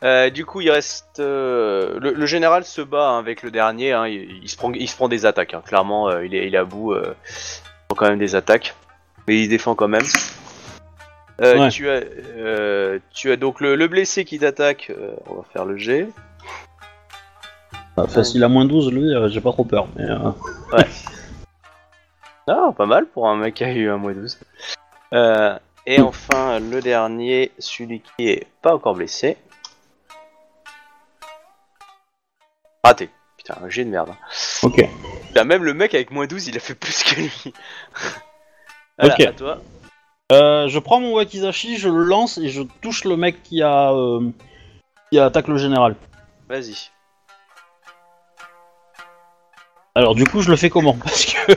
Euh, 0.02 0.31
du 0.31 0.44
coup, 0.47 0.62
il 0.62 0.70
reste 0.73 1.20
euh, 1.20 1.97
le, 2.00 2.12
le 2.12 2.26
général 2.26 2.65
se 2.65 2.81
bat 2.81 3.10
hein, 3.10 3.18
avec 3.20 3.44
le 3.44 3.52
dernier. 3.52 3.92
hein, 3.92 4.08
il, 4.08 4.41
il 4.42 4.49
se 4.49 4.57
prend, 4.57 4.73
il 4.73 4.89
se 4.89 4.97
prend 4.97 5.07
des 5.08 5.26
attaques. 5.26 5.55
hein. 5.55 5.62
Clairement, 5.65 6.08
euh, 6.08 6.26
il 6.26 6.34
est, 6.34 6.49
il 6.49 6.57
est 6.57 6.58
à 6.58 6.65
bout. 6.65 6.92
il 6.97 7.15
prend 7.86 7.94
quand 7.97 8.08
même 8.08 8.18
des 8.18 8.34
attaques, 8.34 8.75
mais 9.28 9.40
il 9.42 9.48
défend 9.48 9.74
quand 9.76 9.86
même. 9.89 10.02
Euh, 11.40 11.57
Ouais. 11.57 11.68
tu 11.68 11.89
as, 11.89 12.00
euh, 12.36 12.98
tu 13.15 13.31
as 13.31 13.36
donc 13.36 13.60
le, 13.60 13.76
le 13.76 13.86
blessé 13.86 14.24
qui 14.24 14.40
t'attaque. 14.40 14.90
euh, 14.90 15.12
on 15.26 15.34
va 15.36 15.44
faire 15.52 15.65
le 15.65 15.76
G. 15.76 16.08
Enfin, 17.97 18.24
s'il 18.24 18.42
a 18.42 18.48
moins 18.48 18.65
12, 18.65 18.92
lui, 18.92 19.15
euh, 19.15 19.28
j'ai 19.28 19.40
pas 19.40 19.52
trop 19.52 19.65
peur. 19.65 19.86
Mais, 19.97 20.05
euh, 20.05 20.31
Ah, 22.48 22.73
pas 22.76 22.86
mal 22.86 23.07
pour 23.07 23.28
un 23.28 23.36
mec 23.36 23.55
qui 23.55 23.65
a 23.65 23.73
eu 23.73 23.89
un 23.90 23.98
moins 23.98 24.12
12. 24.15 24.39
Euh, 25.12 25.57
et 25.86 26.00
enfin, 26.00 26.58
le 26.60 26.81
dernier, 26.81 27.52
celui 27.58 28.00
qui 28.00 28.28
est 28.28 28.47
pas 28.62 28.74
encore 28.74 28.94
blessé. 28.94 29.36
Raté. 32.84 33.10
Putain, 33.36 33.58
un 33.62 33.68
G 33.68 33.84
de 33.84 33.90
merde. 33.90 34.10
hein. 34.10 34.16
Ok. 34.62 34.82
Putain, 35.28 35.44
même 35.44 35.62
le 35.65 35.74
mec 35.74 35.94
avec 35.94 36.10
moins 36.10 36.26
12, 36.26 36.48
il 36.48 36.57
a 36.57 36.60
fait 36.60 36.74
plus 36.74 37.02
que 37.05 37.15
lui. 37.20 37.52
Ok. 39.07 39.20
à 39.20 39.33
toi. 39.33 39.59
Euh, 40.33 40.68
je 40.68 40.78
prends 40.78 41.01
mon 41.01 41.15
wakizashi, 41.15 41.78
je 41.78 41.89
le 41.89 42.02
lance 42.05 42.36
et 42.39 42.49
je 42.49 42.62
touche 42.83 43.05
le 43.05 43.17
mec 43.17 43.43
qui 43.43 43.62
a 43.62 43.93
euh, 43.93 44.28
qui 45.10 45.18
attaque 45.18 45.49
le 45.49 45.57
général. 45.57 45.94
Vas-y. 46.49 46.91
Alors 49.94 50.15
du 50.15 50.25
coup, 50.25 50.43
je 50.43 50.51
le 50.51 50.57
fais 50.57 50.70
comment? 50.70 50.94
Parce 51.02 51.25
que 51.25 51.52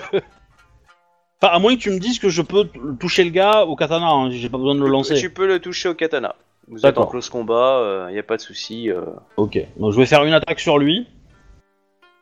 enfin, 1.42 1.54
à 1.54 1.60
moins 1.60 1.76
que 1.76 1.82
tu 1.82 1.90
me 1.92 2.00
dises 2.00 2.20
que 2.20 2.30
je 2.30 2.42
peux 2.42 2.66
t- 2.68 2.80
toucher 3.00 3.24
le 3.24 3.30
gars 3.32 3.64
au 3.66 3.76
katana, 3.76 4.08
hein, 4.10 4.30
j'ai 4.32 4.50
pas 4.50 4.58
besoin 4.58 4.76
de 4.76 4.80
le 4.82 4.88
lancer. 4.88 5.16
Tu 5.16 5.30
peux 5.32 5.48
le 5.48 5.60
toucher 5.60 5.90
au 5.90 5.94
katana. 5.94 6.36
Vous 6.68 6.78
êtes 6.78 6.84
D'accord. 6.84 7.08
en 7.08 7.12
close 7.12 7.30
combat, 7.30 8.06
il 8.10 8.14
n'y 8.14 8.20
a 8.20 8.24
pas 8.24 8.38
de 8.38 8.42
souci. 8.42 8.90
euh. 8.90 9.02
Ok. 9.38 9.60
Donc 9.78 9.92
je 9.92 9.98
vais 9.98 10.06
faire 10.06 10.24
une 10.24 10.34
attaque 10.34 10.60
sur 10.60 10.78
lui, 10.78 11.08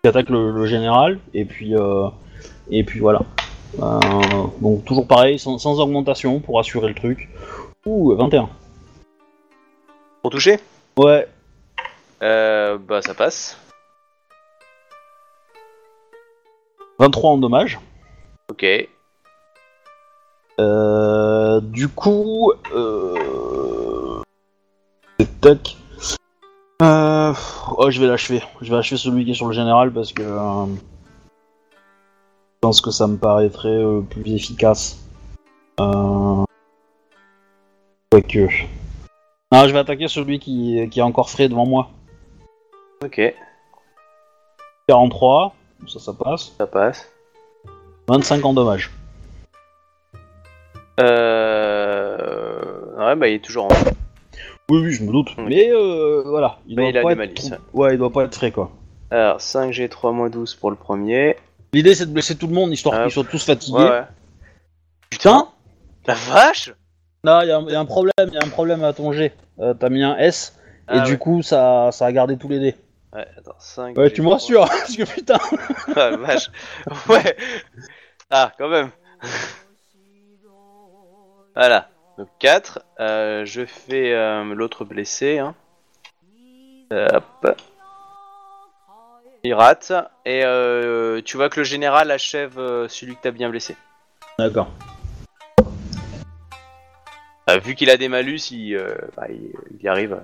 qui 0.03 0.07
attaque 0.09 0.29
le, 0.29 0.51
le 0.51 0.65
général, 0.65 1.19
et 1.33 1.45
puis 1.45 1.75
euh, 1.75 2.07
et 2.71 2.83
puis 2.83 2.99
voilà. 2.99 3.21
Euh, 3.81 3.99
donc 4.61 4.83
toujours 4.85 5.07
pareil, 5.07 5.37
sans, 5.37 5.57
sans 5.59 5.79
augmentation 5.79 6.39
pour 6.39 6.59
assurer 6.59 6.87
le 6.89 6.95
truc. 6.95 7.29
Ouh, 7.85 8.15
21. 8.15 8.49
Pour 10.21 10.31
toucher 10.31 10.59
Ouais. 10.97 11.27
euh, 12.23 12.77
Bah, 12.77 13.01
ça 13.01 13.13
passe. 13.13 13.57
23 16.99 17.31
en 17.31 17.37
dommage. 17.37 17.79
Ok. 18.49 18.65
Euh, 20.59 21.61
du 21.61 21.87
coup, 21.87 22.51
euh, 22.75 24.21
Tac. 25.39 25.77
Euh... 26.81 27.33
Oh, 27.77 27.89
je 27.89 28.01
vais 28.01 28.07
l'achever. 28.07 28.41
Je 28.61 28.69
vais 28.71 28.77
achever 28.77 28.97
celui 28.97 29.23
qui 29.23 29.31
est 29.31 29.35
sur 29.35 29.47
le 29.47 29.53
général 29.53 29.91
parce 29.93 30.11
que. 30.11 30.23
Je 32.61 32.67
pense 32.67 32.81
que 32.81 32.91
ça 32.91 33.07
me 33.07 33.15
paraîtrait 33.15 33.69
euh, 33.69 34.01
plus 34.01 34.33
efficace. 34.33 34.97
Euh... 35.79 36.43
Quoique. 38.11 38.49
Ah, 39.49 39.65
je 39.65 39.71
vais 39.71 39.79
attaquer 39.79 40.09
celui 40.09 40.39
qui, 40.39 40.85
qui 40.91 40.99
est 40.99 41.03
encore 41.03 41.29
frais 41.29 41.47
devant 41.47 41.65
moi. 41.65 41.89
Ok, 43.01 43.21
43, 44.89 45.55
ça, 45.87 45.99
ça 45.99 46.11
passe. 46.11 46.53
ça 46.57 46.67
passe. 46.67 47.09
25 48.09 48.43
en 48.43 48.53
dommage. 48.53 48.91
Euh... 50.99 52.57
Ouais, 52.97 53.15
bah 53.15 53.29
il 53.29 53.35
est 53.35 53.39
toujours 53.39 53.67
en 53.67 53.69
Oui, 54.69 54.81
oui, 54.83 54.91
je 54.91 55.01
me 55.05 55.13
doute. 55.13 55.29
Mais 55.37 55.69
euh, 55.71 56.23
voilà. 56.25 56.57
Il 56.67 56.75
Mais 56.75 56.91
doit 56.91 57.01
il 57.13 57.13
a 57.13 57.15
pas 57.15 57.23
être 57.23 57.35
trop- 57.35 57.55
ouais. 57.79 57.93
Il 57.93 57.97
doit 57.99 58.11
pas 58.11 58.25
être 58.25 58.35
frais, 58.35 58.51
quoi. 58.51 58.69
Alors, 59.11 59.37
5G3 59.37 60.13
moins 60.13 60.29
12 60.29 60.55
pour 60.55 60.71
le 60.71 60.75
premier. 60.75 61.37
L'idée, 61.73 61.93
c'est 61.95 62.05
de 62.07 62.11
blesser 62.11 62.35
tout 62.35 62.47
le 62.47 62.53
monde, 62.53 62.71
histoire 62.71 62.95
Ah, 62.99 63.03
qu'ils 63.03 63.11
soient 63.11 63.23
tous 63.23 63.43
fatigués. 63.45 63.77
Ouais, 63.77 63.89
ouais. 63.89 64.03
Putain 65.09 65.49
La 66.07 66.13
vache 66.15 66.73
Non, 67.23 67.41
il 67.41 67.47
y, 67.47 67.51
a 67.51 67.57
un- 67.57 67.69
y 67.69 67.75
a 67.75 67.79
un 67.79 67.85
problème, 67.85 68.13
il 68.27 68.33
y 68.33 68.37
a 68.37 68.43
un 68.45 68.49
problème 68.49 68.83
à 68.83 68.93
ton 68.93 69.11
jet. 69.11 69.35
Euh, 69.59 69.73
T'as 69.73 69.89
mis 69.89 70.03
un 70.03 70.17
S, 70.17 70.55
et 70.89 70.93
Ah 70.93 70.99
du 71.01 71.11
ouais. 71.13 71.17
coup, 71.17 71.41
ça, 71.43 71.89
ça 71.91 72.05
a 72.05 72.11
gardé 72.11 72.37
tous 72.37 72.47
les 72.47 72.59
dés. 72.59 72.75
Ouais, 73.13 73.27
attends, 73.37 73.55
5 73.59 73.97
Ouais, 73.97 74.11
tu 74.11 74.21
me 74.21 74.29
rassures, 74.29 74.65
parce 74.67 74.95
que 74.95 75.03
putain 75.03 75.37
Ah, 75.95 76.11
la 76.11 76.17
vache. 76.17 76.49
Ouais. 77.07 77.35
Ah, 78.29 78.51
quand 78.57 78.69
même. 78.69 78.89
Voilà. 81.55 81.89
Donc 82.17 82.29
4. 82.39 82.79
Euh, 82.99 83.45
je 83.45 83.65
fais 83.65 84.13
euh, 84.13 84.43
l'autre 84.55 84.85
blessé. 84.85 85.39
Hein. 85.39 85.55
Euh, 86.93 87.07
hop. 87.43 87.61
Il 89.43 89.53
rate. 89.53 89.91
Et 90.25 90.43
euh, 90.43 91.21
tu 91.23 91.37
vois 91.37 91.49
que 91.49 91.59
le 91.59 91.63
général 91.63 92.11
achève 92.11 92.57
euh, 92.59 92.87
celui 92.87 93.15
que 93.15 93.21
t'as 93.23 93.31
bien 93.31 93.49
blessé. 93.49 93.75
D'accord. 94.37 94.69
Euh, 97.49 97.57
vu 97.59 97.73
qu'il 97.75 97.89
a 97.89 97.97
des 97.97 98.09
malus, 98.09 98.51
il, 98.51 98.75
euh, 98.75 98.93
bah, 99.17 99.25
il, 99.29 99.51
il 99.77 99.83
y 99.83 99.87
arrive. 99.87 100.19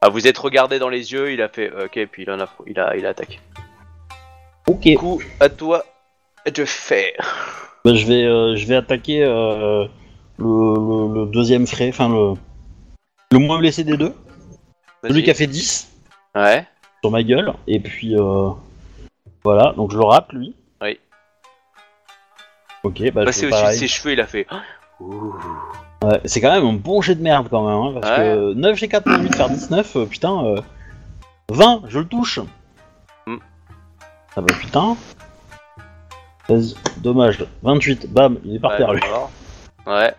Ah, 0.00 0.08
vous 0.08 0.26
êtes 0.26 0.38
regardé 0.38 0.78
dans 0.78 0.88
les 0.88 1.12
yeux, 1.12 1.32
il 1.32 1.42
a 1.42 1.48
fait 1.48 1.70
ok, 1.72 2.06
puis 2.10 2.22
il 2.22 2.30
en 2.30 2.40
a, 2.40 2.48
il 2.66 2.78
a, 2.78 2.96
il 2.96 3.04
a 3.04 3.10
attaqué. 3.10 3.38
Ok. 4.68 4.80
Du 4.82 4.96
coup, 4.96 5.20
à 5.40 5.48
toi 5.48 5.84
de 6.46 6.64
faire. 6.64 7.12
Bah, 7.84 7.94
je, 7.94 8.06
vais, 8.06 8.24
euh, 8.24 8.56
je 8.56 8.66
vais 8.66 8.76
attaquer 8.76 9.24
euh, 9.24 9.84
le, 10.38 10.44
le- 10.46 11.14
le 11.24 11.30
deuxième 11.30 11.66
frais, 11.66 11.88
enfin 11.88 12.08
le, 12.08 12.34
le 13.32 13.38
moins 13.38 13.58
blessé 13.58 13.84
des 13.84 13.96
deux. 13.96 14.14
Celui 15.02 15.14
Vas-y. 15.14 15.22
qui 15.24 15.30
a 15.30 15.34
fait 15.34 15.46
10 15.46 15.88
Ouais. 16.34 16.66
Sur 17.02 17.10
ma 17.10 17.22
gueule, 17.22 17.52
et 17.66 17.80
puis 17.80 18.16
euh, 18.16 18.50
voilà, 19.44 19.72
donc 19.76 19.92
je 19.92 19.98
le 19.98 20.04
rate 20.04 20.32
lui. 20.32 20.54
Oui. 20.82 20.98
Ok, 22.82 23.02
bah 23.12 23.24
Passé 23.24 23.46
au-dessus 23.46 23.64
de 23.66 23.70
ses 23.72 23.88
cheveux, 23.88 24.12
il 24.12 24.20
a 24.20 24.26
fait. 24.26 24.46
Ouh. 25.00 25.34
Ouais, 26.02 26.20
c'est 26.24 26.40
quand 26.40 26.50
même 26.52 26.66
un 26.66 26.72
bon 26.72 27.02
jet 27.02 27.14
de 27.14 27.22
merde 27.22 27.48
quand 27.50 27.66
même, 27.66 27.96
hein, 27.96 28.00
parce 28.00 28.18
Ouais. 28.18 28.24
que 28.24 28.52
9 28.54 28.76
G 28.76 28.88
4 28.88 29.20
8 29.20 29.34
faire 29.34 29.50
19, 29.50 29.96
euh, 29.96 30.06
putain, 30.06 30.44
euh, 30.46 30.60
20, 31.50 31.82
je 31.88 31.98
le 31.98 32.06
touche. 32.06 32.38
Hmm. 33.26 33.36
Ah 34.36 34.40
bah 34.40 34.54
putain. 34.58 34.96
16, 36.48 36.76
dommage, 36.98 37.44
28, 37.62 38.10
bam, 38.12 38.38
il 38.44 38.56
est 38.56 38.58
par 38.58 38.72
Ouais, 38.72 38.76
terre 38.78 38.92
lui. 38.94 39.02
Ouais. 39.86 40.14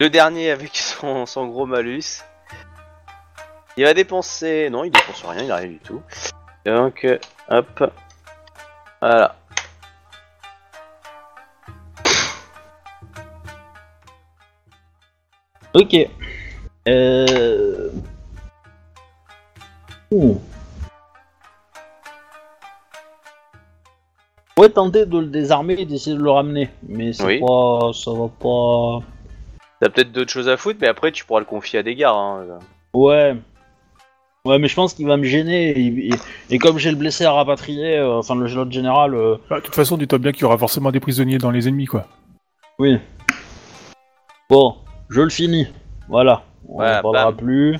Le 0.00 0.08
dernier 0.08 0.50
avec 0.50 0.74
son, 0.76 1.26
son 1.26 1.46
gros 1.46 1.66
malus. 1.66 2.22
Il 3.76 3.84
va 3.84 3.94
dépenser. 3.94 4.68
Non, 4.70 4.84
il 4.84 4.90
dépense 4.90 5.24
rien, 5.24 5.42
il 5.44 5.50
a 5.50 5.56
rien 5.56 5.68
du 5.68 5.78
tout. 5.78 6.02
Donc, 6.66 7.04
euh, 7.04 7.18
hop. 7.48 7.92
Voilà. 9.00 9.36
Ok. 15.74 15.96
Euh... 16.88 17.90
Ouh. 20.10 20.40
On 24.50 24.54
pourrait 24.54 24.68
tenter 24.70 25.06
de 25.06 25.18
le 25.18 25.26
désarmer 25.26 25.74
et 25.74 25.86
d'essayer 25.86 26.16
de 26.16 26.22
le 26.22 26.30
ramener, 26.30 26.68
mais 26.82 27.12
c'est 27.12 27.24
Oui. 27.24 27.40
pas... 27.40 27.92
ça 27.94 28.10
va 28.10 28.28
pas... 28.28 29.06
T'as 29.80 29.88
peut-être 29.88 30.12
d'autres 30.12 30.30
choses 30.30 30.48
à 30.48 30.58
foutre, 30.58 30.78
mais 30.82 30.88
après 30.88 31.12
tu 31.12 31.24
pourras 31.24 31.40
le 31.40 31.46
confier 31.46 31.78
à 31.78 31.82
des 31.82 31.94
gars. 31.94 32.12
Hein. 32.12 32.58
Ouais. 32.92 33.36
Ouais, 34.46 34.58
mais 34.58 34.68
je 34.68 34.74
pense 34.74 34.94
qu'il 34.94 35.06
va 35.06 35.16
me 35.18 35.24
gêner. 35.24 35.70
Et, 35.78 36.08
et- 36.08 36.14
et 36.50 36.58
comme 36.58 36.78
j'ai 36.78 36.90
le 36.90 36.96
blessé 36.96 37.24
à 37.24 37.32
rapatrier, 37.32 37.98
euh, 37.98 38.18
enfin 38.18 38.34
le 38.34 38.46
l'autre 38.48 38.70
général, 38.72 39.14
euh, 39.14 39.36
Bah, 39.50 39.56
de 39.60 39.64
toute 39.64 39.74
façon, 39.74 39.96
dis-toi 39.98 40.18
bien 40.18 40.32
qu'il 40.32 40.42
y 40.42 40.44
aura 40.44 40.56
forcément 40.56 40.90
des 40.90 41.00
prisonniers 41.00 41.38
dans 41.38 41.50
les 41.50 41.68
ennemis, 41.68 41.86
quoi. 41.86 42.06
oui. 42.78 42.98
Bon, 44.48 44.74
je 45.10 45.20
le 45.20 45.28
finis. 45.30 45.68
Voilà. 46.08 46.42
On 46.68 46.78
Ouais, 46.80 46.96
en 46.96 47.02
parlera 47.02 47.30
bam. 47.32 47.36
plus. 47.36 47.78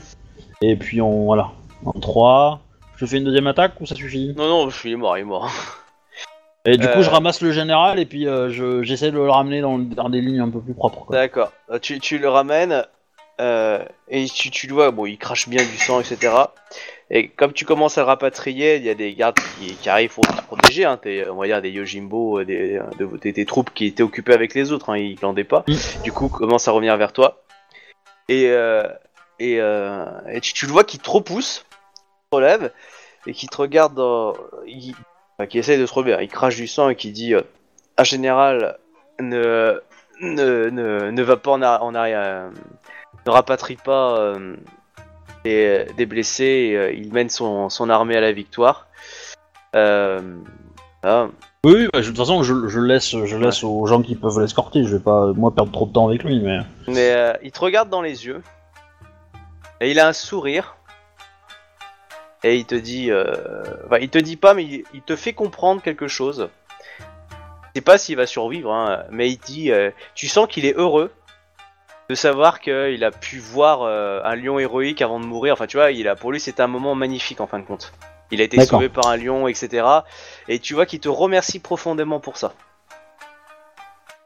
Et 0.62 0.76
puis 0.76 1.00
on. 1.00 1.24
Voilà. 1.24 1.50
En 1.84 1.92
3. 1.98 2.60
Je 2.96 3.06
fais 3.06 3.16
une 3.16 3.24
deuxième 3.24 3.46
attaque 3.48 3.80
ou 3.80 3.86
ça 3.86 3.94
suffit? 3.96 4.34
Non, 4.36 4.46
non, 4.48 4.70
je 4.70 4.78
suis 4.78 4.94
mort, 4.94 5.16
il 5.18 5.22
est 5.22 5.24
mort. 5.24 5.50
Et 6.66 6.76
du 6.76 6.86
Euh. 6.86 6.92
coup, 6.94 7.02
je 7.02 7.08
ramasse 7.10 7.40
le 7.40 7.50
général 7.52 7.98
et 7.98 8.04
puis 8.04 8.28
euh, 8.28 8.50
je- 8.50 8.82
j'essaie 8.82 9.10
de 9.10 9.16
le 9.16 9.30
ramener 9.30 9.62
dans, 9.62 9.78
dans 9.78 10.10
des 10.10 10.20
lignes 10.20 10.40
un 10.40 10.50
peu 10.50 10.60
plus 10.60 10.74
propres. 10.74 11.06
Quoi. 11.06 11.16
D'accord. 11.16 11.50
Euh, 11.70 11.78
Tu, 11.80 11.98
tu 12.00 12.18
le 12.18 12.28
ramènes 12.28 12.84
euh, 13.40 13.84
et 14.08 14.26
tu, 14.26 14.50
tu 14.50 14.66
le 14.66 14.74
vois, 14.74 14.90
bon, 14.90 15.06
il 15.06 15.18
crache 15.18 15.48
bien 15.48 15.62
du 15.64 15.78
sang, 15.78 16.00
etc. 16.00 16.32
Et 17.10 17.28
comme 17.28 17.52
tu 17.52 17.64
commences 17.64 17.98
à 17.98 18.02
le 18.02 18.06
rapatrier, 18.06 18.76
il 18.76 18.84
y 18.84 18.90
a 18.90 18.94
des 18.94 19.14
gardes 19.14 19.38
qui, 19.58 19.74
qui 19.74 19.88
arrivent 19.88 20.14
pour 20.14 20.24
te 20.26 20.42
protéger. 20.42 20.84
Hein, 20.84 20.96
t'es, 20.96 21.26
on 21.28 21.36
va 21.36 21.46
dire 21.46 21.60
des 21.60 21.70
Yojimbo, 21.70 22.40
euh, 22.40 22.44
des, 22.44 22.80
de, 22.98 23.06
des, 23.18 23.32
des 23.32 23.46
troupes 23.46 23.70
qui 23.74 23.86
étaient 23.86 24.02
occupées 24.04 24.34
avec 24.34 24.54
les 24.54 24.70
autres. 24.70 24.90
Hein, 24.90 24.98
ils 24.98 25.16
glandaient 25.16 25.42
pas. 25.44 25.64
Du 26.04 26.12
coup, 26.12 26.28
commence 26.28 26.68
à 26.68 26.70
revenir 26.72 26.96
vers 26.96 27.12
toi. 27.12 27.42
Et, 28.28 28.48
euh, 28.50 28.84
et, 29.40 29.56
euh, 29.60 30.04
et 30.30 30.40
tu, 30.40 30.52
tu 30.54 30.66
le 30.66 30.72
vois 30.72 30.84
qui 30.84 30.98
te 30.98 31.10
repousse, 31.10 31.64
te 32.30 32.36
relève 32.36 32.70
et 33.26 33.32
qui 33.32 33.48
te 33.48 33.56
regarde, 33.56 33.94
dans- 33.94 34.34
il- 34.66 34.94
enfin, 35.38 35.46
qui 35.48 35.58
essaye 35.58 35.78
de 35.78 35.86
se 35.86 35.92
relever. 35.92 36.16
Il 36.22 36.28
crache 36.28 36.56
du 36.56 36.68
sang 36.68 36.90
et 36.90 36.94
qui 36.94 37.10
dit 37.10 37.34
euh, 37.34 37.42
Un 37.98 38.04
général, 38.04 38.78
ne, 39.18 39.80
ne, 40.20 40.70
ne, 40.70 41.10
ne 41.10 41.22
va 41.22 41.36
pas 41.36 41.50
en, 41.50 41.94
arrière, 41.94 42.50
ne 43.26 43.30
rapatrie 43.30 43.76
pas 43.76 44.18
euh, 44.18 44.56
des, 45.44 45.86
des 45.96 46.06
blessés, 46.06 46.44
et, 46.44 46.76
euh, 46.76 46.92
il 46.92 47.12
mène 47.12 47.30
son, 47.30 47.68
son 47.68 47.90
armée 47.90 48.16
à 48.16 48.20
la 48.20 48.32
victoire. 48.32 48.88
Euh. 49.74 50.20
Oui, 51.64 51.74
oui, 51.74 51.88
bah, 51.92 52.00
de 52.00 52.06
toute 52.06 52.16
façon, 52.16 52.42
je, 52.42 52.68
je 52.68 52.80
laisse, 52.80 53.10
je 53.10 53.36
laisse 53.36 53.64
aux 53.64 53.86
gens 53.86 54.02
qui 54.02 54.14
peuvent 54.14 54.40
l'escorter. 54.40 54.84
Je 54.84 54.96
vais 54.96 55.02
pas, 55.02 55.32
moi, 55.32 55.54
perdre 55.54 55.72
trop 55.72 55.86
de 55.86 55.92
temps 55.92 56.08
avec 56.08 56.24
lui, 56.24 56.40
mais. 56.40 56.58
Mais 56.88 57.38
il 57.42 57.52
te 57.52 57.60
regarde 57.60 57.88
dans 57.88 58.02
les 58.02 58.26
yeux, 58.26 58.42
et 59.80 59.90
il 59.90 60.00
a 60.00 60.08
un 60.08 60.12
sourire, 60.12 60.76
et 62.42 62.56
il 62.56 62.64
te 62.64 62.74
dit, 62.74 63.10
enfin, 63.86 63.98
il 64.00 64.08
te 64.08 64.18
dit 64.18 64.36
pas, 64.36 64.54
mais 64.54 64.64
il, 64.64 64.84
il 64.94 65.02
te 65.02 65.16
fait 65.16 65.32
comprendre 65.32 65.82
quelque 65.82 66.08
chose. 66.08 66.50
Je 67.70 67.78
sais 67.78 67.84
pas 67.84 67.98
s'il 67.98 68.16
va 68.16 68.26
survivre, 68.26 68.72
hein, 68.72 69.04
mais 69.10 69.30
il 69.30 69.38
dit, 69.38 69.70
euh, 69.70 69.92
tu 70.16 70.26
sens 70.26 70.48
qu'il 70.48 70.66
est 70.66 70.76
heureux 70.76 71.12
de 72.10 72.14
savoir 72.16 72.58
qu'il 72.58 73.04
a 73.04 73.12
pu 73.12 73.38
voir 73.38 73.82
euh, 73.82 74.20
un 74.24 74.34
lion 74.34 74.58
héroïque 74.58 75.00
avant 75.00 75.20
de 75.20 75.24
mourir. 75.26 75.52
Enfin, 75.52 75.68
tu 75.68 75.76
vois, 75.76 75.92
il 75.92 76.08
a, 76.08 76.16
pour 76.16 76.32
lui, 76.32 76.40
c'était 76.40 76.60
un 76.60 76.66
moment 76.66 76.96
magnifique 76.96 77.40
en 77.40 77.46
fin 77.46 77.60
de 77.60 77.64
compte. 77.64 77.92
Il 78.32 78.40
a 78.40 78.44
été 78.44 78.60
sauvé 78.64 78.88
par 78.88 79.06
un 79.06 79.16
lion, 79.16 79.46
etc. 79.46 79.86
Et 80.48 80.58
tu 80.58 80.74
vois 80.74 80.86
qu'il 80.86 80.98
te 80.98 81.08
remercie 81.08 81.60
profondément 81.60 82.18
pour 82.18 82.36
ça. 82.36 82.52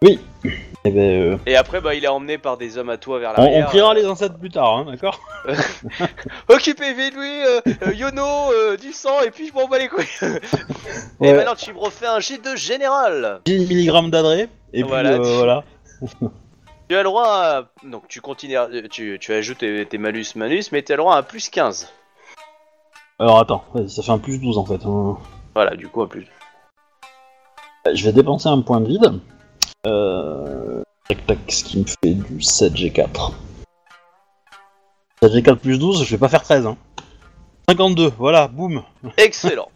Oui. 0.02 0.18
Et 0.86 0.90
ben, 0.90 0.98
euh, 1.32 1.36
Et 1.44 1.56
après, 1.56 1.82
bah, 1.82 1.94
il 1.94 2.02
est 2.06 2.08
emmené 2.08 2.38
par 2.38 2.56
des 2.56 2.78
hommes 2.78 2.88
à 2.88 2.96
toi 2.96 3.18
vers 3.18 3.32
on, 3.36 3.42
on 3.42 3.44
l'arrière. 3.44 3.66
priera 3.66 3.92
les 3.92 4.06
ancêtres 4.06 4.38
plus 4.38 4.48
tard, 4.50 4.78
hein, 4.78 4.86
d'accord 4.90 5.20
Occupez-vous 6.48 7.10
de 7.10 7.14
lui, 7.16 7.46
euh, 7.46 7.60
euh, 7.86 7.92
Yono, 7.94 8.22
euh, 8.50 8.76
du 8.78 8.94
sang, 8.94 9.20
et 9.26 9.30
puis 9.30 9.48
je 9.48 9.52
m'en 9.52 9.68
bats 9.68 9.78
les 9.78 9.88
couilles. 9.88 10.06
Et 11.20 11.32
maintenant, 11.34 11.54
tu 11.54 11.70
me 11.74 11.78
refais 11.78 12.06
un 12.06 12.18
G2 12.18 12.56
général. 12.56 13.40
10 13.44 13.90
mg 13.90 14.10
d'adré, 14.10 14.48
et 14.72 14.80
puis 14.80 14.82
Voilà, 14.88 15.10
euh, 15.12 15.18
tu- 15.18 15.36
voilà. 15.36 15.64
Tu 16.88 16.94
as 16.96 17.02
le 17.02 17.08
droit 17.08 17.26
à... 17.28 17.62
Donc, 17.82 18.08
tu 18.08 18.20
continues, 18.20 18.56
à- 18.56 18.68
tu, 18.90 19.18
tu 19.20 19.32
ajoutes 19.32 19.58
tes, 19.58 19.86
tes 19.86 19.98
malus, 19.98 20.26
malus, 20.36 20.64
mais 20.72 20.82
tu 20.82 20.92
as 20.92 20.96
le 20.96 21.02
droit 21.02 21.14
à 21.14 21.18
un 21.18 21.22
plus 21.22 21.48
15. 21.48 21.88
Alors 23.18 23.38
attends, 23.38 23.64
ça 23.86 24.02
fait 24.02 24.10
un 24.10 24.18
plus 24.18 24.38
12 24.38 24.58
en 24.58 24.64
fait. 24.66 24.84
hein. 24.84 25.16
Voilà, 25.54 25.76
du 25.76 25.88
coup, 25.88 26.02
un 26.02 26.06
plus. 26.08 26.26
Je 27.92 28.04
vais 28.04 28.12
dépenser 28.12 28.48
un 28.48 28.60
point 28.60 28.80
de 28.80 28.86
vide. 28.88 29.20
Euh... 29.86 30.82
Tac 31.08 31.26
tac, 31.26 31.38
ce 31.48 31.64
qui 31.64 31.78
me 31.78 31.84
fait 31.84 32.14
du 32.14 32.38
7G4. 32.38 33.32
7G4 35.22 35.56
plus 35.56 35.78
12, 35.78 36.04
je 36.04 36.10
vais 36.10 36.18
pas 36.18 36.28
faire 36.28 36.42
13. 36.42 36.66
Hein. 36.66 36.76
52, 37.68 38.12
voilà, 38.18 38.48
boum. 38.48 38.82
Excellent. 39.16 39.68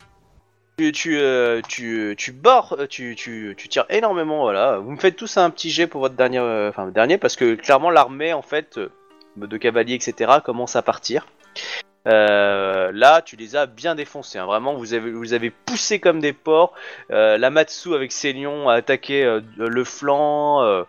Tu, 0.79 0.93
tu, 0.93 1.19
euh, 1.19 1.61
tu, 1.67 2.33
barres, 2.33 2.77
euh, 2.79 2.87
tu, 2.87 3.17
tu, 3.17 3.55
tu 3.57 3.69
tires 3.69 3.87
énormément, 3.91 4.43
voilà. 4.43 4.79
Vous 4.79 4.93
me 4.93 4.97
faites 4.97 5.17
tous 5.17 5.37
un 5.37 5.51
petit 5.51 5.71
jet 5.71 5.89
pour 5.89 6.01
votre 6.01 6.15
dernier, 6.15 6.39
euh, 6.39 6.69
enfin, 6.69 6.87
dernier, 6.87 7.19
parce 7.19 7.35
que 7.35 7.57
clairement, 7.57 7.91
l'armée, 7.91 8.33
en 8.33 8.43
fait, 8.43 8.79
de 9.37 9.57
cavaliers, 9.57 9.95
etc., 9.95 10.35
commencent 10.45 10.77
à 10.77 10.83
partir. 10.83 11.27
Là, 12.05 13.21
tu 13.23 13.37
les 13.37 13.57
as 13.57 13.67
bien 13.67 13.95
défoncés. 13.95 14.39
hein. 14.39 14.47
Vraiment, 14.47 14.75
vous 14.75 14.95
avez, 14.95 15.11
vous 15.11 15.35
avez 15.35 15.51
poussé 15.51 15.99
comme 15.99 16.21
des 16.21 16.33
porcs. 16.33 16.73
La 17.11 17.51
Matsu 17.51 17.95
avec 17.95 18.13
ses 18.13 18.33
lions 18.33 18.69
a 18.71 18.75
attaqué 18.75 19.41
le 19.59 19.85
flanc. 19.85 20.85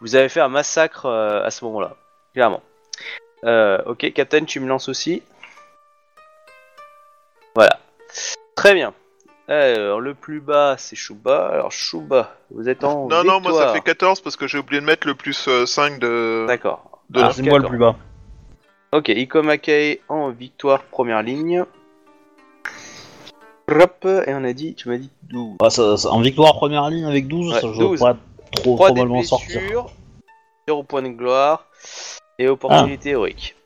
vous 0.00 0.16
avez 0.16 0.28
fait 0.28 0.40
un 0.40 0.48
massacre 0.48 1.06
à 1.06 1.50
ce 1.50 1.64
moment-là, 1.66 1.96
clairement. 2.32 2.62
Ok, 3.44 4.12
Captain, 4.14 4.44
tu 4.46 4.58
me 4.58 4.66
lances 4.66 4.88
aussi. 4.88 5.22
Voilà. 7.54 7.78
Très 8.56 8.74
bien. 8.74 8.94
Alors, 9.46 10.00
le 10.00 10.14
plus 10.14 10.40
bas, 10.40 10.76
c'est 10.78 10.96
Shuba. 10.96 11.48
Alors, 11.48 11.70
Shuba, 11.70 12.34
vous 12.50 12.68
êtes 12.68 12.82
en 12.84 13.08
Non, 13.08 13.22
non, 13.24 13.40
moi 13.40 13.42
ça 13.42 13.50
victoire. 13.50 13.72
fait 13.74 13.80
14 13.82 14.20
parce 14.22 14.36
que 14.36 14.46
j'ai 14.46 14.58
oublié 14.58 14.80
de 14.80 14.86
mettre 14.86 15.06
le 15.06 15.14
plus 15.14 15.48
euh, 15.48 15.66
5 15.66 15.98
de. 15.98 16.46
D'accord. 16.48 17.02
de 17.10 17.20
Ah, 17.20 17.30
c'est 17.32 17.42
moi 17.42 17.58
le 17.58 17.66
plus 17.68 17.78
bas. 17.78 17.96
Ok, 18.92 19.08
Ikomakai 19.08 20.00
en 20.08 20.30
victoire 20.30 20.84
première 20.84 21.22
ligne. 21.22 21.64
Hop, 23.68 24.04
et 24.26 24.32
on 24.34 24.44
a 24.44 24.52
dit, 24.52 24.74
tu 24.74 24.88
m'as 24.88 24.98
dit 24.98 25.10
12. 25.24 25.56
Ah, 25.62 25.70
ça- 25.70 25.96
ça- 25.96 26.10
en 26.10 26.20
victoire 26.20 26.54
première 26.54 26.88
ligne 26.90 27.04
avec 27.06 27.26
12, 27.28 27.52
Ouais, 27.52 27.60
ça, 27.60 27.68
je 27.72 27.78
12. 27.78 27.98
dois 27.98 28.14
pas 28.14 28.18
trop, 28.52 28.74
3 28.76 28.86
trop 28.88 28.94
des 28.94 29.00
mal 29.02 29.08
m'en 29.08 29.22
sortir. 29.22 29.60
blessures, 29.60 29.90
0 30.68 30.82
point 30.84 31.02
de 31.02 31.08
gloire 31.08 31.66
et 32.38 32.48
opportunité 32.48 33.10
héroïque. 33.10 33.56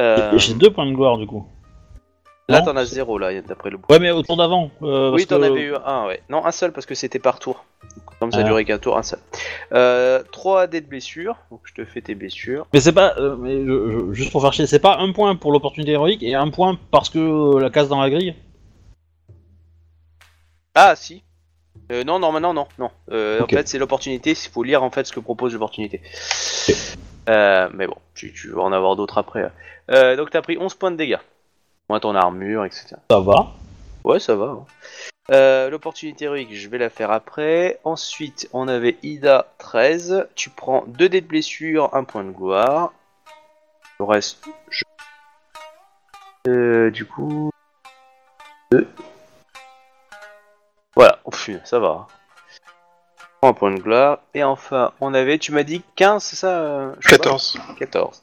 Euh, 0.00 0.36
J'ai 0.38 0.54
deux 0.54 0.70
points 0.72 0.86
de 0.86 0.92
gloire 0.94 1.18
du 1.18 1.26
coup. 1.26 1.46
Là, 2.48 2.60
non 2.60 2.66
t'en 2.66 2.76
as 2.76 2.84
0 2.84 3.18
là, 3.18 3.40
d'après 3.42 3.70
le 3.70 3.76
bout. 3.78 3.86
Ouais, 3.90 3.98
mais 3.98 4.10
au 4.10 4.22
tour 4.22 4.36
d'avant. 4.36 4.70
euh, 4.82 5.10
oui, 5.12 5.26
t'en 5.26 5.38
que- 5.40 5.44
avais 5.44 5.60
eu 5.62 5.74
un, 5.84 6.06
ouais. 6.06 6.22
Non, 6.28 6.44
un 6.44 6.52
seul 6.52 6.72
parce 6.72 6.86
que 6.86 6.94
c'était 6.94 7.18
par 7.18 7.38
tour. 7.38 7.64
Comme 8.20 8.32
ça 8.32 8.38
Ah. 8.40 8.42
durait 8.44 8.64
qu'un 8.64 8.78
tour, 8.78 8.96
un 8.96 9.02
seul. 9.02 9.18
Euh, 9.72 10.22
3 10.32 10.66
dés 10.66 10.80
de 10.80 10.86
blessure, 10.86 11.36
donc 11.50 11.60
je 11.64 11.74
te 11.74 11.84
fais 11.84 12.00
tes 12.00 12.14
blessures. 12.14 12.66
Mais 12.72 12.80
c'est 12.80 12.92
pas. 12.92 13.14
euh, 13.18 13.36
mais 13.36 13.64
je- 13.64 13.90
je- 14.08 14.12
juste 14.12 14.32
pour 14.32 14.40
faire 14.42 14.52
chier, 14.52 14.66
c'est 14.66 14.78
pas 14.78 14.96
un 14.98 15.12
point 15.12 15.36
pour 15.36 15.52
l'opportunité 15.52 15.92
héroïque 15.92 16.22
et 16.22 16.34
un 16.34 16.48
point 16.50 16.78
parce 16.90 17.10
que 17.10 17.18
euh, 17.18 17.60
la 17.60 17.70
case 17.70 17.88
dans 17.88 18.00
la 18.00 18.10
grille? 18.10 18.34
Ah, 20.74 20.94
si. 20.96 21.22
Non, 22.06 22.18
non, 22.18 22.32
maintenant, 22.32 22.54
non, 22.54 22.66
non. 22.78 22.86
Ok. 23.08 23.42
En 23.42 23.46
fait, 23.46 23.68
c'est 23.68 23.78
l'opportunité, 23.78 24.30
il 24.30 24.50
faut 24.50 24.62
lire 24.62 24.82
en 24.82 24.90
fait 24.90 25.06
ce 25.06 25.12
que 25.12 25.20
propose 25.20 25.52
l'opportunité. 25.52 26.00
Mais 27.28 27.86
bon, 27.86 27.96
tu, 28.14 28.32
tu 28.32 28.50
vas 28.50 28.62
en 28.62 28.72
avoir 28.72 28.96
d'autres 28.96 29.18
après. 29.18 29.50
Donc, 30.16 30.30
t'as 30.30 30.42
pris 30.42 30.56
11 30.58 30.74
points 30.74 30.90
de 30.90 30.96
dégâts. 30.96 31.18
Moins 31.88 32.00
ton 32.00 32.14
armure, 32.14 32.64
etc. 32.64 32.96
Ça 33.10 33.20
va. 33.20 33.52
Ouais, 34.04 34.18
ça 34.18 34.34
va. 34.36 34.46
hein. 34.46 34.64
Euh, 35.30 35.70
L'opportunité 35.70 36.26
héroïque, 36.26 36.54
je 36.54 36.68
vais 36.68 36.78
la 36.78 36.90
faire 36.90 37.10
après. 37.10 37.78
Ensuite, 37.84 38.48
on 38.52 38.68
avait 38.68 38.96
Ida 39.02 39.46
13. 39.58 40.28
Tu 40.34 40.50
prends 40.50 40.84
2 40.86 41.08
dés 41.08 41.20
de 41.20 41.26
blessure, 41.26 41.94
1 41.94 42.04
point 42.04 42.24
de 42.24 42.30
gloire. 42.30 42.92
Le 43.98 44.04
reste, 44.04 44.44
je... 44.70 44.82
Euh, 46.48 46.90
du 46.90 47.06
coup... 47.06 47.50
2. 48.72 48.86
Voilà, 50.96 51.18
oh, 51.24 51.30
putain, 51.30 51.60
ça 51.64 51.78
va. 51.78 52.06
Un 53.42 53.52
point 53.52 53.72
de 53.72 53.80
gloire. 53.80 54.20
Et 54.34 54.42
enfin, 54.42 54.92
on 55.00 55.12
avait, 55.14 55.38
tu 55.38 55.52
m'as 55.52 55.62
dit 55.64 55.82
15, 55.96 56.22
c'est 56.22 56.36
ça 56.36 56.58
euh, 56.60 56.94
je 57.00 57.08
sais 57.08 57.18
pas 57.18 57.24
14. 57.24 57.58
14. 57.78 58.22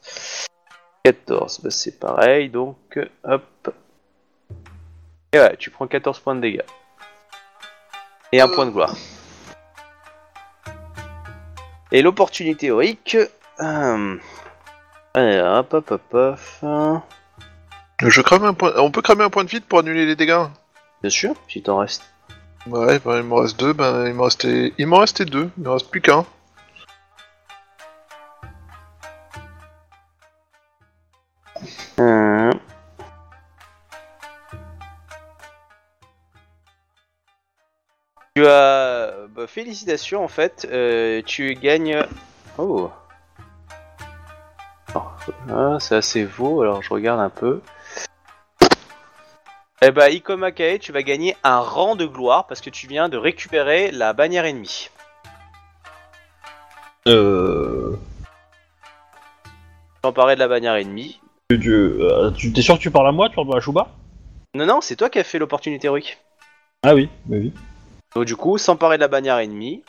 14, 1.04 1.62
bah 1.64 1.72
c'est 1.72 2.00
pareil, 2.00 2.50
donc 2.50 3.00
hop. 3.24 3.74
Et 5.34 5.40
ouais, 5.40 5.56
tu 5.58 5.70
prends 5.70 5.88
14 5.88 6.20
points 6.20 6.36
de 6.36 6.42
dégâts. 6.42 6.66
Et 8.32 8.42
un 8.42 8.48
point 8.48 8.66
de 8.66 8.72
gloire. 8.72 8.96
Et 11.92 12.02
l'opportunité 12.02 12.68
héroïque. 12.68 13.18
euh, 13.60 14.18
hop, 15.16 15.74
hop, 15.74 15.92
hop, 15.92 16.14
hop. 16.14 17.02
Je 18.00 18.22
crame 18.22 18.46
un 18.46 18.54
point... 18.54 18.74
On 18.78 18.92
peut 18.92 19.02
cramer 19.02 19.24
un 19.24 19.30
point 19.30 19.44
de 19.44 19.50
vide 19.50 19.66
pour 19.66 19.80
annuler 19.80 20.06
les 20.06 20.16
dégâts? 20.16 20.46
Bien 21.02 21.10
sûr, 21.10 21.36
si 21.48 21.62
t'en 21.62 21.78
reste. 21.78 22.04
Ouais, 22.68 23.00
ben, 23.00 23.18
il 23.18 23.24
me 23.24 23.34
reste 23.34 23.60
deux, 23.60 23.74
ben 23.74 24.08
il 24.08 24.14
m'en 24.14 24.26
restait... 24.26 24.74
Il 24.78 24.88
m'en 24.88 25.00
restait 25.00 25.26
deux, 25.26 25.50
il 25.58 25.64
me 25.64 25.70
reste 25.70 25.90
plus 25.90 26.02
qu'un. 26.02 26.26
Tu 38.42 38.48
as. 38.48 39.14
bah, 39.36 39.45
félicitations 39.45 40.24
en 40.24 40.28
fait, 40.28 40.68
euh, 40.72 41.22
tu 41.24 41.53
gagnes. 41.53 42.03
Oh! 42.58 42.90
Oh, 44.95 45.00
ah, 45.52 45.78
c'est 45.80 45.95
assez 45.95 46.26
beau, 46.26 46.61
alors 46.64 46.82
je 46.82 46.90
regarde 46.92 47.20
un 47.20 47.30
peu. 47.30 47.61
Eh 49.84 49.92
bah, 49.92 50.10
Ikomakae, 50.10 50.80
tu 50.80 50.92
vas 50.92 51.03
gagner 51.03 51.38
un 51.44 51.60
rang 51.60 51.95
de 51.95 52.08
gloire 52.08 52.48
parce 52.48 52.61
que 52.61 52.72
tu 52.72 52.88
viens 52.88 53.10
de 53.10 53.18
récupérer 53.18 53.92
la 53.92 54.14
bannière 54.14 54.45
ennemie. 54.45 54.90
Euh. 57.08 57.95
T'emparer 60.02 60.34
de 60.34 60.40
la 60.40 60.48
bannière 60.48 60.74
ennemie. 60.74 61.22
Euh, 61.52 62.32
tu- 62.32 62.52
t'es 62.52 62.64
sûr 62.64 62.78
que 62.78 62.82
tu 62.82 62.90
parles 62.90 63.08
à 63.10 63.11
moi 63.11 63.30
Tu 63.30 63.36
parles 63.36 63.56
à 63.56 63.60
Chouba 63.60 63.90
Non, 64.56 64.66
non, 64.66 64.82
c'est 64.82 64.95
toi 64.95 65.11
qui 65.11 65.20
as 65.20 65.24
fait 65.24 65.38
l'opportunité 65.38 65.86
héroïque. 65.86 66.18
Ah 66.82 66.95
oui, 66.95 67.08
bah 67.26 67.38
oui. 67.40 67.53
Donc 68.15 68.25
du 68.25 68.35
coup, 68.35 68.57
s'emparer 68.57 68.98
de 68.98 69.01
la 69.01 69.07
bannière 69.07 69.38
ennemie. 69.38 69.83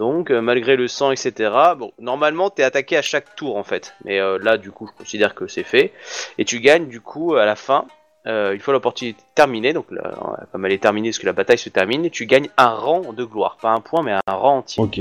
Donc 0.00 0.30
euh, 0.30 0.40
malgré 0.40 0.76
le 0.76 0.88
sang, 0.88 1.10
etc. 1.12 1.50
Bon, 1.76 1.92
normalement, 1.98 2.50
t'es 2.50 2.62
attaqué 2.62 2.96
à 2.96 3.02
chaque 3.02 3.36
tour 3.36 3.56
en 3.56 3.62
fait. 3.62 3.94
Mais 4.04 4.20
euh, 4.20 4.38
là, 4.38 4.56
du 4.58 4.70
coup, 4.70 4.86
je 4.86 4.92
considère 4.96 5.34
que 5.34 5.46
c'est 5.46 5.62
fait. 5.62 5.92
Et 6.38 6.44
tu 6.44 6.60
gagnes 6.60 6.88
du 6.88 7.00
coup 7.00 7.34
à 7.34 7.44
la 7.44 7.56
fin. 7.56 7.86
euh, 8.26 8.52
une 8.52 8.60
fois 8.60 8.72
l'opportunité 8.72 9.20
terminée, 9.34 9.72
donc 9.72 9.86
là, 9.90 10.12
comme 10.52 10.64
elle 10.64 10.72
est 10.72 10.82
terminée, 10.82 11.10
parce 11.10 11.18
que 11.18 11.26
la 11.26 11.32
bataille 11.32 11.58
se 11.58 11.68
termine, 11.68 12.08
tu 12.10 12.26
gagnes 12.26 12.48
un 12.56 12.68
rang 12.70 13.12
de 13.12 13.24
gloire, 13.24 13.56
pas 13.60 13.70
un 13.70 13.80
point, 13.80 14.02
mais 14.02 14.12
un 14.12 14.32
rang 14.34 14.58
entier. 14.58 14.82
Ok. 14.82 15.00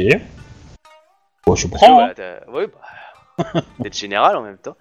Bon, 1.46 1.56
je 1.56 1.68
Parce 1.68 1.82
que, 1.82 1.86
prends. 1.86 1.94
voilà, 1.96 2.14
t'as- 2.16 2.50
ouais, 2.52 2.68
bah, 2.68 3.60
général 3.92 4.36
en 4.38 4.42
même 4.42 4.58
temps. 4.58 4.76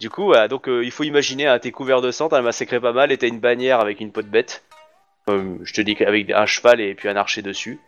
Du 0.00 0.08
coup, 0.10 0.24
voilà, 0.24 0.48
donc 0.48 0.68
euh, 0.68 0.84
il 0.84 0.90
faut 0.90 1.04
imaginer, 1.04 1.46
hein, 1.46 1.58
t'es 1.58 1.70
couvert 1.70 2.00
de 2.00 2.10
sang, 2.10 2.28
t'as 2.28 2.40
massacré 2.42 2.80
pas 2.80 2.92
mal, 2.92 3.12
et 3.12 3.18
t'as 3.18 3.28
une 3.28 3.40
bannière 3.40 3.80
avec 3.80 4.00
une 4.00 4.10
peau 4.12 4.22
de 4.22 4.28
bête. 4.28 4.62
Euh, 5.30 5.56
je 5.64 5.72
te 5.72 5.80
dis 5.80 5.94
qu'avec 5.96 6.30
un 6.30 6.46
cheval 6.46 6.80
et 6.80 6.94
puis 6.94 7.08
un 7.08 7.16
archer 7.16 7.42
dessus. 7.42 7.78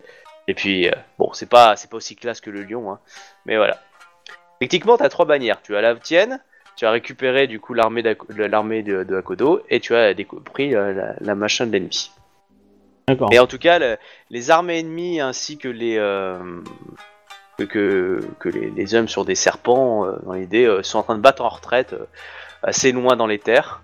Et 0.49 0.55
puis, 0.55 0.89
euh, 0.89 0.93
bon, 1.19 1.33
c'est 1.33 1.49
pas, 1.49 1.77
c'est 1.77 1.89
pas 1.91 1.97
aussi 1.97 2.17
classe 2.17 2.41
que 2.41 2.51
le 2.51 2.63
lion, 2.63 2.91
hein, 2.93 2.99
mais 3.47 3.57
voilà. 3.57 3.81
Techniquement, 4.61 4.97
t'as 4.97 5.09
trois 5.09 5.25
bannières. 5.27 5.61
Tu 5.63 5.77
as 5.77 5.81
la 5.81 5.95
tienne, 5.95 6.41
tu 6.77 6.85
as 6.85 6.91
récupéré 6.91 7.47
du 7.47 7.61
coup 7.61 7.75
l'armée 7.75 8.03
de, 8.03 8.17
l'armée 8.45 8.83
de, 8.83 9.05
de 9.05 9.17
Akodo, 9.17 9.63
et 9.71 9.79
tu 9.81 9.95
as 9.95 10.15
pris 10.53 10.75
euh, 10.75 10.93
la, 10.93 11.15
la 11.21 11.35
machin 11.35 11.67
de 11.67 11.73
l'ennemi. 11.73 12.11
D'accord. 13.09 13.29
Et 13.33 13.39
en 13.39 13.47
tout 13.47 13.59
cas, 13.59 13.79
le- 13.79 13.97
les 14.31 14.51
armées 14.51 14.79
ennemies 14.81 15.21
ainsi 15.21 15.59
que 15.59 15.69
les 15.69 15.97
euh, 15.99 16.39
que, 17.69 18.21
les, 18.47 18.71
les 18.71 18.95
hommes 18.95 19.09
sur 19.09 19.25
des 19.25 19.37
serpents, 19.37 20.07
dans 20.25 20.33
l'idée, 20.33 20.81
sont 20.83 20.99
en 20.99 21.03
train 21.05 21.17
de 21.17 21.21
battre 21.21 21.43
en 21.45 21.49
retraite 21.49 21.95
assez 22.65 22.91
loin 22.91 23.15
dans 23.15 23.29
les 23.29 23.39
terres. 23.39 23.83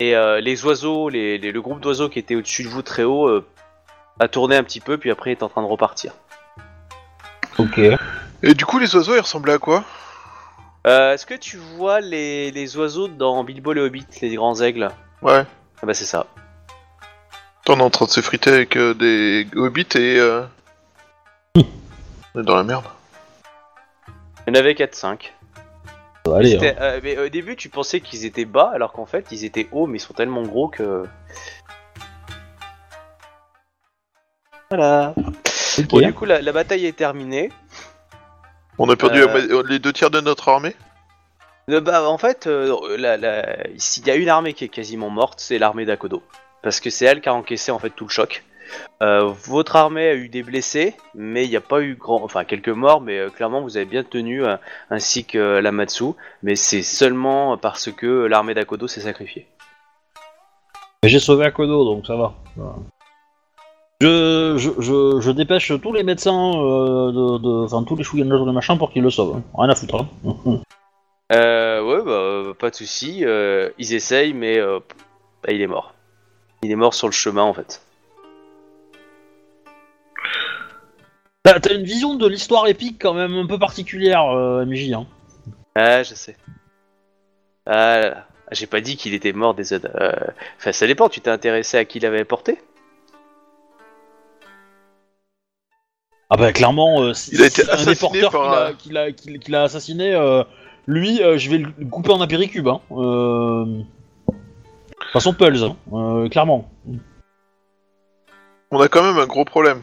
Et 0.00 0.16
euh, 0.16 0.40
les 0.40 0.64
oiseaux, 0.64 1.08
les, 1.08 1.38
les- 1.38 1.52
le 1.52 1.60
groupe 1.62 1.80
d'oiseaux 1.80 2.08
qui 2.08 2.18
était 2.18 2.34
au-dessus 2.34 2.64
de 2.64 2.68
vous 2.68 2.82
très 2.82 3.04
haut, 3.04 3.28
euh, 3.28 3.46
a 4.18 4.28
tourné 4.28 4.56
un 4.56 4.62
petit 4.64 4.80
peu, 4.80 4.98
puis 4.98 5.10
après 5.10 5.30
est 5.30 5.42
en 5.42 5.48
train 5.48 5.62
de 5.62 5.66
repartir. 5.66 6.12
Ok. 7.58 7.78
Et 8.42 8.54
du 8.54 8.64
coup, 8.64 8.78
les 8.78 8.94
oiseaux, 8.96 9.14
ils 9.14 9.20
ressemblaient 9.20 9.52
à 9.52 9.58
quoi? 9.58 9.84
Euh, 10.86 11.12
Est-ce 11.12 11.26
que 11.26 11.34
tu 11.34 11.58
vois 11.58 12.00
les, 12.00 12.50
les 12.50 12.76
oiseaux 12.78 13.08
dans 13.08 13.44
Bilbo 13.44 13.74
le 13.74 13.82
Hobbit, 13.82 14.06
les 14.22 14.34
grands 14.34 14.58
aigles? 14.62 14.88
Ouais. 15.20 15.44
Ah 15.82 15.86
bah 15.86 15.92
c'est 15.94 16.06
ça. 16.06 16.26
On 17.68 17.78
est 17.78 17.82
en 17.82 17.90
train 17.90 18.06
de 18.06 18.10
se 18.10 18.20
friter 18.20 18.50
avec 18.50 18.76
euh, 18.76 18.94
des 18.94 19.46
hobbits 19.54 19.86
et... 19.96 20.18
Euh... 20.18 20.42
On 22.34 22.40
est 22.40 22.44
dans 22.44 22.56
la 22.56 22.64
merde. 22.64 22.84
Il 24.48 24.54
y 24.54 24.56
en 24.56 24.60
avait 24.60 24.72
4-5. 24.72 25.30
Hein. 26.26 26.74
Euh, 26.80 27.00
mais 27.02 27.18
au 27.18 27.28
début, 27.28 27.56
tu 27.56 27.68
pensais 27.68 28.00
qu'ils 28.00 28.24
étaient 28.24 28.44
bas, 28.44 28.70
alors 28.74 28.92
qu'en 28.92 29.06
fait, 29.06 29.26
ils 29.32 29.44
étaient 29.44 29.68
hauts, 29.72 29.86
mais 29.86 29.98
ils 29.98 30.00
sont 30.02 30.14
tellement 30.14 30.42
gros 30.42 30.68
que. 30.68 31.04
Voilà. 34.70 35.14
Ok. 35.16 35.88
Bon, 35.88 36.00
du 36.00 36.12
coup, 36.12 36.24
la, 36.26 36.40
la 36.42 36.52
bataille 36.52 36.86
est 36.86 36.96
terminée. 36.96 37.50
On 38.78 38.88
a 38.88 38.96
perdu 38.96 39.20
Euh. 39.20 39.62
les 39.68 39.78
deux 39.78 39.92
tiers 39.92 40.10
de 40.10 40.20
notre 40.20 40.48
armée? 40.48 40.74
Euh, 41.68 41.80
bah, 41.80 42.08
en 42.08 42.18
fait, 42.18 42.46
euh, 42.46 42.96
la- 42.96 43.16
la- 43.16 43.58
s'il 43.76 44.06
y 44.06 44.10
a 44.10 44.14
une 44.14 44.28
armée 44.28 44.54
qui 44.54 44.64
est 44.64 44.68
quasiment 44.68 45.10
morte, 45.10 45.40
c'est 45.40 45.58
l'armée 45.58 45.84
d'Akodo. 45.84 46.22
Parce 46.62 46.80
que 46.80 46.90
c'est 46.90 47.04
elle 47.06 47.20
qui 47.20 47.28
a 47.28 47.34
encaissé 47.34 47.70
en 47.72 47.78
fait 47.78 47.90
tout 47.90 48.04
le 48.04 48.10
choc. 48.10 48.44
Euh, 49.02 49.24
votre 49.44 49.76
armée 49.76 50.06
a 50.08 50.14
eu 50.14 50.28
des 50.28 50.42
blessés, 50.42 50.94
mais 51.14 51.44
il 51.44 51.50
n'y 51.50 51.56
a 51.56 51.60
pas 51.60 51.80
eu 51.82 51.94
grand, 51.94 52.22
enfin 52.22 52.44
quelques 52.44 52.68
morts, 52.68 53.00
mais 53.00 53.18
euh, 53.18 53.30
clairement 53.30 53.62
vous 53.62 53.76
avez 53.76 53.86
bien 53.86 54.02
tenu, 54.04 54.44
euh, 54.44 54.56
ainsi 54.90 55.24
que 55.24 55.38
euh, 55.38 55.60
la 55.60 55.72
Matsu. 55.72 56.12
Mais 56.42 56.56
c'est 56.56 56.82
seulement 56.82 57.56
parce 57.56 57.90
que 57.90 58.26
l'armée 58.26 58.54
d'Akodo 58.54 58.86
s'est 58.88 59.00
sacrifiée. 59.00 59.46
Mais 61.02 61.08
J'ai 61.08 61.18
sauvé 61.18 61.46
Akodo, 61.46 61.84
donc 61.84 62.06
ça 62.06 62.16
va. 62.16 62.34
Voilà. 62.56 62.74
Je, 64.02 64.54
je, 64.56 64.70
je, 64.80 65.20
je 65.20 65.30
dépêche 65.30 65.72
tous 65.82 65.92
les 65.92 66.02
médecins, 66.02 66.52
de, 66.52 67.38
de- 67.38 67.64
enfin 67.64 67.82
tous 67.84 67.96
les 67.96 68.02
chouïens 68.04 68.24
de 68.24 68.50
machin 68.50 68.76
pour 68.78 68.90
qu'ils 68.92 69.02
le 69.02 69.10
sauvent. 69.10 69.36
hein. 69.36 69.42
Rien 69.56 69.68
à 69.70 69.74
foutre. 69.74 70.06
hein. 70.24 70.60
Euh, 71.32 71.80
ouais, 71.80 72.02
bah, 72.04 72.54
pas 72.58 72.70
de 72.70 72.74
souci. 72.74 73.24
euh, 73.24 73.70
ils 73.78 73.94
essayent, 73.94 74.32
mais 74.34 74.58
euh, 74.58 74.80
bah, 75.44 75.52
il 75.52 75.60
est 75.62 75.68
mort. 75.68 75.94
Il 76.64 76.72
est 76.72 76.76
mort 76.76 76.92
sur 76.92 77.06
le 77.06 77.12
chemin 77.12 77.42
en 77.44 77.54
fait. 77.54 77.82
T'as 81.42 81.58
t'as 81.58 81.74
une 81.74 81.84
vision 81.84 82.14
de 82.16 82.26
l'histoire 82.26 82.66
épique 82.68 82.98
quand 83.00 83.14
même 83.14 83.34
un 83.34 83.46
peu 83.46 83.58
particulière, 83.58 84.24
euh, 84.26 84.64
MJ. 84.66 84.92
Hein. 84.92 85.06
Ah, 85.74 86.02
je 86.02 86.14
sais. 86.14 86.36
Ah, 87.66 87.98
là 88.00 88.10
là. 88.10 88.26
j'ai 88.52 88.66
pas 88.66 88.80
dit 88.80 88.96
qu'il 88.96 89.14
était 89.14 89.32
mort 89.32 89.54
des. 89.54 89.72
euh, 89.72 90.12
Enfin, 90.58 90.72
ça 90.72 90.86
dépend. 90.86 91.08
Tu 91.08 91.20
t'es 91.20 91.30
intéressé 91.30 91.78
à 91.78 91.84
qui 91.84 91.98
il 91.98 92.06
avait 92.06 92.24
porté? 92.24 92.58
Ah 96.32 96.36
bah 96.36 96.52
clairement, 96.52 97.00
euh, 97.02 97.12
si, 97.14 97.32
Il 97.34 97.42
a 97.42 97.46
été 97.46 97.62
si 97.64 97.70
un 97.70 97.74
des 97.74 97.80
assassiné 97.88 98.20
porteurs 98.20 98.30
par 98.30 98.42
qu'il 98.42 98.54
a, 98.54 98.66
un- 98.66 98.72
qu'il 98.74 98.96
a- 98.98 99.12
qu'il- 99.12 99.38
qu'il 99.40 99.54
a 99.56 99.62
assassiné, 99.64 100.14
euh, 100.14 100.44
lui, 100.86 101.20
euh, 101.22 101.38
je 101.38 101.50
vais 101.50 101.58
le 101.58 101.72
couper 101.90 102.12
en 102.12 102.20
apéricube. 102.20 102.68
Hein. 102.68 102.80
Euh... 102.92 103.80
Façon 105.12 105.32
Pulse, 105.34 105.62
hein, 105.64 105.76
euh, 105.92 106.28
clairement. 106.28 106.70
On 108.70 108.80
a 108.80 108.86
quand 108.86 109.02
même 109.02 109.18
un 109.18 109.26
gros 109.26 109.44
problème. 109.44 109.82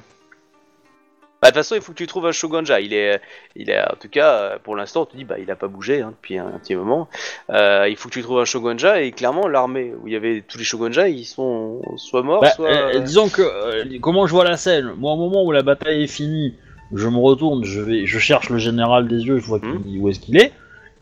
Bah, 1.41 1.49
de 1.49 1.53
toute 1.53 1.57
façon, 1.57 1.75
il 1.75 1.81
faut 1.81 1.91
que 1.91 1.97
tu 1.97 2.07
trouves 2.07 2.25
un 2.25 2.31
Shogunja. 2.31 2.79
Il 2.81 2.93
est, 2.93 3.21
il 3.55 3.69
est, 3.69 3.79
en 3.79 3.95
tout 3.99 4.09
cas, 4.09 4.33
euh, 4.33 4.57
pour 4.63 4.75
l'instant, 4.75 5.03
on 5.03 5.05
te 5.05 5.15
dit, 5.15 5.23
bah, 5.23 5.35
il 5.39 5.51
a 5.51 5.55
pas 5.55 5.67
bougé 5.67 6.01
hein, 6.01 6.11
depuis 6.11 6.39
un, 6.39 6.49
petit 6.61 6.75
moment. 6.75 7.07
Euh, 7.51 7.87
il 7.87 7.95
faut 7.95 8.09
que 8.09 8.13
tu 8.15 8.23
trouves 8.23 8.39
un 8.39 8.45
Shogunja 8.45 9.01
et 9.01 9.11
clairement, 9.11 9.47
l'armée 9.47 9.93
où 10.01 10.07
il 10.07 10.13
y 10.13 10.15
avait 10.15 10.41
tous 10.47 10.57
les 10.57 10.63
Shogunja, 10.63 11.09
ils 11.09 11.25
sont 11.25 11.81
soit 11.97 12.23
morts, 12.23 12.41
Bah, 12.41 12.49
soit. 12.51 12.71
euh, 12.71 12.99
disons 13.01 13.29
que 13.29 13.43
euh, 13.43 13.99
comment 14.01 14.25
je 14.25 14.31
vois 14.33 14.45
la 14.45 14.57
scène, 14.57 14.93
moi 14.97 15.13
au 15.13 15.17
moment 15.17 15.43
où 15.43 15.51
la 15.51 15.61
bataille 15.61 16.03
est 16.03 16.07
finie, 16.07 16.55
je 16.93 17.07
me 17.07 17.17
retourne, 17.17 17.63
je 17.65 17.81
vais, 17.81 18.05
je 18.07 18.17
cherche 18.17 18.49
le 18.49 18.57
général 18.57 19.07
des 19.07 19.17
yeux, 19.17 19.37
je 19.37 19.45
vois 19.45 19.59
qu'il- 19.59 19.99
où 19.99 20.09
est-ce 20.09 20.19
qu'il 20.19 20.37
est, 20.37 20.53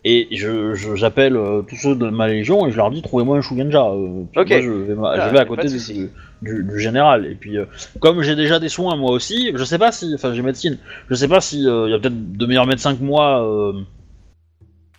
et 0.05 0.29
je 0.31 0.73
je- 0.75 0.95
j'appelle 0.95 1.35
euh, 1.35 1.63
tous 1.63 1.75
ceux 1.75 1.95
de 1.95 2.09
ma 2.09 2.27
légion 2.29 2.67
et 2.67 2.71
je 2.71 2.77
leur 2.77 2.91
dis 2.91 3.01
trouvez-moi 3.01 3.37
un 3.37 3.41
Shugenja. 3.41 3.85
Euh, 3.89 4.23
puis 4.31 4.41
Ok. 4.41 4.49
moi, 4.49 4.61
je 4.61 4.71
vais, 4.71 4.95
ma- 4.95 5.19
Ah, 5.19 5.19
je 5.19 5.29
vais 5.29 5.39
à 5.39 5.45
côté 5.45 5.67
de 5.67 5.73
du, 5.73 5.79
souci. 5.79 6.09
du- 6.41 6.63
du 6.63 6.79
général. 6.79 7.25
Et 7.25 7.35
puis 7.35 7.57
euh, 7.57 7.65
comme 7.99 8.21
j'ai 8.23 8.35
déjà 8.35 8.59
des 8.59 8.69
soins 8.69 8.95
moi 8.97 9.11
aussi, 9.11 9.51
je 9.55 9.63
sais 9.65 9.79
pas 9.79 9.91
si, 9.91 10.13
enfin 10.15 10.33
j'ai 10.33 10.41
médecine, 10.43 10.77
je 11.09 11.15
sais 11.15 11.27
pas 11.27 11.41
si 11.41 11.67
euh, 11.67 11.87
il 11.87 11.91
y 11.91 11.95
a 11.95 11.99
peut-être 11.99 12.33
de 12.37 12.45
meilleurs 12.45 12.67
médecins 12.67 12.95
que 12.95 13.03
moi. 13.03 13.43
euh, 13.45 13.73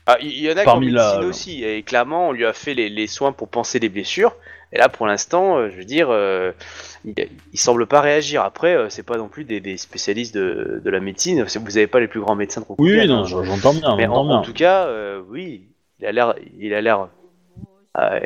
Ah, 0.07 0.19
il 0.21 0.39
y 0.41 0.49
en 0.53 0.57
a 0.57 0.67
qui 0.67 0.77
ont 0.77 0.81
Parmi 0.81 0.87
médecine 0.87 1.25
la- 1.25 1.27
aussi, 1.27 1.65
et 1.65 1.83
clairement, 1.83 2.29
on 2.29 2.33
lui 2.33 2.47
a 2.47 2.53
fait 2.53 2.75
les, 2.75 2.89
les 2.89 3.07
soins 3.09 3.33
pour 3.33 3.49
penser 3.49 3.79
les 3.81 3.89
blessures. 3.89 4.37
Et 4.73 4.79
là, 4.79 4.89
pour 4.89 5.07
l'instant, 5.07 5.59
euh, 5.59 5.71
je 5.71 5.77
veux 5.77 5.85
dire, 5.85 6.09
euh, 6.11 6.53
il, 7.07 7.15
il 7.53 7.59
semble 7.59 7.87
pas 7.87 8.01
réagir. 8.01 8.43
Après, 8.43 8.75
euh, 8.77 8.89
c'est 8.91 9.03
pas 9.05 9.17
non 9.17 9.29
plus 9.29 9.45
des, 9.45 9.61
des 9.61 9.77
spécialistes 9.77 10.35
de, 10.35 10.81
de 10.85 10.91
la 10.91 11.01
médecine. 11.01 11.43
Vous 11.65 11.77
avez 11.79 11.87
pas 11.87 12.01
les 12.01 12.09
plus 12.09 12.21
grands 12.21 12.35
médecins 12.35 12.61
de 12.61 12.67
Oui, 12.79 12.95
Rokugan, 12.97 13.15
non, 13.15 13.23
hein. 13.23 13.45
j'entends 13.45 13.73
bien, 13.75 13.97
Mais 13.97 14.07
en, 14.07 14.25
bien. 14.25 14.37
en 14.37 14.43
tout 14.43 14.53
cas, 14.53 14.87
euh, 14.87 15.23
oui, 15.31 15.63
il 16.01 16.07
a 16.07 16.13
l'air, 16.13 16.35
il 16.59 16.75
a 16.75 16.81
l'air, 16.81 17.09
euh, 17.99 18.21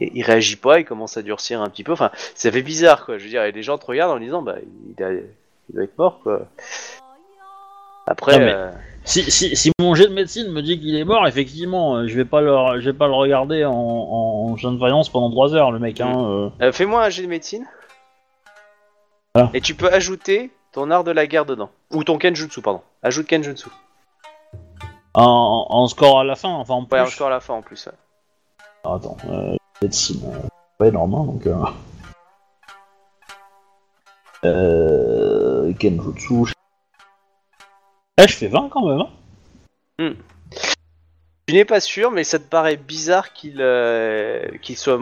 il, 0.00 0.22
réagit 0.22 0.56
pas, 0.56 0.78
il 0.80 0.84
commence 0.84 1.16
à 1.16 1.22
durcir 1.22 1.62
un 1.62 1.68
petit 1.68 1.84
peu. 1.84 1.92
Enfin, 1.92 2.10
ça 2.34 2.50
fait 2.52 2.62
bizarre, 2.62 3.06
quoi. 3.06 3.18
Je 3.18 3.24
veux 3.24 3.30
dire, 3.30 3.44
et 3.44 3.52
les 3.52 3.62
gens 3.62 3.78
te 3.78 3.86
regardent 3.86 4.12
en 4.16 4.20
disant, 4.20 4.42
bah, 4.42 4.56
il, 4.98 5.02
a- 5.04 5.12
il 5.12 5.74
doit 5.74 5.84
être 5.84 5.96
mort, 5.98 6.20
quoi. 6.22 6.46
Après, 8.06 8.32
Non, 8.38 8.44
mais- 8.44 8.52
euh, 8.54 8.70
Si, 9.04 9.30
si, 9.30 9.56
si 9.56 9.70
mon 9.80 9.94
jet 9.94 10.06
de 10.08 10.12
médecine 10.12 10.50
me 10.50 10.60
dit 10.60 10.78
qu'il 10.78 10.94
est 10.96 11.04
mort, 11.04 11.26
effectivement, 11.26 12.06
je 12.06 12.14
vais 12.16 12.24
pas 12.26 12.40
le, 12.42 12.78
je 12.80 12.90
vais 12.90 12.96
pas 12.96 13.06
le 13.06 13.14
regarder 13.14 13.64
en, 13.64 13.72
en, 13.72 14.56
en 14.62 14.72
de 14.72 14.78
faïence 14.78 15.08
pendant 15.08 15.30
3 15.30 15.54
heures, 15.54 15.72
le 15.72 15.78
mec. 15.78 16.00
Hein, 16.00 16.14
euh. 16.28 16.48
euh, 16.60 16.72
fais-moi 16.72 17.04
un 17.04 17.08
jet 17.08 17.22
de 17.22 17.28
médecine. 17.28 17.64
Ah. 19.38 19.50
Et 19.54 19.60
tu 19.60 19.74
peux 19.74 19.92
ajouter 19.92 20.50
ton 20.72 20.90
art 20.90 21.04
de 21.04 21.12
la 21.12 21.26
guerre 21.28 21.44
dedans, 21.46 21.70
ou 21.92 22.02
ton 22.02 22.18
kenjutsu, 22.18 22.60
pardon. 22.60 22.82
Ajoute 23.04 23.26
kenjutsu. 23.28 23.68
En, 25.14 25.66
en 25.70 25.86
score 25.86 26.20
à 26.20 26.24
la 26.24 26.34
fin, 26.34 26.48
enfin 26.50 26.74
en 26.74 26.84
plus. 26.84 26.96
Ouais, 26.98 27.06
encore 27.06 27.28
à 27.28 27.30
la 27.30 27.40
fin 27.40 27.54
en 27.54 27.62
plus. 27.62 27.86
ouais. 27.86 27.92
Ah, 28.84 28.94
Attends, 28.94 29.16
euh, 29.28 29.54
médecine, 29.80 30.20
euh, 30.26 30.48
pas 30.78 30.88
énorme, 30.88 31.14
hein, 31.14 31.24
donc. 31.24 31.46
Euh... 31.46 31.54
Euh, 34.44 35.72
Kenjutsu. 35.74 36.52
Eh, 38.20 38.26
je 38.28 38.34
fais 38.34 38.48
20 38.48 38.68
quand 38.70 38.86
même, 38.88 39.00
hein. 39.00 40.14
Tu 41.46 41.54
n'es 41.54 41.64
pas 41.64 41.80
sûr, 41.80 42.10
mais 42.10 42.24
ça 42.24 42.38
te 42.38 42.44
paraît 42.44 42.76
bizarre 42.76 43.32
qu'il 43.32 43.56
euh, 43.60 44.46
qu'il 44.62 44.76
soit 44.76 44.98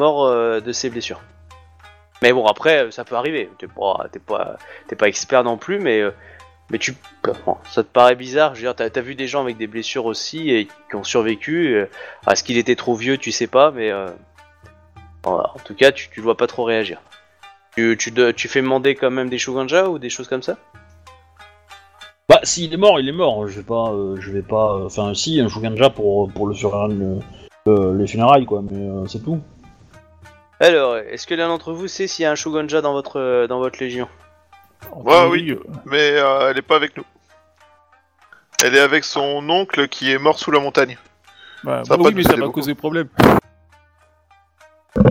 mort 0.00 0.24
euh, 0.26 0.60
de 0.60 0.72
ses 0.72 0.90
blessures. 0.90 1.20
Mais 2.22 2.32
bon, 2.32 2.46
après, 2.46 2.84
euh, 2.84 2.90
ça 2.90 3.04
peut 3.04 3.14
arriver. 3.16 3.48
T'es 3.58 3.66
pas, 3.68 4.06
t'es 4.10 4.18
pas, 4.18 4.56
t'es 4.88 4.96
pas 4.96 5.08
expert 5.08 5.44
non 5.44 5.56
plus, 5.56 5.78
mais, 5.78 6.00
euh, 6.00 6.10
mais 6.70 6.78
tu, 6.78 6.94
ça 7.70 7.82
te 7.82 7.88
paraît 7.88 8.16
bizarre? 8.16 8.54
Je 8.54 8.60
veux 8.66 8.72
dire, 8.72 8.74
t'as 8.74 8.98
as 8.98 9.02
vu 9.02 9.14
des 9.14 9.26
gens 9.26 9.42
avec 9.42 9.56
des 9.56 9.66
blessures 9.66 10.06
aussi 10.06 10.50
et 10.50 10.66
qui 10.90 10.96
ont 10.96 11.04
survécu. 11.04 11.74
euh, 11.74 11.86
Est-ce 12.30 12.42
qu'il 12.42 12.58
était 12.58 12.76
trop 12.76 12.94
vieux, 12.94 13.18
tu 13.18 13.30
sais 13.32 13.46
pas, 13.46 13.70
mais 13.70 13.90
euh, 13.90 14.08
en 15.24 15.58
tout 15.64 15.74
cas, 15.74 15.92
tu, 15.92 16.08
tu 16.10 16.20
vois 16.20 16.36
pas 16.36 16.46
trop 16.46 16.64
réagir. 16.64 17.00
Tu, 17.76 17.96
tu, 17.96 18.12
tu 18.34 18.48
fais 18.48 18.60
demander 18.62 18.94
quand 18.96 19.10
même 19.10 19.28
des 19.28 19.38
Shuganja 19.38 19.88
ou 19.88 19.98
des 19.98 20.10
choses 20.10 20.26
comme 20.28 20.42
ça? 20.42 20.56
Bah, 22.28 22.40
s'il 22.42 22.74
est 22.74 22.76
mort, 22.78 22.98
il 23.00 23.08
est 23.08 23.12
mort. 23.12 23.46
Je 23.46 23.58
vais 23.60 23.64
pas, 23.64 23.92
euh, 23.92 24.16
je 24.20 24.30
vais 24.32 24.42
pas. 24.42 24.74
euh, 24.74 24.86
Enfin, 24.86 25.14
si, 25.14 25.40
un 25.40 25.48
Shuganja 25.48 25.88
pour, 25.90 26.30
pour 26.32 26.48
le 26.48 26.54
le- 27.66 27.96
les 27.96 28.06
funérailles, 28.06 28.46
quoi, 28.46 28.62
mais 28.62 28.78
euh, 28.78 29.06
c'est 29.06 29.22
tout. 29.22 29.40
Alors, 30.60 30.96
est-ce 30.96 31.26
que 31.26 31.34
l'un 31.34 31.48
d'entre 31.48 31.72
vous 31.72 31.86
sait 31.88 32.06
s'il 32.06 32.24
y 32.24 32.26
a 32.26 32.30
un 32.32 32.34
Shuganja 32.34 32.80
dans 32.80 32.92
votre, 32.92 33.46
dans 33.48 33.58
votre 33.58 33.78
légion? 33.78 34.08
Ouais, 34.92 35.14
euh, 35.14 35.60
Mais 35.86 36.12
euh, 36.12 36.50
elle 36.50 36.58
est 36.58 36.62
pas 36.62 36.76
avec 36.76 36.96
nous. 36.96 37.04
Elle 38.64 38.74
est 38.74 38.80
avec 38.80 39.04
son 39.04 39.48
oncle 39.50 39.86
qui 39.88 40.10
est 40.10 40.18
mort 40.18 40.38
sous 40.38 40.50
la 40.50 40.58
montagne. 40.60 40.98
bah, 41.62 41.82
Ça 41.84 41.96
bah 41.96 42.02
pas 42.02 42.08
oui, 42.08 42.14
mais 42.14 42.22
ça 42.24 42.30
va 42.34 42.46
beaucoup. 42.46 42.60
causer 42.60 42.74
problème. 42.74 43.08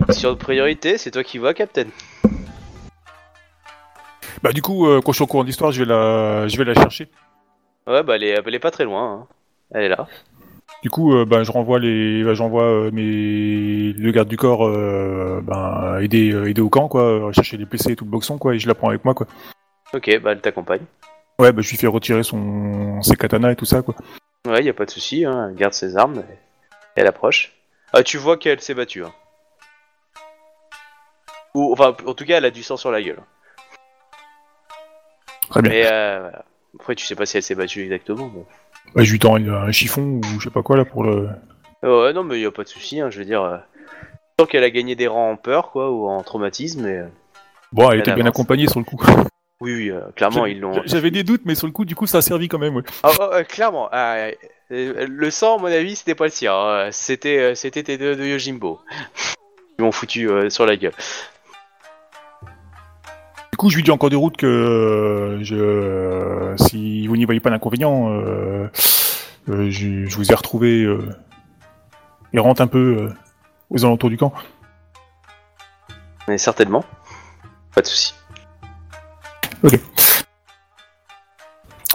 Sur 0.09 0.31
notre 0.31 0.43
priorité, 0.43 0.97
c'est 0.97 1.11
toi 1.11 1.23
qui 1.23 1.37
vois, 1.37 1.53
Captain. 1.53 1.85
Bah 4.43 4.51
du 4.51 4.61
coup, 4.61 4.87
euh, 4.87 5.01
quand 5.01 5.13
je 5.13 5.17
suis 5.17 5.23
au 5.23 5.27
courant 5.27 5.43
d'histoire, 5.45 5.71
je 5.71 5.79
vais 5.83 5.85
la, 5.89 6.47
je 6.47 6.57
vais 6.57 6.65
la 6.65 6.73
chercher. 6.73 7.09
Ouais, 7.87 8.03
bah 8.03 8.15
elle 8.17 8.23
est, 8.23 8.41
elle 8.45 8.55
est 8.55 8.59
pas 8.59 8.71
très 8.71 8.83
loin. 8.83 9.13
hein. 9.13 9.27
Elle 9.73 9.83
est 9.83 9.89
là. 9.89 10.07
Du 10.83 10.89
coup, 10.89 11.15
euh, 11.15 11.25
bah, 11.25 11.43
je 11.43 11.51
renvoie 11.51 11.79
les, 11.79 12.23
bah, 12.23 12.33
j'envoie 12.33 12.63
euh, 12.63 12.91
mes 12.91 13.93
le 13.93 14.11
garde 14.11 14.27
du 14.27 14.37
corps, 14.37 14.67
euh, 14.67 15.41
ben 15.43 15.99
aider, 15.99 16.29
aider 16.47 16.61
au 16.61 16.69
camp 16.69 16.87
quoi, 16.87 17.31
chercher 17.33 17.57
les 17.57 17.65
PC 17.65 17.91
et 17.91 17.95
tout 17.95 18.05
le 18.05 18.11
boxon 18.11 18.37
quoi, 18.37 18.53
et 18.53 18.59
je 18.59 18.67
la 18.67 18.75
prends 18.75 18.89
avec 18.89 19.03
moi 19.03 19.13
quoi. 19.13 19.27
Ok, 19.93 20.19
bah 20.21 20.33
elle 20.33 20.41
t'accompagne. 20.41 20.83
Ouais, 21.39 21.51
bah 21.51 21.61
je 21.61 21.69
lui 21.69 21.77
fais 21.77 21.87
retirer 21.87 22.23
son 22.23 23.01
ses 23.01 23.15
katanas 23.15 23.51
et 23.51 23.55
tout 23.55 23.65
ça 23.65 23.81
quoi. 23.81 23.95
Ouais, 24.47 24.63
y 24.63 24.69
a 24.69 24.73
pas 24.73 24.85
de 24.85 24.91
souci. 24.91 25.25
Hein. 25.25 25.49
Elle 25.49 25.55
garde 25.55 25.73
ses 25.73 25.97
armes. 25.97 26.23
Elle 26.95 27.07
approche. 27.07 27.53
Ah, 27.93 28.03
tu 28.03 28.17
vois 28.17 28.37
qu'elle 28.37 28.61
s'est 28.61 28.73
battue. 28.73 29.03
Hein. 29.03 29.13
Ou, 31.53 31.73
enfin, 31.73 31.95
en 32.05 32.13
tout 32.13 32.25
cas, 32.25 32.37
elle 32.37 32.45
a 32.45 32.51
du 32.51 32.63
sang 32.63 32.77
sur 32.77 32.91
la 32.91 33.01
gueule. 33.01 33.19
Très 35.49 35.61
bien. 35.61 35.71
Mais 35.71 35.91
euh, 35.91 36.19
voilà. 36.21 36.45
Après, 36.75 36.95
tu 36.95 37.05
sais 37.05 37.15
pas 37.15 37.25
si 37.25 37.37
elle 37.37 37.43
s'est 37.43 37.55
battue 37.55 37.83
exactement. 37.83 38.27
Bon. 38.27 38.45
Bah, 38.95 39.03
je 39.03 39.11
lui 39.11 39.19
tends 39.19 39.35
un, 39.35 39.47
un 39.49 39.71
chiffon 39.71 40.01
ou 40.23 40.39
je 40.39 40.45
sais 40.45 40.49
pas 40.49 40.63
quoi 40.63 40.77
là 40.77 40.85
pour 40.85 41.03
le. 41.03 41.29
Ouais, 41.83 42.13
non, 42.13 42.23
mais 42.23 42.39
y 42.39 42.45
a 42.45 42.51
pas 42.51 42.63
de 42.63 42.67
souci. 42.67 42.99
Hein. 42.99 43.09
Je 43.11 43.19
veux 43.19 43.25
dire, 43.25 43.43
euh, 43.43 43.57
sens 44.39 44.49
qu'elle 44.49 44.63
a 44.63 44.69
gagné 44.71 44.95
des 44.95 45.07
rangs 45.07 45.31
en 45.31 45.37
peur, 45.37 45.71
quoi, 45.71 45.91
ou 45.91 46.07
en 46.07 46.23
traumatisme. 46.23 46.83
Mais 46.83 46.97
euh, 46.97 47.07
Bon, 47.71 47.87
elle 47.89 47.95
Elle 47.95 47.99
était 47.99 48.13
bien 48.13 48.23
avance. 48.25 48.35
accompagnée 48.35 48.67
sur 48.67 48.79
le 48.79 48.85
coup. 48.85 48.97
oui, 49.61 49.73
oui, 49.75 49.91
euh, 49.91 49.99
clairement, 50.15 50.45
ils 50.45 50.59
l'ont. 50.59 50.81
J'avais 50.85 51.11
des 51.11 51.23
doutes, 51.23 51.41
mais 51.45 51.53
sur 51.55 51.67
le 51.67 51.73
coup, 51.73 51.85
du 51.85 51.95
coup, 51.95 52.07
ça 52.07 52.19
a 52.19 52.21
servi 52.21 52.47
quand 52.47 52.57
même. 52.59 52.75
Ouais. 52.75 52.83
Ah, 53.03 53.11
ah, 53.19 53.29
ah, 53.33 53.43
clairement. 53.43 53.89
ah, 53.91 54.29
euh, 54.71 55.05
le 55.07 55.29
sang, 55.31 55.57
à 55.57 55.61
mon 55.61 55.67
avis, 55.67 55.95
c'était 55.95 56.15
pas 56.15 56.25
le 56.25 56.31
sien. 56.31 56.53
hein. 56.53 56.89
C'était, 56.91 57.37
euh, 57.39 57.55
c'était 57.55 57.83
tes 57.83 57.97
deux 57.97 58.15
de 58.15 58.25
Yojimbo. 58.25 58.79
Ils 59.79 59.83
m'ont 59.83 59.91
foutu 59.91 60.27
euh, 60.29 60.49
sur 60.49 60.65
la 60.65 60.75
gueule. 60.75 60.93
Du 63.51 63.57
coup, 63.57 63.69
je 63.69 63.75
lui 63.77 63.83
dis 63.83 63.91
encore 63.91 64.09
de 64.09 64.15
route 64.15 64.37
que 64.37 64.45
euh, 64.45 65.43
je, 65.43 65.55
euh, 65.55 66.57
si 66.57 67.07
vous 67.07 67.17
n'y 67.17 67.25
voyez 67.25 67.39
pas 67.39 67.49
d'inconvénient, 67.49 68.11
euh, 68.11 68.69
je, 69.47 70.05
je 70.05 70.15
vous 70.15 70.31
ai 70.31 70.35
retrouvé 70.35 70.83
euh, 70.83 70.99
errante 72.33 72.61
un 72.61 72.67
peu 72.67 73.09
aux 73.69 73.85
alentours 73.85 74.09
du 74.09 74.17
camp. 74.17 74.33
Mais 76.27 76.37
certainement. 76.37 76.83
Pas 77.73 77.81
de 77.81 77.87
souci. 77.87 78.13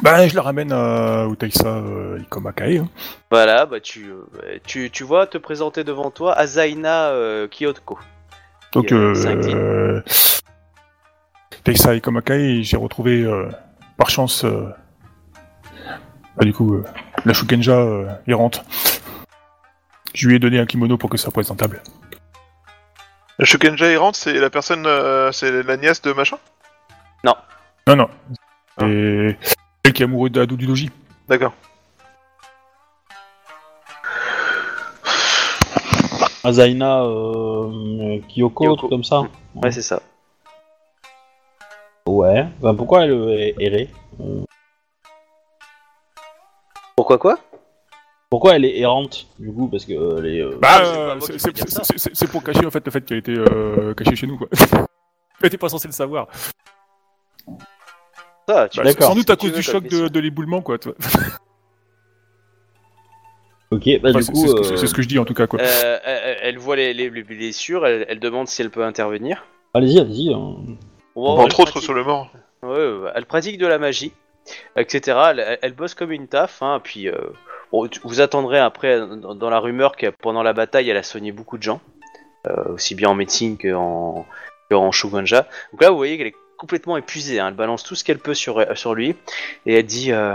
Bah, 0.03 0.27
je 0.27 0.35
la 0.35 0.43
ramène 0.43 0.73
à 0.73 1.27
Utaisa 1.31 1.69
euh, 1.69 2.19
Ikomakae. 2.23 2.79
hein. 2.79 2.89
Voilà, 3.31 3.67
bah 3.67 3.79
tu, 3.79 4.11
euh, 4.11 4.59
tu, 4.67 4.91
tu 4.91 5.05
vois 5.05 5.29
te 5.29 5.39
présenter 5.39 5.85
devant 5.85 6.11
toi 6.11 6.33
Azaina 6.37 7.11
euh, 7.11 7.47
Kyotko. 7.47 7.99
Donc, 8.73 8.87
Qui, 8.87 8.95
euh, 8.95 10.01
euh, 11.67 11.71
Utaisa 11.71 11.95
Ikomakae, 11.95 12.63
j'ai 12.63 12.77
retrouvé 12.77 13.23
euh, 13.23 13.49
par 13.97 14.11
chance, 14.11 14.45
euh, 14.45 14.69
bah, 16.37 16.45
du 16.45 16.53
coup, 16.53 16.75
euh, 16.75 16.85
la 17.25 17.33
Shukenja 17.33 17.73
euh, 17.73 18.09
errante. 18.27 18.65
Je 20.15 20.29
lui 20.29 20.37
ai 20.37 20.39
donné 20.39 20.59
un 20.59 20.67
kimono 20.67 20.99
pour 20.99 21.09
que 21.09 21.17
ça 21.17 21.25
soit 21.25 21.33
présentable. 21.33 21.83
La 23.39 23.45
Shukenja 23.47 23.87
errante, 23.87 24.17
c'est 24.17 24.35
la 24.35 24.51
personne, 24.51 24.85
euh, 24.87 25.33
c'est 25.33 25.63
la 25.63 25.77
nièce 25.77 26.03
de 26.03 26.13
machin? 26.13 26.39
Non, 27.89 27.97
non. 27.97 28.09
Ah. 28.77 28.87
Et 28.87 29.37
elle 29.83 29.93
qui 29.93 30.03
est 30.03 30.05
amoureuse 30.05 30.31
d'Ado 30.31 30.55
du 30.55 30.67
Doji. 30.69 30.89
D'accord. 31.29 31.53
Azaina 36.45 37.03
euh, 37.03 38.21
Kyoko, 38.29 38.65
Kyoko. 38.65 38.89
comme 38.89 39.03
ça. 39.03 39.23
Ouais, 39.57 39.73
c'est 39.73 39.83
ça. 39.83 40.01
Ouais. 42.19 42.47
Ben, 42.61 42.75
pourquoi 42.75 43.05
elle 43.05 43.13
est 43.41 43.55
errée 43.59 43.89
Pourquoi 46.97 47.19
quoi 47.19 47.39
Pourquoi 48.31 48.57
elle 48.57 48.65
est 48.65 48.79
errante 48.79 49.27
du 49.39 49.53
coup 49.53 49.69
Parce 49.69 49.85
que 49.85 49.93
euh, 49.93 50.19
elle 50.19 50.27
est. 50.27 50.41
euh, 50.41 50.59
Bah, 50.61 50.69
Ah, 50.81 51.17
c'est 51.97 52.31
pour 52.31 52.43
cacher 52.43 52.67
en 52.67 52.71
fait 52.71 52.85
le 52.85 52.91
fait 52.93 53.01
qu'elle 53.05 53.19
était 53.19 53.37
euh, 53.39 53.95
cachée 53.95 54.17
chez 54.17 54.27
nous 54.27 54.37
quoi. 54.39 54.49
Elle 55.41 55.47
était 55.49 55.59
pas 55.59 55.69
censée 55.69 55.89
le 55.89 55.93
savoir. 55.93 56.29
Ça, 58.49 58.69
tu 58.69 58.79
Bah, 58.79 58.85
D'accord. 58.85 59.09
Sans 59.09 59.15
doute 59.17 59.29
à 59.31 59.35
cause 59.37 59.53
du 59.53 59.63
choc 59.63 59.85
de, 59.89 60.07
de 60.07 60.21
l'éboulement 60.21 60.61
quoi. 60.63 60.79
tu 60.79 60.89
vois. 60.91 60.97
Ok. 63.73 63.89
Bah 64.01 64.11
Enfin, 64.11 64.19
du 64.21 64.25
c'est 64.25 64.33
coup. 64.33 64.39
c'est 64.41 64.49
ce 64.49 64.55
que- 64.55 64.73
euh, 64.75 64.77
c'est 64.77 64.87
ce 64.87 64.95
que 64.95 65.03
je 65.03 65.09
dis 65.09 65.19
en 65.19 65.25
tout 65.25 65.35
cas 65.35 65.47
quoi. 65.49 65.61
Euh, 65.61 65.99
elle, 66.05 66.37
elle 66.43 66.59
voit 66.59 66.77
les, 66.77 66.93
les- 66.95 67.11
les 67.11 67.23
blessures, 67.25 67.85
elle, 67.87 68.07
elle 68.09 68.21
demande 68.21 68.47
si 68.47 68.63
elle 68.63 68.71
peut 68.71 68.85
intervenir. 68.85 69.45
Allez-y, 69.75 69.99
allez-y. 69.99 70.33
hein. 70.33 70.57
Bon, 71.15 71.39
Entre 71.39 71.61
autres 71.61 71.73
pratique- 71.73 71.83
sur 71.83 71.95
le 71.95 72.05
mort. 72.05 72.31
Ouais, 72.63 72.69
ouais, 72.71 73.11
elle 73.15 73.27
pratique 73.27 73.59
de 73.59 73.67
la 73.67 73.79
magie, 73.79 74.13
etc. 74.77 75.59
Elle, 75.63 75.73
bosse 75.75 75.95
comme 75.95 76.13
une 76.13 76.29
taf, 76.29 76.63
hein, 76.63 76.81
puis 76.83 77.09
euh, 77.09 77.17
bon, 77.73 77.89
vous 78.05 78.21
attendrez 78.21 78.59
après 78.59 78.99
dans, 79.01 79.35
dans 79.35 79.51
la 79.51 79.59
rumeur 79.59 79.97
que 79.97 80.07
pendant 80.11 80.43
la 80.43 80.53
bataille, 80.53 80.89
elle 80.89 80.97
a 80.97 81.03
soigné 81.03 81.33
beaucoup 81.33 81.59
de 81.59 81.63
gens, 81.63 81.81
euh, 82.47 82.75
aussi 82.75 82.95
bien 82.95 83.09
en 83.09 83.15
médecine 83.15 83.59
qu'en 83.59 84.25
en 84.71 84.93
Shugenja. 84.93 85.49
Donc 85.73 85.83
là, 85.83 85.91
vous 85.91 85.97
voyez 85.97 86.17
qu'elle 86.17 86.29
est 86.29 86.37
complètement 86.57 86.97
épuisée, 86.97 87.41
hein, 87.41 87.49
elle 87.49 87.55
balance 87.55 87.83
tout 87.83 87.95
ce 87.97 88.05
qu'elle 88.05 88.21
peut 88.21 88.35
sur, 88.35 88.65
sur 88.77 88.95
lui, 88.95 89.17
et 89.67 89.75
elle 89.75 89.87
dit 89.87 90.13
euh, 90.13 90.35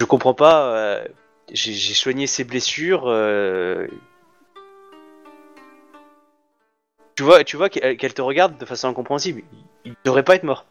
Je 0.00 0.06
comprends 0.06 0.34
pas, 0.34 0.62
euh, 0.74 1.04
j'ai 1.52 1.94
soigné 1.94 2.26
ses 2.26 2.44
blessures. 2.44 3.04
Tu 7.20 7.24
vois, 7.24 7.44
tu 7.44 7.58
vois 7.58 7.68
qu'elle 7.68 7.98
qu'elle 7.98 8.14
te 8.14 8.22
regarde 8.22 8.56
de 8.56 8.64
façon 8.64 8.88
incompréhensible. 8.88 9.42
Il, 9.84 9.94
devrait 10.06 10.22
pas 10.22 10.36
être 10.36 10.42
mort. 10.42 10.64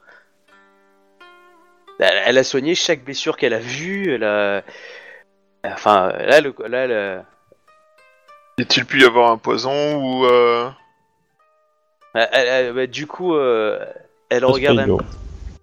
Elle, 1.99 2.23
elle 2.25 2.37
a 2.39 2.43
soigné 2.43 2.73
chaque 2.73 3.03
blessure 3.03 3.37
qu'elle 3.37 3.53
a 3.53 3.59
vue. 3.59 4.15
Elle 4.15 4.23
a, 4.23 4.63
enfin, 5.63 6.11
là, 6.17 6.41
le, 6.41 6.55
là, 6.67 6.87
le- 6.87 7.21
Y-il 8.57 8.83
pu 8.87 9.01
y 9.01 9.05
avoir 9.05 9.29
un 9.29 9.37
poison 9.37 9.97
ou 9.97 10.25
euh... 10.25 10.67
elle- 12.15 12.29
elle- 12.31 12.73
bah, 12.73 12.87
du 12.87 13.05
coup, 13.05 13.35
euh, 13.35 13.85
elle 14.29 14.43
regarde, 14.43 14.79
un, 14.79 14.97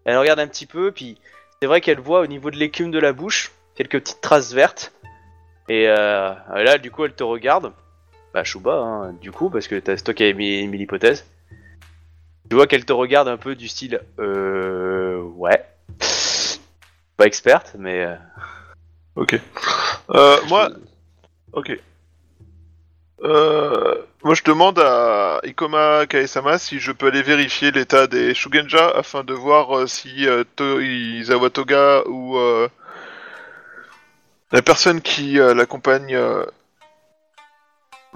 elle 0.05 0.19
regarde 0.19 0.39
un 0.39 0.47
petit 0.47 0.67
peu, 0.67 0.93
puis 0.93 1.19
c'est 1.61 1.67
vrai 1.67 1.81
qu'elle 1.81 1.99
voit 1.99 2.21
au 2.21 2.29
niveau 2.29 2.53
de 2.53 2.59
l'écume 2.59 2.93
de 2.93 3.01
la 3.01 3.13
bouche 3.13 3.51
quelques 3.75 3.99
petites 3.99 4.21
traces 4.21 4.53
vertes. 4.53 4.93
Et 5.69 5.89
euh, 5.89 6.33
là, 6.55 6.79
du 6.79 6.93
coup, 6.93 7.05
elle 7.05 7.15
te 7.15 7.25
regarde. 7.25 7.73
Bah, 8.37 8.45
Chouba, 8.45 8.75
hein, 8.75 9.13
du 9.15 9.33
coup, 9.33 9.49
parce 9.49 9.67
que 9.67 9.77
t'as- 9.81 9.97
c'est 9.97 10.03
toi 10.05 10.13
qui 10.13 10.23
l'hypothèse. 10.77 11.25
Tu 12.51 12.55
vois 12.55 12.67
qu'elle 12.67 12.85
te 12.85 12.93
regarde 12.93 13.29
un 13.29 13.39
peu 13.39 13.55
du 13.55 13.67
style, 13.67 13.99
euh, 14.19 15.23
ouais. 15.23 15.65
Pas 17.17 17.25
experte, 17.25 17.77
mais. 17.79 18.05
euh, 18.05 18.15
Ok. 19.15 19.41
Euh, 20.11 20.37
moi, 20.51 20.69
ok. 21.55 21.79
Moi, 24.23 24.35
je 24.35 24.43
demande 24.45 24.79
à 24.81 25.41
Ikoma 25.43 26.05
Kaesama 26.07 26.59
si 26.59 26.79
je 26.79 26.93
peux 26.93 27.07
aller 27.07 27.23
vérifier 27.23 27.71
l'état 27.71 28.07
des 28.07 28.35
Shugenja 28.35 28.91
afin 28.91 29.25
de 29.25 29.33
voir 29.33 29.89
si 29.89 30.29
euh, 30.29 30.45
To- 30.57 30.79
ou 32.07 32.37
la 34.53 34.61
personne 34.61 35.01
qui 35.01 35.37
l'accompagne 35.37 36.15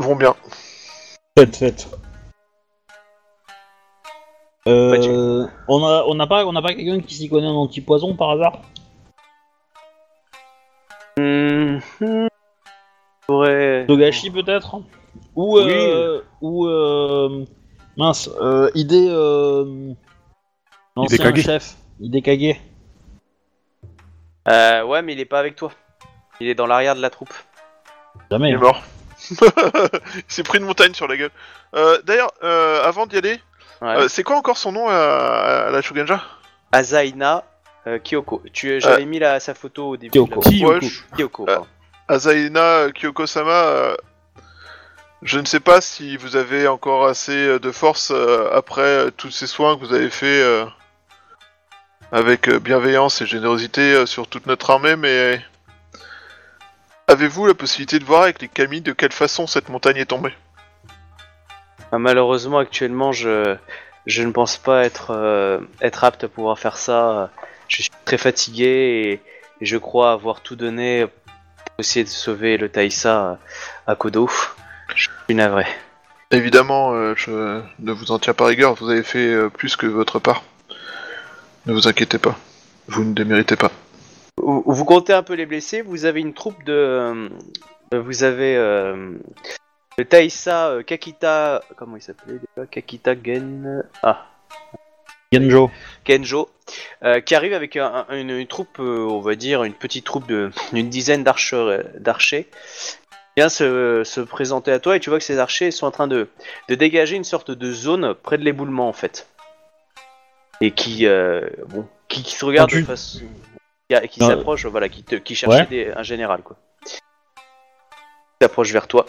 vont 0.01 0.17
bien. 0.17 0.35
Faites, 1.39 1.57
faites. 1.57 1.89
Euh, 4.69 4.91
Ouais, 4.91 5.01
tu- 5.01 5.53
on 5.69 5.85
a, 5.85 6.05
on 6.07 6.15
n'a 6.15 6.27
pas, 6.27 6.45
on 6.45 6.53
n'a 6.53 6.61
pas 6.63 6.75
quelqu'un 6.75 7.01
qui 7.01 7.15
s'y 7.15 7.29
connaît 7.31 7.47
en 7.47 7.55
antipoison 7.63 8.15
par 8.15 8.31
hasard? 8.33 8.61
Hmm. 11.19 11.79
Pourrait- 13.27 13.87
Togashi 13.87 14.31
peut-être? 14.31 14.77
Ou 15.35 15.59
euh, 15.59 16.23
ou 16.41 16.67
euh, 16.67 17.45
mince, 17.97 18.29
euh, 18.41 18.71
idée 18.75 19.07
euh, 19.09 19.93
l'ancien 20.97 21.33
Kage. 21.33 21.43
chef, 21.45 21.77
idée 22.01 22.23
Kage. 22.23 22.61
Euh, 24.49 24.85
ouais, 24.85 25.03
mais 25.03 25.13
il 25.15 25.21
est 25.21 25.25
pas 25.25 25.39
avec 25.41 25.57
toi. 25.57 25.71
Il 26.41 26.49
est 26.49 26.55
dans 26.55 26.67
l'arrière 26.67 26.97
de 26.97 27.01
la 27.01 27.11
troupe. 27.11 27.33
Jamais. 28.31 28.49
Il 28.51 28.53
est 28.53 28.57
hein. 28.57 28.61
mort. 28.61 28.83
Il 30.17 30.23
s'est 30.29 30.43
pris 30.43 30.59
une 30.59 30.65
montagne 30.65 30.95
sur 30.95 31.09
la 31.09 31.17
gueule. 31.17 31.31
Euh, 31.75 32.01
D'ailleurs, 32.05 32.33
euh, 32.43 32.83
avant 32.85 33.07
d'y 33.07 33.17
aller, 33.19 33.41
Ouais. 33.83 33.97
euh, 33.97 34.09
c'est 34.09 34.23
quoi 34.25 34.37
encore 34.37 34.59
son 34.59 34.73
nom 34.73 34.89
à, 34.89 34.95
à 34.95 35.71
la 35.71 35.81
Shugenja 35.81 36.23
Azaina 36.73 37.45
euh, 37.87 37.99
Kyoko. 37.99 38.43
Tu, 38.53 38.79
j'avais 38.81 39.07
mis 39.07 39.19
la, 39.19 39.41
sa 39.41 39.55
photo 39.55 39.89
au 39.91 39.97
début. 39.97 40.11
Kyoko. 40.13 40.41
Ouais, 40.49 40.79
je- 40.83 41.17
Kyoko. 41.17 41.45
Euh, 41.45 41.47
pardon. 41.47 41.67
Azaina 42.09 42.89
Kyoko-sama, 42.93 43.51
euh, 43.53 43.97
je 45.23 45.39
ne 45.39 45.47
sais 45.47 45.61
pas 45.61 45.81
si 45.81 46.17
vous 46.19 46.37
avez 46.37 46.67
encore 46.69 47.07
assez 47.07 47.33
euh, 47.33 47.59
de 47.59 47.71
force 47.73 48.11
euh, 48.11 48.51
après 48.53 48.83
euh, 48.83 49.11
tous 49.11 49.31
ces 49.31 49.47
soins 49.47 49.77
que 49.77 49.81
vous 49.81 49.95
avez 49.95 50.11
fait 50.11 50.43
euh, 50.43 50.65
avec 52.13 52.49
euh, 52.49 52.59
bienveillance 52.59 53.23
et 53.23 53.27
générosité 53.27 53.95
euh, 53.95 54.07
sur 54.07 54.27
toute 54.27 54.47
notre 54.47 54.69
armée, 54.71 54.97
mais 54.97 55.41
avez-vous 57.11 57.47
la 57.47 57.55
possibilité 57.55 57.99
de 57.99 58.05
voir 58.05 58.23
avec 58.23 58.41
les 58.41 58.49
kami 58.49 58.81
de 58.81 58.93
quelle 58.93 59.13
façon 59.13 59.47
cette 59.47 59.69
montagne 59.69 59.97
est 59.97 60.07
tombée? 60.07 60.33
Ah, 61.91 61.99
Malheureusement, 61.99 62.59
actuellement, 62.59 63.11
je, 63.13 63.57
je 64.07 64.23
ne 64.23 64.31
pense 64.31 64.59
pas 64.59 64.85
être, 64.85 65.11
euh, 65.11 65.59
être 65.83 66.05
apte 66.05 66.25
à 66.25 66.29
pouvoir 66.29 66.59
faire 66.59 66.77
ça. 66.77 67.31
Je 67.69 67.83
suis 67.83 67.91
très 68.05 68.19
fatigué 68.19 68.65
et, 68.65 69.13
et 69.61 69.67
je 69.67 69.77
crois 69.77 70.13
avoir 70.13 70.41
tout 70.41 70.55
donné 70.55 71.07
pour 71.07 71.75
essayer 71.79 72.05
de 72.05 72.09
sauver 72.09 72.57
le 72.57 72.69
Taïsa 72.69 73.39
à 73.87 73.95
Kodo. 73.97 74.31
Je 74.95 75.09
suis 75.27 75.35
navré. 75.35 75.67
Évidemment, 76.31 76.93
euh, 76.93 77.15
je 77.17 77.61
ne 77.81 77.93
vous 77.93 78.13
en 78.13 78.21
tiens 78.21 78.35
pas 78.35 78.47
rigueur, 78.47 78.75
vous 78.75 78.89
avez 78.89 79.03
fait 79.03 79.19
euh, 79.19 79.49
plus 79.49 79.75
que 79.75 79.87
votre 79.87 80.21
part. 80.21 80.45
Ne 81.67 81.73
vous 81.73 81.89
inquiétez 81.89 82.19
pas, 82.19 82.37
vous 82.87 83.05
ne 83.05 83.13
déméritez 83.13 83.57
pas. 83.57 83.73
Vous, 84.43 84.63
vous 84.67 84.85
comptez 84.85 85.13
un 85.13 85.23
peu 85.23 85.35
les 85.35 85.47
blessés. 85.47 85.83
Vous 85.83 86.05
avez 86.05 86.21
une 86.21 86.35
troupe 86.35 86.63
de. 86.65 86.73
euh, 86.73 87.29
Vous 87.93 88.23
avez 88.23 88.57
euh, 88.57 89.13
le 89.99 90.05
Taïsa 90.05 90.69
euh, 90.69 90.83
Kakita. 90.83 91.63
Comment 91.77 91.97
il 91.97 92.03
s'appelait 92.03 92.39
déjà? 92.57 92.67
Kakita 92.67 93.15
Gen. 93.23 93.85
Ah, 94.03 94.27
Genjo. 95.33 95.71
Kenjo. 96.05 96.49
euh, 97.03 97.21
qui 97.21 97.35
arrive 97.35 97.53
avec 97.53 97.77
un- 97.77 98.07
un- 98.09 98.17
une, 98.17 98.31
une 98.31 98.47
troupe, 98.47 98.79
euh, 98.81 99.07
on 99.09 99.21
va 99.21 99.35
dire, 99.35 99.65
une 99.65 99.75
petite 99.75 100.05
troupe 100.05 100.27
d'une 100.73 100.89
dizaine 100.89 101.23
d'archers. 101.25 101.79
d'archers 101.99 102.49
vient 103.37 103.49
se, 103.49 104.03
se 104.05 104.21
présenter 104.21 104.73
à 104.73 104.81
toi 104.81 104.97
et 104.97 105.01
tu 105.01 105.09
vois 105.09 105.19
que 105.21 105.25
ces 105.25 105.39
archers 105.39 105.71
sont 105.71 105.87
en 105.87 105.91
train 105.93 106.09
de, 106.09 106.29
de 106.69 106.75
dégager 106.75 107.15
une 107.17 107.25
sorte 107.25 107.51
de 107.53 107.73
zone 107.73 108.15
près 108.15 108.39
de 108.39 108.45
l'éboulement 108.45 108.89
en 108.89 108.93
fait. 108.93 109.29
Et 110.61 110.73
qui, 110.73 111.07
bon, 111.69 111.87
qui, 112.09 112.23
qui 112.23 112.35
se 112.35 112.45
regarde 112.45 112.71
de 112.71 112.83
façon. 112.83 113.21
Qui, 114.09 114.21
s'approche, 114.21 114.67
voilà, 114.67 114.89
qui, 114.89 115.03
te, 115.03 115.17
qui 115.17 115.35
cherchait 115.35 115.61
Ouais. 115.63 115.67
des- 115.67 115.93
un 115.95 116.03
général 116.05 116.43
quoi. 116.43 116.57
Qui 116.85 116.99
s'approche 118.41 118.71
vers 118.73 118.87
toi. 118.87 119.05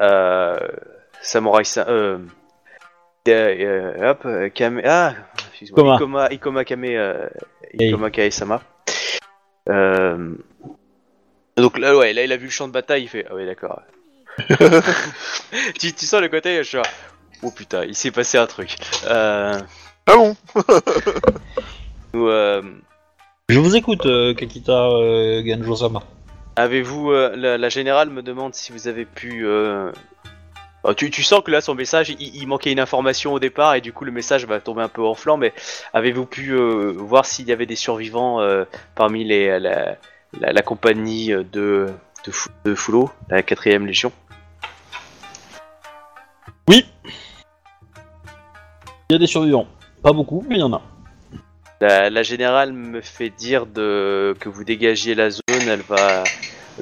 Euh, 0.00 0.58
Samurai 1.22 1.64
Sa- 1.64 1.88
euh, 1.88 2.18
euh, 3.28 3.32
euh, 3.98 4.10
hop, 4.10 4.22
euh, 4.26 4.48
Kame, 4.50 4.82
ah, 4.84 5.14
excuse-moi, 5.48 5.94
Ikoma. 5.94 5.94
Ikoma, 5.96 6.28
Ikoma 6.32 6.64
Kame, 6.64 6.84
euh, 6.84 7.28
Hey. 7.78 7.88
Ikoma 7.88 8.10
Kae-sama. 8.10 8.60
Euh, 9.70 10.34
donc 11.56 11.78
là, 11.78 11.96
ouais, 11.96 12.12
là, 12.12 12.24
il 12.24 12.32
a 12.32 12.36
vu 12.36 12.44
le 12.46 12.50
champ 12.50 12.68
de 12.68 12.72
bataille, 12.72 13.04
il 13.04 13.08
fait, 13.08 13.24
ah 13.30 13.34
ouais, 13.34 13.46
d'accord. 13.46 13.80
tu, 15.78 15.92
tu 15.94 16.04
sens 16.06 16.20
le 16.20 16.28
côté, 16.28 16.58
je 16.58 16.62
suis 16.64 16.76
genre, 16.76 16.86
oh 17.42 17.50
putain, 17.50 17.84
il 17.84 17.94
s'est 17.94 18.10
passé 18.10 18.36
un 18.36 18.46
truc. 18.46 18.76
Euh, 19.06 19.58
Ah 20.06 20.14
bon? 20.16 20.36
Nous, 22.12 22.28
euh, 22.28 22.60
Je 23.50 23.58
vous 23.58 23.76
écoute, 23.76 24.06
euh, 24.06 24.32
Kakita 24.32 24.88
euh, 24.88 25.42
Genjo-sama. 25.44 26.02
Avez-vous 26.56 27.10
euh, 27.10 27.36
la, 27.36 27.58
la 27.58 27.68
générale 27.68 28.08
me 28.08 28.22
demande 28.22 28.54
si 28.54 28.72
vous 28.72 28.88
avez 28.88 29.04
pu. 29.04 29.46
euh, 29.46 29.92
oh, 30.82 30.94
tu, 30.94 31.10
tu 31.10 31.22
sens 31.22 31.42
que 31.44 31.50
là 31.50 31.60
son 31.60 31.74
message, 31.74 32.08
il, 32.08 32.34
il 32.34 32.46
manquait 32.46 32.72
une 32.72 32.80
information 32.80 33.34
au 33.34 33.38
départ 33.38 33.74
et 33.74 33.82
du 33.82 33.92
coup 33.92 34.04
le 34.04 34.12
message 34.12 34.46
va 34.46 34.60
tomber 34.60 34.80
un 34.80 34.88
peu 34.88 35.02
en 35.04 35.14
flanc. 35.14 35.36
Mais 35.36 35.52
avez-vous 35.92 36.24
pu 36.24 36.52
euh, 36.52 36.94
voir 36.96 37.26
s'il 37.26 37.46
y 37.46 37.52
avait 37.52 37.66
des 37.66 37.76
survivants 37.76 38.40
euh, 38.40 38.64
parmi 38.94 39.24
les 39.24 39.58
la, 39.60 39.96
la, 40.40 40.52
la 40.52 40.62
compagnie 40.62 41.28
de 41.28 41.44
de, 42.24 42.30
Fou- 42.30 42.48
de 42.64 42.74
Fulo, 42.74 43.10
la 43.28 43.42
quatrième 43.42 43.86
légion? 43.86 44.10
Oui. 46.66 46.86
Il 49.10 49.12
y 49.12 49.16
a 49.16 49.18
des 49.18 49.26
survivants. 49.26 49.66
Pas 50.02 50.14
beaucoup, 50.14 50.42
mais 50.48 50.54
il 50.56 50.60
y 50.60 50.62
en 50.62 50.72
a. 50.72 50.80
la, 51.80 52.10
la 52.10 52.22
générale 52.22 52.72
me 52.72 53.00
fait 53.00 53.30
dire 53.30 53.66
de 53.66 54.34
que 54.40 54.48
vous 54.48 54.64
dégagiez 54.64 55.14
la 55.14 55.30
zone. 55.30 55.42
Elle 55.68 55.82
va. 55.82 56.24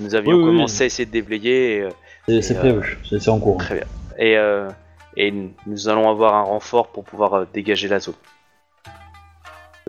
Nous 0.01 0.15
avions 0.15 0.37
Oui, 0.37 0.43
oui, 0.43 0.45
commencé 0.45 0.85
à 0.85 0.87
essayer 0.87 1.07
de 1.07 1.11
déblayer. 1.11 1.77
et, 1.77 1.81
euh, 1.83 2.41
C'est 2.41 2.55
Et, 2.55 2.57
prévu, 2.59 2.99
c'est 3.09 3.21
c'est 3.21 3.31
en 3.31 3.39
cours. 3.39 3.59
Très 3.59 3.75
bien. 3.77 3.85
Et, 4.19 4.37
euh, 4.39 4.69
et 5.17 5.33
nous 5.67 5.89
allons 5.89 6.09
avoir 6.09 6.35
un 6.35 6.43
renfort 6.43 6.89
pour 6.89 7.05
pouvoir 7.05 7.35
euh, 7.35 7.45
dégager 7.53 7.89
la 7.89 7.99
zone. 8.01 8.15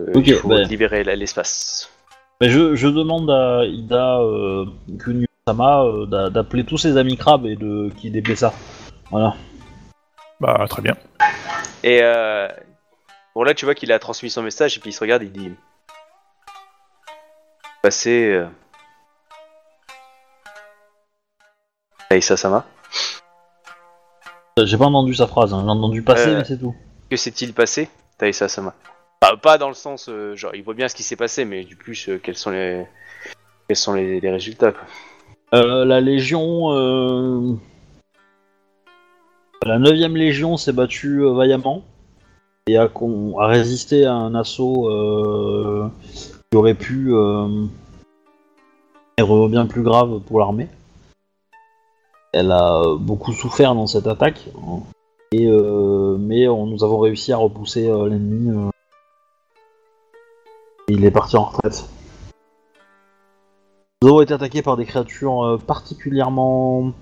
Euh, 0.00 0.12
Ok, 0.14 0.26
il 0.26 0.34
faut 0.34 0.48
bah. 0.48 0.62
libérer 0.62 1.04
la- 1.04 1.14
l'espace. 1.16 1.90
Mais 2.40 2.50
je, 2.50 2.74
je 2.74 2.88
demande 2.88 3.30
à 3.30 3.64
Ida 3.64 4.18
euh, 4.18 4.66
Kunio-sama 4.98 5.84
euh, 5.84 6.06
d'a- 6.06 6.30
d'appeler 6.30 6.64
tous 6.64 6.78
ses 6.78 6.96
amis 6.96 7.16
crabes 7.16 7.46
et 7.46 7.54
de 7.56 7.90
qui 7.96 8.10
déblaye 8.10 8.36
ça. 8.36 8.52
Voilà. 9.10 9.34
Bah, 10.40 10.66
très 10.68 10.82
bien. 10.82 10.96
Et 11.84 12.00
euh, 12.02 12.48
bon 13.34 13.42
là 13.42 13.54
tu 13.54 13.64
vois 13.64 13.74
qu'il 13.74 13.92
a 13.92 13.98
transmis 13.98 14.30
son 14.30 14.42
message 14.42 14.76
et 14.76 14.80
puis 14.80 14.90
il 14.90 14.92
se 14.92 15.00
regarde 15.00 15.22
il 15.22 15.32
dit 15.32 15.52
passer 17.82 18.30
euh... 18.32 18.46
Aïssa 22.10 22.36
Sama 22.36 22.64
J'ai 24.62 24.78
pas 24.78 24.84
entendu 24.86 25.14
sa 25.14 25.26
phrase, 25.26 25.52
hein. 25.52 25.62
j'ai 25.64 25.70
entendu 25.70 26.02
passer, 26.02 26.28
Euh. 26.30 26.38
mais 26.38 26.44
c'est 26.44 26.58
tout. 26.58 26.74
que 27.10 27.16
s'est-il 27.16 27.52
passé 27.54 27.88
Taïsa 28.18 28.48
Sama? 28.48 28.74
Pas- 29.20 29.36
pas 29.36 29.58
dans 29.58 29.68
le 29.68 29.74
sens 29.74 30.08
euh, 30.08 30.36
genre 30.36 30.54
il 30.54 30.62
voit 30.62 30.74
bien 30.74 30.86
ce 30.88 30.94
qui 30.94 31.02
s'est 31.02 31.16
passé 31.16 31.44
mais 31.44 31.64
du 31.64 31.76
plus 31.76 32.08
euh, 32.08 32.18
quels 32.22 32.36
sont 32.36 32.50
les 32.50 32.86
quels 33.66 33.76
sont 33.76 33.94
les, 33.94 34.20
les 34.20 34.30
résultats 34.30 34.72
quoi. 34.72 34.82
La 35.52 36.00
Légion. 36.00 37.58
La 39.64 39.78
9ème 39.78 40.14
Légion 40.16 40.56
s'est 40.56 40.72
battue 40.72 41.20
vaillamment 41.22 41.84
et 42.66 42.76
con- 42.92 43.38
a 43.38 43.46
résisté 43.46 44.06
à 44.06 44.14
un 44.14 44.34
assaut 44.34 44.88
euh, 44.88 45.88
qui 46.50 46.56
aurait 46.56 46.74
pu 46.74 47.14
euh, 47.14 47.66
être 49.18 49.48
bien 49.48 49.66
plus 49.66 49.82
grave 49.82 50.20
pour 50.20 50.38
l'armée. 50.38 50.68
Elle 52.32 52.50
a 52.50 52.80
euh, 52.80 52.96
beaucoup 52.96 53.32
souffert 53.32 53.74
dans 53.74 53.86
cette 53.86 54.06
attaque, 54.06 54.48
hein. 54.56 54.80
euh, 55.34 56.16
mais 56.18 56.46
nous 56.46 56.82
avons 56.82 56.98
réussi 56.98 57.32
à 57.32 57.36
repousser 57.36 57.88
euh, 57.88 58.08
l'ennemi. 58.08 58.50
euh, 58.50 58.70
il 60.88 61.04
est 61.04 61.10
parti 61.10 61.36
en 61.36 61.44
retraite. 61.44 61.84
Nous 64.02 64.08
avons 64.08 64.20
été 64.22 64.34
attaqués 64.34 64.62
par 64.62 64.76
des 64.76 64.84
créatures 64.86 65.44
euh, 65.44 65.58
particulièrement 65.58 66.92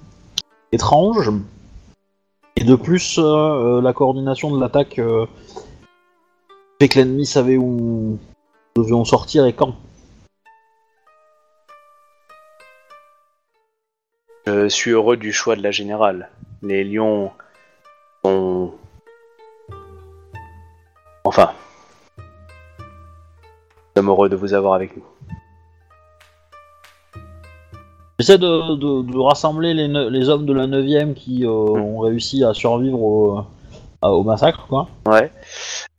étranges. 0.73 1.31
Et 2.63 2.65
de 2.65 2.77
plus, 2.77 3.19
euh, 3.19 3.25
euh, 3.25 3.83
la 3.83 3.93
coordination 3.93 4.55
de 4.55 4.61
l'attaque 4.61 5.01
euh, 5.01 5.27
fait 6.81 6.89
que 6.89 7.01
l'ennemi 7.01 7.27
savait 7.27 7.57
où 7.57 7.67
nous 7.67 8.19
devions 8.77 9.05
sortir 9.05 9.47
et 9.47 9.53
quand. 9.53 9.75
Je 14.47 14.69
suis 14.69 14.93
heureux 14.93 15.17
du 15.17 15.33
choix 15.33 15.57
de 15.57 15.63
la 15.65 15.73
générale. 15.73 16.31
Les 16.63 16.85
lions 16.85 17.33
sont 18.25 18.75
enfin 21.25 21.55
nous 22.17 22.25
sommes 23.97 24.09
heureux 24.09 24.29
de 24.29 24.37
vous 24.37 24.55
avoir 24.55 24.75
avec 24.75 24.97
nous. 24.97 25.12
J'essaie 28.23 28.39
de, 28.39 28.77
de- 28.77 29.03
de 29.13 29.19
rassembler 29.19 29.75
les, 29.75 29.89
ne- 29.89 30.09
les 30.09 30.29
hommes 30.29 30.47
de 30.47 30.53
la 30.53 30.69
9ème 30.69 31.15
qui 31.15 31.45
euh, 31.45 31.49
ont 31.49 31.99
réussi 31.99 32.45
à 32.45 32.55
survivre 32.55 33.01
au, 33.03 33.41
au 34.03 34.23
massacre, 34.23 34.67
quoi. 34.69 34.87
Ouais. 35.07 35.29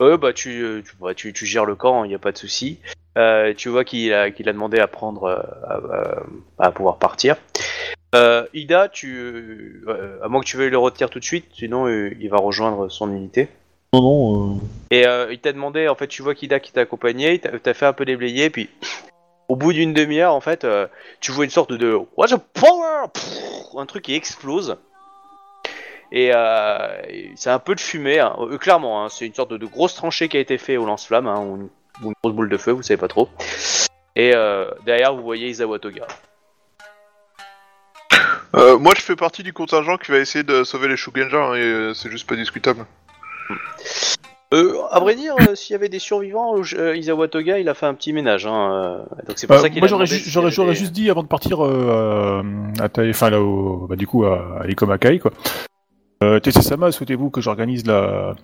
Bah 0.00 0.32
tu, 0.32 0.62
euh, 0.62 0.80
tu, 0.82 0.92
bah, 0.98 1.12
tu, 1.14 1.34
tu 1.34 1.44
gères 1.44 1.66
le 1.66 1.74
camp, 1.74 2.02
il 2.04 2.08
n'y 2.08 2.14
a 2.14 2.18
pas 2.18 2.32
de 2.32 2.38
souci. 2.38 2.78
Euh, 3.18 3.52
tu 3.54 3.68
vois 3.68 3.84
qu'il 3.84 4.10
a, 4.14 4.30
qu'il 4.30 4.48
a 4.48 4.54
demandé 4.54 4.78
à 4.78 4.86
prendre, 4.86 5.24
euh, 5.24 5.36
à, 5.68 6.62
à- 6.62 6.66
à 6.68 6.72
pouvoir 6.72 6.96
partir. 6.96 7.36
Euh, 8.14 8.46
Ida, 8.54 8.88
tu, 8.88 9.82
euh, 9.86 10.18
à 10.22 10.28
moins 10.28 10.40
que 10.40 10.46
tu 10.46 10.56
veuilles 10.56 10.70
le 10.70 10.78
retirer 10.78 11.10
tout 11.10 11.18
de 11.18 11.24
suite, 11.24 11.44
sinon 11.52 11.88
euh, 11.88 12.10
il 12.20 12.30
va 12.30 12.38
rejoindre 12.38 12.88
son 12.90 13.12
unité. 13.12 13.48
Non, 13.92 14.00
non, 14.00 14.54
euh, 14.54 14.60
Et 14.90 15.06
euh, 15.06 15.30
il 15.30 15.40
t'a 15.40 15.52
demandé, 15.52 15.88
en 15.88 15.94
fait, 15.94 16.08
tu 16.08 16.22
vois 16.22 16.34
qu'Ida 16.34 16.58
qui 16.58 16.72
t'a 16.72 16.80
accompagné, 16.80 17.34
il 17.34 17.60
t'a 17.60 17.74
fait 17.74 17.86
un 17.86 17.92
peu 17.92 18.04
déblayer, 18.06 18.48
puis 18.50 18.70
au 19.48 19.56
bout 19.56 19.72
d'une 19.72 19.92
demi-heure, 19.92 20.34
en 20.34 20.40
fait, 20.40 20.64
euh, 20.64 20.86
tu 21.20 21.32
vois 21.32 21.44
une 21.44 21.50
sorte 21.50 21.72
de 21.72 21.98
What's 22.16 22.32
a 22.32 22.38
power? 22.38 23.08
Pfff, 23.12 23.76
Un 23.76 23.86
truc 23.86 24.04
qui 24.04 24.14
explose. 24.14 24.76
Et, 26.12 26.30
euh, 26.32 27.02
c'est 27.34 27.50
un 27.50 27.58
peu 27.58 27.74
de 27.74 27.80
fumée, 27.80 28.20
hein. 28.20 28.36
Euh, 28.38 28.58
clairement, 28.58 29.04
hein, 29.04 29.08
c'est 29.08 29.26
une 29.26 29.34
sorte 29.34 29.50
de, 29.50 29.56
de 29.56 29.66
grosse 29.66 29.94
tranchée 29.94 30.28
qui 30.28 30.36
a 30.36 30.40
été 30.40 30.58
faite 30.58 30.78
au 30.78 30.86
lance-flamme, 30.86 31.26
hein, 31.26 31.40
ou, 31.40 31.56
une, 31.56 31.68
ou 32.02 32.08
une 32.08 32.14
grosse 32.22 32.34
boule 32.34 32.48
de 32.48 32.56
feu, 32.56 32.72
vous 32.72 32.82
savez 32.82 32.98
pas 32.98 33.08
trop. 33.08 33.28
Et 34.16 34.32
derrière, 34.84 35.12
vous 35.12 35.22
voyez 35.22 35.48
Izawa 35.48 35.80
Toga. 35.80 36.06
Moi, 38.52 38.92
je 38.96 39.02
fais 39.02 39.16
partie 39.16 39.42
du 39.42 39.52
contingent 39.52 39.98
qui 39.98 40.12
va 40.12 40.18
essayer 40.18 40.44
de 40.44 40.62
sauver 40.62 40.86
les 40.86 40.96
Shugenja, 40.96 41.36
hein, 41.36 41.54
et 41.54 41.92
c'est 41.94 42.10
juste 42.10 42.28
pas 42.28 42.36
discutable. 42.36 42.86
Euh, 44.54 44.78
à 44.90 45.00
vrai 45.00 45.16
dire, 45.16 45.34
euh, 45.40 45.54
s'il 45.54 45.72
y 45.72 45.76
avait 45.76 45.88
des 45.88 45.98
survivants, 45.98 46.54
euh, 46.74 46.96
Izawa 46.96 47.26
Toga, 47.28 47.58
il 47.58 47.68
a 47.68 47.74
fait 47.74 47.86
un 47.86 47.94
petit 47.94 48.12
ménage. 48.12 48.46
Hein, 48.46 48.70
euh, 48.72 48.98
donc 49.26 49.36
c'est 49.36 49.46
pour 49.48 49.56
Euh, 49.56 49.60
ça 49.60 49.68
qu'il 49.68 49.80
moi 49.80 49.88
j'aurais 49.88 50.06
ju- 50.06 50.22
des- 50.22 50.74
juste 50.74 50.92
dit 50.92 51.10
avant 51.10 51.22
de 51.24 51.28
partir 51.28 51.64
euh, 51.64 52.42
à 52.80 52.88
ta- 52.88 53.08
enfin 53.08 53.30
là 53.30 53.40
au, 53.40 53.86
bah, 53.88 53.96
du 53.96 54.06
coup 54.06 54.24
à, 54.24 54.60
à 54.60 54.66
l'Ikomakai 54.66 55.18
quoi. 55.18 55.32
Euh, 56.22 56.38
souhaitez-vous 56.90 57.30
que 57.30 57.40
j'organise 57.40 57.84
la 57.86 58.34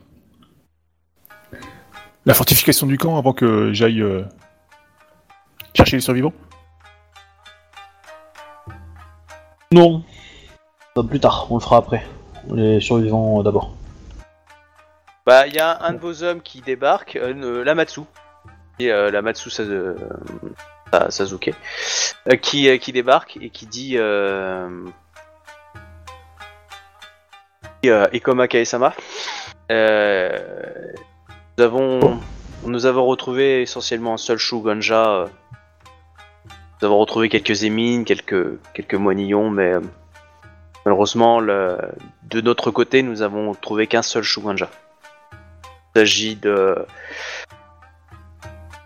la 2.26 2.34
fortification 2.34 2.86
du 2.86 2.98
camp 2.98 3.16
avant 3.16 3.32
que 3.32 3.72
j'aille 3.72 4.02
euh, 4.02 4.24
chercher 5.74 5.97
les 5.97 6.02
survivants? 6.02 6.32
Non. 9.72 10.02
Euh, 10.98 11.02
plus 11.05 11.20
tard, 11.20 11.47
on 11.50 11.55
le 11.55 11.60
fera 11.60 11.76
après. 11.76 12.05
Les 12.52 12.80
survivants 12.80 13.40
euh, 13.40 13.42
d'abord. 13.44 13.72
Bah, 15.31 15.47
il 15.47 15.55
y 15.55 15.60
a 15.60 15.78
un 15.84 15.92
de 15.92 15.99
vos 16.00 16.25
hommes 16.25 16.41
qui 16.42 16.60
débarque, 16.60 17.15
euh, 17.15 17.62
Lamatsu, 17.62 18.00
et, 18.81 18.91
euh, 18.91 19.12
Lamatsu 19.12 19.49
Sa- 19.49 19.62
euh, 19.62 19.94
Sa- 20.92 21.09
Sasuke, 21.12 21.55
euh, 22.28 22.34
qui, 22.34 22.68
euh, 22.68 22.78
qui 22.78 22.91
débarque 22.91 23.39
et 23.41 23.49
qui 23.50 23.67
dit 23.67 23.92
euh, 23.97 24.68
euh, 27.86 28.09
Ikoma 28.12 28.49
Kaesama, 28.49 28.92
euh, 29.70 30.36
nous 31.59 31.62
avons 31.65 32.20
nous 32.67 32.86
avons 32.86 33.07
retrouvé 33.07 33.62
essentiellement 33.62 34.15
un 34.15 34.17
seul 34.17 34.39
Shugonja. 34.39 35.10
euh, 35.10 35.26
nous 36.83 36.86
avons 36.86 36.99
retrouvé 36.99 37.28
quelques 37.28 37.62
émines, 37.62 38.05
quelques 38.05 38.59
quelques 38.75 38.94
moignons, 38.97 39.49
mais 39.49 39.75
euh, 39.75 39.81
malheureusement, 40.84 41.39
le- 41.39 41.78
de 42.25 42.41
notre 42.41 42.73
côté, 42.73 43.05
nous 43.05 43.23
avons 43.23 43.55
trouvé 43.55 43.86
qu'un 43.86 44.02
seul 44.02 44.25
Shugonja. 44.25 44.68
Il 45.94 45.99
s'agit 46.01 46.36
de. 46.36 46.86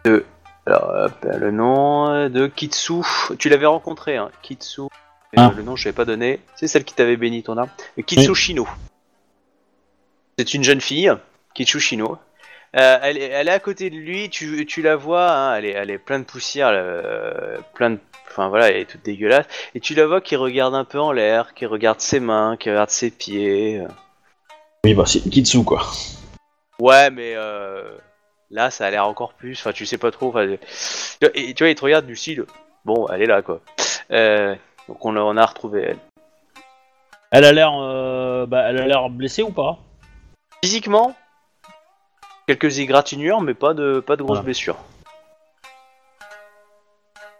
de. 0.04 0.24
Alors, 0.66 0.90
hop, 0.94 1.26
le 1.38 1.50
nom 1.50 2.28
de 2.28 2.46
Kitsu. 2.46 3.02
Tu 3.38 3.48
l'avais 3.48 3.66
rencontré, 3.66 4.16
hein, 4.16 4.30
Kitsu. 4.42 4.82
Ah. 5.36 5.48
euh, 5.48 5.56
le 5.56 5.62
nom, 5.62 5.76
je 5.76 5.84
l'avais 5.84 5.96
pas 5.96 6.04
donné. 6.04 6.40
C'est 6.56 6.68
celle 6.68 6.84
qui 6.84 6.94
t'avait 6.94 7.16
béni 7.16 7.42
ton 7.42 7.58
âme. 7.58 7.68
Euh, 7.98 8.02
Kitsu 8.02 8.30
Oui. 8.30 8.34
Shino. 8.34 8.68
C'est 10.38 10.54
une 10.54 10.64
jeune 10.64 10.80
fille, 10.80 11.12
Kitsu 11.54 11.80
Shino. 11.80 12.18
Euh, 12.76 12.98
elle, 13.02 13.18
est, 13.18 13.28
elle 13.28 13.48
est 13.48 13.52
à 13.52 13.60
côté 13.60 13.88
de 13.88 13.96
lui, 13.96 14.30
tu, 14.30 14.66
tu 14.66 14.82
la 14.82 14.96
vois, 14.96 15.30
hein, 15.30 15.56
elle, 15.56 15.64
est, 15.64 15.70
elle 15.70 15.90
est 15.90 15.98
pleine 15.98 16.22
de 16.22 16.26
poussière, 16.26 16.70
euh, 16.72 17.58
plein 17.74 17.90
de. 17.90 17.98
Enfin 18.28 18.48
voilà, 18.48 18.68
elle 18.70 18.78
est 18.78 18.84
toute 18.84 19.04
dégueulasse. 19.04 19.46
Et 19.76 19.80
tu 19.80 19.94
la 19.94 20.06
vois 20.06 20.20
qui 20.20 20.34
regarde 20.34 20.74
un 20.74 20.84
peu 20.84 20.98
en 20.98 21.12
l'air, 21.12 21.54
qui 21.54 21.66
regarde 21.66 22.00
ses 22.00 22.18
mains, 22.18 22.56
qui 22.58 22.70
regarde 22.70 22.90
ses 22.90 23.12
pieds. 23.12 23.80
Oui, 24.84 24.94
bah 24.94 25.04
c'est 25.06 25.20
Kitsu, 25.30 25.62
quoi. 25.62 25.86
Ouais, 26.80 27.10
mais 27.10 27.34
euh, 27.36 27.96
là, 28.50 28.70
ça 28.70 28.86
a 28.86 28.90
l'air 28.90 29.06
encore 29.06 29.34
plus. 29.34 29.58
Enfin, 29.60 29.72
tu 29.72 29.86
sais 29.86 29.98
pas 29.98 30.10
trop. 30.10 30.28
Enfin, 30.28 30.46
et 31.34 31.54
tu 31.54 31.62
vois, 31.64 31.70
il 31.70 31.74
te 31.74 31.84
regarde 31.84 32.06
du 32.06 32.16
style. 32.16 32.44
Bon, 32.84 33.06
elle 33.08 33.22
est 33.22 33.26
là, 33.26 33.42
quoi. 33.42 33.60
Euh, 34.10 34.54
donc 34.88 35.04
on 35.04 35.16
a, 35.16 35.20
on 35.20 35.36
a 35.36 35.46
retrouvé 35.46 35.82
elle. 35.82 35.98
Elle 37.30 37.44
a 37.44 37.52
l'air, 37.52 37.72
euh, 37.74 38.46
bah, 38.46 38.64
elle 38.68 38.78
a 38.80 38.86
l'air 38.86 39.08
blessée 39.10 39.42
ou 39.42 39.50
pas? 39.50 39.78
Physiquement, 40.62 41.14
quelques 42.46 42.78
égratignures, 42.78 43.40
mais 43.40 43.54
pas 43.54 43.74
de, 43.74 44.00
pas 44.00 44.16
de 44.16 44.22
grosses 44.22 44.36
Voilà. 44.36 44.44
blessures. 44.44 44.76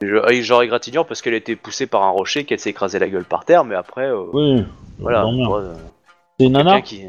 Je- 0.02 0.16
ah, 0.22 0.32
Genre 0.42 0.62
égratignure 0.62 1.06
parce 1.06 1.22
qu'elle 1.22 1.34
a 1.34 1.38
été 1.38 1.56
poussée 1.56 1.86
par 1.86 2.02
un 2.02 2.10
rocher, 2.10 2.44
qu'elle 2.44 2.58
s'est 2.58 2.70
écrasée 2.70 2.98
la 2.98 3.08
gueule 3.08 3.24
par 3.24 3.44
terre, 3.44 3.64
mais 3.64 3.74
après, 3.74 4.06
euh, 4.06 4.24
Oui. 4.32 4.64
voilà. 4.98 5.24
C'est 6.38 6.46
une 6.46 6.52
nana? 6.52 6.80
qui- 6.82 7.02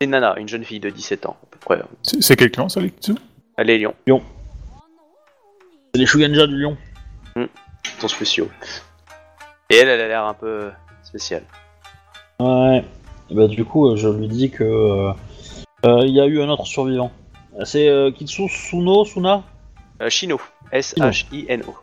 C'est 0.00 0.04
une 0.06 0.10
nana, 0.10 0.34
une 0.38 0.48
jeune 0.48 0.64
fille 0.64 0.80
de 0.80 0.88
17 0.90 1.26
ans, 1.26 1.36
C'est 2.02 2.36
quel 2.36 2.50
clan 2.50 2.68
ça, 2.68 2.80
les 2.80 2.90
Kitsu 2.90 3.14
Elle 3.56 3.70
est 3.70 3.78
lion, 3.78 3.94
C'est 5.92 6.00
les 6.00 6.06
Shugenja 6.06 6.46
du 6.46 6.56
lion. 6.60 6.76
sont 7.98 8.08
spéciaux. 8.08 8.48
Et 9.70 9.76
elle, 9.76 9.88
elle 9.88 10.00
a 10.00 10.08
l'air 10.08 10.24
un 10.24 10.34
peu 10.34 10.70
spéciale. 11.02 11.44
Ouais. 12.40 12.84
Et 13.30 13.34
Bah 13.34 13.46
du 13.46 13.64
coup, 13.64 13.90
euh, 13.90 13.96
je 13.96 14.08
lui 14.08 14.26
dis 14.26 14.50
que 14.50 14.64
euh, 14.64 15.12
euh, 15.86 16.00
il 16.06 16.10
y 16.14 16.20
a 16.20 16.26
eu 16.26 16.40
un 16.42 16.48
autre 16.48 16.66
survivant. 16.66 17.12
C'est 17.64 17.88
euh, 17.88 18.10
Kitsu 18.10 18.48
Suno 18.48 19.04
Suna? 19.04 19.42
Euh, 20.02 20.08
Shino. 20.10 20.40
S-H-I-N-O. 20.72 21.74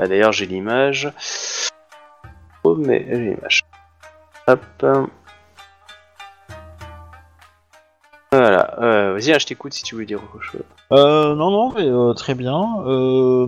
Ah, 0.00 0.06
D'ailleurs, 0.06 0.32
j'ai 0.32 0.46
l'image. 0.46 1.10
Oh, 2.64 2.74
mais 2.76 3.04
j'ai 3.08 3.30
l'image. 3.34 3.62
Hop. 4.46 4.62
Euh, 8.80 9.14
Vas-y, 9.14 9.38
je 9.38 9.46
t'écoute 9.46 9.72
si 9.72 9.82
tu 9.82 9.94
veux 9.96 10.04
dire 10.04 10.20
chose. 10.40 10.62
Euh, 10.92 11.34
non, 11.34 11.50
non, 11.50 11.72
mais 11.74 11.86
euh, 11.86 12.12
très 12.14 12.34
bien. 12.34 12.64
Euh... 12.86 13.46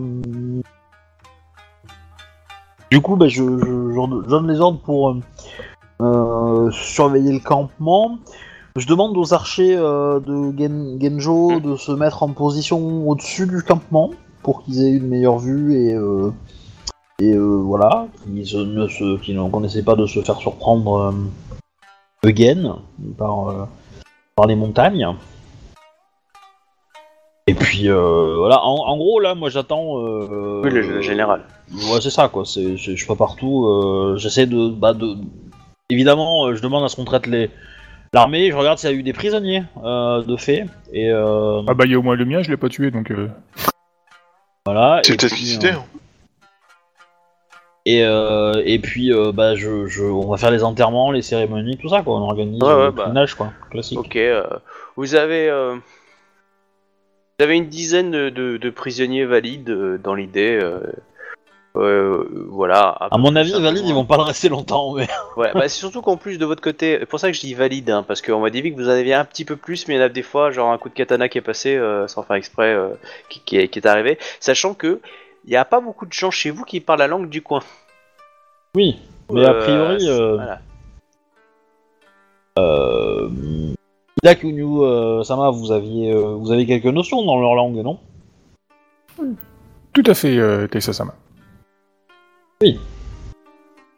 Du 2.91 3.01
coup, 3.01 3.15
bah, 3.17 3.29
je, 3.29 3.43
je- 3.45 3.93
je 3.93 4.29
donne 4.29 4.51
les 4.51 4.61
ordres 4.61 4.81
pour 4.81 5.17
euh, 6.01 6.71
surveiller 6.73 7.33
le 7.33 7.39
campement. 7.39 8.19
Je 8.77 8.87
demande 8.87 9.17
aux 9.17 9.33
archers 9.35 9.77
de 9.77 10.53
Gen- 10.59 10.99
Genjo 11.01 11.61
de 11.61 11.77
se 11.77 11.93
mettre 11.93 12.23
en 12.23 12.29
position 12.33 13.09
au-dessus 13.09 13.47
du 13.47 13.63
campement 13.63 14.11
pour 14.43 14.63
qu'ils 14.63 14.83
aient 14.83 14.91
une 14.91 15.07
meilleure 15.09 15.39
vue 15.39 15.75
et, 15.75 15.97
et 17.21 17.37
voilà, 17.37 18.07
qu'ils 18.25 18.35
ne 18.35 18.89
se, 18.89 19.33
ne 19.33 19.51
connaissaient 19.51 19.83
pas 19.83 19.97
de 19.97 20.07
se 20.07 20.21
faire 20.23 20.37
surprendre 20.39 21.13
again 22.25 22.79
par, 23.19 23.69
par 24.37 24.47
les 24.47 24.55
montagnes. 24.57 25.07
Et 27.47 27.55
puis 27.55 27.89
euh, 27.89 28.37
voilà, 28.37 28.63
en, 28.65 28.75
en 28.87 28.97
gros 28.97 29.19
là, 29.19 29.35
moi 29.35 29.49
j'attends. 29.51 29.99
Euh, 29.99 30.61
Oui, 30.65 30.71
le, 30.71 30.83
le 30.83 31.01
général. 31.03 31.43
Ouais, 31.73 32.01
c'est 32.01 32.11
ça 32.11 32.29
quoi. 32.29 32.45
C'est, 32.45 32.77
je, 32.77 32.93
je 32.93 32.97
suis 32.97 33.07
pas 33.07 33.17
partout. 33.17 33.67
euh, 33.67 34.17
j'essaie 34.17 34.47
de, 34.47 34.69
bah, 34.69 34.93
de. 34.93 35.17
Évidemment, 35.89 36.55
je 36.55 36.63
demande 36.63 36.85
à 36.85 36.89
ce 36.89 36.95
qu'on 36.97 37.05
traite 37.05 37.27
les 37.27 37.51
l'armée. 38.13 38.51
Je 38.53 38.57
regarde 38.57 38.79
s'il 38.79 38.91
y 38.91 38.93
a 38.93 38.97
eu 38.97 39.03
des 39.03 39.13
prisonniers 39.13 39.65
euh, 39.85 40.23
de 40.23 40.37
fait. 40.37 40.67
Et 40.93 41.11
euh, 41.11 41.63
Ah 41.67 41.75
bah 41.75 41.85
il 41.87 41.91
y 41.91 41.95
a 41.95 41.99
au 41.99 42.03
moins 42.03 42.15
le 42.15 42.25
mien, 42.25 42.43
je 42.43 42.51
l'ai 42.51 42.57
pas 42.57 42.69
tué 42.69 42.91
donc. 42.93 43.11
euh, 43.11 43.29
voilà. 44.65 45.01
C'est 45.05 45.17
peut-être 45.17 45.35
suicidé. 45.35 45.69
euh, 45.69 45.73
hein. 45.73 45.85
Et 47.87 48.05
euh, 48.05 48.63
et 48.65 48.79
puis 48.79 49.13
euh, 49.13 49.33
bah 49.33 49.55
je, 49.55 49.87
je, 49.87 50.03
on 50.05 50.31
va 50.31 50.37
faire 50.37 50.51
les 50.51 50.63
enterrements, 50.65 51.11
les 51.13 51.23
cérémonies, 51.23 51.79
tout 51.79 51.89
ça 51.89 52.03
quoi. 52.03 52.15
On 52.15 52.23
organise 52.23 52.63
Ouais, 52.63 52.69
ouais, 52.75 52.85
le 52.87 52.91
bah. 52.93 53.03
pèlerinage, 53.05 53.35
quoi, 53.35 53.53
classique. 53.71 53.99
Ok. 53.99 54.17
euh, 54.17 54.45
vous 54.97 55.15
avez. 55.15 55.49
euh, 55.49 55.77
vous 57.39 57.45
avez 57.45 57.57
une 57.57 57.69
dizaine 57.69 58.11
de, 58.11 58.29
de- 58.29 58.57
de 58.59 58.71
prisonniers 58.71 59.25
valides 59.25 59.71
euh, 59.71 59.99
dans 59.99 60.15
l'idée. 60.15 60.59
euh, 60.63 60.81
euh, 61.77 62.27
voilà. 62.49 62.89
À 63.11 63.17
mon 63.17 63.35
avis, 63.37 63.53
valides, 63.53 63.87
ils 63.87 63.95
vont 63.95 64.05
pas 64.05 64.17
le 64.17 64.25
rester 64.25 64.49
longtemps, 64.49 64.93
mais. 64.95 65.07
Ouais, 65.37 65.53
bah, 65.55 65.63
c'est 65.69 65.79
surtout 65.79 66.03
qu'en 66.03 66.17
plus 66.17 66.37
de 66.39 66.45
votre 66.45 66.61
côté, 66.61 66.97
c'est 67.01 67.07
pour 67.07 67.21
ça 67.21 67.29
que 67.29 67.35
je 67.37 67.41
dis 67.41 67.55
valide, 67.55 67.89
hein, 67.91 68.03
parce 68.07 68.21
qu'on 68.21 68.41
m'a 68.41 68.51
dit 68.51 68.61
que 68.63 68.77
vous 68.77 68.89
en 68.89 68.93
aviez 68.93 69.15
un 69.15 69.25
petit 69.25 69.45
peu 69.45 69.57
plus, 69.57 69.87
mais 69.89 69.95
il 69.95 69.99
y 69.99 70.01
en 70.01 70.05
a 70.07 70.09
des 70.11 70.23
fois, 70.25 70.51
genre 70.51 70.71
un 70.73 70.77
coup 70.79 70.89
de 70.89 70.95
katana 70.95 71.29
qui 71.31 71.39
est 71.39 71.43
passé 71.43 71.77
euh, 71.77 72.09
sans 72.09 72.25
faire 72.25 72.37
exprès, 72.37 72.75
euh, 72.75 72.89
qui, 73.31 73.41
qui 73.47 73.57
est, 73.57 73.69
qui 73.69 73.79
est 73.79 73.87
arrivé, 73.87 74.19
sachant 74.41 74.75
que 74.75 75.01
il 75.51 75.55
n'y 75.55 75.57
a 75.57 75.65
pas 75.65 75.81
beaucoup 75.81 76.07
de 76.07 76.13
gens 76.13 76.31
chez 76.31 76.51
vous 76.53 76.63
qui 76.63 76.79
parlent 76.79 77.01
la 77.01 77.09
langue 77.09 77.29
du 77.29 77.43
coin. 77.43 77.61
Oui. 78.77 79.01
Mais 79.33 79.45
a 79.45 79.51
Euh, 79.51 79.61
priori, 79.61 80.09
euh, 80.09 80.37
voilà. 80.37 80.61
euh, 82.61 83.29
Ida 84.23 84.37
Kunyu, 84.37 84.81
euh, 84.83 85.25
Sama, 85.25 85.51
vous 85.51 85.73
aviez, 85.73 86.13
euh, 86.13 86.35
vous 86.37 86.53
avez 86.53 86.67
quelques 86.67 86.85
notions 86.87 87.25
dans 87.25 87.41
leur 87.41 87.57
langue, 87.57 87.79
non? 87.79 87.99
Tout 89.93 90.05
à 90.07 90.15
fait, 90.15 90.39
euh, 90.39 90.69
Taisa-sama. 90.69 91.15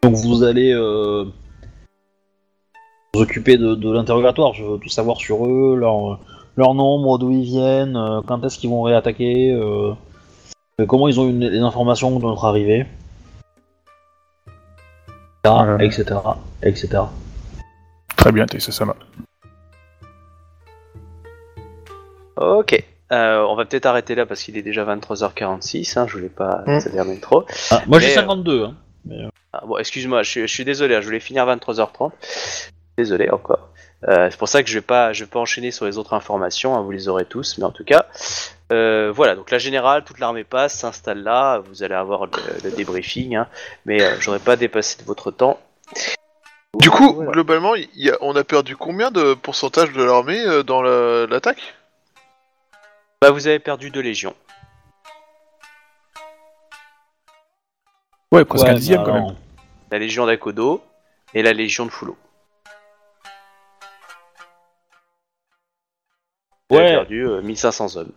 Donc 0.03 0.15
vous 0.15 0.43
allez 0.45 0.73
euh, 0.73 1.25
vous 3.13 3.21
occuper 3.21 3.59
de, 3.59 3.75
de 3.75 3.91
l'interrogatoire. 3.93 4.55
Je 4.55 4.65
veux 4.65 4.79
tout 4.79 4.89
savoir 4.89 5.19
sur 5.19 5.45
eux, 5.47 5.77
leur, 5.77 6.19
leur 6.57 6.73
nombre, 6.73 7.19
d'où 7.19 7.31
ils 7.31 7.45
viennent, 7.45 7.99
quand 8.27 8.43
est-ce 8.43 8.59
qu'ils 8.59 8.71
vont 8.71 8.81
réattaquer, 8.83 9.53
comment 10.89 11.09
ils 11.09 11.21
ont 11.21 11.29
eu 11.29 11.33
les 11.33 11.61
informations 11.61 12.19
de 12.19 12.25
notre 12.25 12.45
arrivée, 12.45 12.87
Euh. 15.47 15.79
etc., 15.79 16.03
etc., 16.03 16.21
etc. 16.63 17.03
Très 18.17 18.33
bien, 18.33 18.47
Taisa-sama. 18.47 18.95
Ok. 22.37 22.83
Euh, 23.13 23.45
on 23.47 23.55
va 23.57 23.65
peut-être 23.67 23.87
arrêter 23.87 24.15
là 24.15 24.25
parce 24.25 24.43
qu'il 24.43 24.57
est 24.57 24.63
déjà 24.63 24.85
23h46, 24.85 25.99
hein, 25.99 26.07
je 26.09 26.15
voulais 26.17 26.29
pas 26.31 26.63
Mm. 26.67 26.79
que 26.79 26.81
ça 26.81 26.91
termine 26.91 27.21
trop. 27.21 27.45
Ah, 27.71 27.83
moi 27.87 27.99
j'ai 27.99 28.07
Mais, 28.07 28.13
euh, 28.13 28.15
52. 28.17 28.65
Hein. 28.65 28.75
Ah, 29.53 29.65
bon, 29.67 29.77
excuse-moi, 29.77 30.23
je, 30.23 30.31
suis- 30.31 30.41
je 30.43 30.47
suis 30.55 30.65
désolé, 30.65 30.95
hein, 30.95 31.01
je 31.03 31.07
voulais 31.07 31.21
finir 31.21 31.43
à 31.43 31.47
23h30. 31.57 32.13
Désolé 32.97 33.29
encore. 33.31 33.69
Euh, 34.09 34.29
c'est 34.31 34.39
pour 34.39 34.49
ça 34.49 34.63
que 34.63 34.69
je 34.71 34.75
vais 34.75 34.81
pas, 34.81 35.13
je 35.13 35.25
vais 35.25 35.31
pas 35.31 35.41
enchaîner 35.41 35.71
sur 35.71 35.85
les 35.85 35.99
autres 35.99 36.15
informations, 36.15 36.75
hein, 36.75 36.81
vous 36.81 36.91
les 36.91 37.09
aurez 37.09 37.25
tous, 37.27 37.59
mais 37.59 37.65
en 37.65 37.71
tout 37.71 37.85
cas, 37.85 38.07
euh, 38.73 39.13
voilà. 39.15 39.35
Donc 39.37 39.51
la 39.51 39.59
générale, 39.59 40.03
toute 40.05 40.19
l'armée 40.19 40.45
passe, 40.45 40.79
s'installe 40.79 41.23
là. 41.23 41.59
Vous 41.61 41.83
allez 41.83 41.95
avoir 41.95 42.27
le, 42.27 42.33
le 42.65 42.71
débriefing, 42.71 43.37
hein, 43.37 43.49
mais 43.85 44.03
euh, 44.03 44.17
j'aurais 44.21 44.39
pas 44.41 44.57
dépassé 44.57 44.99
de 45.01 45.07
votre 45.07 45.31
temps. 45.31 45.61
Du 46.81 46.91
coup, 46.91 47.13
Voilà. 47.15 47.31
globalement, 47.33 47.75
il 47.75 47.89
y 47.95 48.11
a- 48.11 48.17
on 48.23 48.35
a 48.35 48.45
perdu 48.45 48.77
combien 48.77 49.11
de 49.11 49.35
pourcentage 49.35 49.93
de 49.93 50.03
l'armée 50.03 50.41
euh, 50.41 50.63
dans 50.63 50.81
la- 50.83 51.27
l'attaque? 51.27 51.75
Bah, 53.21 53.31
vous 53.31 53.47
avez 53.47 53.59
perdu 53.59 53.91
deux 53.91 54.01
légions. 54.01 54.35
Ouais, 58.33 58.45
presque 58.47 58.65
Ouais, 58.65 58.71
un 58.71 58.75
dixième 58.75 59.05
quand 59.05 59.13
alors, 59.13 59.27
même. 59.29 59.37
La 59.91 59.99
légion 59.99 60.25
d'Akodo 60.25 60.83
et 61.35 61.43
la 61.43 61.53
légion 61.53 61.85
de 61.85 61.91
Fulo. 61.91 62.17
Vous 66.71 66.79
avez 66.79 66.89
perdu 66.93 67.27
euh, 67.29 67.43
1500 67.43 67.97
hommes. 67.97 68.13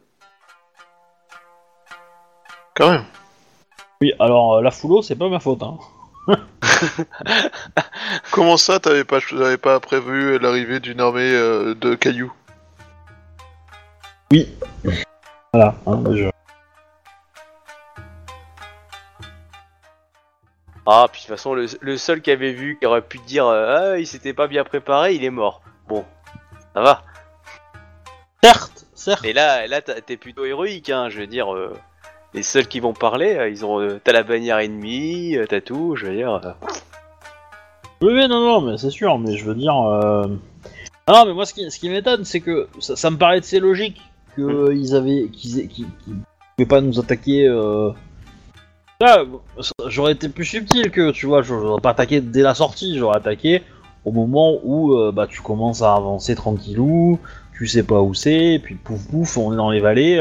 Quand 2.76 2.92
même. 2.92 3.06
Oui, 4.02 4.14
alors 4.20 4.56
euh, 4.56 4.62
la 4.62 4.72
foulo, 4.72 5.02
c'est 5.02 5.16
pas 5.16 5.30
ma 5.30 5.40
faute. 5.40 5.64
Hein. 5.64 5.78
Comment 8.32 8.58
ça, 8.58 8.80
t'avais 8.80 9.04
pas, 9.04 9.20
t'avais 9.22 9.58
pas 9.58 9.80
prévu 9.80 10.38
l'arrivée 10.40 10.80
d'une 10.80 11.00
armée 11.00 11.32
euh, 11.34 11.74
de 11.76 11.96
cailloux? 11.96 12.34
Voilà. 15.54 15.76
hein, 15.86 16.04
je- 16.14 16.30
Ah, 20.88 21.08
puis 21.12 21.22
de 21.22 21.26
toute 21.26 21.36
façon, 21.36 21.54
le, 21.56 21.66
le 21.82 21.98
seul 21.98 22.22
qui 22.22 22.30
avait 22.32 22.52
vu, 22.54 22.78
qui 22.80 22.86
aurait 22.86 23.02
pu 23.02 23.18
dire 23.20 23.48
euh, 23.48 23.94
Ah, 23.94 23.98
il 24.00 24.06
s'était 24.06 24.34
pas 24.34 24.48
bien 24.48 24.64
préparé, 24.64 25.16
il 25.16 25.24
est 25.24 25.30
mort. 25.32 25.62
Bon, 25.88 26.06
ça 26.76 26.82
va. 26.82 27.02
Certes, 28.44 28.86
certes. 28.94 29.26
Et 29.26 29.34
là, 29.34 29.66
là 29.68 29.82
t'as- 29.82 30.02
t'es 30.02 30.18
plutôt 30.18 30.46
héroïque, 30.46 30.90
hein, 30.90 31.10
je 31.10 31.20
veux 31.22 31.28
dire. 31.28 31.54
euh, 31.56 31.74
les 32.36 32.44
seuls 32.44 32.68
qui 32.68 32.80
vont 32.80 32.94
parler, 32.94 33.34
euh, 33.36 33.50
ils 33.50 33.66
ont, 33.66 33.80
euh, 33.80 34.00
t'as 34.04 34.12
la 34.12 34.24
bannière 34.24 34.60
ennemie, 34.60 35.36
euh, 35.38 35.46
t'as 35.48 35.62
tout, 35.62 35.96
je 35.96 36.06
veux 36.06 36.16
dire. 36.16 36.56
Oui, 38.02 38.14
oui, 38.14 38.28
non, 38.28 38.42
non, 38.42 38.62
mais 38.62 38.78
c'est 38.78 38.90
sûr, 38.92 39.18
mais 39.18 39.36
je 39.38 39.46
veux 39.46 39.56
dire. 39.56 39.76
euh, 39.76 40.28
Non, 41.08 41.26
mais 41.26 41.34
moi, 41.34 41.46
ce 41.46 41.54
qui, 41.54 41.70
ce 41.72 41.80
qui 41.80 41.90
m'étonne, 41.90 42.26
c'est 42.26 42.42
que 42.42 42.68
ça, 42.80 42.96
ça 42.96 43.10
me 43.10 43.18
paraît 43.18 43.38
assez 43.40 43.60
logique 43.60 44.02
qu'ils 44.36 44.96
avaient, 44.96 45.30
qu'ils, 45.32 45.60
aient- 45.60 45.68
qu'ils, 45.68 45.86
qu'ils 46.04 46.16
pouvaient 46.58 46.68
pas 46.68 46.82
nous 46.82 47.00
attaquer. 47.00 47.48
Euh... 47.48 47.92
Là, 49.02 49.24
j'aurais 49.88 50.14
été 50.14 50.30
plus 50.30 50.46
subtil 50.46 50.92
que, 50.92 51.12
tu 51.12 51.26
vois, 51.26 51.42
j'aurais 51.42 51.82
pas 51.82 51.90
attaqué 51.92 52.22
dès 52.22 52.42
la 52.42 52.54
sortie, 52.54 52.98
j'aurais 52.98 53.18
attaqué 53.18 53.62
au 54.06 54.12
moment 54.12 54.60
où 54.64 54.94
euh, 54.98 55.12
bah, 55.12 55.26
tu 55.28 55.42
commences 55.42 55.82
à 55.82 55.96
avancer 55.96 56.36
tranquillou, 56.36 57.20
tu 57.58 57.68
sais 57.68 57.84
pas 57.84 58.02
où 58.02 58.14
c'est, 58.14 58.54
et 58.54 58.60
puis 58.60 58.76
pouf 58.76 59.08
pouf, 59.08 59.38
on 59.38 59.52
est 59.52 59.58
dans 59.58 59.70
les 59.72 59.80
vallées, 59.80 60.18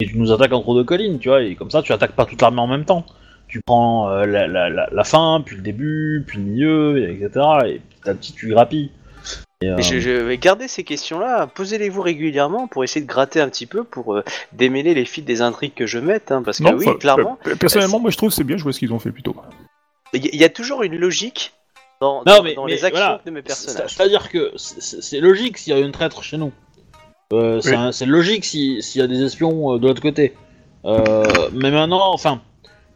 et 0.00 0.06
tu 0.06 0.18
nous 0.18 0.32
attaques 0.32 0.52
entre 0.52 0.74
deux 0.74 0.84
collines, 0.84 1.18
tu 1.18 1.28
vois, 1.28 1.42
et 1.42 1.54
comme 1.54 1.70
ça, 1.70 1.82
tu 1.82 1.92
attaques 1.92 2.12
pas 2.12 2.26
toute 2.26 2.40
l'armée 2.42 2.60
en 2.60 2.66
même 2.66 2.84
temps 2.84 3.04
tu 3.48 3.60
prends 3.64 4.10
euh, 4.10 4.26
la, 4.26 4.46
la, 4.46 4.68
la, 4.68 4.88
la 4.90 5.04
fin, 5.04 5.40
puis 5.44 5.56
le 5.56 5.62
début, 5.62 6.24
puis 6.26 6.38
le 6.38 6.44
milieu, 6.44 6.98
et 6.98 7.12
etc. 7.12 7.46
Et 7.66 7.80
petit 8.00 8.10
à 8.10 8.14
petit, 8.14 8.32
tu 8.32 8.48
grappilles. 8.48 8.90
Et, 9.62 9.70
euh, 9.70 9.76
Et 9.78 9.82
je, 9.82 10.00
je 10.00 10.10
vais 10.10 10.36
garder 10.36 10.68
ces 10.68 10.84
questions-là, 10.84 11.46
posez-les-vous 11.46 12.02
régulièrement 12.02 12.66
pour 12.66 12.84
essayer 12.84 13.00
de 13.00 13.08
gratter 13.10 13.40
un 13.40 13.48
petit 13.48 13.66
peu, 13.66 13.84
pour 13.84 14.14
euh, 14.16 14.24
démêler 14.52 14.94
les 14.94 15.04
fils 15.04 15.24
des 15.24 15.42
intrigues 15.42 15.74
que 15.74 15.86
je 15.86 15.98
mette, 15.98 16.30
hein, 16.32 16.42
parce 16.42 16.58
que 16.58 16.64
Non, 16.64 16.74
oui, 16.74 16.86
clairement, 16.98 17.38
personnellement, 17.58 18.00
moi 18.00 18.10
je 18.10 18.16
trouve 18.16 18.30
que 18.30 18.34
c'est 18.34 18.44
bien 18.44 18.56
joué 18.58 18.72
ce 18.72 18.80
qu'ils 18.80 18.92
ont 18.92 18.98
fait 18.98 19.12
plutôt. 19.12 19.34
il 20.12 20.34
y, 20.36 20.44
a 20.44 20.48
toujours 20.48 20.82
une 20.82 20.96
logique 20.96 21.54
dans, 22.00 22.18
Non, 22.18 22.38
dans- 22.38 22.42
mais, 22.42 22.54
dans 22.54 22.64
mais 22.66 22.72
les 22.72 22.84
actions 22.84 23.00
voilà, 23.00 23.20
de 23.24 23.30
mes 23.30 23.42
personnages. 23.42 23.94
C'est-à-dire 23.94 24.28
que 24.28 24.52
c'est 24.56 25.20
logique 25.20 25.56
s'il 25.56 25.72
y 25.72 25.76
a 25.76 25.78
une 25.78 25.92
traître 25.92 26.22
chez 26.22 26.36
nous. 26.36 26.52
Euh, 27.32 27.60
c'est 27.60 27.76
Oui. 27.76 27.92
c'est 27.92 28.06
logique 28.06 28.44
si- 28.44 28.82
s'il 28.82 29.00
y 29.00 29.04
a 29.04 29.08
des 29.08 29.22
espions 29.24 29.74
euh, 29.74 29.78
de 29.78 29.86
l'autre 29.88 30.02
côté. 30.02 30.34
Euh, 30.84 31.24
mais 31.52 31.70
maintenant, 31.72 32.12
enfin, 32.12 32.40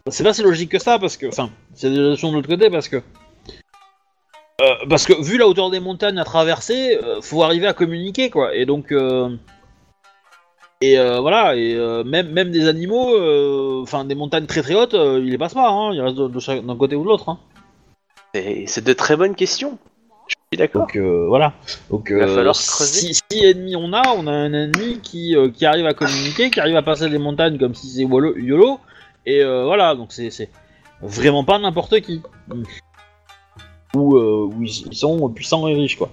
c'est 0.09 0.23
pas 0.23 0.33
si 0.33 0.43
logique 0.43 0.71
que 0.71 0.79
ça 0.79 0.99
parce 0.99 1.17
que, 1.17 1.27
enfin, 1.27 1.51
s'il 1.75 1.93
y 1.93 1.99
a 1.99 2.03
des 2.03 2.13
espions 2.13 2.31
de 2.31 2.37
l'autre 2.37 2.49
côté 2.49 2.71
parce 2.71 2.89
que. 2.89 2.97
euh, 2.97 4.75
parce 4.89 5.05
que 5.07 5.21
vu 5.21 5.37
la 5.39 5.49
hauteur 5.49 5.71
des 5.71 5.81
montagnes 5.81 6.19
à 6.19 6.25
traverser, 6.25 6.97
euh, 7.03 7.21
faut 7.21 7.43
arriver 7.43 7.67
à 7.67 7.73
communiquer 7.73 8.31
quoi. 8.31 8.55
Et 8.55 8.67
donc, 8.67 8.93
euh, 8.93 9.35
et 10.81 10.99
euh, 10.99 11.19
voilà, 11.21 11.57
et 11.57 11.75
euh, 11.75 12.05
même 12.05 12.29
même 12.31 12.51
des 12.53 12.69
animaux, 12.69 13.15
euh, 13.17 13.83
enfin 13.83 14.05
des 14.05 14.15
montagnes 14.15 14.47
très 14.47 14.63
très 14.63 14.75
hautes, 14.75 14.95
euh, 14.95 15.19
ils 15.23 15.31
les 15.31 15.39
passent 15.39 15.55
pas, 15.55 15.69
hein, 15.71 15.93
ils 15.93 16.01
restent 16.01 16.17
de, 16.17 16.29
de 16.29 16.39
chaque- 16.41 16.65
d'un 16.65 16.77
côté 16.77 16.95
ou 16.95 17.03
de 17.03 17.09
l'autre. 17.09 17.29
Hein. 17.31 17.39
C'est 18.35 18.65
c'est 18.69 18.85
de 18.85 18.93
très 18.93 19.17
bonnes 19.17 19.35
questions. 19.35 19.77
D'accord. 20.57 20.83
Donc 20.83 20.97
euh, 20.97 21.27
voilà. 21.29 21.53
Donc 21.91 22.09
Il 22.11 22.17
va 22.17 22.25
euh, 22.25 22.35
falloir 22.35 22.57
creuser. 22.57 23.13
si, 23.13 23.21
si 23.31 23.45
ennemi 23.45 23.77
on 23.77 23.93
a, 23.93 24.03
on 24.17 24.27
a 24.27 24.33
un 24.33 24.53
ennemi 24.53 24.99
qui, 25.01 25.37
euh, 25.37 25.49
qui 25.49 25.65
arrive 25.65 25.87
à 25.87 25.95
communiquer, 25.95 26.51
qui 26.51 26.59
arrive 26.59 26.75
à 26.75 26.83
passer 26.83 27.09
les 27.09 27.19
montagnes 27.19 27.57
comme 27.57 27.77
si 27.77 27.89
c'est 27.89 28.03
Wolo- 28.05 28.37
YOLO, 28.37 28.81
Et 29.27 29.45
euh, 29.45 29.65
voilà, 29.65 29.95
donc 29.95 30.13
c'est 30.13 30.31
c'est 30.31 30.51
vraiment 31.03 31.45
pas 31.45 31.57
n'importe 31.61 32.01
qui. 32.01 32.21
Ou 33.95 34.17
euh, 34.17 34.51
où 34.53 34.63
ils, 34.65 34.89
ils 34.89 34.97
sont 34.97 35.31
puissants 35.31 35.69
et 35.69 35.75
riches, 35.75 35.97
quoi. 35.97 36.11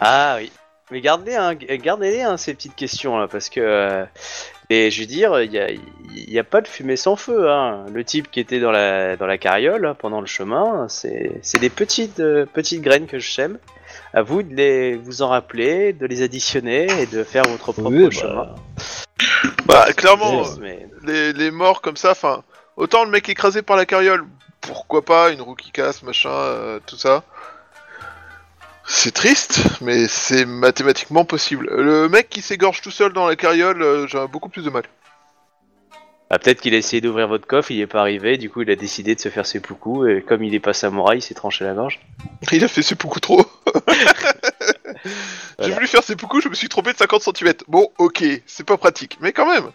Ah 0.00 0.36
oui. 0.38 0.50
Mais 0.90 1.00
gardez, 1.00 1.34
hein, 1.34 1.54
gardez-les 1.54 2.22
hein, 2.22 2.36
ces 2.36 2.54
petites 2.54 2.74
questions 2.74 3.18
là, 3.18 3.28
parce 3.28 3.48
que 3.50 3.60
euh, 3.60 4.04
et 4.70 4.90
je 4.90 5.00
veux 5.00 5.06
dire, 5.06 5.40
il 5.40 5.52
y 5.52 6.38
a, 6.38 6.44
pas 6.44 6.60
de 6.60 6.68
fumée 6.68 6.96
sans 6.96 7.16
feu. 7.16 7.50
Hein. 7.50 7.86
Le 7.92 8.04
type 8.04 8.30
qui 8.30 8.40
était 8.40 8.60
dans 8.60 8.70
la 8.70 9.16
dans 9.16 9.26
la 9.26 9.38
carriole 9.38 9.94
pendant 9.98 10.20
le 10.20 10.26
chemin, 10.26 10.86
c'est 10.88 11.38
c'est 11.42 11.58
des 11.58 11.70
petites 11.70 12.20
euh, 12.20 12.44
petites 12.46 12.82
graines 12.82 13.06
que 13.06 13.18
je 13.18 13.30
sème. 13.30 13.58
À 14.12 14.22
vous 14.22 14.42
de 14.42 14.54
les 14.54 14.96
vous 14.96 15.22
en 15.22 15.28
rappeler, 15.28 15.92
de 15.92 16.06
les 16.06 16.22
additionner 16.22 16.86
et 17.00 17.06
de 17.06 17.24
faire 17.24 17.44
votre 17.44 17.72
propre 17.72 17.90
Oui, 17.90 18.04
bah, 18.04 18.10
chemin. 18.10 18.54
Bah, 19.66 19.92
clairement. 19.92 20.44
Mais- 20.60 20.86
les, 21.04 21.32
les 21.32 21.50
morts 21.50 21.80
comme 21.80 21.96
ça, 21.96 22.10
enfin, 22.10 22.42
autant 22.76 23.04
le 23.04 23.10
mec 23.10 23.28
écrasé 23.28 23.62
par 23.62 23.76
la 23.76 23.86
carriole, 23.86 24.26
pourquoi 24.60 25.02
pas, 25.02 25.30
une 25.30 25.40
roue 25.40 25.54
qui 25.54 25.70
casse, 25.70 26.02
machin, 26.02 26.30
euh, 26.30 26.80
tout 26.86 26.96
ça. 26.96 27.24
C'est 28.90 29.12
triste, 29.12 29.60
mais 29.82 30.08
c'est 30.08 30.46
mathématiquement 30.46 31.24
possible. 31.24 31.68
Le 31.70 32.08
mec 32.08 32.28
qui 32.30 32.40
s'égorge 32.40 32.80
tout 32.80 32.90
seul 32.90 33.12
dans 33.12 33.26
la 33.28 33.36
carriole, 33.36 33.82
euh, 33.82 34.06
j'ai 34.06 34.26
beaucoup 34.28 34.48
plus 34.48 34.64
de 34.64 34.70
mal. 34.70 34.84
Ah, 36.30 36.38
peut-être 36.38 36.60
qu'il 36.60 36.74
a 36.74 36.78
essayé 36.78 37.00
d'ouvrir 37.00 37.28
votre 37.28 37.46
coffre, 37.46 37.70
il 37.70 37.80
est 37.80 37.86
pas 37.86 38.00
arrivé, 38.00 38.36
du 38.36 38.50
coup 38.50 38.60
il 38.60 38.70
a 38.70 38.76
décidé 38.76 39.14
de 39.14 39.20
se 39.20 39.30
faire 39.30 39.46
ses 39.46 39.60
poucous 39.60 40.06
et 40.06 40.20
comme 40.22 40.42
il 40.44 40.54
est 40.54 40.60
pas 40.60 40.74
samouraï, 40.74 41.18
il 41.18 41.22
s'est 41.22 41.32
tranché 41.34 41.64
la 41.64 41.72
gorge. 41.74 42.00
Il 42.52 42.62
a 42.64 42.68
fait 42.68 42.82
ses 42.82 42.94
beaucoup 42.96 43.20
trop. 43.20 43.46
J'ai 45.04 45.10
Voilà. 45.58 45.74
voulu 45.74 45.86
faire 45.86 46.02
ses 46.02 46.16
beaucoup, 46.16 46.40
je 46.40 46.48
me 46.48 46.54
suis 46.54 46.68
trompé 46.68 46.92
de 46.92 46.98
50 46.98 47.22
cm. 47.22 47.52
Bon, 47.66 47.90
ok, 47.98 48.24
c'est 48.46 48.66
pas 48.66 48.76
pratique, 48.76 49.16
mais 49.20 49.32
quand 49.32 49.46
même. 49.50 49.70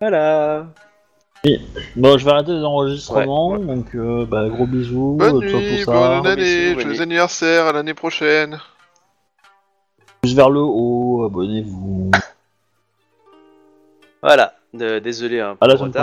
Voilà. 0.00 0.66
Bon, 1.96 2.16
je 2.16 2.24
vais 2.24 2.30
arrêter 2.30 2.52
les 2.52 2.64
enregistrements, 2.64 3.58
donc 3.58 3.94
euh, 3.94 4.24
bah, 4.24 4.48
gros 4.48 4.66
bisous, 4.66 5.16
Bonne 5.18 5.40
tout 5.42 5.48
ça, 5.50 5.56
nuit, 5.58 5.78
tout 5.78 5.84
ça. 5.84 5.92
bonne 5.92 6.22
Bisous, 6.22 6.28
année, 6.28 6.64
bonne 6.74 6.80
joyeux 6.82 6.88
nuit. 6.96 7.02
anniversaire, 7.02 7.66
à 7.66 7.72
l'année 7.72 7.92
prochaine. 7.94 8.58
Pouce 10.22 10.32
vers 10.32 10.48
le 10.48 10.60
haut, 10.60 11.24
abonnez-vous. 11.26 12.10
Voilà. 14.22 14.54
De- 14.72 14.98
désolé 14.98 15.38
hein, 15.40 15.56
À 15.60 15.66
la 15.68 15.76
pour 15.76 15.84
le 15.86 15.92
semaine 15.92 16.02